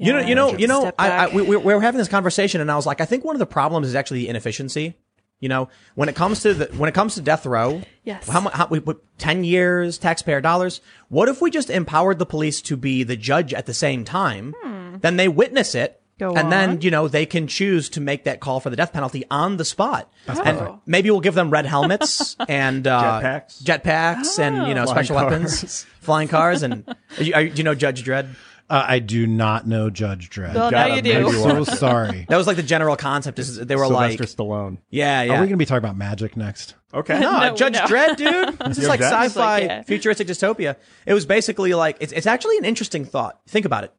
You 0.00 0.12
know, 0.12 0.20
you 0.20 0.34
know, 0.34 0.56
you 0.56 0.66
know. 0.66 0.90
I, 0.98 1.10
I, 1.10 1.34
we, 1.34 1.42
we 1.42 1.56
we 1.56 1.74
were 1.74 1.80
having 1.80 1.98
this 1.98 2.08
conversation, 2.08 2.60
and 2.60 2.70
I 2.70 2.76
was 2.76 2.86
like, 2.86 3.00
I 3.00 3.04
think 3.04 3.24
one 3.24 3.34
of 3.34 3.40
the 3.40 3.46
problems 3.46 3.86
is 3.86 3.94
actually 3.94 4.20
the 4.20 4.28
inefficiency. 4.28 4.94
You 5.40 5.48
know, 5.48 5.68
when 5.94 6.08
it 6.10 6.14
comes 6.16 6.40
to 6.42 6.52
the 6.52 6.66
when 6.76 6.88
it 6.88 6.94
comes 6.94 7.14
to 7.14 7.22
death 7.22 7.46
row, 7.46 7.82
Yes. 8.04 8.28
How 8.28 8.40
much? 8.40 8.52
How, 8.54 8.66
we 8.68 8.80
put 8.80 9.02
ten 9.18 9.44
years, 9.44 9.96
taxpayer 9.98 10.40
dollars. 10.40 10.80
What 11.08 11.28
if 11.28 11.40
we 11.40 11.50
just 11.50 11.70
empowered 11.70 12.18
the 12.18 12.26
police 12.26 12.60
to 12.62 12.76
be 12.76 13.04
the 13.04 13.16
judge 13.16 13.54
at 13.54 13.66
the 13.66 13.74
same 13.74 14.04
time? 14.04 14.54
Then 15.00 15.16
they 15.16 15.28
witness 15.28 15.74
it. 15.74 15.96
Go 16.18 16.34
and 16.34 16.52
then 16.52 16.82
you 16.82 16.90
know 16.90 17.08
they 17.08 17.24
can 17.24 17.46
choose 17.46 17.88
to 17.90 18.00
make 18.02 18.24
that 18.24 18.40
call 18.40 18.60
for 18.60 18.68
the 18.68 18.76
death 18.76 18.92
penalty 18.92 19.24
on 19.30 19.56
the 19.56 19.64
spot, 19.64 20.12
and 20.26 20.36
perfect. 20.58 20.78
maybe 20.84 21.10
we'll 21.10 21.20
give 21.20 21.32
them 21.32 21.48
red 21.48 21.64
helmets 21.64 22.36
and 22.48 22.86
uh, 22.86 23.22
Jetpacks? 23.22 23.62
jetpacks, 23.62 24.38
and 24.38 24.68
you 24.68 24.74
know 24.74 24.84
Flying 24.84 24.96
special 25.06 25.16
cars. 25.16 25.30
weapons, 25.32 25.86
flying 26.00 26.28
cars, 26.28 26.62
and 26.62 26.86
are 27.16 27.22
you, 27.24 27.32
are, 27.34 27.44
do 27.44 27.54
you 27.54 27.64
know 27.64 27.74
Judge 27.74 28.04
Dredd? 28.04 28.28
Uh, 28.70 28.84
I 28.86 29.00
do 29.00 29.26
not 29.26 29.66
know 29.66 29.90
Judge 29.90 30.30
Dredd. 30.30 30.54
Well, 30.54 30.70
now 30.70 30.86
you 30.94 31.02
do. 31.02 31.26
I'm 31.26 31.64
so 31.64 31.64
sorry. 31.76 32.24
That 32.28 32.36
was 32.36 32.46
like 32.46 32.56
the 32.56 32.62
general 32.62 32.94
concept. 32.94 33.40
Is 33.40 33.56
they 33.58 33.74
were 33.74 33.84
Sylvester 33.86 34.22
like, 34.22 34.30
Stallone. 34.30 34.78
yeah, 34.90 35.22
yeah. 35.22 35.32
Are 35.32 35.40
we 35.40 35.48
going 35.48 35.50
to 35.50 35.56
be 35.56 35.64
talking 35.66 35.78
about 35.84 35.96
magic 35.96 36.36
next? 36.36 36.76
Okay. 36.94 37.18
No, 37.20 37.40
No, 37.48 37.56
Judge 37.56 37.72
no. 37.74 37.80
Dredd, 37.80 38.16
dude. 38.16 38.58
This 38.68 38.78
is 38.78 38.86
like 38.88 39.00
have 39.00 39.10
sci-fi, 39.12 39.24
It's 39.26 39.36
like, 39.36 39.62
yeah. 39.64 39.82
futuristic 39.82 40.28
dystopia. 40.28 40.76
It 41.04 41.14
was 41.14 41.26
basically 41.26 41.74
like 41.74 41.96
it's 41.98 42.12
it's 42.12 42.28
actually 42.28 42.58
an 42.58 42.64
interesting 42.64 43.04
thought. 43.04 43.40
Think 43.48 43.66
about 43.66 43.82
it. 43.82 43.92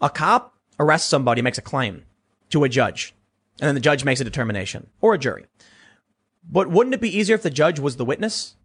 A 0.00 0.08
cop 0.08 0.54
arrests 0.80 1.08
somebody, 1.08 1.42
makes 1.42 1.58
a 1.58 1.62
claim 1.62 2.04
to 2.48 2.64
a 2.64 2.68
judge, 2.70 3.14
and 3.60 3.68
then 3.68 3.74
the 3.74 3.80
judge 3.82 4.06
makes 4.06 4.20
a 4.22 4.24
determination 4.24 4.88
or 5.02 5.12
a 5.12 5.18
jury. 5.18 5.44
But 6.50 6.70
wouldn't 6.70 6.94
it 6.94 7.00
be 7.02 7.14
easier 7.14 7.34
if 7.34 7.42
the 7.42 7.50
judge 7.50 7.78
was 7.78 7.96
the 7.96 8.04
witness? 8.06 8.56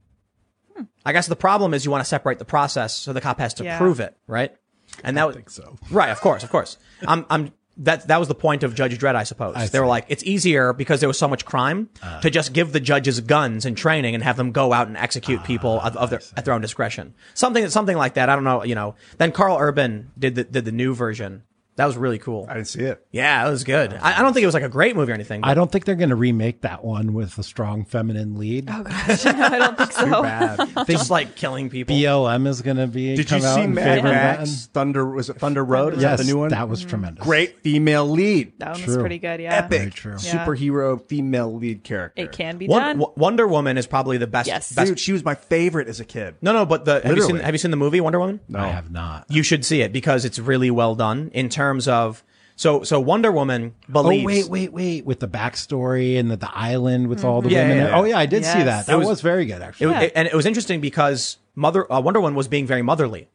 I 1.06 1.12
guess 1.12 1.28
the 1.28 1.36
problem 1.36 1.74
is 1.74 1.84
you 1.84 1.92
want 1.92 2.02
to 2.04 2.08
separate 2.10 2.40
the 2.40 2.46
process, 2.46 2.96
so 2.96 3.12
the 3.12 3.20
cop 3.20 3.40
has 3.40 3.54
to 3.56 3.66
Yeah. 3.66 3.78
prove 3.78 4.00
it, 4.00 4.16
right? 4.28 4.56
And 5.04 5.18
that 5.18 5.34
think 5.34 5.50
so. 5.50 5.78
Right, 5.90 6.10
of 6.10 6.22
course, 6.22 6.44
of 6.44 6.50
course. 6.50 6.78
I'm, 7.08 7.26
I'm, 7.30 7.54
that, 7.78 8.08
that 8.08 8.20
was 8.20 8.28
the 8.28 8.36
point 8.36 8.64
of 8.64 8.76
Judge 8.76 8.98
Dredd, 9.00 9.16
I 9.16 9.24
suppose. 9.24 9.72
they 9.72 9.80
were 9.80 9.86
like, 9.86 10.06
it's 10.10 10.24
easier 10.24 10.74
because 10.74 11.00
there 11.00 11.08
was 11.08 11.18
so 11.18 11.28
much 11.28 11.46
crime 11.46 11.90
to 12.22 12.30
just 12.30 12.52
give 12.54 12.74
the 12.74 12.80
judges 12.80 13.20
guns 13.22 13.66
and 13.66 13.78
training 13.78 14.16
and 14.16 14.24
have 14.24 14.36
them 14.38 14.52
go 14.52 14.74
out 14.74 14.88
and 14.88 14.98
execute 14.98 15.44
people 15.44 15.80
of, 15.80 15.96
of 15.96 16.10
their, 16.10 16.22
at 16.36 16.46
their 16.46 16.54
own 16.54 16.62
discretion. 16.62 17.14
Something, 17.34 17.70
something 17.70 17.96
like 17.98 18.16
that. 18.16 18.30
I 18.30 18.36
don't 18.36 18.44
know, 18.44 18.64
you 18.64 18.76
know. 18.76 18.96
Then 19.18 19.32
Karl 19.32 19.58
Urban 19.58 20.12
did 20.18 20.36
the, 20.36 20.44
did 20.44 20.66
the 20.66 20.72
new 20.74 20.94
version, 20.94 21.44
That 21.80 21.86
was 21.86 21.96
really 21.96 22.20
cool. 22.20 22.46
I 22.50 22.56
didn't 22.56 22.68
see 22.68 22.82
it. 22.82 23.02
Yeah, 23.12 23.48
it 23.48 23.50
was 23.50 23.64
good. 23.64 23.94
I, 23.94 24.20
I 24.20 24.22
don't 24.22 24.34
think 24.34 24.44
it 24.44 24.48
was 24.48 24.54
like 24.54 24.64
a 24.64 24.70
great 24.70 24.98
movie 24.98 25.14
or 25.14 25.16
anything. 25.16 25.40
but- 25.40 25.50
I 25.50 25.54
don't 25.54 25.72
think 25.72 25.86
they're 25.86 25.96
going 25.96 26.10
to 26.10 26.16
remake 26.18 26.62
that 26.64 26.84
one 26.84 27.14
with 27.14 27.38
a 27.38 27.44
strong 27.44 27.86
feminine 27.86 28.38
lead. 28.38 28.70
Oh 28.70 28.84
gosh, 28.84 29.24
no, 29.24 29.32
I 29.38 29.58
don't 29.60 29.78
think 29.78 29.92
so. 29.94 30.22
Bad. 30.22 30.70
just 30.88 31.10
like 31.10 31.36
killing 31.38 31.70
people. 31.70 31.96
BLM 31.96 32.48
is 32.48 32.62
going 32.62 32.76
to 32.76 32.88
be. 32.88 33.16
Did 33.16 33.32
you 33.32 33.38
out 33.38 33.56
see 33.56 33.62
in 33.62 33.74
Mad 33.76 33.84
favor 33.96 34.08
of 34.10 34.14
that 34.14 34.40
Max 34.40 34.66
Thunder? 34.74 35.06
Was 35.10 35.30
it 35.30 35.38
Thunder 35.38 35.64
Road? 35.64 35.94
Is 35.94 36.02
Yes, 36.02 36.20
that 36.20 36.26
the 36.26 36.30
new 36.32 36.38
one? 36.40 36.50
that 36.50 36.68
was 36.68 36.84
tremendous. 36.84 37.24
Great 37.24 37.62
female 37.64 38.06
lead. 38.10 38.60
That 38.60 38.72
one 38.72 38.82
was 38.82 38.94
True. 38.96 39.00
pretty 39.00 39.20
good. 39.20 39.40
Yeah, 39.40 39.56
Epic. 39.56 39.80
Very 39.80 39.92
true. 39.92 40.18
Yeah. 40.22 40.46
Superhero 40.46 41.02
female 41.08 41.56
lead 41.56 41.86
character. 41.86 42.22
It 42.22 42.34
can 42.34 42.58
be 42.58 42.68
Won- 42.68 42.82
done. 42.82 43.00
W- 43.00 43.14
Wonder 43.16 43.48
Woman 43.48 43.78
is 43.78 43.88
probably 43.88 44.18
the 44.18 44.28
best. 44.28 44.48
Yes. 44.48 44.74
best 44.74 44.88
Dude, 44.90 45.00
she 45.00 45.14
was 45.14 45.24
my 45.24 45.36
favorite 45.36 45.88
as 45.88 46.02
a 46.02 46.06
kid. 46.06 46.36
no, 46.42 46.52
no, 46.52 46.66
but 46.66 46.84
the 46.84 46.96
have 46.96 47.04
you 47.06 47.10
seen 47.10 47.16
Literally. 47.22 47.44
have 47.44 47.54
you 47.54 47.58
seen 47.60 47.72
the 47.72 47.78
movie 47.78 48.02
Wonder 48.02 48.20
Woman? 48.20 48.42
No. 48.50 48.60
I 48.60 48.68
have 48.68 48.92
not. 48.92 49.26
You 49.30 49.44
should 49.44 49.64
see 49.64 49.82
it 49.82 49.94
because 49.94 50.26
it's 50.26 50.40
really 50.40 50.70
well 50.72 50.96
done 50.96 51.32
in 51.34 51.48
terms 51.70 51.88
of 51.88 52.24
so 52.56 52.84
so 52.84 53.00
Wonder 53.00 53.32
Woman 53.32 53.74
Oh 53.94 54.08
wait, 54.08 54.50
wait, 54.50 54.74
wait! 54.74 55.06
With 55.06 55.20
the 55.20 55.28
backstory 55.28 56.20
and 56.20 56.30
the, 56.32 56.38
the 56.38 56.52
island 56.54 57.08
with 57.08 57.24
all 57.24 57.42
the 57.42 57.50
Yeah, 57.50 57.62
women. 57.64 57.78
yeah, 57.78 57.88
yeah. 57.90 57.98
Oh 57.98 58.04
yeah, 58.04 58.18
I 58.18 58.26
did 58.26 58.44
see 58.44 58.64
that. 58.64 58.86
That 58.88 58.98
was, 58.98 59.08
was- 59.08 59.22
very 59.22 59.46
good 59.46 59.62
It, 59.62 59.64
actually. 59.64 59.94
it- 60.06 60.12
and 60.16 60.28
it 60.28 60.34
was 60.34 60.46
interesting 60.46 60.82
because 60.82 61.38
Mother 61.56 61.90
uh, 61.92 62.02
Wonder 62.02 62.20
Woman 62.20 62.36
was 62.36 62.48
being 62.48 62.66
very 62.68 62.82
motherly, 62.82 63.30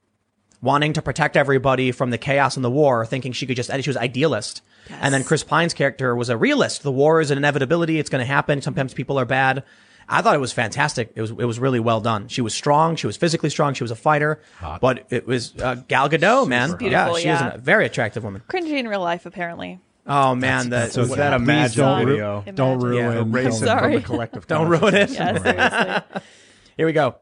wanting 0.60 0.92
to 0.94 1.02
protect 1.02 1.36
everybody 1.36 1.92
from 1.92 2.10
the 2.10 2.18
chaos 2.18 2.56
and 2.56 2.64
the 2.64 2.70
war, 2.70 3.06
thinking 3.06 3.32
she 3.32 3.46
could 3.46 3.56
just 3.56 3.70
she 3.82 3.90
was 3.90 3.96
idealist. 3.96 4.62
And 5.00 5.14
then 5.14 5.24
Chris 5.24 5.42
Pine's 5.42 5.72
character 5.72 6.14
was 6.14 6.28
a 6.28 6.36
realist. 6.36 6.82
The 6.82 6.92
war 6.92 7.20
is 7.22 7.30
an 7.30 7.38
inevitability; 7.38 7.98
it's 7.98 8.10
going 8.10 8.20
to 8.20 8.26
happen. 8.26 8.60
Sometimes 8.60 8.92
people 8.92 9.18
are 9.18 9.24
bad. 9.24 9.62
I 10.08 10.22
thought 10.22 10.34
it 10.34 10.40
was 10.40 10.52
fantastic. 10.52 11.12
It 11.14 11.20
was 11.20 11.30
it 11.30 11.44
was 11.44 11.58
really 11.58 11.80
well 11.80 12.00
done. 12.00 12.28
She 12.28 12.40
was 12.40 12.54
strong. 12.54 12.96
She 12.96 13.06
was 13.06 13.16
physically 13.16 13.50
strong. 13.50 13.74
She 13.74 13.84
was 13.84 13.90
a 13.90 13.96
fighter. 13.96 14.40
But 14.80 15.06
it 15.10 15.26
was 15.26 15.54
uh, 15.56 15.76
Gal 15.88 16.08
Gadot, 16.08 16.48
man. 16.48 16.76
yeah, 16.80 17.14
she 17.14 17.24
yeah. 17.26 17.48
is 17.48 17.54
a 17.54 17.58
very 17.58 17.86
attractive 17.86 18.24
woman. 18.24 18.42
Cringy 18.48 18.78
in 18.78 18.88
real 18.88 19.00
life, 19.00 19.26
apparently. 19.26 19.80
Oh 20.06 20.34
man, 20.34 20.68
the, 20.68 20.88
so 20.88 21.04
that 21.06 21.32
a 21.32 21.38
Please 21.38 21.46
magic 21.46 21.76
don't, 21.76 22.06
video? 22.06 22.42
ru- 22.46 22.52
don't 22.52 22.80
ruin. 22.80 22.96
Yeah, 22.96 23.14
don't 23.24 23.36
it 23.46 23.52
Sorry. 23.54 23.80
from 23.80 23.92
the 23.92 24.06
collective. 24.06 24.46
don't 24.46 24.68
ruin 24.68 24.94
it. 24.94 25.10
Yeah, 25.10 25.38
seriously. 25.38 26.22
Here 26.76 26.86
we 26.86 26.92
go. 26.92 27.16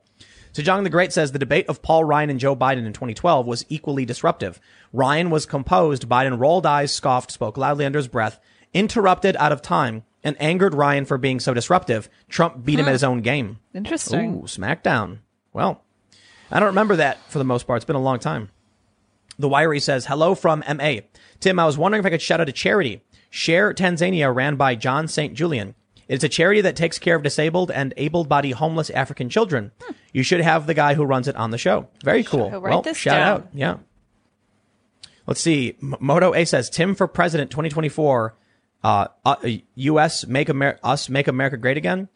So 0.52 0.62
John 0.62 0.82
the 0.84 0.90
Great 0.90 1.12
says 1.12 1.32
the 1.32 1.38
debate 1.38 1.66
of 1.68 1.80
Paul 1.80 2.04
Ryan 2.04 2.28
and 2.28 2.40
Joe 2.40 2.54
Biden 2.56 2.84
in 2.84 2.92
2012 2.92 3.46
was 3.46 3.64
equally 3.68 4.04
disruptive. 4.04 4.60
Ryan 4.92 5.30
was 5.30 5.46
composed, 5.46 6.08
Biden 6.08 6.38
rolled 6.38 6.66
eyes, 6.66 6.92
scoffed, 6.92 7.30
spoke 7.30 7.56
loudly 7.56 7.86
under 7.86 7.98
his 7.98 8.08
breath, 8.08 8.38
interrupted 8.74 9.36
out 9.36 9.52
of 9.52 9.62
time, 9.62 10.02
and 10.24 10.40
angered 10.40 10.74
Ryan 10.74 11.04
for 11.04 11.18
being 11.18 11.40
so 11.40 11.54
disruptive. 11.54 12.08
Trump 12.28 12.64
beat 12.64 12.78
him 12.78 12.86
at 12.86 12.92
his 12.92 13.04
own 13.04 13.20
game. 13.20 13.58
Interesting. 13.74 14.36
Ooh, 14.36 14.42
SmackDown. 14.42 15.18
Well, 15.52 15.82
I 16.50 16.58
don't 16.60 16.68
remember 16.68 16.96
that 16.96 17.18
for 17.30 17.38
the 17.38 17.44
most 17.44 17.66
part. 17.66 17.78
It's 17.78 17.84
been 17.84 17.96
a 17.96 18.00
long 18.00 18.18
time. 18.18 18.50
The 19.38 19.48
Wiry 19.48 19.80
says, 19.80 20.06
hello 20.06 20.34
from 20.34 20.62
MA. 20.76 20.96
Tim, 21.40 21.58
I 21.58 21.64
was 21.64 21.78
wondering 21.78 22.00
if 22.00 22.06
I 22.06 22.10
could 22.10 22.22
shout 22.22 22.40
out 22.40 22.48
a 22.48 22.52
charity. 22.52 23.02
Share 23.30 23.72
Tanzania 23.72 24.32
ran 24.34 24.56
by 24.56 24.74
John 24.74 25.08
St. 25.08 25.34
Julian. 25.34 25.74
It's 26.06 26.24
a 26.24 26.28
charity 26.28 26.60
that 26.60 26.76
takes 26.76 26.98
care 26.98 27.16
of 27.16 27.22
disabled 27.22 27.70
and 27.70 27.94
able-bodied 27.96 28.54
homeless 28.56 28.90
African 28.90 29.30
children. 29.30 29.72
Hmm. 29.80 29.92
You 30.12 30.22
should 30.22 30.40
have 30.42 30.66
the 30.66 30.74
guy 30.74 30.94
who 30.94 31.04
runs 31.04 31.26
it 31.28 31.36
on 31.36 31.50
the 31.50 31.58
show. 31.58 31.88
Very 32.04 32.22
cool. 32.22 32.50
Oh, 32.52 32.58
write 32.58 32.84
well, 32.84 32.94
shout 32.94 33.14
down. 33.14 33.28
out. 33.28 33.48
Yeah. 33.54 33.76
Let's 35.26 35.40
see. 35.40 35.76
M- 35.82 35.94
Moto 36.00 36.34
A 36.34 36.44
says, 36.44 36.68
Tim 36.68 36.94
for 36.94 37.06
president 37.06 37.50
2024. 37.50 38.34
Uh, 38.82 39.08
uh, 39.24 39.36
U.S. 39.74 40.26
make 40.26 40.48
Amer- 40.48 40.78
us 40.82 41.08
make 41.08 41.28
America 41.28 41.56
great 41.56 41.76
again. 41.76 42.08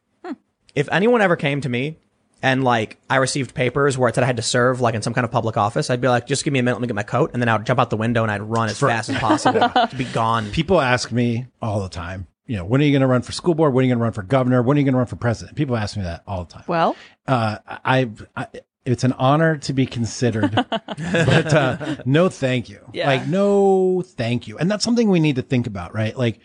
If 0.74 0.88
anyone 0.92 1.22
ever 1.22 1.36
came 1.36 1.62
to 1.62 1.68
me 1.68 1.98
and 2.42 2.62
like 2.62 2.98
I 3.08 3.16
received 3.16 3.54
papers 3.54 3.96
where 3.96 4.08
it 4.10 4.14
said 4.14 4.24
I 4.24 4.26
had 4.26 4.36
to 4.36 4.42
serve 4.42 4.80
like 4.80 4.94
in 4.94 5.00
some 5.00 5.14
kind 5.14 5.24
of 5.24 5.30
public 5.30 5.56
office, 5.56 5.88
I'd 5.88 6.02
be 6.02 6.08
like, 6.08 6.26
just 6.26 6.44
give 6.44 6.52
me 6.52 6.58
a 6.58 6.62
minute, 6.62 6.76
let 6.76 6.82
me 6.82 6.86
get 6.88 6.94
my 6.94 7.02
coat, 7.02 7.30
and 7.32 7.40
then 7.40 7.48
I 7.48 7.56
would 7.56 7.64
jump 7.64 7.80
out 7.80 7.88
the 7.88 7.96
window 7.96 8.22
and 8.22 8.30
I'd 8.30 8.42
run 8.42 8.68
as 8.68 8.78
fast 8.78 9.08
as 9.08 9.16
possible 9.18 9.60
to 9.90 9.96
be 9.96 10.04
gone. 10.04 10.50
People 10.50 10.80
ask 10.80 11.10
me 11.10 11.46
all 11.62 11.80
the 11.80 11.88
time. 11.88 12.26
You 12.46 12.56
know, 12.56 12.64
when 12.64 12.80
are 12.80 12.84
you 12.84 12.92
going 12.92 13.00
to 13.00 13.06
run 13.08 13.22
for 13.22 13.32
school 13.32 13.54
board? 13.54 13.72
When 13.72 13.82
are 13.82 13.86
you 13.86 13.90
going 13.90 13.98
to 13.98 14.04
run 14.04 14.12
for 14.12 14.22
governor? 14.22 14.62
When 14.62 14.76
are 14.76 14.80
you 14.80 14.84
going 14.84 14.92
to 14.92 14.98
run 14.98 15.06
for 15.06 15.16
president? 15.16 15.56
People 15.56 15.76
ask 15.76 15.96
me 15.96 16.02
that 16.04 16.22
all 16.26 16.44
the 16.44 16.52
time. 16.52 16.64
Well, 16.68 16.94
uh, 17.26 17.58
I, 17.66 18.10
I, 18.36 18.46
it's 18.84 19.02
an 19.02 19.12
honor 19.14 19.56
to 19.58 19.72
be 19.72 19.84
considered, 19.84 20.54
but 20.70 21.54
uh, 21.54 21.96
no, 22.06 22.28
thank 22.28 22.68
you. 22.68 22.80
Yeah. 22.92 23.08
Like 23.08 23.26
no, 23.26 24.04
thank 24.06 24.46
you. 24.46 24.58
And 24.58 24.70
that's 24.70 24.84
something 24.84 25.08
we 25.08 25.18
need 25.20 25.36
to 25.36 25.42
think 25.42 25.66
about, 25.66 25.92
right? 25.94 26.16
Like 26.16 26.38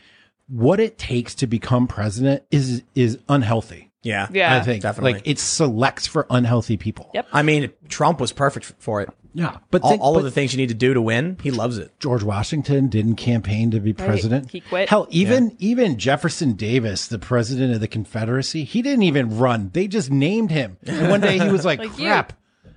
what 0.47 0.79
it 0.79 0.97
takes 0.97 1.35
to 1.35 1.47
become 1.47 1.87
president 1.87 2.43
is 2.51 2.83
is 2.95 3.17
unhealthy. 3.29 3.91
Yeah, 4.03 4.27
Yeah. 4.31 4.55
I 4.55 4.61
think 4.61 4.81
definitely. 4.81 5.13
like 5.13 5.27
it 5.27 5.37
selects 5.37 6.07
for 6.07 6.25
unhealthy 6.29 6.75
people. 6.75 7.11
Yep. 7.13 7.27
I 7.31 7.43
mean, 7.43 7.71
Trump 7.87 8.19
was 8.19 8.31
perfect 8.33 8.73
for 8.79 9.01
it. 9.01 9.09
Yeah, 9.33 9.57
but 9.69 9.81
All, 9.83 9.89
think- 9.91 10.01
all 10.01 10.13
but 10.15 10.19
of 10.19 10.23
the 10.25 10.31
things 10.31 10.51
you 10.53 10.57
need 10.57 10.69
to 10.69 10.73
do 10.75 10.93
to 10.93 11.01
win, 11.01 11.37
he 11.41 11.51
loves 11.51 11.77
it. 11.77 11.97
George 11.99 12.21
Washington 12.23 12.87
didn't 12.89 13.15
campaign 13.15 13.71
to 13.71 13.79
be 13.79 13.93
president. 13.93 14.51
He 14.51 14.59
quit. 14.59 14.89
Hell, 14.89 15.07
even 15.09 15.55
even 15.59 15.97
Jefferson 15.97 16.53
Davis, 16.53 17.07
the 17.07 17.19
president 17.19 17.73
of 17.73 17.79
the 17.79 17.87
Confederacy, 17.87 18.63
he 18.65 18.81
didn't 18.81 19.03
even 19.03 19.37
run. 19.37 19.69
They 19.71 19.87
just 19.87 20.09
named 20.11 20.51
him. 20.51 20.77
And 20.85 21.09
one 21.09 21.21
day 21.21 21.37
he 21.39 21.47
was 21.49 21.63
like, 21.63 21.79
Like 21.79 21.97
you. 21.97 22.05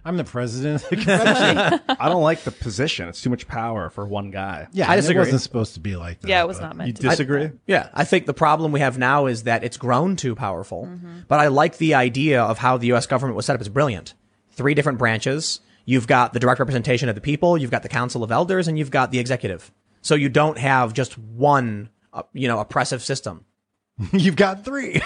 "Crap, 0.04 0.12
I'm 0.12 0.16
the 0.16 0.24
president 0.24 0.82
of 0.84 0.90
the 0.90 0.96
Confederacy." 1.04 1.82
I 1.98 2.08
don't 2.08 2.22
like 2.22 2.42
the 2.44 2.50
position. 2.50 3.08
It's 3.08 3.20
too 3.22 3.30
much 3.30 3.48
power 3.48 3.90
for 3.90 4.06
one 4.06 4.30
guy. 4.30 4.68
yeah, 4.72 4.90
I 4.90 4.96
disagree. 4.96 5.16
It 5.22 5.26
wasn't 5.26 5.42
supposed 5.42 5.74
to 5.74 5.80
be 5.80 5.96
like 5.96 6.20
that. 6.20 6.28
yeah, 6.28 6.42
it 6.42 6.46
was 6.46 6.60
not 6.60 6.76
meant 6.76 6.88
You 6.88 6.92
to. 6.94 7.02
be. 7.02 7.08
disagree? 7.08 7.50
Yeah, 7.66 7.88
I 7.94 8.04
think 8.04 8.26
the 8.26 8.34
problem 8.34 8.70
we 8.72 8.80
have 8.80 8.98
now 8.98 9.26
is 9.26 9.44
that 9.44 9.64
it's 9.64 9.76
grown 9.76 10.16
too 10.16 10.34
powerful. 10.34 10.84
Mm-hmm. 10.86 11.20
But 11.28 11.40
I 11.40 11.48
like 11.48 11.78
the 11.78 11.94
idea 11.94 12.42
of 12.42 12.58
how 12.58 12.76
the 12.76 12.88
U.S. 12.88 13.06
government 13.06 13.36
was 13.36 13.46
set 13.46 13.54
up. 13.54 13.60
It's 13.60 13.68
brilliant. 13.68 14.14
Three 14.52 14.74
different 14.74 14.98
branches. 14.98 15.60
You've 15.86 16.06
got 16.06 16.32
the 16.32 16.40
direct 16.40 16.60
representation 16.60 17.08
of 17.08 17.14
the 17.14 17.20
people. 17.20 17.58
You've 17.58 17.70
got 17.70 17.82
the 17.82 17.88
Council 17.88 18.22
of 18.22 18.30
Elders, 18.30 18.68
and 18.68 18.78
you've 18.78 18.90
got 18.90 19.10
the 19.10 19.18
executive. 19.18 19.70
So 20.02 20.14
you 20.14 20.28
don't 20.28 20.58
have 20.58 20.92
just 20.92 21.18
one, 21.18 21.88
uh, 22.12 22.22
you 22.32 22.48
know, 22.48 22.58
oppressive 22.60 23.02
system. 23.02 23.44
You've 24.12 24.34
got 24.34 24.64
three. 24.64 25.00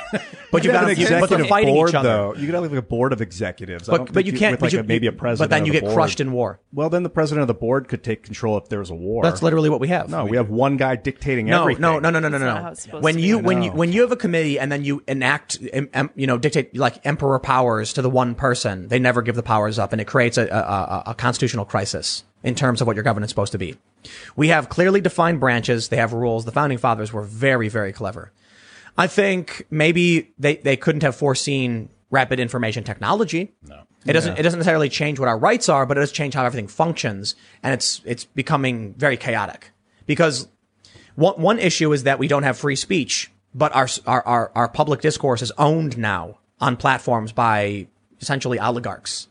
But 0.50 0.64
you've 0.64 0.72
got 0.72 0.90
an 0.90 0.96
you, 0.98 1.04
but 1.04 1.08
they're 1.08 1.18
executive 1.40 1.48
fighting 1.48 1.74
board, 1.74 1.90
each 1.90 1.94
other. 1.94 2.08
though. 2.08 2.34
You 2.34 2.46
could 2.46 2.54
have 2.54 2.62
like 2.62 2.72
a 2.72 2.80
board 2.80 3.12
of 3.12 3.20
executives. 3.20 3.86
But 3.86 4.14
but 4.14 4.24
you 4.24 4.32
can't. 4.32 4.52
with 4.52 4.60
but 4.60 4.66
like 4.68 4.72
you, 4.72 4.80
a, 4.80 4.82
maybe 4.82 5.06
a 5.08 5.12
president. 5.12 5.50
But 5.50 5.54
then 5.54 5.66
you 5.66 5.72
the 5.72 5.80
get 5.80 5.84
board. 5.84 5.94
crushed 5.94 6.20
in 6.20 6.32
war. 6.32 6.58
Well, 6.72 6.88
then 6.88 7.02
the 7.02 7.10
president 7.10 7.42
of 7.42 7.48
the 7.48 7.54
board 7.54 7.88
could 7.88 8.02
take 8.02 8.22
control 8.22 8.56
if 8.56 8.70
there 8.70 8.78
was 8.78 8.88
a 8.88 8.94
war. 8.94 9.22
That's 9.24 9.42
literally 9.42 9.68
what 9.68 9.80
we 9.80 9.88
have. 9.88 10.08
no. 10.08 10.24
We 10.24 10.38
have 10.38 10.48
one 10.48 10.78
guy 10.78 10.96
dictating 10.96 11.44
No, 11.46 11.60
everything. 11.62 11.82
no, 11.82 11.98
no, 11.98 12.08
no, 12.08 12.18
no, 12.18 12.28
no, 12.28 12.38
That's 12.38 12.42
no. 12.56 12.62
how 12.62 12.70
it's 12.70 12.82
supposed 12.84 13.04
When 13.04 13.18
you 13.18 13.40
be. 13.40 13.44
when 13.44 13.62
you 13.62 13.70
when 13.72 13.92
you 13.92 14.00
have 14.00 14.12
a 14.12 14.16
committee 14.16 14.58
and 14.58 14.72
then 14.72 14.82
you 14.84 15.02
enact, 15.06 15.58
em, 15.70 15.90
em, 15.92 16.08
you 16.16 16.26
know, 16.26 16.38
dictate 16.38 16.74
like 16.74 17.04
emperor 17.06 17.38
powers 17.38 17.92
to 17.92 18.00
the 18.00 18.08
one 18.10 18.34
person, 18.34 18.88
they 18.88 18.98
never 18.98 19.20
give 19.20 19.36
the 19.36 19.42
powers 19.42 19.78
up, 19.78 19.92
and 19.92 20.00
it 20.00 20.06
creates 20.06 20.38
a, 20.38 20.46
a, 20.46 20.56
a, 20.56 21.02
a 21.08 21.14
constitutional 21.14 21.66
crisis 21.66 22.24
in 22.42 22.54
terms 22.54 22.80
of 22.80 22.86
what 22.86 22.96
your 22.96 23.02
government's 23.02 23.32
supposed 23.32 23.52
to 23.52 23.58
be. 23.58 23.76
We 24.34 24.48
have 24.48 24.70
clearly 24.70 25.02
defined 25.02 25.40
branches. 25.40 25.88
They 25.88 25.96
have 25.98 26.14
rules. 26.14 26.46
The 26.46 26.52
founding 26.52 26.78
fathers 26.78 27.12
were 27.12 27.22
very, 27.22 27.68
very 27.68 27.92
clever. 27.92 28.32
I 28.98 29.06
think 29.06 29.64
maybe 29.70 30.32
they, 30.38 30.56
they 30.56 30.76
couldn't 30.76 31.02
have 31.02 31.14
foreseen 31.16 31.88
rapid 32.10 32.40
information 32.40 32.84
technology. 32.84 33.54
No. 33.62 33.82
It 34.06 34.12
doesn't 34.12 34.38
it 34.38 34.42
doesn't 34.42 34.58
necessarily 34.58 34.88
change 34.88 35.18
what 35.18 35.28
our 35.28 35.38
rights 35.38 35.68
are, 35.68 35.84
but 35.84 35.96
it 35.96 36.00
does 36.00 36.12
change 36.12 36.34
how 36.34 36.44
everything 36.44 36.68
functions, 36.68 37.34
and 37.62 37.74
it's 37.74 38.00
it's 38.04 38.24
becoming 38.24 38.94
very 38.94 39.16
chaotic. 39.16 39.70
Because 40.06 40.48
one 41.14 41.34
one 41.40 41.58
issue 41.58 41.92
is 41.92 42.04
that 42.04 42.18
we 42.18 42.28
don't 42.28 42.44
have 42.44 42.56
free 42.56 42.76
speech, 42.76 43.30
but 43.54 43.74
our 43.74 43.88
our 44.06 44.26
our, 44.26 44.52
our 44.54 44.68
public 44.68 45.00
discourse 45.00 45.42
is 45.42 45.52
owned 45.58 45.98
now 45.98 46.38
on 46.60 46.76
platforms 46.76 47.32
by 47.32 47.86
essentially 48.20 48.58
oligarchs. 48.58 49.28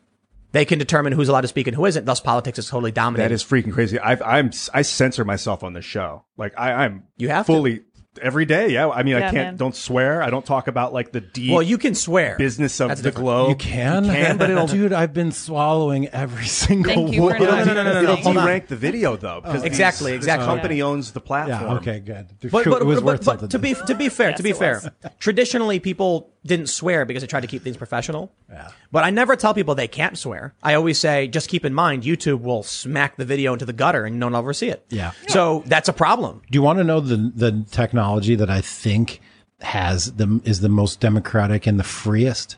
They 0.52 0.66
can 0.66 0.80
determine 0.80 1.14
who's 1.14 1.30
allowed 1.30 1.42
to 1.42 1.48
speak 1.48 1.68
and 1.68 1.76
who 1.76 1.86
isn't. 1.86 2.06
Thus, 2.06 2.20
politics 2.20 2.60
is 2.60 2.70
totally 2.70 2.92
dominated. 2.92 3.30
That 3.30 3.34
is 3.34 3.44
freaking 3.44 3.74
crazy. 3.74 4.00
I, 4.00 4.38
I'm 4.38 4.52
I 4.74 4.82
censor 4.82 5.26
myself 5.26 5.64
on 5.64 5.74
this 5.74 5.86
show. 5.86 6.24
Like 6.38 6.54
I, 6.58 6.86
I'm 6.86 7.04
You 7.18 7.30
have 7.30 7.48
to. 7.48 7.84
Fully 8.18 8.28
every 8.28 8.46
day. 8.46 8.70
Yeah. 8.70 8.90
I 8.90 9.04
mean, 9.04 9.16
I 9.16 9.20
Yeah, 9.20 9.32
can't. 9.32 9.36
man. 9.36 9.56
Don't 9.58 9.76
swear. 9.76 10.22
I 10.22 10.30
don't 10.30 10.46
talk 10.46 10.68
about 10.68 10.94
like 10.94 11.12
the 11.12 11.22
deep 11.22 11.52
well, 11.52 11.62
you 11.62 11.78
can 11.78 11.96
swear. 11.96 12.36
business 12.38 12.80
of 12.80 12.90
That's 12.90 13.02
the 13.02 13.10
different. 13.10 13.26
globe. 13.26 13.50
You 13.50 13.56
can, 13.56 14.06
You 14.06 14.12
can, 14.12 14.38
but 14.38 14.50
it'll 14.50 14.68
dude. 14.78 14.94
I've 14.94 15.14
been 15.14 15.32
swallowing 15.32 16.08
every 16.10 16.46
single 16.48 16.94
Thank 16.94 17.12
you 17.14 17.20
for 17.22 17.26
word. 17.28 17.42
not 17.42 17.66
no, 17.68 17.74
no, 17.74 17.84
no, 17.84 17.84
no, 17.84 17.94
no, 17.94 18.04
it'll 18.04 18.16
hold 18.18 18.38
on. 18.38 18.44
de-rank 18.46 18.68
the 18.68 18.76
video 18.76 19.16
though. 19.16 19.38
Oh, 19.38 19.42
because 19.42 19.64
Exactly, 19.64 20.12
these- 20.12 20.18
exactly. 20.18 20.46
This 20.46 20.54
company 20.54 20.82
owns 20.82 21.12
the 21.12 21.22
platform. 21.22 21.72
Yeah. 21.72 21.78
Okay. 21.78 22.00
Good. 22.00 22.28
But, 22.52 22.66
but, 22.66 22.82
it 22.82 22.86
was 22.86 22.98
but, 23.00 23.06
worth 23.06 23.20
but, 23.20 23.26
something. 23.26 23.50
to 23.50 23.60
be 23.60 23.74
to 23.88 23.96
be 23.96 24.10
fair, 24.10 24.34
to 24.34 24.44
be 24.44 24.52
it 24.52 24.58
fair, 24.58 24.82
was. 25.04 25.12
traditionally 25.20 25.80
people 25.80 26.30
didn't 26.48 26.68
swear 26.68 27.06
because 27.06 27.24
I 27.24 27.28
tried 27.28 27.42
to 27.42 27.48
keep 27.48 27.62
things 27.62 27.78
professional. 27.78 28.32
Yeah. 28.50 28.70
But 28.92 29.04
I 29.04 29.10
never 29.10 29.36
tell 29.36 29.54
people 29.54 29.76
they 29.76 29.88
can't 29.88 30.18
swear. 30.18 30.54
I 30.64 30.74
always 30.74 30.98
say, 30.98 31.28
just 31.28 31.50
keep 31.50 31.66
in 31.66 31.74
mind, 31.74 32.04
YouTube 32.04 32.42
will 32.42 32.64
smack 32.64 33.18
the 33.18 33.26
video 33.26 33.54
into 33.54 33.66
the 33.66 33.74
gutter 33.74 34.06
and 34.06 34.20
no 34.20 34.28
one 34.28 34.34
will 34.34 34.40
ever 34.40 34.54
see 34.54 34.70
it. 34.70 34.86
Yeah. 34.90 35.12
So 35.28 35.64
that's 35.66 35.90
a 35.90 35.94
problem. 35.94 36.42
Do 36.50 36.58
you 36.58 36.62
want 36.62 36.80
to 36.80 36.84
know 36.84 37.00
the 37.00 37.32
the 37.36 37.66
technology 37.72 38.36
that 38.36 38.50
I 38.50 38.62
think 38.62 39.22
has 39.62 40.14
the 40.14 40.42
is 40.44 40.62
the 40.62 40.70
most 40.70 41.00
democratic 41.00 41.68
and 41.68 41.80
the 41.80 41.84
freest 41.84 42.58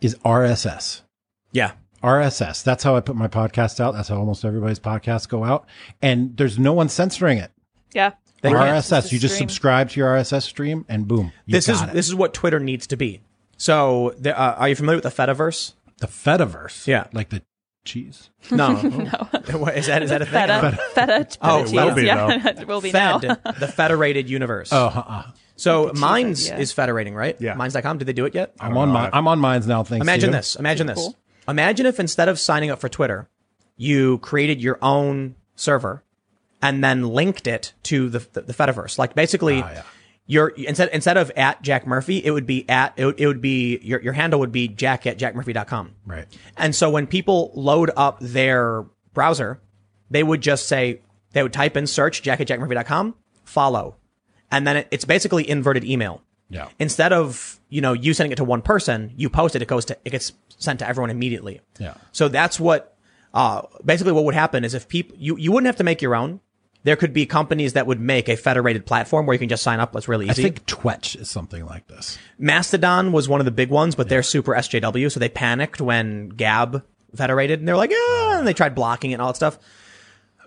is 0.00 0.16
RSS. 0.24 1.02
Yeah. 1.52 1.72
RSS. 2.02 2.64
That's 2.64 2.82
how 2.82 2.96
I 2.96 3.00
put 3.00 3.14
my 3.14 3.28
podcast 3.28 3.78
out. 3.78 3.94
That's 3.94 4.08
how 4.08 4.16
almost 4.16 4.44
everybody's 4.44 4.80
podcasts 4.80 5.28
go 5.28 5.44
out. 5.44 5.66
And 6.00 6.36
there's 6.36 6.58
no 6.58 6.72
one 6.72 6.88
censoring 6.88 7.38
it. 7.38 7.52
Yeah. 7.94 8.12
Can't. 8.50 8.56
RSS. 8.84 9.12
You 9.12 9.18
just 9.18 9.38
subscribe 9.38 9.90
to 9.90 10.00
your 10.00 10.08
RSS 10.16 10.42
stream 10.42 10.84
and 10.88 11.06
boom. 11.06 11.32
You 11.46 11.52
This 11.52 11.68
is 11.68 11.80
it. 11.82 11.92
this 11.92 12.08
is 12.08 12.14
what 12.14 12.34
Twitter 12.34 12.58
needs 12.60 12.86
to 12.88 12.96
be. 12.96 13.20
So, 13.56 14.14
the, 14.18 14.36
uh, 14.38 14.56
are 14.58 14.68
you 14.68 14.74
familiar 14.74 14.96
with 15.00 15.04
the 15.14 15.22
Fediverse? 15.22 15.74
the 15.98 16.08
Fediverse. 16.08 16.86
Yeah. 16.88 17.06
Like 17.12 17.28
the 17.28 17.42
cheese. 17.84 18.30
No, 18.50 18.72
no. 18.82 19.10
What- 19.58 19.76
is 19.76 19.86
that 19.86 20.02
is 20.02 20.10
that 20.10 20.22
a 20.22 20.24
thing? 20.26 20.34
Feta, 20.34 20.78
feta, 20.94 21.24
feta 21.24 21.38
Oh, 21.42 21.62
cheese. 21.62 21.72
it 21.72 21.76
will 21.76 21.94
be, 21.94 22.02
yeah, 22.04 22.48
it 22.60 22.66
will 22.66 22.80
be 22.80 22.90
Fed, 22.90 23.22
now. 23.22 23.52
the 23.58 23.68
federated 23.68 24.28
universe. 24.28 24.70
Oh, 24.72 24.86
uh-uh. 24.86 25.30
so 25.56 25.92
Minds 25.94 26.48
idea. 26.50 26.60
is 26.60 26.72
federating, 26.72 27.14
right? 27.14 27.36
Yeah. 27.40 27.54
Minds.com. 27.54 27.98
Did 27.98 28.06
they 28.06 28.12
do 28.12 28.24
it 28.24 28.34
yet? 28.34 28.52
I'm 28.58 28.76
on 28.76 28.88
my 28.88 29.10
I'm 29.12 29.28
on 29.28 29.38
Minds 29.38 29.66
now. 29.68 29.84
Thanks. 29.84 30.02
Imagine 30.02 30.30
to 30.30 30.36
you. 30.36 30.38
this. 30.38 30.56
Imagine 30.56 30.86
this. 30.88 30.96
cool. 30.98 31.16
Imagine 31.46 31.86
if 31.86 32.00
instead 32.00 32.28
of 32.28 32.38
signing 32.40 32.70
up 32.70 32.80
for 32.80 32.88
Twitter, 32.88 33.28
you 33.76 34.18
created 34.18 34.60
your 34.60 34.78
own 34.82 35.34
server 35.54 36.02
and 36.62 36.82
then 36.82 37.08
linked 37.08 37.46
it 37.46 37.72
to 37.84 38.08
the 38.08 38.20
the, 38.32 38.40
the 38.42 38.54
Fediverse. 38.54 38.96
Like 38.98 39.14
basically, 39.14 39.60
Ah, 39.62 39.70
yeah. 39.72 39.82
your 40.26 40.48
instead 40.48 40.88
instead 40.92 41.16
of 41.16 41.30
at 41.36 41.60
Jack 41.62 41.86
Murphy, 41.86 42.24
it 42.24 42.30
would 42.30 42.46
be 42.46 42.68
at 42.70 42.94
it 42.96 43.04
would, 43.06 43.20
it 43.20 43.26
would 43.26 43.40
be 43.42 43.78
your 43.82 44.00
your 44.00 44.12
handle 44.14 44.40
would 44.40 44.52
be 44.52 44.68
Jack 44.68 45.06
at 45.06 45.18
jackmurphy.com. 45.18 45.94
Right. 46.06 46.26
And 46.56 46.74
so 46.74 46.88
when 46.90 47.06
people 47.06 47.50
load 47.54 47.90
up 47.96 48.18
their 48.20 48.84
browser, 49.12 49.60
they 50.10 50.22
would 50.22 50.40
just 50.40 50.68
say, 50.68 51.00
they 51.32 51.42
would 51.42 51.52
type 51.52 51.76
in 51.76 51.86
search 51.86 52.22
jack 52.22 52.40
at 52.40 52.46
jackmurphy.com, 52.46 53.14
follow. 53.44 53.96
And 54.50 54.66
then 54.66 54.76
it, 54.78 54.88
it's 54.90 55.04
basically 55.04 55.48
inverted 55.48 55.84
email. 55.84 56.22
Yeah. 56.50 56.68
Instead 56.78 57.14
of, 57.14 57.58
you 57.70 57.80
know, 57.80 57.94
you 57.94 58.12
sending 58.12 58.32
it 58.32 58.36
to 58.36 58.44
one 58.44 58.60
person, 58.60 59.12
you 59.16 59.30
post 59.30 59.56
it, 59.56 59.62
it 59.62 59.68
goes 59.68 59.86
to, 59.86 59.96
it 60.04 60.10
gets 60.10 60.32
sent 60.58 60.80
to 60.80 60.88
everyone 60.88 61.08
immediately. 61.08 61.62
Yeah. 61.78 61.94
So 62.12 62.28
that's 62.28 62.60
what, 62.60 62.94
uh, 63.32 63.62
basically 63.82 64.12
what 64.12 64.24
would 64.24 64.34
happen 64.34 64.62
is 64.64 64.74
if 64.74 64.86
people, 64.88 65.16
you, 65.18 65.38
you 65.38 65.50
wouldn't 65.52 65.66
have 65.66 65.76
to 65.76 65.84
make 65.84 66.02
your 66.02 66.14
own. 66.14 66.40
There 66.84 66.96
could 66.96 67.12
be 67.12 67.26
companies 67.26 67.74
that 67.74 67.86
would 67.86 68.00
make 68.00 68.28
a 68.28 68.36
federated 68.36 68.86
platform 68.86 69.26
where 69.26 69.34
you 69.34 69.38
can 69.38 69.48
just 69.48 69.62
sign 69.62 69.78
up. 69.78 69.92
That's 69.92 70.08
really 70.08 70.28
easy. 70.28 70.42
I 70.42 70.44
think 70.44 70.66
Twitch 70.66 71.14
is 71.14 71.30
something 71.30 71.64
like 71.64 71.86
this. 71.86 72.18
Mastodon 72.38 73.12
was 73.12 73.28
one 73.28 73.40
of 73.40 73.44
the 73.44 73.52
big 73.52 73.70
ones, 73.70 73.94
but 73.94 74.08
they're 74.08 74.22
super 74.22 74.52
SJW, 74.52 75.10
so 75.10 75.20
they 75.20 75.28
panicked 75.28 75.80
when 75.80 76.30
Gab 76.30 76.84
federated, 77.14 77.60
and 77.60 77.68
they're 77.68 77.76
like, 77.76 77.92
ah, 77.94 78.38
and 78.38 78.46
they 78.46 78.54
tried 78.54 78.74
blocking 78.74 79.10
it 79.12 79.14
and 79.14 79.22
all 79.22 79.28
that 79.28 79.36
stuff. 79.36 79.58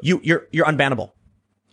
You, 0.02 0.20
you're, 0.24 0.48
you're 0.52 0.66
unbannable. 0.66 1.12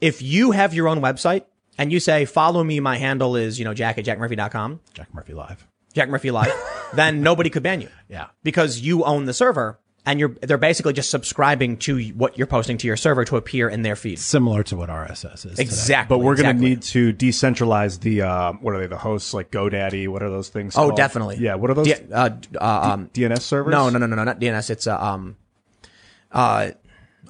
If 0.01 0.23
you 0.23 0.53
have 0.53 0.75
your 0.75 0.89
own 0.89 1.01
website 1.01 1.45
and 1.79 1.93
you 1.93 1.99
say, 2.01 2.25
follow 2.25 2.63
me, 2.63 2.79
my 2.81 2.99
handle 2.99 3.35
is, 3.37 3.59
you 3.59 3.65
know, 3.65 3.75
jack 3.75 3.99
at 3.99 4.05
jackmurphy.com, 4.05 4.81
Jack 4.95 5.13
Murphy 5.15 5.35
Live. 5.35 5.67
Jack 5.93 6.09
Murphy 6.09 6.31
Live, 6.31 6.53
then 6.95 7.23
nobody 7.23 7.51
could 7.51 7.63
ban 7.63 7.81
you. 7.81 7.89
Yeah. 8.09 8.27
Because 8.43 8.81
you 8.81 9.05
own 9.05 9.25
the 9.25 9.33
server 9.35 9.79
and 10.05 10.19
you're, 10.19 10.37
they're 10.43 10.59
basically 10.59 10.93
just 10.93 11.11
subscribing 11.11 11.77
to 11.79 12.01
what 12.11 12.37
you're 12.37 12.47
posting 12.47 12.77
to 12.79 12.87
your 12.87 12.97
server 12.97 13.25
to 13.25 13.37
appear 13.37 13.69
in 13.69 13.83
their 13.83 13.95
feed. 13.95 14.19
Similar 14.19 14.65
to 14.65 14.77
what 14.77 14.89
RSS 14.89 15.35
is. 15.35 15.41
today. 15.43 15.63
Exactly. 15.63 16.17
But 16.17 16.25
we're 16.25 16.35
going 16.35 16.59
to 16.59 16.67
exactly. 16.67 16.69
need 16.71 16.83
to 16.83 17.13
decentralize 17.13 18.01
the 18.01 18.23
uh, 18.23 18.53
what 18.55 18.75
are 18.75 18.81
they? 18.81 18.89
The 18.89 18.99
hosts 18.99 19.33
like 19.33 19.51
GoDaddy. 19.51 20.09
What 20.09 20.23
are 20.23 20.31
those 20.31 20.49
things? 20.49 20.75
Oh, 20.77 20.87
called? 20.87 20.97
definitely. 20.97 21.37
Yeah. 21.39 21.55
What 21.55 21.71
are 21.71 21.75
those? 21.75 21.87
D- 21.87 21.95
uh, 22.13 22.31
d- 22.31 22.49
uh, 22.61 22.91
um, 22.93 23.11
DNS 23.15 23.41
servers? 23.41 23.71
no, 23.71 23.91
no, 23.91 23.99
no, 23.99 24.07
no, 24.07 24.17
no, 24.17 24.25
not 24.25 24.41
DNS. 24.41 24.71
It's, 24.71 24.87
uh, 24.89 24.99
um, 24.99 25.37
uh, 26.33 26.71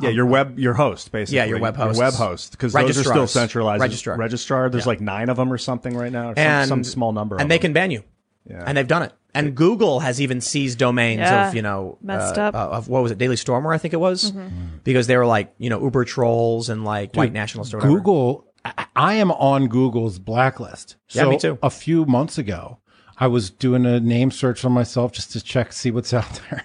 Yeah, 0.01 0.11
your 0.11 0.25
web, 0.27 0.59
your 0.59 0.73
host, 0.73 1.13
basically. 1.13 1.37
Yeah, 1.37 1.45
your 1.45 1.61
web 1.61 1.77
host. 1.77 1.99
Your 1.99 2.07
web 2.07 2.15
host, 2.15 2.53
because 2.53 2.73
those 2.73 2.99
are 2.99 3.05
still 3.05 3.27
centralized. 3.27 3.83
Registrar. 3.83 4.17
Registrar. 4.17 4.71
There's 4.71 4.87
like 4.87 5.01
nine 5.03 5.29
of 5.29 5.37
them 5.37 5.53
or 5.53 5.59
something 5.59 5.95
right 5.95 6.11
now, 6.11 6.31
or 6.31 6.35
some, 6.37 6.45
and 6.45 6.69
some 6.69 6.85
small 6.85 7.13
number. 7.13 7.37
and 7.37 7.43
of 7.43 7.49
they 7.51 7.57
them. 7.57 7.63
can 7.63 7.73
ban 7.75 7.91
you. 7.91 8.03
Yeah. 8.49 8.65
And 8.67 8.77
they've 8.77 8.89
done 8.89 9.03
it. 9.03 9.13
And 9.35 9.55
Google 9.55 10.01
has 10.01 10.21
even 10.21 10.41
seized 10.41 10.79
domains 10.79 11.21
Yeah. 11.21 11.49
of 11.49 11.55
you 11.55 11.63
know 11.63 11.99
Messed 12.03 12.37
uh, 12.39 12.43
up. 12.43 12.55
uh, 12.55 12.69
of 12.77 12.89
what 12.89 13.03
was 13.03 13.13
it 13.13 13.19
Daily 13.19 13.37
Stormer 13.37 13.73
I 13.73 13.79
think 13.79 13.95
it 13.95 14.01
was 14.01 14.31
Mm-hmm. 14.33 14.49
because 14.85 15.07
they 15.07 15.17
were 15.17 15.27
like 15.27 15.53
you 15.59 15.71
know 15.71 15.83
Uber 15.83 16.05
trolls 16.05 16.69
and 16.69 16.85
like 16.85 17.15
white 17.17 17.33
nationalists. 17.33 17.75
Google, 17.75 18.47
I- 18.65 18.87
I 18.95 19.15
am 19.15 19.31
on 19.33 19.69
Google's 19.69 20.19
blacklist. 20.19 20.97
Yeah, 21.11 21.23
So 21.23 21.31
me 21.31 21.39
too. 21.39 21.59
A 21.63 21.71
few 21.71 22.05
months 22.05 22.37
ago, 22.39 22.79
I 23.19 23.27
was 23.27 23.51
doing 23.51 23.87
a 23.87 24.01
name 24.01 24.31
search 24.31 24.65
on 24.65 24.73
myself 24.73 25.13
just 25.13 25.33
to 25.33 25.41
check, 25.43 25.73
see 25.73 25.91
what's 25.91 26.13
out 26.21 26.41
there. 26.51 26.65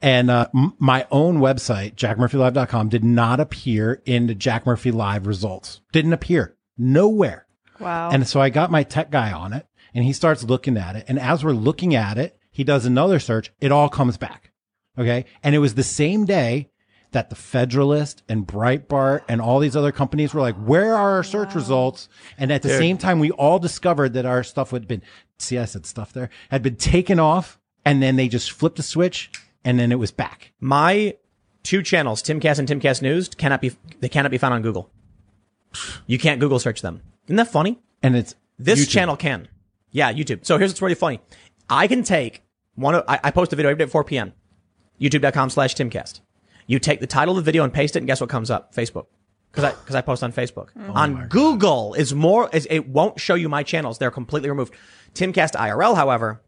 And 0.00 0.30
uh, 0.30 0.46
m- 0.54 0.74
my 0.78 1.06
own 1.10 1.38
website, 1.38 1.94
jackmurphylive.com, 1.96 2.88
did 2.90 3.04
not 3.04 3.40
appear 3.40 4.02
in 4.04 4.26
the 4.26 4.34
Jack 4.34 4.66
Murphy 4.66 4.90
Live 4.90 5.26
results. 5.26 5.80
Didn't 5.92 6.12
appear 6.12 6.56
nowhere. 6.78 7.46
Wow. 7.80 8.10
And 8.10 8.26
so 8.28 8.40
I 8.40 8.50
got 8.50 8.70
my 8.70 8.82
tech 8.84 9.10
guy 9.10 9.32
on 9.32 9.52
it 9.52 9.66
and 9.94 10.04
he 10.04 10.12
starts 10.12 10.44
looking 10.44 10.76
at 10.76 10.96
it. 10.96 11.04
And 11.08 11.18
as 11.18 11.44
we're 11.44 11.52
looking 11.52 11.94
at 11.94 12.18
it, 12.18 12.36
he 12.50 12.64
does 12.64 12.84
another 12.84 13.18
search. 13.18 13.52
It 13.60 13.72
all 13.72 13.88
comes 13.88 14.16
back. 14.16 14.52
Okay. 14.98 15.24
And 15.42 15.54
it 15.54 15.58
was 15.58 15.74
the 15.74 15.82
same 15.82 16.24
day 16.24 16.70
that 17.12 17.30
the 17.30 17.36
Federalist 17.36 18.22
and 18.28 18.46
Breitbart 18.46 19.22
and 19.28 19.40
all 19.40 19.60
these 19.60 19.76
other 19.76 19.92
companies 19.92 20.34
were 20.34 20.40
like, 20.40 20.56
where 20.56 20.94
are 20.94 21.12
our 21.12 21.22
search 21.22 21.54
results? 21.54 22.08
And 22.36 22.52
at 22.52 22.62
the 22.62 22.70
same 22.70 22.98
time, 22.98 23.20
we 23.20 23.30
all 23.30 23.58
discovered 23.60 24.14
that 24.14 24.26
our 24.26 24.42
stuff 24.42 24.72
had 24.72 24.88
been, 24.88 25.02
see, 25.38 25.58
I 25.58 25.64
said 25.64 25.86
stuff 25.86 26.12
there, 26.12 26.28
had 26.50 26.62
been 26.62 26.76
taken 26.76 27.20
off. 27.20 27.58
And 27.84 28.02
then 28.02 28.16
they 28.16 28.28
just 28.28 28.50
flipped 28.50 28.78
a 28.78 28.82
switch 28.82 29.30
and 29.64 29.78
then 29.78 29.92
it 29.92 29.98
was 29.98 30.10
back. 30.10 30.52
My 30.58 31.16
two 31.62 31.82
channels, 31.82 32.22
Timcast 32.22 32.58
and 32.58 32.68
Timcast 32.68 33.02
News, 33.02 33.28
cannot 33.28 33.60
be 33.60 33.72
they 34.00 34.08
cannot 34.08 34.30
be 34.30 34.38
found 34.38 34.54
on 34.54 34.62
Google. 34.62 34.90
You 36.06 36.18
can't 36.18 36.40
Google 36.40 36.58
search 36.58 36.82
them. 36.82 37.02
Isn't 37.26 37.36
that 37.36 37.48
funny? 37.52 37.78
And 38.02 38.16
it's 38.16 38.34
This 38.58 38.86
YouTube. 38.86 38.90
channel 38.90 39.16
can. 39.16 39.48
Yeah, 39.94 40.12
YouTube. 40.12 40.44
So 40.44 40.58
here's 40.58 40.72
what's 40.72 40.82
really 40.82 40.96
funny. 40.96 41.20
I 41.70 41.86
can 41.86 42.02
take 42.02 42.42
one 42.74 42.96
of, 42.96 43.04
I, 43.06 43.20
I 43.22 43.30
post 43.30 43.52
a 43.52 43.56
video 43.56 43.70
every 43.70 43.78
day 43.78 43.84
at 43.84 43.90
4 43.90 44.02
p.m. 44.02 44.32
YouTube.com 45.00 45.50
slash 45.50 45.76
Timcast. 45.76 46.20
You 46.66 46.80
take 46.80 46.98
the 46.98 47.06
title 47.06 47.38
of 47.38 47.44
the 47.44 47.48
video 47.48 47.62
and 47.62 47.72
paste 47.72 47.94
it 47.94 48.00
and 48.00 48.06
guess 48.06 48.20
what 48.20 48.28
comes 48.28 48.50
up? 48.50 48.74
Facebook. 48.74 49.06
Cause 49.52 49.62
I, 49.62 49.70
cause 49.70 49.94
I 49.94 50.00
post 50.00 50.24
on 50.24 50.32
Facebook. 50.32 50.70
on 50.96 51.28
Google 51.28 51.94
is 51.94 52.12
more, 52.12 52.50
is, 52.52 52.66
it 52.68 52.88
won't 52.88 53.20
show 53.20 53.36
you 53.36 53.48
my 53.48 53.62
channels. 53.62 53.98
They're 53.98 54.10
completely 54.10 54.50
removed. 54.50 54.74
Timcast 55.14 55.52
IRL, 55.52 55.94
however, 55.94 56.42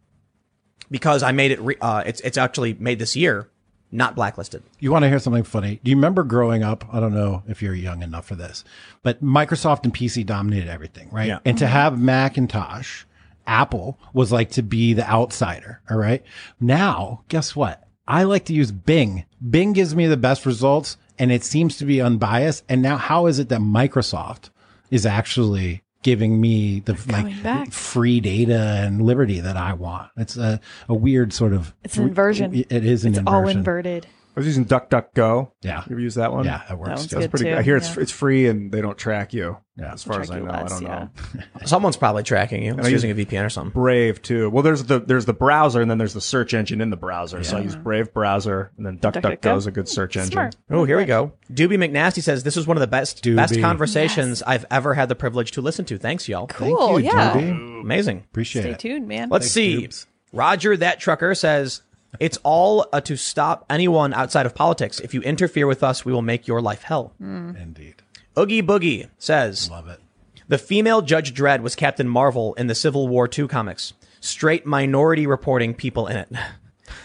because 0.90 1.22
I 1.22 1.30
made 1.30 1.52
it, 1.52 1.60
re, 1.60 1.76
uh, 1.80 2.02
it's, 2.04 2.20
it's 2.22 2.36
actually 2.36 2.74
made 2.74 2.98
this 2.98 3.14
year, 3.14 3.48
not 3.92 4.16
blacklisted. 4.16 4.64
You 4.80 4.90
want 4.90 5.04
to 5.04 5.08
hear 5.08 5.20
something 5.20 5.44
funny? 5.44 5.78
Do 5.84 5.90
you 5.92 5.96
remember 5.96 6.24
growing 6.24 6.64
up? 6.64 6.84
I 6.92 6.98
don't 6.98 7.14
know 7.14 7.44
if 7.46 7.62
you're 7.62 7.74
young 7.74 8.02
enough 8.02 8.26
for 8.26 8.34
this, 8.34 8.64
but 9.04 9.22
Microsoft 9.22 9.84
and 9.84 9.94
PC 9.94 10.26
dominated 10.26 10.68
everything, 10.68 11.08
right? 11.12 11.28
Yeah. 11.28 11.38
And 11.44 11.56
to 11.58 11.68
have 11.68 12.00
Macintosh, 12.00 13.04
Apple 13.46 13.98
was 14.12 14.32
like 14.32 14.50
to 14.52 14.62
be 14.62 14.92
the 14.92 15.08
outsider. 15.08 15.80
All 15.90 15.96
right. 15.96 16.22
Now, 16.60 17.22
guess 17.28 17.54
what? 17.54 17.82
I 18.08 18.22
like 18.22 18.44
to 18.46 18.52
use 18.52 18.72
Bing. 18.72 19.24
Bing 19.50 19.72
gives 19.72 19.94
me 19.94 20.06
the 20.06 20.16
best 20.16 20.46
results 20.46 20.96
and 21.18 21.32
it 21.32 21.44
seems 21.44 21.76
to 21.78 21.84
be 21.84 22.00
unbiased. 22.00 22.64
And 22.68 22.82
now 22.82 22.96
how 22.96 23.26
is 23.26 23.38
it 23.38 23.48
that 23.48 23.60
Microsoft 23.60 24.50
is 24.90 25.04
actually 25.06 25.82
giving 26.02 26.40
me 26.40 26.80
the 26.80 26.92
like 27.10 27.42
back. 27.42 27.72
free 27.72 28.20
data 28.20 28.82
and 28.84 29.02
liberty 29.02 29.40
that 29.40 29.56
I 29.56 29.72
want? 29.72 30.10
It's 30.16 30.36
a, 30.36 30.60
a 30.88 30.94
weird 30.94 31.32
sort 31.32 31.52
of, 31.52 31.74
It's 31.82 31.96
an 31.96 32.08
inversion. 32.08 32.54
It 32.54 32.70
is 32.84 33.04
an 33.04 33.12
it's 33.12 33.18
inversion. 33.18 33.26
all 33.26 33.48
inverted. 33.48 34.06
I 34.36 34.40
was 34.40 34.46
using 34.46 34.66
DuckDuckGo. 34.66 35.50
Yeah. 35.62 35.82
You 35.86 35.92
ever 35.92 36.00
use 36.00 36.16
that 36.16 36.30
one? 36.30 36.44
Yeah, 36.44 36.62
that 36.68 36.78
works. 36.78 36.88
one's 36.88 37.06
too. 37.06 37.16
good. 37.16 37.22
That's 37.22 37.30
pretty 37.30 37.44
too, 37.46 37.50
good. 37.52 37.58
I 37.58 37.62
hear 37.62 37.76
it's 37.78 37.96
yeah. 37.96 38.02
it's 38.02 38.12
free 38.12 38.48
and 38.48 38.70
they 38.70 38.82
don't 38.82 38.98
track 38.98 39.32
you. 39.32 39.56
Yeah. 39.78 39.94
As 39.94 40.04
far 40.04 40.20
as 40.20 40.30
I 40.30 40.38
you 40.38 40.44
know, 40.44 40.50
I 40.50 40.64
don't 40.64 40.82
yeah. 40.82 41.08
know. 41.34 41.40
Someone's 41.64 41.96
probably 41.96 42.22
tracking 42.22 42.62
you. 42.62 42.74
It's 42.74 42.86
I 42.86 42.90
use- 42.90 43.02
using 43.04 43.10
a 43.12 43.14
VPN 43.14 43.46
or 43.46 43.48
something. 43.48 43.72
Brave 43.72 44.20
too. 44.20 44.50
Well, 44.50 44.62
there's 44.62 44.84
the 44.84 45.00
there's 45.00 45.24
the 45.24 45.32
browser 45.32 45.80
and 45.80 45.90
then 45.90 45.96
there's 45.96 46.12
the 46.12 46.20
search 46.20 46.52
engine 46.52 46.82
in 46.82 46.90
the 46.90 46.98
browser. 46.98 47.42
So 47.44 47.56
I 47.56 47.60
use 47.60 47.76
Brave 47.76 48.12
browser 48.12 48.72
and 48.76 48.84
then 48.84 48.98
DuckDuckGo 48.98 49.38
DuckDuckGo. 49.40 49.56
is 49.56 49.66
a 49.66 49.70
good 49.70 49.88
search 49.88 50.18
engine. 50.18 50.32
Smart. 50.32 50.56
Oh, 50.70 50.84
here 50.84 50.98
we 50.98 51.06
go. 51.06 51.32
Doobie 51.50 51.78
McNasty 51.78 52.22
says 52.22 52.44
this 52.44 52.58
is 52.58 52.66
one 52.66 52.76
of 52.76 52.82
the 52.82 52.86
best 52.86 53.22
best 53.22 53.54
Doobie. 53.54 53.62
conversations 53.62 54.42
I've 54.42 54.66
ever 54.70 54.92
had 54.92 55.08
the 55.08 55.14
privilege 55.14 55.52
to 55.52 55.62
listen 55.62 55.86
to. 55.86 55.96
Thanks, 55.96 56.28
y'all. 56.28 56.46
Cool. 56.46 57.00
you, 57.00 57.06
yeah. 57.06 57.32
Doobie. 57.32 57.80
Amazing. 57.80 58.24
Appreciate 58.30 58.62
Stay 58.62 58.70
it. 58.70 58.80
Stay 58.80 58.88
tuned, 58.90 59.08
man. 59.08 59.30
Let's 59.30 59.50
see. 59.50 59.88
Roger, 60.32 60.76
that 60.76 61.00
trucker 61.00 61.34
says 61.34 61.80
it's 62.20 62.38
all 62.42 62.86
uh, 62.92 63.00
to 63.02 63.16
stop 63.16 63.64
anyone 63.70 64.12
outside 64.14 64.46
of 64.46 64.54
politics. 64.54 65.00
If 65.00 65.14
you 65.14 65.20
interfere 65.22 65.66
with 65.66 65.82
us, 65.82 66.04
we 66.04 66.12
will 66.12 66.22
make 66.22 66.46
your 66.46 66.60
life 66.60 66.82
hell. 66.82 67.12
Indeed. 67.20 68.02
Oogie 68.38 68.62
Boogie 68.62 69.08
says 69.18 69.70
Love 69.70 69.88
it. 69.88 70.00
the 70.48 70.58
female 70.58 71.00
Judge 71.02 71.32
Dredd 71.34 71.60
was 71.60 71.74
Captain 71.74 72.08
Marvel 72.08 72.54
in 72.54 72.66
the 72.66 72.74
Civil 72.74 73.08
War 73.08 73.28
II 73.32 73.48
comics. 73.48 73.92
Straight 74.20 74.66
minority 74.66 75.26
reporting 75.26 75.74
people 75.74 76.06
in 76.06 76.16
it. 76.16 76.28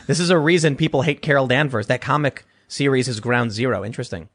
This 0.05 0.19
is 0.19 0.29
a 0.29 0.37
reason 0.37 0.75
people 0.75 1.01
hate 1.01 1.23
Carol 1.23 1.47
Danvers. 1.47 1.87
That 1.87 2.01
comic 2.01 2.45
series 2.67 3.07
is 3.07 3.19
ground 3.19 3.51
zero. 3.51 3.83
Interesting. 3.83 4.29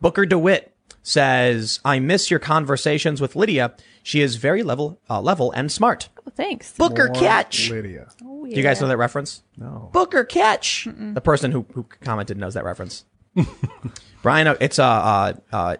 Booker 0.00 0.26
DeWitt 0.26 0.74
says, 1.02 1.80
I 1.84 1.98
miss 1.98 2.30
your 2.30 2.40
conversations 2.40 3.20
with 3.20 3.36
Lydia. 3.36 3.74
She 4.02 4.20
is 4.20 4.36
very 4.36 4.62
level, 4.62 5.00
uh, 5.08 5.20
level 5.20 5.52
and 5.52 5.70
smart. 5.70 6.08
Oh, 6.26 6.32
thanks. 6.34 6.72
Booker 6.76 7.08
Catch. 7.08 7.70
Lydia. 7.70 8.08
Oh, 8.24 8.44
Do 8.44 8.50
you 8.50 8.62
guys 8.62 8.80
know 8.80 8.88
that 8.88 8.96
reference? 8.96 9.42
No. 9.56 9.90
Booker 9.92 10.24
Catch. 10.24 10.88
The 10.96 11.20
person 11.20 11.52
who, 11.52 11.66
who 11.72 11.84
commented 12.00 12.36
knows 12.36 12.54
that 12.54 12.64
reference. 12.64 13.04
Brian, 14.22 14.46
uh, 14.46 14.56
it's 14.60 14.78
uh, 14.78 14.84
uh, 14.84 15.32
uh, 15.52 15.76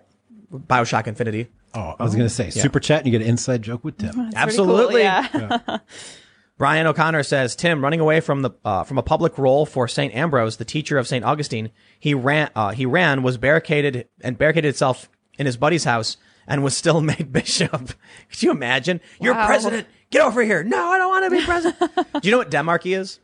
Bioshock 0.53 1.07
Infinity. 1.07 1.49
Oh, 1.75 1.95
I 1.99 2.03
was 2.03 2.15
going 2.15 2.27
to 2.27 2.35
say 2.35 2.51
super 2.51 2.81
chat 2.81 2.99
and 2.99 3.07
you 3.07 3.13
get 3.13 3.23
an 3.23 3.29
inside 3.31 3.63
joke 3.63 3.83
with 3.83 3.97
Tim. 3.97 4.13
That's 4.15 4.37
Absolutely. 4.37 5.03
Cool, 5.03 5.41
yeah. 5.41 5.79
Brian 6.63 6.87
O'Connor 6.87 7.25
says, 7.25 7.57
Tim, 7.57 7.83
running 7.83 7.99
away 7.99 8.21
from 8.21 8.43
the 8.43 8.53
uh, 8.65 8.85
from 8.85 8.97
a 8.97 9.03
public 9.03 9.37
role 9.37 9.67
for 9.67 9.89
Saint 9.89 10.15
Ambrose, 10.15 10.59
the 10.59 10.65
teacher 10.65 10.97
of 10.97 11.09
Saint 11.09 11.25
Augustine, 11.25 11.73
he 11.99 12.15
ran 12.15 12.51
uh, 12.55 12.71
he 12.71 12.87
ran 12.87 13.25
was 13.25 13.37
barricaded 13.37 14.07
and 14.21 14.39
barricaded 14.39 14.69
itself 14.69 15.09
in 15.37 15.47
his 15.47 15.57
buddy's 15.57 15.83
house 15.83 16.19
and 16.47 16.63
was 16.63 16.77
still 16.77 17.01
made 17.01 17.33
bishop. 17.33 17.95
Could 18.31 18.43
you 18.45 18.53
imagine? 18.53 19.01
You're 19.21 19.35
president. 19.35 19.89
Get 20.11 20.23
over 20.23 20.41
here. 20.41 20.63
No, 20.63 20.87
I 20.87 20.99
don't 20.99 21.09
want 21.09 21.33
to 21.33 21.37
be 21.37 21.45
president. 21.45 21.97
Do 22.13 22.21
you 22.23 22.31
know 22.31 22.39
what 22.39 22.53
demarchy 22.53 22.97
is? 22.97 23.19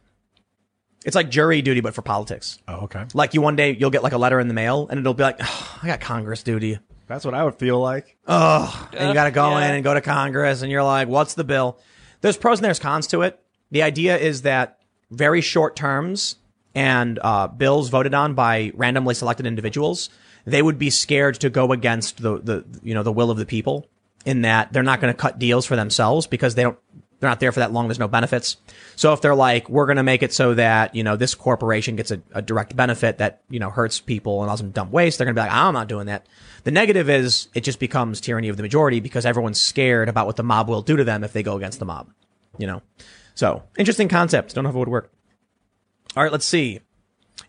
It's 1.07 1.15
like 1.15 1.31
jury 1.31 1.63
duty, 1.63 1.81
but 1.81 1.95
for 1.95 2.03
politics. 2.03 2.59
Oh, 2.67 2.87
okay. 2.87 3.05
Like 3.15 3.35
you 3.35 3.41
one 3.41 3.55
day 3.55 3.77
you'll 3.79 3.91
get 3.91 4.03
like 4.03 4.15
a 4.15 4.19
letter 4.19 4.41
in 4.41 4.49
the 4.49 4.55
mail, 4.55 4.89
and 4.91 4.99
it'll 4.99 5.15
be 5.15 5.23
like, 5.23 5.37
oh, 5.41 5.79
I 5.81 5.87
got 5.87 6.01
Congress 6.01 6.43
duty. 6.43 6.81
That's 7.07 7.25
what 7.25 7.35
I 7.35 7.45
would 7.45 7.55
feel 7.55 7.79
like. 7.79 8.17
Oh, 8.27 8.89
and 8.95 9.07
you 9.07 9.15
got 9.15 9.27
to 9.27 9.31
go 9.31 9.51
yeah. 9.51 9.69
in 9.69 9.75
and 9.77 9.85
go 9.85 9.95
to 9.95 10.01
Congress, 10.01 10.63
and 10.63 10.73
you're 10.73 10.83
like, 10.83 11.07
what's 11.07 11.35
the 11.35 11.45
bill? 11.45 11.79
There's 12.21 12.37
pros 12.37 12.59
and 12.59 12.65
there's 12.65 12.79
cons 12.79 13.07
to 13.09 13.23
it. 13.23 13.41
The 13.71 13.83
idea 13.83 14.17
is 14.17 14.43
that 14.43 14.79
very 15.11 15.41
short 15.41 15.77
terms 15.77 16.37
and 16.75 17.19
uh, 17.23 17.49
bills 17.49 17.89
voted 17.89 18.15
on 18.15 18.35
by 18.35 18.73
randomly 18.75 19.15
selected 19.15 19.47
individuals, 19.47 20.11
they 20.45 20.63
would 20.63 20.79
be 20.79 20.91
scared 20.91 21.41
to 21.41 21.51
go 21.51 21.73
against 21.73 22.23
the, 22.23 22.39
the 22.39 22.65
you 22.83 22.95
know 22.95 23.03
the 23.03 23.13
will 23.13 23.31
of 23.31 23.39
the 23.39 23.47
people. 23.47 23.87
In 24.25 24.43
that 24.43 24.73
they're 24.73 24.83
not 24.83 25.01
going 25.01 25.13
to 25.13 25.17
cut 25.17 25.39
deals 25.39 25.65
for 25.65 25.77
themselves 25.77 26.27
because 26.27 26.55
they 26.55 26.65
don't 26.65 26.79
they're 27.21 27.29
not 27.29 27.41
there 27.41 27.51
for 27.51 27.61
that 27.61 27.73
long. 27.73 27.89
There's 27.89 27.99
no 27.99 28.09
benefits. 28.09 28.59
So 28.95 29.13
if 29.13 29.21
they're 29.21 29.35
like, 29.35 29.69
we're 29.69 29.87
going 29.87 29.97
to 29.97 30.05
make 30.05 30.23
it 30.23 30.33
so 30.33 30.55
that, 30.55 30.95
you 30.95 31.03
know, 31.03 31.17
this 31.17 31.35
corporation 31.35 31.97
gets 31.97 32.11
a, 32.13 32.23
a 32.33 32.41
direct 32.41 32.77
benefit 32.77 33.19
that, 33.19 33.43
you 33.51 33.59
know, 33.59 33.71
hurts 33.71 34.01
people 34.01 34.41
and 34.41 34.49
allows 34.49 34.61
them 34.61 34.69
to 34.69 34.75
dump 34.75 34.93
waste, 34.93 35.19
they're 35.19 35.25
going 35.25 35.35
to 35.35 35.41
be 35.41 35.45
like, 35.45 35.53
I'm 35.53 35.75
not 35.75 35.89
doing 35.89 36.07
that. 36.07 36.27
The 36.63 36.71
negative 36.71 37.11
is 37.11 37.49
it 37.55 37.63
just 37.63 37.81
becomes 37.81 38.21
tyranny 38.21 38.49
of 38.49 38.57
the 38.57 38.63
majority 38.63 39.01
because 39.01 39.27
everyone's 39.27 39.61
scared 39.61 40.09
about 40.09 40.27
what 40.27 40.37
the 40.37 40.45
mob 40.45 40.69
will 40.69 40.83
do 40.83 40.97
to 40.97 41.05
them 41.05 41.25
if 41.25 41.33
they 41.33 41.43
go 41.43 41.57
against 41.57 41.81
the 41.81 41.85
mob, 41.85 42.09
you 42.57 42.67
know? 42.67 42.83
So 43.35 43.65
interesting 43.77 44.09
concept. 44.09 44.55
Don't 44.55 44.65
know 44.65 44.71
if 44.71 44.77
it 44.77 44.79
would 44.79 44.89
work. 44.89 45.13
All 46.17 46.23
right, 46.23 46.33
let's 46.33 46.47
see. 46.47 46.81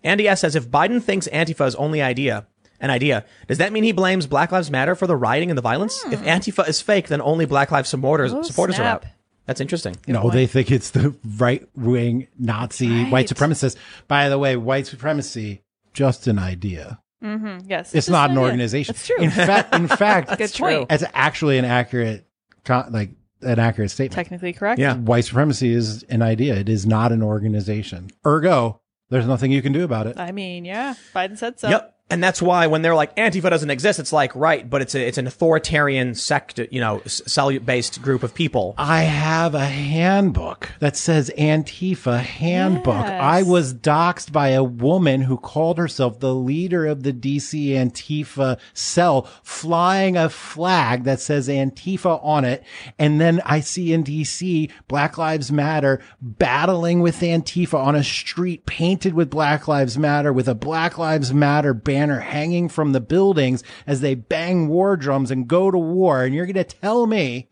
Andy 0.03 0.27
S 0.27 0.41
says, 0.41 0.55
if 0.55 0.69
Biden 0.69 1.01
thinks 1.01 1.27
Antifa 1.27 1.67
is 1.67 1.75
only 1.75 2.01
idea, 2.01 2.47
an 2.79 2.89
idea, 2.89 3.25
does 3.47 3.57
that 3.59 3.71
mean 3.71 3.83
he 3.83 3.91
blames 3.91 4.25
Black 4.25 4.51
Lives 4.51 4.71
Matter 4.71 4.95
for 4.95 5.05
the 5.05 5.15
rioting 5.15 5.51
and 5.51 5.57
the 5.57 5.61
violence? 5.61 6.03
If 6.05 6.21
hmm. 6.21 6.27
Antifa 6.27 6.67
is 6.67 6.81
fake, 6.81 7.07
then 7.07 7.21
only 7.21 7.45
Black 7.45 7.71
Lives 7.71 7.89
supporters, 7.89 8.33
Oh, 8.33 8.41
supporters 8.41 8.79
are 8.79 8.83
out. 8.83 9.05
That's 9.49 9.61
interesting. 9.61 9.95
You 10.05 10.13
no, 10.13 10.21
know, 10.23 10.29
they 10.29 10.45
think 10.45 10.69
it's 10.69 10.91
the 10.91 11.15
right 11.37 11.67
wing 11.75 12.27
Nazi 12.37 12.87
Right. 13.03 13.11
white 13.11 13.27
supremacist. 13.27 13.77
By 14.07 14.29
the 14.29 14.37
way, 14.37 14.55
white 14.55 14.85
supremacy 14.85 15.63
just 15.91 16.27
an 16.27 16.37
idea. 16.37 16.99
Mm-hmm. 17.23 17.67
Yes. 17.67 17.95
It's 17.95 18.07
not 18.09 18.29
an 18.29 18.37
organization. 18.37 18.93
That's 18.93 19.07
true. 19.07 19.17
In 19.17 19.31
fact, 19.31 19.73
in 19.73 19.87
fact, 20.03 20.37
Good 20.37 20.53
point. 20.53 20.85
it's 20.91 21.03
actually 21.15 21.57
an 21.57 21.65
accurate, 21.65 22.27
like 22.67 23.09
an 23.41 23.57
accurate 23.57 23.89
statement. 23.89 24.13
Technically 24.13 24.53
correct. 24.53 24.79
Yeah. 24.79 24.95
White 24.95 25.25
supremacy 25.25 25.73
is 25.73 26.03
an 26.03 26.21
idea. 26.21 26.55
It 26.55 26.69
is 26.69 26.85
not 26.85 27.11
an 27.11 27.23
organization. 27.23 28.11
Ergo, 28.25 28.81
there's 29.09 29.25
nothing 29.25 29.51
you 29.51 29.63
can 29.63 29.73
do 29.73 29.83
about 29.83 30.05
it. 30.05 30.19
I 30.19 30.31
mean, 30.31 30.63
yeah. 30.63 30.93
Biden 31.15 31.37
said 31.39 31.59
so. 31.59 31.69
Yep. 31.69 31.95
And 32.11 32.23
that's 32.23 32.41
why 32.41 32.65
when 32.65 32.81
they're 32.81 32.95
like 32.95 33.15
Antifa 33.15 33.51
doesn't 33.51 33.69
exist, 33.69 33.99
it's 33.99 34.11
like 34.11 34.35
right, 34.35 34.67
but 34.67 34.81
it's 34.81 34.95
a, 34.95 35.07
it's 35.07 35.19
an 35.19 35.27
authoritarian 35.27 36.15
sect, 36.15 36.59
you 36.71 36.79
know, 36.79 37.03
cell 37.05 37.57
based 37.59 38.01
group 38.01 38.23
of 38.23 38.33
people. 38.33 38.73
I 38.79 39.03
have 39.03 39.53
a 39.53 39.65
handbook 39.65 40.71
that 40.79 40.97
says 40.97 41.29
Antifa 41.37 42.19
handbook. 42.19 43.05
Yes. 43.05 43.21
I 43.21 43.43
was 43.43 43.75
doxxed 43.75 44.31
by 44.31 44.49
a 44.49 44.63
woman 44.63 45.21
who 45.21 45.37
called 45.37 45.77
herself 45.77 46.19
the 46.19 46.33
leader 46.33 46.87
of 46.87 47.03
the 47.03 47.13
DC 47.13 47.69
Antifa 47.69 48.59
cell, 48.73 49.29
flying 49.43 50.17
a 50.17 50.29
flag 50.29 51.03
that 51.03 51.19
says 51.19 51.47
Antifa 51.47 52.19
on 52.23 52.43
it. 52.43 52.63
And 52.97 53.21
then 53.21 53.39
I 53.45 53.59
see 53.59 53.93
in 53.93 54.03
DC 54.03 54.71
Black 54.87 55.19
Lives 55.19 55.51
Matter 55.51 56.01
battling 56.19 57.01
with 57.01 57.19
Antifa 57.19 57.75
on 57.75 57.95
a 57.95 58.03
street 58.03 58.65
painted 58.65 59.13
with 59.13 59.29
Black 59.29 59.67
Lives 59.67 59.95
Matter 59.95 60.33
with 60.33 60.47
a 60.47 60.55
Black 60.55 60.97
Lives 60.97 61.31
Matter 61.31 61.75
banner 61.75 61.98
hanging 62.07 62.69
from 62.69 62.91
the 62.91 62.99
buildings 62.99 63.63
as 63.85 64.01
they 64.01 64.15
bang 64.15 64.67
war 64.67 64.95
drums 64.97 65.31
and 65.31 65.47
go 65.47 65.69
to 65.69 65.77
war. 65.77 66.23
And 66.23 66.33
you're 66.33 66.45
going 66.45 66.55
to 66.55 66.63
tell 66.63 67.05
me 67.05 67.49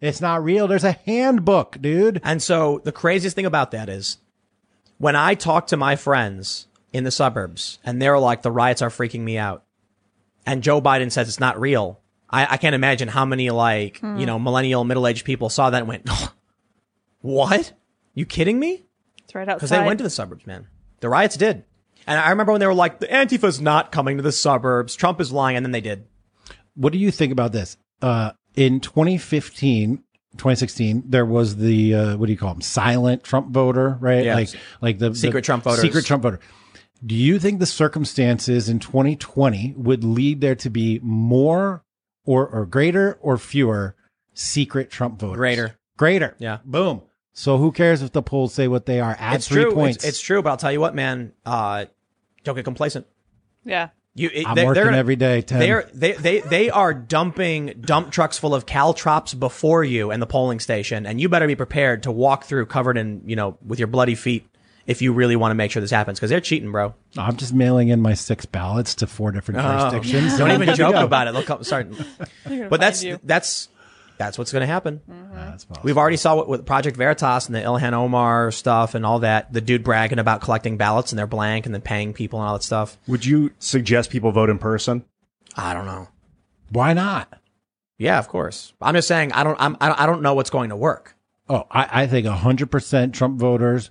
it's 0.00 0.20
not 0.20 0.42
real. 0.42 0.66
There's 0.66 0.84
a 0.84 0.98
handbook, 1.06 1.80
dude. 1.80 2.20
And 2.24 2.42
so 2.42 2.80
the 2.84 2.92
craziest 2.92 3.36
thing 3.36 3.46
about 3.46 3.70
that 3.70 3.88
is 3.88 4.18
when 4.98 5.16
I 5.16 5.34
talk 5.34 5.68
to 5.68 5.76
my 5.76 5.96
friends 5.96 6.66
in 6.92 7.04
the 7.04 7.10
suburbs 7.10 7.78
and 7.84 8.00
they're 8.00 8.18
like, 8.18 8.42
the 8.42 8.50
riots 8.50 8.82
are 8.82 8.90
freaking 8.90 9.20
me 9.20 9.38
out. 9.38 9.64
And 10.44 10.62
Joe 10.62 10.80
Biden 10.80 11.12
says 11.12 11.28
it's 11.28 11.38
not 11.38 11.60
real. 11.60 12.00
I, 12.28 12.54
I 12.54 12.56
can't 12.56 12.74
imagine 12.74 13.08
how 13.08 13.24
many 13.24 13.50
like, 13.50 13.98
hmm. 13.98 14.16
you 14.16 14.26
know, 14.26 14.38
millennial 14.38 14.84
middle 14.84 15.06
aged 15.06 15.24
people 15.24 15.48
saw 15.48 15.70
that 15.70 15.78
and 15.78 15.88
went, 15.88 16.08
what? 17.20 17.72
You 18.14 18.26
kidding 18.26 18.58
me? 18.58 18.84
It's 19.24 19.34
right 19.34 19.48
outside. 19.48 19.54
Because 19.56 19.70
they 19.70 19.84
went 19.84 19.98
to 19.98 20.04
the 20.04 20.10
suburbs, 20.10 20.46
man. 20.46 20.66
The 21.00 21.08
riots 21.08 21.36
did. 21.36 21.64
And 22.06 22.18
I 22.18 22.30
remember 22.30 22.52
when 22.52 22.60
they 22.60 22.66
were 22.66 22.74
like, 22.74 22.98
the 22.98 23.12
Antifa's 23.12 23.60
not 23.60 23.92
coming 23.92 24.16
to 24.16 24.22
the 24.22 24.32
suburbs. 24.32 24.94
Trump 24.94 25.20
is 25.20 25.32
lying. 25.32 25.56
And 25.56 25.64
then 25.64 25.72
they 25.72 25.80
did. 25.80 26.06
What 26.74 26.92
do 26.92 26.98
you 26.98 27.10
think 27.10 27.32
about 27.32 27.52
this? 27.52 27.76
Uh, 28.00 28.32
in 28.56 28.80
2015, 28.80 29.98
2016, 30.32 31.04
there 31.06 31.26
was 31.26 31.56
the, 31.56 31.94
uh, 31.94 32.16
what 32.16 32.26
do 32.26 32.32
you 32.32 32.38
call 32.38 32.52
them? 32.54 32.62
Silent 32.62 33.22
Trump 33.22 33.50
voter, 33.50 33.98
right? 34.00 34.24
Yeah. 34.24 34.34
Like, 34.34 34.48
like 34.80 34.98
the 34.98 35.14
Secret 35.14 35.42
the 35.42 35.46
Trump 35.46 35.64
voter 35.64 35.80
Secret 35.80 36.04
Trump 36.06 36.22
voter. 36.22 36.40
Do 37.04 37.14
you 37.14 37.38
think 37.38 37.58
the 37.58 37.66
circumstances 37.66 38.68
in 38.68 38.78
2020 38.78 39.74
would 39.76 40.04
lead 40.04 40.40
there 40.40 40.54
to 40.56 40.70
be 40.70 41.00
more 41.02 41.82
or, 42.24 42.46
or 42.46 42.64
greater 42.64 43.18
or 43.20 43.36
fewer 43.38 43.96
secret 44.34 44.90
Trump 44.90 45.18
voters? 45.18 45.36
Greater. 45.36 45.76
Greater. 45.96 46.36
Yeah. 46.38 46.58
Boom. 46.64 47.02
So 47.34 47.56
who 47.58 47.72
cares 47.72 48.02
if 48.02 48.12
the 48.12 48.22
polls 48.22 48.52
say 48.54 48.68
what 48.68 48.86
they 48.86 49.00
are? 49.00 49.16
Add 49.18 49.36
it's 49.36 49.48
three 49.48 49.62
true. 49.64 49.72
points. 49.72 49.96
It's, 49.98 50.04
it's 50.06 50.20
true. 50.20 50.42
But 50.42 50.50
I'll 50.50 50.56
tell 50.58 50.72
you 50.72 50.80
what, 50.80 50.94
man, 50.94 51.32
uh, 51.46 51.86
don't 52.44 52.54
get 52.56 52.64
complacent. 52.64 53.06
yeah. 53.64 53.88
You, 54.14 54.28
it- 54.30 54.46
I'm 54.46 54.54
they're- 54.54 54.66
working 54.66 54.74
they're 54.74 54.84
gonna- 54.90 54.96
every 54.98 55.16
day, 55.16 55.40
Tim. 55.40 55.58
They're, 55.58 55.88
they, 55.94 56.12
they, 56.12 56.40
they 56.40 56.68
are 56.68 56.92
dumping 56.92 57.72
dump 57.80 58.10
trucks 58.12 58.36
full 58.36 58.54
of 58.54 58.66
caltrops 58.66 59.32
before 59.32 59.82
you 59.84 60.10
in 60.10 60.20
the 60.20 60.26
polling 60.26 60.60
station, 60.60 61.06
and 61.06 61.18
you 61.18 61.30
better 61.30 61.46
be 61.46 61.54
prepared 61.56 62.02
to 62.02 62.12
walk 62.12 62.44
through 62.44 62.66
covered 62.66 62.98
in, 62.98 63.22
you 63.24 63.36
know, 63.36 63.56
with 63.66 63.78
your 63.78 63.88
bloody 63.88 64.14
feet 64.14 64.46
if 64.86 65.00
you 65.00 65.14
really 65.14 65.34
want 65.34 65.50
to 65.52 65.54
make 65.54 65.70
sure 65.70 65.80
this 65.80 65.90
happens, 65.92 66.18
because 66.18 66.28
they're 66.28 66.42
cheating, 66.42 66.70
bro. 66.70 66.92
I'm 67.16 67.36
just 67.38 67.54
mailing 67.54 67.88
in 67.88 68.02
my 68.02 68.12
six 68.12 68.44
ballots 68.44 68.96
to 68.96 69.06
four 69.06 69.30
different 69.32 69.60
jurisdictions. 69.62 70.34
Oh. 70.34 70.38
Don't 70.38 70.50
even 70.56 70.66
Good 70.66 70.72
to 70.72 70.76
joke 70.76 70.94
about 70.96 71.28
it. 71.28 71.32
They'll 71.32 71.42
come, 71.44 71.64
Sorry, 71.64 71.86
But 72.68 72.80
that's, 72.80 73.02
you. 73.02 73.18
that's, 73.24 73.68
that's 74.22 74.38
what's 74.38 74.52
going 74.52 74.60
to 74.60 74.66
happen. 74.66 75.00
Mm-hmm. 75.10 75.34
That's 75.34 75.64
possible. 75.64 75.84
We've 75.84 75.98
already 75.98 76.16
saw 76.16 76.36
what 76.36 76.48
with 76.48 76.64
Project 76.64 76.96
Veritas 76.96 77.46
and 77.46 77.54
the 77.54 77.60
Ilhan 77.60 77.92
Omar 77.92 78.52
stuff 78.52 78.94
and 78.94 79.04
all 79.04 79.18
that. 79.20 79.52
The 79.52 79.60
dude 79.60 79.82
bragging 79.82 80.18
about 80.18 80.40
collecting 80.40 80.76
ballots 80.76 81.10
and 81.12 81.18
they're 81.18 81.26
blank 81.26 81.66
and 81.66 81.74
then 81.74 81.82
paying 81.82 82.12
people 82.12 82.38
and 82.38 82.48
all 82.48 82.54
that 82.54 82.62
stuff. 82.62 82.96
Would 83.08 83.24
you 83.24 83.50
suggest 83.58 84.10
people 84.10 84.30
vote 84.30 84.48
in 84.48 84.58
person? 84.58 85.04
I 85.56 85.74
don't 85.74 85.86
know. 85.86 86.08
Why 86.70 86.92
not? 86.92 87.40
Yeah, 87.98 88.18
of 88.18 88.28
course. 88.28 88.72
I'm 88.80 88.94
just 88.94 89.08
saying 89.08 89.32
I 89.32 89.44
don't. 89.44 89.56
I'm, 89.60 89.76
I 89.80 90.06
don't. 90.06 90.22
Know 90.22 90.34
what's 90.34 90.50
going 90.50 90.70
to 90.70 90.76
work. 90.76 91.16
Oh, 91.48 91.66
I, 91.70 92.02
I 92.02 92.06
think 92.06 92.26
100% 92.26 93.12
Trump 93.12 93.38
voters 93.38 93.90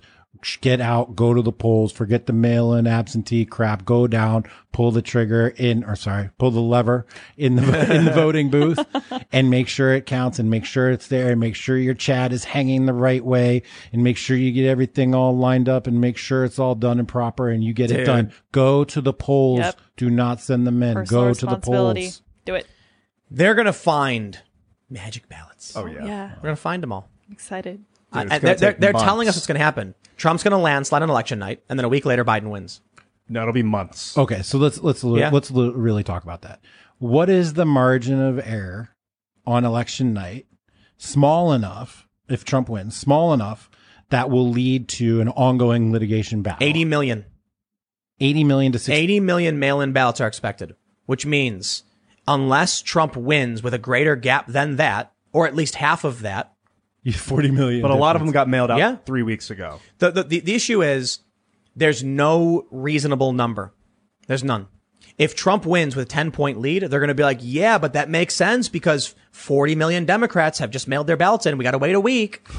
get 0.60 0.80
out, 0.80 1.14
go 1.16 1.32
to 1.34 1.42
the 1.42 1.52
polls, 1.52 1.92
forget 1.92 2.26
the 2.26 2.32
mail 2.32 2.74
in 2.74 2.86
absentee 2.86 3.44
crap, 3.44 3.84
go 3.84 4.06
down, 4.06 4.44
pull 4.72 4.90
the 4.90 5.02
trigger 5.02 5.48
in, 5.56 5.84
or 5.84 5.96
sorry, 5.96 6.30
pull 6.38 6.50
the 6.50 6.60
lever 6.60 7.06
in 7.36 7.56
the, 7.56 7.62
in 7.94 8.04
the 8.04 8.10
voting 8.12 8.50
booth 8.50 8.78
and 9.32 9.50
make 9.50 9.68
sure 9.68 9.94
it 9.94 10.06
counts 10.06 10.38
and 10.38 10.50
make 10.50 10.64
sure 10.64 10.90
it's 10.90 11.08
there 11.08 11.30
and 11.30 11.40
make 11.40 11.54
sure 11.54 11.76
your 11.76 11.94
chat 11.94 12.32
is 12.32 12.44
hanging 12.44 12.86
the 12.86 12.92
right 12.92 13.24
way 13.24 13.62
and 13.92 14.02
make 14.02 14.16
sure 14.16 14.36
you 14.36 14.52
get 14.52 14.66
everything 14.68 15.14
all 15.14 15.36
lined 15.36 15.68
up 15.68 15.86
and 15.86 16.00
make 16.00 16.16
sure 16.16 16.44
it's 16.44 16.58
all 16.58 16.74
done 16.74 16.98
and 16.98 17.08
proper 17.08 17.48
and 17.48 17.62
you 17.64 17.72
get 17.72 17.90
it 17.90 18.04
done. 18.04 18.32
Go 18.52 18.84
to 18.84 19.00
the 19.00 19.12
polls. 19.12 19.60
Yep. 19.60 19.80
Do 19.96 20.10
not 20.10 20.40
send 20.40 20.66
them 20.66 20.82
in. 20.82 20.94
Personal 20.94 21.24
go 21.28 21.34
to 21.34 21.46
the 21.46 21.56
polls. 21.58 22.22
Do 22.44 22.54
it. 22.54 22.66
They're 23.30 23.54
gonna 23.54 23.72
find 23.72 24.38
magic 24.90 25.28
ballots. 25.28 25.74
Oh 25.76 25.86
yeah. 25.86 26.04
Yeah. 26.04 26.34
We're 26.36 26.42
gonna 26.48 26.56
find 26.56 26.82
them 26.82 26.92
all. 26.92 27.08
I'm 27.26 27.32
excited. 27.32 27.84
I- 28.12 28.22
it's 28.22 28.38
they're 28.40 28.54
they're, 28.56 28.72
they're 28.74 28.92
telling 28.92 29.26
us 29.28 29.34
months. 29.34 29.36
what's 29.38 29.46
gonna 29.46 29.58
happen. 29.58 29.94
Trump's 30.16 30.42
gonna 30.42 30.58
landslide 30.58 31.02
on 31.02 31.10
election 31.10 31.38
night, 31.38 31.62
and 31.68 31.78
then 31.78 31.84
a 31.84 31.88
week 31.88 32.04
later, 32.04 32.24
Biden 32.24 32.50
wins. 32.50 32.80
No, 33.28 33.42
it'll 33.42 33.52
be 33.54 33.62
months. 33.62 34.16
Okay, 34.18 34.42
so 34.42 34.58
let's 34.58 34.80
let's 34.82 35.02
Yeah. 35.04 35.30
let's 35.30 35.50
really 35.50 36.02
talk 36.04 36.22
about 36.22 36.42
that. 36.42 36.60
What 36.98 37.28
is 37.30 37.54
the 37.54 37.64
margin 37.64 38.20
of 38.20 38.38
error 38.38 38.90
on 39.46 39.64
election 39.64 40.12
night? 40.12 40.46
Small 40.98 41.52
enough, 41.52 42.06
if 42.28 42.44
Trump 42.44 42.68
wins, 42.68 42.96
small 42.96 43.32
enough 43.32 43.68
that 44.10 44.30
will 44.30 44.48
lead 44.48 44.88
to 44.88 45.20
an 45.20 45.28
ongoing 45.30 45.90
litigation 45.90 46.42
battle. 46.42 46.66
80 46.66 46.84
million. 46.84 47.24
80 48.20 48.44
million 48.44 48.72
to 48.72 48.78
60. 48.78 48.92
80 48.92 49.20
million 49.20 49.58
mail-in 49.58 49.92
ballots 49.92 50.20
are 50.20 50.28
expected, 50.28 50.76
which 51.06 51.26
means 51.26 51.82
unless 52.28 52.82
Trump 52.82 53.16
wins 53.16 53.62
with 53.62 53.74
a 53.74 53.78
greater 53.78 54.14
gap 54.14 54.46
than 54.46 54.76
that, 54.76 55.12
or 55.32 55.46
at 55.46 55.56
least 55.56 55.76
half 55.76 56.04
of 56.04 56.20
that, 56.20 56.51
40 57.12 57.50
million. 57.50 57.82
But 57.82 57.90
a 57.90 57.94
lot 57.94 58.16
of 58.16 58.22
them 58.22 58.30
got 58.32 58.48
mailed 58.48 58.70
out 58.70 58.78
Yeah. 58.78 58.96
three 59.04 59.22
weeks 59.22 59.50
ago. 59.50 59.80
the, 59.98 60.10
the, 60.10 60.22
the, 60.24 60.40
the 60.40 60.54
issue 60.54 60.82
is 60.82 61.18
there's 61.74 62.02
no 62.04 62.66
reasonable 62.70 63.32
number. 63.32 63.72
There's 64.26 64.44
none. 64.44 64.68
If 65.18 65.34
Trump 65.34 65.66
wins 65.66 65.94
with 65.96 66.06
a 66.06 66.08
10 66.08 66.30
point 66.30 66.58
lead, 66.60 66.82
they're 66.84 67.00
going 67.00 67.08
to 67.08 67.14
be 67.14 67.22
like, 67.22 67.38
yeah, 67.42 67.76
but 67.78 67.92
that 67.94 68.08
makes 68.08 68.34
sense 68.34 68.68
because 68.68 69.14
40 69.32 69.74
million 69.74 70.04
Democrats 70.04 70.58
have 70.58 70.70
just 70.70 70.88
mailed 70.88 71.06
their 71.06 71.16
ballots 71.16 71.44
in. 71.46 71.58
We 71.58 71.64
got 71.64 71.72
to 71.72 71.78
wait 71.78 71.94
a 71.94 72.00
week. 72.00 72.46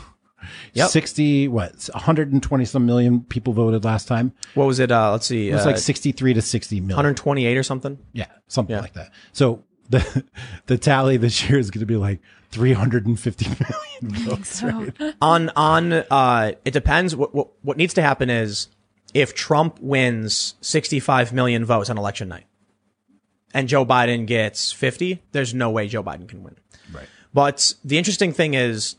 Yep. 0.74 0.90
60 0.90 1.48
what? 1.48 1.72
120 1.94 2.66
some 2.66 2.86
million 2.86 3.22
people 3.22 3.54
voted 3.54 3.86
last 3.86 4.10
time. 4.10 4.34
What 4.56 4.66
was 4.68 4.78
it? 4.80 4.92
Uh, 4.92 5.14
let's 5.14 5.26
see. 5.26 5.50
It 5.50 5.54
was 5.54 5.64
uh, 5.64 5.68
like 5.68 5.78
63 5.78 6.34
to 6.34 6.42
60 6.42 6.82
million. 6.82 6.98
128 6.98 7.58
or 7.58 7.64
something. 7.64 7.98
Yeah, 8.12 8.26
something 8.50 8.76
Yeah. 8.76 8.82
like 8.82 8.92
that. 8.94 9.12
So 9.32 9.64
the 9.90 10.26
the 10.66 10.78
tally 10.78 11.16
this 11.16 11.48
year 11.50 11.58
is 11.60 11.72
going 11.72 11.80
to 11.80 11.86
be 11.86 11.96
like 11.96 12.20
350 12.52 13.46
million 13.48 13.93
votes. 14.12 14.60
So 14.60 14.92
on 15.22 15.50
on 15.56 15.94
uh 15.94 16.54
it 16.66 16.72
depends 16.72 17.16
what, 17.16 17.34
what 17.34 17.50
what 17.62 17.78
needs 17.78 17.94
to 17.96 18.02
happen 18.02 18.30
is 18.30 18.68
if 19.14 19.36
Trump 19.36 19.80
wins 19.80 20.56
65 20.62 21.34
million 21.34 21.66
votes 21.66 21.90
on 21.90 21.98
election 21.98 22.28
night 22.30 22.46
and 23.54 23.68
Joe 23.68 23.86
Biden 23.86 24.26
gets 24.26 24.72
50, 24.72 25.22
there's 25.32 25.54
no 25.54 25.70
way 25.70 25.88
Joe 25.88 26.04
Biden 26.04 26.28
can 26.28 26.44
win. 26.44 26.58
Right. 26.92 27.08
But 27.34 27.74
the 27.84 27.98
interesting 27.98 28.34
thing 28.34 28.56
is, 28.56 28.96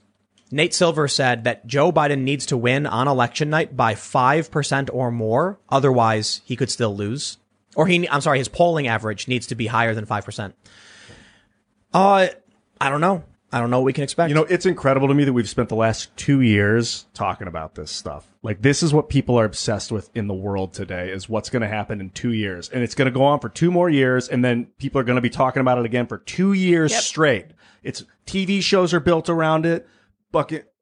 Nate 0.50 0.74
Silver 0.74 1.08
said 1.08 1.44
that 1.44 1.66
Joe 1.66 1.90
Biden 1.90 2.20
needs 2.20 2.46
to 2.46 2.56
win 2.56 2.86
on 2.86 3.08
election 3.08 3.50
night 3.50 3.76
by 3.76 3.94
5% 3.94 4.90
or 4.92 5.10
more. 5.10 5.58
Otherwise, 5.68 6.40
he 6.44 6.54
could 6.54 6.70
still 6.70 6.94
lose. 6.94 7.38
Or 7.74 7.88
he, 7.88 8.08
I'm 8.08 8.20
sorry, 8.20 8.38
his 8.38 8.48
polling 8.48 8.86
average 8.86 9.26
needs 9.26 9.48
to 9.48 9.56
be 9.56 9.66
higher 9.66 9.94
than 9.94 10.06
5%. 10.06 10.52
Uh, 11.92 12.28
I 12.80 12.88
don't 12.88 13.00
know. 13.00 13.24
I 13.54 13.60
don't 13.60 13.70
know 13.70 13.78
what 13.78 13.84
we 13.84 13.92
can 13.92 14.02
expect. 14.02 14.30
You 14.30 14.34
know, 14.34 14.42
it's 14.42 14.66
incredible 14.66 15.06
to 15.06 15.14
me 15.14 15.22
that 15.24 15.32
we've 15.32 15.48
spent 15.48 15.68
the 15.68 15.76
last 15.76 16.14
two 16.16 16.40
years 16.40 17.06
talking 17.14 17.46
about 17.46 17.76
this 17.76 17.90
stuff. 17.90 18.26
Like, 18.42 18.62
this 18.62 18.82
is 18.82 18.92
what 18.92 19.08
people 19.08 19.38
are 19.38 19.44
obsessed 19.44 19.92
with 19.92 20.10
in 20.16 20.26
the 20.26 20.34
world 20.34 20.72
today 20.72 21.10
is 21.10 21.28
what's 21.28 21.50
going 21.50 21.62
to 21.62 21.68
happen 21.68 22.00
in 22.00 22.10
two 22.10 22.32
years. 22.32 22.68
And 22.68 22.82
it's 22.82 22.96
going 22.96 23.06
to 23.06 23.12
go 23.16 23.22
on 23.22 23.38
for 23.38 23.48
two 23.48 23.70
more 23.70 23.88
years. 23.88 24.28
And 24.28 24.44
then 24.44 24.66
people 24.78 25.00
are 25.00 25.04
going 25.04 25.16
to 25.16 25.22
be 25.22 25.30
talking 25.30 25.60
about 25.60 25.78
it 25.78 25.84
again 25.84 26.06
for 26.08 26.18
two 26.18 26.52
years 26.52 26.90
Yep. 26.90 27.02
straight. 27.02 27.46
It's 27.84 28.02
TV 28.26 28.60
shows 28.60 28.92
are 28.92 28.98
built 29.00 29.28
around 29.28 29.66
it. 29.66 29.86
Bucket 30.32 30.72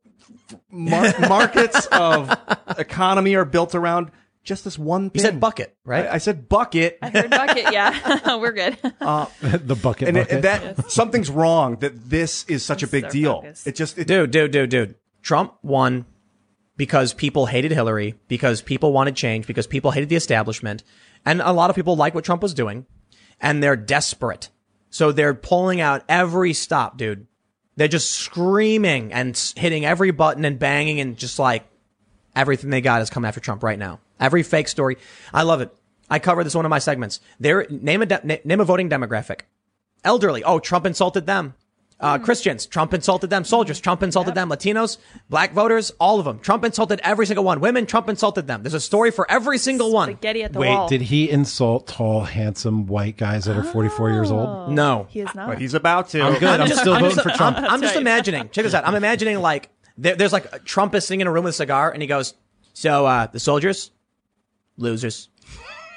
mar- 0.70 1.12
markets 1.28 1.84
of 1.92 2.34
economy 2.78 3.34
are 3.34 3.44
built 3.44 3.74
around 3.74 4.10
just 4.44 4.64
this 4.64 4.78
one 4.78 5.10
you 5.14 5.20
said 5.20 5.38
bucket, 5.40 5.76
right? 5.84 6.06
I, 6.06 6.14
I 6.14 6.18
said 6.18 6.48
bucket. 6.48 6.98
I 7.00 7.10
heard 7.10 7.30
bucket. 7.30 7.72
Yeah, 7.72 8.36
we're 8.36 8.52
good. 8.52 8.76
Uh, 9.00 9.26
the 9.40 9.76
bucket. 9.76 10.08
and, 10.08 10.16
bucket. 10.16 10.32
and 10.32 10.44
that 10.44 10.90
something's 10.90 11.30
wrong 11.30 11.76
that 11.76 12.08
this 12.10 12.44
is 12.48 12.64
such 12.64 12.82
a 12.82 12.86
big 12.86 13.08
deal. 13.08 13.42
focus. 13.42 13.66
It 13.66 13.76
just 13.76 13.98
it, 13.98 14.06
dude, 14.06 14.30
dude, 14.30 14.50
dude, 14.50 14.70
dude. 14.70 14.94
Trump 15.22 15.54
won 15.62 16.06
because 16.76 17.14
people 17.14 17.46
hated 17.46 17.70
Hillary, 17.70 18.14
because 18.28 18.60
people 18.62 18.92
wanted 18.92 19.14
change, 19.14 19.46
because 19.46 19.66
people 19.66 19.92
hated 19.92 20.08
the 20.08 20.16
establishment. 20.16 20.82
And 21.24 21.40
a 21.40 21.52
lot 21.52 21.70
of 21.70 21.76
people 21.76 21.94
like 21.94 22.14
what 22.14 22.24
Trump 22.24 22.42
was 22.42 22.54
doing 22.54 22.86
and 23.40 23.62
they're 23.62 23.76
desperate. 23.76 24.48
So 24.90 25.12
they're 25.12 25.34
pulling 25.34 25.80
out 25.80 26.04
every 26.08 26.52
stop, 26.52 26.96
dude. 26.96 27.26
They're 27.76 27.88
just 27.88 28.10
screaming 28.10 29.12
and 29.12 29.36
hitting 29.56 29.84
every 29.84 30.10
button 30.10 30.44
and 30.44 30.58
banging 30.58 31.00
and 31.00 31.16
just 31.16 31.38
like 31.38 31.66
everything 32.36 32.70
they 32.70 32.80
got 32.80 33.02
is 33.02 33.10
coming 33.10 33.28
after 33.28 33.40
Trump 33.40 33.62
right 33.62 33.78
now. 33.78 34.00
Every 34.22 34.42
fake 34.42 34.68
story. 34.68 34.96
I 35.34 35.42
love 35.42 35.60
it. 35.60 35.74
I 36.08 36.18
cover 36.18 36.44
this 36.44 36.54
one 36.54 36.64
of 36.64 36.70
my 36.70 36.78
segments. 36.78 37.20
There, 37.40 37.66
name 37.68 38.02
a, 38.02 38.06
de- 38.06 38.40
name 38.44 38.60
a 38.60 38.64
voting 38.64 38.88
demographic. 38.88 39.40
Elderly. 40.04 40.42
Oh, 40.44 40.58
Trump 40.58 40.86
insulted 40.86 41.26
them. 41.26 41.54
Uh, 42.00 42.18
Christians, 42.18 42.66
Trump 42.66 42.92
insulted 42.92 43.30
them. 43.30 43.44
Soldiers, 43.44 43.78
Trump 43.78 44.02
insulted 44.02 44.34
them. 44.34 44.48
Latinos, 44.50 44.98
black 45.30 45.52
voters, 45.52 45.92
all 46.00 46.18
of 46.18 46.24
them. 46.24 46.40
Trump 46.40 46.64
insulted 46.64 47.00
every 47.04 47.26
single 47.26 47.44
one. 47.44 47.60
Women, 47.60 47.86
Trump 47.86 48.08
insulted 48.08 48.48
them. 48.48 48.64
There's 48.64 48.74
a 48.74 48.80
story 48.80 49.12
for 49.12 49.30
every 49.30 49.56
single 49.56 49.92
one. 49.92 50.08
Spaghetti 50.08 50.42
at 50.42 50.52
the 50.52 50.58
Wait, 50.58 50.68
wall. 50.70 50.88
did 50.88 51.00
he 51.02 51.30
insult 51.30 51.86
tall, 51.86 52.22
handsome 52.24 52.86
white 52.86 53.16
guys 53.16 53.44
that 53.44 53.56
are 53.56 53.62
44 53.62 54.10
years 54.10 54.32
old? 54.32 54.72
No. 54.72 55.06
He 55.10 55.20
is 55.20 55.32
not. 55.36 55.46
but 55.46 55.58
he's 55.58 55.74
about 55.74 56.08
to. 56.08 56.22
I'm 56.22 56.40
good. 56.40 56.60
I'm 56.60 56.66
just- 56.66 56.80
still 56.80 56.94
I'm 56.94 57.02
voting 57.02 57.16
just- 57.18 57.28
for 57.30 57.36
Trump. 57.36 57.56
I'm, 57.58 57.66
I'm 57.66 57.80
just 57.80 57.94
right. 57.94 58.00
imagining. 58.02 58.48
Check 58.50 58.64
this 58.64 58.74
out. 58.74 58.84
I'm 58.84 58.96
imagining 58.96 59.38
like 59.38 59.70
there, 59.96 60.16
there's 60.16 60.32
like 60.32 60.64
Trump 60.64 60.96
is 60.96 61.06
sitting 61.06 61.20
in 61.20 61.28
a 61.28 61.32
room 61.32 61.44
with 61.44 61.50
a 61.54 61.56
cigar, 61.56 61.92
and 61.92 62.02
he 62.02 62.08
goes, 62.08 62.34
"So 62.72 63.06
uh, 63.06 63.26
the 63.28 63.38
soldiers, 63.38 63.92
losers, 64.82 65.28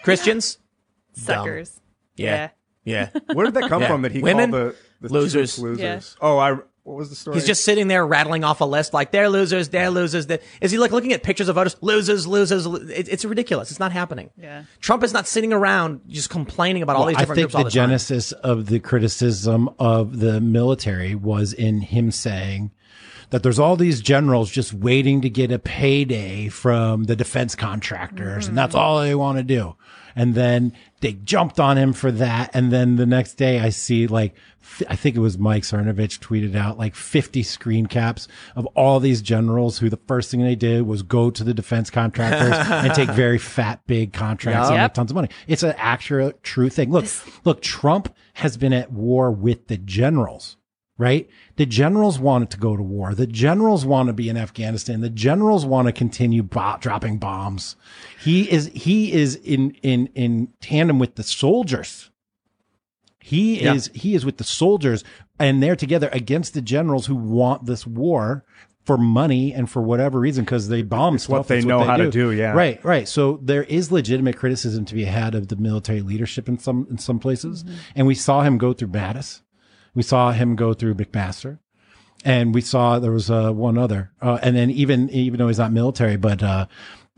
Christians, 0.04 0.58
Suckers. 1.14 1.80
yeah, 2.16 2.50
yeah." 2.84 3.10
Where 3.34 3.46
did 3.46 3.56
that 3.56 3.70
come 3.70 3.82
Yeah. 3.82 3.88
from? 3.88 4.02
That 4.04 4.12
he 4.12 4.22
Women, 4.22 4.52
called 4.52 4.76
the, 5.02 5.08
the 5.08 5.14
losers. 5.14 5.56
troops 5.56 5.60
losers. 5.80 6.18
Oh, 6.22 6.38
I. 6.38 6.58
What 6.84 6.98
was 6.98 7.10
the 7.10 7.16
story? 7.16 7.34
He's 7.38 7.48
just 7.48 7.66
sitting 7.66 7.88
there 7.88 8.06
rattling 8.06 8.44
off 8.44 8.62
a 8.62 8.66
list 8.66 8.94
like 8.94 9.10
they're 9.12 9.28
losers, 9.28 9.70
they're 9.70 9.90
losers. 9.90 10.28
They're, 10.28 10.38
is 10.62 10.70
he 10.70 10.78
like 10.78 10.92
looking 10.92 11.14
at 11.14 11.24
pictures 11.24 11.50
of 11.50 11.56
voters? 11.56 11.76
Losers, 11.82 12.28
losers. 12.28 12.68
lo- 12.68 12.76
It, 12.76 13.10
it's 13.10 13.26
ridiculous. 13.26 13.72
It's 13.72 13.80
not 13.80 13.92
happening. 13.92 14.30
Yeah. 14.40 14.66
Trump 14.82 15.04
is 15.04 15.12
not 15.12 15.26
sitting 15.26 15.52
around 15.52 16.02
just 16.08 16.30
complaining 16.30 16.84
about 16.84 16.96
all 16.96 17.08
these 17.08 17.16
I 17.18 17.22
different 17.22 17.38
think 17.38 17.46
groups 17.48 17.56
all 17.56 17.64
the 17.64 17.70
the 17.72 17.76
time. 17.80 17.88
genesis 17.90 18.34
of 18.34 18.68
the 18.68 18.80
criticism 18.80 19.68
of 19.80 20.20
the 20.20 20.40
military 20.40 21.16
was 21.16 21.54
in 21.54 21.82
him 21.82 22.12
saying 22.12 22.70
that 23.30 23.44
there's 23.44 23.60
all 23.60 23.76
these 23.76 24.02
generals 24.02 24.52
just 24.52 24.74
waiting 24.74 25.22
to 25.22 25.30
get 25.30 25.52
a 25.52 25.60
payday 25.60 26.48
from 26.50 27.06
the 27.06 27.16
defense 27.16 27.56
contractors, 27.56 28.48
and 28.48 28.58
that's 28.58 28.76
mm-hmm. 28.76 28.84
all 28.84 29.02
they 29.02 29.16
want 29.16 29.38
to 29.38 29.44
do. 29.44 29.76
And 30.16 30.34
then 30.34 30.74
they 31.02 31.14
jumped 31.14 31.60
on 31.60 31.78
him 31.78 31.92
for 31.92 32.10
that. 32.12 32.52
And 32.54 32.72
then 32.72 32.96
the 32.96 33.06
next 33.06 33.34
day, 33.34 33.60
I 33.60 33.70
see 33.70 34.08
like, 34.08 34.34
I 34.90 34.96
think 34.96 35.16
it 35.16 35.20
was 35.20 35.38
Mike 35.38 35.64
Cernovich 35.64 36.20
tweeted 36.20 36.56
out 36.56 36.78
like 36.78 36.96
50 36.96 37.44
screen 37.44 37.86
caps 37.86 38.28
of 38.56 38.66
all 38.68 39.00
these 39.00 39.22
generals 39.22 39.78
who 39.78 39.90
the 39.90 40.00
first 40.08 40.32
thing 40.32 40.42
they 40.42 40.56
did 40.56 40.84
was 40.84 41.04
go 41.04 41.30
to 41.30 41.44
the 41.44 41.54
defense 41.54 41.90
contractors 41.90 42.54
and 42.70 42.94
take 42.94 43.10
very 43.10 43.38
fat, 43.38 43.82
big 43.88 44.14
contracts 44.14 44.70
and 44.70 44.78
Yep. 44.78 44.84
make 44.84 44.94
tons 44.94 45.12
of 45.12 45.16
money. 45.16 45.30
It's 45.48 45.64
an 45.64 45.76
actual 45.78 46.32
true 46.44 46.70
thing. 46.70 46.92
Look, 46.92 47.06
look, 47.44 47.62
Trump 47.62 48.16
has 48.36 48.58
been 48.58 48.74
at 48.74 48.92
war 48.92 49.32
with 49.32 49.68
the 49.68 49.78
generals, 49.78 50.56
right? 50.98 51.30
The 51.58 51.66
generals 51.66 52.20
wanted 52.20 52.50
to 52.52 52.58
go 52.58 52.76
to 52.76 52.84
war. 52.84 53.16
The 53.16 53.28
generals 53.28 53.86
want 53.86 54.08
to 54.08 54.14
be 54.14 54.28
in 54.28 54.36
Afghanistan. 54.38 55.00
The 55.02 55.10
generals 55.10 55.66
want 55.66 55.88
to 55.88 55.94
continue 55.94 56.44
bo- 56.44 56.76
dropping 56.80 57.18
bombs. 57.18 57.76
He 58.22 58.52
is, 58.52 58.70
he 58.74 59.14
is 59.14 59.36
in, 59.36 59.72
in, 59.82 60.08
in 60.16 60.50
tandem 60.60 61.00
with 61.00 61.16
the 61.16 61.24
soldiers. 61.24 62.10
He 63.20 63.62
Yeah. 63.64 63.74
is, 63.74 63.90
he 63.94 64.16
is 64.16 64.26
with 64.26 64.38
the 64.38 64.44
soldiers 64.44 65.04
and 65.40 65.62
they're 65.64 65.76
together 65.76 66.10
against 66.12 66.54
the 66.54 66.62
generals 66.62 67.08
who 67.08 67.16
want 67.16 67.66
this 67.66 67.88
war 67.88 68.44
for 68.84 68.98
money 69.00 69.52
and 69.52 69.68
for 69.68 69.82
whatever 69.82 70.20
reason 70.20 70.44
because 70.46 70.68
they 70.68 70.84
bomb 70.84 71.16
It's 71.16 71.28
what 71.28 71.48
they 71.48 71.62
know 71.64 71.80
how 71.84 71.98
to 71.98 72.12
do, 72.12 72.32
yeah. 72.32 72.52
Right, 72.54 72.84
right. 72.86 73.08
So 73.08 73.40
there 73.42 73.64
is 73.64 73.92
legitimate 73.92 74.38
criticism 74.38 74.86
to 74.86 74.94
be 74.94 75.06
had 75.06 75.34
of 75.34 75.48
the 75.48 75.56
military 75.56 76.02
leadership 76.02 76.48
in 76.48 76.60
some 76.60 76.86
in 76.92 77.00
some 77.00 77.18
places, 77.18 77.64
Mm-hmm. 77.64 77.76
and 77.96 78.06
we 78.08 78.14
saw 78.14 78.44
him 78.44 78.60
go 78.60 78.74
through 78.74 78.90
Mattis, 78.90 79.42
we 79.96 80.04
saw 80.04 80.32
him 80.32 80.56
go 80.56 80.74
through 80.74 80.94
McMaster, 80.96 81.58
and 82.24 82.54
we 82.54 82.62
saw 82.62 83.00
there 83.00 83.12
was 83.12 83.32
uh, 83.32 83.52
one 83.52 83.78
other, 83.78 84.12
uh, 84.22 84.38
and 84.42 84.56
then 84.56 84.70
even 84.72 85.10
even 85.10 85.40
though 85.40 85.48
he's 85.48 85.58
not 85.60 85.72
military, 85.72 86.18
but 86.18 86.44
uh, 86.44 86.68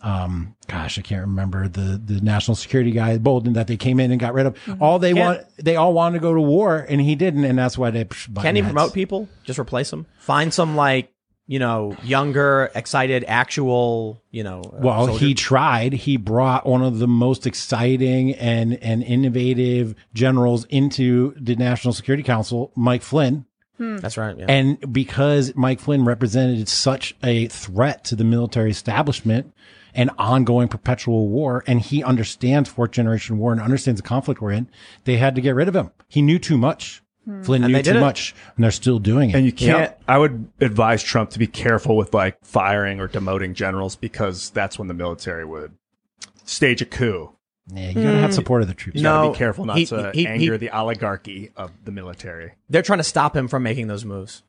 um, 0.02 0.56
gosh, 0.68 1.00
I 1.00 1.02
can't 1.02 1.22
remember 1.22 1.68
the 1.68 2.00
the 2.04 2.22
national 2.22 2.56
security 2.56 2.92
guy 2.92 3.18
Bolton 3.18 3.54
that 3.54 3.66
they 3.68 3.78
came 3.78 4.00
in 4.00 4.12
and 4.12 4.20
got 4.20 4.34
rid 4.34 4.46
of. 4.46 4.58
All 4.80 5.00
they 5.00 5.14
Can't- 5.14 5.40
want, 5.40 5.48
they 5.58 5.76
all 5.76 5.92
wanted 5.94 6.20
to 6.20 6.22
go 6.22 6.34
to 6.34 6.42
war, 6.42 6.86
and 6.88 7.02
he 7.02 7.16
didn't, 7.16 7.46
and 7.46 7.58
that's 7.58 7.78
why 7.78 7.90
they 7.90 8.06
psh, 8.06 8.42
Can 8.42 8.56
he 8.56 8.62
promote 8.62 8.94
people? 8.94 9.28
Just 9.44 9.58
replace 9.60 9.90
them? 9.90 10.06
Find 10.20 10.54
some 10.54 10.76
like, 10.76 11.12
you 11.48 11.60
know, 11.60 11.96
younger, 12.04 12.70
excited, 12.76 13.24
actual, 13.28 14.22
you 14.32 14.44
know. 14.44 14.62
uh, 14.66 14.80
Well, 14.82 15.08
soldier. 15.08 15.26
he 15.26 15.34
tried. 15.34 15.94
He 15.94 16.18
brought 16.18 16.66
one 16.68 16.84
of 16.84 17.00
the 17.00 17.08
most 17.08 17.48
exciting 17.48 18.34
and, 18.36 18.74
and 18.84 19.02
innovative 19.02 19.96
generals 20.14 20.66
into 20.66 21.34
the 21.40 21.56
National 21.56 21.94
Security 21.94 22.24
Council, 22.24 22.72
Mike 22.76 23.02
Flynn. 23.02 23.46
That's 23.80 24.18
right. 24.18 24.36
Yeah. 24.38 24.46
And 24.50 24.92
because 24.92 25.56
Mike 25.56 25.80
Flynn 25.80 26.04
represented 26.04 26.68
such 26.68 27.16
a 27.24 27.48
threat 27.48 28.04
to 28.06 28.16
the 28.16 28.24
military 28.24 28.72
establishment 28.72 29.54
and 29.94 30.10
ongoing 30.18 30.68
perpetual 30.68 31.28
war, 31.30 31.64
and 31.68 31.80
he 31.80 32.04
understands 32.04 32.70
fourth 32.70 32.92
generation 32.92 33.38
war 33.38 33.52
and 33.52 33.62
understands 33.62 34.02
the 34.02 34.08
conflict 34.08 34.42
we're 34.42 34.52
in, 34.52 34.68
they 35.06 35.18
had 35.18 35.36
to 35.36 35.42
get 35.42 35.54
rid 35.56 35.68
of 35.68 35.76
him. 35.76 35.92
He 36.08 36.22
knew 36.24 36.40
too 36.40 36.58
much. 36.58 37.04
Flynn 37.44 37.64
And 37.64 37.72
knew 37.74 37.78
they 37.78 37.82
did 37.84 37.92
too 37.94 37.98
it. 37.98 38.02
much, 38.02 38.34
and 38.56 38.64
they're 38.64 38.72
still 38.72 39.00
doing 39.00 39.32
it. 39.32 39.36
And 39.36 39.46
you 39.46 39.52
can't. 39.52 39.94
I 40.08 40.18
would 40.18 40.48
advise 40.62 41.04
Trump 41.04 41.30
to 41.32 41.40
be 41.40 41.48
careful 41.48 41.98
with 41.98 42.14
like 42.14 42.38
firing 42.44 43.00
or 43.02 43.08
demoting 43.10 43.54
generals 43.54 43.96
because 43.98 44.50
that's 44.52 44.80
when 44.80 44.88
the 44.88 44.94
military 44.94 45.44
would 45.44 45.74
stage 46.46 46.82
a 46.82 46.86
coup. 46.86 47.32
yeah, 47.74 47.90
you 47.90 47.96
gotta 47.96 48.20
have 48.20 48.34
support 48.34 48.62
of 48.62 48.70
the 48.70 48.74
troops. 48.74 48.96
You 48.98 49.04
gotta 49.04 49.26
No, 49.28 49.32
be 49.34 49.38
careful 49.38 49.66
not 49.66 49.78
he- 49.78 49.86
to 49.88 50.12
he- 50.14 50.22
he- 50.22 50.28
anger 50.28 50.58
the 50.58 50.70
oligarchy 50.70 51.52
of 51.58 51.72
the 51.84 51.92
military. 51.92 52.54
They're 52.70 52.82
trying 52.82 53.00
to 53.00 53.04
stop 53.04 53.36
him 53.36 53.48
from 53.50 53.62
making 53.64 53.88
those 53.88 54.06
moves. 54.06 54.44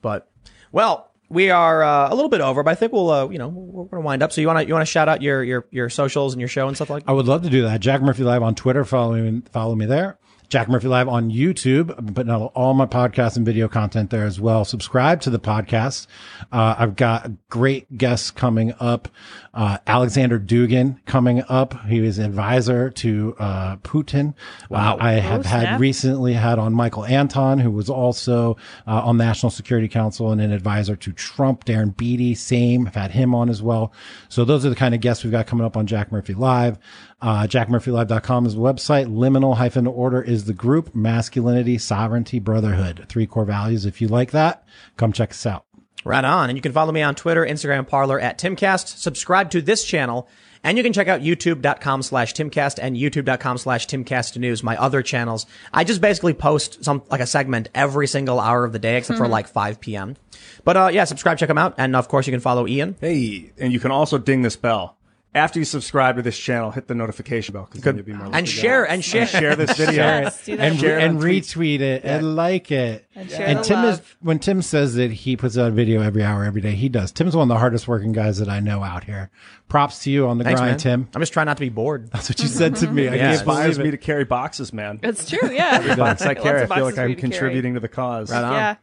But, 0.00 0.30
well, 0.72 1.10
we 1.28 1.50
are 1.50 1.82
uh, 1.82 2.08
a 2.10 2.14
little 2.14 2.30
bit 2.30 2.40
over, 2.40 2.62
but 2.62 2.70
I 2.70 2.74
think 2.74 2.92
we'll, 2.92 3.10
uh, 3.10 3.28
you 3.28 3.38
know, 3.38 3.48
we're 3.48 3.84
going 3.84 4.02
to 4.02 4.06
wind 4.06 4.22
up. 4.22 4.32
So 4.32 4.40
you 4.40 4.46
want 4.46 4.58
to 4.60 4.66
you 4.66 4.72
want 4.74 4.82
to 4.86 4.90
shout 4.90 5.08
out 5.08 5.20
your, 5.22 5.44
your 5.44 5.66
your 5.70 5.88
socials 5.90 6.32
and 6.32 6.40
your 6.40 6.48
show 6.48 6.66
and 6.66 6.76
stuff 6.76 6.88
like 6.90 7.04
that? 7.04 7.10
I 7.10 7.14
would 7.14 7.26
love 7.26 7.42
to 7.42 7.50
do 7.50 7.62
that. 7.62 7.80
Jack 7.80 8.00
Murphy 8.02 8.22
Live 8.24 8.42
on 8.42 8.54
Twitter. 8.54 8.84
Follow 8.84 9.14
me, 9.14 9.42
follow 9.52 9.74
me 9.74 9.86
there. 9.86 10.18
Jack 10.52 10.68
Murphy 10.68 10.86
Live 10.86 11.08
on 11.08 11.30
YouTube. 11.30 11.96
I'm 11.96 12.12
putting 12.12 12.30
out 12.30 12.52
all 12.54 12.74
my 12.74 12.84
podcasts 12.84 13.38
and 13.38 13.46
video 13.46 13.68
content 13.68 14.10
there 14.10 14.26
as 14.26 14.38
well. 14.38 14.66
Subscribe 14.66 15.22
to 15.22 15.30
the 15.30 15.38
podcast. 15.38 16.06
Uh, 16.52 16.74
I've 16.78 16.94
got 16.94 17.30
great 17.48 17.96
guests 17.96 18.30
coming 18.30 18.74
up. 18.78 19.08
Uh, 19.54 19.78
Alexander 19.86 20.38
Dugin 20.38 20.98
coming 21.06 21.42
up. 21.48 21.86
He 21.86 22.02
was 22.02 22.18
advisor 22.18 22.90
to, 22.90 23.34
uh, 23.38 23.76
Putin. 23.76 24.34
Wow. 24.68 24.98
I 25.00 25.12
have 25.12 25.46
had 25.46 25.80
recently 25.80 26.34
had 26.34 26.58
on 26.58 26.74
Michael 26.74 27.06
Anton, 27.06 27.58
who 27.58 27.70
was 27.70 27.88
also, 27.88 28.58
uh, 28.86 29.00
on 29.04 29.16
National 29.16 29.48
Security 29.48 29.88
Council 29.88 30.32
and 30.32 30.40
an 30.42 30.52
advisor 30.52 30.96
to 30.96 31.12
Trump. 31.12 31.64
Darren 31.64 31.96
Beattie, 31.96 32.34
same. 32.34 32.86
I've 32.86 32.94
had 32.94 33.12
him 33.12 33.34
on 33.34 33.48
as 33.48 33.62
well. 33.62 33.90
So 34.28 34.44
those 34.44 34.66
are 34.66 34.70
the 34.70 34.76
kind 34.76 34.94
of 34.94 35.00
guests 35.00 35.24
we've 35.24 35.32
got 35.32 35.46
coming 35.46 35.64
up 35.64 35.78
on 35.78 35.86
Jack 35.86 36.12
Murphy 36.12 36.34
Live. 36.34 36.76
Uh, 37.22 37.46
jackmurphylive.com 37.46 38.46
is 38.46 38.54
the 38.56 38.60
website. 38.60 39.06
Liminal 39.06 39.56
hyphen 39.56 39.86
order 39.86 40.20
is 40.20 40.44
the 40.44 40.52
group. 40.52 40.92
Masculinity, 40.92 41.78
sovereignty, 41.78 42.40
brotherhood. 42.40 43.06
Three 43.08 43.28
core 43.28 43.44
values. 43.44 43.86
If 43.86 44.00
you 44.00 44.08
like 44.08 44.32
that, 44.32 44.66
come 44.96 45.12
check 45.12 45.30
us 45.30 45.46
out. 45.46 45.64
Right 46.04 46.24
on. 46.24 46.50
And 46.50 46.58
you 46.58 46.62
can 46.62 46.72
follow 46.72 46.90
me 46.90 47.00
on 47.00 47.14
Twitter, 47.14 47.46
Instagram, 47.46 47.86
Parler 47.86 48.18
at 48.18 48.40
Timcast. 48.40 48.98
Subscribe 48.98 49.50
to 49.50 49.62
this 49.62 49.84
channel 49.84 50.28
And 50.64 50.78
you 50.78 50.84
can 50.84 50.92
check 50.92 51.08
out 51.08 51.20
youtube.com 51.20 52.02
slash 52.02 52.34
timcast 52.34 52.78
and 52.80 52.96
youtube.com 52.96 53.58
slash 53.58 53.86
timcast 53.86 54.36
news, 54.36 54.62
my 54.62 54.76
other 54.76 55.02
channels. 55.02 55.46
I 55.72 55.84
just 55.84 56.00
basically 56.00 56.34
post 56.34 56.84
some, 56.84 57.02
like 57.10 57.20
a 57.20 57.26
segment 57.26 57.68
every 57.74 58.06
single 58.06 58.38
hour 58.38 58.64
of 58.64 58.72
the 58.72 58.78
day, 58.78 58.96
except 58.96 59.18
for 59.18 59.28
like 59.28 59.48
5 59.48 59.80
p.m. 59.80 60.16
But, 60.64 60.76
uh, 60.76 60.90
yeah, 60.92 61.04
subscribe, 61.04 61.38
check 61.38 61.48
them 61.48 61.58
out. 61.58 61.74
And 61.78 61.96
of 61.96 62.08
course, 62.08 62.26
you 62.26 62.32
can 62.32 62.40
follow 62.40 62.66
Ian. 62.68 62.96
Hey, 63.00 63.52
and 63.58 63.72
you 63.72 63.80
can 63.80 63.90
also 63.90 64.18
ding 64.18 64.42
this 64.42 64.56
bell. 64.56 64.96
After 65.34 65.58
you 65.58 65.64
subscribe 65.64 66.16
to 66.16 66.22
this 66.22 66.36
channel, 66.38 66.70
hit 66.72 66.88
the 66.88 66.94
notification 66.94 67.54
bell 67.54 67.64
because 67.64 67.80
then 67.80 67.96
you'll 67.96 68.04
be 68.04 68.12
more 68.12 68.28
And 68.34 68.46
share, 68.46 68.84
and 68.86 69.02
share. 69.02 69.26
share 69.26 69.56
this 69.56 69.74
video. 69.78 69.94
Yes, 70.04 70.44
do 70.44 70.56
and, 70.58 70.78
Share 70.78 70.98
and 70.98 71.20
retweet 71.20 71.80
it 71.80 72.04
and 72.04 72.36
like 72.36 72.70
it. 72.70 73.06
And 73.14 73.30
share 73.30 73.54
the 73.54 73.62
Tim 73.62 73.84
is 73.86 74.02
when 74.20 74.38
Tim 74.40 74.60
says 74.60 74.94
that 74.96 75.10
he 75.10 75.38
puts 75.38 75.56
out 75.56 75.68
a 75.68 75.70
video 75.70 76.02
every 76.02 76.22
hour, 76.22 76.44
every 76.44 76.60
day. 76.60 76.72
He 76.72 76.90
does. 76.90 77.12
Tim's 77.12 77.34
one 77.34 77.44
of 77.44 77.48
the 77.48 77.58
hardest 77.58 77.88
working 77.88 78.12
guys 78.12 78.38
that 78.40 78.50
I 78.50 78.60
know 78.60 78.82
out 78.82 79.04
here. 79.04 79.30
Props 79.68 80.00
to 80.04 80.10
you 80.10 80.28
on 80.28 80.36
the 80.36 80.44
Thanks, 80.44 80.60
grind, 80.60 80.72
man. 80.72 80.78
Tim. 80.78 81.08
I'm 81.14 81.22
just 81.22 81.32
trying 81.32 81.46
not 81.46 81.56
to 81.56 81.62
be 81.62 81.70
bored. 81.70 82.10
That's 82.10 82.28
what 82.28 82.38
you 82.40 82.48
said 82.48 82.76
to 82.76 82.90
me. 82.90 83.08
I 83.08 83.14
Yeah. 83.14 83.18
can't 83.22 83.32
inspires 83.36 83.78
me 83.78 83.90
to 83.90 83.96
carry 83.96 84.24
boxes, 84.24 84.70
man. 84.74 85.00
It's 85.02 85.26
true, 85.30 85.50
yeah. 85.50 85.96
Box 85.96 86.20
I 86.22 86.28
Lots 86.34 86.42
carry, 86.42 86.62
I 86.62 86.66
feel 86.66 86.84
like 86.84 86.98
I'm 86.98 87.08
you 87.08 87.14
to 87.14 87.20
carry. 87.20 87.30
contributing 87.30 87.72
to 87.74 87.80
the 87.80 87.88
cause. 87.88 88.30
Right 88.30 88.44
on. 88.44 88.52
Yeah. 88.52 88.74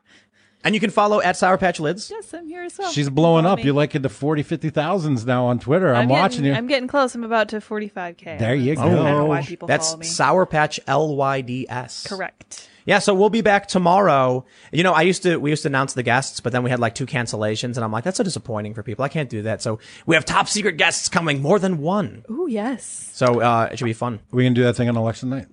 And 0.64 0.76
you 0.76 0.82
can 0.82 0.90
follow 0.90 1.22
at 1.22 1.38
Sour 1.38 1.58
Patch 1.58 1.80
Lyds. 1.80 2.10
Yes, 2.10 2.34
I'm 2.34 2.48
here 2.48 2.64
as 2.64 2.78
well. 2.78 2.92
She's 2.92 3.10
blowing 3.10 3.44
Follow 3.44 3.54
up. 3.54 3.60
me. 3.60 3.66
You're 3.66 3.74
like 3.74 3.96
in 3.96 4.02
the 4.02 4.10
40, 4.10 4.44
50 4.44 4.70
thousands 4.72 5.26
now 5.26 5.46
on 5.46 5.60
Twitter. 5.60 5.94
I'm, 5.96 6.04
I'm 6.04 6.10
watching 6.10 6.40
getting, 6.40 6.46
you. 6.52 6.54
I'm 6.54 6.68
getting 6.68 6.88
close. 6.90 7.16
I'm 7.16 7.24
about 7.24 7.50
to 7.50 7.58
45k. 7.58 8.40
There 8.40 8.56
you 8.56 8.74
I 8.74 8.76
don't 8.76 8.96
know 8.96 9.22
go. 9.22 9.26
why 9.26 9.42
people 9.42 9.68
That's 9.70 9.88
follow 9.88 10.00
me. 10.00 10.06
Sour 10.06 10.46
Patch 10.46 10.80
L 10.86 11.16
Y 11.16 11.42
D 11.42 11.66
S. 11.70 12.06
Correct. 12.06 12.68
Yeah, 12.86 13.00
so 13.00 13.14
we'll 13.14 13.30
be 13.30 13.42
back 13.42 13.68
tomorrow. 13.68 14.46
You 14.72 14.84
know, 14.84 14.94
I 14.94 15.04
used 15.04 15.24
to 15.24 15.38
we 15.38 15.52
used 15.52 15.62
to 15.62 15.70
announce 15.70 15.94
the 15.94 16.04
guests, 16.04 16.40
but 16.40 16.52
then 16.52 16.64
we 16.64 16.70
had 16.72 16.80
like 16.80 16.96
two 16.96 17.06
cancellations, 17.06 17.76
and 17.76 17.84
I'm 17.84 17.92
like, 17.92 18.04
that's 18.04 18.18
so 18.18 18.24
disappointing 18.24 18.74
for 18.74 18.84
people. 18.84 19.06
I 19.06 19.10
can't 19.10 19.30
do 19.30 19.44
that. 19.44 19.62
So 19.62 19.80
we 20.08 20.16
have 20.16 20.26
top 20.26 20.50
secret 20.50 20.78
guests 20.78 21.08
coming, 21.08 21.42
more 21.42 21.60
than 21.60 21.78
one. 21.78 22.26
Ooh, 22.30 22.48
yes. 22.50 23.12
So 23.14 23.42
uh, 23.42 23.70
it 23.72 23.78
should 23.78 23.86
be 23.86 23.94
fun. 23.94 24.20
we 24.32 24.44
can 24.44 24.54
do 24.54 24.64
that 24.64 24.76
thing 24.76 24.90
on 24.90 24.98
election 24.98 25.30
night. 25.30 25.48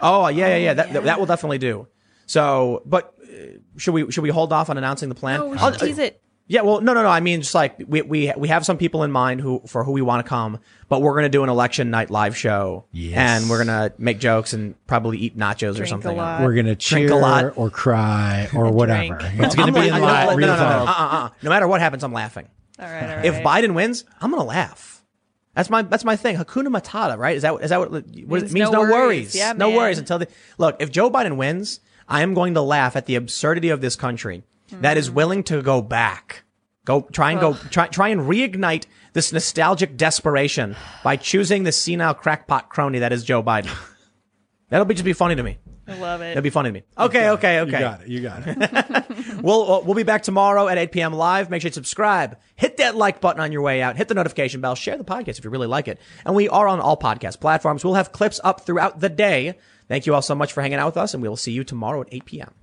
Oh 0.00 0.28
yeah, 0.28 0.48
yeah, 0.48 0.56
yeah. 0.56 0.74
That 0.74 0.92
yeah. 0.92 1.00
that 1.00 1.18
will 1.18 1.26
definitely 1.26 1.58
do. 1.58 1.88
So, 2.26 2.82
but 2.86 3.14
should 3.76 3.94
we 3.94 4.10
should 4.10 4.22
we 4.22 4.30
hold 4.30 4.52
off 4.52 4.70
on 4.70 4.78
announcing 4.78 5.08
the 5.08 5.14
plan? 5.14 5.40
No, 5.40 5.46
we 5.48 5.58
I'll- 5.58 5.72
should 5.72 5.80
tease 5.80 5.98
it. 5.98 6.20
Yeah, 6.46 6.60
well, 6.60 6.82
no, 6.82 6.92
no, 6.92 7.02
no. 7.02 7.08
I 7.08 7.20
mean, 7.20 7.40
just 7.40 7.54
like 7.54 7.76
we 7.88 8.02
we 8.02 8.30
we 8.36 8.48
have 8.48 8.66
some 8.66 8.76
people 8.76 9.02
in 9.02 9.10
mind 9.10 9.40
who 9.40 9.62
for 9.66 9.82
who 9.82 9.92
we 9.92 10.02
want 10.02 10.22
to 10.24 10.28
come, 10.28 10.58
but 10.90 11.00
we're 11.00 11.14
gonna 11.14 11.30
do 11.30 11.42
an 11.42 11.48
election 11.48 11.90
night 11.90 12.10
live 12.10 12.36
show, 12.36 12.84
Yes. 12.92 13.16
and 13.40 13.48
we're 13.48 13.64
gonna 13.64 13.92
make 13.96 14.18
jokes 14.18 14.52
and 14.52 14.74
probably 14.86 15.16
eat 15.16 15.38
nachos 15.38 15.70
or 15.70 15.72
Drink 15.76 15.86
a 15.86 15.88
something. 15.88 16.16
lot. 16.18 16.42
We're 16.42 16.52
gonna 16.54 16.74
Drink 16.74 17.10
a 17.10 17.14
lot. 17.14 17.56
or 17.56 17.70
cry 17.70 18.50
or 18.54 18.70
whatever. 18.70 19.16
Drink. 19.16 19.40
It's 19.40 19.54
gonna 19.54 19.68
I'm 19.68 19.72
be 19.74 19.80
like- 19.80 19.92
in 19.92 19.94
no, 20.00 20.06
live, 20.06 20.28
no, 20.28 20.34
no, 20.34 20.40
no, 20.40 20.46
no, 20.48 20.56
time. 20.56 20.84
no, 20.84 20.92
uh, 20.92 20.94
uh. 21.24 21.28
No 21.42 21.48
matter 21.48 21.66
what 21.66 21.80
happens, 21.80 22.04
I'm 22.04 22.12
laughing. 22.12 22.46
All 22.78 22.84
right, 22.86 23.02
all 23.08 23.16
right. 23.16 23.24
If 23.24 23.36
Biden 23.36 23.72
wins, 23.72 24.04
I'm 24.20 24.30
gonna 24.30 24.44
laugh. 24.44 25.02
That's 25.54 25.70
my 25.70 25.80
that's 25.80 26.04
my 26.04 26.16
thing. 26.16 26.36
Hakuna 26.36 26.66
Matata, 26.68 27.16
right? 27.16 27.36
Is 27.36 27.42
that 27.42 27.54
is 27.62 27.70
that 27.70 27.80
what, 27.80 27.90
what 27.90 28.04
it 28.04 28.16
Means 28.18 28.52
means? 28.52 28.54
no 28.54 28.70
No, 28.72 28.80
worries. 28.82 28.90
worries. 28.92 29.34
Yeah, 29.34 29.52
no 29.54 29.68
man. 29.68 29.76
worries 29.78 29.98
until 29.98 30.18
the 30.18 30.28
look. 30.58 30.76
If 30.80 30.90
Joe 30.92 31.10
Biden 31.10 31.36
wins, 31.36 31.80
I 32.08 32.22
am 32.22 32.34
going 32.34 32.54
to 32.54 32.62
laugh 32.62 32.96
at 32.96 33.06
the 33.06 33.14
absurdity 33.16 33.70
of 33.70 33.80
this 33.80 33.96
country 33.96 34.42
that 34.70 34.96
is 34.96 35.10
willing 35.10 35.42
to 35.44 35.62
go 35.62 35.80
back, 35.82 36.44
go 36.84 37.02
try 37.12 37.30
and 37.32 37.40
go 37.40 37.54
try 37.70 37.86
try 37.86 38.08
and 38.08 38.22
reignite 38.22 38.86
this 39.12 39.32
nostalgic 39.32 39.96
desperation 39.96 40.76
by 41.02 41.16
choosing 41.16 41.62
the 41.62 41.72
senile 41.72 42.14
crackpot 42.14 42.68
crony 42.68 42.98
that 42.98 43.12
is 43.12 43.24
Joe 43.24 43.42
Biden. 43.42 43.70
That'll 44.68 44.84
be 44.86 44.94
just 44.94 45.04
be 45.04 45.12
funny 45.12 45.36
to 45.36 45.42
me. 45.42 45.58
I 45.86 45.94
love 45.98 46.22
it. 46.22 46.28
That'll 46.28 46.42
be 46.42 46.50
funny 46.50 46.70
to 46.70 46.72
me. 46.72 46.82
Okay, 46.96 47.28
okay, 47.30 47.60
okay. 47.60 47.72
You 47.72 47.78
got 47.78 48.00
it. 48.00 48.08
You 48.08 48.20
got 48.20 48.42
it. 48.46 49.04
We'll 49.44 49.70
uh, 49.70 49.80
we'll 49.80 49.94
be 49.94 50.04
back 50.04 50.22
tomorrow 50.22 50.68
at 50.68 50.78
8 50.78 50.90
p.m. 50.92 51.12
live. 51.12 51.50
Make 51.50 51.60
sure 51.60 51.68
you 51.68 51.72
subscribe, 51.72 52.38
hit 52.56 52.78
that 52.78 52.96
like 52.96 53.20
button 53.20 53.42
on 53.42 53.52
your 53.52 53.60
way 53.60 53.82
out, 53.82 53.96
hit 53.96 54.08
the 54.08 54.14
notification 54.14 54.62
bell, 54.62 54.74
share 54.74 54.96
the 54.96 55.04
podcast 55.04 55.38
if 55.38 55.44
you 55.44 55.50
really 55.50 55.66
like 55.66 55.86
it. 55.86 56.00
And 56.24 56.34
we 56.34 56.48
are 56.48 56.66
on 56.66 56.80
all 56.80 56.96
podcast 56.96 57.40
platforms. 57.40 57.84
We'll 57.84 57.94
have 57.94 58.12
clips 58.12 58.40
up 58.42 58.62
throughout 58.62 59.00
the 59.00 59.10
day. 59.10 59.58
Thank 59.88 60.06
you 60.06 60.14
all 60.14 60.22
so 60.22 60.34
much 60.34 60.52
for 60.52 60.62
hanging 60.62 60.78
out 60.78 60.86
with 60.86 60.96
us, 60.96 61.14
and 61.14 61.22
we 61.22 61.28
will 61.28 61.36
see 61.36 61.52
you 61.52 61.64
tomorrow 61.64 62.00
at 62.00 62.08
8 62.12 62.24
p.m. 62.24 62.54